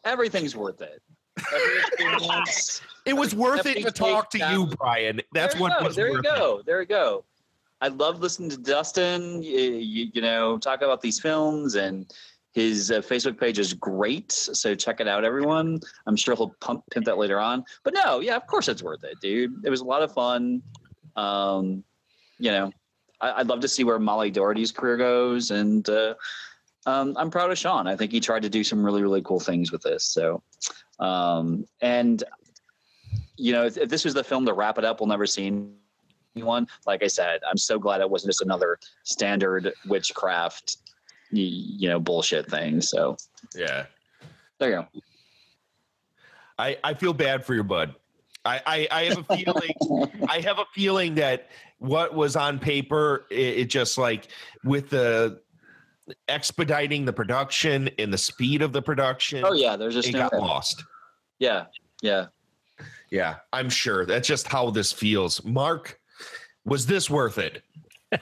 Everything's 0.06 0.56
worth 0.56 0.82
it. 0.82 1.02
It 3.06 3.12
was 3.12 3.36
worth 3.36 3.66
it 3.66 3.82
to 3.84 3.92
talk 3.92 4.30
to 4.30 4.40
take 4.40 4.50
you, 4.52 4.68
Brian. 4.78 5.20
That's 5.34 5.56
There 5.56 5.62
what 5.62 5.78
go, 5.78 5.90
There 5.90 6.08
you 6.08 6.24
go. 6.24 6.62
There 6.66 6.80
you 6.80 6.88
go. 6.88 7.26
I 7.82 7.90
love 7.90 8.22
listening 8.22 8.50
to 8.52 8.58
Dustin. 8.58 9.44
You, 9.44 10.10
you 10.14 10.22
know, 10.22 10.58
talk 10.58 10.82
about 10.82 11.02
these 11.02 11.20
films, 11.20 11.76
and 11.76 12.10
his 12.54 12.92
uh, 12.92 13.02
Facebook 13.02 13.40
page 13.40 13.60
is 13.60 13.74
great. 13.74 14.32
So 14.32 14.76
check 14.76 15.02
it 15.02 15.08
out, 15.08 15.26
everyone. 15.26 15.80
I'm 16.06 16.16
sure 16.16 16.36
he'll 16.36 16.56
pump 16.62 16.84
pimp 16.92 17.06
that 17.08 17.18
later 17.18 17.40
on. 17.40 17.66
But 17.84 17.94
no, 17.96 18.20
yeah, 18.20 18.36
of 18.36 18.48
course 18.48 18.68
it's 18.68 18.84
worth 18.84 19.04
it, 19.04 19.20
dude. 19.22 19.66
It 19.66 19.70
was 19.70 19.82
a 19.82 19.86
lot 19.86 20.04
of 20.04 20.14
fun. 20.14 20.62
Um, 21.16 21.84
you 22.38 22.52
know, 22.52 22.72
I, 23.20 23.40
I'd 23.40 23.48
love 23.48 23.60
to 23.62 23.68
see 23.68 23.84
where 23.84 24.00
Molly 24.00 24.32
Doherty's 24.32 24.72
career 24.72 24.98
goes, 24.98 25.52
and 25.52 25.88
uh, 25.90 26.14
um, 26.86 27.16
I'm 27.18 27.32
proud 27.32 27.52
of 27.52 27.58
Sean. 27.58 27.88
I 27.88 27.96
think 27.96 28.12
he 28.12 28.20
tried 28.20 28.44
to 28.44 28.50
do 28.50 28.64
some 28.64 28.84
really, 28.84 29.02
really 29.02 29.22
cool 29.24 29.40
things 29.40 29.72
with 29.72 29.82
this. 29.82 30.04
So, 30.04 30.44
um, 31.00 31.66
and 31.82 32.24
you 33.36 33.52
know, 33.52 33.66
if, 33.66 33.78
if 33.78 33.90
this 33.90 34.06
was 34.06 34.14
the 34.14 34.24
film 34.24 34.46
to 34.46 34.54
wrap 34.54 34.78
it 34.78 34.86
up, 34.86 35.00
we'll 35.00 35.08
never 35.08 35.26
see 35.26 35.52
anyone. 36.36 36.68
Like 36.86 37.04
I 37.04 37.08
said, 37.08 37.40
I'm 37.50 37.58
so 37.58 37.80
glad 37.80 38.02
it 38.02 38.10
wasn't 38.10 38.30
just 38.30 38.42
another 38.42 38.78
standard 39.04 39.74
witchcraft, 39.88 40.78
y- 41.34 41.40
you 41.42 41.90
know, 41.90 42.00
bullshit 42.00 42.50
thing. 42.50 42.82
So 42.82 43.18
Yeah. 43.56 43.86
there 44.60 44.70
you 44.70 44.76
go. 44.78 44.88
I, 46.58 46.78
I 46.84 46.94
feel 46.94 47.14
bad 47.14 47.44
for 47.46 47.54
your 47.56 47.64
bud. 47.64 47.96
I, 48.46 48.62
I, 48.66 48.88
I 48.92 49.04
have 49.06 49.18
a 49.18 49.24
feeling 49.36 49.74
I 50.30 50.40
have 50.42 50.60
a 50.60 50.66
feeling 50.74 51.16
that 51.16 51.50
what 51.80 52.14
was 52.14 52.36
on 52.36 52.60
paper, 52.60 53.26
it, 53.30 53.40
it 53.60 53.66
just 53.70 53.98
like 53.98 54.28
with 54.64 54.90
the 54.90 55.42
expediting 56.28 57.06
the 57.06 57.14
production 57.14 57.90
and 57.98 58.12
the 58.14 58.18
speed 58.18 58.62
of 58.62 58.74
the 58.74 58.82
production. 58.82 59.44
Oh 59.46 59.54
yeah, 59.54 59.78
there's 59.78 59.94
just 59.96 60.10
it 60.10 60.14
no 60.14 60.30
got 60.30 60.34
lost. 60.40 60.84
Yeah, 61.40 61.66
yeah. 62.02 62.28
Yeah, 63.10 63.36
I'm 63.54 63.70
sure 63.70 64.06
that's 64.06 64.28
just 64.28 64.48
how 64.48 64.70
this 64.72 64.92
feels. 64.92 65.44
Mark, 65.46 66.00
was 66.66 66.86
this 66.86 67.10
worth 67.10 67.38
it? 67.38 67.64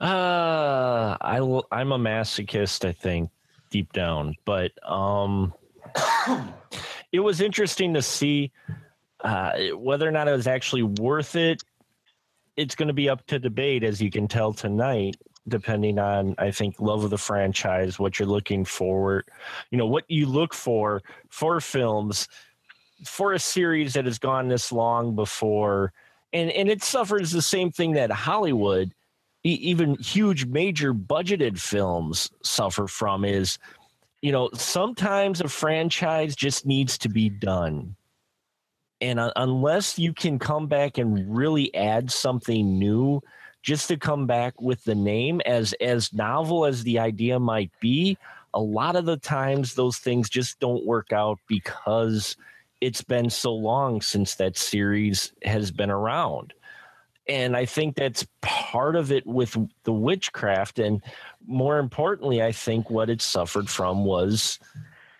Uh, 0.00 1.16
I 1.20 1.38
I'm 1.72 1.92
a 1.92 1.98
masochist, 1.98 2.86
I 2.86 2.92
think, 2.92 3.30
deep 3.70 3.92
down, 3.92 4.34
but 4.44 4.72
um, 4.88 5.54
it 7.12 7.20
was 7.20 7.40
interesting 7.40 7.94
to 7.94 8.02
see 8.02 8.52
uh, 9.24 9.52
whether 9.74 10.06
or 10.06 10.10
not 10.10 10.28
it 10.28 10.32
was 10.32 10.46
actually 10.46 10.82
worth 10.82 11.34
it. 11.34 11.62
It's 12.56 12.74
going 12.74 12.88
to 12.88 12.94
be 12.94 13.08
up 13.08 13.26
to 13.26 13.38
debate, 13.38 13.84
as 13.84 14.00
you 14.00 14.10
can 14.10 14.28
tell 14.28 14.52
tonight, 14.52 15.16
depending 15.48 15.98
on, 15.98 16.34
I 16.38 16.50
think, 16.50 16.80
love 16.80 17.04
of 17.04 17.10
the 17.10 17.18
franchise, 17.18 17.98
what 17.98 18.18
you're 18.18 18.28
looking 18.28 18.64
forward, 18.64 19.24
you 19.70 19.78
know, 19.78 19.86
what 19.86 20.04
you 20.08 20.26
look 20.26 20.52
for 20.52 21.02
for 21.28 21.60
films 21.60 22.28
for 23.04 23.32
a 23.32 23.38
series 23.38 23.92
that 23.94 24.06
has 24.06 24.18
gone 24.18 24.48
this 24.48 24.72
long 24.72 25.14
before 25.14 25.92
and 26.32 26.50
and 26.50 26.68
it 26.68 26.82
suffers 26.82 27.30
the 27.30 27.42
same 27.42 27.70
thing 27.70 27.92
that 27.92 28.10
hollywood 28.10 28.92
even 29.50 29.96
huge 29.96 30.46
major 30.46 30.94
budgeted 30.94 31.58
films 31.58 32.30
suffer 32.42 32.86
from 32.86 33.24
is 33.24 33.58
you 34.22 34.32
know 34.32 34.50
sometimes 34.54 35.40
a 35.40 35.48
franchise 35.48 36.34
just 36.34 36.66
needs 36.66 36.98
to 36.98 37.08
be 37.08 37.28
done. 37.28 37.96
And 39.00 39.20
unless 39.36 39.98
you 39.98 40.14
can 40.14 40.38
come 40.38 40.68
back 40.68 40.96
and 40.96 41.36
really 41.36 41.74
add 41.74 42.10
something 42.10 42.78
new 42.78 43.20
just 43.62 43.88
to 43.88 43.98
come 43.98 44.26
back 44.26 44.58
with 44.60 44.82
the 44.84 44.94
name 44.94 45.42
as 45.44 45.74
as 45.80 46.12
novel 46.12 46.64
as 46.64 46.82
the 46.82 46.98
idea 46.98 47.38
might 47.38 47.70
be 47.80 48.16
a 48.54 48.60
lot 48.60 48.96
of 48.96 49.04
the 49.04 49.18
times 49.18 49.74
those 49.74 49.98
things 49.98 50.30
just 50.30 50.58
don't 50.60 50.86
work 50.86 51.12
out 51.12 51.38
because 51.46 52.36
it's 52.80 53.02
been 53.02 53.28
so 53.28 53.52
long 53.52 54.00
since 54.00 54.36
that 54.36 54.56
series 54.56 55.32
has 55.44 55.70
been 55.70 55.90
around 55.90 56.54
and 57.28 57.56
i 57.56 57.64
think 57.64 57.96
that's 57.96 58.26
part 58.40 58.96
of 58.96 59.10
it 59.12 59.26
with 59.26 59.56
the 59.84 59.92
witchcraft. 59.92 60.78
And 60.78 61.02
more 61.46 61.78
importantly 61.78 62.42
i 62.42 62.52
think 62.52 62.90
what 62.90 63.10
it 63.10 63.22
suffered 63.22 63.68
from 63.68 64.04
was 64.04 64.58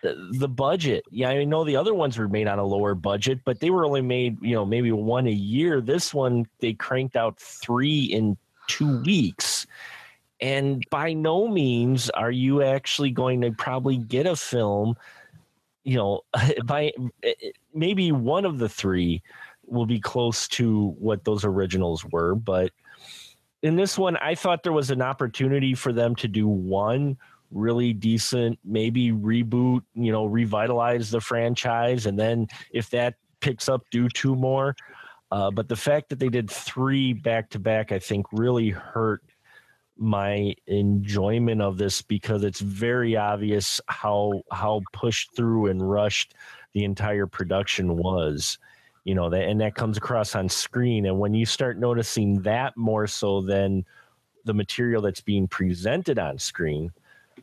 the- 0.01 0.47
budget. 0.47 1.05
Yeah 1.11 1.29
i 1.29 1.43
know 1.43 1.63
the 1.63 1.75
other 1.75 1.93
ones 1.93 2.17
were 2.17 2.27
made 2.27 2.47
on 2.47 2.59
a 2.59 2.65
lower 2.65 2.95
budget 2.95 3.39
but 3.45 3.59
they 3.59 3.69
were 3.69 3.85
only 3.85 4.01
made 4.01 4.37
you 4.41 4.55
know 4.55 4.65
maybe 4.65 4.91
one 4.91 5.27
a 5.27 5.31
year. 5.31 5.81
This 5.81 6.13
one 6.13 6.47
they 6.59 6.73
cranked 6.73 7.15
out 7.15 7.37
three 7.39 8.03
in 8.03 8.37
two 8.67 9.01
weeks. 9.03 9.65
And 10.39 10.83
by 10.91 11.13
no 11.13 11.47
means 11.47 12.09
are 12.11 12.31
you 12.31 12.61
actually 12.61 13.09
going 13.09 13.41
to 13.41 13.51
probably 13.51 13.97
get 13.97 14.27
a 14.27 14.35
film 14.35 14.95
you 15.83 15.97
know 15.97 16.21
by 16.65 16.91
eh, 17.23 17.33
eh, 17.41 17.49
maybe 17.73 18.11
one 18.11 18.45
of 18.45 18.59
the 18.59 18.69
three 18.69 19.23
will 19.67 19.85
be 19.85 19.99
close 19.99 20.47
to 20.47 20.95
what 20.99 21.23
those 21.23 21.45
originals 21.45 22.05
were 22.05 22.35
but 22.35 22.71
in 23.63 23.75
this 23.75 23.97
one 23.97 24.17
i 24.17 24.33
thought 24.33 24.63
there 24.63 24.73
was 24.73 24.91
an 24.91 25.01
opportunity 25.01 25.73
for 25.73 25.91
them 25.91 26.15
to 26.15 26.27
do 26.27 26.47
one 26.47 27.17
really 27.51 27.93
decent 27.93 28.59
maybe 28.65 29.11
reboot 29.11 29.81
you 29.93 30.11
know 30.11 30.25
revitalize 30.25 31.09
the 31.09 31.21
franchise 31.21 32.05
and 32.05 32.19
then 32.19 32.47
if 32.71 32.89
that 32.89 33.15
picks 33.39 33.69
up 33.69 33.83
do 33.91 34.09
two 34.09 34.35
more. 34.35 34.75
Uh, 35.29 35.51
but 35.51 35.67
the 35.67 35.75
fact 35.75 36.09
that 36.09 36.19
they 36.19 36.29
did 36.29 36.49
three 36.49 37.11
back 37.11 37.49
to 37.49 37.59
back 37.59 37.91
i 37.91 37.99
think 37.99 38.25
really 38.31 38.69
hurt 38.69 39.21
my 39.97 40.53
enjoyment 40.67 41.61
of 41.61 41.77
this 41.77 42.01
because 42.01 42.43
it's 42.43 42.61
very 42.61 43.17
obvious 43.17 43.81
how 43.87 44.41
how 44.53 44.81
pushed 44.93 45.35
through 45.35 45.65
and 45.65 45.89
rushed 45.89 46.33
the 46.73 46.85
entire 46.85 47.27
production 47.27 47.97
was 47.97 48.57
you 49.07 49.15
know 49.15 49.29
that 49.29 49.47
and 49.47 49.61
that 49.61 49.73
comes 49.73 49.97
across 49.97 50.35
on 50.35 50.49
screen. 50.49 51.05
And 51.05 51.17
when 51.17 51.33
you 51.33 51.45
start 51.45 51.79
noticing 51.79 52.41
that 52.41 52.75
more 52.75 53.07
so 53.07 53.41
than 53.41 53.85
the 54.43 54.53
material 54.53 55.01
that's 55.01 55.21
being 55.21 55.47
presented 55.47 56.19
on 56.19 56.37
screen 56.37 56.91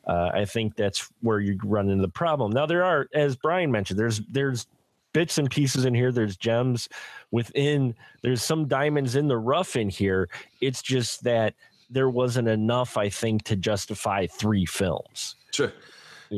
uh, 0.06 0.30
i 0.34 0.44
think 0.44 0.76
that's 0.76 1.10
where 1.20 1.40
you 1.40 1.58
run 1.64 1.88
into 1.88 2.02
the 2.02 2.08
problem. 2.08 2.52
Now 2.52 2.66
there 2.66 2.84
are 2.84 3.08
as 3.14 3.36
brian 3.36 3.70
mentioned 3.70 3.98
there's 3.98 4.20
there's 4.30 4.66
bits 5.12 5.38
and 5.38 5.50
pieces 5.50 5.84
in 5.84 5.94
here 5.94 6.12
there's 6.12 6.36
gems 6.36 6.88
within 7.30 7.94
there's 8.22 8.42
some 8.42 8.66
diamonds 8.66 9.16
in 9.16 9.28
the 9.28 9.38
rough 9.38 9.76
in 9.76 9.88
here. 9.88 10.28
It's 10.60 10.82
just 10.82 11.24
that 11.24 11.54
there 11.88 12.10
wasn't 12.10 12.48
enough 12.48 12.96
i 12.96 13.08
think 13.08 13.44
to 13.44 13.56
justify 13.56 14.26
three 14.26 14.66
films. 14.66 15.36
Sure. 15.52 15.72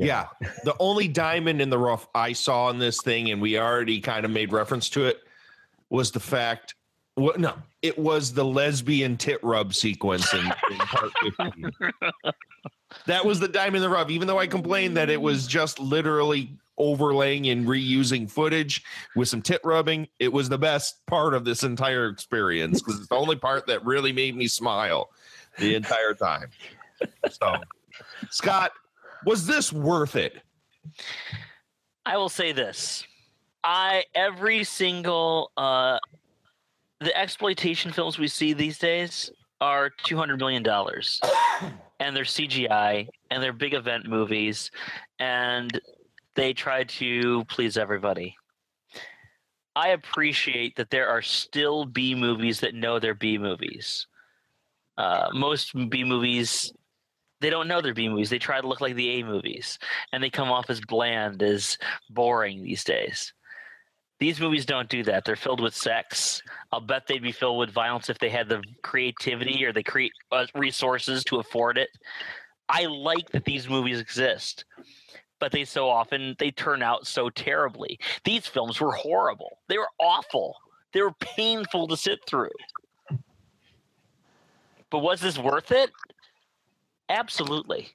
Yeah. 0.05 0.27
The 0.65 0.75
only 0.79 1.09
diamond 1.09 1.61
in 1.61 1.71
the 1.71 1.79
rough 1.79 2.07
I 2.15 2.33
saw 2.33 2.71
in 2.71 2.79
this 2.79 3.01
thing, 3.01 3.31
and 3.31 3.41
we 3.41 3.59
already 3.59 4.01
kind 4.01 4.25
of 4.25 4.31
made 4.31 4.53
reference 4.53 4.89
to 4.91 5.07
it, 5.07 5.21
was 5.91 6.11
the 6.11 6.21
fact. 6.21 6.75
Well, 7.17 7.35
no, 7.39 7.55
it 7.83 7.99
was 7.99 8.33
the 8.33 8.45
lesbian 8.45 9.17
tit 9.17 9.43
rub 9.43 9.75
sequence 9.75 10.33
in, 10.35 10.45
in 10.45 10.79
part 10.79 11.13
15. 11.39 11.71
That 13.07 13.25
was 13.25 13.41
the 13.41 13.49
diamond 13.49 13.77
in 13.77 13.83
the 13.83 13.89
rough. 13.89 14.11
Even 14.11 14.29
though 14.29 14.39
I 14.39 14.47
complained 14.47 14.97
that 14.97 15.11
it 15.11 15.21
was 15.21 15.47
just 15.47 15.79
literally 15.79 16.51
overlaying 16.79 17.49
and 17.49 17.67
reusing 17.67 18.31
footage 18.31 18.85
with 19.15 19.29
some 19.29 19.43
tit 19.43 19.61
rubbing, 19.65 20.09
it 20.19 20.33
was 20.33 20.49
the 20.49 20.59
best 20.59 21.05
part 21.07 21.35
of 21.35 21.45
this 21.45 21.63
entire 21.63 22.09
experience 22.09 22.81
because 22.81 23.01
it's 23.01 23.09
the 23.09 23.15
only 23.15 23.37
part 23.37 23.67
that 23.67 23.85
really 23.85 24.13
made 24.13 24.37
me 24.37 24.47
smile 24.47 25.11
the 25.59 25.75
entire 25.75 26.15
time. 26.15 26.51
So, 27.31 27.55
Scott, 28.31 28.73
was 29.25 29.47
this 29.47 29.73
worth 29.73 30.17
it? 30.17 30.37
I 32.05 32.17
will 32.17 32.29
say 32.29 32.53
this. 32.53 33.05
I 33.65 34.05
every 34.15 34.63
single 34.65 35.51
uh 35.57 35.99
the 37.01 37.17
exploitation 37.17 37.93
films 37.93 38.19
we 38.19 38.29
see 38.29 38.53
these 38.53 38.79
days 38.79 39.31
are 39.61 39.91
200 40.05 40.39
million 40.39 40.63
dollars 40.63 41.21
and 42.01 42.15
they're 42.15 42.25
CGI 42.25 43.09
and 43.31 43.43
they're 43.43 43.53
big 43.53 43.75
event 43.75 44.07
movies 44.07 44.71
and 45.19 45.81
they 46.35 46.53
try 46.53 46.85
to 46.85 47.45
please 47.47 47.77
everybody. 47.77 48.37
I 49.75 49.89
appreciate 49.89 50.77
that 50.77 50.91
there 50.91 51.09
are 51.09 51.23
still 51.23 51.85
B 51.85 52.15
movies 52.15 52.61
that 52.61 52.75
know 52.75 52.99
they're 52.99 53.15
B 53.15 53.37
movies. 53.37 54.07
Uh, 54.97 55.29
most 55.35 55.73
B 55.91 56.05
movies 56.05 56.73
they 57.41 57.51
don't 57.51 57.69
know 57.69 57.81
they're 57.81 57.95
B 57.95 58.09
movies. 58.09 58.31
They 58.31 58.39
try 58.39 58.61
to 58.61 58.67
look 58.67 58.81
like 58.81 58.95
the 58.95 59.21
A 59.21 59.23
movies, 59.25 59.79
and 60.13 60.23
they 60.23 60.31
come 60.31 60.51
off 60.51 60.71
as 60.71 60.81
bland, 60.81 61.43
as 61.43 61.79
boring 62.11 62.63
these 62.63 62.85
days. 62.85 63.33
These 64.19 64.41
movies 64.41 64.65
don't 64.65 64.89
do 64.89 65.03
that. 65.05 65.25
They're 65.25 65.37
filled 65.37 65.61
with 65.61 65.75
sex. 65.75 66.43
I'll 66.73 66.81
bet 66.81 67.07
they'd 67.07 67.23
be 67.23 67.33
filled 67.33 67.59
with 67.59 67.71
violence 67.71 68.09
if 68.09 68.19
they 68.19 68.31
had 68.31 68.49
the 68.49 68.63
creativity 68.83 69.63
or 69.65 69.73
the 69.73 69.83
cre- 69.83 70.05
uh, 70.33 70.47
resources 70.55 71.23
to 71.25 71.37
afford 71.37 71.77
it. 71.77 71.91
I 72.69 72.87
like 72.87 73.31
that 73.31 73.45
these 73.45 73.69
movies 73.69 74.01
exist, 74.01 74.65
but 75.39 75.53
they 75.53 75.65
so 75.65 75.89
often 75.89 76.35
they 76.39 76.51
turn 76.51 76.83
out 76.83 77.07
so 77.07 77.29
terribly. 77.29 77.99
These 78.25 78.47
films 78.47 78.81
were 78.81 78.93
horrible. 78.93 79.59
They 79.69 79.77
were 79.77 79.91
awful. 80.01 80.57
They 80.93 81.03
were 81.03 81.13
painful 81.21 81.87
to 81.89 81.97
sit 81.97 82.21
through. 82.27 82.49
But 84.91 85.01
was 85.01 85.21
this 85.21 85.39
worth 85.39 85.73
it? 85.73 85.91
Absolutely. 87.09 87.89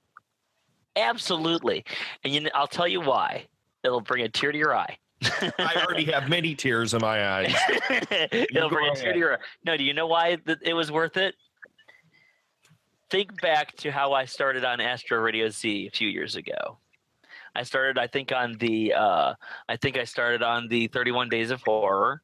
Absolutely. 0.95 1.83
And 2.23 2.33
you 2.33 2.41
know, 2.41 2.49
I'll 2.53 2.67
tell 2.67 2.87
you 2.87 3.01
why. 3.01 3.47
It'll 3.83 4.01
bring 4.01 4.23
a 4.23 4.29
tear 4.29 4.51
to 4.51 4.57
your 4.57 4.75
eye. 4.75 4.97
I 5.23 5.83
already 5.85 6.05
have 6.11 6.29
many 6.29 6.55
tears 6.55 6.93
in 6.93 7.01
my 7.01 7.27
eyes. 7.27 7.53
It'll 8.31 8.69
bring 8.69 8.91
a 8.91 8.95
tear 8.95 9.13
to 9.13 9.19
your 9.19 9.33
eye. 9.35 9.41
No, 9.65 9.77
do 9.77 9.83
you 9.83 9.93
know 9.93 10.07
why 10.07 10.37
it 10.45 10.73
was 10.73 10.91
worth 10.91 11.17
it? 11.17 11.35
Think 13.09 13.41
back 13.41 13.75
to 13.77 13.91
how 13.91 14.13
I 14.13 14.25
started 14.25 14.63
on 14.63 14.79
Astro 14.79 15.19
Radio 15.19 15.49
Z 15.49 15.87
a 15.87 15.95
few 15.95 16.07
years 16.07 16.35
ago. 16.35 16.77
I 17.53 17.63
started, 17.63 17.97
I 17.97 18.07
think, 18.07 18.31
on 18.31 18.57
the, 18.59 18.93
uh, 18.93 19.33
I 19.67 19.75
think 19.77 19.97
I 19.97 20.05
started 20.05 20.41
on 20.41 20.69
the 20.69 20.87
31 20.87 21.27
Days 21.29 21.51
of 21.51 21.61
Horror. 21.63 22.21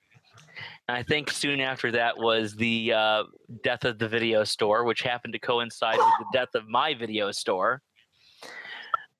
I 0.90 1.04
think 1.04 1.30
soon 1.32 1.60
after 1.60 1.92
that 1.92 2.18
was 2.18 2.56
the 2.56 2.94
uh, 2.94 3.24
death 3.62 3.84
of 3.84 4.00
the 4.00 4.08
video 4.08 4.46
store, 4.46 4.86
which 4.86 5.02
happened 5.02 5.34
to 5.34 5.40
coincide 5.40 5.98
with 5.98 6.14
the 6.20 6.26
death 6.34 6.56
of 6.56 6.68
my 6.68 6.94
video 6.94 7.32
store 7.32 7.82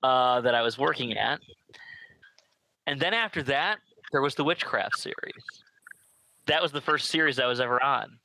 uh, 0.02 0.40
that 0.42 0.56
I 0.56 0.62
was 0.62 0.78
working 0.78 1.18
at. 1.18 1.42
And 2.86 3.00
then 3.00 3.14
after 3.14 3.44
that, 3.44 3.80
there 4.14 4.22
was 4.22 4.36
the 4.36 4.46
Witchcraft 4.46 4.98
series. 4.98 5.44
That 6.46 6.62
was 6.62 6.72
the 6.72 6.80
first 6.80 7.10
series 7.10 7.38
I 7.38 7.48
was 7.48 7.60
ever 7.60 7.84
on. 7.84 8.18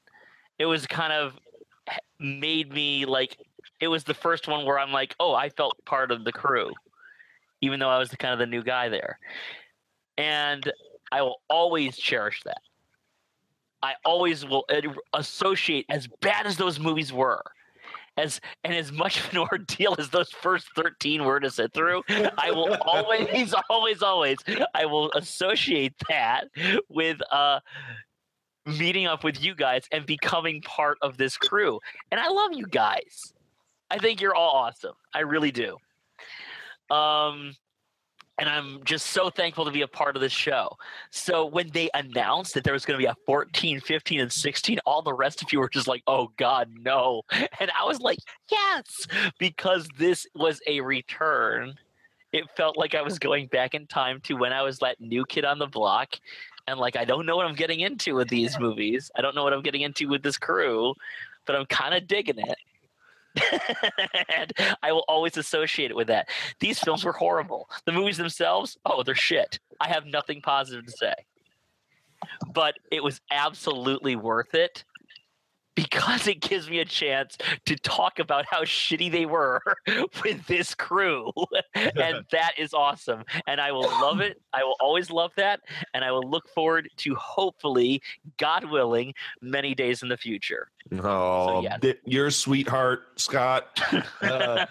It 0.61 0.67
was 0.67 0.87
kind 0.87 1.13
of 1.13 1.37
made 2.21 2.73
me 2.73 3.05
like, 3.05 3.37
it 3.81 3.89
was 3.89 4.05
the 4.05 4.15
first 4.15 4.47
one 4.47 4.65
where 4.65 4.79
I'm 4.79 4.93
like, 4.93 5.17
oh, 5.19 5.35
I 5.35 5.49
felt 5.49 5.77
part 5.85 6.13
of 6.13 6.25
the 6.25 6.33
crew, 6.33 6.73
even 7.61 7.81
though 7.81 7.89
I 7.89 7.99
was 7.99 8.11
the 8.11 8.17
kind 8.17 8.33
of 8.33 8.39
the 8.39 8.47
new 8.47 8.63
guy 8.63 8.89
there. 8.89 9.19
And 10.17 10.71
I 11.11 11.23
will 11.23 11.43
always 11.51 11.97
cherish 11.97 12.41
that. 12.45 12.61
I 13.83 13.95
always 14.05 14.45
will 14.45 14.65
associate 15.13 15.87
as 15.89 16.07
bad 16.21 16.47
as 16.47 16.57
those 16.57 16.79
movies 16.79 17.13
were, 17.13 17.43
as 18.17 18.41
and 18.65 18.75
as 18.75 18.93
much 18.93 19.19
of 19.19 19.33
an 19.33 19.39
ordeal 19.53 19.97
as 19.99 20.11
those 20.11 20.31
first 20.31 20.69
13 20.77 21.25
were 21.25 21.41
to 21.41 21.51
sit 21.51 21.73
through, 21.73 22.03
I 22.09 22.51
will 22.51 22.75
always, 22.87 23.55
always, 23.69 24.03
always, 24.03 24.39
I 24.75 24.87
will 24.87 25.11
associate 25.13 25.95
that 26.09 26.49
with 26.89 27.19
uh 27.31 27.61
meeting 28.65 29.07
up 29.07 29.25
with 29.25 29.43
you 29.43 29.57
guys 29.57 29.83
and 29.91 30.07
becoming 30.07 30.63
part 30.63 30.97
of 31.03 31.17
this 31.17 31.37
crew. 31.37 31.81
And 32.13 32.21
I 32.21 32.29
love 32.29 32.53
you 32.53 32.65
guys. 32.67 33.33
I 33.91 33.99
think 33.99 34.21
you're 34.21 34.37
all 34.37 34.55
awesome. 34.55 34.95
I 35.13 35.21
really 35.21 35.51
do. 35.51 35.77
Um 36.91 37.55
and 38.39 38.49
I'm 38.49 38.83
just 38.85 39.07
so 39.07 39.31
thankful 39.31 39.65
to 39.65 39.71
be 39.71 39.83
a 39.83 39.89
part 39.89 40.17
of 40.17 40.23
this 40.23 40.33
show. 40.33 40.77
So 41.11 41.45
when 41.45 41.71
they 41.71 41.91
announced 41.95 42.55
that 42.55 42.65
there 42.65 42.73
was 42.73 42.85
going 42.85 42.99
to 42.99 43.03
be 43.03 43.09
a 43.09 43.17
14, 43.27 43.81
15, 43.81 44.21
and 44.21 44.33
16, 44.33 44.79
all 44.87 45.03
the 45.03 45.13
rest 45.13 45.43
of 45.43 45.53
you 45.53 45.61
were 45.61 45.69
just 45.69 45.87
like, 45.87 46.03
"Oh 46.07 46.33
God, 46.37 46.71
no!" 46.81 47.23
And 47.61 47.71
I 47.79 47.85
was 47.85 48.01
like, 48.01 48.19
"Yes," 48.51 49.07
because 49.39 49.89
this 49.99 50.27
was 50.35 50.61
a 50.67 50.81
return. 50.81 51.75
It 52.33 52.45
felt 52.57 52.79
like 52.79 52.95
I 52.95 53.03
was 53.03 53.19
going 53.19 53.47
back 53.49 53.75
in 53.75 53.87
time 53.87 54.21
to 54.23 54.35
when 54.35 54.53
I 54.55 54.63
was 54.63 54.79
that 54.79 55.01
new 55.01 55.25
kid 55.27 55.45
on 55.45 55.59
the 55.59 55.67
block, 55.67 56.17
and 56.67 56.79
like 56.81 56.97
I 56.97 57.05
don't 57.05 57.27
know 57.27 57.37
what 57.37 57.47
I'm 57.47 57.55
getting 57.55 57.81
into 57.81 58.15
with 58.15 58.29
these 58.29 58.59
movies. 58.59 59.11
I 59.17 59.21
don't 59.21 59.35
know 59.35 59.45
what 59.45 59.53
I'm 59.53 59.63
getting 59.63 59.83
into 59.83 60.09
with 60.09 60.23
this 60.23 60.39
crew, 60.39 60.95
but 61.45 61.55
I'm 61.55 61.67
kind 61.67 61.95
of 61.95 62.07
digging 62.07 62.39
it. 62.39 62.57
And 64.37 64.53
I 64.83 64.93
will 64.93 65.05
always 65.09 65.37
associate 65.37 65.91
it 65.91 65.97
with 65.97 66.09
that. 66.09 66.29
These 66.61 66.79
films 66.79 67.05
were 67.05 67.13
horrible. 67.13 67.69
The 67.85 67.93
movies 67.93 68.17
themselves, 68.17 68.77
oh, 68.85 69.03
they're 69.03 69.15
shit. 69.15 69.59
I 69.81 69.89
have 69.89 70.07
nothing 70.07 70.41
positive 70.43 70.87
to 70.87 70.93
say. 70.93 71.15
But 72.53 72.75
it 72.91 73.03
was 73.03 73.21
absolutely 73.31 74.17
worth 74.17 74.55
it 74.55 74.85
because 75.75 76.27
it 76.27 76.41
gives 76.41 76.69
me 76.69 76.81
a 76.81 76.85
chance 76.85 77.37
to 77.67 77.77
talk 77.77 78.19
about 78.19 78.45
how 78.49 78.63
shitty 78.63 79.11
they 79.11 79.27
were 79.27 79.61
with 80.25 80.47
this 80.47 80.75
crew. 80.75 81.33
and 81.75 82.25
that 82.31 82.53
is 82.59 82.75
awesome. 82.75 83.25
And 83.47 83.61
I 83.61 83.73
will 83.73 83.91
love 84.01 84.21
it. 84.21 84.41
I 84.53 84.65
will 84.65 84.77
always 84.81 85.11
love 85.11 85.33
that. 85.37 85.61
And 85.95 86.05
I 86.05 86.13
will 86.13 86.29
look 86.29 86.49
forward 86.55 86.89
to 86.99 87.15
hopefully, 87.15 88.03
God 88.39 88.71
willing, 88.71 89.15
many 89.41 89.75
days 89.75 90.03
in 90.03 90.09
the 90.09 90.17
future. 90.17 90.69
Oh, 91.01 91.63
yes. 91.63 91.81
th- 91.81 92.01
your 92.05 92.31
sweetheart, 92.31 93.03
Scott. 93.17 93.81
Uh, 94.21 94.67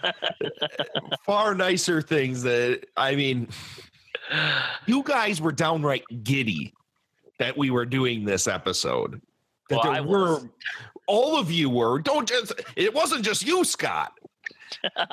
far 1.25 1.55
nicer 1.55 2.01
things 2.01 2.43
that 2.43 2.85
I 2.97 3.15
mean, 3.15 3.47
you 4.85 5.03
guys 5.03 5.41
were 5.41 5.51
downright 5.51 6.03
giddy 6.23 6.73
that 7.39 7.57
we 7.57 7.71
were 7.71 7.85
doing 7.85 8.25
this 8.25 8.47
episode. 8.47 9.21
That 9.71 9.77
Well, 9.77 9.83
there 9.83 9.93
I 9.93 10.01
were, 10.01 10.33
was. 10.35 10.47
all 11.07 11.37
of 11.37 11.49
you 11.51 11.69
were. 11.69 11.99
Don't 11.99 12.27
just. 12.27 12.53
It 12.75 12.93
wasn't 12.93 13.25
just 13.25 13.45
you, 13.45 13.63
Scott. 13.65 14.11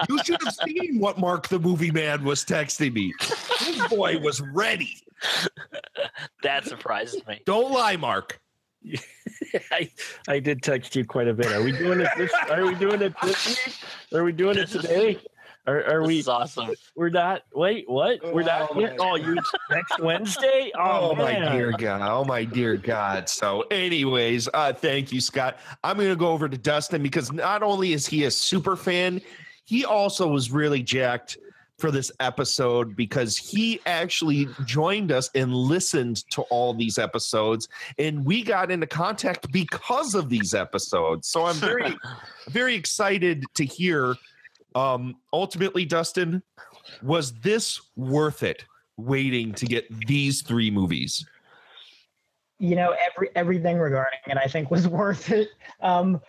You 0.08 0.22
should 0.24 0.40
have 0.44 0.54
seen 0.54 0.98
what 1.00 1.18
Mark 1.18 1.48
the 1.48 1.58
Movie 1.58 1.90
Man 1.90 2.22
was 2.24 2.44
texting 2.44 2.92
me. 2.92 3.12
This 3.60 3.88
boy 3.88 4.18
was 4.18 4.40
ready. 4.40 4.94
That 6.42 6.64
surprises 6.64 7.26
me. 7.26 7.40
Don't 7.44 7.72
lie, 7.72 7.96
Mark. 7.96 8.40
I, 9.72 9.90
I 10.28 10.38
did 10.38 10.62
text 10.62 10.94
you 10.94 11.04
quite 11.04 11.26
a 11.28 11.34
bit. 11.34 11.50
Are 11.52 11.62
we 11.62 11.72
doing 11.72 12.00
it 12.00 12.08
this? 12.16 12.32
Are 12.50 12.64
we 12.64 12.74
doing 12.76 13.02
it 13.02 13.14
this 13.22 13.46
week? 13.66 13.74
Are 14.18 14.22
we 14.24 14.32
doing 14.32 14.54
This 14.54 14.74
it 14.74 14.84
is- 14.84 14.88
today? 14.88 15.18
Are, 15.68 15.84
are 15.84 16.00
This 16.00 16.08
we? 16.08 16.18
is 16.20 16.28
awesome. 16.28 16.70
We're 16.96 17.10
not. 17.10 17.42
Wait, 17.54 17.88
what? 17.88 18.20
We're 18.32 18.42
not. 18.42 18.70
Oh, 18.74 18.80
yet? 18.80 18.96
Oh, 18.98 19.16
you 19.16 19.34
next 19.70 20.00
Wednesday? 20.00 20.72
Oh, 20.78 21.10
Oh, 21.10 21.14
my 21.14 21.34
dear 21.52 21.72
God. 21.72 22.00
Oh 22.02 22.24
my 22.24 22.44
dear 22.44 22.76
God. 22.76 23.28
So, 23.28 23.62
anyways, 23.70 24.48
uh, 24.54 24.72
thank 24.72 25.12
you, 25.12 25.20
Scott. 25.20 25.58
I'm 25.84 25.96
gonna 25.98 26.16
go 26.16 26.28
over 26.28 26.48
to 26.48 26.56
Dustin 26.58 27.02
because 27.02 27.32
not 27.32 27.62
only 27.62 27.92
is 27.92 28.06
he 28.06 28.24
a 28.24 28.30
super 28.30 28.76
fan, 28.76 29.20
he 29.64 29.84
also 29.84 30.26
was 30.28 30.50
really 30.50 30.82
jacked 30.82 31.36
for 31.78 31.90
this 31.92 32.10
episode 32.18 32.96
because 32.96 33.36
he 33.36 33.80
actually 33.86 34.48
joined 34.64 35.12
us 35.12 35.30
and 35.36 35.54
listened 35.54 36.28
to 36.30 36.42
all 36.42 36.74
these 36.74 36.98
episodes 36.98 37.68
and 37.98 38.24
we 38.24 38.42
got 38.42 38.70
into 38.72 38.86
contact 38.86 39.52
because 39.52 40.14
of 40.16 40.28
these 40.28 40.54
episodes. 40.54 41.28
So 41.28 41.44
I'm 41.44 41.54
very 41.56 41.96
very 42.48 42.74
excited 42.74 43.44
to 43.54 43.64
hear 43.64 44.16
um 44.78 45.16
ultimately 45.32 45.84
Dustin 45.84 46.42
was 47.02 47.32
this 47.40 47.80
worth 47.96 48.42
it 48.42 48.64
waiting 48.96 49.52
to 49.54 49.66
get 49.66 49.84
these 50.06 50.42
three 50.42 50.70
movies? 50.70 51.26
you 52.58 52.74
know 52.74 52.94
every 53.06 53.30
everything 53.36 53.78
regarding 53.78 54.18
it 54.26 54.36
i 54.36 54.46
think 54.46 54.70
was 54.70 54.88
worth 55.00 55.30
it. 55.30 55.48
Um 55.80 56.20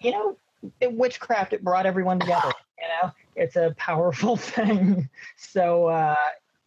you 0.00 0.12
know 0.12 0.36
it, 0.80 0.92
witchcraft 0.92 1.52
it 1.52 1.62
brought 1.62 1.84
everyone 1.84 2.18
together 2.18 2.52
you 2.78 2.88
know? 2.88 3.12
It's 3.36 3.56
a 3.56 3.74
powerful 3.76 4.36
thing. 4.54 5.08
So 5.36 5.86
uh 5.86 6.16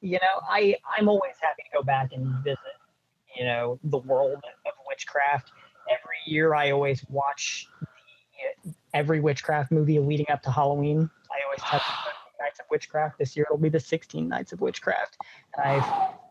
you 0.01 0.19
know 0.21 0.41
i 0.49 0.75
i'm 0.97 1.07
always 1.09 1.33
happy 1.41 1.63
to 1.63 1.77
go 1.77 1.83
back 1.83 2.11
and 2.13 2.27
visit 2.43 2.59
you 3.35 3.45
know 3.45 3.79
the 3.85 3.97
world 3.99 4.35
of 4.65 4.73
witchcraft. 4.87 5.51
Every 5.89 6.19
year 6.25 6.53
i 6.53 6.71
always 6.71 7.03
watch 7.09 7.67
the, 8.65 8.73
every 8.93 9.19
witchcraft 9.21 9.71
movie 9.71 9.99
leading 9.99 10.29
up 10.29 10.41
to 10.43 10.51
halloween 10.51 11.09
i 11.37 11.45
always 11.45 11.59
touch 11.61 11.83
the 12.05 12.43
nights 12.43 12.59
of 12.59 12.65
witchcraft 12.69 13.17
this 13.17 13.35
year 13.35 13.45
it'll 13.49 13.57
be 13.57 13.69
the 13.69 13.79
16 13.79 14.27
nights 14.27 14.51
of 14.51 14.61
witchcraft 14.61 15.17
and 15.55 15.65
i 15.65 15.79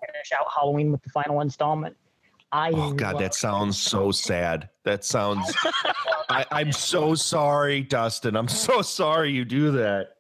finish 0.05 0.33
out 0.39 0.47
halloween 0.55 0.93
with 0.93 1.03
the 1.03 1.11
final 1.11 1.41
installment 1.41 1.97
I 2.53 2.71
Oh 2.73 2.93
God, 2.93 3.19
that 3.19 3.35
sounds 3.35 3.77
so 3.77 4.13
sad. 4.13 4.71
That 4.85 5.05
sounds. 5.05 5.53
I, 6.29 6.47
I'm 6.53 6.71
so 6.71 7.17
sorry, 7.17 7.83
Dustin. 7.83 8.37
I'm 8.37 8.47
so 8.49 8.83
sorry 8.83 9.33
you 9.33 9.45
do 9.45 9.73
that. 9.73 10.11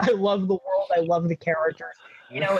I 0.00 0.10
love 0.10 0.48
the 0.48 0.54
world. 0.54 0.90
I 0.96 1.00
love 1.00 1.28
the 1.28 1.36
characters. 1.36 1.94
You 2.30 2.40
know, 2.40 2.58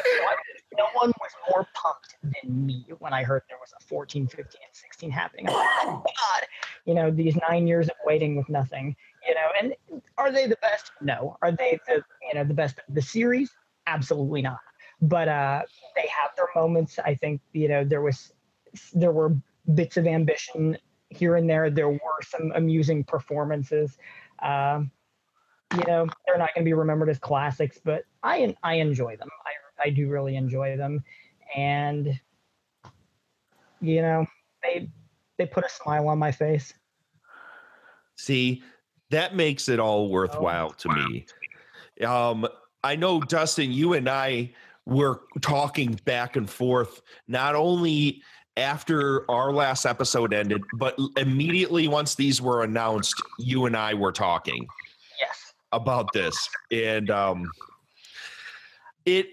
no 0.77 0.85
one 0.95 1.13
was 1.21 1.31
more 1.51 1.67
pumped 1.75 2.17
than 2.23 2.67
me 2.67 2.87
when 2.99 3.13
I 3.13 3.23
heard 3.23 3.43
there 3.49 3.59
was 3.61 3.73
a 3.79 3.85
14, 3.85 4.27
15, 4.27 4.45
and 4.45 4.55
16 4.73 5.11
happening. 5.11 5.49
I'm 5.49 5.55
like, 5.55 5.69
oh 5.83 6.03
God, 6.05 6.47
you 6.85 6.95
know, 6.95 7.11
these 7.11 7.37
nine 7.49 7.67
years 7.67 7.89
of 7.89 7.97
waiting 8.05 8.37
with 8.37 8.49
nothing. 8.49 8.97
You 9.27 9.35
know, 9.35 9.49
and 9.61 10.03
are 10.19 10.33
they 10.33 10.47
the 10.47 10.57
best? 10.63 10.91
No. 11.01 11.37
Are 11.43 11.53
they 11.53 11.79
the 11.87 12.03
you 12.29 12.35
know 12.35 12.45
the 12.45 12.55
best 12.55 12.79
of 12.87 12.95
the 12.95 13.03
series? 13.03 13.51
Absolutely 13.87 14.43
not. 14.43 14.59
But 15.01 15.29
uh, 15.29 15.63
they 15.95 16.09
have 16.09 16.31
their 16.37 16.49
moments. 16.55 16.99
I 16.99 17.15
think 17.15 17.41
you 17.53 17.69
know 17.69 17.85
there 17.85 18.03
was 18.03 18.33
there 18.93 19.13
were 19.13 19.37
bits 19.75 19.97
of 19.97 20.07
ambition 20.07 20.77
here 21.09 21.37
and 21.37 21.49
there. 21.49 21.71
There 21.71 21.91
were 21.91 22.23
some 22.27 22.53
amusing 22.55 23.05
performances. 23.05 23.97
Um, 24.41 24.91
you 25.75 25.85
know, 25.87 26.07
they're 26.27 26.39
not 26.39 26.55
going 26.55 26.65
to 26.65 26.69
be 26.69 26.75
remembered 26.75 27.09
as 27.09 27.19
classics, 27.19 27.79
but 27.83 28.05
I 28.23 28.55
I 28.63 28.75
enjoy 28.75 29.17
them. 29.17 29.29
I 29.47 29.53
I 29.83 29.91
do 29.91 30.09
really 30.09 30.37
enjoy 30.37 30.77
them, 30.77 31.05
and 31.57 32.19
you 33.81 34.03
know, 34.03 34.27
they 34.63 34.89
they 35.39 35.47
put 35.47 35.65
a 35.65 35.69
smile 35.69 36.09
on 36.09 36.19
my 36.19 36.33
face. 36.33 36.73
See, 38.17 38.63
that 39.11 39.35
makes 39.35 39.69
it 39.69 39.81
all 39.81 40.09
worthwhile 40.09 40.71
to 40.71 40.89
me. 40.89 41.27
Um, 42.07 42.47
I 42.85 42.97
know, 42.97 43.21
Dustin, 43.21 43.73
you 43.73 43.95
and 43.95 44.09
I 44.09 44.53
were 44.87 45.23
talking 45.41 45.99
back 46.05 46.37
and 46.37 46.49
forth, 46.49 47.03
not 47.29 47.55
only 47.55 48.23
after 48.57 49.29
our 49.31 49.53
last 49.53 49.87
episode 49.87 50.33
ended, 50.33 50.63
but 50.79 50.99
immediately 51.17 51.89
once 51.89 52.15
these 52.15 52.41
were 52.41 52.65
announced, 52.65 53.21
you 53.39 53.67
and 53.67 53.77
I 53.77 53.95
were 53.95 54.13
talking. 54.13 54.67
Yes. 55.19 55.55
About 55.73 56.13
this. 56.13 56.37
And 56.71 57.11
um 57.11 57.51
it 59.05 59.29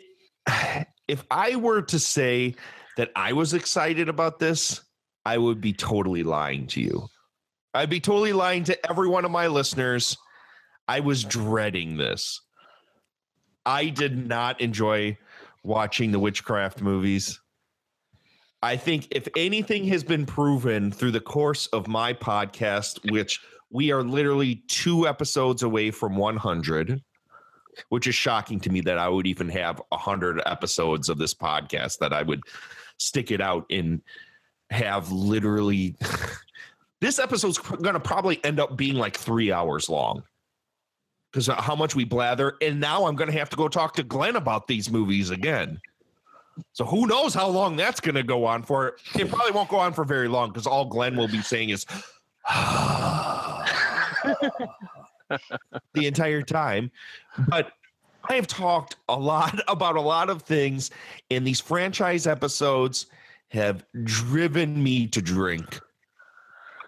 if 1.07 1.23
I 1.31 1.55
were 1.55 1.81
to 1.83 1.99
say 1.99 2.55
that 2.97 3.11
I 3.15 3.33
was 3.33 3.53
excited 3.53 4.09
about 4.09 4.39
this, 4.39 4.81
I 5.25 5.37
would 5.37 5.61
be 5.61 5.73
totally 5.73 6.23
lying 6.23 6.67
to 6.67 6.81
you. 6.81 7.07
I'd 7.73 7.89
be 7.89 7.99
totally 7.99 8.33
lying 8.33 8.63
to 8.65 8.89
every 8.89 9.07
one 9.07 9.25
of 9.25 9.31
my 9.31 9.47
listeners. 9.47 10.17
I 10.87 11.01
was 11.01 11.23
dreading 11.23 11.97
this. 11.97 12.41
I 13.65 13.89
did 13.89 14.27
not 14.27 14.59
enjoy 14.59 15.17
watching 15.63 16.11
the 16.11 16.19
witchcraft 16.19 16.81
movies. 16.81 17.39
I 18.61 18.75
think 18.75 19.07
if 19.11 19.27
anything 19.37 19.85
has 19.85 20.03
been 20.03 20.25
proven 20.25 20.91
through 20.91 21.11
the 21.11 21.19
course 21.19 21.67
of 21.67 21.87
my 21.87 22.13
podcast, 22.13 23.11
which 23.11 23.39
we 23.69 23.91
are 23.91 24.03
literally 24.03 24.63
two 24.67 25.07
episodes 25.07 25.63
away 25.63 25.91
from 25.91 26.17
100, 26.17 27.01
which 27.89 28.07
is 28.07 28.15
shocking 28.15 28.59
to 28.61 28.69
me 28.69 28.81
that 28.81 28.97
I 28.97 29.07
would 29.07 29.27
even 29.27 29.49
have 29.49 29.81
100 29.89 30.41
episodes 30.45 31.09
of 31.09 31.17
this 31.17 31.33
podcast, 31.33 31.99
that 31.99 32.13
I 32.13 32.23
would 32.23 32.41
stick 32.97 33.31
it 33.31 33.41
out 33.41 33.65
and 33.69 34.01
have 34.69 35.11
literally. 35.11 35.95
this 37.01 37.19
episode's 37.19 37.57
going 37.57 37.93
to 37.93 37.99
probably 37.99 38.43
end 38.43 38.59
up 38.59 38.75
being 38.75 38.95
like 38.95 39.15
three 39.15 39.51
hours 39.51 39.89
long 39.89 40.23
because 41.31 41.47
how 41.47 41.75
much 41.75 41.95
we 41.95 42.03
blather. 42.03 42.55
And 42.61 42.79
now 42.79 43.05
I'm 43.05 43.15
going 43.15 43.31
to 43.31 43.37
have 43.37 43.49
to 43.51 43.55
go 43.55 43.67
talk 43.67 43.95
to 43.95 44.03
Glenn 44.03 44.35
about 44.35 44.67
these 44.67 44.91
movies 44.91 45.29
again. 45.29 45.79
So 46.73 46.85
who 46.85 47.07
knows 47.07 47.33
how 47.33 47.47
long 47.47 47.77
that's 47.77 48.01
going 48.01 48.15
to 48.15 48.23
go 48.23 48.45
on 48.45 48.63
for? 48.63 48.97
It 49.15 49.29
probably 49.29 49.51
won't 49.51 49.69
go 49.69 49.77
on 49.77 49.93
for 49.93 50.03
very 50.03 50.27
long 50.27 50.49
because 50.49 50.67
all 50.67 50.85
Glenn 50.85 51.15
will 51.15 51.27
be 51.27 51.41
saying 51.41 51.69
is 51.69 51.85
the 55.93 56.07
entire 56.07 56.41
time. 56.41 56.91
But 57.47 57.71
I 58.29 58.35
have 58.35 58.47
talked 58.47 58.97
a 59.07 59.17
lot 59.17 59.59
about 59.67 59.95
a 59.95 60.01
lot 60.01 60.29
of 60.29 60.43
things, 60.43 60.91
and 61.31 61.45
these 61.45 61.59
franchise 61.59 62.27
episodes 62.27 63.07
have 63.49 63.83
driven 64.03 64.81
me 64.81 65.07
to 65.07 65.21
drink. 65.21 65.79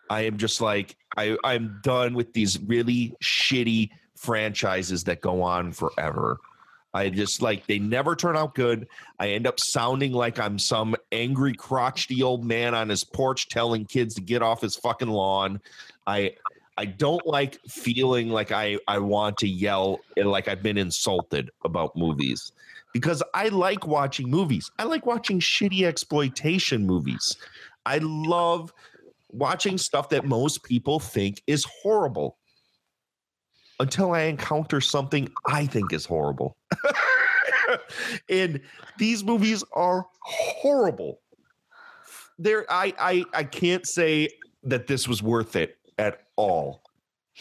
I 0.10 0.22
am 0.22 0.38
just 0.38 0.62
like 0.62 0.98
I, 1.18 1.38
I'm 1.44 1.80
done 1.84 2.14
with 2.14 2.34
these 2.34 2.60
really 2.60 3.16
shitty 3.24 3.90
franchises 4.16 5.04
that 5.06 5.22
go 5.22 5.42
on 5.42 5.72
forever. 5.72 6.38
I 6.94 7.10
just 7.10 7.42
like 7.42 7.66
they 7.68 7.80
never 7.80 8.16
turn 8.16 8.36
out 8.36 8.54
good. 8.54 8.88
I 9.20 9.30
end 9.30 9.48
up 9.48 9.60
sounding 9.60 10.12
like 10.12 10.40
I'm 10.40 10.60
some 10.60 10.96
angry, 11.12 11.54
crotchety 11.54 12.22
old 12.22 12.46
man 12.46 12.76
on 12.76 12.90
his 12.90 13.04
porch 13.04 13.48
telling 13.48 13.86
kids 13.86 14.16
to 14.16 14.22
get 14.22 14.42
off 14.42 14.62
his 14.62 14.76
fucking 14.76 15.08
lawn. 15.08 15.62
I 16.06 16.34
I 16.78 16.86
don't 16.86 17.26
like 17.26 17.60
feeling 17.68 18.30
like 18.30 18.52
I 18.52 18.78
I 18.88 19.00
want 19.00 19.38
to 19.38 19.48
yell 19.48 20.00
like 20.18 20.48
I've 20.48 20.64
been 20.64 20.78
insulted 20.78 21.52
about 21.64 21.96
movies 21.96 22.52
because 22.94 23.22
I 23.34 23.50
like 23.50 23.88
watching 23.88 24.30
movies. 24.30 24.72
I 24.80 24.84
like 24.84 25.06
watching 25.06 25.40
shitty 25.40 25.84
exploitation 25.84 26.86
movies. 26.86 27.36
I 27.86 28.00
love 28.00 28.74
watching 29.32 29.78
stuff 29.78 30.10
that 30.10 30.26
most 30.26 30.64
people 30.64 31.00
think 31.00 31.42
is 31.48 31.66
horrible 31.82 32.38
until 33.80 34.14
I 34.14 34.22
encounter 34.22 34.82
something 34.82 35.30
I 35.48 35.66
think 35.66 35.92
is 35.94 36.06
horrible. 36.06 36.58
and 38.30 38.62
these 38.98 39.24
movies 39.24 39.64
are 39.74 40.06
horrible. 40.22 41.20
There 42.38 42.66
I 42.70 42.94
I 43.00 43.26
I 43.34 43.44
can't 43.44 43.86
say 43.86 44.30
that 44.64 44.88
this 44.88 45.08
was 45.08 45.24
worth 45.24 45.56
it 45.56 45.78
at 45.98 46.22
all. 46.42 46.82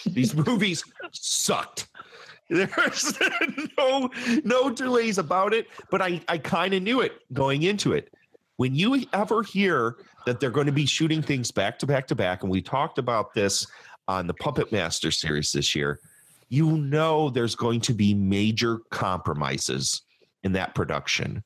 These 0.07 0.35
movies 0.35 0.85
sucked. 1.13 1.89
There's 2.51 3.19
no 3.79 4.11
no 4.45 4.71
delays 4.71 5.19
about 5.19 5.55
it, 5.55 5.69
but 5.91 6.03
I 6.03 6.21
I 6.29 6.39
kind 6.39 6.75
of 6.75 6.83
knew 6.83 7.01
it 7.01 7.13
going 7.33 7.63
into 7.63 7.93
it. 7.93 8.13
When 8.57 8.75
you 8.75 9.05
ever 9.13 9.43
hear 9.43 9.97
that 10.27 10.39
they're 10.39 10.51
going 10.51 10.67
to 10.67 10.73
be 10.73 10.85
shooting 10.85 11.23
things 11.23 11.51
back 11.51 11.79
to 11.79 11.87
back 11.87 12.07
to 12.09 12.15
back, 12.15 12.43
and 12.43 12.51
we 12.51 12.61
talked 12.61 12.99
about 12.99 13.33
this 13.35 13.67
on 14.09 14.27
the 14.27 14.35
Puppet 14.35 14.73
Master 14.73 15.11
series 15.11 15.53
this 15.53 15.75
year, 15.75 16.01
you 16.49 16.77
know 16.77 17.31
there's 17.31 17.55
going 17.55 17.81
to 17.83 17.95
be 17.95 18.13
major 18.13 18.81
compromises 18.91 20.03
in 20.43 20.53
that 20.53 20.75
production. 20.75 21.43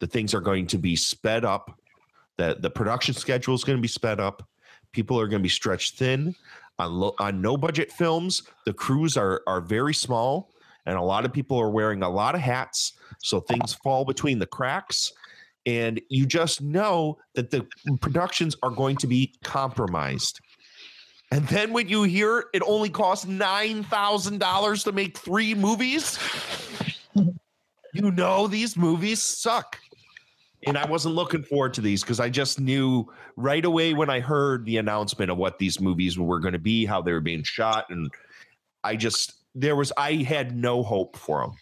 The 0.00 0.06
things 0.06 0.34
are 0.34 0.40
going 0.40 0.66
to 0.68 0.78
be 0.78 0.96
sped 0.96 1.44
up. 1.44 1.78
The, 2.38 2.56
the 2.58 2.70
production 2.70 3.14
schedule 3.14 3.54
is 3.54 3.64
going 3.64 3.78
to 3.78 3.82
be 3.82 3.88
sped 3.88 4.20
up. 4.20 4.48
People 4.92 5.20
are 5.20 5.28
going 5.28 5.40
to 5.40 5.44
be 5.44 5.48
stretched 5.50 5.98
thin. 5.98 6.34
On, 6.78 6.92
lo- 6.92 7.14
on 7.18 7.40
no 7.40 7.56
budget 7.56 7.90
films, 7.90 8.42
the 8.64 8.72
crews 8.72 9.16
are, 9.16 9.42
are 9.46 9.60
very 9.60 9.94
small, 9.94 10.50
and 10.86 10.96
a 10.96 11.02
lot 11.02 11.24
of 11.24 11.32
people 11.32 11.58
are 11.58 11.70
wearing 11.70 12.02
a 12.02 12.08
lot 12.08 12.34
of 12.34 12.40
hats. 12.40 12.92
So 13.18 13.40
things 13.40 13.74
fall 13.74 14.04
between 14.04 14.38
the 14.38 14.46
cracks. 14.46 15.12
And 15.66 16.00
you 16.08 16.24
just 16.24 16.62
know 16.62 17.18
that 17.34 17.50
the 17.50 17.66
productions 18.00 18.56
are 18.62 18.70
going 18.70 18.96
to 18.98 19.06
be 19.06 19.34
compromised. 19.42 20.40
And 21.30 21.46
then 21.48 21.72
when 21.72 21.88
you 21.88 22.04
hear 22.04 22.46
it 22.54 22.62
only 22.64 22.88
costs 22.88 23.26
$9,000 23.26 24.84
to 24.84 24.92
make 24.92 25.18
three 25.18 25.54
movies, 25.54 26.18
you 27.92 28.10
know 28.10 28.46
these 28.46 28.76
movies 28.76 29.20
suck. 29.20 29.78
And 30.66 30.76
I 30.76 30.86
wasn't 30.86 31.14
looking 31.14 31.42
forward 31.42 31.74
to 31.74 31.80
these 31.80 32.02
because 32.02 32.20
I 32.20 32.28
just 32.28 32.58
knew 32.58 33.06
right 33.36 33.64
away 33.64 33.94
when 33.94 34.10
I 34.10 34.20
heard 34.20 34.64
the 34.64 34.78
announcement 34.78 35.30
of 35.30 35.38
what 35.38 35.58
these 35.58 35.80
movies 35.80 36.18
were 36.18 36.40
going 36.40 36.52
to 36.52 36.58
be, 36.58 36.84
how 36.84 37.00
they 37.00 37.12
were 37.12 37.20
being 37.20 37.44
shot. 37.44 37.86
And 37.90 38.10
I 38.82 38.96
just, 38.96 39.34
there 39.54 39.76
was, 39.76 39.92
I 39.96 40.14
had 40.14 40.56
no 40.56 40.82
hope 40.82 41.16
for 41.16 41.42
them, 41.42 41.52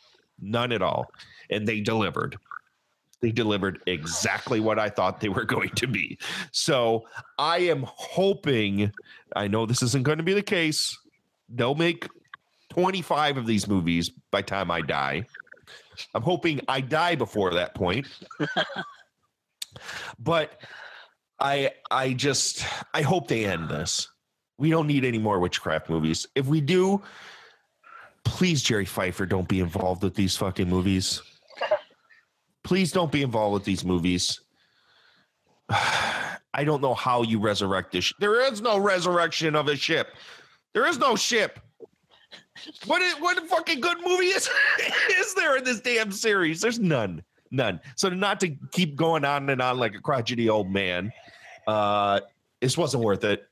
none 0.40 0.72
at 0.72 0.80
all. 0.80 1.06
And 1.50 1.68
they 1.68 1.80
delivered. 1.80 2.38
They 3.20 3.32
delivered 3.32 3.80
exactly 3.86 4.60
what 4.60 4.78
I 4.78 4.88
thought 4.88 5.20
they 5.20 5.28
were 5.28 5.44
going 5.56 5.70
to 5.70 5.86
be. 5.86 6.18
So 6.52 7.04
I 7.38 7.58
am 7.58 7.84
hoping, 7.86 8.92
I 9.34 9.48
know 9.48 9.66
this 9.66 9.82
isn't 9.82 10.04
going 10.04 10.18
to 10.18 10.24
be 10.24 10.34
the 10.34 10.42
case. 10.42 10.98
They'll 11.50 11.74
make 11.74 12.08
25 12.70 13.36
of 13.36 13.46
these 13.46 13.68
movies 13.68 14.10
by 14.30 14.42
time 14.42 14.70
I 14.70 14.80
die. 14.80 15.26
I'm 16.14 16.22
hoping 16.22 16.60
I 16.68 16.80
die 16.80 17.14
before 17.14 17.54
that 17.54 17.74
point. 17.74 18.06
but 20.18 20.60
I 21.38 21.72
I 21.90 22.12
just 22.12 22.64
I 22.94 23.02
hope 23.02 23.28
they 23.28 23.44
end 23.44 23.68
this. 23.68 24.08
We 24.58 24.70
don't 24.70 24.86
need 24.86 25.04
any 25.04 25.18
more 25.18 25.38
witchcraft 25.38 25.90
movies. 25.90 26.26
If 26.34 26.46
we 26.46 26.60
do, 26.60 27.02
please 28.24 28.62
Jerry 28.62 28.86
Feifer 28.86 29.28
don't 29.28 29.48
be 29.48 29.60
involved 29.60 30.02
with 30.02 30.14
these 30.14 30.36
fucking 30.36 30.68
movies. 30.68 31.22
Please 32.64 32.90
don't 32.90 33.12
be 33.12 33.22
involved 33.22 33.54
with 33.54 33.64
these 33.64 33.84
movies. 33.84 34.40
I 35.68 36.64
don't 36.64 36.80
know 36.80 36.94
how 36.94 37.22
you 37.22 37.38
resurrect 37.38 37.92
this. 37.92 38.12
There 38.18 38.40
is 38.50 38.62
no 38.62 38.78
resurrection 38.78 39.54
of 39.54 39.68
a 39.68 39.76
ship. 39.76 40.08
There 40.72 40.86
is 40.86 40.98
no 40.98 41.16
ship. 41.16 41.60
What 42.86 43.02
is, 43.02 43.14
what 43.14 43.48
fucking 43.48 43.80
good 43.80 43.98
movie 44.04 44.26
is 44.26 44.48
is 45.10 45.34
there 45.34 45.56
in 45.56 45.64
this 45.64 45.80
damn 45.80 46.12
series? 46.12 46.60
There's 46.60 46.78
none, 46.78 47.22
none. 47.50 47.80
So 47.96 48.08
not 48.08 48.40
to 48.40 48.56
keep 48.72 48.96
going 48.96 49.24
on 49.24 49.48
and 49.50 49.60
on 49.60 49.78
like 49.78 49.94
a 49.94 50.00
crotchety 50.00 50.48
old 50.48 50.70
man, 50.70 51.12
uh, 51.66 52.20
this 52.60 52.76
wasn't 52.76 53.04
worth 53.04 53.24
it. 53.24 53.46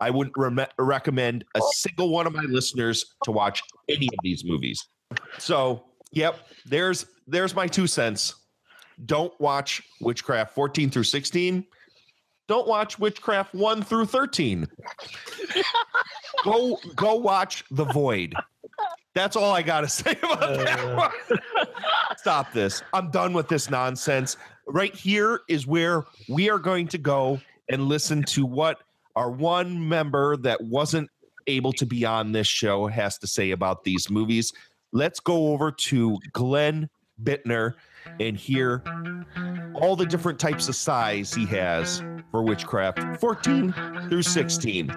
I 0.00 0.10
wouldn't 0.10 0.36
re- 0.36 0.66
recommend 0.78 1.44
a 1.54 1.60
single 1.72 2.10
one 2.10 2.26
of 2.26 2.34
my 2.34 2.42
listeners 2.42 3.14
to 3.24 3.30
watch 3.30 3.62
any 3.88 4.06
of 4.08 4.18
these 4.22 4.44
movies. 4.44 4.86
So, 5.38 5.84
yep, 6.12 6.38
there's 6.66 7.06
there's 7.26 7.54
my 7.54 7.66
two 7.66 7.86
cents. 7.86 8.34
Don't 9.04 9.38
watch 9.40 9.82
Witchcraft 10.00 10.54
14 10.54 10.90
through 10.90 11.04
16. 11.04 11.66
Don't 12.48 12.68
watch 12.68 12.98
Witchcraft 12.98 13.54
1 13.54 13.82
through 13.82 14.06
13. 14.06 14.66
go 16.44 16.78
go 16.94 17.14
watch 17.16 17.64
The 17.70 17.84
Void. 17.84 18.34
That's 19.14 19.34
all 19.34 19.52
I 19.52 19.62
got 19.62 19.80
to 19.80 19.88
say 19.88 20.12
about 20.22 20.40
that 20.40 20.80
uh. 20.80 20.96
one. 20.96 21.38
Stop 22.18 22.52
this. 22.52 22.82
I'm 22.92 23.10
done 23.10 23.32
with 23.32 23.48
this 23.48 23.70
nonsense. 23.70 24.36
Right 24.66 24.94
here 24.94 25.40
is 25.48 25.66
where 25.66 26.04
we 26.28 26.50
are 26.50 26.58
going 26.58 26.88
to 26.88 26.98
go 26.98 27.40
and 27.68 27.82
listen 27.82 28.22
to 28.24 28.44
what 28.44 28.78
our 29.16 29.30
one 29.30 29.88
member 29.88 30.36
that 30.38 30.62
wasn't 30.62 31.10
able 31.46 31.72
to 31.72 31.86
be 31.86 32.04
on 32.04 32.32
this 32.32 32.46
show 32.46 32.86
has 32.86 33.18
to 33.18 33.26
say 33.26 33.52
about 33.52 33.84
these 33.84 34.10
movies. 34.10 34.52
Let's 34.92 35.20
go 35.20 35.52
over 35.52 35.70
to 35.72 36.18
Glenn 36.32 36.88
Bittner 37.22 37.74
and 38.20 38.36
hear 38.36 38.82
all 39.74 39.96
the 39.96 40.06
different 40.06 40.38
types 40.38 40.68
of 40.68 40.76
sighs 40.76 41.34
he 41.34 41.46
has 41.46 42.02
for 42.30 42.42
witchcraft 42.42 43.00
14 43.20 43.74
through 44.08 44.22
16. 44.22 44.92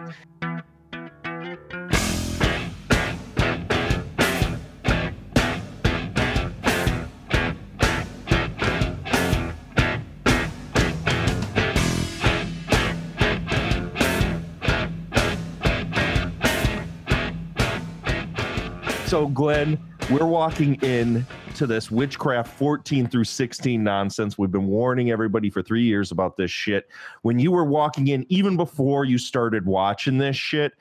So, 19.10 19.26
Glenn, 19.26 19.80
we're 20.12 20.28
walking 20.28 20.76
in 20.84 21.26
to 21.56 21.68
this 21.68 21.92
witchcraft 21.92 22.56
14 22.58 23.08
through 23.08 23.24
16 23.24 23.84
nonsense. 23.84 24.38
We've 24.38 24.52
been 24.52 24.68
warning 24.68 25.12
everybody 25.12 25.50
for 25.50 25.62
three 25.62 25.84
years 25.84 26.12
about 26.12 26.38
this 26.38 26.52
shit. 26.52 26.90
When 27.22 27.40
you 27.40 27.52
were 27.52 27.66
walking 27.66 28.08
in, 28.08 28.26
even 28.30 28.58
before 28.58 29.06
you 29.06 29.18
started 29.18 29.66
watching 29.66 30.18
this 30.18 30.36
shit, 30.36 30.74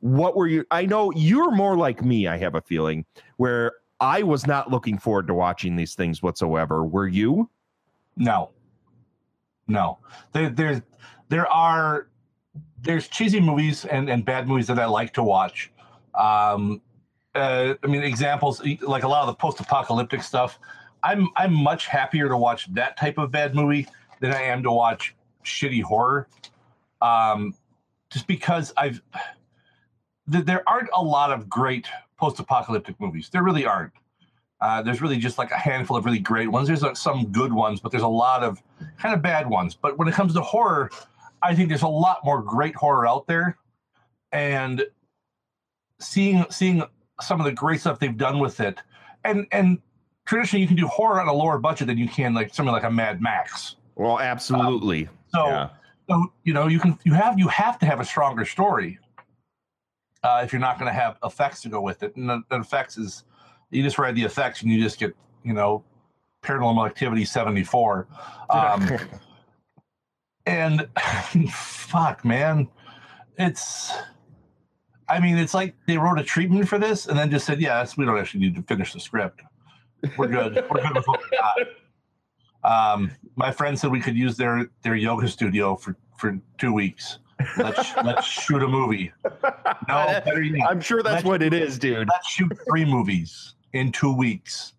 what 0.00 0.36
were 0.36 0.46
you? 0.46 0.64
I 0.70 0.84
know 0.84 1.12
you're 1.12 1.50
more 1.50 1.76
like 1.76 2.04
me, 2.04 2.26
I 2.28 2.36
have 2.36 2.54
a 2.54 2.60
feeling, 2.60 3.06
where 3.36 3.72
I 4.00 4.22
was 4.22 4.46
not 4.46 4.70
looking 4.70 4.98
forward 4.98 5.26
to 5.28 5.34
watching 5.34 5.76
these 5.76 5.94
things 5.94 6.22
whatsoever. 6.22 6.84
Were 6.84 7.08
you? 7.08 7.48
No. 8.16 8.50
No. 9.66 9.98
There 10.32 10.50
there's 10.50 10.82
there 11.30 11.46
are 11.50 12.08
there's 12.82 13.08
cheesy 13.08 13.40
movies 13.40 13.86
and, 13.86 14.10
and 14.10 14.24
bad 14.24 14.46
movies 14.46 14.66
that 14.66 14.78
I 14.78 14.84
like 14.84 15.14
to 15.14 15.22
watch. 15.22 15.72
Um 16.14 16.82
uh, 17.34 17.74
I 17.82 17.86
mean, 17.86 18.02
examples 18.02 18.62
like 18.82 19.04
a 19.04 19.08
lot 19.08 19.22
of 19.22 19.26
the 19.28 19.34
post-apocalyptic 19.34 20.22
stuff. 20.22 20.58
I'm 21.02 21.28
I'm 21.36 21.52
much 21.52 21.86
happier 21.86 22.28
to 22.28 22.36
watch 22.36 22.72
that 22.74 22.96
type 22.96 23.18
of 23.18 23.30
bad 23.30 23.54
movie 23.54 23.86
than 24.20 24.32
I 24.32 24.42
am 24.42 24.62
to 24.62 24.70
watch 24.70 25.14
shitty 25.44 25.82
horror. 25.82 26.28
Um, 27.02 27.54
just 28.10 28.26
because 28.26 28.72
I've 28.76 29.02
th- 30.30 30.44
there 30.44 30.66
aren't 30.68 30.88
a 30.94 31.02
lot 31.02 31.30
of 31.30 31.48
great 31.48 31.86
post-apocalyptic 32.16 32.98
movies. 33.00 33.28
There 33.28 33.42
really 33.42 33.66
aren't. 33.66 33.92
Uh, 34.60 34.80
there's 34.80 35.02
really 35.02 35.18
just 35.18 35.36
like 35.36 35.50
a 35.50 35.58
handful 35.58 35.96
of 35.96 36.06
really 36.06 36.20
great 36.20 36.50
ones. 36.50 36.68
There's 36.68 36.80
like 36.82 36.96
some 36.96 37.26
good 37.26 37.52
ones, 37.52 37.80
but 37.80 37.90
there's 37.90 38.04
a 38.04 38.08
lot 38.08 38.42
of 38.42 38.62
kind 38.98 39.14
of 39.14 39.20
bad 39.20 39.50
ones. 39.50 39.74
But 39.74 39.98
when 39.98 40.08
it 40.08 40.14
comes 40.14 40.32
to 40.34 40.40
horror, 40.40 40.90
I 41.42 41.54
think 41.54 41.68
there's 41.68 41.82
a 41.82 41.88
lot 41.88 42.24
more 42.24 42.40
great 42.40 42.74
horror 42.74 43.06
out 43.06 43.26
there, 43.26 43.58
and 44.32 44.86
seeing 46.00 46.46
seeing 46.48 46.82
some 47.20 47.40
of 47.40 47.46
the 47.46 47.52
great 47.52 47.80
stuff 47.80 47.98
they've 47.98 48.16
done 48.16 48.38
with 48.38 48.60
it. 48.60 48.78
And 49.24 49.46
and 49.52 49.78
traditionally 50.26 50.62
you 50.62 50.68
can 50.68 50.76
do 50.76 50.86
horror 50.86 51.20
on 51.20 51.28
a 51.28 51.32
lower 51.32 51.58
budget 51.58 51.86
than 51.86 51.98
you 51.98 52.08
can 52.08 52.34
like 52.34 52.54
something 52.54 52.72
like 52.72 52.84
a 52.84 52.90
Mad 52.90 53.20
Max. 53.20 53.76
Well, 53.96 54.18
absolutely. 54.18 55.06
Um, 55.06 55.14
so, 55.28 55.46
Yeah. 55.46 55.68
so 56.08 56.32
you 56.44 56.52
know 56.52 56.66
you 56.66 56.80
can 56.80 56.98
you 57.04 57.14
have 57.14 57.38
you 57.38 57.48
have 57.48 57.78
to 57.80 57.86
have 57.86 58.00
a 58.00 58.04
stronger 58.04 58.44
story 58.44 58.98
uh, 60.22 60.40
if 60.42 60.52
you're 60.52 60.60
not 60.60 60.78
going 60.78 60.90
to 60.90 60.98
have 60.98 61.18
effects 61.24 61.60
to 61.62 61.68
go 61.68 61.80
with 61.80 62.02
it. 62.02 62.16
And 62.16 62.28
the, 62.28 62.42
the 62.48 62.60
effects 62.60 62.96
is 62.96 63.24
you 63.70 63.82
just 63.82 63.98
ride 63.98 64.14
the 64.14 64.24
effects 64.24 64.62
and 64.62 64.70
you 64.70 64.82
just 64.82 64.98
get 64.98 65.14
you 65.44 65.52
know 65.52 65.84
Paranormal 66.42 66.86
Activity 66.86 67.24
74. 67.24 68.06
Um, 68.50 68.98
and 70.46 70.88
fuck, 71.52 72.24
man, 72.24 72.68
it's. 73.38 73.92
I 75.08 75.20
mean, 75.20 75.36
it's 75.36 75.54
like 75.54 75.74
they 75.86 75.98
wrote 75.98 76.18
a 76.18 76.24
treatment 76.24 76.68
for 76.68 76.78
this 76.78 77.06
and 77.06 77.18
then 77.18 77.30
just 77.30 77.46
said, 77.46 77.60
"Yeah, 77.60 77.84
we 77.96 78.04
don't 78.04 78.18
actually 78.18 78.40
need 78.40 78.54
to 78.56 78.62
finish 78.62 78.92
the 78.92 79.00
script. 79.00 79.42
We're 80.16 80.28
good. 80.28 80.54
We're 80.70 80.82
good 80.82 80.94
with 80.94 81.06
what 81.06 81.20
we 81.30 81.38
got." 81.38 81.66
Um, 82.64 83.10
my 83.36 83.50
friend 83.50 83.78
said 83.78 83.90
we 83.90 84.00
could 84.00 84.16
use 84.16 84.36
their 84.36 84.66
their 84.82 84.94
yoga 84.96 85.28
studio 85.28 85.76
for 85.76 85.96
for 86.16 86.38
two 86.58 86.72
weeks. 86.72 87.18
Let's 87.58 87.94
let's 87.96 88.26
shoot 88.26 88.62
a 88.62 88.68
movie. 88.68 89.12
No, 89.88 89.94
I'm 90.68 90.80
sure 90.80 91.02
that's 91.02 91.16
let's- 91.16 91.24
what 91.24 91.42
it 91.42 91.52
is, 91.52 91.78
dude. 91.78 92.08
Let's 92.08 92.28
shoot 92.28 92.52
three 92.68 92.84
movies 92.84 93.54
in 93.72 93.92
two 93.92 94.14
weeks. 94.16 94.72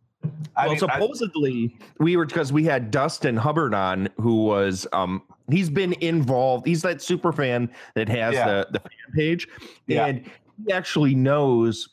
I 0.55 0.65
well, 0.67 0.75
mean, 0.75 0.83
I- 0.89 0.99
supposedly 0.99 1.77
we 1.99 2.17
were 2.17 2.25
because 2.25 2.51
we 2.51 2.63
had 2.63 2.89
Dustin 2.89 3.37
Hubbard 3.37 3.75
on, 3.75 4.09
who 4.19 4.45
was 4.45 4.87
um 4.93 5.21
he's 5.49 5.69
been 5.69 5.93
involved. 6.01 6.65
He's 6.65 6.81
that 6.83 7.01
super 7.01 7.31
fan 7.31 7.69
that 7.95 8.09
has 8.09 8.33
Yeah. 8.33 8.45
the 8.47 8.67
the 8.71 8.79
fan 8.79 9.13
page, 9.13 9.47
Yeah. 9.87 10.05
and 10.07 10.25
he 10.65 10.71
actually 10.73 11.15
knows 11.15 11.89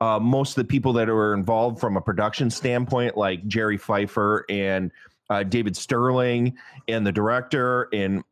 uh, 0.00 0.18
most 0.18 0.58
of 0.58 0.64
the 0.64 0.68
people 0.68 0.92
that 0.92 1.08
are 1.08 1.32
involved 1.32 1.78
from 1.78 1.96
a 1.96 2.00
production 2.00 2.50
standpoint, 2.50 3.16
like 3.16 3.46
Jerry 3.46 3.78
Feifer 3.78 4.42
and 4.48 4.90
uh, 5.30 5.44
David 5.44 5.76
Sterling, 5.76 6.56
and 6.88 7.06
the 7.06 7.12
director, 7.12 7.88
and 7.92 8.24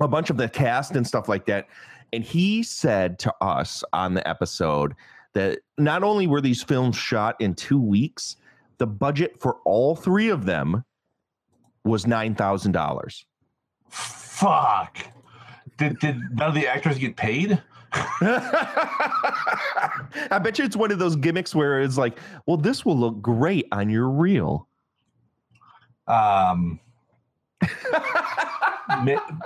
a 0.00 0.08
bunch 0.08 0.30
of 0.30 0.36
the 0.36 0.48
cast 0.48 0.96
and 0.96 1.06
stuff 1.06 1.28
like 1.28 1.46
that. 1.46 1.68
And 2.12 2.24
he 2.24 2.62
said 2.64 3.18
to 3.20 3.32
us 3.40 3.84
on 3.92 4.14
the 4.14 4.26
episode 4.28 4.94
that 5.34 5.60
not 5.78 6.02
only 6.02 6.26
were 6.26 6.40
these 6.40 6.62
films 6.62 6.96
shot 6.96 7.40
in 7.40 7.54
two 7.54 7.80
weeks, 7.80 8.36
the 8.78 8.86
budget 8.86 9.40
for 9.40 9.58
all 9.64 9.94
three 9.94 10.28
of 10.28 10.44
them 10.44 10.84
was 11.84 12.04
nine 12.06 12.34
thousand 12.34 12.72
dollars. 12.72 13.26
Fuck. 13.90 14.98
Did 15.78 15.98
did 15.98 16.20
none 16.32 16.48
of 16.48 16.54
the 16.54 16.66
actors 16.66 16.98
get 16.98 17.16
paid? 17.16 17.62
I 17.92 19.20
bet 20.42 20.58
you 20.58 20.64
it's 20.64 20.76
one 20.76 20.90
of 20.90 20.98
those 20.98 21.16
gimmicks 21.16 21.54
where 21.54 21.80
it's 21.80 21.96
like, 21.96 22.18
well, 22.46 22.56
this 22.56 22.84
will 22.84 22.96
look 22.96 23.22
great 23.22 23.68
on 23.72 23.88
your 23.88 24.10
reel. 24.10 24.68
Um, 26.06 26.80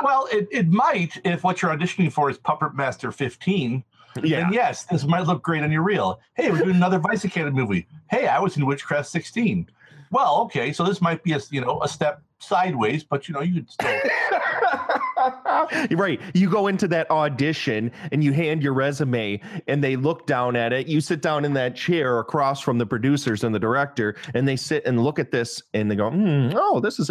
well, 0.02 0.28
it, 0.32 0.48
it 0.50 0.68
might 0.68 1.20
if 1.24 1.44
what 1.44 1.62
you're 1.62 1.70
auditioning 1.70 2.12
for 2.12 2.30
is 2.30 2.38
Puppet 2.38 2.74
Master 2.74 3.12
15. 3.12 3.84
Yeah. 4.22 4.40
Then 4.40 4.52
yes, 4.52 4.84
this 4.84 5.04
might 5.04 5.26
look 5.26 5.42
great 5.42 5.62
on 5.62 5.70
your 5.70 5.82
reel. 5.82 6.20
Hey, 6.34 6.50
we're 6.50 6.58
doing 6.58 6.76
another 6.76 6.98
Vice 6.98 7.24
Academy 7.24 7.60
movie. 7.60 7.86
Hey, 8.10 8.26
I 8.26 8.40
was 8.40 8.56
in 8.56 8.66
Witchcraft 8.66 9.08
16. 9.08 9.68
Well, 10.10 10.42
okay, 10.42 10.72
so 10.72 10.84
this 10.84 11.00
might 11.00 11.22
be 11.22 11.32
a 11.32 11.40
you 11.50 11.60
know 11.60 11.80
a 11.82 11.88
step 11.88 12.22
sideways, 12.38 13.04
but 13.04 13.28
you 13.28 13.34
know 13.34 13.42
you 13.42 13.54
could 13.54 13.70
still. 13.70 14.00
right. 15.90 16.20
You 16.34 16.50
go 16.50 16.66
into 16.66 16.88
that 16.88 17.10
audition 17.10 17.92
and 18.12 18.24
you 18.24 18.32
hand 18.32 18.62
your 18.62 18.72
resume 18.72 19.40
and 19.66 19.82
they 19.82 19.96
look 19.96 20.26
down 20.26 20.56
at 20.56 20.72
it. 20.72 20.86
You 20.86 21.00
sit 21.00 21.22
down 21.22 21.44
in 21.44 21.52
that 21.54 21.76
chair 21.76 22.18
across 22.18 22.60
from 22.60 22.78
the 22.78 22.86
producers 22.86 23.44
and 23.44 23.54
the 23.54 23.58
director 23.58 24.16
and 24.34 24.46
they 24.46 24.56
sit 24.56 24.84
and 24.86 25.02
look 25.02 25.18
at 25.18 25.30
this 25.30 25.62
and 25.74 25.90
they 25.90 25.96
go, 25.96 26.10
hmm, 26.10 26.50
oh, 26.54 26.80
this 26.80 26.98
is, 26.98 27.10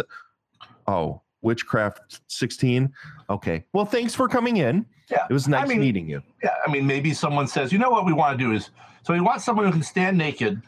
oh, 0.86 1.22
Witchcraft 1.42 2.20
16. 2.28 2.92
Okay. 3.28 3.64
Well, 3.72 3.84
thanks 3.84 4.14
for 4.14 4.28
coming 4.28 4.58
in. 4.58 4.84
Yeah. 5.10 5.26
It 5.28 5.32
was 5.32 5.48
nice 5.48 5.64
I 5.64 5.66
mean, 5.66 5.80
meeting 5.80 6.08
you. 6.08 6.22
Yeah, 6.42 6.54
I 6.66 6.70
mean, 6.70 6.86
maybe 6.86 7.12
someone 7.12 7.48
says, 7.48 7.72
you 7.72 7.78
know 7.78 7.90
what 7.90 8.06
we 8.06 8.12
want 8.12 8.38
to 8.38 8.44
do 8.44 8.52
is, 8.52 8.70
so 9.02 9.12
we 9.12 9.20
want 9.20 9.40
someone 9.40 9.64
who 9.64 9.72
can 9.72 9.82
stand 9.82 10.16
naked 10.16 10.62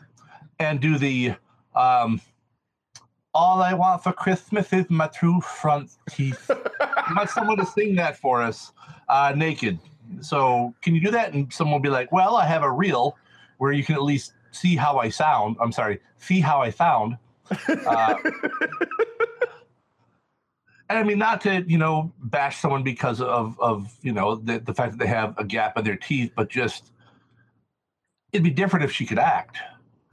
and 0.59 0.81
do 0.81 0.99
the, 0.99 1.35
um, 1.75 2.21
all 3.35 3.63
I 3.63 3.75
want 3.75 4.03
for 4.03 4.13
Christmas 4.13 4.73
is 4.73 4.89
my 4.91 5.07
true 5.07 5.41
front 5.41 5.91
teeth. 6.11 6.49
we 7.09 7.15
want 7.15 7.31
someone 7.31 7.57
to 7.59 7.67
sing 7.67 7.95
that 7.97 8.17
for 8.17 8.43
us, 8.43 8.73
uh, 9.09 9.33
naked. 9.37 9.79
So 10.21 10.75
can 10.83 10.95
you 10.95 11.01
do 11.01 11.11
that? 11.13 11.33
And 11.33 11.53
someone 11.53 11.75
will 11.75 11.81
be 11.81 11.89
like, 11.89 12.13
well, 12.13 12.37
I 12.37 12.47
have 12.47 12.63
a 12.63 12.71
reel 12.71 13.17
where 13.59 13.73
you 13.73 13.85
can 13.85 13.95
at 13.95 14.03
least 14.03 14.35
see 14.51 14.77
how 14.77 14.99
I 14.99 15.09
sound. 15.09 15.57
I'm 15.61 15.73
sorry, 15.73 16.01
see 16.19 16.41
how 16.41 16.61
I 16.61 16.71
sound. 16.71 17.17
Uh, 17.69 18.15
and 20.89 20.99
I 20.99 21.03
mean, 21.03 21.19
not 21.19 21.41
to 21.43 21.65
you 21.67 21.79
know 21.79 22.13
bash 22.25 22.59
someone 22.59 22.83
because 22.83 23.21
of 23.21 23.59
of 23.61 23.95
you 24.03 24.13
know 24.13 24.37
the 24.37 24.59
the 24.59 24.75
fact 24.75 24.93
that 24.93 24.99
they 24.99 25.07
have 25.07 25.35
a 25.39 25.45
gap 25.45 25.77
in 25.79 25.85
their 25.85 25.97
teeth, 25.97 26.33
but 26.37 26.51
just 26.51 26.93
it'd 28.33 28.45
be 28.45 28.51
different 28.51 28.85
if 28.85 28.93
she 28.93 29.07
could 29.07 29.19
act, 29.19 29.59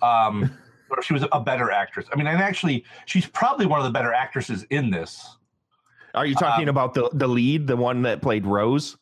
um, 0.02 0.58
or 0.90 1.02
she 1.02 1.14
was 1.14 1.26
a 1.32 1.40
better 1.40 1.72
actress. 1.72 2.08
I 2.12 2.16
mean, 2.16 2.28
and 2.28 2.42
actually, 2.42 2.84
she's 3.06 3.26
probably 3.28 3.66
one 3.66 3.80
of 3.80 3.86
the 3.86 3.92
better 3.92 4.14
actresses 4.14 4.64
in 4.70 4.90
this. 4.90 5.38
Are 6.16 6.26
you 6.26 6.36
talking 6.36 6.66
Um, 6.66 6.70
about 6.70 6.94
the, 6.94 7.10
the 7.14 7.28
lead, 7.28 7.68
the 7.68 7.78
one 7.78 8.02
that 8.04 8.22
played 8.22 8.46
Rose? 8.46 8.98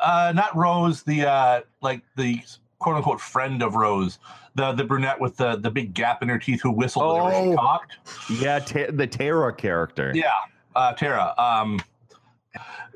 Uh, 0.00 0.32
not 0.34 0.56
Rose, 0.56 1.02
the 1.02 1.26
uh, 1.26 1.60
like 1.82 2.02
the 2.16 2.40
quote 2.78 2.96
unquote 2.96 3.20
friend 3.20 3.62
of 3.62 3.74
Rose, 3.76 4.18
the 4.54 4.72
the 4.72 4.82
brunette 4.84 5.20
with 5.20 5.36
the 5.36 5.56
the 5.56 5.70
big 5.70 5.94
gap 5.94 6.22
in 6.22 6.28
her 6.28 6.38
teeth 6.38 6.60
who 6.62 6.72
whistled 6.72 7.22
whenever 7.22 7.30
she 7.44 7.50
Oh. 7.50 7.56
talked. 7.56 7.96
Yeah, 8.30 8.58
Ta- 8.58 8.90
the 8.92 9.06
Tara 9.06 9.54
character. 9.54 10.10
Yeah, 10.14 10.32
uh, 10.74 10.92
Tara. 10.94 11.34
Um, 11.38 11.78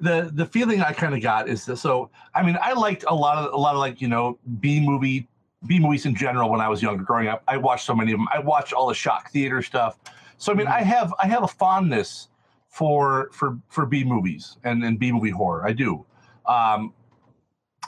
the 0.00 0.30
the 0.34 0.44
feeling 0.46 0.82
I 0.82 0.92
kind 0.92 1.14
of 1.14 1.22
got 1.22 1.48
is 1.48 1.64
that 1.66 1.76
so. 1.76 2.10
I 2.34 2.42
mean, 2.42 2.58
I 2.60 2.72
liked 2.72 3.04
a 3.08 3.14
lot 3.14 3.38
of 3.38 3.52
a 3.54 3.56
lot 3.56 3.74
of 3.74 3.78
like 3.80 4.00
you 4.00 4.08
know 4.08 4.38
B 4.60 4.80
movie 4.80 5.28
B 5.66 5.78
movies 5.78 6.06
in 6.06 6.14
general 6.14 6.50
when 6.50 6.60
I 6.60 6.68
was 6.68 6.82
younger, 6.82 7.02
growing 7.02 7.28
up. 7.28 7.42
I 7.48 7.56
watched 7.56 7.86
so 7.86 7.94
many 7.94 8.12
of 8.12 8.18
them. 8.18 8.28
I 8.32 8.38
watched 8.38 8.72
all 8.72 8.88
the 8.88 8.94
shock 8.94 9.30
theater 9.30 9.62
stuff. 9.62 9.98
So 10.38 10.52
I 10.52 10.54
mean, 10.54 10.66
I 10.66 10.82
have 10.82 11.14
I 11.22 11.26
have 11.26 11.42
a 11.42 11.48
fondness 11.48 12.28
for 12.68 13.30
for 13.32 13.58
for 13.68 13.86
B 13.86 14.04
movies 14.04 14.56
and 14.64 14.84
and 14.84 14.98
B 14.98 15.12
movie 15.12 15.30
horror. 15.30 15.66
I 15.66 15.72
do. 15.72 16.04
Um, 16.46 16.92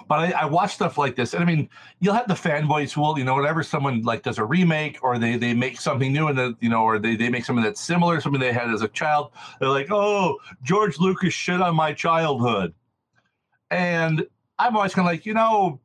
but 0.07 0.21
I, 0.21 0.43
I 0.43 0.45
watch 0.47 0.75
stuff 0.75 0.97
like 0.97 1.17
this, 1.17 1.35
and 1.35 1.43
I 1.43 1.47
mean, 1.47 1.69
you'll 2.01 2.15
have 2.15 2.29
the 2.29 2.35
fanboys 2.35 2.93
who 2.93 3.01
will, 3.01 3.19
you 3.19 3.25
know, 3.25 3.35
whenever 3.35 3.63
someone 3.63 4.03
like 4.03 4.23
does 4.23 4.39
a 4.39 4.45
remake 4.45 4.99
or 5.03 5.19
they 5.19 5.37
they 5.37 5.55
make 5.55 5.81
something 5.81 6.13
new 6.13 6.29
and 6.29 6.39
then 6.39 6.57
you 6.61 6.69
know, 6.69 6.83
or 6.83 6.99
they 6.99 7.17
they 7.17 7.29
make 7.29 7.45
something 7.45 7.65
that's 7.65 7.81
similar, 7.81 8.21
something 8.21 8.41
they 8.41 8.53
had 8.53 8.71
as 8.71 8.83
a 8.83 8.89
child, 8.89 9.33
they're 9.61 9.69
like, 9.69 9.91
oh, 9.91 10.39
George 10.63 10.99
Lucas 10.99 11.35
shit 11.35 11.61
on 11.61 11.75
my 11.75 11.93
childhood, 11.93 12.75
and 13.71 14.27
I'm 14.59 14.77
always 14.77 14.95
kind 14.95 15.07
of 15.07 15.13
like, 15.13 15.27
you 15.27 15.35
know, 15.35 15.81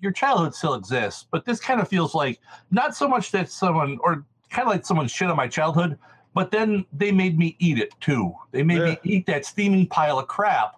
your 0.00 0.12
childhood 0.12 0.54
still 0.54 0.74
exists, 0.74 1.26
but 1.30 1.44
this 1.44 1.60
kind 1.60 1.80
of 1.80 1.88
feels 1.88 2.14
like 2.14 2.40
not 2.70 2.94
so 2.96 3.08
much 3.08 3.30
that 3.32 3.50
someone 3.50 3.98
or 4.02 4.24
kind 4.50 4.66
of 4.68 4.72
like 4.72 4.86
someone 4.86 5.08
shit 5.08 5.28
on 5.28 5.36
my 5.36 5.48
childhood, 5.48 5.98
but 6.34 6.50
then 6.50 6.84
they 6.92 7.10
made 7.12 7.38
me 7.38 7.56
eat 7.58 7.78
it 7.78 7.92
too. 8.00 8.34
They 8.52 8.62
made 8.62 8.82
me 8.82 8.98
eat 9.04 9.26
that 9.26 9.44
steaming 9.44 9.86
pile 9.86 10.18
of 10.18 10.28
crap, 10.28 10.76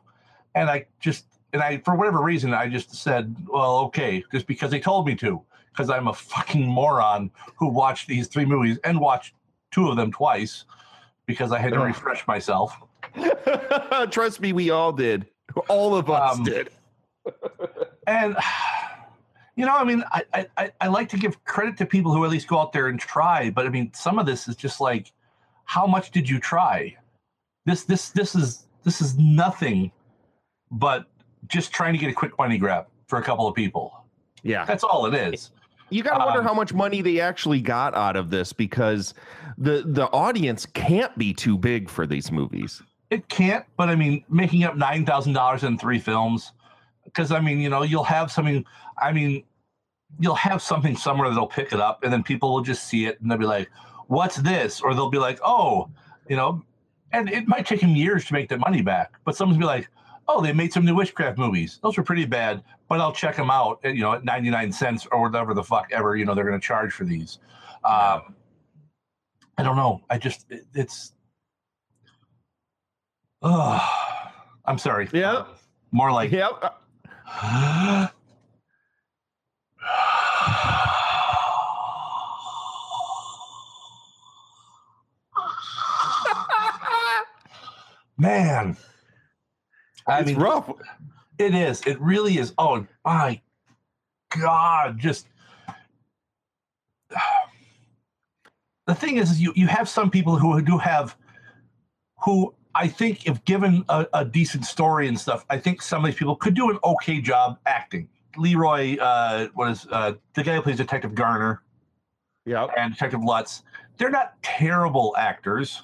and 0.54 0.70
I 0.70 0.86
just 1.00 1.26
and 1.52 1.62
I 1.62 1.78
for 1.78 1.94
whatever 1.96 2.20
reason 2.22 2.54
I 2.54 2.68
just 2.68 2.94
said, 2.94 3.34
well, 3.48 3.78
okay, 3.86 4.24
just 4.32 4.46
because 4.46 4.70
they 4.70 4.80
told 4.80 5.06
me 5.06 5.14
to, 5.16 5.42
because 5.70 5.90
I'm 5.90 6.08
a 6.08 6.14
fucking 6.14 6.66
moron 6.66 7.30
who 7.56 7.68
watched 7.68 8.08
these 8.08 8.28
three 8.28 8.44
movies 8.46 8.78
and 8.84 9.00
watched 9.00 9.34
two 9.70 9.88
of 9.88 9.96
them 9.96 10.10
twice 10.12 10.64
because 11.26 11.52
I 11.52 11.58
had 11.58 11.72
to 11.74 11.80
refresh 11.80 12.26
myself. 12.26 12.74
Trust 14.10 14.40
me, 14.40 14.52
we 14.52 14.70
all 14.70 14.92
did. 14.92 15.26
All 15.68 15.94
of 15.94 16.08
us 16.10 16.38
Um, 16.38 16.44
did. 16.44 16.70
and 18.06 18.36
you 19.58 19.66
know, 19.66 19.76
I 19.76 19.82
mean, 19.82 20.04
I, 20.12 20.22
I 20.56 20.70
I- 20.82 20.86
like 20.86 21.08
to 21.08 21.18
give 21.18 21.44
credit 21.44 21.76
to 21.78 21.84
people 21.84 22.12
who 22.14 22.24
at 22.24 22.30
least 22.30 22.46
go 22.46 22.60
out 22.60 22.72
there 22.72 22.86
and 22.86 22.98
try, 22.98 23.50
but 23.50 23.66
I 23.66 23.70
mean, 23.70 23.90
some 23.92 24.16
of 24.20 24.24
this 24.24 24.46
is 24.46 24.54
just 24.54 24.80
like, 24.80 25.12
how 25.64 25.84
much 25.84 26.12
did 26.12 26.30
you 26.30 26.38
try? 26.38 26.96
This 27.66 27.82
this 27.82 28.10
this 28.10 28.36
is 28.36 28.68
this 28.84 29.00
is 29.00 29.18
nothing, 29.18 29.90
but 30.70 31.06
just 31.48 31.72
trying 31.72 31.92
to 31.92 31.98
get 31.98 32.08
a 32.08 32.14
quick 32.14 32.38
money 32.38 32.56
grab 32.56 32.86
for 33.08 33.18
a 33.18 33.22
couple 33.22 33.48
of 33.48 33.54
people. 33.56 34.04
Yeah, 34.44 34.64
that's 34.64 34.84
all 34.84 35.06
it 35.06 35.14
is. 35.14 35.50
You 35.90 36.04
got 36.04 36.18
to 36.18 36.24
wonder 36.24 36.40
Um, 36.40 36.46
how 36.46 36.54
much 36.54 36.72
money 36.72 37.02
they 37.02 37.18
actually 37.18 37.60
got 37.60 37.96
out 37.96 38.14
of 38.14 38.30
this 38.30 38.52
because 38.52 39.12
the 39.58 39.82
the 39.84 40.06
audience 40.12 40.66
can't 40.66 41.16
be 41.18 41.34
too 41.34 41.58
big 41.58 41.90
for 41.90 42.06
these 42.06 42.30
movies. 42.30 42.80
It 43.10 43.28
can't, 43.28 43.64
but 43.76 43.88
I 43.88 43.96
mean, 43.96 44.24
making 44.28 44.62
up 44.62 44.76
nine 44.76 45.04
thousand 45.04 45.32
dollars 45.32 45.64
in 45.64 45.78
three 45.78 45.98
films, 45.98 46.52
because 47.18 47.32
I 47.32 47.40
mean, 47.40 47.60
you 47.60 47.68
know, 47.68 47.82
you'll 47.82 48.04
have 48.04 48.30
something. 48.30 48.64
I 48.96 49.10
mean, 49.10 49.42
you'll 50.20 50.36
have 50.36 50.62
something 50.62 50.96
somewhere 50.96 51.28
that'll 51.28 51.48
pick 51.48 51.72
it 51.72 51.80
up, 51.80 52.04
and 52.04 52.12
then 52.12 52.22
people 52.22 52.54
will 52.54 52.60
just 52.60 52.84
see 52.84 53.06
it 53.06 53.20
and 53.20 53.28
they'll 53.28 53.38
be 53.38 53.44
like, 53.44 53.68
"What's 54.06 54.36
this?" 54.36 54.80
Or 54.80 54.94
they'll 54.94 55.10
be 55.10 55.18
like, 55.18 55.40
"Oh, 55.42 55.90
you 56.28 56.36
know," 56.36 56.62
and 57.12 57.28
it 57.28 57.48
might 57.48 57.66
take 57.66 57.80
them 57.80 57.96
years 57.96 58.24
to 58.26 58.34
make 58.34 58.48
their 58.48 58.58
money 58.58 58.82
back, 58.82 59.14
but 59.24 59.34
someone's 59.34 59.58
be 59.58 59.64
like, 59.64 59.88
"Oh, 60.28 60.40
they 60.40 60.52
made 60.52 60.72
some 60.72 60.84
new 60.84 60.94
witchcraft 60.94 61.38
movies. 61.38 61.80
Those 61.82 61.96
were 61.96 62.04
pretty 62.04 62.24
bad, 62.24 62.62
but 62.88 63.00
I'll 63.00 63.12
check 63.12 63.34
them 63.34 63.50
out. 63.50 63.80
At, 63.82 63.96
you 63.96 64.02
know, 64.02 64.12
at 64.12 64.24
ninety 64.24 64.50
nine 64.50 64.70
cents 64.70 65.04
or 65.10 65.20
whatever 65.20 65.54
the 65.54 65.64
fuck 65.64 65.88
ever 65.90 66.14
you 66.16 66.24
know 66.24 66.36
they're 66.36 66.46
going 66.46 66.60
to 66.60 66.64
charge 66.64 66.92
for 66.92 67.04
these." 67.04 67.40
Um, 67.82 68.36
I 69.58 69.64
don't 69.64 69.76
know. 69.76 70.02
I 70.08 70.18
just 70.18 70.46
it, 70.50 70.66
it's. 70.72 71.14
Oh, 73.42 73.80
I'm 74.66 74.78
sorry. 74.78 75.08
Yeah. 75.12 75.46
More 75.90 76.12
like. 76.12 76.30
Yep. 76.30 76.78
Man. 88.18 88.76
I 90.06 90.20
It's 90.20 90.28
mean, 90.28 90.38
rough. 90.38 90.70
It 91.38 91.54
is. 91.54 91.82
It 91.82 92.00
really 92.00 92.38
is. 92.38 92.52
Oh 92.58 92.86
my 93.04 93.40
God. 94.40 94.98
Just 94.98 95.28
the 98.86 98.94
thing 98.94 99.18
is, 99.18 99.30
is 99.30 99.40
you, 99.40 99.52
you 99.54 99.66
have 99.68 99.88
some 99.88 100.10
people 100.10 100.36
who 100.36 100.60
do 100.62 100.78
have 100.78 101.16
who 102.24 102.54
I 102.74 102.86
think 102.88 103.26
if 103.26 103.44
given 103.44 103.84
a, 103.88 104.06
a 104.12 104.24
decent 104.24 104.64
story 104.64 105.08
and 105.08 105.18
stuff, 105.18 105.44
I 105.50 105.58
think 105.58 105.82
some 105.82 106.04
of 106.04 106.10
these 106.10 106.18
people 106.18 106.36
could 106.36 106.54
do 106.54 106.70
an 106.70 106.78
okay 106.84 107.20
job 107.20 107.58
acting. 107.66 108.08
Leroy, 108.36 108.96
uh, 108.98 109.48
what 109.54 109.70
is 109.70 109.86
uh, 109.90 110.12
the 110.34 110.42
guy 110.44 110.54
who 110.56 110.62
plays 110.62 110.76
Detective 110.76 111.14
Garner? 111.14 111.62
Yeah. 112.46 112.66
And 112.76 112.92
Detective 112.92 113.22
Lutz. 113.22 113.62
They're 113.96 114.10
not 114.10 114.34
terrible 114.42 115.14
actors. 115.18 115.82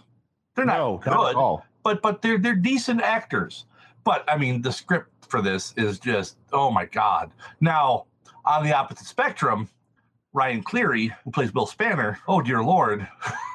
They're 0.54 0.64
not 0.64 0.78
No, 0.78 1.00
good, 1.02 1.10
not 1.10 1.30
at 1.30 1.34
all. 1.34 1.64
but 1.82 2.00
but 2.00 2.22
they're 2.22 2.38
they're 2.38 2.54
decent 2.54 3.02
actors. 3.02 3.66
But 4.04 4.24
I 4.28 4.36
mean, 4.36 4.62
the 4.62 4.70
script 4.70 5.10
for 5.28 5.42
this 5.42 5.74
is 5.76 5.98
just 5.98 6.36
oh 6.52 6.70
my 6.70 6.84
god. 6.84 7.32
Now 7.60 8.06
on 8.44 8.62
the 8.62 8.72
opposite 8.72 9.06
spectrum, 9.06 9.68
Ryan 10.32 10.62
Cleary, 10.62 11.12
who 11.24 11.30
plays 11.32 11.50
Bill 11.50 11.66
Spanner, 11.66 12.18
oh 12.28 12.40
dear 12.40 12.62
lord, 12.62 13.08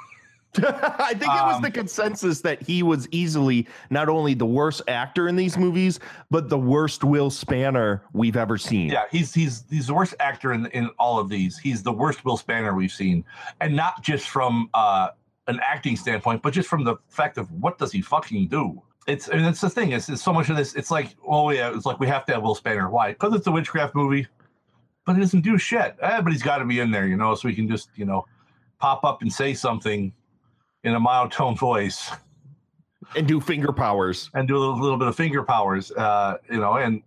I 0.58 1.10
think 1.12 1.24
it 1.24 1.46
was 1.46 1.58
Um, 1.58 1.62
the 1.62 1.70
consensus 1.70 2.42
that 2.42 2.62
he 2.62 2.82
was 2.82 3.08
easily 3.12 3.68
not 3.92 4.10
only 4.10 4.34
the 4.34 4.48
worst 4.48 4.82
actor 4.88 5.28
in 5.28 5.36
these 5.36 5.58
movies, 5.58 6.00
but 6.32 6.50
the 6.50 6.58
worst 6.58 7.04
Will 7.04 7.30
Spanner 7.30 8.02
we've 8.14 8.36
ever 8.36 8.58
seen. 8.58 8.90
Yeah, 8.90 9.04
he's 9.12 9.32
he's 9.34 9.64
he's 9.70 9.88
the 9.88 9.94
worst 9.94 10.16
actor 10.20 10.54
in 10.54 10.66
in 10.68 10.90
all 10.98 11.20
of 11.20 11.30
these. 11.30 11.60
He's 11.60 11.84
the 11.84 11.92
worst 11.94 12.26
Will 12.26 12.38
Spanner 12.38 12.74
we've 12.74 12.92
seen, 12.92 13.24
and 13.62 13.76
not 13.76 14.02
just 14.02 14.28
from 14.30 14.70
uh, 14.74 15.10
an 15.48 15.60
acting 15.64 15.96
standpoint, 15.96 16.42
but 16.42 16.52
just 16.52 16.68
from 16.68 16.84
the 16.84 16.96
fact 17.10 17.38
of 17.38 17.52
what 17.52 17.78
does 17.78 17.92
he 17.92 18.02
fucking 18.02 18.48
do. 18.48 18.82
It's 19.06 19.28
and 19.28 19.46
it's 19.46 19.62
the 19.62 19.70
thing. 19.70 19.92
It's, 19.92 20.10
it's 20.10 20.24
so 20.24 20.34
much 20.34 20.50
of 20.50 20.58
this. 20.58 20.74
It's 20.74 20.90
like, 20.90 21.16
well, 21.24 21.54
yeah, 21.54 21.72
it's 21.76 21.86
like 21.86 22.00
we 22.00 22.08
have 22.08 22.26
to 22.26 22.34
have 22.34 22.42
Will 22.42 22.56
Spanner. 22.56 22.90
Why? 22.90 23.12
Because 23.12 23.36
it's 23.36 23.46
a 23.46 23.52
witchcraft 23.52 23.94
movie, 23.94 24.28
but 25.06 25.14
he 25.14 25.22
doesn't 25.22 25.42
do 25.42 25.60
shit. 25.60 25.96
Eh, 26.02 26.22
but 26.22 26.34
he's 26.34 26.44
got 26.44 26.58
to 26.58 26.66
be 26.66 26.80
in 26.80 26.90
there, 26.90 27.08
you 27.08 27.18
know, 27.18 27.36
so 27.36 27.48
he 27.48 27.54
can 27.54 27.68
just 27.68 27.90
you 27.96 28.06
know 28.06 28.26
pop 28.80 29.04
up 29.04 29.22
and 29.22 29.32
say 29.32 29.54
something 29.54 30.12
in 30.84 30.94
a 30.94 31.00
monotone 31.00 31.56
voice. 31.56 32.12
and 33.16 33.28
do 33.28 33.40
finger 33.40 33.72
powers 33.72 34.30
and 34.34 34.48
do 34.48 34.56
a 34.56 34.60
little, 34.60 34.80
little 34.80 34.98
bit 34.98 35.08
of 35.08 35.16
finger 35.16 35.44
powers. 35.44 35.92
Uh, 35.92 36.38
you 36.50 36.60
know, 36.60 36.76
and 36.76 37.02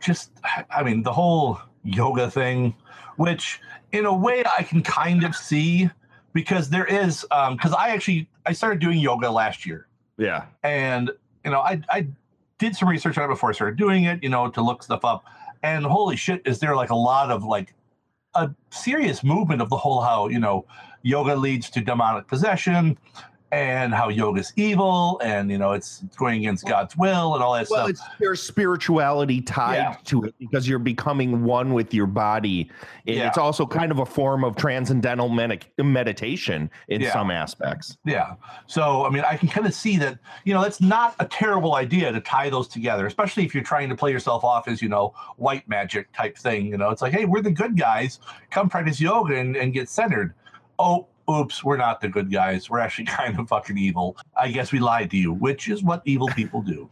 just 0.00 0.32
I 0.70 0.82
mean 0.82 1.02
the 1.02 1.12
whole 1.12 1.60
yoga 1.84 2.30
thing, 2.30 2.74
which 3.16 3.60
in 3.92 4.06
a 4.06 4.14
way 4.14 4.44
I 4.58 4.62
can 4.62 4.82
kind 4.82 5.24
of 5.24 5.34
see 5.34 5.90
because 6.32 6.70
there 6.70 6.86
is 6.86 7.26
um 7.30 7.56
because 7.56 7.72
I 7.72 7.90
actually 7.90 8.28
I 8.46 8.52
started 8.52 8.80
doing 8.80 8.98
yoga 8.98 9.30
last 9.30 9.66
year. 9.66 9.86
Yeah. 10.16 10.46
And 10.62 11.10
you 11.44 11.50
know, 11.50 11.60
I 11.60 11.82
I 11.90 12.08
did 12.58 12.76
some 12.76 12.88
research 12.88 13.16
on 13.18 13.24
it 13.24 13.28
before 13.28 13.50
I 13.50 13.52
started 13.52 13.78
doing 13.78 14.04
it, 14.04 14.22
you 14.22 14.28
know, 14.28 14.50
to 14.50 14.62
look 14.62 14.82
stuff 14.82 15.04
up. 15.04 15.24
And 15.62 15.84
holy 15.84 16.16
shit, 16.16 16.42
is 16.46 16.58
there 16.58 16.74
like 16.74 16.90
a 16.90 16.96
lot 16.96 17.30
of 17.30 17.44
like 17.44 17.74
a 18.34 18.50
serious 18.70 19.24
movement 19.24 19.60
of 19.60 19.68
the 19.70 19.76
whole 19.76 20.00
how, 20.00 20.28
you 20.28 20.38
know, 20.38 20.66
yoga 21.02 21.34
leads 21.34 21.70
to 21.70 21.80
demonic 21.80 22.26
possession 22.26 22.96
and 23.52 23.92
how 23.92 24.08
yoga's 24.08 24.52
evil 24.54 25.20
and 25.24 25.50
you 25.50 25.58
know 25.58 25.72
it's 25.72 26.04
going 26.16 26.38
against 26.38 26.64
God's 26.68 26.96
will 26.96 27.34
and 27.34 27.42
all 27.42 27.52
that 27.54 27.66
stuff. 27.66 27.76
well, 27.78 27.94
stuff. 27.96 28.08
it's 28.10 28.18
there's 28.20 28.40
spirituality 28.40 29.40
tied 29.40 29.74
Yeah. 29.78 29.96
to 30.04 30.22
it 30.22 30.34
because 30.38 30.68
you're 30.68 30.78
becoming 30.78 31.42
one 31.42 31.72
with 31.74 31.92
your 31.92 32.06
body. 32.06 32.70
And 33.08 33.16
Yeah. 33.16 33.26
it's 33.26 33.38
also 33.38 33.66
kind 33.66 33.90
of 33.90 33.98
a 33.98 34.06
form 34.06 34.44
of 34.44 34.54
transcendental 34.54 35.28
medic- 35.28 35.72
meditation 35.78 36.70
in 36.86 37.00
Yeah. 37.00 37.12
some 37.12 37.32
aspects. 37.32 37.96
Yeah. 38.04 38.34
So, 38.68 39.04
I 39.04 39.10
mean, 39.10 39.24
I 39.28 39.36
can 39.36 39.48
kind 39.48 39.66
of 39.66 39.74
see 39.74 39.96
that, 39.96 40.20
you 40.44 40.54
know, 40.54 40.62
that's 40.62 40.80
not 40.80 41.16
a 41.18 41.24
terrible 41.24 41.74
idea 41.74 42.12
to 42.12 42.20
tie 42.20 42.50
those 42.50 42.68
together, 42.68 43.04
especially 43.06 43.44
if 43.44 43.52
you're 43.52 43.64
trying 43.64 43.88
to 43.88 43.96
play 43.96 44.12
yourself 44.12 44.44
off 44.44 44.68
as, 44.68 44.80
you 44.80 44.88
know, 44.88 45.12
white 45.38 45.68
magic 45.68 46.12
type 46.12 46.38
thing. 46.38 46.66
You 46.66 46.76
know, 46.76 46.90
it's 46.90 47.02
like, 47.02 47.12
hey, 47.12 47.24
we're 47.24 47.42
the 47.42 47.50
good 47.50 47.76
guys. 47.76 48.20
Come 48.50 48.68
practice 48.68 49.00
yoga 49.00 49.34
and, 49.36 49.56
and 49.56 49.72
get 49.72 49.88
centered. 49.88 50.34
Oh, 50.80 51.08
oops, 51.30 51.62
we're 51.62 51.76
not 51.76 52.00
the 52.00 52.08
good 52.08 52.32
guys. 52.32 52.70
We're 52.70 52.80
actually 52.80 53.04
kind 53.20 53.38
of 53.38 53.48
fucking 53.48 53.78
evil. 53.78 54.16
I 54.36 54.50
guess 54.50 54.72
we 54.72 54.78
lied 54.78 55.10
to 55.10 55.16
you, 55.16 55.32
which 55.32 55.68
is 55.68 55.82
what 55.82 56.02
evil 56.04 56.28
people 56.28 56.62
do. 56.62 56.88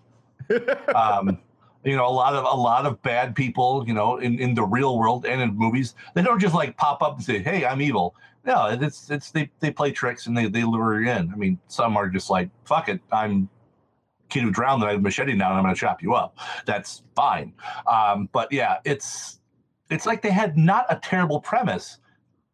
um, 0.95 1.39
you 1.85 1.97
know, 1.97 2.07
a 2.07 2.11
lot 2.11 2.35
of 2.35 2.45
a 2.45 2.61
lot 2.61 2.87
of 2.87 3.01
bad 3.03 3.35
people, 3.35 3.85
you 3.87 3.95
know, 3.95 4.19
in, 4.19 4.39
in 4.39 4.55
the 4.55 4.65
real 4.65 4.99
world 4.99 5.25
and 5.27 5.41
in 5.41 5.57
movies, 5.57 5.95
they 6.15 6.23
don't 6.23 6.41
just 6.41 6.55
like 6.55 6.77
pop 6.77 7.03
up 7.03 7.17
and 7.17 7.25
say, 7.25 7.39
"Hey, 7.39 7.65
I'm 7.65 7.81
evil." 7.81 8.15
No, 8.45 8.67
it's 8.67 9.11
it's 9.11 9.31
they 9.31 9.51
they 9.61 9.71
play 9.71 9.93
tricks 9.93 10.27
and 10.27 10.37
they 10.37 10.49
they 10.49 10.65
lure 10.65 11.01
you 11.01 11.11
in. 11.11 11.31
I 11.33 11.37
mean, 11.37 11.59
some 11.69 11.97
are 11.97 12.09
just 12.09 12.31
like, 12.31 12.51
"Fuck 12.65 12.89
it, 12.89 13.01
I'm 13.13 13.49
kid 14.29 14.43
who 14.43 14.51
drowned 14.51 14.83
and 14.83 14.89
I 14.89 14.93
have 14.93 15.01
a 15.01 15.03
machete 15.03 15.35
now 15.35 15.49
and 15.51 15.59
I'm 15.59 15.65
going 15.65 15.75
to 15.75 15.81
chop 15.81 16.03
you 16.03 16.15
up." 16.15 16.37
That's 16.67 17.03
fine. 17.15 17.53
Um, 17.87 18.29
but 18.33 18.53
yeah, 18.53 18.79
it's 18.85 19.41
it's 19.91 20.05
like 20.05 20.21
they 20.21 20.31
had 20.31 20.57
not 20.57 20.87
a 20.91 20.97
terrible 20.97 21.41
premise, 21.41 21.99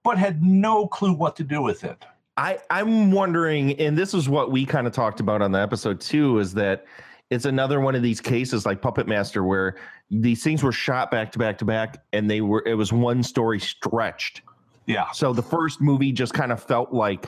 but 0.05 0.19
had 0.19 0.43
no 0.43 0.87
clue 0.87 1.13
what 1.13 1.35
to 1.37 1.45
do 1.45 1.63
with 1.63 1.83
it. 1.83 2.05
I 2.37 2.59
I'm 2.71 3.11
wondering, 3.11 3.79
and 3.81 3.97
this 3.97 4.15
is 4.15 4.29
what 4.29 4.51
we 4.51 4.67
kind 4.67 4.87
of 4.87 4.93
talked 4.93 5.21
about 5.21 5.43
on 5.43 5.53
the 5.53 5.61
episode 5.61 6.01
too, 6.01 6.39
is 6.39 6.55
that 6.55 6.85
it's 7.31 7.47
another 7.47 7.81
one 7.81 7.95
of 7.95 8.03
these 8.03 8.21
cases 8.21 8.67
like 8.67 8.83
Puppet 8.83 9.09
Master 9.09 9.43
where 9.45 9.77
these 10.11 10.43
things 10.43 10.63
were 10.63 10.73
shot 10.73 11.11
back 11.11 11.33
to 11.33 11.39
back 11.39 11.59
to 11.59 11.65
back, 11.65 12.05
and 12.13 12.31
they 12.31 12.41
were 12.41 12.63
it 12.67 12.75
was 12.75 12.93
one 12.93 13.23
story 13.23 13.59
stretched. 13.59 14.43
Yeah. 14.87 15.11
So 15.13 15.33
the 15.33 15.43
first 15.43 15.81
movie 15.81 16.13
just 16.13 16.35
kind 16.35 16.53
of 16.53 16.63
felt 16.63 16.93
like 16.93 17.27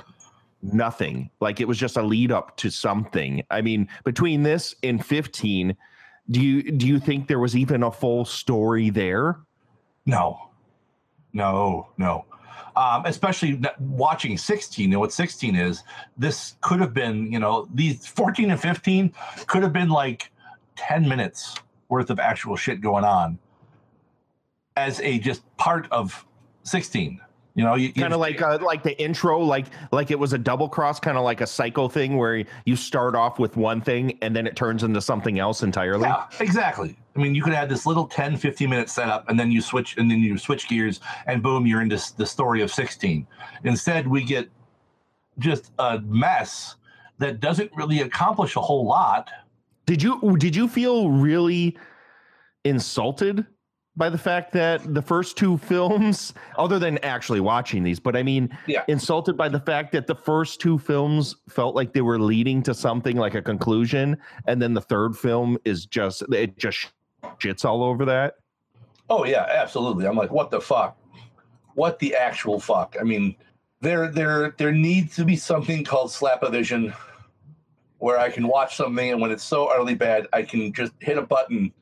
nothing, 0.63 1.31
like 1.41 1.61
it 1.61 1.69
was 1.69 1.79
just 1.79 1.97
a 1.97 2.03
lead 2.03 2.33
up 2.33 2.57
to 2.59 2.71
something. 2.71 3.43
I 3.51 3.63
mean, 3.63 3.89
between 4.05 4.43
this 4.43 4.75
and 4.83 5.05
15, 5.05 5.77
do 6.31 6.41
you 6.41 6.73
do 6.73 6.87
you 6.87 6.99
think 6.99 7.29
there 7.29 7.39
was 7.39 7.57
even 7.57 7.83
a 7.83 7.91
full 7.91 8.25
story 8.25 8.91
there? 8.91 9.39
No, 10.05 10.51
no, 11.33 11.89
no. 11.97 12.25
Um, 12.77 13.07
especially 13.07 13.59
watching 13.81 14.37
16 14.37 14.93
and 14.93 15.01
what 15.01 15.11
16 15.11 15.57
is, 15.57 15.83
this 16.19 16.57
could 16.61 16.79
have 16.81 16.93
been, 16.93 17.33
you 17.33 17.39
know, 17.39 17.67
these 17.73 18.07
14 18.07 18.51
and 18.51 18.61
15 18.61 19.15
could 19.47 19.63
have 19.63 19.73
been 19.73 19.89
like 19.89 20.31
10 20.77 21.09
minutes 21.09 21.55
worth 21.89 22.11
of 22.11 22.21
actual 22.21 22.55
shit 22.55 22.83
going 22.83 23.05
on 23.05 23.39
as 24.77 25.01
a 25.01 25.19
just 25.19 25.43
part 25.57 25.89
of 25.91 26.27
16. 26.65 27.19
You 27.57 27.65
know, 27.65 27.75
you, 27.75 27.91
kind 27.91 28.13
of 28.13 28.21
like 28.21 28.43
uh, 28.43 28.59
like 28.61 28.83
the 28.83 29.01
intro, 29.03 29.41
like 29.41 29.65
like 29.91 30.11
it 30.11 30.19
was 30.19 30.35
a 30.35 30.39
double 30.39 30.69
cross, 30.69 31.01
kind 31.01 31.17
of 31.17 31.25
like 31.25 31.41
a 31.41 31.47
psycho 31.47 31.89
thing 31.89 32.19
where 32.19 32.45
you 32.67 32.77
start 32.77 33.15
off 33.15 33.39
with 33.39 33.57
one 33.57 33.81
thing 33.81 34.19
and 34.21 34.37
then 34.37 34.47
it 34.47 34.57
turns 34.57 34.83
into 34.83 35.01
something 35.01 35.39
else 35.39 35.63
entirely. 35.63 36.03
Yeah, 36.03 36.27
exactly. 36.39 36.99
I 37.17 37.19
mean, 37.19 37.35
you 37.35 37.43
could 37.43 37.55
have 37.55 37.71
this 37.71 37.87
little 37.87 38.07
10, 38.07 38.37
15 38.37 38.69
minute 38.69 38.91
setup 38.91 39.31
and 39.31 39.41
then 39.41 39.51
you 39.51 39.63
switch 39.63 39.97
and 39.97 40.11
then 40.11 40.19
you 40.21 40.37
switch 40.37 40.69
gears 40.69 41.01
and 41.27 41.43
boom, 41.43 41.67
you're 41.67 41.81
into 41.81 41.99
the 42.19 42.27
story 42.27 42.61
of 42.61 42.71
16. 42.71 43.27
Instead, 43.65 44.07
we 44.07 44.23
get 44.23 44.51
just 45.39 45.73
a 45.79 45.99
mess 46.01 46.77
that 47.17 47.41
doesn't 47.41 47.71
really 47.75 48.03
accomplish 48.03 48.57
a 48.57 48.61
whole 48.61 48.85
lot. 48.85 49.31
Did 49.87 50.03
you 50.03 50.37
did 50.37 50.55
you 50.55 50.69
feel 50.69 51.11
really 51.11 51.79
insulted 52.65 53.47
by 53.97 54.11
the 54.11 54.19
fact 54.19 54.53
that 54.53 54.83
the 54.95 55.01
first 55.01 55.37
two 55.37 55.57
films, 55.57 56.35
other 56.59 56.79
than 56.79 56.99
actually 56.99 57.41
watching 57.41 57.83
these, 57.83 57.99
but 57.99 58.15
I 58.15 58.23
mean, 58.23 58.57
Yeah. 58.67 58.85
insulted 58.89 59.37
by 59.37 59.49
the 59.49 59.61
fact 59.61 59.93
that 59.93 60.07
the 60.07 60.15
first 60.15 60.61
two 60.61 60.79
films 60.79 61.35
felt 61.49 61.75
like 61.75 61.93
they 61.93 62.03
were 62.03 62.19
leading 62.19 62.63
to 62.65 62.75
something 62.75 63.17
like 63.17 63.35
a 63.35 63.43
conclusion, 63.43 64.19
and 64.47 64.61
then 64.61 64.75
the 64.75 64.81
third 64.83 65.17
film 65.17 65.57
is 65.65 65.87
just 65.87 66.23
it 66.33 66.59
just 66.59 66.93
shits 67.41 67.65
all 67.65 67.83
over 67.83 68.05
that. 68.05 68.35
Oh 69.09 69.25
yeah, 69.25 69.47
absolutely. 69.49 70.07
I'm 70.07 70.17
like, 70.17 70.31
what 70.31 70.51
the 70.51 70.61
fuck? 70.61 70.99
What 71.75 71.99
the 71.99 72.15
actual 72.15 72.61
fuck? 72.61 72.97
I 73.01 73.05
mean, 73.05 73.35
there 73.81 74.09
there 74.09 74.55
there 74.59 74.73
needs 74.73 75.17
to 75.17 75.25
be 75.25 75.37
something 75.37 75.85
called 75.85 76.11
slap-o-vision 76.11 76.93
where 77.99 78.19
I 78.19 78.29
can 78.29 78.47
watch 78.47 78.77
something 78.77 79.11
and 79.11 79.21
when 79.23 79.31
it's 79.31 79.43
so 79.45 79.67
utterly 79.69 79.95
bad, 79.95 80.27
I 80.35 80.43
can 80.43 80.71
just 80.73 80.93
hit 81.01 81.17
a 81.17 81.23
button 81.23 81.73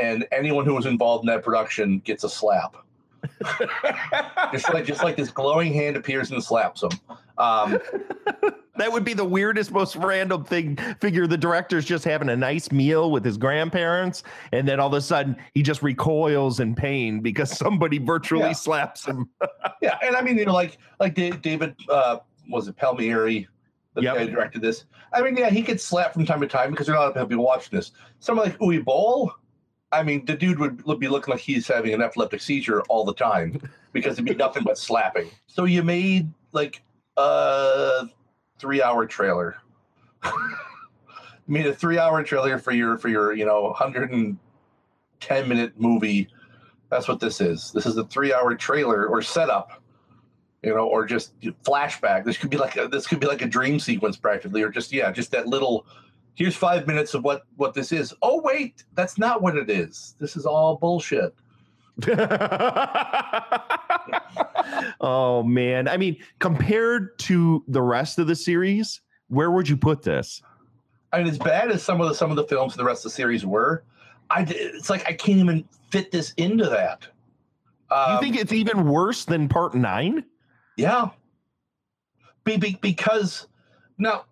and 0.00 0.26
anyone 0.32 0.64
who 0.64 0.74
was 0.74 0.86
involved 0.86 1.24
in 1.24 1.26
that 1.28 1.42
production 1.42 1.98
gets 2.00 2.24
a 2.24 2.28
slap. 2.28 2.76
just 4.52 4.72
like 4.72 4.84
just 4.84 5.02
like 5.02 5.16
this 5.16 5.30
glowing 5.30 5.72
hand 5.72 5.96
appears 5.96 6.30
and 6.30 6.42
slaps 6.42 6.82
them. 6.82 6.90
Um, 7.36 7.78
That 8.78 8.92
would 8.92 9.04
be 9.04 9.12
the 9.12 9.24
weirdest, 9.24 9.72
most 9.72 9.96
random 9.96 10.44
thing. 10.44 10.78
Figure 11.00 11.26
the 11.26 11.36
director's 11.36 11.84
just 11.84 12.04
having 12.04 12.28
a 12.28 12.36
nice 12.36 12.70
meal 12.70 13.10
with 13.10 13.24
his 13.24 13.36
grandparents, 13.36 14.22
and 14.52 14.68
then 14.68 14.78
all 14.78 14.86
of 14.86 14.92
a 14.92 15.00
sudden 15.00 15.34
he 15.52 15.64
just 15.64 15.82
recoils 15.82 16.60
in 16.60 16.76
pain 16.76 17.18
because 17.18 17.50
somebody 17.58 17.98
virtually 17.98 18.42
Yeah. 18.44 18.52
slaps 18.52 19.04
him. 19.04 19.28
yeah, 19.82 19.98
and 20.00 20.14
I 20.14 20.22
mean, 20.22 20.38
you 20.38 20.44
know, 20.46 20.52
like 20.52 20.78
like 21.00 21.16
Da- 21.16 21.32
David 21.32 21.74
uh, 21.88 22.18
was 22.48 22.68
it 22.68 22.76
Palmieri, 22.76 23.48
the 23.94 24.02
guy 24.02 24.16
who 24.24 24.30
directed 24.30 24.62
this. 24.62 24.84
I 25.12 25.22
mean, 25.22 25.36
yeah, 25.36 25.50
he 25.50 25.62
gets 25.62 25.82
slapped 25.82 26.14
from 26.14 26.24
time 26.24 26.40
to 26.40 26.46
time 26.46 26.70
because 26.70 26.86
there 26.86 26.94
are 26.94 27.02
a 27.02 27.08
lot 27.08 27.16
of 27.16 27.28
people 27.28 27.44
watching 27.44 27.76
this. 27.76 27.90
Someone 28.20 28.46
like 28.46 28.58
Uwe 28.60 28.84
Boll, 28.84 29.32
I 29.90 30.02
mean, 30.02 30.24
the 30.26 30.34
dude 30.34 30.58
would 30.58 31.00
be 31.00 31.08
looking 31.08 31.32
like 31.32 31.40
he's 31.40 31.66
having 31.66 31.94
an 31.94 32.02
epileptic 32.02 32.40
seizure 32.40 32.82
all 32.82 33.04
the 33.04 33.14
time 33.14 33.60
because 33.92 34.14
it'd 34.14 34.24
be 34.24 34.34
nothing 34.36 34.64
but 34.64 34.78
slapping. 34.78 35.30
So 35.46 35.64
you 35.64 35.82
made 35.82 36.30
like 36.52 36.82
a 37.16 38.06
three-hour 38.58 39.06
trailer. 39.06 39.56
you 40.24 40.32
made 41.48 41.66
a 41.66 41.74
three-hour 41.74 42.22
trailer 42.24 42.58
for 42.58 42.72
your 42.72 42.98
for 42.98 43.08
your 43.08 43.32
you 43.32 43.46
know 43.46 43.62
110 43.62 45.48
minute 45.48 45.72
movie. 45.80 46.28
That's 46.90 47.08
what 47.08 47.20
this 47.20 47.40
is. 47.40 47.72
This 47.72 47.86
is 47.86 47.96
a 47.96 48.04
three-hour 48.04 48.54
trailer 48.56 49.06
or 49.06 49.22
setup 49.22 49.82
you 50.62 50.74
know, 50.74 50.86
or 50.86 51.04
just 51.06 51.38
flashback. 51.64 52.24
This 52.24 52.36
could 52.36 52.50
be 52.50 52.56
like 52.56 52.76
a, 52.76 52.88
this 52.88 53.06
could 53.06 53.20
be 53.20 53.26
like 53.26 53.42
a 53.42 53.46
dream 53.46 53.78
sequence 53.78 54.16
practically, 54.16 54.62
or 54.62 54.70
just 54.70 54.92
yeah, 54.92 55.10
just 55.10 55.30
that 55.32 55.46
little. 55.46 55.86
Here's 56.38 56.54
five 56.54 56.86
minutes 56.86 57.14
of 57.14 57.24
what 57.24 57.42
what 57.56 57.74
this 57.74 57.90
is. 57.90 58.14
Oh 58.22 58.40
wait, 58.42 58.84
that's 58.94 59.18
not 59.18 59.42
what 59.42 59.56
it 59.56 59.68
is. 59.68 60.14
This 60.20 60.36
is 60.36 60.46
all 60.46 60.76
bullshit. 60.76 61.34
oh 65.00 65.42
man, 65.42 65.88
I 65.88 65.96
mean, 65.96 66.16
compared 66.38 67.18
to 67.20 67.64
the 67.66 67.82
rest 67.82 68.20
of 68.20 68.28
the 68.28 68.36
series, 68.36 69.00
where 69.26 69.50
would 69.50 69.68
you 69.68 69.76
put 69.76 70.02
this? 70.02 70.40
I 71.12 71.18
mean, 71.18 71.26
as 71.26 71.38
bad 71.38 71.72
as 71.72 71.82
some 71.82 72.00
of 72.00 72.08
the 72.08 72.14
some 72.14 72.30
of 72.30 72.36
the 72.36 72.44
films 72.44 72.74
in 72.74 72.78
the 72.78 72.84
rest 72.84 73.04
of 73.04 73.10
the 73.10 73.16
series 73.16 73.44
were, 73.44 73.82
I 74.30 74.46
it's 74.48 74.88
like 74.88 75.08
I 75.08 75.14
can't 75.14 75.40
even 75.40 75.68
fit 75.90 76.12
this 76.12 76.34
into 76.36 76.66
that. 76.66 77.04
Um, 77.90 78.14
you 78.14 78.20
think 78.20 78.36
it's 78.36 78.52
even 78.52 78.86
worse 78.86 79.24
than 79.24 79.48
Part 79.48 79.74
Nine? 79.74 80.24
Yeah. 80.76 81.08
Be, 82.44 82.58
be, 82.58 82.78
because 82.80 83.48
now, 83.98 84.26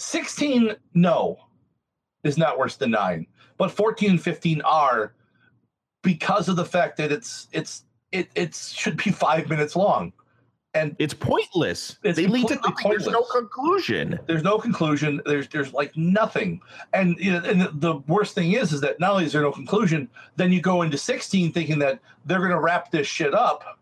16, 0.00 0.74
no, 0.94 1.38
is 2.24 2.38
not 2.38 2.58
worse 2.58 2.76
than 2.76 2.90
nine, 2.90 3.26
but 3.58 3.70
14 3.70 4.10
and 4.10 4.22
15 4.22 4.60
are 4.62 5.14
because 6.02 6.48
of 6.48 6.56
the 6.56 6.64
fact 6.64 6.96
that 6.96 7.12
it's 7.12 7.48
it's 7.52 7.84
it 8.12 8.28
it 8.34 8.54
should 8.54 8.96
be 8.96 9.10
five 9.10 9.48
minutes 9.48 9.76
long, 9.76 10.12
and 10.74 10.96
it's 10.98 11.14
pointless. 11.14 11.98
It's 12.02 12.16
They 12.16 12.26
lead 12.26 12.48
to 12.48 12.56
nothing. 12.56 12.90
There's 12.90 13.06
no 13.06 13.22
conclusion. 13.22 14.18
There's 14.26 14.42
no 14.42 14.58
conclusion. 14.58 15.20
There's 15.26 15.48
there's 15.48 15.72
like 15.72 15.96
nothing, 15.96 16.60
and 16.92 17.16
you 17.18 17.32
know, 17.32 17.44
and 17.44 17.60
the, 17.60 17.70
the 17.74 17.94
worst 18.06 18.34
thing 18.34 18.52
is 18.52 18.72
is 18.72 18.80
that 18.80 18.98
not 19.00 19.12
only 19.12 19.26
is 19.26 19.32
there 19.32 19.42
no 19.42 19.52
conclusion, 19.52 20.08
then 20.36 20.52
you 20.52 20.60
go 20.60 20.82
into 20.82 20.96
16 20.96 21.52
thinking 21.52 21.78
that 21.80 22.00
they're 22.24 22.40
gonna 22.40 22.60
wrap 22.60 22.90
this 22.90 23.06
shit 23.06 23.34
up, 23.34 23.78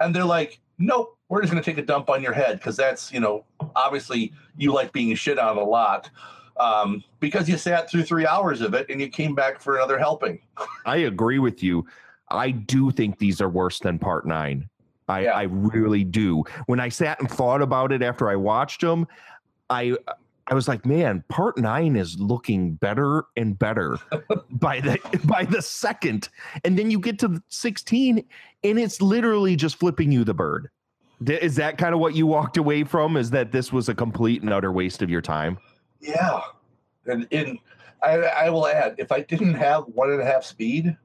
and 0.00 0.14
they're 0.14 0.24
like, 0.24 0.60
nope, 0.78 1.13
we're 1.28 1.40
just 1.40 1.52
going 1.52 1.62
to 1.62 1.70
take 1.70 1.78
a 1.78 1.86
dump 1.86 2.10
on 2.10 2.22
your 2.22 2.32
head 2.32 2.58
because 2.58 2.76
that's 2.76 3.12
you 3.12 3.20
know 3.20 3.44
obviously 3.76 4.32
you 4.56 4.72
like 4.72 4.92
being 4.92 5.14
shit 5.14 5.38
on 5.38 5.56
a 5.56 5.64
lot 5.64 6.10
um, 6.58 7.02
because 7.20 7.48
you 7.48 7.56
sat 7.56 7.90
through 7.90 8.04
three 8.04 8.26
hours 8.26 8.60
of 8.60 8.74
it 8.74 8.86
and 8.88 9.00
you 9.00 9.08
came 9.08 9.34
back 9.34 9.60
for 9.60 9.76
another 9.76 9.98
helping. 9.98 10.40
I 10.86 10.98
agree 10.98 11.38
with 11.38 11.62
you. 11.62 11.86
I 12.30 12.50
do 12.50 12.90
think 12.90 13.18
these 13.18 13.40
are 13.40 13.48
worse 13.48 13.78
than 13.78 13.98
part 13.98 14.26
nine. 14.26 14.68
I, 15.08 15.26
I 15.26 15.42
really 15.42 16.04
do. 16.04 16.44
When 16.66 16.80
I 16.80 16.88
sat 16.88 17.20
and 17.20 17.30
thought 17.30 17.60
about 17.60 17.92
it 17.92 18.02
after 18.02 18.30
I 18.30 18.36
watched 18.36 18.80
them, 18.80 19.06
I 19.68 19.96
I 20.46 20.54
was 20.54 20.68
like, 20.68 20.84
man, 20.84 21.24
part 21.28 21.56
nine 21.56 21.96
is 21.96 22.18
looking 22.18 22.74
better 22.74 23.24
and 23.36 23.58
better 23.58 23.98
by 24.50 24.80
the 24.80 24.98
by 25.24 25.44
the 25.44 25.60
second. 25.60 26.28
And 26.64 26.78
then 26.78 26.90
you 26.90 26.98
get 26.98 27.18
to 27.20 27.42
16 27.48 28.24
and 28.62 28.78
it's 28.78 29.02
literally 29.02 29.56
just 29.56 29.76
flipping 29.76 30.12
you 30.12 30.24
the 30.24 30.34
bird. 30.34 30.70
Is 31.26 31.56
that 31.56 31.78
kind 31.78 31.94
of 31.94 32.00
what 32.00 32.14
you 32.14 32.26
walked 32.26 32.56
away 32.56 32.84
from? 32.84 33.16
Is 33.16 33.30
that 33.30 33.52
this 33.52 33.72
was 33.72 33.88
a 33.88 33.94
complete 33.94 34.42
and 34.42 34.52
utter 34.52 34.72
waste 34.72 35.02
of 35.02 35.10
your 35.10 35.22
time? 35.22 35.58
Yeah, 36.00 36.40
and 37.06 37.26
in 37.30 37.58
I, 38.02 38.16
I 38.18 38.50
will 38.50 38.66
add, 38.66 38.96
if 38.98 39.10
I 39.10 39.20
didn't 39.20 39.54
have 39.54 39.84
one 39.84 40.10
and 40.10 40.20
a 40.20 40.24
half 40.24 40.44
speed, 40.44 40.96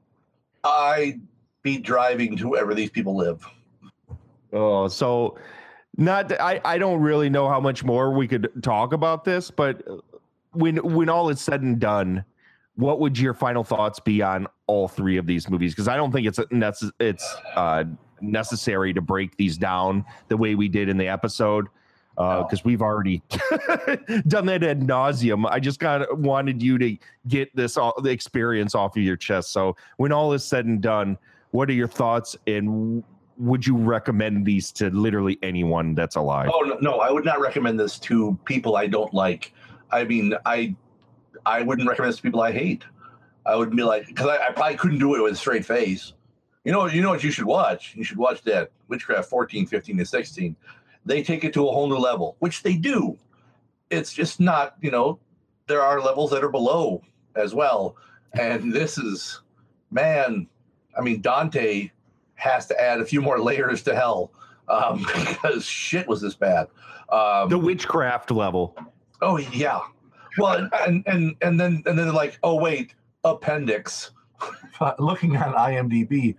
I'd 0.64 1.20
be 1.62 1.78
driving 1.78 2.36
to 2.36 2.48
wherever 2.48 2.74
these 2.74 2.90
people 2.90 3.16
live. 3.16 3.46
Oh, 4.52 4.88
so 4.88 5.38
not 5.96 6.32
I 6.40 6.60
I 6.64 6.78
don't 6.78 7.00
really 7.00 7.30
know 7.30 7.48
how 7.48 7.60
much 7.60 7.84
more 7.84 8.12
we 8.12 8.28
could 8.28 8.50
talk 8.62 8.92
about 8.92 9.24
this, 9.24 9.50
but 9.50 9.82
when 10.52 10.76
when 10.78 11.08
all 11.08 11.28
is 11.28 11.40
said 11.40 11.62
and 11.62 11.78
done, 11.78 12.24
what 12.74 13.00
would 13.00 13.18
your 13.18 13.34
final 13.34 13.64
thoughts 13.64 14.00
be 14.00 14.22
on 14.22 14.46
all 14.66 14.88
three 14.88 15.16
of 15.16 15.26
these 15.26 15.48
movies? 15.48 15.72
Because 15.72 15.88
I 15.88 15.96
don't 15.96 16.12
think 16.12 16.26
it's 16.26 16.38
necess- 16.38 16.92
it's 16.98 17.36
uh, 17.54 17.84
necessary 18.22 18.92
to 18.92 19.00
break 19.00 19.36
these 19.36 19.56
down 19.56 20.04
the 20.28 20.36
way 20.36 20.54
we 20.54 20.68
did 20.68 20.88
in 20.88 20.96
the 20.96 21.08
episode. 21.08 21.68
Uh, 22.18 22.42
because 22.42 22.64
we've 22.64 22.82
already 22.82 23.22
done 24.26 24.44
that 24.44 24.62
ad 24.62 24.80
nauseum. 24.80 25.48
I 25.48 25.58
just 25.58 25.80
kind 25.80 26.02
of 26.02 26.18
wanted 26.18 26.60
you 26.60 26.76
to 26.76 26.98
get 27.28 27.54
this 27.56 27.78
all, 27.78 27.94
the 28.02 28.10
experience 28.10 28.74
off 28.74 28.94
of 28.96 29.02
your 29.02 29.16
chest. 29.16 29.52
So, 29.52 29.74
when 29.96 30.12
all 30.12 30.34
is 30.34 30.44
said 30.44 30.66
and 30.66 30.82
done, 30.82 31.16
what 31.52 31.70
are 31.70 31.72
your 31.72 31.88
thoughts? 31.88 32.36
And 32.46 33.02
would 33.38 33.66
you 33.66 33.74
recommend 33.76 34.44
these 34.44 34.70
to 34.72 34.90
literally 34.90 35.38
anyone 35.42 35.94
that's 35.94 36.16
alive? 36.16 36.50
Oh 36.52 36.60
no, 36.60 36.76
no, 36.80 36.98
I 36.98 37.10
would 37.10 37.24
not 37.24 37.40
recommend 37.40 37.80
this 37.80 37.98
to 38.00 38.38
people 38.44 38.76
I 38.76 38.86
don't 38.86 39.14
like. 39.14 39.54
I 39.90 40.04
mean, 40.04 40.34
I 40.44 40.74
I 41.46 41.62
wouldn't 41.62 41.88
recommend 41.88 42.12
this 42.12 42.16
to 42.18 42.22
people 42.22 42.42
I 42.42 42.52
hate. 42.52 42.84
I 43.46 43.56
would 43.56 43.74
be 43.74 43.82
like, 43.82 44.06
because 44.06 44.26
I, 44.26 44.48
I 44.48 44.52
probably 44.52 44.76
couldn't 44.76 44.98
do 44.98 45.14
it 45.14 45.22
with 45.22 45.32
a 45.32 45.36
straight 45.36 45.64
face. 45.64 46.12
You 46.64 46.72
know, 46.72 46.86
you 46.86 47.00
know 47.00 47.10
what 47.10 47.24
you 47.24 47.30
should 47.30 47.46
watch? 47.46 47.94
You 47.96 48.04
should 48.04 48.18
watch 48.18 48.42
that 48.42 48.70
Witchcraft 48.88 49.30
14, 49.30 49.66
15, 49.66 49.98
and 49.98 50.08
16. 50.08 50.56
They 51.06 51.22
take 51.22 51.44
it 51.44 51.54
to 51.54 51.66
a 51.66 51.72
whole 51.72 51.88
new 51.88 51.96
level, 51.96 52.36
which 52.40 52.62
they 52.62 52.74
do. 52.74 53.16
It's 53.88 54.12
just 54.12 54.40
not, 54.40 54.76
you 54.80 54.90
know, 54.90 55.18
there 55.66 55.80
are 55.80 56.00
levels 56.00 56.30
that 56.32 56.44
are 56.44 56.50
below 56.50 57.02
as 57.34 57.54
well. 57.54 57.96
And 58.34 58.72
this 58.72 58.98
is, 58.98 59.40
man, 59.90 60.46
I 60.96 61.00
mean, 61.00 61.20
Dante 61.20 61.90
has 62.34 62.66
to 62.66 62.80
add 62.80 63.00
a 63.00 63.04
few 63.04 63.22
more 63.22 63.40
layers 63.40 63.82
to 63.84 63.94
hell 63.94 64.32
um, 64.68 64.98
because 65.14 65.64
shit 65.64 66.06
was 66.08 66.20
this 66.20 66.34
bad. 66.34 66.68
Um, 67.10 67.48
the 67.48 67.58
witchcraft 67.58 68.30
level. 68.30 68.76
Oh 69.20 69.38
yeah. 69.38 69.80
Well, 70.38 70.68
and 70.86 71.02
and 71.06 71.34
and 71.42 71.58
then 71.58 71.82
and 71.86 71.98
then 71.98 72.06
they're 72.06 72.12
like, 72.12 72.38
oh 72.42 72.54
wait, 72.56 72.94
appendix. 73.24 74.12
Looking 74.98 75.36
on 75.36 75.52
IMDb, 75.52 76.34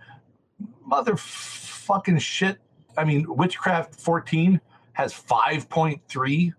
motherfucking 0.92 2.20
shit. 2.20 2.58
I 2.96 3.04
mean, 3.04 3.24
Witchcraft 3.28 3.94
14 4.00 4.60
has 4.92 5.12
5.3 5.14 6.52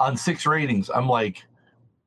on 0.00 0.16
six 0.16 0.46
ratings. 0.46 0.90
I'm 0.90 1.08
like, 1.08 1.44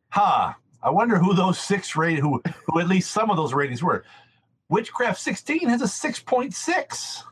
huh. 0.10 0.54
I 0.82 0.90
wonder 0.90 1.18
who 1.18 1.34
those 1.34 1.58
six 1.60 1.96
rate 1.96 2.20
who 2.20 2.42
who 2.68 2.80
at 2.82 2.90
least 2.90 3.12
some 3.12 3.30
of 3.30 3.38
those 3.38 3.54
ratings 3.54 3.82
were. 3.82 4.04
Witchcraft 4.68 5.18
16 5.20 5.70
has 5.70 5.82
a 5.82 5.86
6.6. 5.86 7.24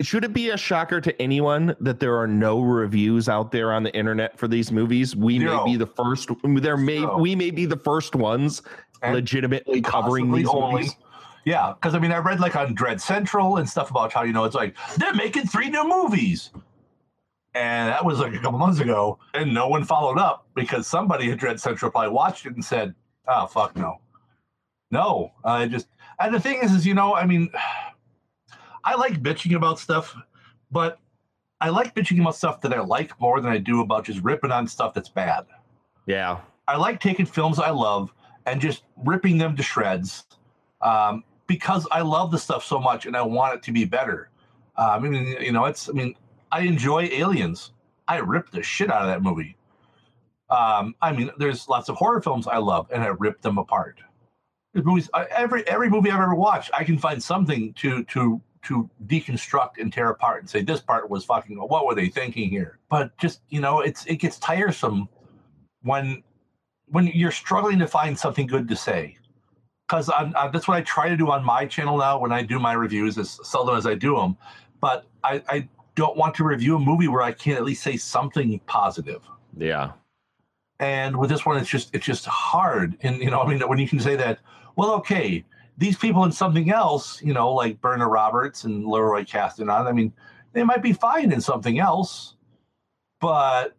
Should 0.00 0.24
it 0.24 0.32
be 0.32 0.50
a 0.50 0.56
shocker 0.56 1.00
to 1.00 1.20
anyone 1.20 1.74
that 1.80 1.98
there 2.00 2.16
are 2.16 2.26
no 2.28 2.62
reviews 2.62 3.28
out 3.28 3.50
there 3.52 3.72
on 3.72 3.82
the 3.82 3.92
internet 3.94 4.38
for 4.38 4.48
these 4.48 4.70
movies? 4.72 5.14
We 5.16 5.38
Zero. 5.40 5.64
may 5.66 5.72
be 5.72 5.76
the 5.76 5.86
first. 5.88 6.30
There 6.44 6.76
may 6.78 6.98
Zero. 7.00 7.18
we 7.18 7.34
may 7.34 7.50
be 7.50 7.66
the 7.66 7.76
first 7.76 8.14
ones 8.14 8.62
And 9.02 9.14
legitimately 9.14 9.82
covering 9.82 10.30
these 10.32 10.48
only. 10.48 10.82
movies. 10.82 10.96
Yeah, 11.44 11.72
because 11.74 11.94
I 11.94 11.98
mean, 11.98 12.12
I 12.12 12.18
read 12.18 12.40
like 12.40 12.56
on 12.56 12.74
Dread 12.74 13.00
Central 13.00 13.56
and 13.56 13.68
stuff 13.68 13.90
about 13.90 14.12
how 14.12 14.22
you 14.22 14.32
know 14.32 14.44
it's 14.44 14.54
like 14.54 14.76
they're 14.96 15.14
making 15.14 15.46
three 15.46 15.70
new 15.70 15.86
movies, 15.88 16.50
and 17.54 17.88
that 17.88 18.04
was 18.04 18.18
like 18.18 18.34
a 18.34 18.38
couple 18.38 18.58
months 18.58 18.80
ago, 18.80 19.18
and 19.34 19.54
no 19.54 19.68
one 19.68 19.84
followed 19.84 20.18
up 20.18 20.46
because 20.54 20.86
somebody 20.86 21.30
at 21.30 21.38
Dread 21.38 21.60
Central 21.60 21.90
probably 21.90 22.10
watched 22.10 22.46
it 22.46 22.54
and 22.54 22.64
said, 22.64 22.94
"Oh 23.26 23.46
fuck 23.46 23.76
no, 23.76 24.00
no." 24.90 25.32
I 25.44 25.66
just 25.66 25.88
and 26.20 26.34
the 26.34 26.40
thing 26.40 26.58
is, 26.62 26.72
is 26.72 26.86
you 26.86 26.94
know, 26.94 27.14
I 27.14 27.24
mean, 27.24 27.50
I 28.84 28.94
like 28.96 29.22
bitching 29.22 29.56
about 29.56 29.78
stuff, 29.78 30.14
but 30.70 30.98
I 31.60 31.70
like 31.70 31.94
bitching 31.94 32.20
about 32.20 32.36
stuff 32.36 32.60
that 32.60 32.72
I 32.72 32.80
like 32.80 33.18
more 33.20 33.40
than 33.40 33.50
I 33.50 33.58
do 33.58 33.80
about 33.80 34.04
just 34.04 34.22
ripping 34.22 34.52
on 34.52 34.66
stuff 34.68 34.94
that's 34.94 35.08
bad. 35.08 35.46
Yeah. 36.06 36.38
I 36.66 36.76
like 36.76 37.00
taking 37.00 37.26
films 37.26 37.58
I 37.58 37.70
love 37.70 38.12
and 38.46 38.60
just 38.60 38.84
ripping 39.04 39.38
them 39.38 39.56
to 39.56 39.62
shreds 39.62 40.24
um, 40.80 41.24
because 41.48 41.88
I 41.90 42.02
love 42.02 42.30
the 42.30 42.38
stuff 42.38 42.64
so 42.64 42.78
much 42.78 43.06
and 43.06 43.16
I 43.16 43.22
want 43.22 43.56
it 43.56 43.62
to 43.64 43.72
be 43.72 43.84
better. 43.84 44.30
Uh, 44.76 44.90
I 44.90 44.98
mean, 45.00 45.36
you 45.40 45.50
know, 45.50 45.64
it's, 45.64 45.88
I 45.88 45.92
mean, 45.92 46.14
I 46.52 46.60
enjoy 46.60 47.04
Aliens. 47.06 47.72
I 48.06 48.18
ripped 48.18 48.52
the 48.52 48.62
shit 48.62 48.90
out 48.90 49.02
of 49.02 49.08
that 49.08 49.22
movie. 49.22 49.56
Um, 50.50 50.94
I 51.02 51.12
mean, 51.12 51.30
there's 51.38 51.68
lots 51.68 51.88
of 51.88 51.96
horror 51.96 52.22
films 52.22 52.46
I 52.46 52.58
love 52.58 52.86
and 52.92 53.02
I 53.02 53.08
rip 53.08 53.42
them 53.42 53.58
apart. 53.58 53.98
Movies, 54.74 55.10
every 55.30 55.66
every 55.66 55.90
movie 55.90 56.10
I've 56.10 56.20
ever 56.20 56.34
watched, 56.36 56.70
I 56.72 56.84
can 56.84 56.98
find 56.98 57.20
something 57.20 57.72
to 57.74 58.04
to 58.04 58.40
to 58.62 58.88
deconstruct 59.06 59.78
and 59.78 59.92
tear 59.92 60.10
apart 60.10 60.42
and 60.42 60.48
say 60.48 60.62
this 60.62 60.80
part 60.80 61.10
was 61.10 61.24
fucking. 61.24 61.56
What 61.56 61.86
were 61.86 61.94
they 61.96 62.08
thinking 62.08 62.48
here? 62.48 62.78
But 62.88 63.16
just 63.18 63.40
you 63.48 63.60
know, 63.60 63.80
it's 63.80 64.06
it 64.06 64.16
gets 64.16 64.38
tiresome 64.38 65.08
when 65.82 66.22
when 66.86 67.08
you're 67.08 67.32
struggling 67.32 67.78
to 67.80 67.88
find 67.88 68.16
something 68.16 68.46
good 68.46 68.68
to 68.68 68.76
say 68.76 69.16
because 69.88 70.10
uh, 70.10 70.50
that's 70.52 70.68
what 70.68 70.76
I 70.76 70.82
try 70.82 71.08
to 71.08 71.16
do 71.16 71.30
on 71.30 71.42
my 71.42 71.64
channel 71.64 71.96
now 71.96 72.18
when 72.18 72.30
I 72.30 72.42
do 72.42 72.58
my 72.58 72.74
reviews, 72.74 73.16
as 73.16 73.40
seldom 73.42 73.76
as 73.76 73.86
I 73.86 73.94
do 73.94 74.16
them. 74.16 74.36
But 74.80 75.06
I, 75.24 75.42
I 75.48 75.68
don't 75.94 76.16
want 76.16 76.34
to 76.36 76.44
review 76.44 76.76
a 76.76 76.78
movie 76.78 77.08
where 77.08 77.22
I 77.22 77.32
can't 77.32 77.56
at 77.56 77.64
least 77.64 77.82
say 77.82 77.96
something 77.96 78.60
positive. 78.66 79.22
Yeah. 79.56 79.92
And 80.78 81.16
with 81.16 81.30
this 81.30 81.46
one, 81.46 81.56
it's 81.56 81.68
just 81.68 81.94
it's 81.94 82.04
just 82.04 82.26
hard. 82.26 82.96
And 83.00 83.16
you 83.18 83.30
know, 83.30 83.40
I 83.40 83.48
mean, 83.48 83.66
when 83.66 83.78
you 83.78 83.88
can 83.88 83.98
say 83.98 84.14
that, 84.16 84.40
well, 84.76 84.92
okay, 84.96 85.44
these 85.78 85.96
people 85.96 86.22
in 86.24 86.32
something 86.32 86.70
else, 86.70 87.22
you 87.22 87.32
know, 87.32 87.52
like 87.52 87.80
Brenna 87.80 88.08
Roberts 88.08 88.64
and 88.64 88.86
Leroy 88.86 89.24
Castanon, 89.24 89.86
I 89.86 89.92
mean, 89.92 90.12
they 90.52 90.62
might 90.62 90.82
be 90.82 90.92
fine 90.92 91.32
in 91.32 91.40
something 91.40 91.78
else, 91.78 92.36
but 93.20 93.74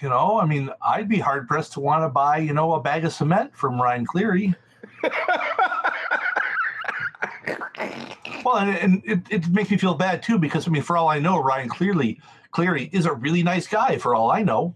you 0.00 0.08
know, 0.08 0.38
I 0.38 0.46
mean, 0.46 0.70
I'd 0.80 1.08
be 1.08 1.18
hard 1.18 1.48
pressed 1.48 1.72
to 1.72 1.80
want 1.80 2.04
to 2.04 2.08
buy, 2.08 2.38
you 2.38 2.52
know, 2.52 2.74
a 2.74 2.80
bag 2.80 3.04
of 3.04 3.12
cement 3.12 3.56
from 3.56 3.80
Ryan 3.80 4.06
Cleary. 4.06 4.54
well, 8.44 8.58
and, 8.58 8.76
and 8.76 9.02
it, 9.04 9.20
it 9.30 9.48
makes 9.48 9.70
me 9.70 9.76
feel 9.76 9.94
bad 9.94 10.22
too 10.22 10.38
because 10.38 10.66
I 10.66 10.70
mean, 10.70 10.82
for 10.82 10.96
all 10.96 11.08
I 11.08 11.18
know, 11.18 11.42
Ryan 11.42 11.68
Clearly 11.68 12.20
Cleary 12.50 12.90
is 12.92 13.06
a 13.06 13.12
really 13.12 13.42
nice 13.42 13.66
guy. 13.66 13.98
For 13.98 14.14
all 14.14 14.30
I 14.30 14.42
know, 14.42 14.74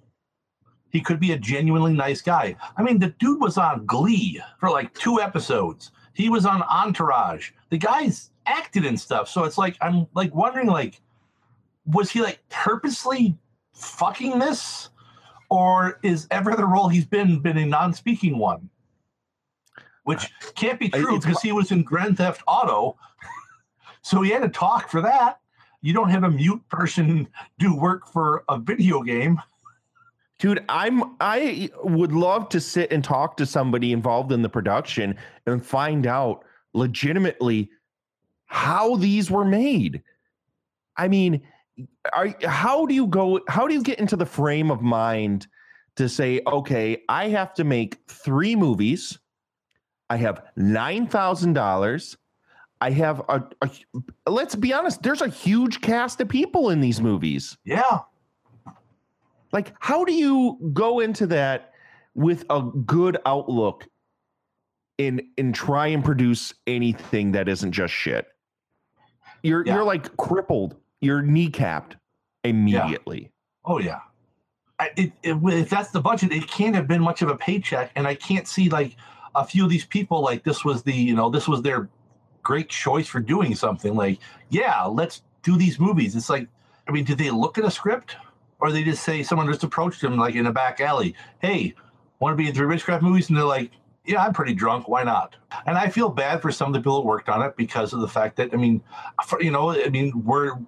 he 0.91 1.01
could 1.01 1.19
be 1.19 1.33
a 1.33 1.39
genuinely 1.39 1.93
nice 1.93 2.23
guy. 2.23 2.57
I 2.77 2.83
mean, 2.83 3.01
the 3.01 3.15
dude 3.19 3.41
was 3.41 3.59
on 3.59 3.85
Glee 3.85 4.41
for 4.61 4.71
like 4.71 4.95
two 4.95 5.21
episodes. 5.21 5.91
He 6.13 6.29
was 6.29 6.47
on 6.47 6.63
Entourage. 6.63 7.51
The 7.71 7.79
guy's 7.79 8.31
acted 8.47 8.85
and 8.85 8.99
stuff. 8.99 9.29
So 9.29 9.45
it's 9.45 9.59
like 9.59 9.77
I'm 9.81 10.07
like 10.15 10.35
wondering, 10.35 10.69
like, 10.69 11.01
was 11.87 12.11
he 12.11 12.23
like 12.23 12.41
purposely 12.49 13.37
fucking 13.73 14.39
this, 14.39 14.91
or 15.51 15.99
is 16.03 16.29
every 16.31 16.53
other 16.53 16.67
role 16.67 16.89
he's 16.89 17.05
been 17.05 17.41
been 17.41 17.59
a 17.59 17.67
non-speaking 17.67 18.39
one? 18.39 18.71
Which 20.05 20.31
can't 20.55 20.79
be 20.79 20.89
true 20.89 21.19
because 21.19 21.41
he 21.41 21.53
was 21.53 21.73
in 21.73 21.83
Grand 21.83 22.19
Theft 22.19 22.43
Auto, 22.47 22.97
so 24.03 24.23
he 24.23 24.31
had 24.31 24.43
to 24.43 24.49
talk 24.49 24.91
for 24.91 25.01
that. 25.01 25.41
You 25.81 25.93
don't 25.93 26.11
have 26.11 26.25
a 26.25 26.31
mute 26.31 26.63
person 26.69 27.29
do 27.59 27.75
work 27.75 28.07
for 28.07 28.45
a 28.49 28.59
video 28.59 29.03
game. 29.03 29.41
Dude, 30.39 30.65
I'm 30.69 31.17
I 31.21 31.71
would 31.83 32.13
love 32.13 32.49
to 32.51 32.61
sit 32.61 32.93
and 32.93 33.03
talk 33.03 33.37
to 33.39 33.47
somebody 33.47 33.93
involved 33.93 34.33
in 34.33 34.43
the 34.43 34.49
production 34.49 35.17
and 35.47 35.65
find 35.65 36.07
out 36.07 36.45
legitimately 36.75 37.71
how 38.47 38.97
these 38.97 39.31
were 39.31 39.45
made. 39.45 40.03
I 40.97 41.09
mean, 41.09 41.41
are, 42.13 42.35
how 42.45 42.85
do 42.85 42.95
you 42.95 43.07
go 43.07 43.41
how 43.49 43.67
do 43.67 43.75
you 43.75 43.83
get 43.83 44.01
into 44.01 44.17
the 44.17 44.27
frame 44.27 44.71
of 44.71 44.83
mind 44.83 45.47
to 45.97 46.09
say, 46.09 46.41
okay, 46.47 47.03
I 47.09 47.29
have 47.29 47.55
to 47.55 47.65
make 47.65 47.99
3 48.09 48.57
movies. 48.57 49.19
I 50.15 50.17
have 50.19 50.45
$9,000. 50.57 52.17
I 52.81 52.91
have 52.91 53.19
a, 53.29 53.43
a 53.63 54.31
let's 54.31 54.55
be 54.55 54.73
honest, 54.73 55.03
there's 55.03 55.23
a 55.23 55.29
huge 55.29 55.81
cast 55.81 56.21
of 56.21 56.29
people 56.29 56.71
in 56.71 56.81
these 56.81 57.01
movies. 57.01 57.57
Yeah. 57.65 57.99
Like, 59.51 59.73
how 59.81 60.05
do 60.05 60.13
you 60.13 60.71
go 60.73 61.01
into 61.01 61.27
that 61.27 61.73
with 62.15 62.45
a 62.49 62.63
good 62.63 63.19
outlook 63.27 63.89
and 65.01 65.21
and 65.37 65.53
try 65.53 65.89
and 65.89 66.05
produce 66.05 66.55
anything 66.69 67.33
that 67.33 67.49
isn't 67.49 67.73
just 67.73 67.93
shit? 67.93 68.29
You're 69.43 69.67
Yeah. 69.67 69.75
you're 69.75 69.85
like 69.85 70.17
crippled. 70.17 70.77
You're 71.01 71.23
kneecapped 71.23 71.97
immediately. 72.45 73.33
Oh 73.65 73.79
yeah. 73.81 73.99
I, 74.79 74.91
it, 74.97 75.13
it, 75.25 75.37
if 75.43 75.71
that's 75.71 75.91
the 75.91 76.01
budget, 76.01 76.31
it 76.31 76.47
can't 76.47 76.77
have 76.77 76.87
been 76.87 77.03
much 77.03 77.21
of 77.23 77.31
a 77.31 77.37
paycheck, 77.37 77.91
and 77.97 78.07
I 78.07 78.15
can't 78.15 78.47
see 78.47 78.69
like 78.69 78.97
a 79.35 79.45
few 79.45 79.65
of 79.65 79.71
these 79.71 79.85
people 79.85 80.21
like 80.21 80.45
this 80.45 80.65
was 80.65 80.83
the 80.83 80.93
you 80.93 81.15
know 81.15 81.31
this 81.31 81.49
was 81.49 81.63
their 81.63 81.89
great 82.43 82.69
choice 82.69 83.07
for 83.07 83.21
doing 83.21 83.55
something. 83.55 83.95
Like 83.95 84.19
yeah 84.51 84.85
let's 84.85 85.23
do 85.43 85.57
these 85.57 85.79
movies. 85.79 86.17
It's 86.17 86.31
like 86.31 86.49
I 86.89 86.93
mean 86.93 87.05
did 87.05 87.19
they 87.19 87.31
look 87.31 87.59
at 87.59 87.65
a 87.65 87.71
script? 87.71 88.17
Or 88.61 88.73
they 88.73 88.85
just 88.85 89.03
say 89.03 89.23
someone 89.23 89.47
just 89.47 89.65
approached 89.65 90.01
them 90.01 90.17
like 90.17 90.35
in 90.35 90.47
a 90.47 90.53
back 90.53 90.81
alley 90.81 91.15
hey 91.41 91.75
want 92.21 92.33
to 92.33 92.37
be 92.37 92.49
in 92.49 92.55
three 92.55 92.67
witchcraft 92.67 93.03
movies? 93.03 93.29
And 93.29 93.37
they're 93.37 93.45
like 93.45 93.71
yeah 94.07 94.23
I'm 94.23 94.33
pretty 94.33 94.55
drunk. 94.55 94.89
Why 94.89 95.03
not? 95.03 95.37
And 95.67 95.77
I 95.77 95.89
feel 95.89 96.09
bad 96.09 96.43
for 96.43 96.53
some 96.53 96.69
of 96.69 96.75
the 96.75 96.81
people 96.81 97.01
that 97.01 97.07
worked 97.07 97.29
on 97.29 97.43
it 97.43 97.57
because 97.57 97.93
of 97.93 98.01
the 98.01 98.09
fact 98.09 98.37
that 98.37 98.53
I 98.53 98.57
mean 98.57 98.83
for, 99.27 99.43
you 99.43 99.51
know 99.51 99.71
I 99.71 99.89
mean 99.89 100.25
we're 100.25 100.59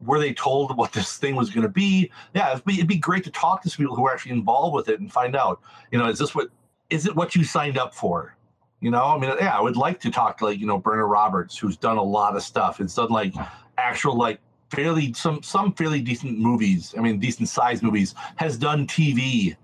were 0.00 0.18
they 0.18 0.32
told 0.32 0.76
what 0.76 0.92
this 0.92 1.16
thing 1.16 1.34
was 1.34 1.50
going 1.50 1.62
to 1.62 1.68
be? 1.68 2.10
Yeah, 2.34 2.52
it'd 2.52 2.64
be, 2.64 2.74
it'd 2.74 2.86
be 2.86 2.98
great 2.98 3.24
to 3.24 3.30
talk 3.30 3.62
to 3.62 3.70
some 3.70 3.84
people 3.84 3.96
who 3.96 4.06
are 4.06 4.12
actually 4.12 4.32
involved 4.32 4.74
with 4.74 4.88
it 4.88 5.00
and 5.00 5.12
find 5.12 5.34
out, 5.34 5.60
you 5.90 5.98
know, 5.98 6.08
is 6.08 6.18
this 6.18 6.34
what, 6.34 6.48
is 6.90 7.06
it 7.06 7.14
what 7.14 7.34
you 7.34 7.44
signed 7.44 7.78
up 7.78 7.94
for? 7.94 8.36
You 8.80 8.90
know, 8.90 9.04
I 9.04 9.18
mean, 9.18 9.32
yeah, 9.40 9.56
I 9.56 9.60
would 9.60 9.76
like 9.76 10.00
to 10.00 10.10
talk 10.10 10.38
to 10.38 10.46
like, 10.46 10.60
you 10.60 10.66
know, 10.66 10.80
Brenna 10.80 11.08
Roberts, 11.08 11.58
who's 11.58 11.76
done 11.76 11.96
a 11.96 12.02
lot 12.02 12.36
of 12.36 12.42
stuff. 12.42 12.80
It's 12.80 12.94
done 12.94 13.10
like 13.10 13.34
actual, 13.76 14.16
like 14.16 14.40
fairly, 14.70 15.12
some, 15.14 15.42
some 15.42 15.72
fairly 15.72 16.00
decent 16.00 16.38
movies. 16.38 16.94
I 16.96 17.00
mean, 17.00 17.18
decent 17.18 17.48
sized 17.48 17.82
movies, 17.82 18.14
has 18.36 18.56
done 18.56 18.86
TV 18.86 19.56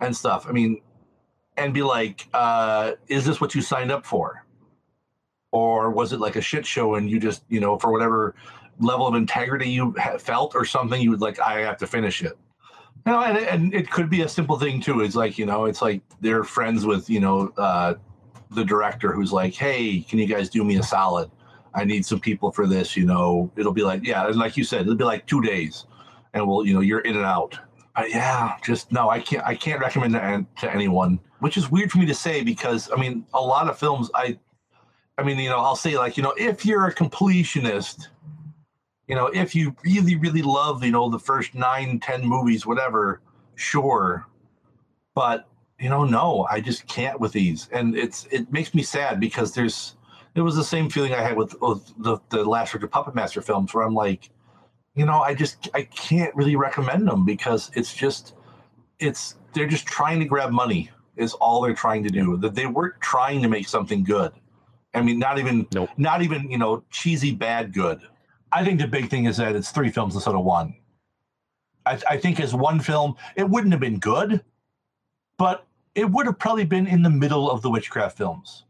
and 0.00 0.16
stuff. 0.16 0.46
I 0.48 0.52
mean, 0.52 0.80
and 1.56 1.74
be 1.74 1.82
like, 1.82 2.28
uh, 2.32 2.92
is 3.08 3.24
this 3.24 3.40
what 3.40 3.54
you 3.54 3.60
signed 3.60 3.90
up 3.90 4.06
for? 4.06 4.44
Or 5.50 5.90
was 5.90 6.12
it 6.12 6.20
like 6.20 6.36
a 6.36 6.40
shit 6.40 6.66
show 6.66 6.94
and 6.94 7.10
you 7.10 7.18
just, 7.18 7.44
you 7.48 7.60
know, 7.60 7.78
for 7.78 7.92
whatever 7.92 8.34
level 8.80 9.06
of 9.06 9.14
integrity 9.14 9.70
you 9.70 9.94
felt 10.18 10.54
or 10.54 10.64
something, 10.64 11.00
you 11.00 11.10
would 11.10 11.20
like, 11.20 11.40
I 11.40 11.60
have 11.60 11.76
to 11.78 11.86
finish 11.86 12.22
it. 12.22 12.36
Know, 13.06 13.20
and, 13.20 13.36
and 13.38 13.74
it 13.74 13.90
could 13.90 14.08
be 14.08 14.22
a 14.22 14.28
simple 14.28 14.58
thing 14.58 14.80
too. 14.80 15.02
It's 15.02 15.14
like, 15.14 15.36
you 15.36 15.44
know, 15.44 15.66
it's 15.66 15.82
like 15.82 16.00
they're 16.20 16.44
friends 16.44 16.86
with, 16.86 17.10
you 17.10 17.20
know, 17.20 17.52
uh, 17.58 17.94
the 18.50 18.64
director 18.64 19.12
who's 19.12 19.32
like, 19.32 19.54
hey, 19.54 20.00
can 20.00 20.18
you 20.18 20.26
guys 20.26 20.48
do 20.48 20.64
me 20.64 20.76
a 20.76 20.82
solid? 20.82 21.30
I 21.74 21.84
need 21.84 22.06
some 22.06 22.20
people 22.20 22.50
for 22.50 22.66
this, 22.66 22.96
you 22.96 23.04
know. 23.04 23.50
It'll 23.56 23.72
be 23.72 23.82
like, 23.82 24.04
yeah, 24.04 24.24
like 24.28 24.56
you 24.56 24.64
said, 24.64 24.82
it'll 24.82 24.94
be 24.94 25.04
like 25.04 25.26
two 25.26 25.42
days 25.42 25.86
and 26.32 26.46
we'll, 26.46 26.66
you 26.66 26.74
know, 26.74 26.80
you're 26.80 27.00
in 27.00 27.16
and 27.16 27.24
out. 27.24 27.58
Yeah, 28.08 28.56
just 28.64 28.90
no, 28.90 29.08
I 29.08 29.20
can't 29.20 29.44
I 29.46 29.54
can't 29.54 29.80
recommend 29.80 30.14
that 30.14 30.56
to 30.58 30.72
anyone, 30.72 31.20
which 31.38 31.56
is 31.56 31.70
weird 31.70 31.92
for 31.92 31.98
me 31.98 32.06
to 32.06 32.14
say 32.14 32.42
because 32.42 32.90
I 32.90 32.96
mean, 32.98 33.24
a 33.34 33.40
lot 33.40 33.68
of 33.68 33.78
films 33.78 34.10
I 34.14 34.38
I 35.16 35.22
mean, 35.22 35.38
you 35.38 35.48
know, 35.48 35.58
I'll 35.58 35.76
say 35.76 35.96
like, 35.96 36.16
you 36.16 36.22
know, 36.22 36.34
if 36.36 36.66
you're 36.66 36.86
a 36.86 36.94
completionist, 36.94 38.08
you 39.08 39.14
know, 39.14 39.26
if 39.26 39.54
you 39.54 39.74
really, 39.84 40.16
really 40.16 40.42
love, 40.42 40.82
you 40.82 40.90
know, 40.90 41.10
the 41.10 41.18
first 41.18 41.54
nine, 41.54 42.00
ten 42.00 42.24
movies, 42.24 42.66
whatever, 42.66 43.20
sure. 43.54 44.26
But, 45.14 45.46
you 45.78 45.88
know, 45.88 46.04
no, 46.04 46.46
I 46.50 46.60
just 46.60 46.86
can't 46.86 47.20
with 47.20 47.32
these. 47.32 47.68
And 47.72 47.96
it's 47.96 48.26
it 48.30 48.50
makes 48.52 48.74
me 48.74 48.82
sad 48.82 49.20
because 49.20 49.52
there's 49.52 49.96
it 50.34 50.40
was 50.40 50.56
the 50.56 50.64
same 50.64 50.90
feeling 50.90 51.12
I 51.12 51.22
had 51.22 51.36
with, 51.36 51.60
with 51.60 51.92
the, 51.98 52.18
the 52.30 52.44
last 52.44 52.74
Richard 52.74 52.90
Puppet 52.90 53.14
Master 53.14 53.40
films 53.40 53.72
where 53.72 53.84
I'm 53.84 53.94
like, 53.94 54.30
you 54.94 55.04
know, 55.04 55.20
I 55.20 55.34
just 55.34 55.68
I 55.74 55.82
can't 55.82 56.34
really 56.34 56.56
recommend 56.56 57.06
them 57.06 57.24
because 57.24 57.70
it's 57.74 57.94
just 57.94 58.34
it's 58.98 59.36
they're 59.52 59.66
just 59.66 59.86
trying 59.86 60.18
to 60.20 60.24
grab 60.24 60.50
money 60.50 60.90
is 61.16 61.34
all 61.34 61.62
they're 61.62 61.74
trying 61.74 62.02
to 62.04 62.10
do. 62.10 62.36
That 62.38 62.54
they 62.54 62.66
weren't 62.66 63.00
trying 63.00 63.42
to 63.42 63.48
make 63.48 63.68
something 63.68 64.02
good. 64.02 64.32
I 64.94 65.02
mean, 65.02 65.18
not 65.18 65.38
even 65.38 65.66
not 65.96 66.22
even 66.22 66.50
you 66.50 66.58
know 66.58 66.84
cheesy 66.90 67.32
bad 67.32 67.72
good. 67.72 68.00
I 68.54 68.64
think 68.64 68.80
the 68.80 68.86
big 68.86 69.10
thing 69.10 69.24
is 69.24 69.36
that 69.38 69.56
it's 69.56 69.70
three 69.70 69.90
films 69.90 70.14
instead 70.14 70.34
of 70.34 70.44
one. 70.44 70.76
I, 71.84 71.98
I 72.08 72.16
think 72.16 72.38
as 72.40 72.54
one 72.54 72.78
film, 72.78 73.16
it 73.34 73.48
wouldn't 73.48 73.72
have 73.72 73.80
been 73.80 73.98
good, 73.98 74.42
but 75.36 75.66
it 75.96 76.08
would 76.08 76.26
have 76.26 76.38
probably 76.38 76.64
been 76.64 76.86
in 76.86 77.02
the 77.02 77.10
middle 77.10 77.50
of 77.50 77.62
the 77.62 77.70
witchcraft 77.70 78.16
films, 78.16 78.64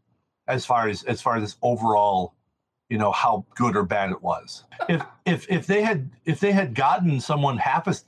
as 0.47 0.65
far 0.65 0.89
as 0.89 1.03
as 1.03 1.21
far 1.21 1.35
as 1.35 1.43
this 1.43 1.57
overall, 1.61 2.33
you 2.89 2.97
know, 2.97 3.11
how 3.11 3.45
good 3.55 3.75
or 3.75 3.83
bad 3.83 4.09
it 4.11 4.21
was. 4.21 4.63
If 4.89 5.03
if 5.25 5.49
if 5.49 5.67
they 5.67 5.83
had 5.83 6.09
if 6.25 6.39
they 6.39 6.51
had 6.51 6.73
gotten 6.73 7.19
someone 7.19 7.57
half 7.57 7.87
as 7.87 8.05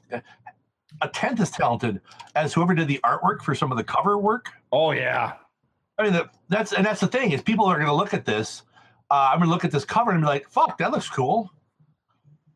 a 1.02 1.08
tenth 1.10 1.40
as 1.40 1.52
talented 1.52 2.02
as 2.36 2.54
whoever 2.54 2.74
did 2.74 2.88
the 2.88 3.00
artwork 3.04 3.42
for 3.42 3.54
some 3.54 3.72
of 3.72 3.78
the 3.78 3.84
cover 3.84 4.18
work. 4.18 4.50
Oh 4.72 4.92
yeah. 4.92 5.34
I 6.00 6.04
mean 6.04 6.14
that, 6.14 6.34
that's 6.50 6.74
and 6.74 6.86
that's 6.86 7.02
the 7.02 7.08
thing 7.08 7.32
is 7.32 7.42
people 7.42 7.66
are 7.66 7.76
going 7.76 7.88
to 7.88 7.94
look 7.94 8.14
at 8.14 8.26
this. 8.26 8.64
Uh, 9.10 9.30
I'm 9.32 9.40
going 9.40 9.48
to 9.48 9.54
look 9.54 9.64
at 9.64 9.72
this 9.72 9.86
cover 9.86 10.12
and 10.12 10.22
be 10.22 10.28
like, 10.28 10.50
"Fuck, 10.50 10.80
that 10.80 10.92
looks 10.92 11.10
cool." 11.10 11.52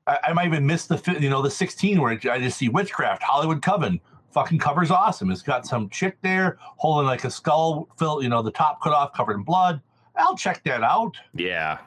I, 0.08 0.18
I 0.26 0.34
might 0.34 0.48
even 0.48 0.66
miss 0.66 0.88
the 0.88 1.18
you 1.20 1.30
know 1.30 1.42
the 1.42 1.52
16 1.52 2.02
where 2.02 2.12
I 2.12 2.40
just 2.40 2.58
see 2.58 2.70
witchcraft 2.70 3.24
Hollywood 3.24 3.62
Coven. 3.62 4.00
Fucking 4.32 4.60
cover's 4.60 4.92
awesome. 4.92 5.30
It's 5.30 5.42
got 5.42 5.66
some 5.66 5.90
chick 5.90 6.18
there 6.22 6.58
holding 6.60 7.06
like 7.06 7.26
a 7.26 7.32
skull, 7.32 7.90
fill 7.98 8.24
you 8.24 8.30
know 8.30 8.42
the 8.42 8.52
top 8.52 8.82
cut 8.82 8.94
off, 8.94 9.14
covered 9.14 9.36
in 9.36 9.44
blood. 9.44 9.82
I'll 10.16 10.38
check 10.38 10.64
that 10.64 10.84
out. 10.84 11.18
Yeah. 11.34 11.80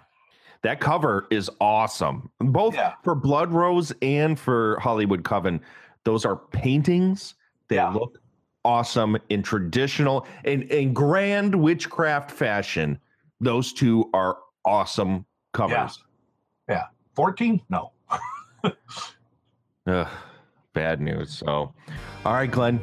That 0.63 0.81
cover 0.81 1.27
is 1.31 1.51
awesome. 1.61 2.31
Both 2.39 2.75
for 3.03 3.15
Blood 3.15 3.53
Rose 3.53 3.93
and 4.01 4.39
for 4.39 4.79
Hollywood 4.81 5.23
Coven. 5.23 5.61
Those 6.05 6.25
are 6.25 6.37
paintings 6.37 7.35
that 7.69 7.93
look 7.93 8.19
awesome 8.65 9.19
in 9.29 9.43
traditional 9.43 10.27
and 10.45 10.63
in 10.65 10.95
grand 10.95 11.55
witchcraft 11.55 12.31
fashion. 12.31 12.99
Those 13.41 13.75
two 13.75 14.09
are 14.15 14.39
awesome 14.65 15.27
covers. 15.53 16.03
Yeah. 16.69 16.85
14? 17.15 17.61
No. 17.69 17.93
Ugh, 19.87 20.09
bad 20.73 21.01
news. 21.01 21.33
So, 21.33 21.73
all 22.25 22.33
right, 22.33 22.51
Glenn, 22.51 22.81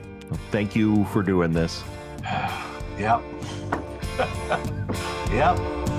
thank 0.52 0.76
you 0.76 1.06
for 1.06 1.24
doing 1.24 1.52
this. 1.52 1.84
Yep. 3.00 3.22
yep. 5.32 5.91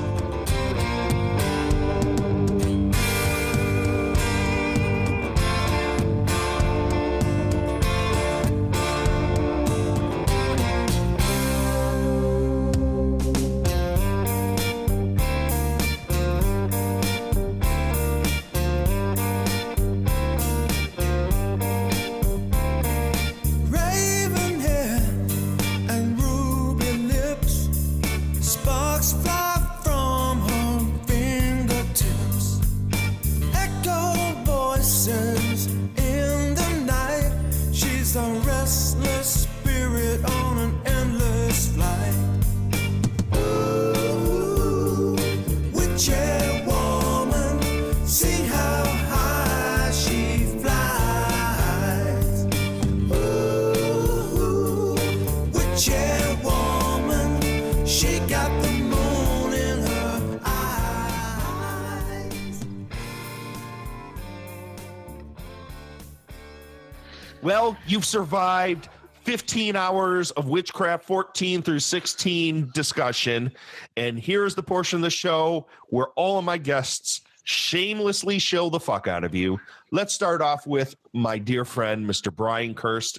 You've 67.92 68.06
survived 68.06 68.88
15 69.24 69.76
hours 69.76 70.30
of 70.32 70.48
Witchcraft 70.48 71.04
14 71.04 71.60
through 71.60 71.78
16 71.78 72.70
discussion. 72.72 73.52
And 73.98 74.18
here's 74.18 74.54
the 74.54 74.62
portion 74.62 74.96
of 74.96 75.02
the 75.02 75.10
show 75.10 75.66
where 75.90 76.06
all 76.16 76.38
of 76.38 76.44
my 76.44 76.56
guests 76.56 77.20
shamelessly 77.44 78.38
shill 78.38 78.70
the 78.70 78.80
fuck 78.80 79.08
out 79.08 79.24
of 79.24 79.34
you. 79.34 79.60
Let's 79.90 80.14
start 80.14 80.40
off 80.40 80.66
with 80.66 80.96
my 81.12 81.36
dear 81.36 81.66
friend, 81.66 82.06
Mr. 82.08 82.34
Brian 82.34 82.74
Kirst. 82.74 83.18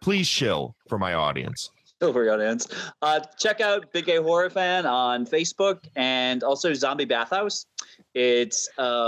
Please 0.00 0.26
shill 0.26 0.74
for 0.88 0.98
my 0.98 1.12
audience. 1.12 1.70
over 2.00 2.24
your 2.24 2.32
audience. 2.32 2.66
Uh, 3.02 3.20
check 3.38 3.60
out 3.60 3.92
Big 3.92 4.06
Gay 4.06 4.16
Horror 4.16 4.48
Fan 4.48 4.86
on 4.86 5.26
Facebook 5.26 5.84
and 5.96 6.42
also 6.42 6.72
Zombie 6.72 7.04
Bathhouse. 7.04 7.66
It's 8.14 8.68
a 8.78 9.04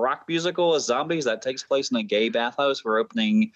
rock 0.00 0.24
musical 0.28 0.74
of 0.74 0.82
zombies 0.82 1.24
that 1.24 1.42
takes 1.42 1.62
place 1.62 1.90
in 1.90 1.96
a 1.96 2.02
gay 2.02 2.28
bathhouse. 2.28 2.84
We're 2.84 2.98
opening 2.98 3.52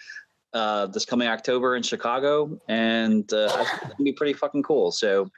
uh, 0.53 0.87
this 0.87 1.05
coming 1.05 1.29
October 1.29 1.77
in 1.77 1.83
Chicago, 1.83 2.59
and 2.69 3.33
uh, 3.33 3.49
think 3.49 3.69
it's 3.73 3.95
gonna 3.95 4.05
be 4.05 4.13
pretty 4.13 4.33
fucking 4.33 4.63
cool. 4.63 4.91
So 4.91 5.31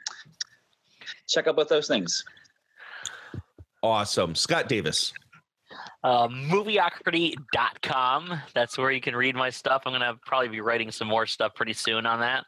check 1.27 1.47
out 1.47 1.55
both 1.55 1.69
those 1.69 1.87
things. 1.87 2.23
Awesome. 3.83 4.35
Scott 4.35 4.69
Davis. 4.69 5.13
Uh, 6.03 6.27
movieocrity.com. 6.27 8.41
That's 8.53 8.77
where 8.77 8.91
you 8.91 8.99
can 9.01 9.15
read 9.15 9.35
my 9.35 9.49
stuff. 9.49 9.81
I'm 9.85 9.93
going 9.93 10.01
to 10.01 10.19
probably 10.25 10.49
be 10.49 10.59
writing 10.61 10.91
some 10.91 11.07
more 11.07 11.25
stuff 11.25 11.55
pretty 11.55 11.73
soon 11.73 12.05
on 12.05 12.19
that. 12.21 12.45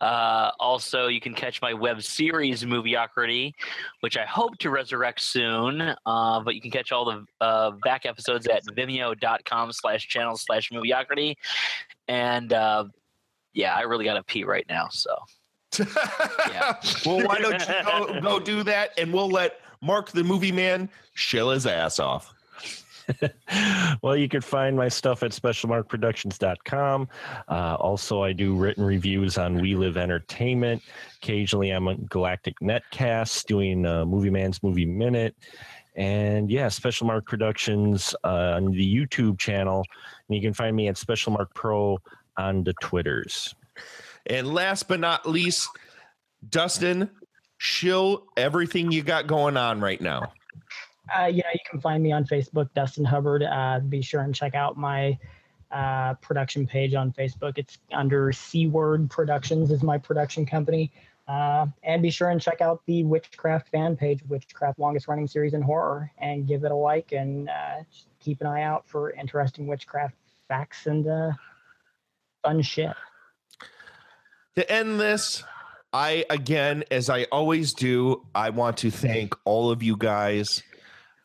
Uh, 0.00 0.52
also, 0.58 1.06
you 1.08 1.20
can 1.20 1.34
catch 1.34 1.60
my 1.60 1.74
web 1.74 2.02
series, 2.02 2.64
Movieocrity, 2.64 3.52
which 4.00 4.16
I 4.16 4.24
hope 4.24 4.56
to 4.58 4.70
resurrect 4.70 5.20
soon. 5.20 5.94
Uh, 6.06 6.40
but 6.40 6.54
you 6.54 6.62
can 6.62 6.70
catch 6.70 6.92
all 6.92 7.04
the 7.04 7.26
uh, 7.40 7.72
back 7.82 8.06
episodes 8.06 8.46
at 8.46 8.64
vimeo.com 8.64 9.72
slash 9.72 10.06
channel 10.08 10.36
slash 10.36 10.70
movieocrity. 10.70 11.34
And 12.08 12.52
uh, 12.52 12.84
yeah, 13.52 13.74
I 13.74 13.82
really 13.82 14.06
got 14.06 14.14
to 14.14 14.22
pee 14.22 14.44
right 14.44 14.64
now. 14.68 14.88
So. 14.90 15.14
Yeah. 15.78 16.80
well, 17.06 17.26
why 17.26 17.38
don't 17.38 17.60
you 17.60 17.74
go, 17.84 18.20
go 18.20 18.40
do 18.40 18.62
that 18.62 18.98
and 18.98 19.12
we'll 19.12 19.28
let 19.28 19.60
Mark 19.82 20.10
the 20.10 20.24
movie 20.24 20.50
man 20.50 20.88
shill 21.12 21.50
his 21.50 21.66
ass 21.66 21.98
off. 21.98 22.32
well, 24.02 24.16
you 24.16 24.28
can 24.28 24.40
find 24.40 24.76
my 24.76 24.88
stuff 24.88 25.22
at 25.22 25.32
specialmarkproductions.com. 25.32 27.08
Uh, 27.48 27.76
also, 27.80 28.22
I 28.22 28.32
do 28.32 28.54
written 28.54 28.84
reviews 28.84 29.38
on 29.38 29.60
We 29.60 29.74
Live 29.74 29.96
Entertainment. 29.96 30.82
Occasionally, 31.22 31.70
I'm 31.70 31.88
on 31.88 32.06
Galactic 32.10 32.54
Netcast 32.60 33.46
doing 33.46 33.86
uh, 33.86 34.04
Movie 34.04 34.30
Man's 34.30 34.62
Movie 34.62 34.86
Minute. 34.86 35.34
And 35.96 36.50
yeah, 36.50 36.68
Special 36.68 37.06
Mark 37.06 37.26
Productions 37.26 38.14
uh, 38.22 38.54
on 38.56 38.66
the 38.66 38.94
YouTube 38.94 39.38
channel. 39.38 39.84
And 40.28 40.36
you 40.36 40.42
can 40.42 40.54
find 40.54 40.76
me 40.76 40.88
at 40.88 40.96
Special 40.96 41.32
Mark 41.32 41.52
Pro 41.54 41.98
on 42.36 42.62
the 42.62 42.74
Twitters. 42.80 43.54
And 44.26 44.46
last 44.54 44.86
but 44.86 45.00
not 45.00 45.28
least, 45.28 45.68
Dustin, 46.48 47.10
shill 47.56 48.26
everything 48.36 48.92
you 48.92 49.02
got 49.02 49.26
going 49.26 49.56
on 49.56 49.80
right 49.80 50.00
now. 50.00 50.32
Uh, 51.16 51.26
you 51.26 51.42
you 51.52 51.60
can 51.70 51.80
find 51.80 52.02
me 52.02 52.12
on 52.12 52.24
Facebook, 52.24 52.68
Dustin 52.74 53.04
Hubbard. 53.04 53.42
Uh, 53.42 53.80
be 53.80 54.02
sure 54.02 54.20
and 54.22 54.34
check 54.34 54.54
out 54.54 54.76
my 54.76 55.18
uh, 55.70 56.14
production 56.14 56.66
page 56.66 56.94
on 56.94 57.12
Facebook. 57.12 57.58
It's 57.58 57.78
under 57.92 58.32
C 58.32 58.66
Word 58.66 59.10
Productions 59.10 59.70
is 59.70 59.82
my 59.82 59.98
production 59.98 60.46
company. 60.46 60.90
Uh, 61.26 61.66
and 61.82 62.00
be 62.00 62.10
sure 62.10 62.30
and 62.30 62.40
check 62.40 62.62
out 62.62 62.80
the 62.86 63.04
Witchcraft 63.04 63.68
fan 63.68 63.94
page, 63.96 64.20
Witchcraft 64.28 64.78
longest 64.78 65.08
running 65.08 65.26
series 65.26 65.52
in 65.52 65.60
horror, 65.60 66.10
and 66.16 66.48
give 66.48 66.64
it 66.64 66.72
a 66.72 66.74
like 66.74 67.12
and 67.12 67.50
uh, 67.50 67.82
keep 68.18 68.40
an 68.40 68.46
eye 68.46 68.62
out 68.62 68.88
for 68.88 69.10
interesting 69.10 69.66
witchcraft 69.66 70.14
facts 70.48 70.86
and 70.86 71.06
uh, 71.06 71.32
fun 72.42 72.62
shit. 72.62 72.94
To 74.56 74.72
end 74.72 74.98
this, 74.98 75.44
I 75.92 76.24
again, 76.30 76.84
as 76.90 77.10
I 77.10 77.24
always 77.24 77.74
do, 77.74 78.26
I 78.34 78.50
want 78.50 78.78
to 78.78 78.90
thank 78.90 79.34
all 79.44 79.70
of 79.70 79.82
you 79.82 79.96
guys 79.96 80.62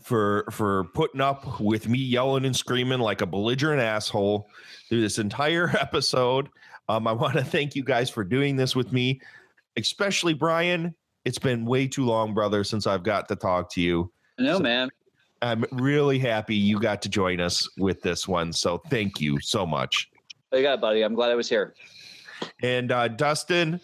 for 0.04 0.46
for 0.52 0.86
putting 0.94 1.22
up 1.22 1.60
with 1.60 1.88
me 1.88 1.98
yelling 1.98 2.46
and 2.46 2.56
screaming 2.56 3.00
like 3.00 3.22
a 3.22 3.26
belligerent 3.26 3.82
asshole 3.82 4.50
through 4.90 5.02
this 5.02 5.20
entire 5.20 5.70
episode. 5.80 6.50
Um, 6.90 7.08
I 7.08 7.14
want 7.14 7.34
to 7.36 7.44
thank 7.44 7.76
you 7.76 7.84
guys 7.84 8.10
for 8.10 8.24
doing 8.24 8.56
this 8.56 8.76
with 8.76 8.92
me, 8.92 9.22
especially 9.78 10.34
Brian. 10.34 10.94
It's 11.26 11.40
been 11.40 11.66
way 11.66 11.88
too 11.88 12.06
long, 12.06 12.34
brother, 12.34 12.64
since 12.64 12.86
I've 12.86 13.04
got 13.04 13.30
to 13.30 13.36
talk 13.36 13.72
to 13.72 13.82
you. 13.82 14.12
No, 14.38 14.60
man. 14.60 14.90
I'm 15.42 15.66
really 15.72 16.20
happy 16.20 16.56
you 16.56 16.80
got 16.80 17.02
to 17.02 17.10
join 17.10 17.40
us 17.40 17.68
with 17.78 18.02
this 18.02 18.28
one. 18.28 18.54
So 18.54 18.82
thank 18.90 19.20
you 19.20 19.40
so 19.42 19.66
much. 19.66 20.10
Oh, 20.52 20.58
you 20.58 20.64
got 20.64 20.76
it, 20.76 20.82
buddy. 20.82 21.02
I'm 21.02 21.16
glad 21.16 21.32
I 21.32 21.36
was 21.36 21.50
here. 21.50 21.74
And 22.62 22.92
uh, 22.92 23.08
Dustin, 23.10 23.80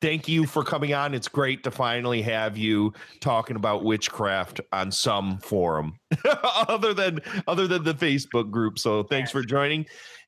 thank 0.00 0.28
you 0.28 0.46
for 0.46 0.62
coming 0.62 0.94
on. 0.94 1.14
It's 1.14 1.28
great 1.28 1.62
to 1.64 1.70
finally 1.70 2.22
have 2.22 2.56
you 2.56 2.92
talking 3.20 3.56
about 3.56 3.84
witchcraft 3.84 4.60
on 4.72 4.90
some 4.90 5.38
forum 5.38 5.98
other 6.68 6.94
than 6.94 7.20
other 7.46 7.66
than 7.66 7.84
the 7.84 7.94
Facebook 7.94 8.50
group. 8.50 8.78
So 8.78 9.02
thanks 9.02 9.30
for 9.30 9.42
joining. 9.42 9.86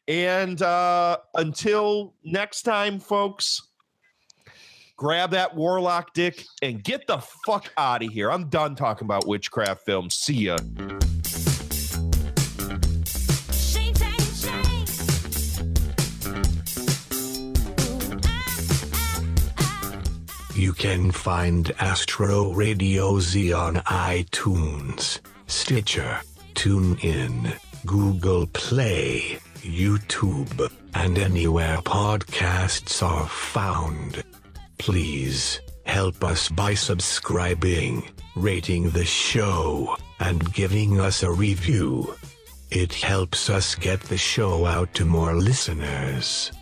And 0.09 0.60
uh, 0.62 1.18
until 1.34 2.15
next 2.25 2.62
time, 2.62 2.99
folks, 2.99 3.62
grab 4.97 5.31
that 5.31 5.55
warlock 5.55 6.12
dick 6.12 6.44
and 6.60 6.83
get 6.83 7.07
the 7.07 7.18
fuck 7.47 7.73
out 7.76 8.02
of 8.02 8.10
here. 8.10 8.31
I'm 8.31 8.49
done 8.49 8.75
talking 8.75 9.07
about 9.07 9.26
witchcraft 9.26 9.84
films. 9.84 10.15
See 10.15 10.34
ya. 10.34 10.59
You 20.62 20.73
can 20.73 21.10
find 21.10 21.73
Astro 21.81 22.52
Radio 22.52 23.18
Z 23.18 23.52
on 23.52 23.74
iTunes, 24.15 25.18
Stitcher, 25.49 26.20
TuneIn, 26.55 27.58
Google 27.84 28.47
Play, 28.47 29.41
YouTube, 29.57 30.73
and 30.94 31.18
anywhere 31.18 31.78
podcasts 31.78 33.02
are 33.02 33.26
found. 33.26 34.23
Please 34.78 35.60
help 35.84 36.23
us 36.23 36.49
by 36.49 36.74
subscribing, 36.74 38.08
rating 38.36 38.91
the 38.91 39.05
show, 39.05 39.97
and 40.20 40.55
giving 40.55 41.00
us 41.00 41.24
a 41.24 41.32
review. 41.32 42.15
It 42.70 42.94
helps 42.94 43.50
us 43.50 43.74
get 43.74 44.00
the 44.02 44.16
show 44.16 44.65
out 44.66 44.94
to 44.94 45.05
more 45.05 45.34
listeners. 45.34 46.52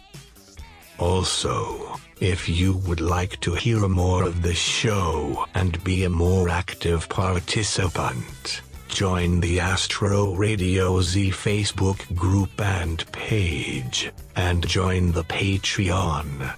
Also, 0.99 2.01
if 2.21 2.49
you 2.49 2.77
would 2.87 3.01
like 3.01 3.41
to 3.41 3.55
hear 3.55 3.89
more 3.89 4.25
of 4.25 4.43
the 4.43 4.55
show 4.55 5.47
and 5.55 5.83
be 5.83 6.05
a 6.05 6.11
more 6.11 6.49
active 6.49 7.09
participant, 7.09 8.61
join 8.89 9.41
the 9.41 9.59
Astro 9.59 10.35
Radio 10.35 11.01
Z 11.01 11.31
Facebook 11.31 12.15
group 12.15 12.61
and 12.61 13.11
page, 13.13 14.13
and 14.37 14.67
join 14.69 15.13
the 15.13 15.25
Patreon. 15.25 16.55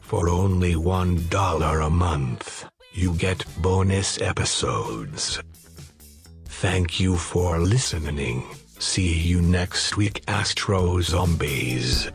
For 0.00 0.28
only 0.28 0.74
$1 0.74 1.86
a 1.86 1.90
month, 1.90 2.66
you 2.92 3.14
get 3.14 3.44
bonus 3.62 4.20
episodes. 4.20 5.40
Thank 6.46 6.98
you 6.98 7.16
for 7.16 7.58
listening. 7.58 8.44
See 8.78 9.14
you 9.14 9.40
next 9.40 9.96
week, 9.96 10.24
Astro 10.26 11.00
Zombies. 11.00 12.10